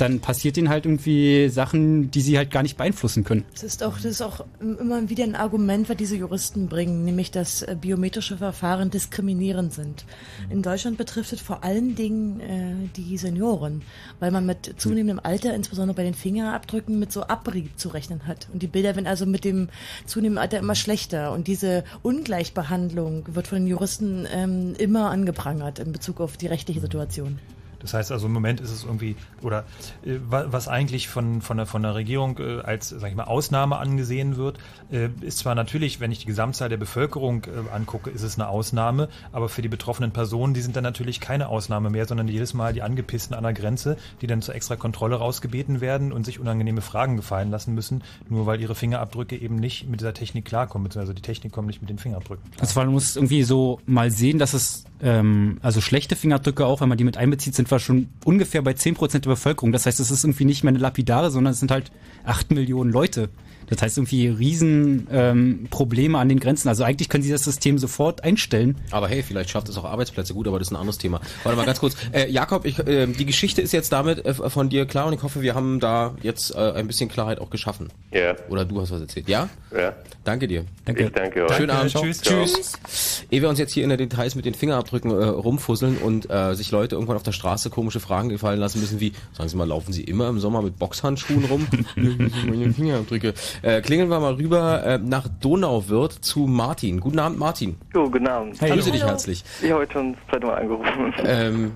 dann 0.00 0.20
passiert 0.20 0.56
ihnen 0.56 0.68
halt 0.68 0.86
irgendwie 0.86 1.48
Sachen, 1.48 2.10
die 2.10 2.20
sie 2.20 2.36
halt 2.38 2.50
gar 2.50 2.62
nicht 2.62 2.76
beeinflussen 2.76 3.24
können. 3.24 3.44
Das 3.52 3.62
ist 3.62 3.82
auch, 3.82 3.96
das 3.96 4.06
ist 4.06 4.22
auch 4.22 4.44
immer 4.60 5.08
wieder 5.08 5.24
ein 5.24 5.36
Argument, 5.36 5.88
was 5.88 5.96
diese 5.96 6.16
Juristen 6.16 6.68
bringen, 6.68 7.04
nämlich 7.04 7.30
dass 7.30 7.62
äh, 7.62 7.76
biometrische 7.80 8.38
Verfahren 8.38 8.90
diskriminierend 8.90 9.72
sind. 9.72 10.04
In 10.48 10.62
Deutschland 10.62 10.96
betrifft 10.96 11.32
es 11.32 11.40
vor 11.40 11.64
allen 11.64 11.94
Dingen 11.94 12.40
äh, 12.40 12.88
die 12.96 13.18
Senioren, 13.18 13.82
weil 14.18 14.30
man 14.30 14.46
mit 14.46 14.74
zunehmendem 14.78 15.20
Alter, 15.22 15.54
insbesondere 15.54 15.96
bei 15.96 16.04
den 16.04 16.14
Fingerabdrücken, 16.14 16.98
mit 16.98 17.12
so 17.12 17.22
Abrieb 17.22 17.78
zu 17.78 17.88
rechnen 17.90 18.26
hat. 18.26 18.48
Und 18.52 18.62
die 18.62 18.68
Bilder 18.68 18.96
werden 18.96 19.06
also 19.06 19.26
mit 19.26 19.44
dem 19.44 19.68
zunehmenden 20.06 20.42
Alter 20.42 20.58
immer 20.58 20.74
schlechter. 20.74 21.32
Und 21.32 21.46
diese 21.46 21.84
Ungleichbehandlung 22.02 23.24
wird 23.34 23.48
von 23.48 23.58
den 23.58 23.66
Juristen 23.66 24.26
ähm, 24.32 24.74
immer 24.78 25.10
angeprangert 25.10 25.78
in 25.78 25.92
Bezug 25.92 26.20
auf 26.20 26.36
die 26.36 26.46
rechtliche 26.46 26.80
Situation. 26.80 27.38
Das 27.80 27.94
heißt 27.94 28.12
also 28.12 28.26
im 28.26 28.32
Moment 28.32 28.60
ist 28.60 28.70
es 28.70 28.84
irgendwie, 28.84 29.16
oder 29.42 29.64
äh, 30.04 30.16
wa- 30.28 30.46
was 30.50 30.68
eigentlich 30.68 31.08
von, 31.08 31.42
von, 31.42 31.56
der, 31.56 31.66
von 31.66 31.82
der 31.82 31.94
Regierung 31.94 32.38
äh, 32.38 32.60
als, 32.60 32.90
sag 32.90 33.10
ich 33.10 33.16
mal, 33.16 33.24
Ausnahme 33.24 33.78
angesehen 33.78 34.36
wird, 34.36 34.58
äh, 34.92 35.08
ist 35.22 35.38
zwar 35.38 35.54
natürlich, 35.54 35.98
wenn 36.00 36.12
ich 36.12 36.18
die 36.20 36.26
Gesamtzahl 36.26 36.68
der 36.68 36.76
Bevölkerung 36.76 37.44
äh, 37.44 37.74
angucke, 37.74 38.10
ist 38.10 38.22
es 38.22 38.38
eine 38.38 38.48
Ausnahme, 38.48 39.08
aber 39.32 39.48
für 39.48 39.62
die 39.62 39.68
betroffenen 39.68 40.12
Personen, 40.12 40.54
die 40.54 40.60
sind 40.60 40.76
dann 40.76 40.84
natürlich 40.84 41.20
keine 41.20 41.48
Ausnahme 41.48 41.90
mehr, 41.90 42.06
sondern 42.06 42.28
jedes 42.28 42.54
Mal 42.54 42.72
die 42.72 42.82
Angepissten 42.82 43.34
an 43.34 43.42
der 43.44 43.52
Grenze, 43.52 43.96
die 44.20 44.26
dann 44.26 44.42
zur 44.42 44.54
extra 44.54 44.76
Kontrolle 44.76 45.16
rausgebeten 45.16 45.80
werden 45.80 46.12
und 46.12 46.24
sich 46.26 46.38
unangenehme 46.38 46.82
Fragen 46.82 47.16
gefallen 47.16 47.50
lassen 47.50 47.74
müssen, 47.74 48.02
nur 48.28 48.46
weil 48.46 48.60
ihre 48.60 48.74
Fingerabdrücke 48.74 49.36
eben 49.36 49.56
nicht 49.56 49.88
mit 49.88 50.00
dieser 50.00 50.14
Technik 50.14 50.44
klarkommen, 50.44 50.84
beziehungsweise 50.84 51.14
die 51.14 51.22
Technik 51.22 51.52
kommt 51.52 51.66
nicht 51.68 51.80
mit 51.80 51.88
den 51.90 51.98
Fingerabdrücken. 51.98 52.44
Also 52.60 52.78
man 52.78 52.90
muss 52.90 53.16
irgendwie 53.16 53.42
so 53.42 53.80
mal 53.86 54.10
sehen, 54.10 54.38
dass 54.38 54.52
es, 54.52 54.84
ähm, 55.02 55.58
also 55.62 55.80
schlechte 55.80 56.16
Fingerabdrücke 56.16 56.66
auch, 56.66 56.80
wenn 56.80 56.88
man 56.88 56.98
die 56.98 57.04
mit 57.04 57.16
einbezieht, 57.16 57.54
sind 57.54 57.70
wir 57.70 57.78
schon 57.78 58.08
ungefähr 58.24 58.62
bei 58.62 58.72
10% 58.72 59.20
der 59.20 59.30
Bevölkerung. 59.30 59.72
Das 59.72 59.86
heißt, 59.86 60.00
es 60.00 60.10
ist 60.10 60.24
irgendwie 60.24 60.44
nicht 60.44 60.64
mehr 60.64 60.70
eine 60.70 60.78
Lapidare, 60.78 61.30
sondern 61.30 61.52
es 61.52 61.60
sind 61.60 61.70
halt 61.70 61.90
8 62.24 62.50
Millionen 62.50 62.92
Leute. 62.92 63.30
Das 63.70 63.80
heißt 63.82 63.98
irgendwie 63.98 64.26
riesen 64.26 65.06
ähm, 65.12 65.68
Probleme 65.70 66.18
an 66.18 66.28
den 66.28 66.40
Grenzen. 66.40 66.68
Also 66.68 66.82
eigentlich 66.82 67.08
können 67.08 67.22
sie 67.22 67.30
das 67.30 67.44
System 67.44 67.78
sofort 67.78 68.24
einstellen. 68.24 68.76
Aber 68.90 69.08
hey, 69.08 69.22
vielleicht 69.22 69.50
schafft 69.50 69.68
es 69.68 69.78
auch 69.78 69.84
Arbeitsplätze 69.84 70.34
gut, 70.34 70.48
aber 70.48 70.58
das 70.58 70.68
ist 70.68 70.72
ein 70.72 70.76
anderes 70.76 70.98
Thema. 70.98 71.20
Warte 71.44 71.56
mal 71.56 71.66
ganz 71.66 71.78
kurz. 71.80 71.96
Äh, 72.12 72.28
Jakob, 72.28 72.64
ich, 72.64 72.78
äh, 72.88 73.06
die 73.06 73.24
Geschichte 73.24 73.62
ist 73.62 73.72
jetzt 73.72 73.92
damit 73.92 74.24
äh, 74.24 74.34
von 74.34 74.68
dir 74.68 74.86
klar 74.86 75.06
und 75.06 75.12
ich 75.12 75.22
hoffe, 75.22 75.42
wir 75.42 75.54
haben 75.54 75.78
da 75.78 76.16
jetzt 76.22 76.52
äh, 76.52 76.72
ein 76.72 76.88
bisschen 76.88 77.08
Klarheit 77.08 77.38
auch 77.38 77.50
geschaffen. 77.50 77.88
Ja. 78.10 78.34
Oder 78.48 78.64
du 78.64 78.80
hast 78.80 78.90
was 78.90 79.00
erzählt. 79.00 79.28
Ja? 79.28 79.48
Ja. 79.70 79.94
Danke 80.24 80.48
dir. 80.48 80.64
Ich 80.88 81.12
danke 81.12 81.44
euch. 81.44 81.54
Schönen 81.54 81.68
Danke, 81.68 81.98
Abend. 81.98 82.20
tschüss. 82.20 82.20
Tschüss. 82.20 83.26
Ehe 83.30 83.42
wir 83.42 83.48
uns 83.48 83.60
jetzt 83.60 83.72
hier 83.72 83.84
in 83.84 83.90
den 83.90 83.98
Details 83.98 84.34
mit 84.34 84.44
den 84.44 84.54
Fingerabdrücken 84.54 84.89
Fingerabdrücken 84.90 85.10
äh, 85.10 85.24
rumfusseln 85.26 85.98
und 85.98 86.28
äh, 86.30 86.54
sich 86.54 86.70
Leute 86.70 86.96
irgendwann 86.96 87.16
auf 87.16 87.22
der 87.22 87.32
Straße 87.32 87.70
komische 87.70 88.00
Fragen 88.00 88.28
gefallen 88.28 88.58
lassen 88.58 88.80
müssen, 88.80 89.00
wie, 89.00 89.12
sagen 89.32 89.48
Sie 89.48 89.56
mal, 89.56 89.66
laufen 89.66 89.92
Sie 89.92 90.02
immer 90.04 90.28
im 90.28 90.38
Sommer 90.38 90.62
mit 90.62 90.78
Boxhandschuhen 90.78 91.44
rum? 91.44 91.66
Meine 91.96 92.72
Fingerabdrücke. 92.72 93.34
Äh, 93.62 93.80
klingeln 93.82 94.10
wir 94.10 94.20
mal 94.20 94.34
rüber 94.34 94.84
äh, 94.84 94.98
nach 94.98 95.26
Donauwörth 95.40 96.24
zu 96.24 96.40
Martin. 96.40 97.00
Guten 97.00 97.18
Abend, 97.18 97.38
Martin. 97.38 97.76
Jo, 97.94 98.10
guten 98.10 98.26
Abend. 98.28 98.60
Hey. 98.60 98.70
Grüße 98.72 98.90
dich 98.90 99.04
herzlich. 99.04 99.44
Ich 99.62 99.70
habe 99.70 99.82
heute 99.82 99.92
schon 99.92 100.12
das 100.14 100.22
zweite 100.30 100.46
Mal 100.46 100.54
angerufen. 100.58 101.14
Ähm, 101.24 101.72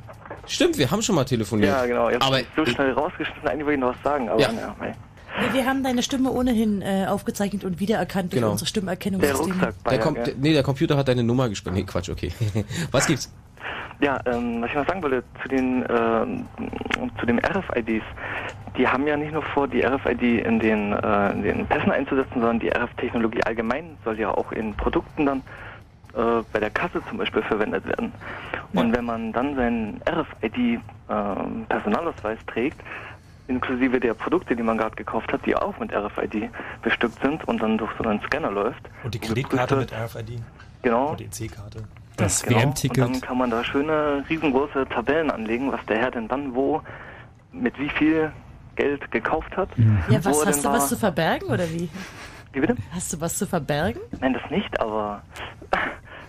stimmt, 0.47 0.79
wir 0.79 0.91
haben 0.91 1.03
schon 1.03 1.15
mal 1.15 1.25
telefoniert. 1.25 1.71
ja, 1.71 1.87
genau. 1.87 2.11
Jetzt 2.11 2.23
Aber 2.23 2.39
so 2.57 2.67
schnell 2.67 2.93
rausgeschnitten, 2.93 3.49
eigentlich 3.49 3.65
wollte 3.67 3.75
ich 3.75 3.81
noch 3.81 3.95
was 3.95 4.03
sagen, 4.03 4.29
aber 4.29 4.41
Ja. 4.41 4.51
ja. 4.53 4.75
Wir, 5.41 5.53
wir 5.55 5.67
haben 5.67 5.83
deine 5.83 6.03
Stimme 6.03 6.31
ohnehin 6.31 6.81
äh, 6.83 7.07
aufgezeichnet 7.09 7.65
und 7.65 7.81
wiedererkannt 7.81 8.33
durch 8.33 8.41
Genau. 8.41 8.53
unsere 8.53 8.69
Stimmerkennungssysteme. 8.69 9.75
der, 9.91 9.99
Kom 9.99 10.17
nee, 10.39 10.53
der 10.53 10.63
Computer 10.63 10.97
hat 10.97 11.09
deine 11.09 11.25
Nummer 11.25 11.49
gespielt. 11.49 11.75
Nee, 11.75 11.83
Quatsch, 11.85 12.09
okay. 12.11 12.31
Was 12.93 13.07
gibt's? 13.07 13.33
Ja, 14.01 14.21
ähm, 14.27 14.61
was 14.61 14.71
ich 14.71 14.77
noch 14.77 14.87
sagen 14.89 15.03
wollte 15.05 15.23
zu 15.41 15.49
den 15.49 15.85
ähm, 15.89 16.45
zu 17.21 17.27
den 17.27 17.39
RFIDs, 17.39 18.03
die 18.77 18.89
haben 18.89 19.07
ja 19.07 19.17
nicht 19.17 19.33
nur 19.33 19.43
vor, 19.43 19.69
die 19.69 19.83
RFID 19.87 20.21
in 20.45 20.59
den, 20.59 20.93
äh, 20.93 21.31
in 21.31 21.43
den 21.43 21.67
Pässen 21.67 21.93
einzusetzen, 21.93 22.35
sondern 22.35 22.59
die 22.59 22.69
RF-Technologie 22.71 23.43
allgemein 23.45 23.97
soll 24.05 24.19
ja 24.19 24.31
auch 24.33 24.51
in 24.51 24.75
Produkten 24.75 25.27
dann 25.27 25.39
äh, 26.15 26.43
bei 26.53 26.59
der 26.59 26.71
Kasse 26.71 27.01
zum 27.09 27.19
Beispiel 27.19 27.43
verwendet 27.43 27.87
werden. 27.87 28.13
Und 28.73 28.95
wenn 28.97 29.05
man 29.05 29.33
dann 29.33 29.55
seinen 29.55 30.01
RFID-Personalausweis 31.09 32.39
trägt, 32.47 32.81
inklusive 33.49 34.01
der 34.01 34.15
Produkte, 34.15 34.57
die 34.57 34.63
man 34.63 34.79
gerade 34.79 34.97
gekauft 34.97 35.33
hat, 35.33 35.45
die 35.47 35.55
auch 35.55 35.79
mit 35.79 35.93
RFID 35.93 36.51
bestückt 36.83 37.21
sind 37.23 37.47
und 37.47 37.61
dann 37.61 37.79
durch 37.79 37.91
so 37.99 38.05
einen 38.05 38.21
Scanner 38.23 38.51
läuft. 38.51 38.81
Und 39.03 39.15
die 39.15 39.19
Kreditkarte 39.19 39.77
mit 39.77 39.93
RFID. 39.93 40.41
Genau. 40.83 41.11
Und 41.11 41.21
die 41.21 41.25
EC-Karte. 41.25 41.85
Das 42.17 42.43
Genau. 42.43 42.61
WM-Ticket. 42.61 43.05
Und 43.05 43.15
dann 43.15 43.21
kann 43.21 43.39
man 43.39 43.51
da 43.51 43.65
schöne, 43.65 44.25
riesengroße 44.29 44.87
Tabellen 44.89 45.31
anlegen, 45.31 45.73
was 45.73 45.85
der 45.87 45.99
Herr 45.99 46.11
denn 46.11 46.31
wann 46.31 46.55
wo 46.55 46.81
mit 47.53 47.79
wie 47.79 47.89
viel 47.89 48.33
Geld 48.77 49.11
gekauft 49.11 49.57
hat. 49.57 49.69
Ja, 50.09 50.25
wo 50.25 50.31
was 50.31 50.47
hast 50.47 50.65
du 50.65 50.69
was 50.69 50.89
zu 50.89 50.97
verbergen 50.97 51.49
oder 51.49 51.69
wie? 51.71 51.89
Wie 52.53 52.61
bitte? 52.61 52.77
Hast 52.93 53.13
du 53.13 53.21
was 53.21 53.37
zu 53.37 53.47
verbergen? 53.47 54.01
Nein, 54.21 54.35
das 54.35 54.51
nicht, 54.51 54.81
aber 54.81 55.23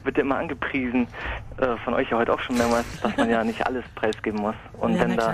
wird 0.06 0.18
ja 0.18 0.24
immer 0.24 0.38
angepriesen, 0.38 1.08
äh, 1.58 1.76
von 1.84 1.94
euch 1.94 2.10
ja 2.10 2.18
heute 2.18 2.34
auch 2.34 2.40
schon 2.40 2.58
mehrmals, 2.58 2.86
dass 3.02 3.16
man 3.18 3.30
ja 3.30 3.44
nicht 3.44 3.66
alles 3.66 3.84
preisgeben 3.96 4.42
muss. 4.42 4.56
Und 4.80 4.96
Ja, 4.96 5.02
wenn 5.02 5.18
da 5.18 5.34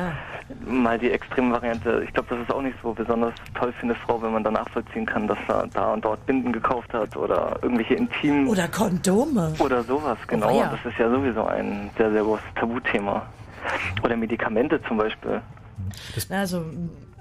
mal 0.65 0.97
die 0.97 1.11
extreme 1.11 1.53
Variante, 1.53 2.03
ich 2.05 2.13
glaube, 2.13 2.29
das 2.35 2.39
ist 2.39 2.53
auch 2.53 2.61
nicht 2.61 2.77
so 2.81 2.93
besonders 2.93 3.33
toll 3.55 3.71
für 3.73 3.83
eine 3.83 3.95
Frau, 3.95 4.21
wenn 4.21 4.33
man 4.33 4.43
da 4.43 4.51
nachvollziehen 4.51 5.05
kann, 5.05 5.27
dass 5.27 5.37
er 5.47 5.67
da 5.73 5.93
und 5.93 6.03
dort 6.05 6.25
Binden 6.25 6.51
gekauft 6.51 6.93
hat 6.93 7.15
oder 7.15 7.57
irgendwelche 7.61 7.95
intimen 7.95 8.47
Oder 8.47 8.67
Kondome. 8.67 9.53
oder 9.59 9.83
sowas, 9.83 10.17
genau. 10.27 10.51
Oh, 10.51 10.59
ja. 10.59 10.69
Das 10.71 10.91
ist 10.91 10.97
ja 10.99 11.09
sowieso 11.09 11.45
ein 11.45 11.89
sehr, 11.97 12.11
sehr 12.11 12.23
großes 12.23 12.45
Tabuthema. 12.55 13.23
Oder 14.03 14.17
Medikamente 14.17 14.81
zum 14.83 14.97
Beispiel. 14.97 15.41
Also, 16.29 16.63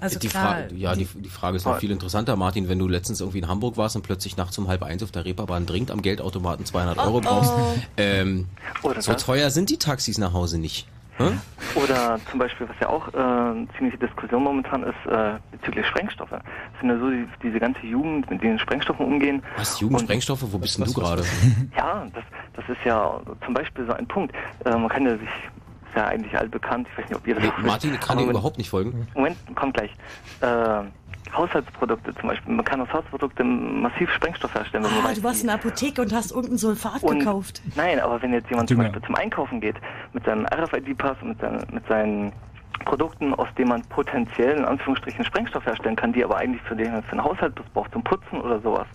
also 0.00 0.18
die 0.18 0.28
klar. 0.28 0.54
Frage, 0.54 0.74
ja, 0.76 0.94
die, 0.94 1.04
die 1.06 1.28
Frage 1.28 1.56
ist 1.56 1.66
noch 1.66 1.78
viel 1.78 1.90
interessanter, 1.90 2.36
Martin, 2.36 2.68
wenn 2.68 2.78
du 2.78 2.88
letztens 2.88 3.20
irgendwie 3.20 3.38
in 3.38 3.48
Hamburg 3.48 3.76
warst 3.76 3.96
und 3.96 4.02
plötzlich 4.02 4.36
nachts 4.36 4.56
um 4.58 4.68
halb 4.68 4.82
eins 4.82 5.02
auf 5.02 5.10
der 5.10 5.24
Reeperbahn 5.24 5.66
dringend 5.66 5.90
am 5.90 6.02
Geldautomaten 6.02 6.64
200 6.64 6.98
Euro 6.98 7.18
Oh, 7.18 7.20
brauchst. 7.20 7.52
oh. 7.54 7.74
Ähm, 7.96 8.46
Oder 8.82 9.02
so 9.02 9.12
teuer 9.14 9.50
sind 9.50 9.70
die 9.70 9.78
Taxis 9.78 10.18
nach 10.18 10.32
Hause 10.32 10.58
nicht. 10.58 10.86
Hä? 11.18 11.32
Oder 11.74 12.18
zum 12.30 12.38
Beispiel, 12.38 12.66
was 12.66 12.76
ja 12.80 12.88
auch 12.88 13.12
äh, 13.12 13.18
eine 13.18 13.66
ziemliche 13.76 13.98
Diskussion 13.98 14.42
momentan 14.42 14.82
ist, 14.84 14.94
äh, 15.06 15.34
bezüglich 15.50 15.86
Sprengstoffe. 15.86 16.32
Es 16.32 16.80
sind 16.80 16.88
ja 16.88 16.98
so 16.98 17.10
die, 17.10 17.26
diese 17.42 17.58
ganze 17.60 17.80
Jugend, 17.86 18.30
mit 18.30 18.42
denen 18.42 18.58
Sprengstoffen 18.58 19.04
umgehen. 19.04 19.42
Was, 19.58 19.78
Jugendsprengstoffe? 19.80 20.44
Wo 20.50 20.56
bist 20.56 20.78
denn 20.78 20.86
du 20.86 20.94
gerade? 20.94 21.22
Ja, 21.76 22.06
das, 22.14 22.24
das 22.54 22.64
ist 22.70 22.82
ja 22.86 23.20
zum 23.44 23.52
Beispiel 23.52 23.84
so 23.84 23.92
ein 23.92 24.06
Punkt. 24.08 24.34
Äh, 24.64 24.70
man 24.70 24.88
kann 24.88 25.04
ja 25.04 25.18
sich, 25.18 25.28
ist 25.90 25.96
ja 25.96 26.06
eigentlich 26.06 26.36
allbekannt, 26.38 26.86
ich 26.92 26.98
weiß 26.98 27.08
nicht, 27.10 27.18
ob 27.18 27.26
ihr 27.26 27.34
das 27.34 27.44
Nee, 27.44 27.50
Martin 27.66 28.00
kann 28.00 28.18
dir 28.18 28.24
überhaupt 28.28 28.58
nicht 28.58 28.70
folgen. 28.70 29.06
Moment, 29.14 29.36
kommt 29.56 29.74
gleich. 29.74 29.90
Äh, 30.40 30.84
Haushaltsprodukte 31.36 32.12
zum 32.16 32.28
Beispiel. 32.28 32.52
Man 32.54 32.64
kann 32.64 32.80
aus 32.80 32.88
Haushaltsprodukten 32.88 33.82
massiv 33.82 34.10
Sprengstoff 34.12 34.52
herstellen. 34.54 34.82
Wenn 34.84 34.90
man 34.94 35.04
Ah, 35.04 35.08
weiß, 35.10 35.18
du 35.18 35.22
warst 35.24 35.40
in 35.42 35.46
der 35.46 35.56
Apotheke 35.56 36.02
und 36.02 36.12
hast 36.12 36.32
irgendein 36.32 36.58
Sulfat 36.58 37.02
Und- 37.02 37.18
gekauft. 37.20 37.62
Nein, 37.76 38.00
aber 38.00 38.20
wenn 38.22 38.32
jetzt 38.32 38.50
jemand 38.50 38.68
zum. 38.68 38.78
Beispiel 38.78 39.02
zum 39.02 39.14
Einkaufen 39.14 39.60
geht, 39.60 39.76
mit 40.12 40.24
seinem 40.24 40.46
RFID-Pass 40.46 41.16
und 41.22 41.28
mit, 41.28 41.40
seinen- 41.40 41.64
mit 41.72 41.86
seinen 41.86 42.32
Produkten, 42.84 43.34
aus 43.34 43.46
denen 43.58 43.68
man 43.68 43.82
potenziell 43.82 44.56
in 44.58 44.64
Anführungsstrichen 44.64 45.24
Sprengstoff 45.24 45.64
herstellen 45.66 45.94
kann, 45.96 46.12
die 46.12 46.24
aber 46.24 46.36
eigentlich 46.38 46.62
für 46.62 46.74
den, 46.74 47.00
für 47.04 47.10
den 47.16 47.22
Haushalt 47.22 47.54
braucht, 47.74 47.92
zum 47.92 48.02
Putzen 48.02 48.40
oder 48.40 48.58
sowas, 48.60 48.86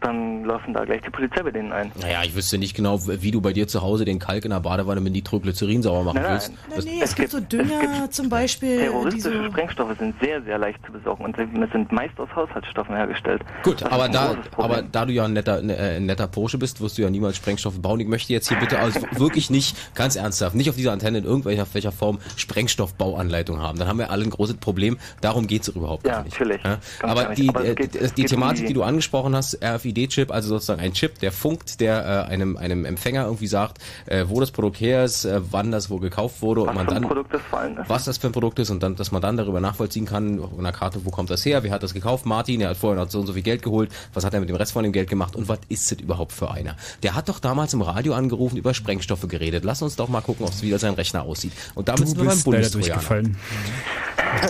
dann 0.00 0.44
laufen 0.44 0.72
da 0.74 0.84
gleich 0.84 1.02
die 1.02 1.10
Polizei 1.10 1.42
bei 1.42 1.50
denen 1.50 1.72
ein. 1.72 1.92
Naja, 2.00 2.22
ich 2.24 2.34
wüsste 2.34 2.58
nicht 2.58 2.74
genau, 2.74 3.00
wie 3.06 3.30
du 3.30 3.40
bei 3.40 3.52
dir 3.52 3.68
zu 3.68 3.82
Hause 3.82 4.04
den 4.04 4.18
Kalk 4.18 4.44
in 4.44 4.50
der 4.50 4.60
Badewanne 4.60 5.00
mit 5.00 5.12
Nitroglycerin 5.12 5.82
sauber 5.82 6.04
machen 6.04 6.22
Nein, 6.22 6.24
nein. 6.24 6.32
willst. 6.32 6.52
Das- 6.76 6.84
nee, 6.84 7.00
es, 7.02 7.14
gibt 7.14 7.30
so 7.30 7.40
Dünger 7.40 8.10
zum 8.10 8.28
Beispiel, 8.28 8.78
die 8.78 8.84
Terroristische 8.84 9.42
so... 9.42 9.50
Sprengstoffe 9.50 9.98
sind 9.98 10.14
sehr, 10.20 10.42
sehr 10.42 10.58
leicht 10.58 10.78
zu 10.86 10.92
besorgen 10.92 11.24
und 11.24 11.36
sind 11.36 11.50
sind 11.72 11.92
meist 11.92 12.18
aus 12.18 12.28
Haushaltsstoffen 12.34 12.96
hergestellt. 12.96 13.42
Gut, 13.62 13.82
aber 13.82 14.08
da, 14.08 14.36
aber 14.56 14.82
da 14.82 15.04
du 15.04 15.12
ja 15.12 15.24
ein 15.24 15.32
netter, 15.34 15.60
ne, 15.62 15.76
äh, 15.76 15.96
ein 15.96 16.06
netter 16.06 16.26
Porsche 16.26 16.58
bist, 16.58 16.80
wirst 16.80 16.96
du 16.98 17.02
ja 17.02 17.10
niemals 17.10 17.36
Sprengstoffe 17.36 17.80
bauen. 17.80 18.00
Ich 18.00 18.08
möchte 18.08 18.32
jetzt 18.32 18.48
hier 18.48 18.58
bitte 18.58 18.78
also 18.78 19.00
wirklich 19.12 19.50
nicht, 19.50 19.76
ganz 19.94 20.16
ernsthaft, 20.16 20.54
nicht 20.54 20.70
auf 20.70 20.76
dieser 20.76 20.92
Antenne 20.92 21.18
in 21.18 21.24
irgendwelcher 21.24 21.66
welcher 21.72 21.92
Form 21.92 22.18
Sprengstoffbauanleitung 22.36 23.60
haben. 23.60 23.78
Dann 23.78 23.88
haben 23.88 23.98
wir 23.98 24.10
alle 24.10 24.24
ein 24.24 24.30
großes 24.30 24.56
Problem. 24.56 24.98
Darum 25.20 25.46
geht's 25.46 25.68
überhaupt 25.68 26.06
Ja, 26.06 26.14
gar 26.16 26.24
nicht. 26.24 26.32
natürlich. 26.40 26.62
Ja? 26.64 26.78
Ganz 27.00 27.18
Aber 27.20 27.34
die. 27.34 27.48
Aber 27.48 27.62
es 27.64 27.70
äh, 27.70 27.74
geht- 27.74 27.94
die, 27.94 27.98
es 27.98 28.14
die 28.14 28.22
geht 28.22 28.32
um 28.32 28.36
Thematik, 28.40 28.60
die- 28.62 28.66
die 28.68 28.74
du 28.74 28.82
angesprochen 28.82 29.34
hast, 29.34 29.54
RFID-Chip, 29.92 30.30
also 30.30 30.48
sozusagen 30.48 30.80
ein 30.80 30.92
Chip, 30.92 31.18
der 31.18 31.32
funkt, 31.32 31.80
der 31.80 32.26
äh, 32.28 32.30
einem, 32.32 32.56
einem 32.56 32.84
Empfänger 32.84 33.24
irgendwie 33.24 33.46
sagt, 33.46 33.78
äh, 34.06 34.24
wo 34.28 34.40
das 34.40 34.50
Produkt 34.50 34.80
her 34.80 35.04
ist, 35.04 35.24
äh, 35.24 35.40
wann 35.50 35.70
das 35.70 35.90
wo 35.90 35.98
gekauft 35.98 36.42
wurde 36.42 36.62
und 36.62 36.68
Was 36.68 36.74
man 36.74 36.86
für 36.86 36.94
ein 36.94 37.02
dann 37.02 37.08
Produkt 37.08 37.34
das 37.34 37.40
was 37.88 38.04
das 38.04 38.18
für 38.18 38.26
ein 38.28 38.32
Produkt 38.32 38.58
ist 38.58 38.70
und 38.70 38.82
dann, 38.82 38.96
dass 38.96 39.12
man 39.12 39.22
dann 39.22 39.36
darüber 39.36 39.60
nachvollziehen 39.60 40.06
kann, 40.06 40.40
auf 40.40 40.58
einer 40.58 40.72
Karte, 40.72 41.04
wo 41.04 41.10
kommt 41.10 41.30
das 41.30 41.44
her, 41.44 41.62
wer 41.62 41.70
hat 41.72 41.82
das 41.82 41.94
gekauft, 41.94 42.26
Martin, 42.26 42.60
er 42.60 42.70
hat 42.70 42.76
vorher 42.76 43.02
noch 43.02 43.10
so 43.10 43.20
und 43.20 43.26
so 43.26 43.32
viel 43.32 43.42
Geld 43.42 43.62
geholt, 43.62 43.90
was 44.14 44.24
hat 44.24 44.34
er 44.34 44.40
mit 44.40 44.48
dem 44.48 44.56
Rest 44.56 44.72
von 44.72 44.82
dem 44.82 44.92
Geld 44.92 45.08
gemacht 45.08 45.36
und 45.36 45.48
was 45.48 45.58
ist 45.68 45.90
das 45.90 45.98
überhaupt 46.00 46.32
für 46.32 46.50
einer? 46.50 46.76
Der 47.02 47.14
hat 47.14 47.28
doch 47.28 47.38
damals 47.40 47.72
im 47.74 47.82
Radio 47.82 48.14
angerufen, 48.14 48.56
über 48.56 48.74
Sprengstoffe 48.74 49.26
geredet. 49.28 49.64
Lass 49.64 49.82
uns 49.82 49.96
doch 49.96 50.08
mal 50.08 50.20
gucken, 50.20 50.46
ob 50.46 50.52
es 50.52 50.62
wieder 50.62 50.78
sein 50.78 50.94
Rechner 50.94 51.22
aussieht. 51.22 51.52
Und 51.74 51.88
damit 51.88 52.02
Du 52.02 52.06
sind 52.06 52.18
wir 52.20 52.26
beim 52.28 52.40
Bundestrojaner. 52.42 52.92
durchgefallen. 52.94 53.36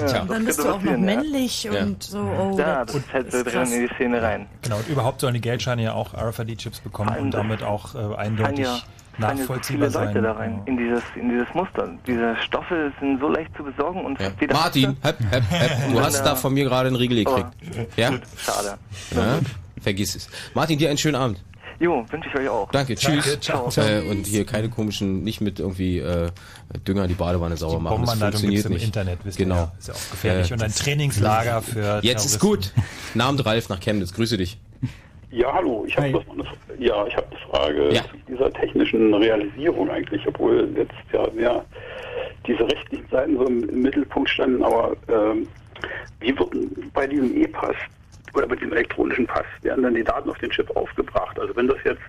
Tja. 0.06 0.22
Und 0.22 0.30
dann 0.30 0.44
bist 0.44 0.58
du 0.58 0.68
auch 0.68 0.82
noch 0.82 0.96
männlich 0.98 1.64
Ja. 1.64 1.82
und 1.84 2.02
so, 2.02 2.18
oh, 2.18 2.56
Ja, 2.58 2.84
das 2.84 2.96
das 2.96 3.04
fällt 3.04 3.32
so 3.32 3.38
ist 3.38 3.46
drin 3.46 3.72
in 3.72 3.88
die 3.88 3.94
Szene 3.94 4.22
rein. 4.22 4.46
Genau, 4.62 4.76
und 4.76 4.88
überhaupt 4.88 5.20
sollen 5.30 5.34
die 5.42 5.48
Geldscheine 5.48 5.82
ja 5.82 5.94
auch 5.94 6.14
RFID-Chips 6.14 6.80
bekommen 6.80 7.10
allem 7.10 7.24
und 7.24 7.34
damit 7.34 7.62
auch 7.62 7.94
äh, 7.94 8.16
eindeutig 8.16 8.64
ja, 8.64 8.78
fallen 9.18 9.38
ja 9.38 9.38
so 9.38 9.42
nachvollziehbar 9.42 9.90
viele 9.90 10.04
Leute 10.04 10.14
sein. 10.14 10.22
da 10.22 10.32
rein, 10.32 10.62
in 10.66 10.76
dieses, 10.76 11.02
in 11.14 11.28
dieses 11.28 11.54
Muster. 11.54 11.88
Diese 12.06 12.36
Stoffe 12.44 12.92
sind 13.00 13.20
so 13.20 13.28
leicht 13.28 13.56
zu 13.56 13.62
besorgen 13.62 14.04
und 14.04 14.20
Ja. 14.20 14.30
Martin, 14.52 14.96
hepp, 15.02 15.20
hepp, 15.30 15.44
hepp, 15.50 15.92
du 15.92 16.00
hast 16.00 16.22
da 16.22 16.34
von 16.34 16.52
mir 16.52 16.64
gerade 16.64 16.88
einen 16.88 16.96
Riegel 16.96 17.24
gekriegt. 17.24 17.48
Ja? 17.96 18.12
Schade. 18.38 18.78
ja? 19.14 19.38
Vergiss 19.80 20.14
es. 20.16 20.28
Martin, 20.54 20.78
dir 20.78 20.88
einen 20.88 20.98
schönen 20.98 21.16
Abend. 21.16 21.42
Jo, 21.78 22.04
wünsche 22.10 22.28
ich 22.28 22.34
euch 22.38 22.48
auch. 22.48 22.70
Danke, 22.72 22.94
tschüss. 22.94 23.24
Danke, 23.24 23.40
ciao. 23.40 23.70
Äh, 23.76 24.02
und 24.02 24.26
hier 24.26 24.44
keine 24.44 24.68
komischen, 24.68 25.22
nicht 25.22 25.40
mit 25.40 25.58
irgendwie 25.58 25.98
äh, 25.98 26.30
Dünger 26.86 27.08
die 27.08 27.14
Badewanne 27.14 27.56
sauber 27.56 27.78
Die 27.78 27.82
machen. 27.84 28.04
Das 28.04 28.10
funktioniert 28.18 28.50
gibt's 28.50 28.66
im 28.66 28.72
nicht. 28.74 28.84
Internet, 28.84 29.20
wisst 29.24 29.38
ihr 29.38 29.46
genau. 29.46 29.56
ja. 29.56 29.72
Ist 29.78 29.88
ja 29.88 29.94
auch 29.94 30.10
gefährlich. 30.10 30.52
Und 30.52 30.62
ein 30.62 30.74
Trainingslager 30.74 31.62
für 31.62 32.00
Jetzt 32.02 32.26
ist 32.26 32.38
gut. 32.38 32.74
Namen 33.14 33.40
Ralf 33.40 33.70
nach 33.70 33.80
Chemnitz. 33.80 34.12
Grüße 34.12 34.36
dich. 34.36 34.58
Ja, 35.30 35.52
hallo, 35.52 35.84
ich 35.86 35.96
habe 35.96 36.06
eine, 36.08 36.44
ja, 36.78 37.06
ich 37.06 37.16
habe 37.16 37.26
eine 37.28 37.38
Frage 37.50 37.94
Ja. 37.94 38.02
zu 38.02 38.16
dieser 38.28 38.52
technischen 38.52 39.14
Realisierung 39.14 39.88
eigentlich, 39.88 40.26
obwohl 40.26 40.68
jetzt 40.76 40.92
ja 41.12 41.24
mehr 41.32 41.64
diese 42.46 42.64
rechtlichen 42.64 43.06
Seiten 43.10 43.36
so 43.36 43.46
im, 43.46 43.60
Mittelpunkt 43.82 44.28
standen, 44.28 44.62
aber 44.64 44.96
ähm, 45.08 45.46
wie 46.18 46.36
wird 46.36 46.92
bei 46.92 47.06
diesem 47.06 47.36
E-Pass 47.36 47.76
oder 48.34 48.48
bei 48.48 48.56
diesem 48.56 48.72
elektronischen 48.72 49.26
Pass 49.26 49.46
werden 49.62 49.84
dann 49.84 49.94
die 49.94 50.02
Daten 50.04 50.28
auf 50.28 50.38
den 50.38 50.50
Chip 50.50 50.74
aufgebracht? 50.76 51.38
Also 51.38 51.54
wenn 51.54 51.68
das 51.68 51.78
jetzt 51.84 52.02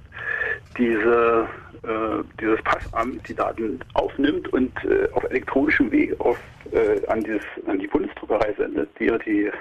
diese 0.77 1.47
äh, 1.83 2.23
dieses 2.39 2.61
Passamt 2.63 3.27
die 3.27 3.35
Daten 3.35 3.79
aufnimmt 3.93 4.51
und 4.53 4.71
äh, 4.85 5.07
auf 5.13 5.23
elektronischem 5.25 5.91
Weg 5.91 6.19
auf, 6.19 6.37
äh, 6.71 7.05
an, 7.07 7.23
dieses, 7.23 7.41
an 7.67 7.79
die 7.79 7.87
Bundesdruckerei 7.87 8.53
sendet, 8.57 8.89
die 8.99 9.05
ja 9.05 9.17
die 9.19 9.51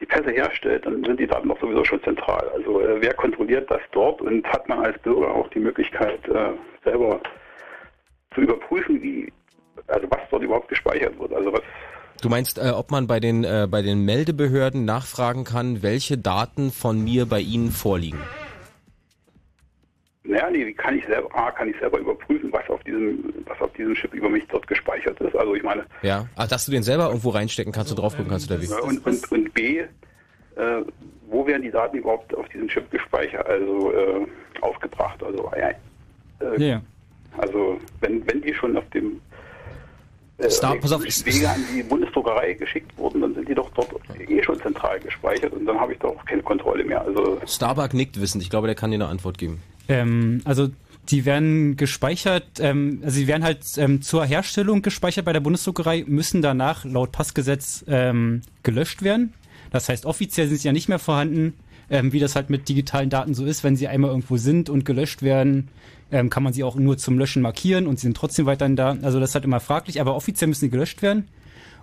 die 0.00 0.06
Pässe 0.06 0.30
herstellt, 0.30 0.86
dann 0.86 1.02
sind 1.04 1.18
die 1.18 1.26
Daten 1.26 1.48
doch 1.48 1.60
sowieso 1.60 1.84
schon 1.84 2.02
zentral. 2.02 2.48
Also 2.54 2.80
äh, 2.80 3.00
wer 3.00 3.14
kontrolliert 3.14 3.70
das 3.70 3.80
dort 3.92 4.20
und 4.20 4.46
hat 4.46 4.68
man 4.68 4.84
als 4.84 4.98
Bürger 5.00 5.34
auch 5.34 5.48
die 5.50 5.60
Möglichkeit, 5.60 6.26
äh, 6.28 6.52
selber 6.84 7.20
zu 8.34 8.42
überprüfen, 8.42 9.02
wie, 9.02 9.32
also 9.88 10.06
was 10.10 10.20
dort 10.30 10.42
überhaupt 10.42 10.68
gespeichert 10.68 11.18
wird. 11.18 11.32
Also 11.32 11.52
was 11.52 11.62
Du 12.20 12.28
meinst, 12.28 12.58
äh, 12.58 12.70
ob 12.70 12.90
man 12.90 13.06
bei 13.06 13.20
den, 13.20 13.44
äh, 13.44 13.68
bei 13.70 13.80
den 13.80 14.04
Meldebehörden 14.04 14.84
nachfragen 14.84 15.44
kann, 15.44 15.82
welche 15.84 16.18
Daten 16.18 16.72
von 16.72 17.02
mir 17.02 17.26
bei 17.26 17.38
Ihnen 17.38 17.70
vorliegen? 17.70 18.18
Naja, 20.38 20.50
nee, 20.50 20.66
wie 20.66 20.72
kann 20.74 20.96
ich 20.98 21.04
selber, 21.06 21.28
A, 21.36 21.50
kann 21.50 21.68
ich 21.68 21.76
selber 21.78 21.98
überprüfen, 21.98 22.52
was 22.52 22.68
auf 22.68 22.82
diesem, 22.84 23.32
was 23.46 23.60
auf 23.60 23.72
diesem 23.72 23.94
Chip 23.94 24.14
über 24.14 24.28
mich 24.28 24.44
dort 24.48 24.66
gespeichert 24.66 25.20
ist. 25.20 25.36
Also 25.36 25.54
ich 25.54 25.62
meine, 25.62 25.84
Ja. 26.02 26.26
Ah, 26.36 26.46
dass 26.46 26.64
du 26.66 26.72
den 26.72 26.82
selber 26.82 27.08
irgendwo 27.08 27.30
reinstecken 27.30 27.72
kannst 27.72 27.90
und 27.90 27.98
drauf 27.98 28.14
gucken 28.16 28.30
kannst 28.30 28.50
oder 28.50 28.60
wie? 28.60 28.66
und, 28.66 29.04
und, 29.04 29.32
und 29.32 29.54
B, 29.54 29.78
äh, 29.80 29.86
wo 31.28 31.46
werden 31.46 31.62
die 31.62 31.70
Daten 31.70 31.96
überhaupt 31.98 32.34
auf 32.34 32.48
diesem 32.48 32.68
Chip 32.68 32.90
gespeichert, 32.90 33.46
also 33.46 33.92
äh, 33.92 34.26
aufgebracht? 34.60 35.22
Also 35.22 35.50
äh, 35.52 35.74
Ja, 36.40 36.66
ja. 36.66 36.82
wenn 38.00 38.42
die 38.42 38.54
schon 38.54 38.76
auf 38.76 38.88
dem 38.90 39.20
äh, 40.38 40.48
Star- 40.50 40.76
pass 40.76 40.92
auf, 40.92 41.02
Wege 41.02 41.48
an 41.48 41.64
die 41.74 41.82
Bundesdruckerei 41.82 42.54
geschickt 42.54 42.96
wurden, 42.96 43.20
dann 43.22 43.34
sind 43.34 43.48
die 43.48 43.54
doch 43.54 43.70
dort 43.74 43.90
eh 44.28 44.42
schon 44.42 44.60
zentral 44.60 45.00
gespeichert 45.00 45.52
und 45.52 45.66
dann 45.66 45.78
habe 45.78 45.92
ich 45.92 45.98
doch 45.98 46.16
auch 46.16 46.24
keine 46.24 46.42
Kontrolle 46.42 46.84
mehr. 46.84 47.02
Also 47.02 47.40
Starbuck 47.46 47.92
nickt 47.92 48.20
wissend. 48.20 48.42
Ich 48.42 48.50
glaube, 48.50 48.66
der 48.68 48.76
kann 48.76 48.90
dir 48.90 48.96
eine 48.96 49.08
Antwort 49.08 49.36
geben. 49.38 49.60
Ähm, 49.88 50.40
also 50.44 50.68
die 51.10 51.24
werden 51.24 51.76
gespeichert, 51.76 52.44
ähm, 52.60 53.00
also 53.02 53.16
sie 53.16 53.26
werden 53.26 53.42
halt 53.42 53.62
ähm, 53.78 54.02
zur 54.02 54.24
Herstellung 54.26 54.82
gespeichert 54.82 55.24
bei 55.24 55.32
der 55.32 55.40
Bundesdruckerei, 55.40 56.04
müssen 56.06 56.42
danach 56.42 56.84
laut 56.84 57.12
Passgesetz 57.12 57.84
ähm, 57.88 58.42
gelöscht 58.62 59.02
werden. 59.02 59.32
Das 59.70 59.88
heißt, 59.88 60.06
offiziell 60.06 60.48
sind 60.48 60.58
sie 60.58 60.68
ja 60.68 60.72
nicht 60.72 60.88
mehr 60.88 60.98
vorhanden, 60.98 61.54
ähm, 61.90 62.12
wie 62.12 62.18
das 62.18 62.36
halt 62.36 62.50
mit 62.50 62.68
digitalen 62.68 63.10
Daten 63.10 63.34
so 63.34 63.44
ist. 63.44 63.64
Wenn 63.64 63.76
sie 63.76 63.88
einmal 63.88 64.10
irgendwo 64.10 64.36
sind 64.36 64.68
und 64.68 64.84
gelöscht 64.84 65.22
werden, 65.22 65.68
ähm, 66.10 66.30
kann 66.30 66.42
man 66.42 66.52
sie 66.52 66.64
auch 66.64 66.76
nur 66.76 66.98
zum 66.98 67.18
Löschen 67.18 67.42
markieren 67.42 67.86
und 67.86 67.98
sie 67.98 68.06
sind 68.06 68.16
trotzdem 68.16 68.46
weiterhin 68.46 68.76
da. 68.76 68.96
Also 69.02 69.20
das 69.20 69.30
ist 69.30 69.34
halt 69.34 69.44
immer 69.44 69.60
fraglich, 69.60 70.00
aber 70.00 70.14
offiziell 70.14 70.48
müssen 70.48 70.60
sie 70.60 70.70
gelöscht 70.70 71.02
werden. 71.02 71.28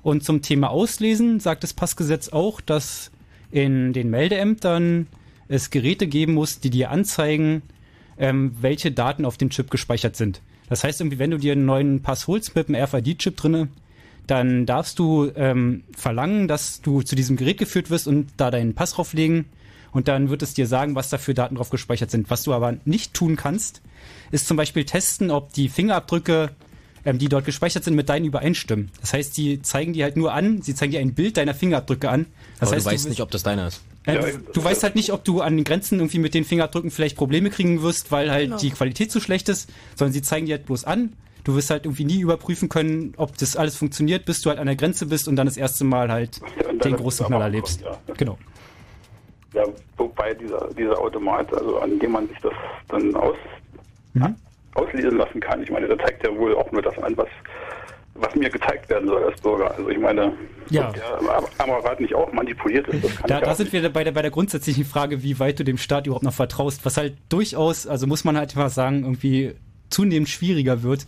Und 0.04 0.24
zum 0.24 0.44
Thema 0.44 0.70
Auslesen 0.70 1.40
sagt 1.40 1.64
das 1.64 1.74
Passgesetz 1.74 2.30
auch, 2.30 2.62
dass 2.62 3.12
in 3.50 3.94
den 3.94 4.10
Meldeämtern 4.12 5.08
es 5.48 5.70
Geräte 5.72 6.08
geben 6.08 6.34
muss, 6.34 6.60
die 6.60 6.70
dir 6.70 6.92
anzeigen, 6.92 7.64
ähm, 8.18 8.56
welche 8.60 8.92
Daten 8.92 9.26
auf 9.26 9.38
dem 9.38 9.50
Chip 9.50 9.70
gespeichert 9.72 10.16
sind. 10.16 10.42
Das 10.70 10.84
heißt 10.84 11.02
irgendwie, 11.02 11.20
wenn 11.20 11.32
du 11.32 11.38
dir 11.38 11.52
einen 11.54 11.66
neuen 11.66 12.02
Pass 12.02 12.28
holst 12.28 12.56
mit 12.56 12.68
einem 12.70 12.82
RFID-Chip 12.84 13.38
drinne, 13.38 13.68
dann 14.28 14.66
darfst 14.66 14.98
du 14.98 15.32
ähm, 15.36 15.84
verlangen, 15.96 16.48
dass 16.48 16.82
du 16.82 17.02
zu 17.04 17.16
diesem 17.16 17.36
Gerät 17.38 17.58
geführt 17.60 17.90
wirst 17.92 18.08
und 18.08 18.28
da 18.38 18.50
deinen 18.50 18.74
Pass 18.74 18.94
drauflegen 18.94 19.46
und 19.92 20.08
dann 20.08 20.30
wird 20.30 20.42
es 20.42 20.54
dir 20.56 20.66
sagen, 20.66 20.96
was 20.96 21.10
da 21.10 21.18
für 21.20 21.34
Daten 21.36 21.56
drauf 21.56 21.70
gespeichert 21.70 22.10
sind. 22.10 22.30
Was 22.32 22.44
du 22.44 22.54
aber 22.54 22.76
nicht 22.86 23.14
tun 23.14 23.36
kannst, 23.36 23.82
ist 24.32 24.48
zum 24.48 24.58
Beispiel 24.58 24.84
testen, 24.86 25.30
ob 25.30 25.54
die 25.54 25.70
Fingerabdrücke, 25.70 26.50
ähm, 27.06 27.20
die 27.20 27.30
dort 27.30 27.46
gespeichert 27.46 27.84
sind, 27.84 27.94
mit 27.96 28.10
deinen 28.10 28.26
übereinstimmen. 28.26 28.90
Das 29.00 29.14
heißt, 29.14 29.38
die 29.38 29.62
zeigen 29.62 29.94
dir 29.94 30.06
halt 30.06 30.18
nur 30.18 30.34
an, 30.34 30.64
sie 30.64 30.74
zeigen 30.74 30.92
dir 30.92 31.00
ein 31.00 31.14
Bild 31.14 31.38
deiner 31.38 31.54
Fingerabdrücke 31.54 32.10
an. 32.10 32.26
Das 32.60 32.70
Aber 32.70 32.78
heißt, 32.78 32.86
du 32.88 32.90
weißt 32.92 33.04
wirst- 33.06 33.10
nicht, 33.10 33.22
ob 33.22 33.30
das 33.30 33.44
deiner 33.44 33.68
ist. 33.68 33.82
Äh, 34.06 34.34
du 34.54 34.64
weißt 34.64 34.84
halt 34.84 34.96
nicht, 34.96 35.12
ob 35.12 35.24
du 35.24 35.42
an 35.42 35.56
den 35.58 35.64
Grenzen 35.64 36.00
irgendwie 36.00 36.20
mit 36.20 36.34
den 36.34 36.44
Fingerabdrücken 36.46 36.92
vielleicht 36.92 37.16
Probleme 37.18 37.50
kriegen 37.50 37.82
wirst, 37.82 38.12
weil 38.12 38.32
halt 38.32 38.46
Genau. 38.46 38.58
die 38.58 38.70
Qualität 38.72 39.12
zu 39.12 39.20
schlecht 39.20 39.50
ist, 39.50 39.70
sondern 39.96 40.14
sie 40.14 40.22
zeigen 40.22 40.46
dir 40.46 40.56
halt 40.58 40.66
bloß 40.66 40.86
an. 40.86 41.14
Du 41.44 41.56
wirst 41.56 41.70
halt 41.70 41.86
irgendwie 41.86 42.06
nie 42.06 42.20
überprüfen 42.22 42.70
können, 42.70 43.14
ob 43.18 43.38
das 43.38 43.56
alles 43.56 43.76
funktioniert, 43.76 44.26
bis 44.26 44.42
du 44.42 44.50
halt 44.50 44.60
an 44.60 44.66
der 44.66 44.76
Grenze 44.76 45.06
bist 45.06 45.28
und 45.28 45.36
dann 45.36 45.46
das 45.46 45.58
erste 45.58 45.84
Mal 45.84 46.12
halt 46.12 46.42
den 46.84 46.96
großen 46.96 47.26
Knall 47.28 47.42
erlebst. 47.42 47.84
Genau. 48.18 48.38
ja, 49.54 49.64
wobei 49.98 50.34
dieser, 50.34 50.70
dieser 50.78 51.00
Automat, 51.00 51.54
also 51.54 51.78
an 51.80 51.98
dem 52.00 52.12
man 52.12 52.28
sich 52.28 52.38
das 52.42 52.54
dann 52.88 53.16
aus, 53.16 53.36
Mhm. 54.14 54.34
auslesen 54.76 55.18
lassen 55.18 55.40
kann, 55.42 55.62
ich 55.62 55.70
meine, 55.70 55.88
der 55.88 55.98
zeigt 56.00 56.26
ja 56.26 56.34
wohl 56.38 56.56
auch 56.56 56.72
nur 56.72 56.82
das 56.82 56.98
an, 57.00 57.16
was, 57.18 57.28
was 58.16 58.34
mir 58.36 58.50
gezeigt 58.50 58.90
werden 58.90 59.08
soll 59.08 59.24
als 59.24 59.40
Bürger. 59.42 59.72
Also 59.78 59.90
ich 59.90 60.00
meine, 60.00 60.34
Ja. 60.70 60.92
der 60.92 61.04
nicht 62.00 62.16
auch 62.16 62.32
manipuliert 62.32 62.88
ist, 62.88 63.04
Da, 63.28 63.42
da 63.42 63.54
sind 63.56 63.72
wir 63.74 63.88
bei 63.90 64.04
der, 64.04 64.14
bei 64.14 64.22
der 64.22 64.32
grundsätzlichen 64.32 64.86
Frage, 64.86 65.22
wie 65.22 65.38
weit 65.40 65.60
du 65.60 65.64
dem 65.64 65.78
Staat 65.78 66.08
überhaupt 66.08 66.24
noch 66.24 66.34
vertraust, 66.34 66.86
was 66.86 66.98
halt 66.98 67.18
durchaus, 67.30 67.86
also 67.88 68.08
muss 68.08 68.24
man 68.24 68.38
halt 68.38 68.56
einfach 68.56 68.70
sagen, 68.70 69.04
irgendwie 69.04 69.54
zunehmend 69.90 70.30
schwieriger 70.30 70.82
wird. 70.82 71.08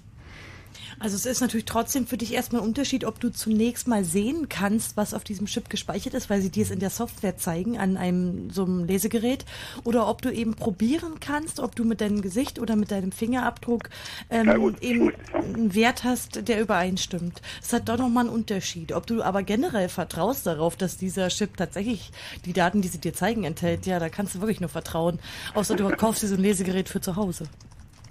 Also 1.00 1.16
es 1.16 1.28
ist 1.28 1.42
natürlich 1.42 1.66
trotzdem 1.66 2.08
für 2.08 2.18
dich 2.18 2.34
erstmal 2.34 2.62
ein 2.62 2.68
Unterschied, 2.68 3.06
ob 3.06 3.20
du 3.20 3.30
zunächst 3.30 3.88
mal 3.88 4.04
sehen 4.04 4.50
kannst, 4.50 4.98
was 4.98 5.14
auf 5.14 5.24
diesem 5.24 5.46
Chip 5.46 5.70
gespeichert 5.70 6.16
ist, 6.16 6.30
weil 6.30 6.42
sie 6.42 6.50
dir 6.50 6.64
es 6.64 6.72
in 6.72 6.80
der 6.80 6.90
Software 6.90 7.38
zeigen 7.38 7.78
an 7.78 7.98
einem 7.98 8.50
so 8.50 8.66
einem 8.66 8.86
Lesegerät, 8.86 9.46
oder 9.84 10.08
ob 10.08 10.24
du 10.24 10.32
eben 10.34 10.56
probieren 10.56 11.20
kannst, 11.20 11.60
ob 11.60 11.76
du 11.76 11.84
mit 11.84 12.02
deinem 12.02 12.22
Gesicht 12.22 12.58
oder 12.58 12.76
mit 12.76 12.90
deinem 12.90 13.12
Fingerabdruck 13.12 13.90
ähm, 14.32 14.76
eben 14.82 15.12
einen 15.34 15.76
Wert 15.76 16.04
hast, 16.04 16.48
der 16.48 16.60
übereinstimmt. 16.60 17.42
Es 17.62 17.74
hat 17.74 17.90
doch 17.90 17.98
nochmal 17.98 18.26
einen 18.26 18.34
Unterschied. 18.34 18.92
Ob 18.92 19.06
du 19.06 19.22
aber 19.22 19.44
generell 19.44 19.90
vertraust 19.90 20.48
darauf, 20.48 20.76
dass 20.76 20.98
dieser 20.98 21.28
Chip 21.28 21.58
tatsächlich 21.58 22.12
die 22.46 22.54
Daten, 22.54 22.82
die 22.82 22.88
sie 22.88 23.00
dir 23.00 23.14
zeigen, 23.14 23.44
enthält, 23.44 23.86
ja, 23.86 24.00
da 24.00 24.10
kannst 24.10 24.34
du 24.34 24.42
wirklich 24.42 24.62
nur 24.62 24.70
vertrauen. 24.70 25.20
Außer 25.54 25.76
du 25.76 25.90
kaufst 25.90 26.24
dir 26.24 26.28
so 26.28 26.36
ein 26.36 26.42
Lesegerät 26.42 26.90
für 26.90 27.02
zu 27.02 27.16
Hause. 27.16 27.46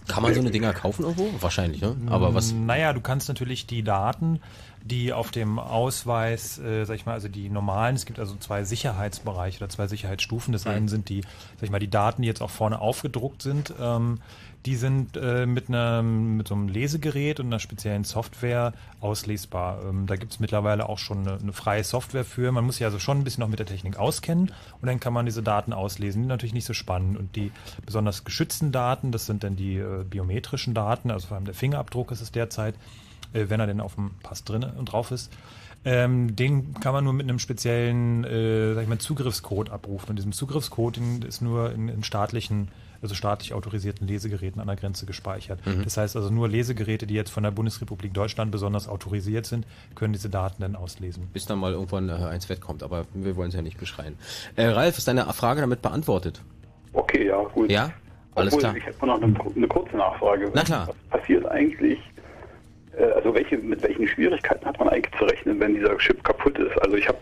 Kann 0.09 0.23
man 0.23 0.35
so 0.35 0.41
eine 0.41 0.51
Dinger 0.51 0.73
kaufen 0.73 1.03
irgendwo? 1.03 1.31
Wahrscheinlich, 1.41 1.81
ne? 1.81 1.97
Aber 2.09 2.35
was? 2.35 2.53
Naja, 2.53 2.93
du 2.93 3.01
kannst 3.01 3.29
natürlich 3.29 3.67
die 3.67 3.83
Daten, 3.83 4.41
die 4.83 5.13
auf 5.13 5.31
dem 5.31 5.59
Ausweis, 5.59 6.59
äh, 6.59 6.85
sag 6.85 6.95
ich 6.95 7.07
mal, 7.07 7.15
also 7.15 7.29
die 7.29 7.49
normalen, 7.49 7.97
es 7.97 8.07
gibt 8.07 8.19
also 8.19 8.37
zwei 8.37 8.65
Sicherheitsbereiche 8.65 9.59
oder 9.59 9.69
zwei 9.69 9.89
Sicherheitsstufen. 9.89 10.53
Das 10.53 10.67
eine 10.67 10.89
sind 10.89 11.09
die, 11.09 11.23
sag 11.57 11.63
ich 11.63 11.71
mal, 11.71 11.81
die 11.81 11.91
Daten, 11.91 12.23
die 12.23 12.29
jetzt 12.29 12.41
auch 12.41 12.51
vorne 12.51 12.81
aufgedruckt 12.81 13.43
sind. 13.43 13.75
Ähm, 13.81 14.21
die 14.67 14.75
sind 14.75 15.17
äh, 15.17 15.47
mit, 15.47 15.69
einem, 15.69 16.37
mit 16.37 16.49
so 16.49 16.55
einem 16.55 16.67
Lesegerät 16.67 17.39
und 17.39 17.47
einer 17.47 17.61
speziellen 17.61 18.03
Software 18.03 18.73
auslesbar. 19.01 19.81
Ähm, 19.85 20.07
da 20.07 20.17
gibt 20.17 20.33
es 20.33 20.41
mittlerweile 20.41 20.89
auch 20.89 20.99
schon 20.99 21.21
eine, 21.21 21.39
eine 21.39 21.53
freie 21.53 21.85
Software 21.85 22.25
für. 22.25 22.51
Man 22.51 22.65
muss 22.65 22.77
sich 22.77 22.85
also 22.85 22.99
schon 22.99 23.19
ein 23.19 23.25
bisschen 23.25 23.43
noch 23.43 23.49
mit 23.49 23.61
der 23.61 23.67
Technik 23.67 23.97
auskennen 23.97 24.53
und 24.81 24.87
dann 24.87 24.99
kann 24.99 25.13
man 25.13 25.25
diese 25.25 25.43
Daten 25.43 25.73
auslesen. 25.73 26.23
Die 26.23 26.25
sind 26.25 26.29
natürlich 26.29 26.55
nicht 26.55 26.65
so 26.65 26.75
spannend. 26.75 27.17
Und 27.17 27.37
die 27.37 27.53
besonders 27.85 28.25
geschützten 28.25 28.73
Daten, 28.73 29.13
das 29.13 29.27
sind 29.27 29.45
dann 29.45 29.55
die 29.55 29.77
äh, 29.77 30.03
biometrischen 30.03 30.75
Daten, 30.75 31.13
also 31.13 31.29
vor 31.29 31.37
allem 31.37 31.47
der 31.47 31.55
Fingerabdruck 31.55 32.11
ist 32.11 32.21
es 32.21 32.33
derzeit, 32.33 32.75
äh, 33.33 33.45
wenn 33.49 33.61
er 33.61 33.69
denn 33.69 33.81
auf 33.81 33.95
dem 33.95 34.11
Pass 34.25 34.43
drin 34.43 34.65
und 34.65 34.87
drauf 34.87 35.13
ist. 35.13 35.33
Ähm, 35.85 36.35
den 36.35 36.75
kann 36.75 36.93
man 36.93 37.05
nur 37.05 37.13
mit 37.13 37.29
einem 37.29 37.39
speziellen, 37.39 38.25
äh, 38.25 38.75
sag 38.75 38.83
ich 38.83 38.89
mal, 38.89 38.99
Zugriffscode 38.99 39.71
abrufen. 39.71 40.11
Und 40.11 40.17
diesem 40.17 40.33
Zugriffscode 40.33 40.99
ist 41.25 41.41
nur 41.43 41.71
in, 41.73 41.89
in 41.89 42.03
staatlichen, 42.03 42.69
also 43.03 43.15
staatlich 43.15 43.55
autorisierten 43.55 44.07
Lesegeräten 44.07 44.61
an 44.61 44.67
der 44.67 44.77
Grenze 44.77 45.07
gespeichert. 45.07 45.65
Mhm. 45.67 45.85
Das 45.85 45.97
heißt 45.97 46.17
also 46.17 46.31
nur 46.31 46.49
Lesegeräte, 46.49 47.07
die 47.07 47.15
jetzt 47.15 47.31
von 47.31 47.43
der 47.43 47.51
Bundesrepublik 47.51 48.15
Deutschland 48.15 48.51
besonders 48.51 48.89
autorisiert 48.89 49.47
sind, 49.47 49.67
können 49.95 50.13
diese 50.13 50.31
Daten 50.31 50.63
dann 50.63 50.77
auslesen. 50.77 51.29
Bis 51.33 51.47
dann 51.47 51.59
mal 51.59 51.73
irgendwann 51.73 52.09
äh, 52.09 52.13
eins 52.13 52.49
wegkommt, 52.49 52.83
aber 52.83 53.07
wir 53.15 53.37
wollen 53.37 53.49
es 53.49 53.55
ja 53.55 53.63
nicht 53.63 53.79
beschreien. 53.79 54.17
Äh, 54.57 54.67
Ralf, 54.67 54.99
ist 54.99 55.09
deine 55.09 55.25
Frage 55.33 55.61
damit 55.61 55.83
beantwortet? 55.83 56.43
Okay, 56.93 57.27
ja, 57.27 57.43
gut. 57.43 57.71
Ja? 57.71 57.93
Alles 58.35 58.53
Obwohl, 58.53 58.61
klar. 58.61 58.77
Ich 58.77 58.87
hätte 58.87 59.07
noch 59.07 59.23
eine, 59.23 59.35
eine 59.57 59.69
kurze 59.69 59.97
Nachfrage. 59.97 60.51
Na 60.55 60.63
klar. 60.63 60.89
Was 60.89 61.21
passiert 61.21 61.47
eigentlich, 61.47 61.99
äh, 62.97 63.05
also 63.13 63.35
welche, 63.35 63.57
mit 63.59 63.83
welchen 63.83 64.07
Schwierigkeiten 64.07 64.65
hat 64.65 64.79
man 64.79 64.91
eigentlich 64.91 65.15
zu 65.19 65.25
rechnen, 65.25 65.59
wenn 65.61 65.75
dieser 65.75 65.97
Chip 65.99 66.23
kaputt 66.23 66.59
ist? 66.59 66.77
Also 66.83 66.97
ich 66.97 67.09
habe 67.09 67.19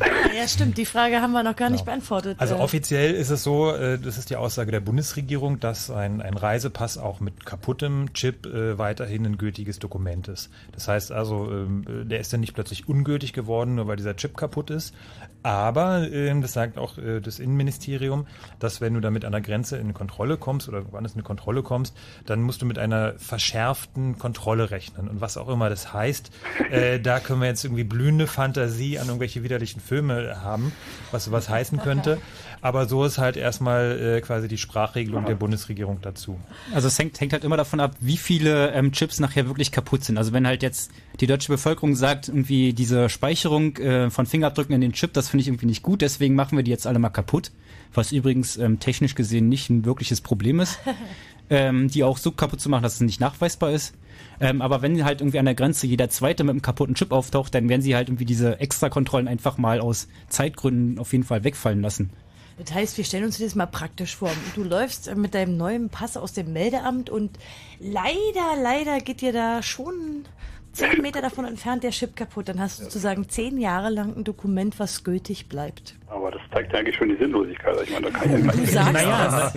Ja, 0.36 0.46
stimmt. 0.46 0.78
Die 0.78 0.84
Frage 0.84 1.20
haben 1.20 1.32
wir 1.32 1.42
noch 1.42 1.56
gar 1.56 1.70
nicht 1.70 1.84
beantwortet. 1.84 2.36
Also 2.40 2.54
Äh, 2.54 2.58
offiziell 2.58 3.14
ist 3.14 3.30
es 3.30 3.42
so, 3.42 3.74
äh, 3.74 3.98
das 3.98 4.16
ist 4.16 4.30
die 4.30 4.36
Aussage 4.36 4.70
der 4.70 4.80
Bundesregierung, 4.80 5.60
dass 5.60 5.90
ein, 5.90 6.22
ein 6.22 6.34
Reisepass 6.34 6.98
auch 6.98 7.20
mit 7.20 7.44
kaputtem 7.44 8.12
Chip 8.14 8.46
äh, 8.46 8.78
weiterhin 8.78 9.26
ein 9.26 9.38
gültiges 9.38 9.78
Dokument 9.78 10.28
ist. 10.28 10.50
Das 10.72 10.88
heißt 10.88 11.12
also, 11.12 11.50
ähm, 11.50 12.08
der 12.08 12.20
ist 12.20 12.32
dann 12.32 12.40
nicht 12.40 12.54
plötzlich 12.54 12.88
ungültig 12.88 13.32
geworden, 13.32 13.74
nur 13.74 13.86
weil 13.88 13.96
dieser 13.96 14.16
Chip 14.16 14.36
kaputt 14.36 14.70
ist. 14.70 14.94
Aber 15.42 16.10
ähm, 16.10 16.42
das 16.42 16.52
sagt 16.52 16.76
auch 16.76 16.98
äh, 16.98 17.20
das 17.20 17.38
Innenministerium, 17.38 18.26
dass 18.58 18.80
wenn 18.80 18.94
du 18.94 19.00
damit 19.00 19.24
an 19.24 19.32
der 19.32 19.40
Grenze 19.40 19.76
in 19.76 19.84
eine 19.84 19.92
Kontrolle 19.92 20.36
kommst 20.36 20.68
oder 20.68 20.92
woanders 20.92 21.12
in 21.12 21.18
eine 21.18 21.24
Kontrolle 21.24 21.62
kommst, 21.62 21.96
dann 22.26 22.42
musst 22.42 22.60
du 22.62 22.66
mit 22.66 22.78
einer 22.78 23.14
verschärften 23.18 24.18
Kontrolle 24.18 24.70
rechnen. 24.70 25.08
Und 25.08 25.20
was 25.20 25.36
auch 25.36 25.48
immer 25.48 25.70
das 25.70 25.92
heißt, 25.92 26.30
äh, 26.70 27.00
da 27.00 27.20
können 27.20 27.40
wir 27.40 27.48
jetzt 27.48 27.64
irgendwie 27.64 27.84
blühende 27.84 28.26
Fantasie 28.26 28.98
an 28.98 29.06
irgendwelche 29.06 29.42
widerlichen 29.42 29.80
Filme 29.80 30.42
haben, 30.42 30.72
was 31.10 31.24
sowas 31.24 31.48
heißen 31.48 31.78
könnte. 31.78 32.18
Aber 32.62 32.86
so 32.86 33.04
ist 33.04 33.18
halt 33.18 33.36
erstmal 33.36 33.98
äh, 33.98 34.20
quasi 34.20 34.48
die 34.48 34.58
Sprachregelung 34.58 35.24
der 35.24 35.34
Bundesregierung 35.34 35.98
dazu. 36.02 36.38
Also 36.74 36.88
es 36.88 36.98
hängt, 36.98 37.18
hängt 37.20 37.32
halt 37.32 37.44
immer 37.44 37.56
davon 37.56 37.80
ab, 37.80 37.94
wie 38.00 38.16
viele 38.18 38.72
ähm, 38.72 38.92
Chips 38.92 39.18
nachher 39.18 39.46
wirklich 39.46 39.72
kaputt 39.72 40.04
sind. 40.04 40.18
Also 40.18 40.32
wenn 40.32 40.46
halt 40.46 40.62
jetzt 40.62 40.90
die 41.20 41.26
deutsche 41.26 41.52
Bevölkerung 41.52 41.94
sagt, 41.94 42.28
irgendwie 42.28 42.72
diese 42.72 43.08
Speicherung 43.08 43.76
äh, 43.78 44.10
von 44.10 44.26
Fingerabdrücken 44.26 44.74
in 44.74 44.80
den 44.80 44.92
Chip, 44.92 45.14
das 45.14 45.28
finde 45.28 45.42
ich 45.42 45.48
irgendwie 45.48 45.66
nicht 45.66 45.82
gut, 45.82 46.02
deswegen 46.02 46.34
machen 46.34 46.56
wir 46.56 46.62
die 46.62 46.70
jetzt 46.70 46.86
alle 46.86 46.98
mal 46.98 47.10
kaputt. 47.10 47.50
Was 47.92 48.12
übrigens 48.12 48.56
ähm, 48.56 48.78
technisch 48.78 49.14
gesehen 49.14 49.48
nicht 49.48 49.70
ein 49.70 49.84
wirkliches 49.84 50.20
Problem 50.20 50.60
ist. 50.60 50.78
ähm, 51.50 51.88
die 51.88 52.04
auch 52.04 52.16
so 52.16 52.30
kaputt 52.30 52.60
zu 52.60 52.68
machen, 52.68 52.84
dass 52.84 52.94
es 52.94 53.00
nicht 53.00 53.20
nachweisbar 53.20 53.72
ist. 53.72 53.94
Ähm, 54.40 54.62
aber 54.62 54.80
wenn 54.82 55.04
halt 55.04 55.20
irgendwie 55.20 55.38
an 55.38 55.44
der 55.44 55.54
Grenze 55.54 55.86
jeder 55.86 56.08
Zweite 56.08 56.44
mit 56.44 56.50
einem 56.50 56.62
kaputten 56.62 56.94
Chip 56.94 57.12
auftaucht, 57.12 57.54
dann 57.54 57.68
werden 57.68 57.82
sie 57.82 57.96
halt 57.96 58.08
irgendwie 58.08 58.24
diese 58.24 58.60
Extrakontrollen 58.60 59.28
einfach 59.28 59.58
mal 59.58 59.80
aus 59.80 60.08
Zeitgründen 60.28 60.98
auf 60.98 61.12
jeden 61.12 61.24
Fall 61.24 61.44
wegfallen 61.44 61.82
lassen. 61.82 62.10
Das 62.60 62.74
heißt, 62.74 62.96
wir 62.98 63.04
stellen 63.04 63.24
uns 63.24 63.38
das 63.38 63.54
mal 63.54 63.66
praktisch 63.66 64.16
vor. 64.16 64.30
Du 64.54 64.62
läufst 64.62 65.14
mit 65.16 65.34
deinem 65.34 65.56
neuen 65.56 65.88
Pass 65.88 66.18
aus 66.18 66.34
dem 66.34 66.52
Meldeamt 66.52 67.08
und 67.08 67.38
leider, 67.78 68.60
leider 68.60 69.00
geht 69.00 69.22
dir 69.22 69.32
da 69.32 69.62
schon 69.62 70.26
zehn 70.72 71.02
Meter 71.02 71.20
davon 71.20 71.44
entfernt 71.44 71.82
der 71.82 71.90
Chip 71.90 72.16
kaputt. 72.16 72.48
Dann 72.48 72.60
hast 72.60 72.78
du 72.80 72.84
sozusagen 72.84 73.28
zehn 73.28 73.58
Jahre 73.58 73.90
lang 73.90 74.16
ein 74.16 74.24
Dokument, 74.24 74.78
was 74.78 75.04
gültig 75.04 75.48
bleibt. 75.48 75.94
Aber 76.08 76.30
das 76.32 76.40
zeigt 76.52 76.72
ja 76.72 76.78
eigentlich 76.80 76.96
schon 76.96 77.08
die 77.08 77.16
Sinnlosigkeit. 77.16 77.76
Ich 77.84 77.90
meine, 77.92 78.10
da 78.10 78.18
kann 78.18 78.36
ich 78.36 78.44
ja 78.44 78.52
Du 78.52 78.66
sagst 78.66 78.92
Naja, 78.92 79.52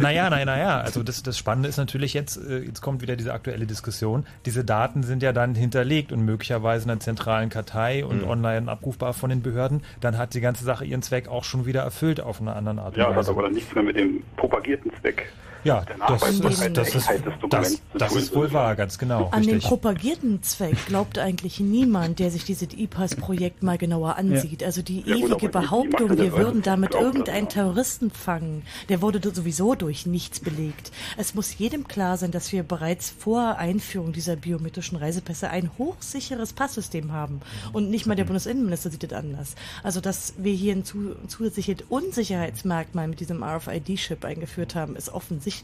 naja, 0.00 0.30
naja, 0.30 0.44
naja. 0.44 0.80
Also 0.80 1.02
das, 1.02 1.22
das 1.22 1.36
Spannende 1.36 1.68
ist 1.68 1.76
natürlich 1.78 2.14
jetzt, 2.14 2.36
äh, 2.36 2.58
jetzt 2.58 2.80
kommt 2.80 3.02
wieder 3.02 3.16
diese 3.16 3.32
aktuelle 3.32 3.66
Diskussion. 3.66 4.24
Diese 4.44 4.64
Daten 4.64 5.02
sind 5.02 5.22
ja 5.22 5.32
dann 5.32 5.54
hinterlegt 5.54 6.12
und 6.12 6.20
möglicherweise 6.24 6.84
in 6.84 6.90
einer 6.90 7.00
zentralen 7.00 7.48
Kartei 7.48 8.04
und 8.04 8.22
Mhm. 8.22 8.28
online 8.28 8.70
abrufbar 8.70 9.14
von 9.14 9.30
den 9.30 9.42
Behörden. 9.42 9.82
Dann 10.00 10.16
hat 10.18 10.34
die 10.34 10.40
ganze 10.40 10.64
Sache 10.64 10.84
ihren 10.84 11.02
Zweck 11.02 11.28
auch 11.28 11.44
schon 11.44 11.66
wieder 11.66 11.82
erfüllt 11.82 12.20
auf 12.20 12.40
einer 12.40 12.54
anderen 12.56 12.78
Art 12.78 12.94
und 12.94 12.98
Ja, 12.98 13.06
das 13.08 13.12
hat 13.12 13.18
Weise. 13.18 13.30
aber 13.32 13.42
dann 13.42 13.52
nichts 13.52 13.74
mehr 13.74 13.84
mit 13.84 13.96
dem 13.96 14.22
propagierten 14.36 14.92
Zweck. 15.00 15.32
Ja, 15.66 15.84
das, 16.06 16.20
das, 16.20 16.72
das, 16.72 16.94
ist, 16.94 17.08
das, 17.50 17.82
das 17.92 18.14
ist 18.14 18.32
wohl 18.36 18.52
wahr, 18.52 18.76
ganz 18.76 18.98
genau. 18.98 19.30
An 19.32 19.42
den 19.42 19.54
richtig. 19.54 19.68
propagierten 19.68 20.40
Zweck 20.44 20.76
glaubt 20.86 21.18
eigentlich 21.18 21.58
niemand, 21.58 22.20
der 22.20 22.30
sich 22.30 22.44
dieses 22.44 22.68
E-Pass-Projekt 22.72 23.64
mal 23.64 23.76
genauer 23.76 24.14
ansieht. 24.14 24.62
Also 24.62 24.82
die 24.82 25.00
Ja, 25.00 25.16
ewige 25.16 25.48
Behauptung, 25.48 26.16
wir 26.16 26.34
würden 26.34 26.62
damit 26.62 26.94
irgendeinen 26.94 27.48
Terroristen 27.48 28.12
fangen, 28.12 28.62
der 28.88 29.02
wurde 29.02 29.20
sowieso 29.34 29.74
durch 29.74 30.06
nichts 30.06 30.38
belegt. 30.38 30.92
Es 31.16 31.34
muss 31.34 31.58
jedem 31.58 31.88
klar 31.88 32.16
sein, 32.16 32.30
dass 32.30 32.52
wir 32.52 32.62
bereits 32.62 33.10
vor 33.10 33.56
Einführung 33.58 34.12
dieser 34.12 34.36
biometrischen 34.36 34.96
Reisepässe 34.96 35.50
ein 35.50 35.72
hochsicheres 35.78 36.52
Passsystem 36.52 37.10
haben. 37.10 37.40
Und 37.72 37.90
nicht 37.90 38.06
mal 38.06 38.14
der 38.14 38.22
Bundesinnenminister 38.22 38.90
sieht 38.90 39.02
das 39.02 39.12
anders. 39.12 39.56
Also, 39.82 40.00
dass 40.00 40.34
wir 40.36 40.52
hier 40.52 40.76
ein 40.76 40.84
zu, 40.84 41.16
zusätzliches 41.26 41.78
Unsicherheitsmerkmal 41.88 43.08
mit 43.08 43.18
diesem 43.18 43.42
RFID-Chip 43.42 44.24
eingeführt 44.24 44.76
haben, 44.76 44.94
ist 44.94 45.08
offensichtlich. 45.08 45.55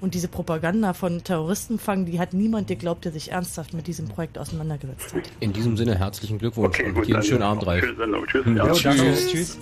Und 0.00 0.14
diese 0.14 0.28
Propaganda 0.28 0.92
von 0.92 1.22
Terroristen 1.24 1.78
fangen, 1.78 2.06
die 2.06 2.18
hat 2.20 2.32
niemand 2.32 2.68
geglaubt, 2.68 3.04
der 3.04 3.12
sich 3.12 3.32
ernsthaft 3.32 3.74
mit 3.74 3.86
diesem 3.86 4.08
Projekt 4.08 4.38
auseinandergesetzt 4.38 5.14
hat. 5.14 5.22
In 5.40 5.52
diesem 5.52 5.76
Sinne 5.76 5.98
herzlichen 5.98 6.38
Glückwunsch 6.38 6.78
Okay, 6.78 6.88
und 6.88 6.94
gut, 6.94 7.12
einen 7.12 7.22
schönen 7.22 7.42
Abend, 7.42 7.66
Ralf. 7.66 7.84
Tschüss. 8.26 8.44
Hm, 8.44 8.56
Ja, 8.56 8.66
ja, 8.66 8.72
danke. 8.72 9.14
tschüss. 9.14 9.28
Tschüss. 9.28 9.58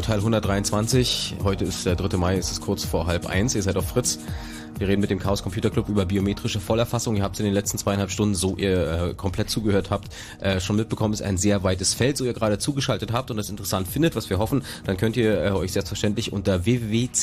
Chaos 0.00 0.06
Radio 0.06 0.14
Teil 0.14 0.18
123. 0.18 1.36
Heute 1.44 1.64
ist 1.64 1.84
der 1.84 1.94
3. 1.94 2.16
Mai, 2.16 2.36
es 2.36 2.50
ist 2.50 2.60
kurz 2.62 2.84
vor 2.84 3.06
halb 3.06 3.26
eins. 3.26 3.54
Ihr 3.54 3.62
seid 3.62 3.76
auf 3.76 3.88
Fritz. 3.88 4.18
Reden 4.90 5.00
mit 5.00 5.10
dem 5.10 5.20
Chaos 5.20 5.42
Computer 5.44 5.70
Club 5.70 5.88
über 5.88 6.04
biometrische 6.04 6.58
Vollerfassung. 6.58 7.14
Ihr 7.14 7.22
habt 7.22 7.36
es 7.36 7.40
in 7.40 7.44
den 7.44 7.54
letzten 7.54 7.78
zweieinhalb 7.78 8.10
Stunden, 8.10 8.34
so 8.34 8.56
ihr 8.56 9.10
äh, 9.10 9.14
komplett 9.14 9.48
zugehört 9.48 9.88
habt, 9.90 10.08
äh, 10.40 10.58
schon 10.58 10.74
mitbekommen, 10.74 11.14
es 11.14 11.20
ist 11.20 11.26
ein 11.26 11.36
sehr 11.38 11.62
weites 11.62 11.94
Feld, 11.94 12.16
so 12.16 12.24
ihr 12.24 12.32
gerade 12.32 12.58
zugeschaltet 12.58 13.12
habt 13.12 13.30
und 13.30 13.36
das 13.36 13.50
interessant 13.50 13.86
findet, 13.86 14.16
was 14.16 14.30
wir 14.30 14.40
hoffen, 14.40 14.64
dann 14.84 14.96
könnt 14.96 15.16
ihr 15.16 15.44
äh, 15.44 15.50
euch 15.52 15.70
selbstverständlich 15.70 16.32
unter 16.32 16.64
www.ccc.de 16.64 17.20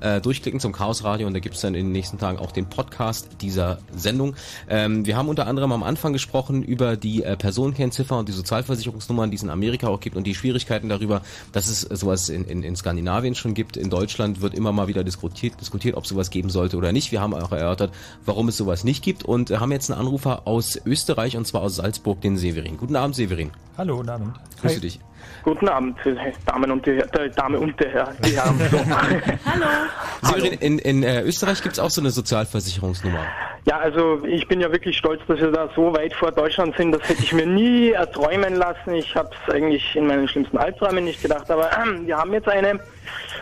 äh, 0.00 0.20
durchklicken 0.20 0.58
zum 0.58 0.72
Chaos 0.72 1.04
Radio 1.04 1.28
und 1.28 1.34
da 1.34 1.38
gibt 1.38 1.54
es 1.54 1.60
dann 1.60 1.74
in 1.74 1.86
den 1.86 1.92
nächsten 1.92 2.18
Tagen 2.18 2.38
auch 2.38 2.50
den 2.50 2.66
Podcast 2.66 3.28
dieser 3.40 3.78
Sendung. 3.94 4.34
Ähm, 4.68 5.06
wir 5.06 5.16
haben 5.16 5.28
unter 5.28 5.46
anderem 5.46 5.70
am 5.70 5.84
Anfang 5.84 6.12
gesprochen 6.12 6.64
über 6.64 6.96
die 6.96 7.22
äh, 7.22 7.36
Personenkennziffer 7.36 8.18
und 8.18 8.28
die 8.28 8.32
Sozialversicherungsnummern, 8.32 9.30
die 9.30 9.36
es 9.36 9.44
in 9.44 9.50
Amerika 9.50 9.86
auch 9.86 10.00
gibt 10.00 10.16
und 10.16 10.24
die 10.24 10.34
Schwierigkeiten 10.34 10.88
darüber, 10.88 11.22
dass 11.52 11.68
es 11.68 11.82
sowas 11.82 12.30
in, 12.30 12.44
in, 12.46 12.64
in 12.64 12.74
Skandinavien 12.74 13.36
schon 13.36 13.54
gibt. 13.54 13.76
In 13.76 13.90
Deutschland 13.90 14.40
wird 14.40 14.54
immer 14.54 14.72
mal 14.72 14.88
wieder 14.88 15.04
diskutiert, 15.04 15.54
diskutiert, 15.68 15.96
ob 15.96 16.06
sowas 16.06 16.30
geben 16.30 16.48
sollte 16.48 16.76
oder 16.76 16.92
nicht. 16.92 17.12
Wir 17.12 17.20
haben 17.20 17.34
auch 17.34 17.52
erörtert, 17.52 17.92
warum 18.24 18.48
es 18.48 18.56
sowas 18.56 18.84
nicht 18.84 19.04
gibt 19.04 19.22
und 19.24 19.50
äh, 19.50 19.58
haben 19.58 19.70
jetzt 19.70 19.90
einen 19.90 20.00
Anrufer 20.00 20.46
aus 20.46 20.80
Österreich 20.86 21.36
und 21.36 21.46
zwar 21.46 21.60
aus 21.60 21.76
Salzburg, 21.76 22.20
den 22.22 22.38
Severin. 22.38 22.78
Guten 22.78 22.96
Abend, 22.96 23.14
Severin. 23.14 23.50
Hallo, 23.76 23.98
guten 23.98 24.08
Abend. 24.08 24.34
Grüße 24.60 24.80
dich. 24.80 24.98
Guten 25.42 25.68
Abend, 25.68 25.98
Damen 26.46 26.70
und 26.70 26.84
die, 26.86 26.90
äh, 26.90 27.30
Dame 27.34 27.58
und 27.58 27.78
der 27.80 27.90
Herr. 27.90 28.12
Die 28.24 28.36
Herren. 28.36 28.58
So. 28.70 28.78
Severin, 30.22 30.52
in, 30.60 30.78
in 30.78 31.02
äh, 31.02 31.22
Österreich 31.22 31.62
gibt 31.62 31.74
es 31.74 31.78
auch 31.78 31.90
so 31.90 32.00
eine 32.00 32.10
Sozialversicherungsnummer. 32.10 33.24
Ja, 33.64 33.78
also 33.78 34.24
ich 34.24 34.48
bin 34.48 34.60
ja 34.60 34.72
wirklich 34.72 34.96
stolz, 34.96 35.20
dass 35.28 35.40
wir 35.40 35.50
da 35.50 35.68
so 35.76 35.92
weit 35.92 36.14
vor 36.14 36.32
Deutschland 36.32 36.76
sind. 36.76 36.92
Das 36.92 37.06
hätte 37.08 37.22
ich 37.22 37.32
mir 37.32 37.46
nie 37.46 37.90
erträumen 37.90 38.56
lassen. 38.56 38.94
Ich 38.94 39.14
habe 39.14 39.30
es 39.46 39.54
eigentlich 39.54 39.94
in 39.94 40.06
meinen 40.06 40.26
schlimmsten 40.26 40.56
Albträumen 40.56 41.04
nicht 41.04 41.20
gedacht. 41.20 41.50
Aber 41.50 41.70
äh, 41.70 42.06
wir 42.06 42.16
haben 42.16 42.32
jetzt 42.32 42.48
eine, 42.48 42.80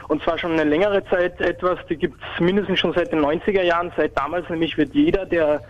und 0.08 0.22
zwar 0.22 0.36
schon 0.36 0.52
eine 0.52 0.64
längere 0.64 1.04
Zeit 1.06 1.40
etwas, 1.40 1.78
die 1.88 1.96
gibt 1.96 2.20
es 2.20 2.40
mindestens 2.40 2.80
schon 2.80 2.92
seit 2.92 3.12
den 3.12 3.20
90er 3.20 3.62
Jahren. 3.62 3.92
Seit 3.96 4.16
damals 4.16 4.48
nämlich 4.48 4.76
wird 4.76 4.94
jeder, 4.94 5.26
der 5.26 5.62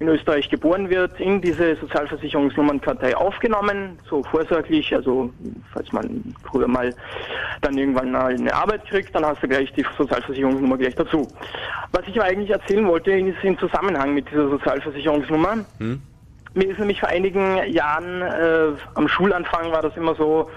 in 0.00 0.08
Österreich 0.08 0.48
geboren 0.48 0.88
wird, 0.88 1.20
in 1.20 1.42
diese 1.42 1.76
Sozialversicherungsnummernkartei 1.76 3.14
aufgenommen, 3.14 3.98
so 4.08 4.22
vorsorglich, 4.22 4.94
also 4.94 5.30
falls 5.74 5.92
man 5.92 6.34
früher 6.50 6.66
mal 6.66 6.94
dann 7.60 7.76
irgendwann 7.76 8.10
mal 8.10 8.34
eine 8.34 8.52
Arbeit 8.52 8.86
kriegt, 8.86 9.14
dann 9.14 9.26
hast 9.26 9.42
du 9.42 9.48
gleich 9.48 9.70
die 9.74 9.84
Sozialversicherungsnummer 9.98 10.78
gleich 10.78 10.94
dazu. 10.94 11.28
Was 11.92 12.08
ich 12.08 12.18
aber 12.18 12.30
eigentlich 12.30 12.48
erzählen 12.48 12.88
wollte, 12.88 13.12
ist 13.12 13.44
im 13.44 13.58
Zusammenhang 13.58 14.14
mit 14.14 14.30
dieser 14.30 14.48
Sozialversicherungsnummer. 14.48 15.66
Hm? 15.78 16.00
Mir 16.54 16.70
ist 16.70 16.78
nämlich 16.78 16.98
vor 16.98 17.10
einigen 17.10 17.58
Jahren 17.70 18.22
äh, 18.22 18.72
am 18.94 19.06
Schulanfang 19.06 19.70
war 19.70 19.82
das 19.82 19.94
immer 19.98 20.14
so, 20.14 20.50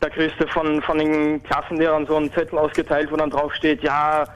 da 0.00 0.10
kriegst 0.10 0.38
du 0.38 0.46
von, 0.48 0.82
von 0.82 0.98
den 0.98 1.42
Klassenlehrern 1.42 2.06
so 2.06 2.16
einen 2.16 2.30
Zettel 2.32 2.58
ausgeteilt, 2.58 3.10
wo 3.10 3.16
dann 3.16 3.30
drauf 3.30 3.54
steht, 3.54 3.82
ja, 3.82 4.26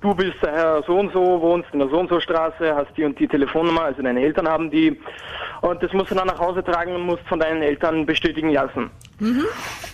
du 0.00 0.14
bist 0.14 0.36
der 0.42 0.52
Herr 0.52 0.82
so 0.86 0.98
und 0.98 1.12
so, 1.12 1.40
wohnst 1.40 1.68
in 1.72 1.78
der 1.78 1.88
so 1.88 1.98
und 1.98 2.08
so 2.08 2.20
Straße, 2.20 2.74
hast 2.74 2.96
die 2.96 3.04
und 3.04 3.18
die 3.18 3.28
Telefonnummer, 3.28 3.82
also 3.82 4.02
deine 4.02 4.20
Eltern 4.20 4.48
haben 4.48 4.70
die. 4.70 4.98
Und 5.60 5.82
das 5.82 5.92
musst 5.92 6.10
du 6.10 6.14
dann 6.14 6.26
nach 6.26 6.38
Hause 6.38 6.64
tragen 6.64 6.94
und 6.94 7.02
musst 7.02 7.26
von 7.28 7.38
deinen 7.38 7.62
Eltern 7.62 8.06
bestätigen 8.06 8.50
lassen. 8.50 8.90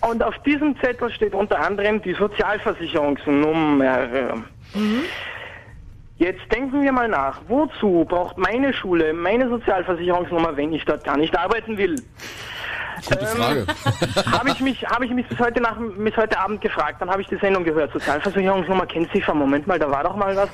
Und 0.09 0.23
auf 0.23 0.39
diesem 0.45 0.79
Zettel 0.81 1.11
steht 1.11 1.35
unter 1.35 1.59
anderem 1.59 2.01
die 2.03 2.15
Sozialversicherungsnummer. 2.15 4.45
Jetzt 6.19 6.51
denken 6.51 6.83
wir 6.83 6.93
mal 6.93 7.09
nach, 7.09 7.43
wozu 7.47 8.07
braucht 8.09 8.39
meine 8.39 8.73
Schule 8.73 9.13
meine 9.13 9.49
Sozialversicherungsnummer, 9.51 10.57
wenn 10.57 10.73
ich 10.73 10.85
dort 10.87 11.05
gar 11.05 11.19
nicht 11.19 11.37
arbeiten 11.39 11.77
will? 11.77 12.03
Gute 13.05 13.27
Frage. 13.27 13.67
habe 14.33 14.51
ich 14.51 14.61
mich, 14.61 14.87
habe 14.87 15.05
ich 15.05 15.11
mich 15.13 15.29
bis 15.29 15.39
heute 15.39 15.61
nach, 15.61 15.77
bis 15.99 16.17
heute 16.17 16.39
Abend 16.39 16.63
gefragt. 16.63 17.03
Dann 17.03 17.11
habe 17.11 17.21
ich 17.21 17.29
die 17.29 17.37
Sendung 17.37 17.65
gehört. 17.65 17.93
Sozialversicherungsnummer 17.93 18.87
Kennziffer. 18.87 19.35
Moment 19.35 19.67
mal, 19.67 19.79
da 19.79 19.91
war 19.91 20.05
doch 20.05 20.17
mal 20.17 20.35
was. 20.35 20.49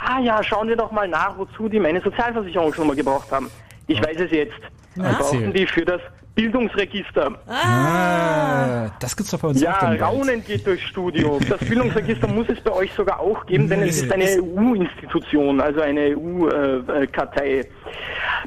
Ah 0.00 0.20
ja, 0.20 0.40
schauen 0.44 0.68
wir 0.68 0.76
doch 0.76 0.92
mal 0.92 1.08
nach, 1.08 1.36
wozu 1.36 1.68
die 1.68 1.80
meine 1.80 2.00
Sozialversicherungsnummer 2.00 2.94
gebraucht 2.94 3.30
haben. 3.32 3.50
Ich 3.88 4.00
weiß 4.00 4.20
es 4.20 4.30
jetzt. 4.30 4.60
Brauchen 4.94 5.52
die 5.52 5.66
für 5.66 5.84
das 5.84 6.00
Bildungsregister. 6.38 7.32
Ah, 7.48 8.90
das 9.00 9.16
gibt's 9.16 9.32
doch 9.32 9.40
bei 9.40 9.48
uns 9.48 9.60
Ja. 9.60 9.76
Raunen 10.00 10.44
geht 10.44 10.64
durchs 10.64 10.84
Studio. 10.84 11.40
Das 11.48 11.58
Bildungsregister 11.58 12.28
muss 12.28 12.48
es 12.48 12.60
bei 12.60 12.70
euch 12.70 12.92
sogar 12.92 13.18
auch 13.18 13.44
geben, 13.46 13.68
denn 13.68 13.82
es 13.82 14.02
ist 14.02 14.12
eine 14.12 14.24
EU-Institution, 14.24 15.60
also 15.60 15.80
eine 15.80 16.16
EU-Kartei. 16.16 17.66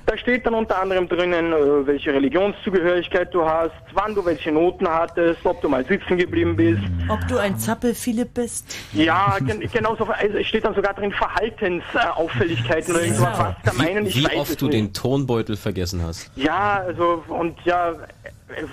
Da 0.05 0.17
steht 0.17 0.45
dann 0.45 0.53
unter 0.53 0.81
anderem 0.81 1.07
drinnen, 1.07 1.51
äh, 1.51 1.87
welche 1.87 2.13
Religionszugehörigkeit 2.13 3.33
du 3.33 3.45
hast, 3.45 3.71
wann 3.93 4.15
du 4.15 4.25
welche 4.25 4.51
Noten 4.51 4.87
hattest, 4.87 5.45
ob 5.45 5.61
du 5.61 5.69
mal 5.69 5.85
sitzen 5.85 6.17
geblieben 6.17 6.55
bist. 6.55 6.81
Ob 7.09 7.19
du 7.27 7.37
ein 7.37 7.57
Zappel-Philipp 7.57 8.33
bist? 8.33 8.75
Ja, 8.93 9.37
gen 9.39 9.59
genauso, 9.71 10.05
also 10.05 10.37
es 10.37 10.47
steht 10.47 10.65
dann 10.65 10.75
sogar 10.75 10.93
drin 10.93 11.11
Verhaltensauffälligkeiten 11.11 12.93
oder 12.93 13.03
irgendwas, 13.03 13.39
was 13.39 13.55
da 13.63 13.73
meinen, 13.73 14.05
ich 14.05 14.15
Wie 14.15 14.25
weiß 14.25 14.35
oft 14.35 14.61
du 14.61 14.65
nicht. 14.65 14.77
den 14.77 14.93
Tonbeutel 14.93 15.57
vergessen 15.57 16.01
hast. 16.03 16.31
Ja, 16.35 16.83
also 16.85 17.23
und 17.27 17.59
ja, 17.65 17.93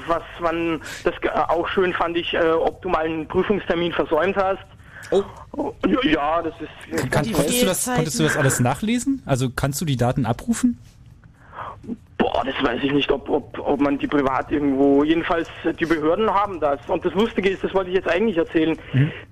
was 0.07 0.23
man 0.41 0.81
das 1.05 1.15
äh, 1.23 1.29
auch 1.29 1.69
schön 1.69 1.93
fand 1.93 2.17
ich, 2.17 2.35
äh, 2.35 2.51
ob 2.51 2.83
du 2.83 2.89
mal 2.89 3.05
einen 3.05 3.27
Prüfungstermin 3.27 3.93
versäumt 3.93 4.37
hast. 4.37 4.65
Oh. 5.11 5.75
Ja, 6.05 6.43
das 6.43 6.55
ist. 6.61 7.11
Kann, 7.11 7.33
konntest, 7.33 7.63
du 7.63 7.67
das, 7.67 7.85
konntest 7.87 8.19
du 8.19 8.25
das 8.25 8.37
alles 8.37 8.61
nachlesen? 8.61 9.23
Also 9.27 9.51
kannst 9.51 9.81
du 9.81 9.85
die 9.85 9.97
Daten 9.97 10.27
abrufen? 10.27 10.79
Boah, 12.19 12.43
das 12.45 12.55
weiß 12.63 12.83
ich 12.83 12.93
nicht, 12.93 13.11
ob, 13.13 13.29
ob, 13.29 13.59
ob 13.61 13.81
man 13.81 13.97
die 13.99 14.09
privat 14.09 14.51
irgendwo, 14.51 15.05
jedenfalls 15.05 15.49
die 15.79 15.87
Behörden 15.87 16.29
haben 16.29 16.61
das. 16.61 16.81
Und 16.89 17.05
das 17.05 17.15
Lustige 17.15 17.49
ist, 17.49 17.63
das 17.63 17.73
wollte 17.75 17.91
ich 17.91 17.97
jetzt 17.97 18.09
eigentlich 18.09 18.37
erzählen, 18.37 18.77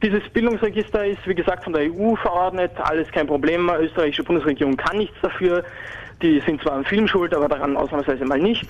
dieses 0.02 0.22
Bildungsregister 0.30 1.05
ist, 1.05 1.26
wie 1.26 1.34
gesagt, 1.34 1.64
von 1.64 1.72
der 1.72 1.92
EU 1.92 2.14
verordnet, 2.14 2.70
alles 2.78 3.10
kein 3.10 3.26
Problem, 3.26 3.68
die 3.68 3.84
österreichische 3.86 4.22
Bundesregierung 4.22 4.76
kann 4.76 4.98
nichts 4.98 5.16
dafür. 5.20 5.64
Die 6.22 6.40
sind 6.46 6.62
zwar 6.62 6.72
am 6.74 6.84
Film 6.84 7.06
schuld, 7.06 7.34
aber 7.34 7.46
daran 7.48 7.76
ausnahmsweise 7.76 8.24
mal 8.24 8.38
nicht. 8.38 8.66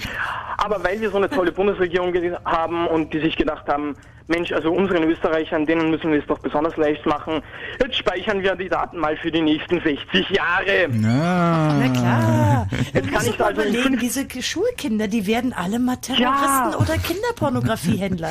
Aber 0.59 0.83
weil 0.83 1.01
wir 1.01 1.11
so 1.11 1.17
eine 1.19 1.31
tolle 1.31 1.53
Bundesregierung 1.53 2.13
haben 2.45 2.87
und 2.89 3.13
die 3.15 3.21
sich 3.21 3.37
gedacht 3.37 3.69
haben, 3.69 3.95
Mensch, 4.29 4.51
also 4.51 4.73
unseren 4.73 5.05
Österreichern, 5.05 5.65
denen 5.67 5.91
müssen 5.91 6.11
wir 6.11 6.19
es 6.19 6.27
doch 6.27 6.41
besonders 6.41 6.77
leicht 6.77 7.07
machen. 7.07 7.41
Jetzt 7.81 7.97
speichern 7.97 8.43
wir 8.43 8.57
die 8.57 8.69
Daten 8.69 8.99
mal 8.99 9.17
für 9.19 9.31
die 9.31 9.41
nächsten 9.43 9.81
60 9.81 10.31
Jahre. 10.31 10.89
Na 10.91 11.89
klar. 11.95 12.69
Jetzt 12.93 13.13
kann 13.13 13.25
ich 13.25 13.41
also 13.41 13.63
überlegen, 13.63 13.99
diese 13.99 14.27
Schulkinder, 14.43 15.07
die 15.07 15.29
werden 15.29 15.53
alle 15.53 15.79
mal 15.79 15.97
Terroristen 15.97 16.73
Ja. 16.73 16.77
oder 16.77 16.99
Kinderpornografiehändler. 16.99 18.31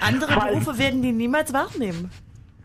Andere 0.00 0.34
Berufe 0.34 0.76
werden 0.78 1.02
die 1.02 1.12
niemals 1.12 1.52
wahrnehmen. 1.52 2.10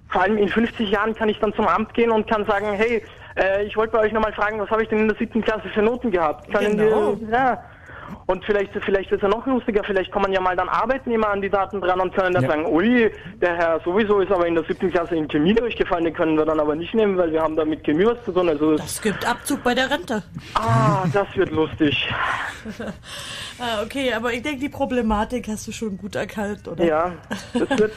Vor 0.09 0.23
allem 0.23 0.38
in 0.38 0.49
50 0.49 0.89
Jahren 0.89 1.13
kann 1.13 1.30
ich 1.30 1.38
dann 1.39 1.53
zum 1.53 1.67
Amt 1.67 1.93
gehen 1.93 2.09
und 2.09 2.27
kann 2.27 2.45
sagen, 2.45 2.67
hey, 2.73 3.03
äh, 3.35 3.63
ich 3.65 3.75
wollte 3.77 3.93
bei 3.93 3.99
euch 3.99 4.11
nochmal 4.13 4.33
fragen, 4.33 4.59
was 4.59 4.69
habe 4.69 4.83
ich 4.83 4.89
denn 4.89 4.99
in 4.99 5.07
der 5.07 5.17
siebten 5.17 5.41
Klasse 5.41 5.69
für 5.73 5.81
Noten 5.81 6.11
gehabt? 6.11 6.51
Können 6.53 6.77
Genau. 6.77 7.17
wir, 7.19 7.29
ja. 7.29 7.63
Und 8.25 8.43
vielleicht, 8.45 8.71
vielleicht 8.85 9.11
ist 9.11 9.23
er 9.23 9.29
noch 9.29 9.45
lustiger, 9.47 9.83
vielleicht 9.83 10.11
kommen 10.11 10.31
ja 10.31 10.39
mal 10.39 10.55
dann 10.55 10.69
Arbeitnehmer 10.69 11.29
an 11.29 11.41
die 11.41 11.49
Daten 11.49 11.81
dran 11.81 11.99
und 11.99 12.13
können 12.13 12.33
dann 12.33 12.43
Ja. 12.43 12.49
sagen, 12.49 12.65
ui, 12.67 13.09
der 13.41 13.55
Herr 13.55 13.79
sowieso 13.83 14.19
ist 14.19 14.31
aber 14.31 14.45
in 14.45 14.55
der 14.55 14.63
siebten 14.65 14.91
Klasse 14.91 15.15
in 15.15 15.27
Chemie 15.27 15.53
durchgefallen, 15.53 16.05
den 16.05 16.13
können 16.13 16.37
wir 16.37 16.45
dann 16.45 16.59
aber 16.59 16.75
nicht 16.75 16.93
nehmen, 16.93 17.17
weil 17.17 17.31
wir 17.31 17.41
haben 17.41 17.55
da 17.55 17.65
mit 17.65 17.83
Chemie 17.83 18.05
was 18.05 18.23
zu 18.23 18.31
tun. 18.31 18.49
Also 18.49 18.73
Es 18.73 19.01
gibt 19.01 19.27
Abzug 19.27 19.63
bei 19.63 19.73
der 19.73 19.89
Rente. 19.89 20.21
Ah, 20.53 21.05
das 21.11 21.27
wird 21.35 21.51
lustig. 21.51 22.07
ah, 23.59 23.83
okay, 23.83 24.13
aber 24.13 24.31
ich 24.33 24.41
denke, 24.41 24.59
die 24.59 24.69
Problematik 24.69 25.47
hast 25.47 25.67
du 25.67 25.71
schon 25.71 25.97
gut 25.97 26.15
erkannt, 26.15 26.67
oder? 26.67 26.83
Ja, 26.83 27.13
das 27.53 27.69
wird 27.79 27.93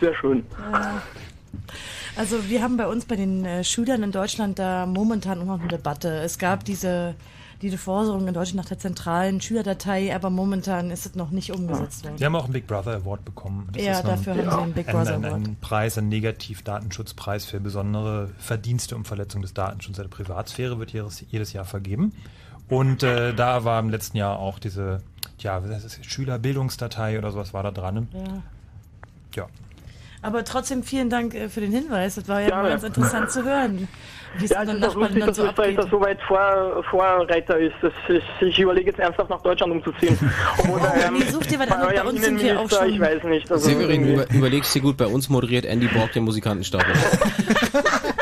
sehr 0.00 0.14
schön. 0.14 0.46
Ja. 0.72 1.02
Also 2.16 2.48
wir 2.48 2.62
haben 2.62 2.76
bei 2.76 2.86
uns 2.86 3.04
bei 3.04 3.16
den 3.16 3.44
äh, 3.44 3.62
Schülern 3.62 4.02
in 4.02 4.10
Deutschland 4.10 4.58
da 4.58 4.86
momentan 4.86 5.44
noch 5.46 5.60
eine 5.60 5.68
Debatte. 5.68 6.20
Es 6.20 6.38
gab 6.38 6.64
diese, 6.64 7.14
diese 7.60 7.76
Forderung 7.76 8.26
in 8.26 8.32
Deutschland 8.32 8.56
nach 8.56 8.68
der 8.68 8.78
zentralen 8.78 9.42
Schülerdatei, 9.42 10.14
aber 10.14 10.30
momentan 10.30 10.90
ist 10.90 11.04
es 11.04 11.14
noch 11.14 11.30
nicht 11.30 11.52
umgesetzt 11.52 12.04
worden. 12.04 12.16
Die 12.16 12.24
haben 12.24 12.34
auch 12.34 12.44
einen 12.44 12.54
Big 12.54 12.66
Brother 12.66 12.96
Award 12.96 13.24
bekommen. 13.24 13.68
Ja, 13.76 14.02
dafür 14.02 14.34
haben 14.34 14.50
sie 14.50 14.56
einen 14.56 14.72
Big 14.72 14.86
Brother 14.86 15.14
ein, 15.14 15.24
ein, 15.24 15.30
Award. 15.30 15.46
Ein 15.46 15.56
Preis, 15.60 15.98
ein 15.98 16.08
Negativ-Datenschutzpreis 16.08 17.44
für 17.44 17.60
besondere 17.60 18.30
Verdienste 18.38 18.96
um 18.96 19.04
Verletzung 19.04 19.42
des 19.42 19.52
Datenschutzes 19.52 20.02
der 20.02 20.08
Privatsphäre 20.08 20.78
wird 20.78 20.92
jedes, 20.92 21.22
jedes 21.28 21.52
Jahr 21.52 21.66
vergeben. 21.66 22.12
Und 22.68 23.02
äh, 23.02 23.34
da 23.34 23.64
war 23.64 23.78
im 23.78 23.90
letzten 23.90 24.16
Jahr 24.16 24.38
auch 24.38 24.58
diese, 24.58 25.02
ja, 25.38 25.60
das, 25.60 25.98
Schülerbildungsdatei 26.02 27.18
oder 27.18 27.30
sowas 27.30 27.52
war 27.52 27.62
da 27.62 27.70
dran. 27.70 28.08
Ja. 28.12 28.42
Ja. 29.34 29.48
Aber 30.22 30.44
trotzdem 30.44 30.82
vielen 30.82 31.10
Dank 31.10 31.34
äh, 31.34 31.48
für 31.48 31.60
den 31.60 31.72
Hinweis. 31.72 32.16
Das 32.16 32.28
war 32.28 32.40
ja 32.40 32.48
Gerne. 32.48 32.68
ganz 32.70 32.82
interessant 32.82 33.30
zu 33.30 33.44
hören. 33.44 33.86
Wie 34.38 34.44
es 34.44 34.50
Ja, 34.50 34.62
in 34.62 34.68
es 34.68 34.74
ist 34.74 34.80
Nachbarn 34.80 35.00
lustig, 35.00 35.18
dann 35.20 35.28
dass 35.28 35.36
so 35.36 35.44
Österreich 35.46 35.78
abgeht. 35.78 35.92
da 35.92 35.96
so 35.96 36.00
weit 36.00 36.18
vor, 36.22 36.84
Vorreiter 36.90 37.58
ist. 37.58 37.74
Das 37.80 37.92
ist 38.08 38.22
ich 38.40 38.58
überlege 38.58 38.90
jetzt 38.90 38.98
ernsthaft 39.00 39.30
nach 39.30 39.40
Deutschland 39.42 39.72
umzuziehen. 39.72 40.18
Oder, 40.68 40.92
Oh, 41.08 41.10
nee, 41.12 41.22
such 41.30 41.46
dir 41.46 41.58
was 41.58 41.70
anderes. 41.70 41.94
Bei 41.94 42.08
uns 42.08 42.22
sind 42.22 42.42
wir 42.42 42.60
auch 42.60 42.68
schon- 42.68 42.88
Ich 42.90 43.00
weiß 43.00 43.22
nicht. 43.24 43.50
Also 43.50 43.68
Severin, 43.68 44.12
über, 44.14 44.30
überlegst 44.34 44.74
dir 44.74 44.82
gut, 44.82 44.96
bei 44.98 45.06
uns 45.06 45.28
moderiert 45.30 45.64
Andy 45.64 45.86
Borg 45.88 46.12
den 46.12 46.24
Musikantenstart. 46.24 46.84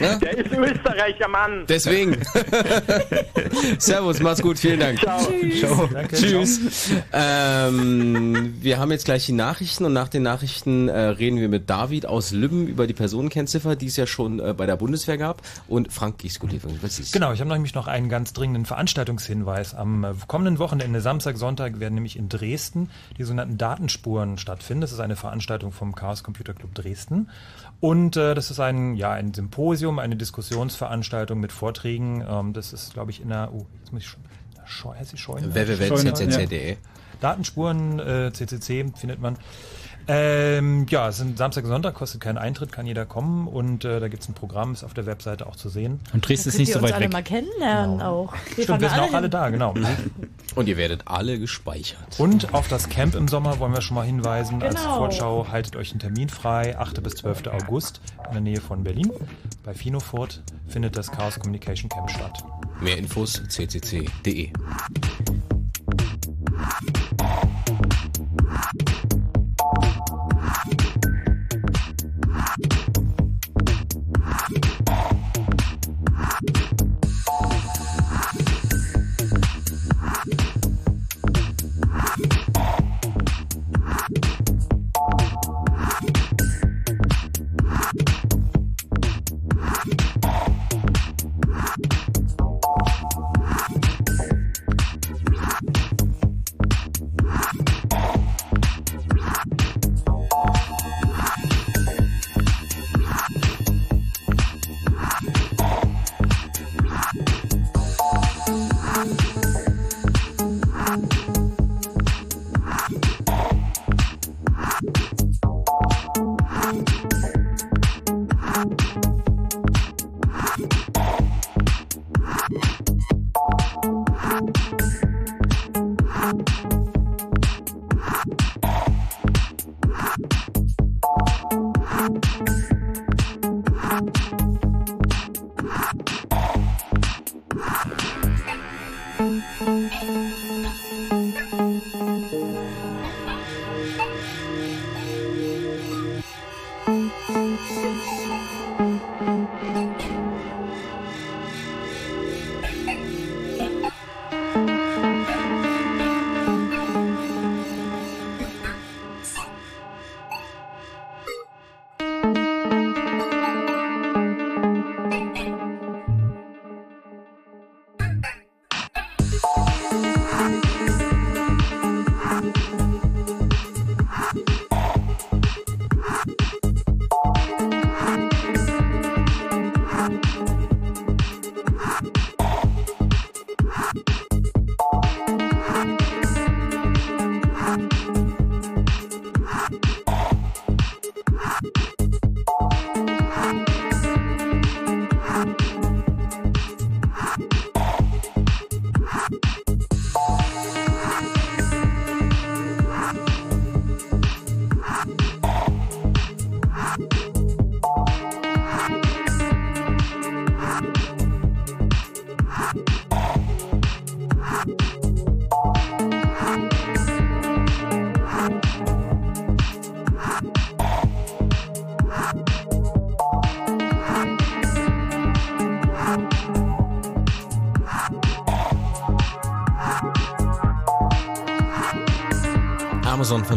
Der 0.00 0.38
ist 0.38 0.52
Österreicher, 0.52 1.28
Mann. 1.28 1.64
Deswegen. 1.68 2.16
Servus, 3.78 4.20
mach's 4.20 4.42
gut, 4.42 4.58
vielen 4.58 4.80
Dank. 4.80 4.98
Ciao. 4.98 5.26
Tschüss. 5.26 5.60
Ciao. 5.60 5.88
Tschüss. 6.12 6.90
Ähm, 7.12 8.54
wir 8.60 8.78
haben 8.78 8.90
jetzt 8.90 9.04
gleich 9.04 9.26
die 9.26 9.32
Nachrichten 9.32 9.84
und 9.84 9.92
nach 9.92 10.08
den 10.08 10.22
Nachrichten 10.22 10.88
äh, 10.88 10.98
reden 10.98 11.38
wir 11.40 11.48
mit 11.48 11.70
David 11.70 12.06
aus 12.06 12.32
Lübben 12.32 12.66
über 12.66 12.86
die 12.86 12.94
Personenkennziffer, 12.94 13.76
die 13.76 13.86
es 13.86 13.96
ja 13.96 14.06
schon 14.06 14.40
äh, 14.40 14.54
bei 14.54 14.66
der 14.66 14.76
Bundeswehr 14.76 15.18
gab. 15.18 15.42
Und 15.68 15.92
Frank 15.92 16.20
Gieskulé, 16.20 16.60
was 16.82 16.98
ist? 16.98 17.12
Genau, 17.12 17.32
ich 17.32 17.40
habe 17.40 17.50
nämlich 17.50 17.74
noch 17.74 17.86
einen 17.86 18.08
ganz 18.08 18.32
dringenden 18.32 18.66
Veranstaltungshinweis. 18.66 19.74
Am 19.74 20.04
äh, 20.04 20.12
kommenden 20.26 20.58
Wochenende, 20.58 21.00
Samstag, 21.00 21.36
Sonntag, 21.36 21.80
werden 21.80 21.94
nämlich 21.94 22.16
in 22.16 22.28
Dresden 22.28 22.90
die 23.18 23.24
sogenannten 23.24 23.58
Datenspuren 23.58 24.38
stattfinden. 24.38 24.82
Das 24.82 24.92
ist 24.92 25.00
eine 25.00 25.16
Veranstaltung 25.16 25.72
vom 25.72 25.94
Chaos 25.94 26.22
Computer 26.22 26.54
Club 26.54 26.74
Dresden. 26.74 27.30
Und 27.80 28.16
äh, 28.16 28.34
das 28.34 28.50
ist 28.50 28.60
ein, 28.60 28.94
ja, 28.94 29.12
ein 29.12 29.34
Symposium, 29.34 29.98
eine 29.98 30.16
Diskussionsveranstaltung 30.16 31.38
mit 31.38 31.52
Vorträgen. 31.52 32.24
Ähm, 32.28 32.52
das 32.52 32.72
ist, 32.72 32.94
glaube 32.94 33.10
ich, 33.10 33.20
in 33.20 33.28
der, 33.28 33.50
oh, 33.52 33.66
jetzt 33.80 33.92
muss 33.92 34.02
ich 34.02 34.08
schon, 34.08 34.22
Scheu, 34.64 34.94
heißt 34.94 35.12
die 35.12 35.18
Scheune? 35.18 35.54
www.ccc.de. 35.54 36.76
Datenspuren, 37.20 37.98
äh, 37.98 38.32
CCC 38.32 38.92
findet 38.96 39.20
man. 39.20 39.38
Ähm, 40.08 40.86
ja, 40.88 41.08
es 41.08 41.16
sind 41.16 41.36
Samstag 41.36 41.64
und 41.64 41.70
Sonntag, 41.70 41.94
kostet 41.94 42.20
keinen 42.20 42.38
Eintritt, 42.38 42.70
kann 42.70 42.86
jeder 42.86 43.06
kommen 43.06 43.48
und 43.48 43.84
äh, 43.84 43.98
da 43.98 44.08
gibt's 44.08 44.28
ein 44.28 44.34
Programm, 44.34 44.72
ist 44.72 44.84
auf 44.84 44.94
der 44.94 45.06
Webseite 45.06 45.46
auch 45.46 45.56
zu 45.56 45.68
sehen. 45.68 46.00
Und 46.12 46.26
Dresden 46.28 46.50
Da 46.50 46.56
könnt 46.56 46.68
ihr 46.68 46.82
uns 46.82 46.92
alle 46.92 47.08
mal 47.08 47.22
kennenlernen 47.22 48.02
auch. 48.02 48.32
Wir 48.54 48.64
Stimmt, 48.64 48.80
wir 48.82 48.88
sind 48.88 49.00
auch 49.00 49.12
alle 49.12 49.28
da, 49.28 49.50
genau. 49.50 49.74
Und 50.54 50.68
ihr 50.68 50.76
werdet 50.76 51.02
alle 51.06 51.38
gespeichert. 51.38 52.18
Und 52.18 52.54
auf 52.54 52.68
das 52.68 52.88
Camp 52.88 53.14
im 53.14 53.26
Sommer 53.26 53.58
wollen 53.58 53.72
wir 53.72 53.80
schon 53.80 53.96
mal 53.96 54.06
hinweisen. 54.06 54.62
Als 54.62 54.76
Genau. 54.82 54.96
Vorschau 54.96 55.48
haltet 55.50 55.74
euch 55.76 55.90
einen 55.90 56.00
Termin 56.00 56.28
frei. 56.28 56.78
8. 56.78 57.02
bis 57.02 57.14
12. 57.16 57.48
August 57.48 58.00
in 58.28 58.32
der 58.32 58.40
Nähe 58.42 58.60
von 58.60 58.84
Berlin. 58.84 59.10
Bei 59.64 59.74
Finofurt 59.74 60.42
findet 60.68 60.96
das 60.96 61.10
Chaos 61.10 61.38
Communication 61.40 61.88
Camp 61.88 62.10
statt. 62.10 62.44
Mehr 62.80 62.96
Infos 62.98 63.42
ccc.de. 63.48 64.52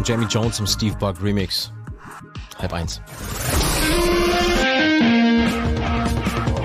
von 0.00 0.04
Jamie 0.04 0.26
Jones 0.26 0.58
im 0.58 0.66
Steve 0.66 0.96
Bug 0.96 1.16
Remix. 1.22 1.70
Halb 2.58 2.72
eins. 2.72 3.02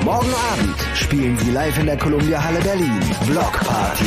Morgen 0.03 0.33
Abend 0.53 0.75
spielen 0.93 1.37
sie 1.39 1.51
live 1.51 1.77
in 1.79 1.85
der 1.85 1.97
Columbia 1.97 2.41
Halle 2.41 2.59
Berlin. 2.61 2.99
Block 3.25 3.51
Party. 3.51 4.05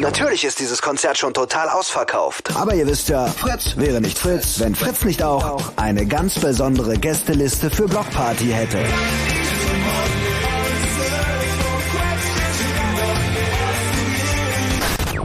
Natürlich 0.00 0.44
ist 0.44 0.60
dieses 0.60 0.80
Konzert 0.80 1.18
schon 1.18 1.34
total 1.34 1.68
ausverkauft. 1.68 2.56
Aber 2.56 2.74
ihr 2.74 2.86
wisst 2.86 3.10
ja, 3.10 3.26
Fritz 3.26 3.76
wäre 3.76 4.00
nicht 4.00 4.18
Fritz, 4.18 4.60
wenn 4.60 4.74
Fritz 4.74 5.04
nicht 5.04 5.22
auch 5.22 5.72
eine 5.76 6.06
ganz 6.06 6.38
besondere 6.38 6.96
Gästeliste 6.96 7.70
für 7.70 7.86
Block 7.86 8.10
Party 8.12 8.46
hätte. 8.46 8.78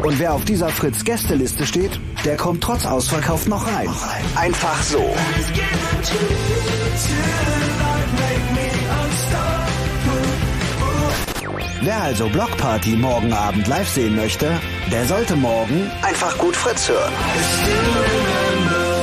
Und 0.04 0.18
wer 0.18 0.34
auf 0.34 0.46
dieser 0.46 0.70
Fritz 0.70 1.04
Gästeliste 1.04 1.66
steht, 1.66 2.00
der 2.24 2.38
kommt 2.38 2.64
trotz 2.64 2.86
Ausverkauf 2.86 3.48
noch 3.48 3.68
rein. 3.68 3.90
Einfach 4.36 4.82
so. 4.84 5.14
Wer 11.82 12.02
also 12.02 12.28
Blockparty 12.30 12.96
morgen 12.96 13.34
Abend 13.34 13.68
live 13.68 13.90
sehen 13.90 14.16
möchte, 14.16 14.52
der 14.92 15.06
sollte 15.06 15.36
morgen 15.36 15.90
einfach 16.02 16.38
gut 16.38 16.56
Fritz 16.56 16.90
hören. 16.90 17.14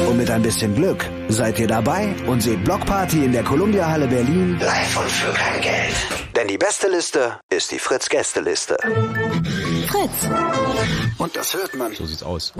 Und 0.08 0.18
mit 0.18 0.30
ein 0.30 0.42
bisschen 0.42 0.74
Glück 0.74 1.04
seid 1.28 1.58
ihr 1.58 1.66
dabei 1.66 2.14
und 2.26 2.42
seht 2.42 2.62
Blockparty 2.64 3.24
in 3.24 3.32
der 3.32 3.42
Columbia 3.44 3.88
Halle 3.88 4.06
Berlin 4.06 4.58
live 4.60 4.96
und 4.98 5.10
für 5.10 5.32
kein 5.32 5.60
Geld. 5.60 5.94
Denn 6.36 6.48
die 6.48 6.58
beste 6.58 6.88
Liste 6.88 7.40
ist 7.56 7.72
die 7.72 7.78
Fritz 7.78 8.08
Gästeliste. 8.10 8.76
Fritz. 9.88 10.28
Und 11.16 11.34
das 11.34 11.54
hört 11.54 11.74
man. 11.74 11.94
So 11.94 12.04
sieht's 12.04 12.22
aus. 12.22 12.52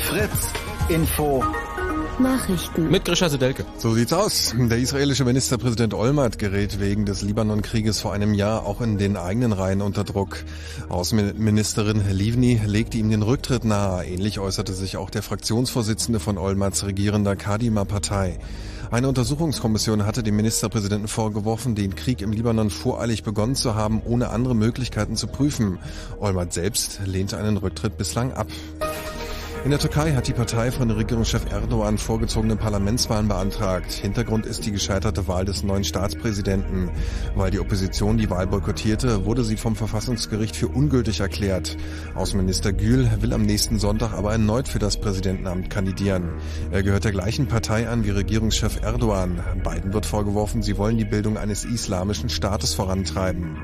Fritz 0.00 0.52
Info 0.88 1.44
Nachrichten. 2.20 2.90
Mit 2.90 3.04
Grisha 3.04 3.28
Sedelke. 3.28 3.64
So 3.76 3.94
sieht's 3.94 4.12
aus. 4.12 4.54
Der 4.56 4.78
israelische 4.78 5.24
Ministerpräsident 5.24 5.94
Olmert 5.94 6.38
gerät 6.38 6.80
wegen 6.80 7.04
des 7.04 7.22
Libanon-Krieges 7.22 8.00
vor 8.00 8.12
einem 8.12 8.34
Jahr 8.34 8.66
auch 8.66 8.80
in 8.80 8.98
den 8.98 9.16
eigenen 9.16 9.52
Reihen 9.52 9.82
unter 9.82 10.04
Druck. 10.04 10.44
Außenministerin 10.88 12.02
Livni 12.10 12.60
legte 12.64 12.98
ihm 12.98 13.10
den 13.10 13.22
Rücktritt 13.22 13.64
nahe. 13.64 14.04
Ähnlich 14.04 14.38
äußerte 14.38 14.72
sich 14.72 14.96
auch 14.96 15.10
der 15.10 15.22
Fraktionsvorsitzende 15.22 16.20
von 16.20 16.38
Olmerts 16.38 16.84
regierender 16.84 17.36
Kadima-Partei. 17.36 18.38
Eine 18.90 19.08
Untersuchungskommission 19.08 20.06
hatte 20.06 20.22
dem 20.22 20.36
Ministerpräsidenten 20.36 21.08
vorgeworfen, 21.08 21.74
den 21.74 21.94
Krieg 21.94 22.22
im 22.22 22.32
Libanon 22.32 22.70
voreilig 22.70 23.22
begonnen 23.22 23.54
zu 23.54 23.74
haben, 23.74 24.00
ohne 24.02 24.30
andere 24.30 24.54
Möglichkeiten 24.54 25.14
zu 25.14 25.26
prüfen. 25.26 25.78
Olmert 26.20 26.54
selbst 26.54 27.00
lehnte 27.04 27.36
einen 27.36 27.58
Rücktritt 27.58 27.98
bislang 27.98 28.32
ab. 28.32 28.46
In 29.64 29.70
der 29.70 29.80
Türkei 29.80 30.12
hat 30.14 30.28
die 30.28 30.32
Partei 30.32 30.70
von 30.70 30.90
Regierungschef 30.90 31.50
Erdogan 31.50 31.98
vorgezogene 31.98 32.56
Parlamentswahlen 32.56 33.28
beantragt. 33.28 33.92
Hintergrund 33.92 34.46
ist 34.46 34.64
die 34.64 34.70
gescheiterte 34.70 35.26
Wahl 35.26 35.44
des 35.44 35.62
neuen 35.62 35.84
Staatspräsidenten. 35.84 36.90
Weil 37.34 37.50
die 37.50 37.58
Opposition 37.58 38.18
die 38.18 38.30
Wahl 38.30 38.46
boykottierte, 38.46 39.24
wurde 39.24 39.44
sie 39.44 39.56
vom 39.56 39.76
Verfassungsgericht 39.76 40.56
für 40.56 40.68
ungültig 40.68 41.20
erklärt. 41.20 41.76
Außenminister 42.14 42.72
Gül 42.72 43.10
will 43.20 43.32
am 43.32 43.42
nächsten 43.42 43.78
Sonntag 43.78 44.12
aber 44.12 44.32
erneut 44.32 44.68
für 44.68 44.78
das 44.78 45.00
Präsidentenamt 45.00 45.70
kandidieren. 45.70 46.30
Er 46.70 46.82
gehört 46.82 47.04
der 47.04 47.12
gleichen 47.12 47.48
Partei 47.48 47.88
an 47.88 48.04
wie 48.04 48.10
Regierungschef 48.10 48.80
Erdogan. 48.82 49.42
Beiden 49.64 49.92
wird 49.92 50.06
vorgeworfen, 50.06 50.62
sie 50.62 50.78
wollen 50.78 50.98
die 50.98 51.04
Bildung 51.04 51.36
eines 51.36 51.64
islamischen 51.64 52.30
Staates 52.30 52.74
vorantreiben. 52.74 53.58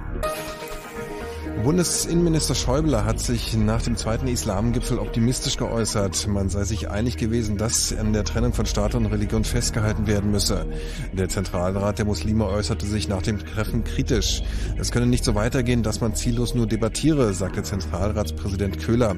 Bundesinnenminister 1.62 2.54
Schäuble 2.54 3.04
hat 3.04 3.20
sich 3.20 3.56
nach 3.56 3.80
dem 3.80 3.96
zweiten 3.96 4.26
Islamgipfel 4.26 4.98
optimistisch 4.98 5.56
geäußert. 5.56 6.26
Man 6.26 6.48
sei 6.48 6.64
sich 6.64 6.90
einig 6.90 7.16
gewesen, 7.16 7.56
dass 7.56 7.96
an 7.96 8.12
der 8.12 8.24
Trennung 8.24 8.52
von 8.52 8.66
Staat 8.66 8.94
und 8.94 9.06
Religion 9.06 9.44
festgehalten 9.44 10.06
werden 10.06 10.30
müsse. 10.30 10.66
Der 11.12 11.28
Zentralrat 11.28 11.98
der 11.98 12.04
Muslime 12.04 12.46
äußerte 12.46 12.86
sich 12.86 13.08
nach 13.08 13.22
dem 13.22 13.38
Treffen 13.38 13.84
kritisch. 13.84 14.42
Es 14.78 14.90
könne 14.90 15.06
nicht 15.06 15.24
so 15.24 15.34
weitergehen, 15.34 15.82
dass 15.82 16.00
man 16.00 16.14
ziellos 16.14 16.54
nur 16.54 16.66
debattiere, 16.66 17.32
sagte 17.32 17.62
Zentralratspräsident 17.62 18.80
Köhler. 18.80 19.16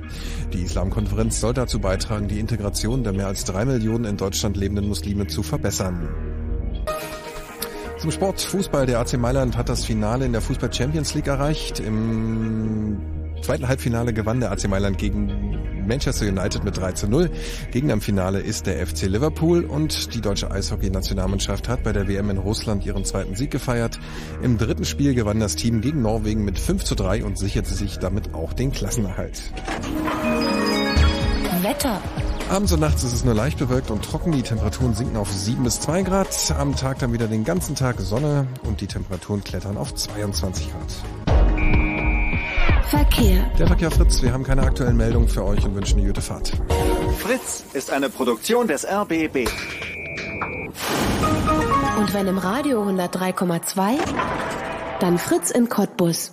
Die 0.52 0.62
Islamkonferenz 0.62 1.40
soll 1.40 1.54
dazu 1.54 1.80
beitragen, 1.80 2.28
die 2.28 2.38
Integration 2.38 3.02
der 3.02 3.12
mehr 3.12 3.26
als 3.26 3.44
drei 3.44 3.64
Millionen 3.64 4.04
in 4.04 4.16
Deutschland 4.16 4.56
lebenden 4.56 4.86
Muslime 4.86 5.26
zu 5.26 5.42
verbessern. 5.42 6.08
Zum 7.98 8.10
Sport 8.10 8.40
Fußball. 8.40 8.86
Der 8.86 9.00
AC 9.00 9.16
Mailand 9.18 9.56
hat 9.56 9.68
das 9.68 9.84
Finale 9.84 10.26
in 10.26 10.32
der 10.32 10.40
Fußball 10.42 10.72
Champions 10.72 11.14
League 11.14 11.26
erreicht. 11.26 11.80
Im 11.80 13.00
zweiten 13.42 13.68
Halbfinale 13.68 14.12
gewann 14.12 14.40
der 14.40 14.52
AC 14.52 14.68
Mailand 14.68 14.98
gegen 14.98 15.56
Manchester 15.86 16.26
United 16.26 16.64
mit 16.64 16.76
3 16.76 16.92
zu 16.92 17.08
0. 17.08 17.30
Gegner 17.70 17.94
im 17.94 18.00
Finale 18.00 18.40
ist 18.40 18.66
der 18.66 18.84
FC 18.86 19.02
Liverpool 19.02 19.64
und 19.64 20.14
die 20.14 20.20
deutsche 20.20 20.50
Eishockey-Nationalmannschaft 20.50 21.68
hat 21.68 21.84
bei 21.84 21.92
der 21.92 22.08
WM 22.08 22.28
in 22.30 22.38
Russland 22.38 22.84
ihren 22.84 23.04
zweiten 23.04 23.34
Sieg 23.34 23.50
gefeiert. 23.50 23.98
Im 24.42 24.58
dritten 24.58 24.84
Spiel 24.84 25.14
gewann 25.14 25.40
das 25.40 25.56
Team 25.56 25.80
gegen 25.80 26.02
Norwegen 26.02 26.44
mit 26.44 26.58
5 26.58 26.84
zu 26.84 26.94
3 26.96 27.24
und 27.24 27.38
sicherte 27.38 27.74
sich 27.74 27.98
damit 27.98 28.34
auch 28.34 28.52
den 28.52 28.72
Klassenerhalt. 28.72 29.40
Wetter. 31.62 32.00
Abends 32.48 32.72
und 32.72 32.78
nachts 32.80 33.02
ist 33.02 33.12
es 33.12 33.24
nur 33.24 33.34
leicht 33.34 33.58
bewölkt 33.58 33.90
und 33.90 34.04
trocken. 34.04 34.30
Die 34.30 34.42
Temperaturen 34.42 34.94
sinken 34.94 35.16
auf 35.16 35.30
7 35.30 35.64
bis 35.64 35.80
2 35.80 36.02
Grad. 36.02 36.28
Am 36.56 36.76
Tag 36.76 37.00
dann 37.00 37.12
wieder 37.12 37.26
den 37.26 37.44
ganzen 37.44 37.74
Tag 37.74 38.00
Sonne 38.00 38.46
und 38.62 38.80
die 38.80 38.86
Temperaturen 38.86 39.42
klettern 39.42 39.76
auf 39.76 39.94
22 39.94 40.68
Grad. 40.70 41.26
Verkehr. 42.88 43.50
Der 43.58 43.66
Verkehr 43.66 43.90
Fritz, 43.90 44.22
wir 44.22 44.32
haben 44.32 44.44
keine 44.44 44.62
aktuellen 44.62 44.96
Meldungen 44.96 45.28
für 45.28 45.44
euch 45.44 45.64
und 45.64 45.74
wünschen 45.74 45.98
eine 45.98 46.06
gute 46.06 46.22
Fahrt. 46.22 46.52
Fritz 47.18 47.64
ist 47.72 47.90
eine 47.90 48.08
Produktion 48.10 48.68
des 48.68 48.86
RBB. 48.86 49.48
Und 51.98 52.14
wenn 52.14 52.28
im 52.28 52.38
Radio 52.38 52.84
103,2, 52.84 53.98
dann 55.00 55.18
Fritz 55.18 55.50
in 55.50 55.68
Cottbus. 55.68 56.30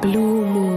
Blue 0.00 0.46
Moon. 0.46 0.69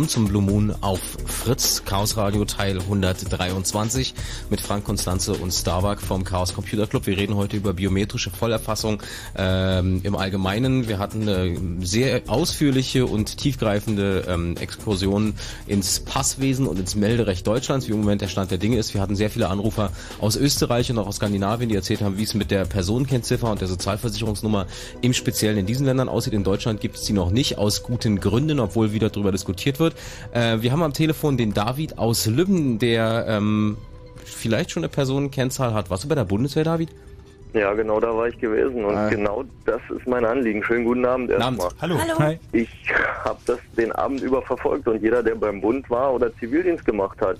Willkommen 0.00 0.08
zum 0.08 0.28
Blue 0.28 0.42
Moon 0.42 0.74
auf 0.80 1.09
Fritz, 1.40 1.84
Chaos 1.86 2.18
Radio 2.18 2.44
Teil 2.44 2.78
123 2.78 4.12
mit 4.50 4.60
Frank 4.60 4.84
Konstanze 4.84 5.32
und 5.32 5.52
Starbuck 5.52 6.02
vom 6.02 6.22
Chaos 6.22 6.52
Computer 6.52 6.86
Club. 6.86 7.06
Wir 7.06 7.16
reden 7.16 7.34
heute 7.34 7.56
über 7.56 7.72
biometrische 7.72 8.28
Vollerfassung 8.28 9.02
ähm, 9.38 10.02
im 10.02 10.16
Allgemeinen. 10.16 10.86
Wir 10.86 10.98
hatten 10.98 11.22
eine 11.22 11.56
sehr 11.80 12.20
ausführliche 12.26 13.06
und 13.06 13.38
tiefgreifende 13.38 14.26
ähm, 14.28 14.54
Exkursion 14.58 15.32
ins 15.66 16.00
Passwesen 16.00 16.66
und 16.66 16.78
ins 16.78 16.94
Melderecht 16.94 17.46
Deutschlands, 17.46 17.88
wie 17.88 17.92
im 17.92 18.00
Moment 18.00 18.20
der 18.20 18.28
Stand 18.28 18.50
der 18.50 18.58
Dinge 18.58 18.76
ist. 18.76 18.92
Wir 18.92 19.00
hatten 19.00 19.16
sehr 19.16 19.30
viele 19.30 19.48
Anrufer 19.48 19.92
aus 20.20 20.36
Österreich 20.36 20.90
und 20.90 20.98
auch 20.98 21.06
aus 21.06 21.16
Skandinavien, 21.16 21.70
die 21.70 21.74
erzählt 21.74 22.02
haben, 22.02 22.18
wie 22.18 22.24
es 22.24 22.34
mit 22.34 22.50
der 22.50 22.66
Personenkennziffer 22.66 23.50
und 23.50 23.62
der 23.62 23.68
Sozialversicherungsnummer 23.68 24.66
im 25.00 25.14
Speziellen 25.14 25.56
in 25.56 25.64
diesen 25.64 25.86
Ländern 25.86 26.10
aussieht. 26.10 26.34
In 26.34 26.44
Deutschland 26.44 26.82
gibt 26.82 26.96
es 26.96 27.02
die 27.04 27.14
noch 27.14 27.30
nicht, 27.30 27.56
aus 27.56 27.82
guten 27.82 28.20
Gründen, 28.20 28.60
obwohl 28.60 28.92
wieder 28.92 29.08
darüber 29.08 29.32
diskutiert 29.32 29.80
wird. 29.80 29.94
Äh, 30.32 30.60
wir 30.60 30.70
haben 30.70 30.82
am 30.82 30.92
Telefon 31.30 31.36
den 31.36 31.54
David 31.54 31.98
aus 31.98 32.26
Lübben, 32.26 32.78
der 32.78 33.26
ähm, 33.28 33.76
vielleicht 34.24 34.70
schon 34.70 34.82
eine 34.82 34.88
Personenkennzahl 34.90 35.74
hat. 35.74 35.90
Warst 35.90 36.04
du 36.04 36.08
bei 36.08 36.14
der 36.14 36.24
Bundeswehr, 36.24 36.64
David? 36.64 36.90
Ja, 37.52 37.72
genau 37.74 37.98
da 37.98 38.16
war 38.16 38.28
ich 38.28 38.38
gewesen 38.38 38.84
und 38.84 38.94
Ah. 38.96 39.08
genau 39.08 39.44
das 39.64 39.80
ist 39.96 40.06
mein 40.06 40.24
Anliegen. 40.24 40.62
Schönen 40.62 40.84
guten 40.84 41.04
Abend 41.04 41.30
erstmal. 41.30 41.68
Hallo. 41.80 41.96
Hallo. 41.98 42.18
Hi. 42.20 42.38
Ich 42.52 42.68
habe 43.24 43.38
das 43.46 43.58
den 43.76 43.90
Abend 43.92 44.22
über 44.22 44.40
verfolgt 44.42 44.86
und 44.86 45.02
jeder, 45.02 45.22
der 45.22 45.34
beim 45.34 45.60
Bund 45.60 45.88
war 45.90 46.14
oder 46.14 46.32
Zivildienst 46.36 46.84
gemacht 46.84 47.20
hat, 47.20 47.38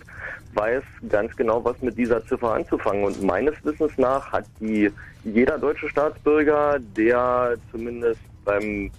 weiß 0.55 0.83
ganz 1.09 1.35
genau, 1.37 1.65
was 1.65 1.81
mit 1.81 1.97
dieser 1.97 2.25
Ziffer 2.27 2.55
anzufangen. 2.55 3.05
Und 3.05 3.23
meines 3.23 3.55
Wissens 3.65 3.93
nach 3.99 4.33
hat 4.33 4.47
die 4.59 4.91
jeder 5.25 5.59
deutsche 5.59 5.89
Staatsbürger, 5.89 6.79
der 6.97 7.55
zumindest 7.71 8.21
beim 8.45 8.91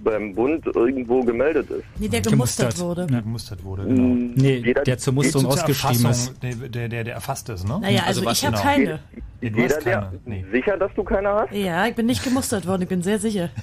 beim 0.00 0.34
Bund 0.34 0.64
irgendwo 0.66 1.22
gemeldet 1.22 1.70
ist. 1.70 1.84
Nee, 1.98 2.08
der 2.08 2.20
gemustert 2.20 2.78
wurde. 2.78 3.06
Ja, 3.10 3.20
gemustert 3.20 3.62
wurde, 3.64 3.84
genau. 3.84 4.14
Nee, 4.36 4.56
Jeder- 4.56 4.82
der 4.84 4.98
zur 4.98 5.12
Musterung 5.14 5.46
ausgeschrieben 5.46 6.10
ist. 6.10 6.34
Der, 6.42 6.54
der, 6.54 6.88
der, 6.88 7.04
der 7.04 7.14
erfasst 7.14 7.48
ist, 7.48 7.66
ne? 7.66 7.78
Naja, 7.80 8.02
also, 8.06 8.22
ich 8.28 8.44
habe 8.44 8.56
genau. 8.56 8.62
keine. 8.62 9.00
Nee, 9.40 9.50
du 9.50 9.60
Jeder, 9.60 9.76
hast 9.76 9.84
keine. 9.84 10.20
der 10.26 10.44
sicher, 10.52 10.76
dass 10.76 10.90
du 10.94 11.04
keine 11.04 11.28
hast? 11.28 11.52
Ja, 11.52 11.86
ich 11.86 11.94
bin 11.94 12.06
nicht 12.06 12.24
gemustert 12.24 12.66
worden, 12.66 12.82
ich 12.82 12.88
bin 12.88 13.02
sehr 13.02 13.18
sicher. 13.18 13.50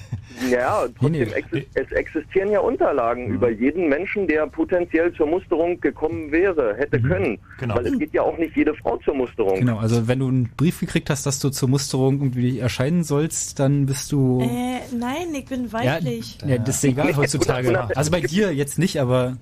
Ja, 0.50 0.86
trotzdem 0.98 1.32
exi 1.32 1.66
es 1.74 1.90
existieren 1.92 2.50
ja 2.50 2.60
Unterlagen 2.60 3.28
über 3.28 3.50
jeden 3.50 3.88
Menschen, 3.88 4.26
der 4.26 4.46
potenziell 4.46 5.12
zur 5.14 5.26
Musterung 5.26 5.80
gekommen 5.80 6.30
wäre, 6.30 6.74
hätte 6.76 7.00
können. 7.00 7.38
Genau. 7.58 7.76
Weil 7.76 7.86
es 7.86 7.98
geht 7.98 8.12
ja 8.12 8.22
auch 8.22 8.36
nicht 8.36 8.54
jede 8.54 8.74
Frau 8.74 8.98
zur 8.98 9.14
Musterung. 9.14 9.58
Genau, 9.60 9.78
also 9.78 10.06
wenn 10.08 10.18
du 10.18 10.28
einen 10.28 10.50
Brief 10.56 10.80
gekriegt 10.80 11.08
hast, 11.10 11.24
dass 11.26 11.38
du 11.38 11.48
zur 11.50 11.68
Musterung 11.68 12.20
irgendwie 12.20 12.58
erscheinen 12.58 13.02
sollst, 13.02 13.58
dann 13.58 13.86
bist 13.86 14.12
du. 14.12 14.40
Äh, 14.42 14.94
nein, 14.94 15.34
ich 15.34 15.46
bin 15.46 15.72
weiblich. 15.72 16.25
Ja, 16.25 16.25
das 16.58 16.76
ist 16.76 16.84
egal 16.84 17.16
heutzutage. 17.16 17.96
Also 17.96 18.10
bei 18.10 18.20
dir 18.20 18.54
jetzt 18.54 18.78
nicht, 18.78 19.00
aber 19.00 19.36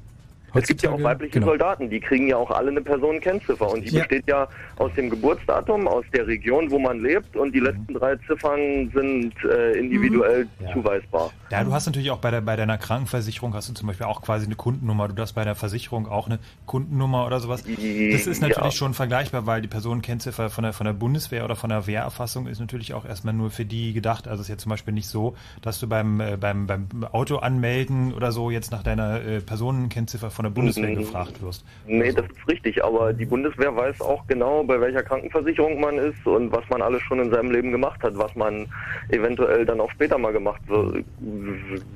Es 0.55 0.69
gibt 0.69 0.83
ja 0.83 0.91
auch 0.91 1.03
weibliche 1.03 1.33
genau. 1.35 1.47
Soldaten, 1.49 1.91
die 1.91 2.01
kriegen 2.01 2.29
ja 2.29 2.37
auch 2.37 2.51
alle 2.51 2.71
eine 2.71 2.81
Personenkennziffer 2.83 3.69
und 3.69 3.85
die 3.85 3.91
Ja. 3.93 4.01
besteht 4.01 4.25
ja 4.29 4.49
aus 4.77 4.93
dem 4.97 5.11
Geburtsdatum, 5.11 5.89
aus 5.89 6.05
der 6.15 6.27
Region, 6.27 6.71
wo 6.71 6.79
man 6.79 7.01
lebt 7.03 7.37
und 7.37 7.55
die 7.55 7.61
Mhm. 7.61 7.67
letzten 7.67 7.95
drei 7.95 8.17
Ziffern 8.27 8.91
sind 8.95 9.35
äh, 9.45 9.73
individuell 9.79 10.49
zuweisbar. 10.73 11.33
Ja, 11.51 11.63
du 11.63 11.73
hast 11.73 11.87
natürlich 11.87 12.11
auch 12.11 12.19
bei, 12.19 12.31
der, 12.31 12.41
bei 12.41 12.57
deiner 12.57 12.79
Krankenversicherung 12.79 13.55
hast 13.55 13.69
du 13.69 13.75
zum 13.75 13.87
Beispiel 13.87 14.07
auch 14.07 14.23
quasi 14.23 14.47
eine 14.47 14.55
Kundennummer. 14.57 15.09
Du 15.09 15.21
hast 15.23 15.35
bei 15.35 15.45
der 15.45 15.55
Versicherung 15.55 16.09
auch 16.09 16.27
eine 16.27 16.39
Kundennummer 16.67 17.27
oder 17.27 17.39
sowas. 17.41 17.63
Das 17.65 18.27
ist 18.27 18.41
natürlich 18.41 18.73
Ja. 18.75 18.79
schon 18.79 18.95
vergleichbar, 18.95 19.47
weil 19.47 19.61
die 19.63 19.69
Personenkennziffer 19.69 20.51
von 20.51 20.65
der, 20.65 20.73
von 20.73 20.87
der 20.87 20.95
Bundeswehr 20.95 21.45
oder 21.45 21.55
von 21.57 21.71
der 21.71 21.87
Wehrerfassung 21.87 22.47
ist 22.47 22.61
natürlich 22.61 22.95
auch 22.95 23.05
erstmal 23.05 23.35
nur 23.35 23.51
für 23.51 23.65
die 23.65 23.93
gedacht. 23.93 24.27
Also 24.27 24.41
es 24.41 24.47
ist 24.47 24.51
jetzt 24.51 24.63
zum 24.63 24.71
Beispiel 24.71 24.95
nicht 24.95 25.09
so, 25.09 25.35
dass 25.63 25.79
du 25.81 25.89
beim, 25.89 26.21
äh, 26.21 26.37
beim, 26.39 26.67
beim 26.67 26.89
Auto 27.13 27.37
anmelden 27.37 28.13
oder 28.15 28.33
so 28.33 28.51
jetzt 28.51 28.73
nach 28.73 28.83
deiner 28.83 29.23
äh, 29.23 29.41
Personenkennziffer 29.41 30.31
von 30.31 30.44
der 30.45 30.51
Bundeswehr 30.51 30.91
Mhm. 30.91 30.97
gefragt 30.97 31.43
wirst. 31.43 31.65
Nee, 31.87 32.13
das 32.13 32.25
ist 32.27 32.49
richtig, 32.49 32.83
aber 32.85 33.13
die 33.13 33.25
Bundeswehr 33.27 33.75
weiß 33.75 34.01
auch 34.01 34.27
genau, 34.29 34.63
bei 34.65 34.81
welcher 34.81 35.03
Krankenversicherung 35.03 35.81
man 35.81 35.99
ist 35.99 36.25
und 36.27 36.53
was 36.53 36.69
man 36.71 36.81
alles 36.83 37.03
schon 37.03 37.19
in 37.21 37.31
seinem 37.31 37.51
Leben 37.51 37.73
gemacht 37.73 38.03
hat, 38.03 38.17
was 38.17 38.35
man 38.37 38.67
eventuell 39.11 39.65
dann 39.67 39.81
auch 39.81 39.91
später 39.91 40.17
mal 40.19 40.33
gemacht 40.33 40.61
wird. 40.69 41.05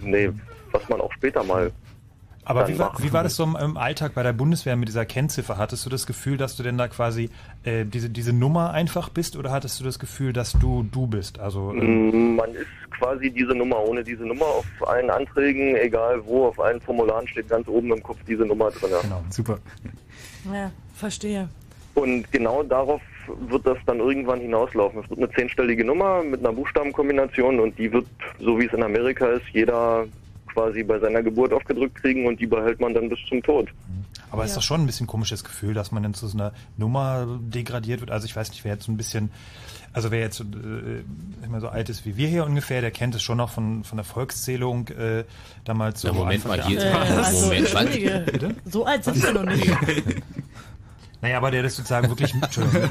Nee, 0.03 0.31
was 0.73 0.89
man 0.89 1.01
auch 1.01 1.13
später 1.13 1.43
mal. 1.45 1.71
Aber 2.49 2.67
wie 2.67 2.79
war, 2.79 2.95
wie 2.99 3.13
war 3.13 3.23
das 3.23 3.37
so 3.37 3.45
im, 3.45 3.77
Alltag 3.77 4.15
bei 4.15 4.23
der 4.23 4.33
Bundeswehr 4.33 4.75
mit 4.77 4.89
dieser 4.89 5.05
Kennziffer? 5.05 5.59
Hattest 5.59 5.85
du 5.85 5.91
das 5.91 6.07
Gefühl, 6.07 6.39
dass 6.39 6.57
du 6.57 6.63
denn 6.63 6.79
da 6.79 6.89
quasi 6.89 7.29
äh, 7.65 7.85
diese, 7.85 8.09
diese 8.09 8.33
Nummer 8.33 8.73
einfach 8.73 9.11
bist 9.11 9.37
oder 9.37 9.53
hattest 9.53 9.79
du 9.81 9.85
das 9.85 9.99
Gefühl, 9.99 10.33
dass 10.33 10.53
du 10.53 10.83
du 10.83 11.07
bist? 11.07 11.39
Also 11.39 11.73
ähm, 11.73 11.99
Mm, 12.11 12.37
Man 12.37 12.51
ist 12.55 12.67
quasi 12.99 13.31
diese 13.31 13.55
Nummer. 13.55 13.81
Ohne 13.81 14.03
diese 14.03 14.25
Nummer 14.25 14.47
auf 14.47 14.67
allen 14.87 15.11
Anträgen, 15.11 15.77
egal 15.77 16.25
wo, 16.25 16.47
auf 16.47 16.59
allen 16.59 16.81
Formularen 16.81 17.27
steht 17.29 17.49
ganz 17.49 17.69
oben 17.69 17.93
im 17.93 18.03
Kopf 18.03 18.19
diese 18.27 18.45
Nummer 18.45 18.71
drin. 18.71 18.91
Genau, 19.03 19.23
super. 19.31 19.59
Ja, 20.53 20.71
verstehe. 20.95 21.49
Und 21.95 22.31
genau 22.33 22.63
darauf 22.63 23.03
wird 23.49 23.67
das 23.67 23.79
dann 23.87 23.99
irgendwann 23.99 24.41
hinauslaufen. 24.41 25.03
Es 25.03 25.11
wird 25.11 25.19
eine 25.21 25.31
zehnstellige 25.33 25.85
Nummer 25.85 26.23
mit 26.23 26.41
einer 26.41 26.53
Buchstabenkombination 26.53 27.61
und 27.61 27.79
die 27.79 27.93
wird, 27.93 28.07
so 28.41 28.59
wie 28.59 28.67
es 28.67 28.73
in 28.73 28.83
Amerika 28.83 29.27
ist, 29.27 29.45
jeder 29.53 30.07
quasi 30.59 30.83
bei 30.83 30.99
seiner 30.99 31.23
Geburt 31.23 31.53
aufgedrückt 31.53 31.95
kriegen 32.03 32.27
und 32.27 32.41
die 32.41 32.47
behält 32.47 32.81
man 32.81 32.93
dann 32.95 33.09
bis 33.09 33.19
zum 33.29 33.43
Tod. 33.43 33.69
Aber 34.31 34.43
es 34.45 34.51
ist 34.51 34.57
doch 34.57 34.63
schon 34.63 34.81
ein 34.83 34.87
bisschen 34.87 35.07
komisches 35.07 35.43
Gefühl, 35.45 35.73
dass 35.73 35.91
man 35.93 36.03
dann 36.03 36.13
zu 36.15 36.27
so 36.27 36.37
einer 36.37 36.53
Nummer 36.77 37.27
degradiert 37.41 38.01
wird. 38.01 38.11
Also 38.11 38.27
ich 38.27 38.35
weiß 38.37 38.51
nicht, 38.51 38.65
wer 38.65 38.73
jetzt 38.75 38.85
so 38.85 38.93
ein 38.93 38.97
bisschen, 38.97 39.31
also 39.93 40.11
wer 40.11 40.19
jetzt 40.21 40.41
äh, 40.41 40.45
immer 41.45 41.61
so 41.61 41.69
alt 41.69 41.89
ist 41.89 42.05
wie 42.05 42.17
wir 42.17 42.29
hier 42.29 42.45
ungefähr, 42.45 42.81
der 42.81 42.91
kennt 42.91 43.15
es 43.15 43.23
schon 43.23 43.39
noch 43.39 43.51
von, 43.51 43.85
von 43.85 43.97
der 43.97 44.05
Volkszählung 44.05 44.89
äh, 44.89 45.25
damals 45.65 46.01
so. 46.03 46.09
Na, 46.09 46.15
Moment 46.15 46.47
mal, 46.47 46.63
hier- 46.63 46.81
80er. 46.81 46.85
Äh, 46.85 47.13
also, 47.15 47.47
Moment. 47.47 48.27
Bitte? 48.33 48.55
So 48.67 48.85
alt 48.85 49.05
sind 49.05 49.23
wir 49.23 49.33
noch 49.33 49.45
nicht. 49.45 49.67
Naja, 51.21 51.37
aber 51.39 51.51
der 51.51 51.65
das 51.65 51.75
sozusagen 51.75 52.09
wirklich 52.09 52.33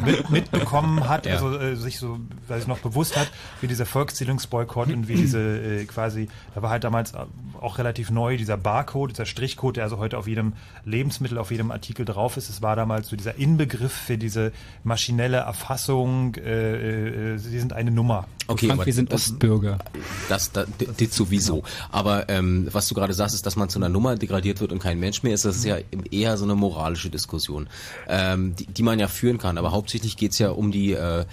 mit, 0.05 0.29
mitbekommen 0.29 1.07
hat, 1.07 1.25
Ja. 1.25 1.33
also 1.35 1.57
äh, 1.57 1.75
sich 1.77 1.97
so, 1.97 2.19
weiß 2.49 2.63
ich 2.63 2.67
noch 2.67 2.79
bewusst 2.79 3.15
hat, 3.17 3.31
wie 3.61 3.67
dieser 3.67 3.85
Volkszählungsboykott 3.85 4.89
und 4.91 5.07
wie 5.07 5.15
diese 5.15 5.39
äh, 5.39 5.85
quasi, 5.85 6.27
da 6.53 6.61
war 6.61 6.69
halt 6.69 6.83
damals 6.83 7.13
auch 7.61 7.77
relativ 7.77 8.09
neu 8.11 8.35
dieser 8.37 8.57
Barcode, 8.57 9.11
dieser 9.11 9.25
Strichcode, 9.25 9.77
der 9.77 9.85
also 9.85 9.97
heute 9.97 10.17
auf 10.17 10.27
jedem 10.27 10.53
Lebensmittel, 10.83 11.37
auf 11.37 11.51
jedem 11.51 11.71
Artikel 11.71 12.03
drauf 12.05 12.35
ist. 12.37 12.49
Es 12.49 12.61
war 12.61 12.75
damals 12.75 13.07
so 13.07 13.15
dieser 13.15 13.35
Inbegriff 13.35 13.93
für 13.93 14.17
diese 14.17 14.51
maschinelle 14.83 15.37
Erfassung, 15.37 16.35
äh, 16.35 17.33
äh, 17.33 17.37
sie 17.37 17.59
sind 17.59 17.71
eine 17.73 17.91
Nummer. 17.91 18.27
Okay, 18.49 18.67
Frank, 18.67 18.79
aber 18.79 18.85
wir 18.85 18.93
sind 18.93 19.11
das, 19.11 19.29
Ostbürger. 19.31 19.77
das, 20.29 20.51
das, 20.53 20.67
das 20.97 21.15
sowieso. 21.15 21.63
Aber 21.91 22.29
ähm, 22.29 22.67
was 22.71 22.87
du 22.87 22.95
gerade 22.95 23.13
sagst, 23.13 23.35
ist, 23.35 23.45
dass 23.45 23.55
man 23.57 23.67
zu 23.69 23.79
einer 23.79 23.89
Nummer 23.89 24.15
degradiert 24.15 24.61
wird 24.61 24.71
und 24.71 24.79
kein 24.79 24.99
Mensch 24.99 25.21
mehr 25.23 25.33
ist. 25.33 25.43
Das 25.43 25.57
ist 25.57 25.65
ja 25.65 25.77
eher 26.11 26.37
so 26.37 26.45
eine 26.45 26.55
moralische 26.55 27.09
Diskussion, 27.09 27.67
ähm, 28.17 28.55
die, 28.55 28.65
die 28.65 28.83
man 28.83 28.99
ja 28.99 29.07
führen 29.07 29.37
kann. 29.37 29.57
Aber 29.57 29.71
hauptsächlich 29.71 30.17
geht's 30.17 30.39
ja 30.39 30.49
um 30.49 30.71
die 30.71 30.93
äh, 30.93 31.25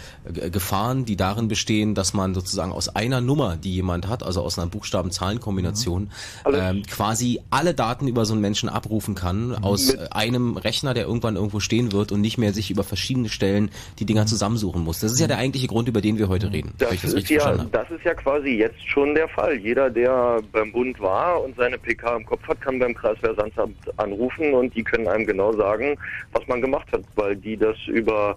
Gefahren, 0.51 1.05
die 1.05 1.17
darin 1.17 1.49
bestehen, 1.49 1.95
dass 1.95 2.15
man 2.15 2.35
sozusagen 2.35 2.73
aus 2.73 2.95
einer 2.95 3.21
Nummer, 3.21 3.57
die 3.57 3.75
jemand 3.75 4.09
hat, 4.09 4.23
also 4.23 4.43
aus 4.43 4.59
einer 4.59 4.69
Buchstaben-Zahlen-Kombination, 4.69 6.11
ähm, 6.53 6.83
quasi 6.91 7.41
alle 7.51 7.75
Daten 7.75 8.09
über 8.09 8.25
so 8.25 8.35
einen 8.35 8.43
Menschen 8.43 8.69
abrufen 8.69 9.15
kann 9.15 9.55
aus 9.55 9.95
äh, 9.95 10.09
einem 10.11 10.57
Rechner, 10.57 10.95
der 10.95 11.05
irgendwann 11.05 11.37
irgendwo 11.37 11.61
stehen 11.61 11.93
wird 11.93 12.13
und 12.13 12.21
nicht 12.21 12.39
mehr 12.39 12.53
sich 12.53 12.71
über 12.71 12.85
verschiedene 12.85 13.29
Stellen 13.29 13.71
die 13.99 14.05
Dinger 14.05 14.27
zusammensuchen 14.27 14.83
muss. 14.83 15.01
Das 15.01 15.13
ist 15.13 15.21
ja 15.21 15.27
der 15.27 15.39
eigentliche 15.39 15.67
Grund, 15.67 15.89
über 15.89 16.01
den 16.01 16.19
wir 16.19 16.29
heute 16.29 16.53
reden. 16.53 16.73
Das 16.79 16.91
das 17.03 17.13
ist, 17.15 17.31
ja, 17.31 17.57
das 17.71 17.91
ist 17.91 18.05
ja 18.05 18.15
quasi 18.15 18.51
jetzt 18.51 18.89
schon 18.89 19.15
der 19.15 19.29
Fall. 19.29 19.57
Jeder, 19.57 19.91
der 19.91 20.41
beim 20.53 20.73
Bund 20.73 20.99
war 21.01 21.43
und 21.43 21.57
seine 21.57 21.79
PK 21.79 22.17
im 22.17 22.27
Kopf 22.27 22.47
hat, 22.49 22.61
kann 22.61 22.79
beim 22.79 22.95
Kreisversandamt 22.95 23.77
anrufen 23.99 24.53
und 24.55 24.75
die 24.75 24.83
können 24.83 25.09
einem 25.09 25.27
genau 25.27 25.53
sagen, 25.53 25.97
was 26.33 26.47
man 26.47 26.61
gemacht 26.61 26.74
hat, 26.93 27.03
weil 27.17 27.37
die 27.37 27.57
das 27.57 27.77
über, 27.87 28.37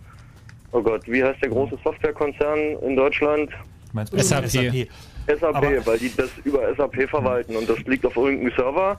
oh 0.72 0.82
Gott, 0.82 1.02
wie 1.08 1.24
heißt 1.24 1.42
der 1.42 1.50
große 1.50 1.78
Softwarekonzern 1.84 2.78
in 2.82 2.96
Deutschland? 2.96 3.50
Du 3.52 3.58
meinst 3.94 4.14
SAP. 4.18 4.48
SAP. 4.50 4.88
SAP, 5.28 5.56
Aber- 5.56 5.86
weil 5.86 5.98
die 6.00 6.16
das 6.16 6.30
über 6.44 6.74
SAP 6.76 7.08
verwalten 7.10 7.56
und 7.56 7.70
das 7.70 7.80
liegt 7.80 8.06
auf 8.06 8.16
irgendeinem 8.16 8.52
Server 8.56 8.98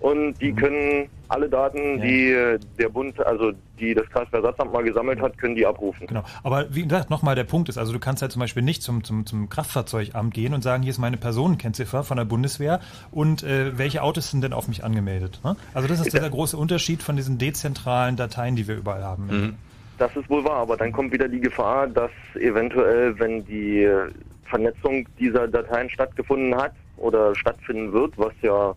und 0.00 0.34
die 0.40 0.52
können 0.52 1.08
alle 1.28 1.48
Daten, 1.48 2.00
die 2.00 2.30
äh, 2.30 2.58
der 2.78 2.88
Bund, 2.88 3.18
also 3.24 3.52
die 3.80 3.94
das 3.94 4.08
Kreisversatzamt 4.10 4.72
mal 4.72 4.84
gesammelt 4.84 5.20
hat, 5.20 5.36
können 5.38 5.56
die 5.56 5.66
abrufen. 5.66 6.06
Genau. 6.06 6.22
Aber 6.42 6.74
wie 6.74 6.82
gesagt, 6.82 7.10
nochmal 7.10 7.34
der 7.34 7.44
Punkt 7.44 7.68
ist, 7.68 7.78
also 7.78 7.92
du 7.92 7.98
kannst 7.98 8.22
halt 8.22 8.30
zum 8.30 8.40
Beispiel 8.40 8.62
nicht 8.62 8.82
zum, 8.82 9.02
zum, 9.04 9.26
zum 9.26 9.48
Kraftfahrzeugamt 9.48 10.32
gehen 10.32 10.54
und 10.54 10.62
sagen, 10.62 10.82
hier 10.82 10.90
ist 10.90 10.98
meine 10.98 11.16
Personenkennziffer 11.16 12.04
von 12.04 12.16
der 12.16 12.24
Bundeswehr 12.24 12.80
und 13.10 13.42
äh, 13.42 13.76
welche 13.76 14.02
Autos 14.02 14.30
sind 14.30 14.42
denn 14.42 14.52
auf 14.52 14.68
mich 14.68 14.84
angemeldet? 14.84 15.40
Ne? 15.42 15.56
Also 15.74 15.88
das 15.88 16.00
ist 16.00 16.12
der 16.12 16.28
große 16.28 16.56
Unterschied 16.56 17.02
von 17.02 17.16
diesen 17.16 17.38
dezentralen 17.38 18.16
Dateien, 18.16 18.54
die 18.54 18.68
wir 18.68 18.76
überall 18.76 19.02
haben. 19.02 19.56
Das 19.98 20.14
ist 20.14 20.28
wohl 20.28 20.44
wahr, 20.44 20.58
aber 20.58 20.76
dann 20.76 20.92
kommt 20.92 21.12
wieder 21.12 21.28
die 21.28 21.40
Gefahr, 21.40 21.86
dass 21.86 22.10
eventuell, 22.34 23.18
wenn 23.18 23.44
die 23.46 23.82
äh, 23.82 24.10
Vernetzung 24.44 25.06
dieser 25.18 25.48
Dateien 25.48 25.88
stattgefunden 25.90 26.54
hat 26.54 26.72
oder 26.98 27.34
stattfinden 27.34 27.92
wird, 27.92 28.16
was 28.18 28.32
ja 28.42 28.74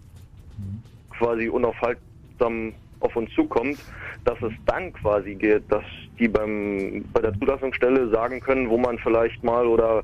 quasi 1.19 1.49
unaufhaltsam 1.49 2.73
auf 3.01 3.15
uns 3.15 3.29
zukommt, 3.35 3.77
dass 4.25 4.37
es 4.41 4.51
dann 4.65 4.91
quasi 4.93 5.35
geht, 5.35 5.63
dass 5.71 5.83
die 6.17 6.27
beim 6.27 7.05
bei 7.13 7.21
der 7.21 7.33
Zulassungsstelle 7.37 8.09
sagen 8.09 8.39
können, 8.39 8.69
wo 8.69 8.77
man 8.77 8.97
vielleicht 8.99 9.43
mal 9.43 9.65
oder 9.67 10.03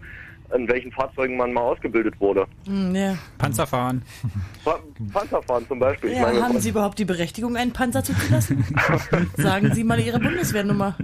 in 0.56 0.68
welchen 0.68 0.92
Fahrzeugen 0.92 1.38
man 1.38 1.52
mal 1.52 1.62
ausgebildet 1.62 2.14
wurde. 2.20 2.46
Hm, 2.68 2.94
ja. 2.96 3.18
Panzerfahren. 3.40 4.04
Pa 4.64 4.80
Panzerfahren 5.12 5.68
zum 5.68 5.80
Beispiel. 5.80 6.12
Ich 6.12 6.18
Ja, 6.18 6.22
meine, 6.24 6.42
haben 6.42 6.60
Sie 6.60 6.70
überhaupt 6.70 7.00
die 7.00 7.06
Berechtigung, 7.06 7.56
einen 7.58 7.74
Panzer 7.74 8.04
zuzulassen? 8.04 8.64
Sagen 9.38 9.74
Sie 9.74 9.84
mal 9.84 10.00
Ihre 10.00 10.20
Bundeswehrnummer. 10.20 10.96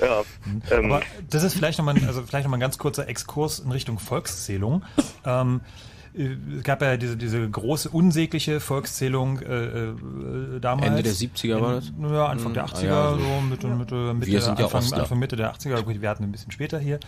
Ja. 0.00 0.22
Ähm, 0.70 0.92
Aber 0.92 1.02
das 1.30 1.42
ist 1.42 1.54
vielleicht 1.54 1.78
nochmal, 1.78 1.96
also 2.06 2.22
vielleicht 2.22 2.44
noch 2.44 2.50
mal 2.50 2.58
ein 2.58 2.60
ganz 2.60 2.78
kurzer 2.78 3.08
Exkurs 3.08 3.58
in 3.58 3.72
Richtung 3.72 3.98
Volkszählung. 3.98 4.84
Ähm, 5.26 5.60
äh, 5.66 5.89
es 6.12 6.64
gab 6.64 6.82
ja 6.82 6.96
diese, 6.96 7.16
diese 7.16 7.48
große, 7.48 7.88
unsägliche 7.88 8.60
Volkszählung 8.60 9.38
äh, 9.40 9.90
äh, 9.90 10.60
damals. 10.60 10.86
Ende 10.88 11.02
der 11.02 11.12
70er 11.12 11.60
war 11.60 11.74
das? 11.74 11.92
Ja, 12.00 12.26
Anfang 12.26 12.52
der 12.52 12.64
Hm, 12.64 12.70
80er, 12.70 12.78
ah 12.78 12.84
ja, 12.84 13.10
so. 13.12 13.18
so 13.18 13.40
Mitte, 13.48 13.66
Mitte, 13.68 14.14
Mitte, 14.14 14.26
Wir 14.26 14.40
sind 14.40 14.58
ja 14.58 14.64
Anfang. 14.66 14.92
Anfang 14.92 15.18
Mitte 15.18 15.36
der 15.36 15.54
80er. 15.54 15.82
Gut, 15.82 16.00
wir 16.00 16.08
hatten 16.08 16.24
ein 16.24 16.32
bisschen 16.32 16.50
später 16.50 16.78
hier. 16.78 16.98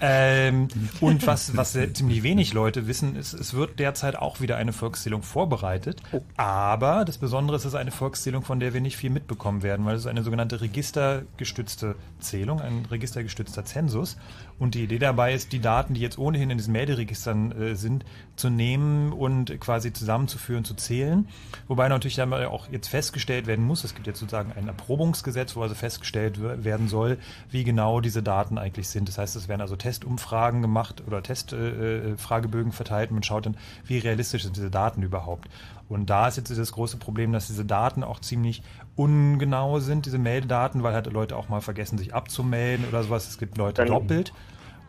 Ähm, 0.00 0.68
und 1.00 1.26
was, 1.26 1.56
was 1.56 1.78
ziemlich 1.92 2.22
wenig 2.22 2.52
Leute 2.52 2.86
wissen, 2.86 3.16
ist, 3.16 3.32
es 3.32 3.54
wird 3.54 3.78
derzeit 3.78 4.16
auch 4.16 4.40
wieder 4.40 4.56
eine 4.56 4.72
Volkszählung 4.72 5.22
vorbereitet. 5.22 6.02
Aber 6.36 7.04
das 7.04 7.18
Besondere 7.18 7.56
ist, 7.56 7.64
es 7.64 7.72
ist 7.72 7.78
eine 7.78 7.90
Volkszählung, 7.92 8.42
von 8.42 8.60
der 8.60 8.74
wir 8.74 8.80
nicht 8.80 8.96
viel 8.96 9.10
mitbekommen 9.10 9.62
werden, 9.62 9.86
weil 9.86 9.94
es 9.94 10.02
ist 10.02 10.06
eine 10.08 10.22
sogenannte 10.22 10.60
registergestützte 10.60 11.94
Zählung, 12.18 12.60
ein 12.60 12.86
registergestützter 12.90 13.64
Zensus. 13.64 14.16
Und 14.58 14.74
die 14.74 14.82
Idee 14.82 14.98
dabei 14.98 15.34
ist, 15.34 15.52
die 15.52 15.60
Daten, 15.60 15.94
die 15.94 16.00
jetzt 16.00 16.18
ohnehin 16.18 16.50
in 16.50 16.58
diesen 16.58 16.72
Melderegistern 16.72 17.52
äh, 17.52 17.74
sind, 17.76 18.04
zu 18.34 18.50
nehmen 18.50 19.12
und 19.12 19.60
quasi 19.60 19.92
zusammenzuführen, 19.92 20.64
zu 20.64 20.74
zählen. 20.74 21.28
Wobei 21.68 21.88
natürlich 21.88 22.16
dann 22.16 22.32
auch 22.32 22.68
jetzt 22.70 22.88
festgestellt 22.88 23.46
werden 23.46 23.64
muss, 23.64 23.84
es 23.84 23.94
gibt 23.94 24.06
jetzt 24.06 24.18
sozusagen 24.18 24.52
ein 24.52 24.66
Erprobungsgesetz, 24.66 25.54
wo 25.54 25.62
also 25.62 25.74
festgestellt 25.74 26.40
wer- 26.42 26.64
werden 26.64 26.88
soll, 26.88 27.18
wie 27.50 27.64
genau 27.64 28.00
diese 28.00 28.22
Daten 28.22 28.58
eigentlich 28.58 28.88
sind. 28.88 29.08
Das 29.08 29.18
heißt, 29.18 29.36
es 29.36 29.48
werden 29.48 29.60
also 29.60 29.76
Testumfragen 29.76 30.62
gemacht 30.62 31.02
oder 31.06 31.22
Testfragebögen 31.22 32.14
äh, 32.14 32.16
Fragebögen 32.16 32.72
verteilt 32.72 33.10
und 33.10 33.14
man 33.14 33.22
schaut 33.22 33.46
dann, 33.46 33.56
wie 33.84 33.98
realistisch 33.98 34.42
sind 34.42 34.56
diese 34.56 34.70
Daten 34.70 35.02
überhaupt. 35.02 35.48
Und 35.88 36.10
da 36.10 36.28
ist 36.28 36.36
jetzt 36.36 36.50
das 36.50 36.72
große 36.72 36.98
Problem, 36.98 37.32
dass 37.32 37.46
diese 37.46 37.64
Daten 37.64 38.04
auch 38.04 38.20
ziemlich 38.20 38.62
ungenau 38.98 39.78
sind, 39.78 40.06
diese 40.06 40.18
Meldedaten, 40.18 40.82
weil 40.82 40.92
halt 40.92 41.06
Leute 41.12 41.36
auch 41.36 41.48
mal 41.48 41.60
vergessen, 41.60 41.98
sich 41.98 42.14
abzumelden 42.14 42.84
oder 42.88 43.02
sowas. 43.04 43.28
Es 43.28 43.38
gibt 43.38 43.56
Leute 43.56 43.82
Dann- 43.82 43.88
doppelt. 43.88 44.32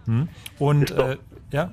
Hm. 0.06 0.28
Und 0.58 0.92
äh, 0.92 1.18
ja. 1.52 1.72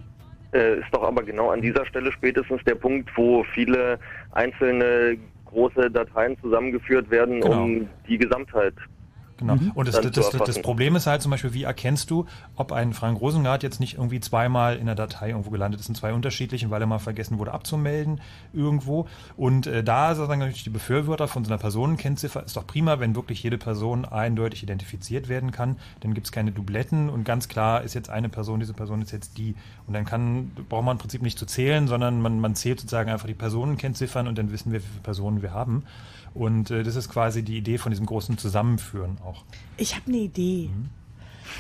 äh, 0.53 0.81
ist 0.81 0.89
doch 0.93 1.03
aber 1.03 1.23
genau 1.23 1.51
an 1.51 1.63
dieser 1.63 1.87
Stelle 1.87 2.13
spätestens 2.13 2.63
der 2.65 2.75
Punkt, 2.75 3.11
wo 3.17 3.43
viele 3.55 3.99
einzelne 4.33 5.17
große 5.47 5.91
Dateien 5.91 6.37
zusammengeführt 6.43 7.11
werden, 7.11 7.41
Genau. 7.41 7.63
um 7.65 7.89
die 8.09 8.19
Gesamtheit 8.19 8.75
Genau. 9.39 9.59
Und 9.75 9.87
das, 9.87 10.01
das, 10.01 10.31
das, 10.31 10.31
das. 10.31 10.63
Problem 10.63 10.97
ist 10.97 11.07
halt 11.07 11.21
zum 11.21 11.31
Beispiel, 11.31 11.53
wie 11.53 11.65
erkennst 11.65 12.11
du, 12.11 12.27
ob 12.55 12.73
ein 12.73 12.95
Frank 12.95 13.21
Rosengart 13.21 13.63
jetzt 13.63 13.81
nicht 13.81 13.95
irgendwie 13.95 14.21
zweimal 14.21 14.77
in 14.77 14.87
der 14.87 14.95
Datei 14.95 15.31
irgendwo 15.31 15.51
gelandet 15.51 15.81
ist, 15.81 15.89
in 15.89 15.95
zwei 15.95 16.15
unterschiedlichen, 16.15 16.71
weil 16.71 16.81
er 16.81 16.87
mal 16.87 16.99
vergessen 16.99 17.39
wurde 17.39 17.53
abzumelden 17.53 18.21
irgendwo. 18.55 19.07
Und 19.37 19.67
äh, 19.67 19.85
da 19.85 20.15
sagen 20.15 20.41
natürlich 20.41 20.65
die 20.65 20.71
Befürworter 20.71 21.29
von 21.29 21.45
so 21.45 21.51
einer 21.51 21.59
Personenkennziffer, 21.59 22.45
ist 22.45 22.57
doch 22.57 22.67
prima, 22.67 22.99
wenn 22.99 23.15
wirklich 23.15 23.43
jede 23.43 23.59
Person 23.59 24.07
eindeutig 24.07 24.63
identifiziert 24.63 25.29
werden 25.29 25.51
kann. 25.51 25.77
Dann 26.01 26.15
gibt 26.15 26.27
es 26.27 26.33
keine 26.33 26.53
Dubletten 26.53 27.11
und 27.11 27.25
ganz 27.25 27.49
klar 27.49 27.83
ist 27.83 27.95
jetzt 27.95 28.09
eine 28.09 28.31
Person, 28.31 28.61
diese 28.61 28.73
Person 28.73 29.03
ist 29.03 29.13
jetzt 29.13 29.37
die. 29.37 29.55
Und 29.87 29.93
dann 29.93 30.07
kann, 30.07 30.51
braucht 30.69 30.85
man 30.85 30.97
im 30.97 30.99
Prinzip 30.99 31.21
nicht 31.21 31.39
zu 31.39 31.45
zählen, 31.45 31.89
sondern 31.89 32.23
man, 32.23 32.41
man 32.41 32.55
zählt 32.55 32.81
sozusagen 32.81 33.11
einfach 33.11 33.27
die 33.27 33.35
Personenkennziffern 33.35 34.29
und 34.29 34.39
dann 34.39 34.51
wissen 34.51 34.73
wir, 34.73 34.81
wie 34.81 34.87
viele 34.87 35.03
Personen 35.03 35.43
wir 35.43 35.53
haben. 35.53 35.85
Und 36.37 36.71
äh, 36.71 36.83
das 36.83 36.97
ist 36.97 37.09
quasi 37.09 37.43
die 37.43 37.57
Idee 37.57 37.79
von 37.79 37.91
diesem 37.91 38.07
großen 38.07 38.37
Zusammenführen 38.37 39.19
auch. 39.25 39.45
Ich 39.77 39.95
habe 39.95 40.07
eine 40.09 40.19
Idee. 40.19 40.71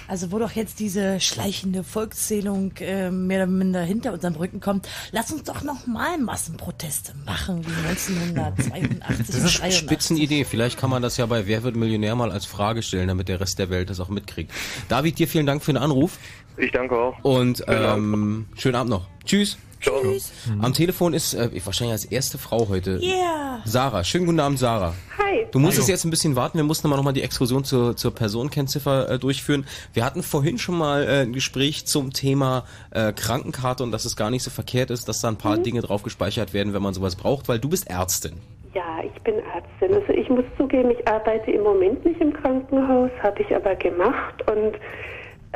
Also 0.09 0.33
wo 0.33 0.39
doch 0.39 0.53
jetzt 0.53 0.79
diese 0.81 1.21
schleichende 1.21 1.83
Volkszählung 1.83 2.73
äh, 2.79 3.11
mehr 3.11 3.45
oder 3.45 3.47
minder 3.47 3.83
hinter 3.83 4.13
unseren 4.13 4.35
Rücken 4.35 4.61
kommt, 4.61 4.89
lass 5.13 5.33
uns 5.33 5.45
doch 5.45 5.63
noch 5.63 5.87
mal 5.87 6.19
Massenproteste 6.19 7.15
machen 7.25 7.65
wie 7.65 7.87
1982 7.89 9.27
Das 9.27 9.29
ist 9.29 9.63
eine 9.63 9.71
83. 9.71 9.79
Spitzenidee. 9.79 10.45
Vielleicht 10.45 10.79
kann 10.79 10.91
man 10.91 11.03
das 11.03 11.17
ja 11.17 11.27
bei 11.27 11.47
Wer 11.47 11.63
wird 11.63 11.77
Millionär 11.77 12.15
mal 12.15 12.31
als 12.31 12.45
Frage 12.45 12.83
stellen, 12.83 13.09
damit 13.09 13.29
der 13.29 13.41
Rest 13.41 13.59
der 13.59 13.71
Welt 13.71 13.89
das 13.89 14.01
auch 14.01 14.09
mitkriegt. 14.09 14.53
David, 14.89 15.19
dir 15.19 15.29
vielen 15.29 15.47
Dank 15.47 15.63
für 15.63 15.73
den 15.73 15.83
Anruf. 15.83 16.19
Ich 16.59 16.73
danke 16.73 16.97
auch. 16.97 17.17
Und 17.23 17.65
ähm, 17.67 18.47
schönen 18.57 18.77
Abend 18.77 18.91
noch. 18.91 19.07
Tschüss. 19.25 19.59
Tschüss. 19.81 20.33
Am 20.61 20.73
Telefon 20.73 21.15
ist 21.15 21.35
äh, 21.35 21.51
wahrscheinlich 21.65 21.93
als 21.93 22.05
erste 22.05 22.39
Frau 22.39 22.69
heute 22.69 22.99
Yeah. 23.03 23.61
Sarah. 23.65 24.05
Schönen 24.05 24.27
guten 24.27 24.41
Abend, 24.41 24.59
Sarah. 24.59 24.95
Hi. 25.19 25.47
Du 25.51 25.59
musstest 25.59 25.89
jetzt 25.89 26.05
ein 26.05 26.11
bisschen 26.11 26.37
warten. 26.37 26.59
Wir 26.59 26.65
mussten 26.65 26.87
aber 26.87 26.97
noch 26.97 27.05
mal 27.05 27.13
die 27.13 27.23
Exkursion 27.23 27.65
zur, 27.65 27.97
zur 27.97 28.15
Personenkennziffer 28.15 29.11
äh, 29.11 29.19
durchführen. 29.19 29.67
Wir 29.93 30.05
hatten 30.05 30.23
vorhin 30.23 30.59
schon 30.59 30.79
mal 30.79 31.03
äh, 31.05 31.23
ein 31.23 31.33
Gespräch 31.33 31.87
zum 31.87 32.13
Thema 32.13 32.65
äh, 32.91 33.13
Krankenkarte 33.13 33.83
und 33.83 33.93
dass 33.93 34.05
es 34.05 34.17
gar 34.17 34.31
nicht 34.31 34.43
so 34.43 34.51
verkehrt 34.51 34.91
ist, 34.91 35.09
dass 35.09 35.21
da 35.21 35.29
ein 35.29 35.37
paar 35.37 35.59
Dinge 35.59 35.81
drauf 35.83 36.03
gespeichert 36.03 36.55
werden, 36.55 36.73
wenn 36.75 36.83
man 36.83 36.95
sowas 36.95 37.17
braucht, 37.17 37.49
weil 37.49 37.59
du 37.59 37.69
bist 37.69 37.89
Ärztin. 37.89 38.35
Ja, 38.75 38.99
ich 39.03 39.23
bin 39.23 39.37
Ärztin. 39.37 39.95
Also 39.95 40.13
ich 40.13 40.29
muss 40.29 40.45
zugeben, 40.59 40.91
ich 40.91 41.09
arbeite 41.09 41.51
im 41.51 41.63
Moment 41.63 42.05
nicht 42.05 42.21
im 42.21 42.33
Krankenhaus, 42.33 43.11
habe 43.23 43.43
ich 43.43 43.55
aber 43.55 43.75
gemacht 43.77 44.43
und 44.51 44.75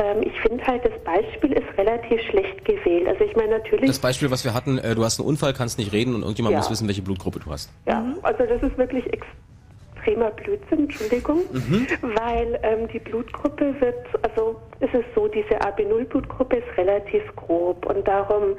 ähm, 0.03 0.23
ich 0.23 0.33
finde 0.41 0.67
halt, 0.67 0.85
das 0.85 0.93
Beispiel 1.05 1.53
ist 1.53 1.67
relativ 1.79 2.21
schlecht 2.31 2.65
gewählt. 2.65 3.07
Also 3.09 3.25
ich 3.25 3.37
meine 3.37 3.59
natürlich, 3.59 3.87
Das 3.87 3.99
Beispiel, 3.99 4.31
was 4.31 4.45
wir 4.45 4.55
hatten, 4.55 4.79
äh, 4.79 4.95
du 4.95 5.05
hast 5.05 5.21
einen 5.21 5.29
Unfall, 5.29 5.53
kannst 5.53 5.79
nicht 5.79 5.93
reden 5.93 6.15
und 6.15 6.23
irgendjemand 6.23 6.53
Ja. 6.55 6.59
muss 6.59 6.71
wissen, 6.71 6.89
welche 6.89 7.03
Blutgruppe 7.03 7.41
du 7.41 7.51
hast. 7.51 7.71
ja, 7.87 8.05
also 8.23 8.45
das 8.47 8.63
ist 8.63 8.77
wirklich 8.79 9.05
extremer 9.13 10.31
Blödsinn, 10.31 10.81
Entschuldigung, 10.85 11.41
Mhm. 11.53 11.87
weil 12.03 12.59
ähm, 12.63 12.89
die 12.93 12.99
Blutgruppe 12.99 13.75
wird, 13.81 14.07
also 14.23 14.57
es 14.81 14.93
ist 14.95 15.05
so, 15.15 15.29
diese 15.29 15.61
AB0-Blutgruppe 15.61 16.57
ist 16.57 16.77
relativ 16.79 17.23
grob 17.37 17.85
und 17.87 18.07
darum 18.09 18.57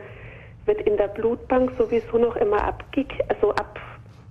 wird 0.67 0.81
in 0.81 0.95
der 0.97 1.07
Blutbank 1.07 1.71
sowieso 1.79 2.17
noch 2.19 2.35
immer 2.35 2.63
abge 2.63 3.05
also 3.29 3.49
ab 3.55 3.79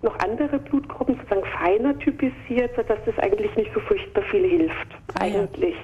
noch 0.03 0.19
andere 0.20 0.59
Blutgruppen 0.59 1.17
sozusagen 1.17 1.45
feiner 1.59 1.99
typisiert, 1.99 2.75
sodass 2.77 2.99
das 3.05 3.19
eigentlich 3.19 3.55
nicht 3.57 3.73
so 3.75 3.81
furchtbar 3.81 4.23
viel 4.25 4.49
hilft. 4.49 4.89
Eigentlich. 5.20 5.77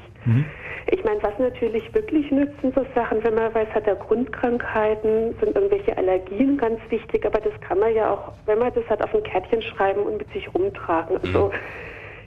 Ich 0.91 1.05
meine, 1.05 1.23
was 1.23 1.39
natürlich 1.39 1.93
wirklich 1.95 2.31
nützt, 2.31 2.61
sind 2.61 2.75
so 2.75 2.87
Sachen, 2.95 3.23
wenn 3.25 3.35
man 3.35 3.53
weiß, 3.55 3.69
hat 3.75 3.87
er 3.87 3.97
Grundkrankheiten, 3.97 5.35
sind 5.41 5.57
irgendwelche 5.57 5.97
Allergien 5.97 6.57
ganz 6.59 6.81
wichtig, 6.91 7.27
aber 7.27 7.41
das 7.41 7.53
kann 7.61 7.81
man 7.81 7.95
ja 7.95 8.13
auch, 8.13 8.33
wenn 8.47 8.59
man 8.59 8.73
das 8.73 8.85
hat, 8.89 9.03
auf 9.03 9.15
ein 9.15 9.23
Kärtchen 9.25 9.63
schreiben 9.63 10.03
und 10.03 10.19
mit 10.19 10.33
sich 10.33 10.53
rumtragen. 10.55 11.19
Also 11.23 11.51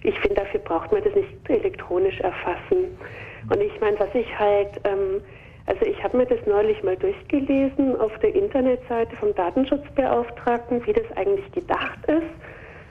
ich 0.03 0.17
finde, 0.19 0.35
dafür 0.35 0.59
braucht 0.59 0.91
man 0.91 1.03
das 1.03 1.15
nicht 1.15 1.29
elektronisch 1.49 2.19
erfassen. 2.19 2.97
Und 3.49 3.61
ich 3.61 3.79
meine, 3.79 3.99
was 3.99 4.13
ich 4.13 4.37
halt, 4.37 4.69
ähm, 4.83 5.21
also 5.69 5.85
ich 5.85 6.03
habe 6.03 6.17
mir 6.17 6.25
das 6.25 6.39
neulich 6.47 6.81
mal 6.81 6.97
durchgelesen 6.97 7.95
auf 7.99 8.11
der 8.19 8.33
Internetseite 8.33 9.15
vom 9.17 9.35
Datenschutzbeauftragten, 9.35 10.83
wie 10.87 10.93
das 10.93 11.05
eigentlich 11.15 11.49
gedacht 11.51 11.99
ist. 12.07 12.25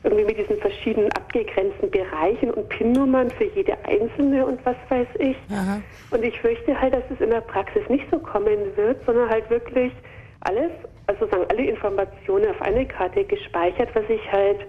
Irgendwie 0.04 0.24
mit 0.24 0.38
diesen 0.38 0.58
verschiedenen 0.58 1.10
abgegrenzten 1.12 1.90
Bereichen 1.90 2.52
und 2.52 2.68
PIN-Nummern 2.68 3.32
für 3.32 3.46
jede 3.46 3.76
einzelne 3.84 4.46
und 4.46 4.64
was 4.64 4.76
weiß 4.90 5.08
ich. 5.18 5.36
Und 6.12 6.22
ich 6.24 6.40
fürchte 6.40 6.80
halt, 6.80 6.94
dass 6.94 7.02
es 7.12 7.20
in 7.20 7.30
der 7.30 7.40
Praxis 7.40 7.82
nicht 7.88 8.04
so 8.12 8.18
kommen 8.20 8.76
wird, 8.76 9.04
sondern 9.04 9.28
halt 9.28 9.50
wirklich 9.50 9.92
alles, 10.42 10.70
also 11.08 11.26
sagen 11.26 11.46
alle 11.50 11.64
Informationen 11.64 12.48
auf 12.48 12.62
eine 12.62 12.86
Karte 12.86 13.24
gespeichert, 13.24 13.88
was 13.94 14.04
ich 14.08 14.20
halt 14.30 14.60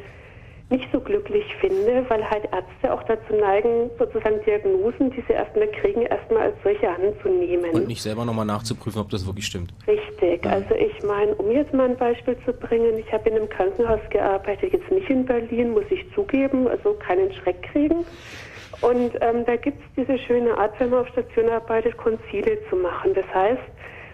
nicht 0.69 0.87
so 0.91 0.99
glücklich 0.99 1.45
finde, 1.59 2.05
weil 2.09 2.29
halt 2.29 2.43
Ärzte 2.51 2.93
auch 2.93 3.01
dazu 3.03 3.33
neigen, 3.33 3.89
sozusagen 3.97 4.39
Diagnosen, 4.45 5.09
die 5.11 5.23
sie 5.27 5.33
erstmal 5.33 5.67
kriegen, 5.67 6.03
erstmal 6.03 6.43
als 6.43 6.55
solche 6.63 6.87
anzunehmen. 6.89 7.71
Und 7.71 7.87
nicht 7.87 8.01
selber 8.01 8.23
nochmal 8.23 8.45
nachzuprüfen, 8.45 9.01
ob 9.01 9.09
das 9.09 9.25
wirklich 9.25 9.47
stimmt. 9.47 9.73
Richtig. 9.87 10.45
Also 10.45 10.75
ich 10.75 11.01
meine, 11.03 11.33
um 11.35 11.51
jetzt 11.51 11.73
mal 11.73 11.89
ein 11.89 11.97
Beispiel 11.97 12.37
zu 12.45 12.53
bringen, 12.53 12.97
ich 12.99 13.11
habe 13.11 13.29
in 13.29 13.37
einem 13.37 13.49
Krankenhaus 13.49 14.01
gearbeitet, 14.11 14.73
jetzt 14.73 14.91
nicht 14.91 15.09
in 15.09 15.25
Berlin, 15.25 15.71
muss 15.71 15.85
ich 15.89 16.05
zugeben, 16.13 16.67
also 16.67 16.93
keinen 16.93 17.33
Schreck 17.33 17.63
kriegen. 17.63 18.05
Und 18.81 19.11
ähm, 19.21 19.45
da 19.45 19.55
gibt 19.55 19.79
es 19.79 20.03
diese 20.03 20.17
schöne 20.19 20.57
Art, 20.57 20.79
wenn 20.79 20.91
man 20.91 21.01
auf 21.01 21.07
Station 21.09 21.49
arbeitet, 21.49 21.97
Konzile 21.97 22.59
zu 22.69 22.75
machen. 22.75 23.13
Das 23.13 23.25
heißt, 23.33 23.59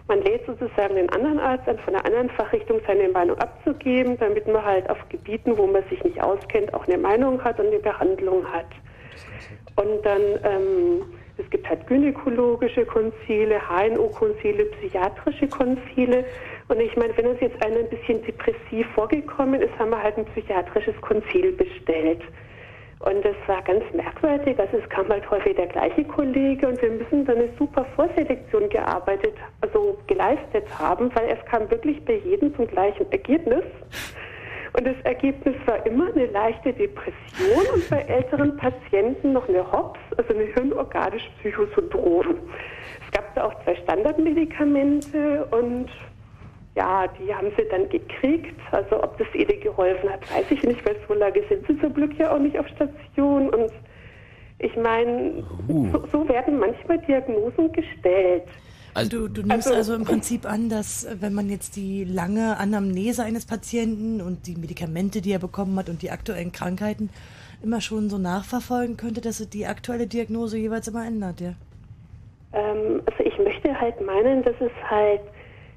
man 0.07 0.21
lädt 0.21 0.45
sozusagen 0.45 0.95
den 0.95 1.09
anderen 1.09 1.39
Arzt 1.39 1.67
an, 1.67 1.79
von 1.79 1.95
einer 1.95 2.05
anderen 2.05 2.29
Fachrichtung 2.29 2.79
seine 2.85 3.09
Meinung 3.09 3.37
abzugeben, 3.39 4.17
damit 4.19 4.47
man 4.47 4.63
halt 4.63 4.89
auf 4.89 4.97
Gebieten, 5.09 5.57
wo 5.57 5.65
man 5.65 5.83
sich 5.89 6.03
nicht 6.03 6.21
auskennt, 6.21 6.73
auch 6.73 6.87
eine 6.87 6.97
Meinung 6.97 7.43
hat 7.43 7.59
und 7.59 7.67
eine 7.67 7.79
Behandlung 7.79 8.45
hat. 8.51 8.67
Und 9.77 10.05
dann, 10.05 10.21
ähm, 10.43 11.01
es 11.37 11.49
gibt 11.49 11.67
halt 11.67 11.85
gynäkologische 11.87 12.85
Konzile, 12.85 13.59
HNO-Konzile, 13.67 14.65
psychiatrische 14.65 15.47
Konzile. 15.47 16.23
Und 16.67 16.79
ich 16.79 16.95
meine, 16.95 17.17
wenn 17.17 17.27
uns 17.27 17.41
jetzt 17.41 17.61
einer 17.65 17.79
ein 17.79 17.89
bisschen 17.89 18.23
depressiv 18.23 18.87
vorgekommen 18.93 19.61
ist, 19.61 19.77
haben 19.77 19.89
wir 19.89 20.01
halt 20.01 20.17
ein 20.17 20.25
psychiatrisches 20.25 20.95
Konzil 21.01 21.51
bestellt. 21.51 22.21
Und 22.99 23.23
das 23.25 23.35
war 23.47 23.61
ganz 23.63 23.83
merkwürdig. 23.93 24.57
Also 24.57 24.77
es 24.77 24.89
kam 24.89 25.09
halt 25.09 25.29
häufig 25.29 25.55
der 25.55 25.67
gleiche 25.67 26.03
Kollege 26.05 26.67
und 26.67 26.81
wir 26.81 26.91
müssen 26.91 27.25
dann 27.25 27.37
eine 27.37 27.49
super 27.59 27.85
Vorselektion 27.95 28.69
gearbeitet, 28.69 29.33
also 29.61 29.97
geleistet 30.07 30.65
haben, 30.79 31.13
weil 31.13 31.29
es 31.29 31.45
kam 31.45 31.69
wirklich 31.69 32.03
bei 32.05 32.15
jedem 32.15 32.55
zum 32.55 32.67
gleichen 32.67 33.11
Ergebnis. 33.11 33.63
Und 34.77 34.85
das 34.85 34.95
Ergebnis 35.03 35.55
war 35.65 35.85
immer 35.85 36.07
eine 36.13 36.25
leichte 36.27 36.73
Depression 36.73 37.65
und 37.73 37.89
bei 37.89 38.01
älteren 38.01 38.57
Patienten 38.57 39.31
noch 39.31 39.47
eine 39.47 39.71
HOPS, 39.71 39.99
also 40.17 40.33
eine 40.33 40.43
hirnorganische 40.43 41.29
Psychosyndrom. 41.39 42.35
Es 43.05 43.11
gab 43.11 43.33
da 43.35 43.45
auch 43.45 43.63
zwei 43.63 43.75
Standardmedikamente 43.75 45.45
und 45.51 45.89
ja, 46.75 47.07
die 47.07 47.33
haben 47.33 47.51
sie 47.57 47.63
dann 47.69 47.89
gekriegt. 47.89 48.59
Also 48.71 49.01
ob 49.01 49.17
das 49.17 49.27
ihnen 49.33 49.59
geholfen 49.61 50.09
hat, 50.09 50.21
weiß 50.31 50.45
ich 50.51 50.63
nicht, 50.63 50.85
weil 50.85 50.95
so 51.07 51.13
lange 51.13 51.41
sind 51.49 51.65
sie 51.67 51.79
zum 51.79 51.93
Glück 51.93 52.17
ja 52.17 52.33
auch 52.33 52.39
nicht 52.39 52.57
auf 52.59 52.67
Station. 52.67 53.49
Und 53.49 53.71
ich 54.59 54.75
meine, 54.75 55.43
so, 55.67 56.07
so 56.11 56.29
werden 56.29 56.59
manchmal 56.59 56.99
Diagnosen 56.99 57.71
gestellt. 57.71 58.43
Also, 58.93 59.09
du, 59.09 59.27
du 59.27 59.41
nimmst 59.41 59.67
also, 59.67 59.73
also, 59.73 59.93
im 59.93 60.05
Prinzip 60.05 60.45
an, 60.45 60.69
dass 60.69 61.03
äh, 61.03 61.17
wenn 61.19 61.33
man 61.33 61.49
jetzt 61.49 61.75
die 61.75 62.05
lange 62.05 62.57
Anamnese 62.57 63.23
eines 63.23 63.45
Patienten 63.45 64.21
und 64.21 64.47
die 64.47 64.55
Medikamente, 64.55 65.21
die 65.21 65.33
er 65.33 65.39
bekommen 65.39 65.77
hat 65.77 65.89
und 65.89 66.01
die 66.01 66.11
aktuellen 66.11 66.53
Krankheiten 66.53 67.09
immer 67.61 67.81
schon 67.81 68.09
so 68.09 68.17
nachverfolgen 68.17 68.95
könnte, 68.95 69.19
dass 69.19 69.41
er 69.41 69.47
die 69.47 69.65
aktuelle 69.65 70.07
Diagnose 70.07 70.57
jeweils 70.57 70.87
immer 70.87 71.05
ändert, 71.05 71.41
ja? 71.41 71.53
Ähm, 72.53 73.01
also 73.05 73.23
ich 73.23 73.37
möchte 73.37 73.77
halt 73.77 73.99
meinen, 73.99 74.43
dass 74.43 74.55
es 74.61 74.71
halt 74.89 75.21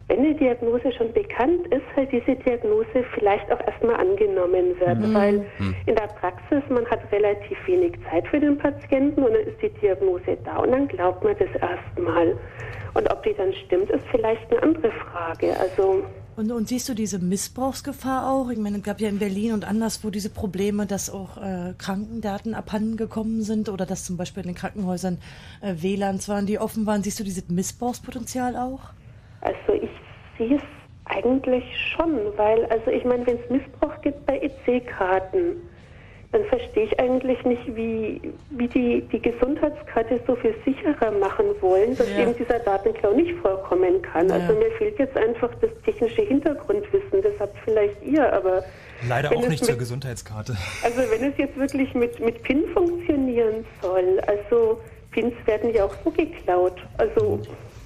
wenn 0.08 0.20
eine 0.20 0.34
Diagnose 0.34 0.90
schon 0.92 1.12
bekannt 1.12 1.66
ist, 1.68 1.84
halt 1.94 2.10
diese 2.10 2.34
Diagnose 2.36 3.04
vielleicht 3.14 3.50
auch 3.52 3.60
erstmal 3.60 3.96
angenommen 3.96 4.78
wird, 4.80 4.98
mhm. 4.98 5.14
weil 5.14 5.32
mhm. 5.58 5.74
in 5.84 5.94
der 5.94 6.06
Praxis 6.06 6.62
man 6.70 6.86
hat 6.86 7.00
relativ 7.12 7.58
wenig 7.66 7.92
Zeit 8.10 8.26
für 8.28 8.40
den 8.40 8.56
Patienten 8.56 9.22
und 9.22 9.34
dann 9.34 9.42
ist 9.42 9.60
die 9.62 9.68
Diagnose 9.80 10.38
da 10.44 10.58
und 10.58 10.72
dann 10.72 10.88
glaubt 10.88 11.22
man 11.22 11.36
das 11.38 11.48
erstmal. 11.60 12.36
Und 12.94 13.12
ob 13.12 13.22
die 13.22 13.34
dann 13.34 13.52
stimmt, 13.66 13.90
ist 13.90 14.04
vielleicht 14.10 14.50
eine 14.50 14.62
andere 14.62 14.90
Frage. 14.90 15.54
Also 15.60 16.02
und, 16.36 16.52
und 16.52 16.68
siehst 16.68 16.88
du 16.88 16.94
diese 16.94 17.18
Missbrauchsgefahr 17.18 18.30
auch? 18.30 18.48
Ich 18.50 18.58
meine, 18.58 18.78
es 18.78 18.84
gab 18.84 19.00
ja 19.00 19.08
in 19.08 19.18
Berlin 19.18 19.52
und 19.52 19.64
anderswo 19.66 20.08
diese 20.08 20.30
Probleme, 20.30 20.86
dass 20.86 21.10
auch 21.10 21.36
äh, 21.36 21.74
Krankendaten 21.76 22.54
abhanden 22.54 22.96
gekommen 22.96 23.42
sind 23.42 23.68
oder 23.68 23.86
dass 23.86 24.04
zum 24.04 24.16
Beispiel 24.16 24.44
in 24.44 24.50
den 24.50 24.54
Krankenhäusern 24.54 25.18
äh, 25.60 25.74
WLANs 25.82 26.28
waren, 26.28 26.46
die 26.46 26.60
offen 26.60 26.86
waren. 26.86 27.02
Siehst 27.02 27.18
du 27.18 27.24
dieses 27.24 27.48
Missbrauchspotenzial 27.48 28.56
auch? 28.56 28.92
Also 29.40 29.72
ich 29.80 29.90
sehe 30.36 30.56
es 30.56 30.62
eigentlich 31.04 31.64
schon, 31.94 32.18
weil, 32.36 32.64
also 32.66 32.90
ich 32.90 33.04
meine, 33.04 33.26
wenn 33.26 33.38
es 33.38 33.50
Missbrauch 33.50 34.00
gibt 34.02 34.24
bei 34.26 34.38
EC-Karten, 34.38 35.56
dann 36.30 36.44
verstehe 36.44 36.84
ich 36.84 37.00
eigentlich 37.00 37.42
nicht, 37.44 37.74
wie, 37.74 38.20
wie 38.50 38.68
die, 38.68 39.00
die 39.10 39.20
Gesundheitskarte 39.20 40.20
so 40.26 40.36
viel 40.36 40.54
sicherer 40.64 41.10
machen 41.12 41.46
wollen, 41.60 41.96
dass 41.96 42.08
ja. 42.10 42.18
eben 42.20 42.36
dieser 42.36 42.58
Datenklau 42.58 43.12
nicht 43.14 43.34
vorkommen 43.40 44.02
kann. 44.02 44.28
Ja. 44.28 44.34
Also 44.34 44.52
mir 44.54 44.70
fehlt 44.72 44.98
jetzt 44.98 45.16
einfach 45.16 45.50
das 45.62 45.70
technische 45.84 46.22
Hintergrundwissen, 46.22 47.22
das 47.22 47.32
habt 47.40 47.56
vielleicht 47.64 48.02
ihr, 48.02 48.30
aber... 48.30 48.62
Leider 49.08 49.30
auch 49.30 49.40
nicht 49.40 49.48
mit, 49.48 49.64
zur 49.64 49.76
Gesundheitskarte. 49.76 50.54
Also 50.82 50.98
wenn 51.10 51.30
es 51.30 51.38
jetzt 51.38 51.56
wirklich 51.56 51.94
mit, 51.94 52.20
mit 52.20 52.42
PIN 52.42 52.64
funktionieren 52.74 53.64
soll, 53.80 54.20
also 54.26 54.80
PINs 55.12 55.34
werden 55.46 55.72
ja 55.72 55.84
auch 55.84 55.94
so 56.04 56.10
geklaut, 56.10 56.76
also... 56.98 57.40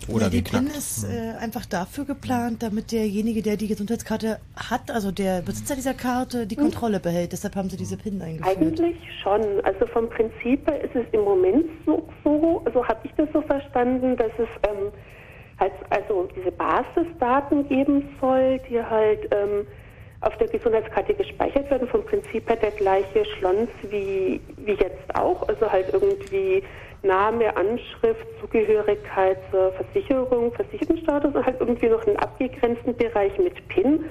Oder 0.09 0.25
ja, 0.25 0.31
die 0.31 0.43
PIN 0.43 0.67
ist 0.67 1.05
äh, 1.05 1.33
einfach 1.39 1.67
dafür 1.67 2.05
geplant, 2.05 2.63
damit 2.63 2.93
derjenige, 2.93 3.43
der 3.43 3.57
die 3.57 3.69
Gesundheitskarte 3.69 4.39
hat, 4.57 4.91
also 4.91 5.11
der 5.11 5.43
Besitzer 5.43 5.75
dieser 5.75 5.95
Karte, 5.95 6.47
die 6.47 6.57
hm. 6.57 6.65
Kontrolle 6.65 7.01
behält. 7.01 7.33
Deshalb 7.33 7.57
haben 7.57 7.71
sie 7.71 7.77
diese 7.77 7.97
PIN 7.97 8.21
eingeführt. 8.21 8.57
Eigentlich 8.57 8.97
schon. 9.23 9.43
Also 9.65 9.87
vom 9.87 10.09
Prinzip 10.09 10.69
her 10.69 10.83
ist 10.83 10.95
es 10.95 11.07
im 11.13 11.21
Moment 11.21 11.67
so, 11.87 12.09
so 12.25 12.63
also 12.65 12.87
habe 12.87 13.01
ich 13.05 13.13
das 13.17 13.29
so 13.33 13.43
verstanden, 13.43 14.17
dass 14.17 14.33
es 14.39 14.49
ähm, 14.69 14.93
halt, 15.59 15.73
also 15.91 16.29
diese 16.37 16.53
Basisdaten 16.53 17.69
geben 17.69 18.09
soll, 18.21 18.61
die 18.69 18.83
halt 18.83 19.21
ähm, 19.31 19.67
auf 20.23 20.36
der 20.39 20.49
Gesundheitskarte 20.49 21.15
gespeichert 21.15 21.70
werden. 21.70 21.89
Vom 21.89 22.05
Prinzip 22.05 22.49
her 22.49 22.57
der 22.57 22.70
gleiche 22.70 23.25
Schlons 23.36 23.68
wie, 23.91 24.41
wie 24.57 24.73
jetzt 24.73 25.15
auch. 25.15 25.49
Also 25.49 25.70
halt 25.70 25.92
irgendwie 25.92 26.62
Name, 27.02 27.57
Anschrift, 27.57 28.26
Zugehörigkeit 28.41 29.39
zur 29.51 29.73
Versicherung, 29.73 30.52
Versicherungsstatus 30.52 31.34
und 31.34 31.44
halt 31.44 31.60
irgendwie 31.60 31.89
noch 31.89 32.07
einen 32.07 32.17
abgegrenzten 32.17 32.97
Bereich 32.97 33.36
mit 33.39 33.67
PIN, 33.68 34.05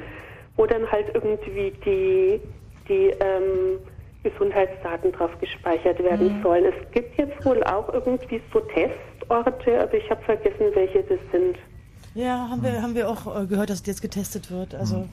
wo 0.58 0.66
dann 0.66 0.90
halt 0.92 1.08
irgendwie 1.14 1.72
die, 1.86 2.42
die 2.90 3.14
ähm, 3.20 3.80
Gesundheitsdaten 4.24 5.12
drauf 5.14 5.32
gespeichert 5.40 6.04
werden 6.04 6.38
mhm. 6.38 6.44
sollen. 6.44 6.66
Es 6.66 6.92
gibt 6.92 7.18
jetzt 7.18 7.44
wohl 7.46 7.64
auch 7.64 7.92
irgendwie 7.94 8.42
so 8.54 8.60
Testorte, 8.60 9.82
aber 9.82 9.94
ich 9.94 10.10
habe 10.10 10.22
vergessen, 10.24 10.68
welche 10.74 11.04
das 11.04 11.20
sind. 11.32 11.58
Ja, 12.14 12.50
haben 12.50 12.62
wir, 12.62 12.82
haben 12.82 12.94
wir 12.94 13.10
auch 13.10 13.42
äh, 13.42 13.46
gehört, 13.46 13.70
dass 13.70 13.86
jetzt 13.86 14.02
getestet 14.02 14.52
wird. 14.52 14.76
Also 14.76 14.98
mhm. 14.98 15.10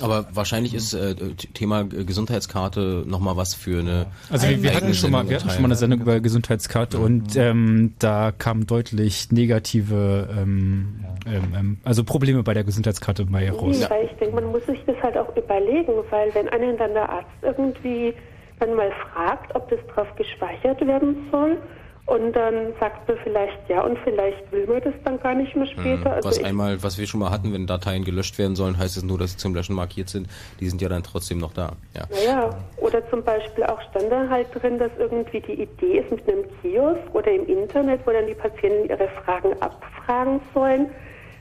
Aber 0.00 0.26
wahrscheinlich 0.32 0.74
ist 0.74 0.94
äh, 0.94 1.14
Thema 1.54 1.84
Gesundheitskarte 1.84 3.04
nochmal 3.06 3.36
was 3.36 3.54
für 3.54 3.78
eine. 3.78 4.06
Also 4.30 4.48
wir, 4.48 4.60
wir 4.62 4.74
hatten 4.74 4.92
schon 4.94 5.12
mal, 5.12 5.28
wir 5.28 5.36
hatten 5.36 5.48
schon 5.48 5.62
mal 5.62 5.68
eine 5.68 5.76
Sendung 5.76 6.00
über 6.00 6.18
Gesundheitskarte 6.18 6.98
mhm. 6.98 7.04
und 7.04 7.36
ähm, 7.36 7.94
da 8.00 8.32
kamen 8.32 8.66
deutlich 8.66 9.30
negative, 9.30 10.28
ähm, 10.36 11.04
ähm, 11.26 11.54
ähm, 11.56 11.78
also 11.84 12.02
Probleme 12.02 12.42
bei 12.42 12.54
der 12.54 12.64
Gesundheitskarte 12.64 13.26
bei 13.26 13.48
raus. 13.48 13.78
Nee, 13.78 13.86
weil 13.88 14.06
ich 14.06 14.12
denke, 14.18 14.34
man 14.34 14.46
muss 14.46 14.66
sich 14.66 14.80
das 14.86 14.96
halt 15.04 15.16
auch 15.16 15.36
überlegen, 15.36 15.92
weil 16.10 16.34
wenn 16.34 16.48
einen 16.48 16.76
dann 16.76 16.94
der 16.94 17.08
Arzt 17.08 17.30
irgendwie 17.42 18.12
dann 18.58 18.74
mal 18.74 18.90
fragt, 19.12 19.54
ob 19.54 19.70
das 19.70 19.78
drauf 19.94 20.08
gespeichert 20.16 20.84
werden 20.84 21.28
soll, 21.30 21.58
und 22.06 22.32
dann 22.32 22.72
sagt 22.80 23.06
man 23.08 23.16
vielleicht 23.22 23.68
ja 23.68 23.82
und 23.82 23.98
vielleicht 24.00 24.50
will 24.50 24.66
man 24.66 24.80
das 24.82 24.94
dann 25.04 25.20
gar 25.20 25.34
nicht 25.34 25.54
mehr 25.54 25.66
mhm. 25.66 25.80
später. 25.80 26.12
Also 26.12 26.28
was 26.28 26.42
einmal, 26.42 26.82
was 26.82 26.98
wir 26.98 27.06
schon 27.06 27.20
mal 27.20 27.30
hatten, 27.30 27.52
wenn 27.52 27.66
Dateien 27.66 28.04
gelöscht 28.04 28.38
werden 28.38 28.56
sollen, 28.56 28.78
heißt 28.78 28.96
es 28.96 29.02
nur, 29.02 29.18
dass 29.18 29.32
sie 29.32 29.36
zum 29.36 29.54
Löschen 29.54 29.74
markiert 29.76 30.08
sind. 30.08 30.28
Die 30.58 30.68
sind 30.68 30.82
ja 30.82 30.88
dann 30.88 31.02
trotzdem 31.02 31.38
noch 31.38 31.52
da. 31.52 31.72
Ja. 31.94 32.02
Naja, 32.10 32.50
oder 32.78 33.08
zum 33.10 33.22
Beispiel 33.22 33.64
auch 33.64 33.80
stand 33.90 34.10
da 34.10 34.28
halt 34.28 34.48
drin, 34.54 34.78
dass 34.78 34.90
irgendwie 34.98 35.40
die 35.40 35.62
Idee 35.62 35.98
ist 35.98 36.10
mit 36.10 36.28
einem 36.28 36.44
Kiosk 36.60 37.14
oder 37.14 37.30
im 37.30 37.46
Internet, 37.46 38.00
wo 38.04 38.10
dann 38.10 38.26
die 38.26 38.34
Patienten 38.34 38.88
ihre 38.88 39.08
Fragen 39.24 39.52
abfragen 39.60 40.40
sollen. 40.52 40.90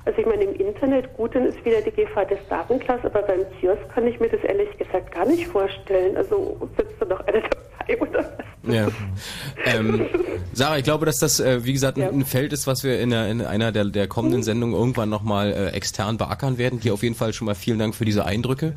Also 0.05 0.19
ich 0.21 0.25
meine, 0.25 0.43
im 0.43 0.55
Internet, 0.55 1.13
gut, 1.15 1.35
dann 1.35 1.45
ist 1.45 1.63
wieder 1.65 1.81
die 1.81 1.91
Gefahr 1.91 2.25
des 2.25 2.39
Datenklass, 2.47 3.03
aber 3.03 3.21
beim 3.21 3.41
Kiosk 3.59 3.81
kann 3.93 4.07
ich 4.07 4.19
mir 4.19 4.29
das 4.29 4.43
ehrlich 4.43 4.75
gesagt 4.77 5.11
gar 5.11 5.25
nicht 5.25 5.47
vorstellen. 5.47 6.15
Also 6.15 6.57
sitzt 6.77 6.93
da 6.99 7.05
noch 7.05 7.19
einer 7.27 7.41
dabei 7.87 8.01
oder 8.01 8.19
was? 8.19 8.48
Ja. 8.67 8.87
ähm, 9.65 10.05
Sarah, 10.53 10.77
ich 10.77 10.83
glaube, 10.83 11.05
dass 11.05 11.19
das, 11.19 11.39
äh, 11.39 11.63
wie 11.63 11.73
gesagt, 11.73 11.97
ja. 11.97 12.09
ein 12.09 12.25
Feld 12.25 12.53
ist, 12.53 12.67
was 12.67 12.83
wir 12.83 12.99
in, 12.99 13.11
der, 13.11 13.29
in 13.29 13.41
einer 13.41 13.71
der, 13.71 13.85
der 13.85 14.07
kommenden 14.07 14.43
Sendungen 14.43 14.75
irgendwann 14.75 15.09
nochmal 15.09 15.51
äh, 15.53 15.67
extern 15.69 16.17
beackern 16.17 16.57
werden. 16.57 16.79
Hier 16.81 16.93
auf 16.93 17.03
jeden 17.03 17.15
Fall 17.15 17.33
schon 17.33 17.45
mal 17.45 17.55
vielen 17.55 17.79
Dank 17.79 17.95
für 17.95 18.05
diese 18.05 18.25
Eindrücke. 18.25 18.75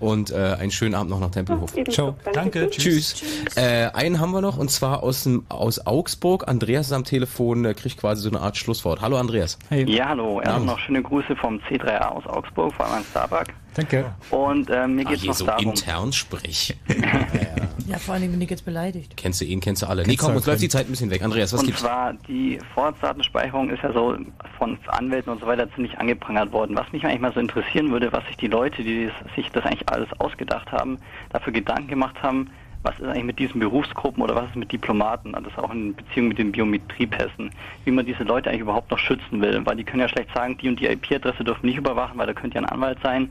Und 0.00 0.30
äh, 0.30 0.36
einen 0.36 0.70
schönen 0.70 0.94
Abend 0.94 1.10
noch 1.10 1.18
nach 1.18 1.32
Tempelhof. 1.32 1.76
Ja, 1.76 1.84
Ciao. 1.86 2.16
Danke. 2.32 2.70
Tschüss. 2.70 3.14
Tschüss. 3.16 3.56
Äh, 3.56 3.90
einen 3.92 4.20
haben 4.20 4.30
wir 4.30 4.40
noch 4.40 4.56
und 4.56 4.70
zwar 4.70 5.02
aus, 5.02 5.24
dem, 5.24 5.44
aus 5.48 5.86
Augsburg. 5.86 6.46
Andreas 6.46 6.86
ist 6.86 6.92
am 6.92 7.02
Telefon, 7.02 7.64
der 7.64 7.74
kriegt 7.74 7.98
quasi 7.98 8.22
so 8.22 8.28
eine 8.28 8.40
Art 8.40 8.56
Schlusswort. 8.56 9.00
Hallo 9.00 9.16
Andreas. 9.16 9.58
Hey. 9.68 9.90
Ja, 9.90 10.10
hallo. 10.10 10.40
Erst 10.40 10.64
noch 10.64 10.78
schöne 10.78 11.02
Grüße 11.02 11.34
vom 11.34 11.58
C3A 11.68 12.10
aus 12.10 12.26
Augsburg, 12.26 12.72
vor 12.74 12.86
allem 12.86 12.98
an 12.98 13.04
Starbuck. 13.10 13.46
Danke. 13.78 14.12
Und 14.30 14.70
äh, 14.70 14.88
mir 14.88 15.04
geht 15.04 15.18
es 15.18 15.24
noch 15.24 15.34
so 15.34 15.46
darum. 15.46 15.66
intern 15.66 16.12
sprich. 16.12 16.76
ja, 17.86 17.98
vor 17.98 18.14
allem, 18.14 18.32
wenn 18.32 18.40
ich 18.40 18.50
jetzt 18.50 18.64
beleidigt. 18.64 19.16
Kennst 19.16 19.40
du 19.40 19.44
ihn, 19.44 19.60
kennst 19.60 19.82
du 19.82 19.86
alle. 19.86 20.02
Kennst 20.02 20.20
nee, 20.20 20.26
komm, 20.26 20.34
uns 20.34 20.46
läuft 20.46 20.62
die 20.62 20.68
Zeit 20.68 20.86
ein 20.86 20.90
bisschen 20.90 21.10
weg. 21.10 21.22
Andreas, 21.22 21.52
was 21.52 21.60
und 21.60 21.66
gibt's? 21.66 21.82
Und 21.82 21.88
zwar, 21.88 22.12
die 22.26 22.58
Vorratsdatenspeicherung 22.74 23.70
ist 23.70 23.80
ja 23.84 23.92
so 23.92 24.16
von 24.58 24.76
Anwälten 24.88 25.30
und 25.30 25.40
so 25.40 25.46
weiter 25.46 25.72
ziemlich 25.74 25.96
angeprangert 25.96 26.50
worden. 26.50 26.74
Was 26.74 26.90
mich 26.90 27.04
eigentlich 27.04 27.20
mal 27.20 27.32
so 27.32 27.38
interessieren 27.38 27.92
würde, 27.92 28.12
was 28.12 28.26
sich 28.26 28.36
die 28.36 28.48
Leute, 28.48 28.82
die 28.82 29.12
sich 29.36 29.48
das 29.52 29.64
eigentlich 29.64 29.88
alles 29.88 30.08
ausgedacht 30.18 30.72
haben, 30.72 30.98
dafür 31.30 31.52
Gedanken 31.52 31.86
gemacht 31.86 32.20
haben, 32.20 32.50
was 32.82 32.98
ist 32.98 33.06
eigentlich 33.06 33.24
mit 33.24 33.38
diesen 33.38 33.60
Berufsgruppen 33.60 34.22
oder 34.22 34.34
was 34.34 34.46
ist 34.46 34.56
mit 34.56 34.70
Diplomaten, 34.72 35.32
das 35.32 35.44
also 35.44 35.62
auch 35.62 35.72
in 35.72 35.94
Beziehung 35.94 36.28
mit 36.28 36.38
den 36.38 36.52
Biometriepässen, 36.52 37.50
wie 37.84 37.90
man 37.90 38.06
diese 38.06 38.22
Leute 38.22 38.48
eigentlich 38.48 38.62
überhaupt 38.62 38.90
noch 38.90 38.98
schützen 38.98 39.40
will, 39.40 39.60
weil 39.64 39.76
die 39.76 39.84
können 39.84 40.00
ja 40.00 40.08
schlecht 40.08 40.32
sagen, 40.34 40.56
die 40.58 40.68
und 40.68 40.80
die 40.80 40.86
IP-Adresse 40.86 41.44
dürfen 41.44 41.66
nicht 41.66 41.78
überwachen, 41.78 42.18
weil 42.18 42.26
da 42.26 42.34
könnte 42.34 42.56
ja 42.56 42.62
ein 42.62 42.68
Anwalt 42.68 42.98
sein. 43.02 43.30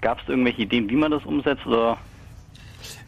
Gab 0.00 0.20
es 0.20 0.28
irgendwelche 0.28 0.62
Ideen, 0.62 0.88
wie 0.90 0.96
man 0.96 1.10
das 1.10 1.24
umsetzt 1.24 1.66
oder 1.66 1.98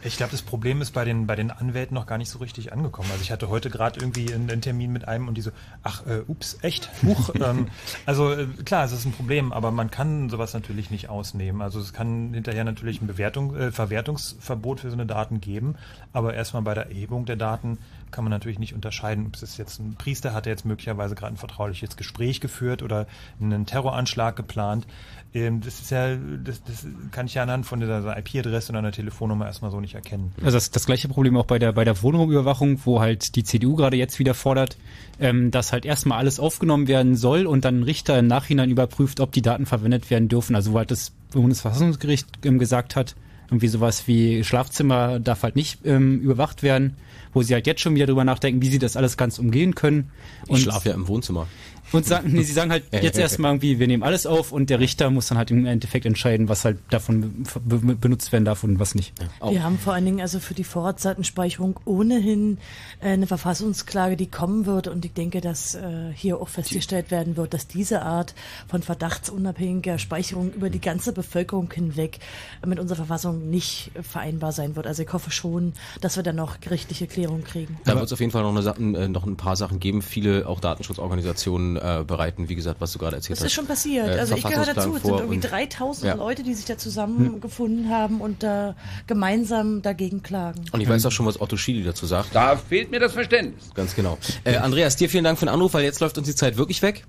ich 0.03 0.17
glaube, 0.17 0.31
das 0.31 0.43
Problem 0.43 0.81
ist 0.81 0.93
bei 0.93 1.05
den, 1.05 1.27
bei 1.27 1.35
den 1.35 1.51
Anwälten 1.51 1.95
noch 1.95 2.07
gar 2.07 2.19
nicht 2.19 2.31
so 2.31 2.39
richtig 2.39 2.73
angekommen. 2.73 3.09
Also 3.11 3.23
ich 3.23 3.33
hatte 3.33 3.49
heute 3.49 3.69
gerade 3.69 3.99
irgendwie 3.99 4.33
einen, 4.33 4.49
einen, 4.49 4.61
Termin 4.61 4.93
mit 4.93 5.09
einem 5.09 5.27
und 5.27 5.35
die 5.35 5.41
so, 5.41 5.51
ach, 5.83 6.07
äh, 6.07 6.23
ups, 6.29 6.59
echt? 6.63 6.89
Huch. 7.03 7.31
ähm, 7.41 7.69
also 8.07 8.33
äh, 8.33 8.47
klar, 8.65 8.85
es 8.85 8.93
ist 8.93 9.07
ein 9.07 9.13
Problem, 9.13 9.53
aber 9.53 9.73
man 9.73 9.91
kann 9.91 10.31
sowas 10.31 10.55
natürlich 10.55 10.91
nicht 10.91 11.09
ausnehmen. 11.09 11.63
Also 11.63 11.81
es 11.81 11.93
kann 11.93 12.33
hinterher 12.33 12.65
natürlich 12.65 13.01
ein 13.01 13.09
Bewertung, 13.09 13.57
äh, 13.57 13.73
Verwertungsverbot 13.73 14.81
für 14.81 14.91
so 14.91 14.97
eine 14.97 15.07
Daten 15.07 15.41
geben, 15.41 15.75
aber 16.13 16.35
erstmal 16.35 16.63
bei 16.63 16.75
der 16.75 16.87
Erhebung 16.87 17.27
der 17.27 17.37
Daten 17.37 17.79
kann 18.11 18.25
man 18.25 18.31
natürlich 18.31 18.59
nicht 18.59 18.75
unterscheiden, 18.75 19.27
ob 19.27 19.35
es 19.35 19.57
jetzt 19.57 19.81
ein 19.81 19.95
Priester 19.97 20.33
hat, 20.33 20.47
der 20.47 20.53
jetzt 20.53 20.65
möglicherweise 20.65 21.15
gerade 21.15 21.35
ein 21.35 21.39
vertrauliches 21.39 21.97
Gespräch 21.97 22.41
geführt 22.41 22.83
oder 22.83 23.07
einen 23.41 23.67
Terroranschlag 23.67 24.37
geplant. 24.37 24.87
Ähm, 25.35 25.61
das 25.61 25.81
ist 25.81 25.91
ja, 25.91 26.17
das, 26.17 26.63
das 26.65 26.87
kann 27.11 27.27
ich 27.27 27.35
ja 27.35 27.43
anhand 27.43 27.67
von 27.67 27.81
dieser 27.81 28.17
IP-Adresse 28.17 28.71
oder 28.71 28.79
einer 28.79 28.93
Telefonnummer 28.93 29.47
erstmal 29.47 29.71
so 29.71 29.81
nicht 29.81 29.95
erkennen. 29.95 30.33
Also 30.43 30.57
das, 30.57 30.71
das 30.71 30.87
gleiche 30.87 31.09
Problem 31.09 31.37
auch 31.37 31.45
bei 31.45 31.59
der 31.59 31.73
bei 31.73 31.85
der 31.85 32.03
Wohnraumüberwachung, 32.03 32.81
wo 32.85 33.01
halt 33.01 33.37
die 33.37 33.45
CDU 33.45 33.77
gerade 33.77 33.97
jetzt 33.97 34.19
wieder 34.19 34.33
fordert, 34.33 34.79
ähm, 35.21 35.51
dass 35.51 35.73
halt 35.73 35.85
erstmal 35.85 36.19
alles 36.19 36.41
aufgenommen 36.41 36.89
werden 36.89 37.15
soll 37.15 37.47
und 37.47 37.65
dann 37.65 37.81
ein 37.81 37.83
Richter 37.83 38.19
im 38.19 38.27
Nachhinein 38.27 38.71
überprüft, 38.71 39.21
ob 39.21 39.33
die 39.33 39.43
Daten 39.43 39.67
verwendet 39.67 40.09
werden 40.11 40.29
dürfen. 40.29 40.57
Also 40.57 40.73
wo 40.73 40.79
halt 40.79 40.91
das 40.91 41.13
Bundesverfassungsgericht 41.33 42.27
ähm, 42.45 42.59
gesagt 42.59 42.97
hat, 42.97 43.15
Irgendwie 43.51 43.69
sowas 43.69 44.07
wie 44.07 44.45
Schlafzimmer 44.45 45.21
darf 45.21 45.43
halt 45.43 45.57
nicht 45.57 45.81
ähm, 45.87 46.21
überwacht 46.21 46.63
werden, 46.63 46.97
wo 47.33 47.43
sie 47.43 47.55
halt 47.55 47.67
jetzt 47.67 47.81
schon 47.81 47.95
wieder 47.95 48.05
drüber 48.07 48.25
nachdenken, 48.25 48.61
wie 48.61 48.69
sie 48.69 48.79
das 48.79 48.95
alles 48.95 49.17
ganz 49.17 49.39
umgehen 49.39 49.75
können. 49.75 50.11
Ich 50.49 50.63
schlafe 50.63 50.91
ja 50.91 50.95
im 50.95 51.09
Wohnzimmer. 51.09 51.47
Und 51.93 52.07
sagen, 52.07 52.33
nee, 52.33 52.43
sie 52.43 52.53
sagen 52.53 52.71
halt 52.71 52.85
jetzt 52.93 53.19
erstmal 53.19 53.53
irgendwie, 53.53 53.79
wir 53.79 53.87
nehmen 53.87 54.03
alles 54.03 54.27
auf 54.27 54.53
und 54.53 54.71
der 54.71 54.81
Richter 54.81 55.11
muss 55.11 55.29
dann 55.29 55.39
halt 55.39 55.51
im 55.51 55.67
Endeffekt 55.67 56.07
entscheiden, 56.07 56.49
was 56.49 56.65
halt 56.65 56.79
davon 56.91 57.45
be 57.65 57.79
be 57.79 57.95
benutzt 57.95 58.33
werden 58.33 58.45
darf 58.45 58.65
und 58.65 58.79
was 58.79 58.95
nicht. 58.95 59.13
Wir 59.47 59.63
haben 59.63 59.79
vor 59.79 59.95
allen 59.95 60.05
Dingen 60.05 60.21
also 60.21 60.41
für 60.41 60.55
die 60.55 60.65
Vorratsdatenspeicherung 60.65 61.81
ohnehin 61.85 62.59
äh, 63.01 63.09
eine 63.09 63.27
Verfassungsklage, 63.27 64.17
die 64.17 64.27
kommen 64.27 64.67
wird. 64.67 64.89
Und 64.89 65.05
ich 65.05 65.13
denke, 65.13 65.41
dass 65.41 65.75
äh, 65.75 66.13
hier 66.15 66.41
auch 66.41 66.49
festgestellt 66.49 67.11
werden 67.11 67.37
wird, 67.37 67.55
dass 67.55 67.67
diese 67.67 68.03
Art 68.03 68.35
von 68.69 68.83
verdachtsunabhängiger 68.83 69.99
Speicherung 69.99 70.53
über 70.53 70.71
die 70.71 70.81
ganze 70.81 71.13
Bevölkerung 71.13 71.71
hinweg 71.73 72.19
mit 72.67 72.79
unserer 72.79 72.97
Verfassung 72.97 73.51
nicht 73.51 73.91
vereinbar 74.03 74.53
sein 74.53 74.77
wird. 74.77 74.87
Also 74.87 75.03
ich 75.03 75.13
hoffe 75.13 75.31
schon, 75.31 75.73
dass 76.01 76.17
wir 76.17 76.23
dann 76.23 76.37
noch 76.37 76.61
gerichtliche 76.61 77.07
Klärung 77.07 77.45
kriegen. 77.45 77.79
Da 77.85 77.95
wird 77.95 78.05
es 78.05 78.13
auf 78.13 78.21
jeden 78.21 78.33
Fall 78.33 78.43
noch, 78.43 78.77
eine, 78.77 78.99
äh, 78.99 79.09
noch 79.09 79.27
ein 79.27 79.37
paar 79.37 79.57
Sachen 79.57 79.81
geben. 79.81 80.03
Viele 80.03 80.47
auch 80.47 80.61
Datenschutzorganisationen 80.61 81.78
bereiten, 82.05 82.49
wie 82.49 82.55
gesagt, 82.55 82.81
was 82.81 82.93
du 82.93 82.99
gerade 82.99 83.17
erzählt 83.17 83.39
Das 83.39 83.41
hast. 83.41 83.47
ist 83.47 83.53
schon 83.55 83.67
passiert. 83.67 84.09
äh, 84.09 84.19
also 84.19 84.35
ich 84.37 84.45
gehöre 84.45 84.67
dazu. 84.67 84.97
Es 84.97 85.03
sind 85.03 85.15
irgendwie 85.15 85.37
und- 85.37 85.41
3000 85.51 86.07
Ja. 86.09 86.15
Leute, 86.15 86.43
die 86.43 86.55
sich 86.55 86.65
da 86.65 86.77
zusammengefunden 86.79 87.91
haben 87.91 88.21
und 88.21 88.43
da 88.43 88.75
gemeinsam 89.07 89.83
dagegen 89.83 90.23
klagen. 90.23 90.65
Und 90.73 90.81
ich 90.81 90.89
weiß 90.89 91.05
auch 91.07 91.13
schon, 91.13 91.27
was 91.27 91.41
Otto 91.41 91.57
Schily 91.57 91.85
dazu 91.85 92.07
sagt. 92.07 92.35
Da 92.35 92.57
fehlt 92.57 92.91
mir 92.91 93.01
das 93.01 93.13
Verständnis. 93.13 93.71
Ganz 93.75 93.95
genau. 93.95 94.19
Äh, 94.45 94.57
Andreas, 94.57 94.97
dir 94.97 95.09
vielen 95.09 95.25
Dank 95.25 95.39
für 95.39 95.47
den 95.47 95.55
Anruf, 95.55 95.75
weil 95.75 95.85
jetzt 95.85 96.01
läuft 96.01 96.19
uns 96.19 96.27
die 96.29 96.35
Zeit 96.35 96.57
wirklich 96.57 96.83
weg. 96.83 97.05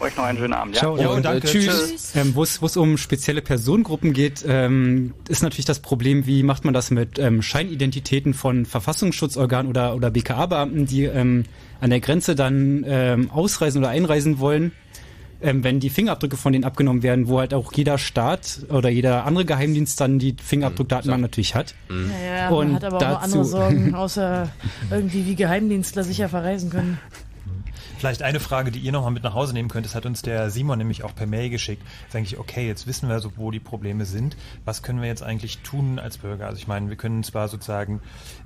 Euch 0.00 0.16
noch 0.16 0.24
einen 0.24 0.38
schönen 0.38 0.52
Abend. 0.54 0.74
Ja? 0.76 0.80
Ciao 0.80 1.14
und 1.14 1.24
äh, 1.26 1.40
tschüss. 1.40 2.12
Ähm, 2.16 2.34
Wo 2.34 2.42
es 2.42 2.76
um 2.76 2.96
spezielle 2.96 3.42
Personengruppen 3.42 4.12
geht, 4.14 4.44
ähm, 4.48 5.12
ist 5.28 5.42
natürlich 5.42 5.66
das 5.66 5.80
Problem, 5.80 6.26
wie 6.26 6.42
macht 6.42 6.64
man 6.64 6.72
das 6.72 6.90
mit 6.90 7.18
ähm, 7.18 7.42
Scheinidentitäten 7.42 8.32
von 8.32 8.64
Verfassungsschutzorganen 8.64 9.68
oder, 9.68 9.94
oder 9.94 10.10
BKA-Beamten, 10.10 10.86
die 10.86 11.04
ähm, 11.04 11.44
an 11.80 11.90
der 11.90 12.00
Grenze 12.00 12.34
dann 12.34 12.84
ähm, 12.88 13.30
ausreisen 13.30 13.78
oder 13.82 13.90
einreisen 13.90 14.38
wollen. 14.38 14.72
Ähm, 15.42 15.64
wenn 15.64 15.80
die 15.80 15.88
Fingerabdrücke 15.88 16.36
von 16.36 16.52
denen 16.52 16.64
abgenommen 16.66 17.02
werden, 17.02 17.26
wo 17.28 17.38
halt 17.38 17.54
auch 17.54 17.72
jeder 17.72 17.96
Staat 17.96 18.60
oder 18.68 18.90
jeder 18.90 19.24
andere 19.24 19.46
Geheimdienst 19.46 19.98
dann 19.98 20.18
die 20.18 20.36
Fingerabdruckdatenbank 20.42 21.22
natürlich 21.22 21.54
hat. 21.54 21.74
Naja, 21.88 22.50
Und 22.50 22.68
man 22.72 22.76
hat 22.76 22.84
aber 22.84 22.96
auch 22.96 23.00
dazu- 23.00 23.24
andere 23.24 23.44
Sorgen, 23.46 23.94
außer 23.94 24.50
irgendwie 24.90 25.24
wie 25.24 25.34
Geheimdienstler 25.36 26.04
sicher 26.04 26.28
verreisen 26.28 26.68
können. 26.68 26.98
Vielleicht 28.00 28.22
eine 28.22 28.40
Frage, 28.40 28.70
die 28.70 28.78
ihr 28.78 28.92
nochmal 28.92 29.10
mit 29.10 29.24
nach 29.24 29.34
Hause 29.34 29.52
nehmen 29.52 29.68
könnt, 29.68 29.84
das 29.84 29.94
hat 29.94 30.06
uns 30.06 30.22
der 30.22 30.48
Simon 30.48 30.78
nämlich 30.78 31.04
auch 31.04 31.14
per 31.14 31.26
Mail 31.26 31.50
geschickt. 31.50 31.82
Ist 32.08 32.16
eigentlich, 32.16 32.38
okay, 32.38 32.66
jetzt 32.66 32.86
wissen 32.86 33.10
wir 33.10 33.20
so, 33.20 33.32
wo 33.36 33.50
die 33.50 33.60
Probleme 33.60 34.06
sind. 34.06 34.38
Was 34.64 34.82
können 34.82 35.02
wir 35.02 35.08
jetzt 35.08 35.22
eigentlich 35.22 35.58
tun 35.58 35.98
als 35.98 36.16
Bürger? 36.16 36.46
Also 36.46 36.56
ich 36.56 36.66
meine, 36.66 36.88
wir 36.88 36.96
können 36.96 37.22
zwar 37.24 37.48
sozusagen 37.48 38.00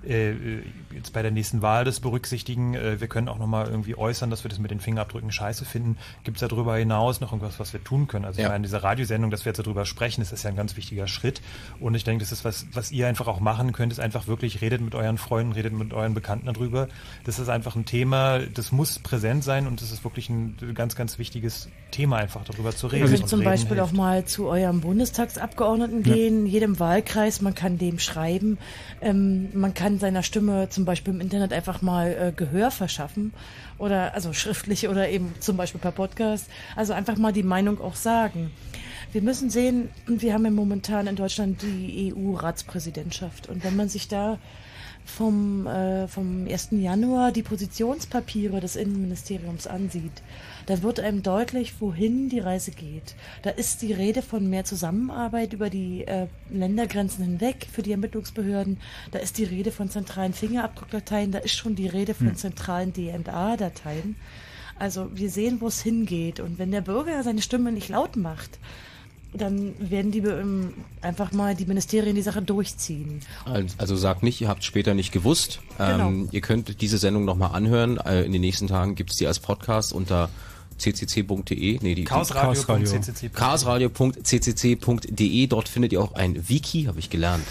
äh, 0.08 0.62
jetzt 0.94 1.12
bei 1.12 1.22
der 1.22 1.30
nächsten 1.30 1.62
Wahl 1.62 1.84
das 1.84 2.00
berücksichtigen, 2.00 2.74
äh, 2.74 3.00
wir 3.00 3.08
können 3.08 3.28
auch 3.28 3.38
nochmal 3.38 3.66
irgendwie 3.68 3.96
äußern, 3.96 4.30
dass 4.30 4.44
wir 4.44 4.48
das 4.48 4.58
mit 4.58 4.70
den 4.70 4.80
Fingerabdrücken 4.80 5.32
scheiße 5.32 5.64
finden. 5.64 5.96
Gibt 6.24 6.40
es 6.40 6.48
darüber 6.48 6.76
hinaus 6.76 7.20
noch 7.20 7.32
irgendwas, 7.32 7.58
was 7.58 7.72
wir 7.72 7.82
tun 7.82 8.06
können? 8.06 8.24
Also 8.24 8.38
ich 8.38 8.44
Ja. 8.44 8.50
meine, 8.50 8.62
diese 8.62 8.82
Radiosendung, 8.82 9.30
dass 9.30 9.44
wir 9.44 9.50
jetzt 9.50 9.58
darüber 9.58 9.84
sprechen, 9.86 10.20
das 10.20 10.32
ist 10.32 10.42
ja 10.42 10.50
ein 10.50 10.56
ganz 10.56 10.76
wichtiger 10.76 11.06
Schritt. 11.06 11.40
Und 11.80 11.94
ich 11.94 12.04
denke, 12.04 12.22
das 12.24 12.32
ist 12.32 12.44
was, 12.44 12.66
was 12.72 12.92
ihr 12.92 13.06
einfach 13.08 13.26
auch 13.26 13.40
machen 13.40 13.72
könnt, 13.72 13.92
ist 13.92 14.00
einfach 14.00 14.26
wirklich, 14.26 14.60
redet 14.60 14.80
mit 14.80 14.94
euren 14.94 15.18
Freunden, 15.18 15.52
redet 15.52 15.72
mit 15.72 15.92
euren 15.92 16.14
Bekannten 16.14 16.46
darüber. 16.46 16.88
Das 17.24 17.38
ist 17.38 17.48
einfach 17.48 17.76
ein 17.76 17.84
Thema, 17.84 18.40
das 18.40 18.72
muss 18.72 18.98
präsent 18.98 19.44
sein 19.44 19.66
und 19.66 19.80
das 19.82 19.90
ist 19.92 20.04
wirklich 20.04 20.28
ein 20.30 20.56
ganz, 20.74 20.96
ganz 20.96 21.18
wichtiges 21.18 21.68
Thema, 21.90 22.16
einfach 22.16 22.44
darüber 22.44 22.74
zu 22.74 22.88
reden. 22.88 23.04
Ihr 23.10 23.16
könnt 23.18 23.28
zum 23.28 23.40
reden 23.40 23.50
Beispiel 23.50 23.76
hilft. 23.76 23.92
auch 23.92 23.96
mal 23.96 24.24
zu 24.24 24.46
eurem 24.46 24.80
Bundestagsabgeordneten 24.80 26.04
Ja. 26.04 26.14
gehen, 26.14 26.46
jedem 26.46 26.78
Wahlkreis, 26.80 27.40
man 27.40 27.54
kann 27.54 27.78
dem 27.78 27.98
schreiben, 27.98 28.58
ähm, 29.00 29.48
man 29.54 29.74
kann 29.74 29.93
seiner 29.98 30.22
Stimme 30.22 30.68
zum 30.68 30.84
Beispiel 30.84 31.14
im 31.14 31.20
Internet 31.20 31.52
einfach 31.52 31.82
mal 31.82 32.08
äh, 32.12 32.32
Gehör 32.34 32.70
verschaffen 32.70 33.32
oder 33.78 34.14
also 34.14 34.32
schriftlich 34.32 34.88
oder 34.88 35.08
eben 35.08 35.34
zum 35.40 35.56
Beispiel 35.56 35.80
per 35.80 35.92
Podcast, 35.92 36.48
also 36.76 36.92
einfach 36.92 37.16
mal 37.16 37.32
die 37.32 37.42
Meinung 37.42 37.80
auch 37.80 37.96
sagen. 37.96 38.50
Wir 39.12 39.22
müssen 39.22 39.50
sehen, 39.50 39.90
wir 40.06 40.34
haben 40.34 40.44
ja 40.44 40.50
momentan 40.50 41.06
in 41.06 41.16
Deutschland 41.16 41.62
die 41.62 42.12
EU-Ratspräsidentschaft 42.14 43.48
und 43.48 43.62
wenn 43.62 43.76
man 43.76 43.88
sich 43.88 44.08
da 44.08 44.38
vom, 45.04 45.66
äh, 45.66 46.08
vom 46.08 46.46
1. 46.48 46.68
Januar 46.72 47.30
die 47.30 47.42
Positionspapiere 47.42 48.60
des 48.60 48.76
Innenministeriums 48.76 49.66
ansieht, 49.66 50.22
da 50.66 50.82
wird 50.82 51.00
einem 51.00 51.22
deutlich, 51.22 51.74
wohin 51.80 52.28
die 52.28 52.38
Reise 52.38 52.70
geht. 52.70 53.14
Da 53.42 53.50
ist 53.50 53.82
die 53.82 53.92
Rede 53.92 54.22
von 54.22 54.48
mehr 54.48 54.64
Zusammenarbeit 54.64 55.52
über 55.52 55.70
die 55.70 56.06
äh, 56.06 56.26
Ländergrenzen 56.50 57.24
hinweg 57.24 57.66
für 57.72 57.82
die 57.82 57.92
Ermittlungsbehörden. 57.92 58.78
Da 59.10 59.18
ist 59.18 59.38
die 59.38 59.44
Rede 59.44 59.70
von 59.72 59.90
zentralen 59.90 60.32
Fingerabdruckdateien. 60.32 61.32
Da 61.32 61.38
ist 61.38 61.54
schon 61.54 61.74
die 61.74 61.86
Rede 61.88 62.14
von 62.14 62.28
Hm. 62.28 62.36
zentralen 62.36 62.92
DNA-Dateien. 62.92 64.16
Also 64.78 65.10
wir 65.14 65.30
sehen, 65.30 65.60
wo 65.60 65.68
es 65.68 65.82
hingeht. 65.82 66.40
Und 66.40 66.58
wenn 66.58 66.70
der 66.70 66.80
Bürger 66.80 67.22
seine 67.22 67.42
Stimme 67.42 67.70
nicht 67.72 67.88
laut 67.88 68.16
macht, 68.16 68.58
dann 69.36 69.74
werden 69.78 70.12
die 70.12 70.20
ähm, 70.20 70.74
einfach 71.00 71.32
mal 71.32 71.56
die 71.56 71.66
Ministerien 71.66 72.14
die 72.14 72.22
Sache 72.22 72.40
durchziehen. 72.40 73.18
Also 73.44 73.74
also 73.78 73.96
sagt 73.96 74.22
nicht, 74.22 74.40
ihr 74.40 74.48
habt 74.48 74.62
später 74.62 74.94
nicht 74.94 75.10
gewusst. 75.12 75.60
Ähm, 75.80 75.96
Genau. 76.20 76.28
ihr 76.30 76.40
könnt 76.40 76.80
diese 76.80 76.98
Sendung 76.98 77.24
nochmal 77.24 77.50
anhören. 77.52 77.98
Äh, 77.98 78.22
in 78.24 78.32
den 78.32 78.40
nächsten 78.40 78.68
Tagen 78.68 78.94
gibt's 78.94 79.16
die 79.16 79.26
als 79.26 79.40
Podcast 79.40 79.92
unter 79.92 80.28
ccc.de. 80.78 81.78
Nee, 81.82 81.94
die 81.94 82.04
Chaosradio.ccc. 82.04 83.32
chaosradio.ccc.de. 83.32 85.46
Dort 85.46 85.68
findet 85.68 85.92
ihr 85.92 86.00
auch 86.00 86.14
ein 86.14 86.48
Wiki, 86.48 86.84
habe 86.84 86.98
ich 86.98 87.10
gelernt. 87.10 87.44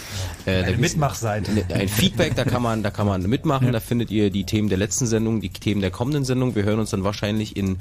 Äh, 0.45 0.63
Eine 0.63 0.77
Mitmachseite. 0.77 1.51
Ein, 1.51 1.81
ein 1.81 1.89
Feedback, 1.89 2.35
da 2.35 2.45
kann 2.45 2.61
man, 2.61 2.83
da 2.83 2.91
kann 2.91 3.07
man 3.07 3.23
mitmachen. 3.23 3.71
Da 3.71 3.79
findet 3.79 4.11
ihr 4.11 4.29
die 4.29 4.45
Themen 4.45 4.69
der 4.69 4.77
letzten 4.77 5.07
Sendung, 5.07 5.41
die 5.41 5.49
Themen 5.49 5.81
der 5.81 5.91
kommenden 5.91 6.25
Sendung. 6.25 6.55
Wir 6.55 6.63
hören 6.63 6.79
uns 6.79 6.91
dann 6.91 7.03
wahrscheinlich 7.03 7.57
in 7.57 7.77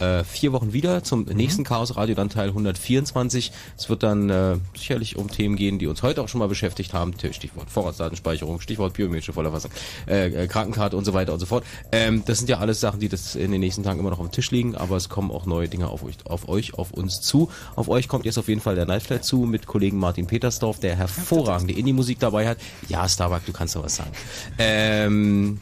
äh, 0.00 0.24
vier 0.24 0.52
Wochen 0.52 0.72
wieder 0.72 1.02
zum 1.02 1.24
nächsten 1.24 1.64
Chaos 1.64 1.96
Radio, 1.96 2.14
dann 2.14 2.28
Teil 2.28 2.48
124. 2.48 3.52
Es 3.76 3.88
wird 3.88 4.02
dann 4.02 4.30
äh, 4.30 4.56
sicherlich 4.76 5.16
um 5.16 5.30
Themen 5.30 5.56
gehen, 5.56 5.78
die 5.78 5.86
uns 5.86 6.02
heute 6.02 6.22
auch 6.22 6.28
schon 6.28 6.38
mal 6.38 6.48
beschäftigt 6.48 6.92
haben. 6.92 7.14
Stichwort 7.32 7.70
Vorratsdatenspeicherung, 7.70 8.60
Stichwort 8.60 8.94
biometrische 8.94 9.32
Vollerfassung, 9.32 9.70
äh, 10.06 10.44
äh, 10.44 10.46
Krankenkarte 10.46 10.96
und 10.96 11.04
so 11.04 11.14
weiter 11.14 11.32
und 11.32 11.40
so 11.40 11.46
fort. 11.46 11.64
Ähm, 11.92 12.22
das 12.26 12.38
sind 12.38 12.48
ja 12.48 12.58
alles 12.58 12.80
Sachen, 12.80 13.00
die 13.00 13.08
das 13.08 13.34
in 13.34 13.52
den 13.52 13.60
nächsten 13.60 13.82
Tagen 13.82 14.00
immer 14.00 14.10
noch 14.10 14.18
auf 14.18 14.28
dem 14.28 14.32
Tisch 14.32 14.50
liegen, 14.50 14.74
aber 14.74 14.96
es 14.96 15.08
kommen 15.08 15.30
auch 15.30 15.46
neue 15.46 15.68
Dinge 15.68 15.88
auf 15.88 16.02
euch, 16.02 16.16
auf 16.26 16.48
euch, 16.48 16.74
auf 16.74 16.92
uns 16.92 17.20
zu. 17.20 17.50
Auf 17.74 17.88
euch 17.88 18.08
kommt 18.08 18.24
jetzt 18.24 18.38
auf 18.38 18.48
jeden 18.48 18.60
Fall 18.60 18.74
der 18.74 18.86
Nightflight 18.86 19.24
zu 19.24 19.38
mit 19.38 19.66
Kollegen 19.66 19.98
Martin 19.98 20.26
Petersdorf, 20.26 20.78
der 20.80 20.96
hervorragende 20.96 21.72
Indie-Musik 21.74 22.18
dabei 22.18 22.48
hat. 22.48 22.58
Ja, 22.88 23.08
Starbuck, 23.08 23.44
du 23.46 23.52
kannst 23.52 23.76
doch 23.76 23.84
was 23.84 23.96
sagen. 23.96 24.10
Ähm, 24.58 25.58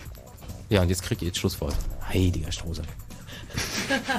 ja, 0.69 0.83
und 0.83 0.89
jetzt 0.89 1.03
kriegt 1.03 1.23
ihr 1.23 1.29
jetzt 1.29 1.39
Schlusswort. 1.39 1.77
Heiliger 2.09 2.51
Strohsack. 2.51 2.87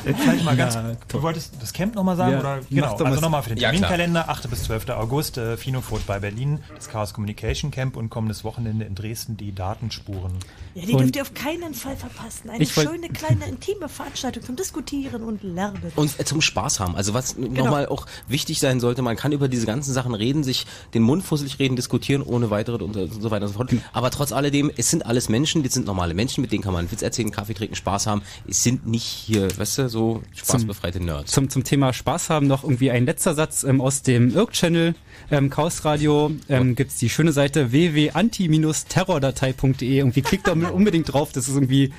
Vielleicht 0.03 0.43
mal 0.45 0.55
ganz, 0.55 0.75
Ja, 0.75 0.95
du 1.07 1.21
wolltest 1.21 1.53
das 1.61 1.73
Camp 1.73 1.95
nochmal 1.95 2.15
sagen? 2.15 2.33
Ja, 2.33 2.39
oder? 2.39 2.59
Genau, 2.69 2.95
also 2.95 3.21
nochmal 3.21 3.43
für 3.43 3.49
den 3.49 3.57
Ja, 3.57 3.69
klar. 3.71 3.81
Terminkalender, 3.89 4.29
8. 4.29 4.49
bis 4.49 4.63
12. 4.63 4.89
August, 4.91 5.37
äh, 5.37 5.57
Finofurt 5.57 6.05
bei 6.05 6.19
Berlin, 6.19 6.59
das 6.75 6.89
Chaos 6.89 7.13
Communication 7.13 7.71
Camp 7.71 7.95
und 7.97 8.09
kommendes 8.09 8.43
Wochenende 8.43 8.85
in 8.85 8.95
Dresden 8.95 9.37
die 9.37 9.53
Datenspuren. 9.53 10.33
Ja, 10.75 10.85
die 10.85 10.93
dürft 10.95 11.15
ihr 11.15 11.21
auf 11.21 11.33
keinen 11.33 11.73
Fall 11.73 11.95
verpassen. 11.95 12.49
Eine 12.49 12.63
Ich 12.63 12.75
wollt- 12.77 12.89
schöne, 12.89 13.09
kleine, 13.09 13.45
intime 13.45 13.89
Veranstaltung 13.89 14.43
zum 14.43 14.55
Diskutieren 14.55 15.23
und 15.23 15.43
Lernen. 15.43 15.91
Und 15.95 16.19
äh, 16.19 16.25
zum 16.25 16.41
Spaß 16.41 16.79
haben. 16.79 16.95
Also 16.95 17.13
was 17.13 17.37
nochmal 17.37 17.87
auch 17.87 18.05
wichtig 18.27 18.59
sein 18.59 18.79
sollte, 18.79 19.01
man 19.01 19.15
kann 19.15 19.31
über 19.31 19.47
diese 19.47 19.65
ganzen 19.65 19.93
Sachen 19.93 20.13
reden, 20.13 20.43
sich 20.43 20.65
den 20.93 21.03
Mund 21.03 21.23
fusselig 21.23 21.59
reden, 21.59 21.75
diskutieren 21.75 22.21
ohne 22.21 22.49
weitere 22.49 22.83
und 22.83 22.95
äh, 22.95 23.07
so 23.07 23.31
weiter 23.31 23.45
und 23.45 23.51
so 23.53 23.57
fort. 23.57 23.71
Aber 23.93 24.11
trotz 24.11 24.31
alledem, 24.31 24.71
es 24.75 24.89
sind 24.89 25.05
alles 25.05 25.29
Menschen, 25.29 25.63
das 25.63 25.73
sind 25.73 25.85
normale 25.85 26.13
Menschen, 26.13 26.41
mit 26.41 26.51
denen 26.51 26.63
kann 26.63 26.73
man 26.73 26.79
einen 26.81 26.91
Witz 26.91 27.01
erzählen, 27.01 27.31
Kaffee 27.31 27.53
trinken, 27.53 27.75
Spaß 27.75 28.07
haben. 28.07 28.21
Es 28.47 28.63
sind 28.63 28.85
nicht 28.85 29.24
hier, 29.25 29.47
weißt 29.57 29.79
du, 29.79 29.89
so 29.89 30.21
spaßbefreite 30.35 31.03
Nerds. 31.03 31.31
Zum, 31.31 31.49
zum 31.49 31.63
Thema 31.63 31.91
Spaß 31.93 32.29
haben 32.29 32.45
noch 32.47 32.63
irgendwie 32.63 32.91
ein 32.91 33.05
letzter 33.05 33.33
Satz 33.33 33.63
ähm, 33.63 33.81
aus 33.81 34.03
dem 34.03 34.35
Irk-Channel. 34.35 34.93
Ähm, 35.31 35.49
Chaos 35.49 35.83
Radio 35.83 36.29
ähm, 36.49 36.75
gibt's 36.75 36.97
die 36.97 37.09
schöne 37.09 37.31
Seite 37.31 37.71
www.anti-terrordatei.de. 37.71 39.97
Irgendwie 39.97 40.21
klickt 40.21 40.45
da 40.47 40.51
unbedingt 40.53 41.11
drauf. 41.11 41.31
Das 41.33 41.47
ist 41.47 41.55
irgendwie 41.55 41.91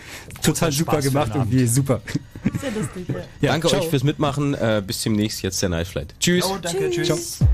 total 0.42 0.70
Spaß 0.70 0.78
super 0.78 1.00
den 1.00 1.10
gemacht. 1.10 1.32
Irgendwie 1.34 1.66
super. 1.66 2.00
Sehr 2.60 2.70
lustig, 2.70 3.08
ja. 3.08 3.14
Ja, 3.40 3.50
Danke 3.52 3.66
ciao. 3.68 3.80
euch 3.80 3.88
fürs 3.88 4.04
Mitmachen. 4.04 4.54
Äh, 4.54 4.80
bis 4.86 5.02
demnächst. 5.02 5.42
Jetzt 5.42 5.60
der 5.62 5.70
Night 5.70 5.88
Flight. 5.88 6.14
Tschüss. 6.20 6.44
Jo, 6.44 6.58
danke, 6.62 6.90
tschüss. 6.90 7.38
Ciao. 7.38 7.48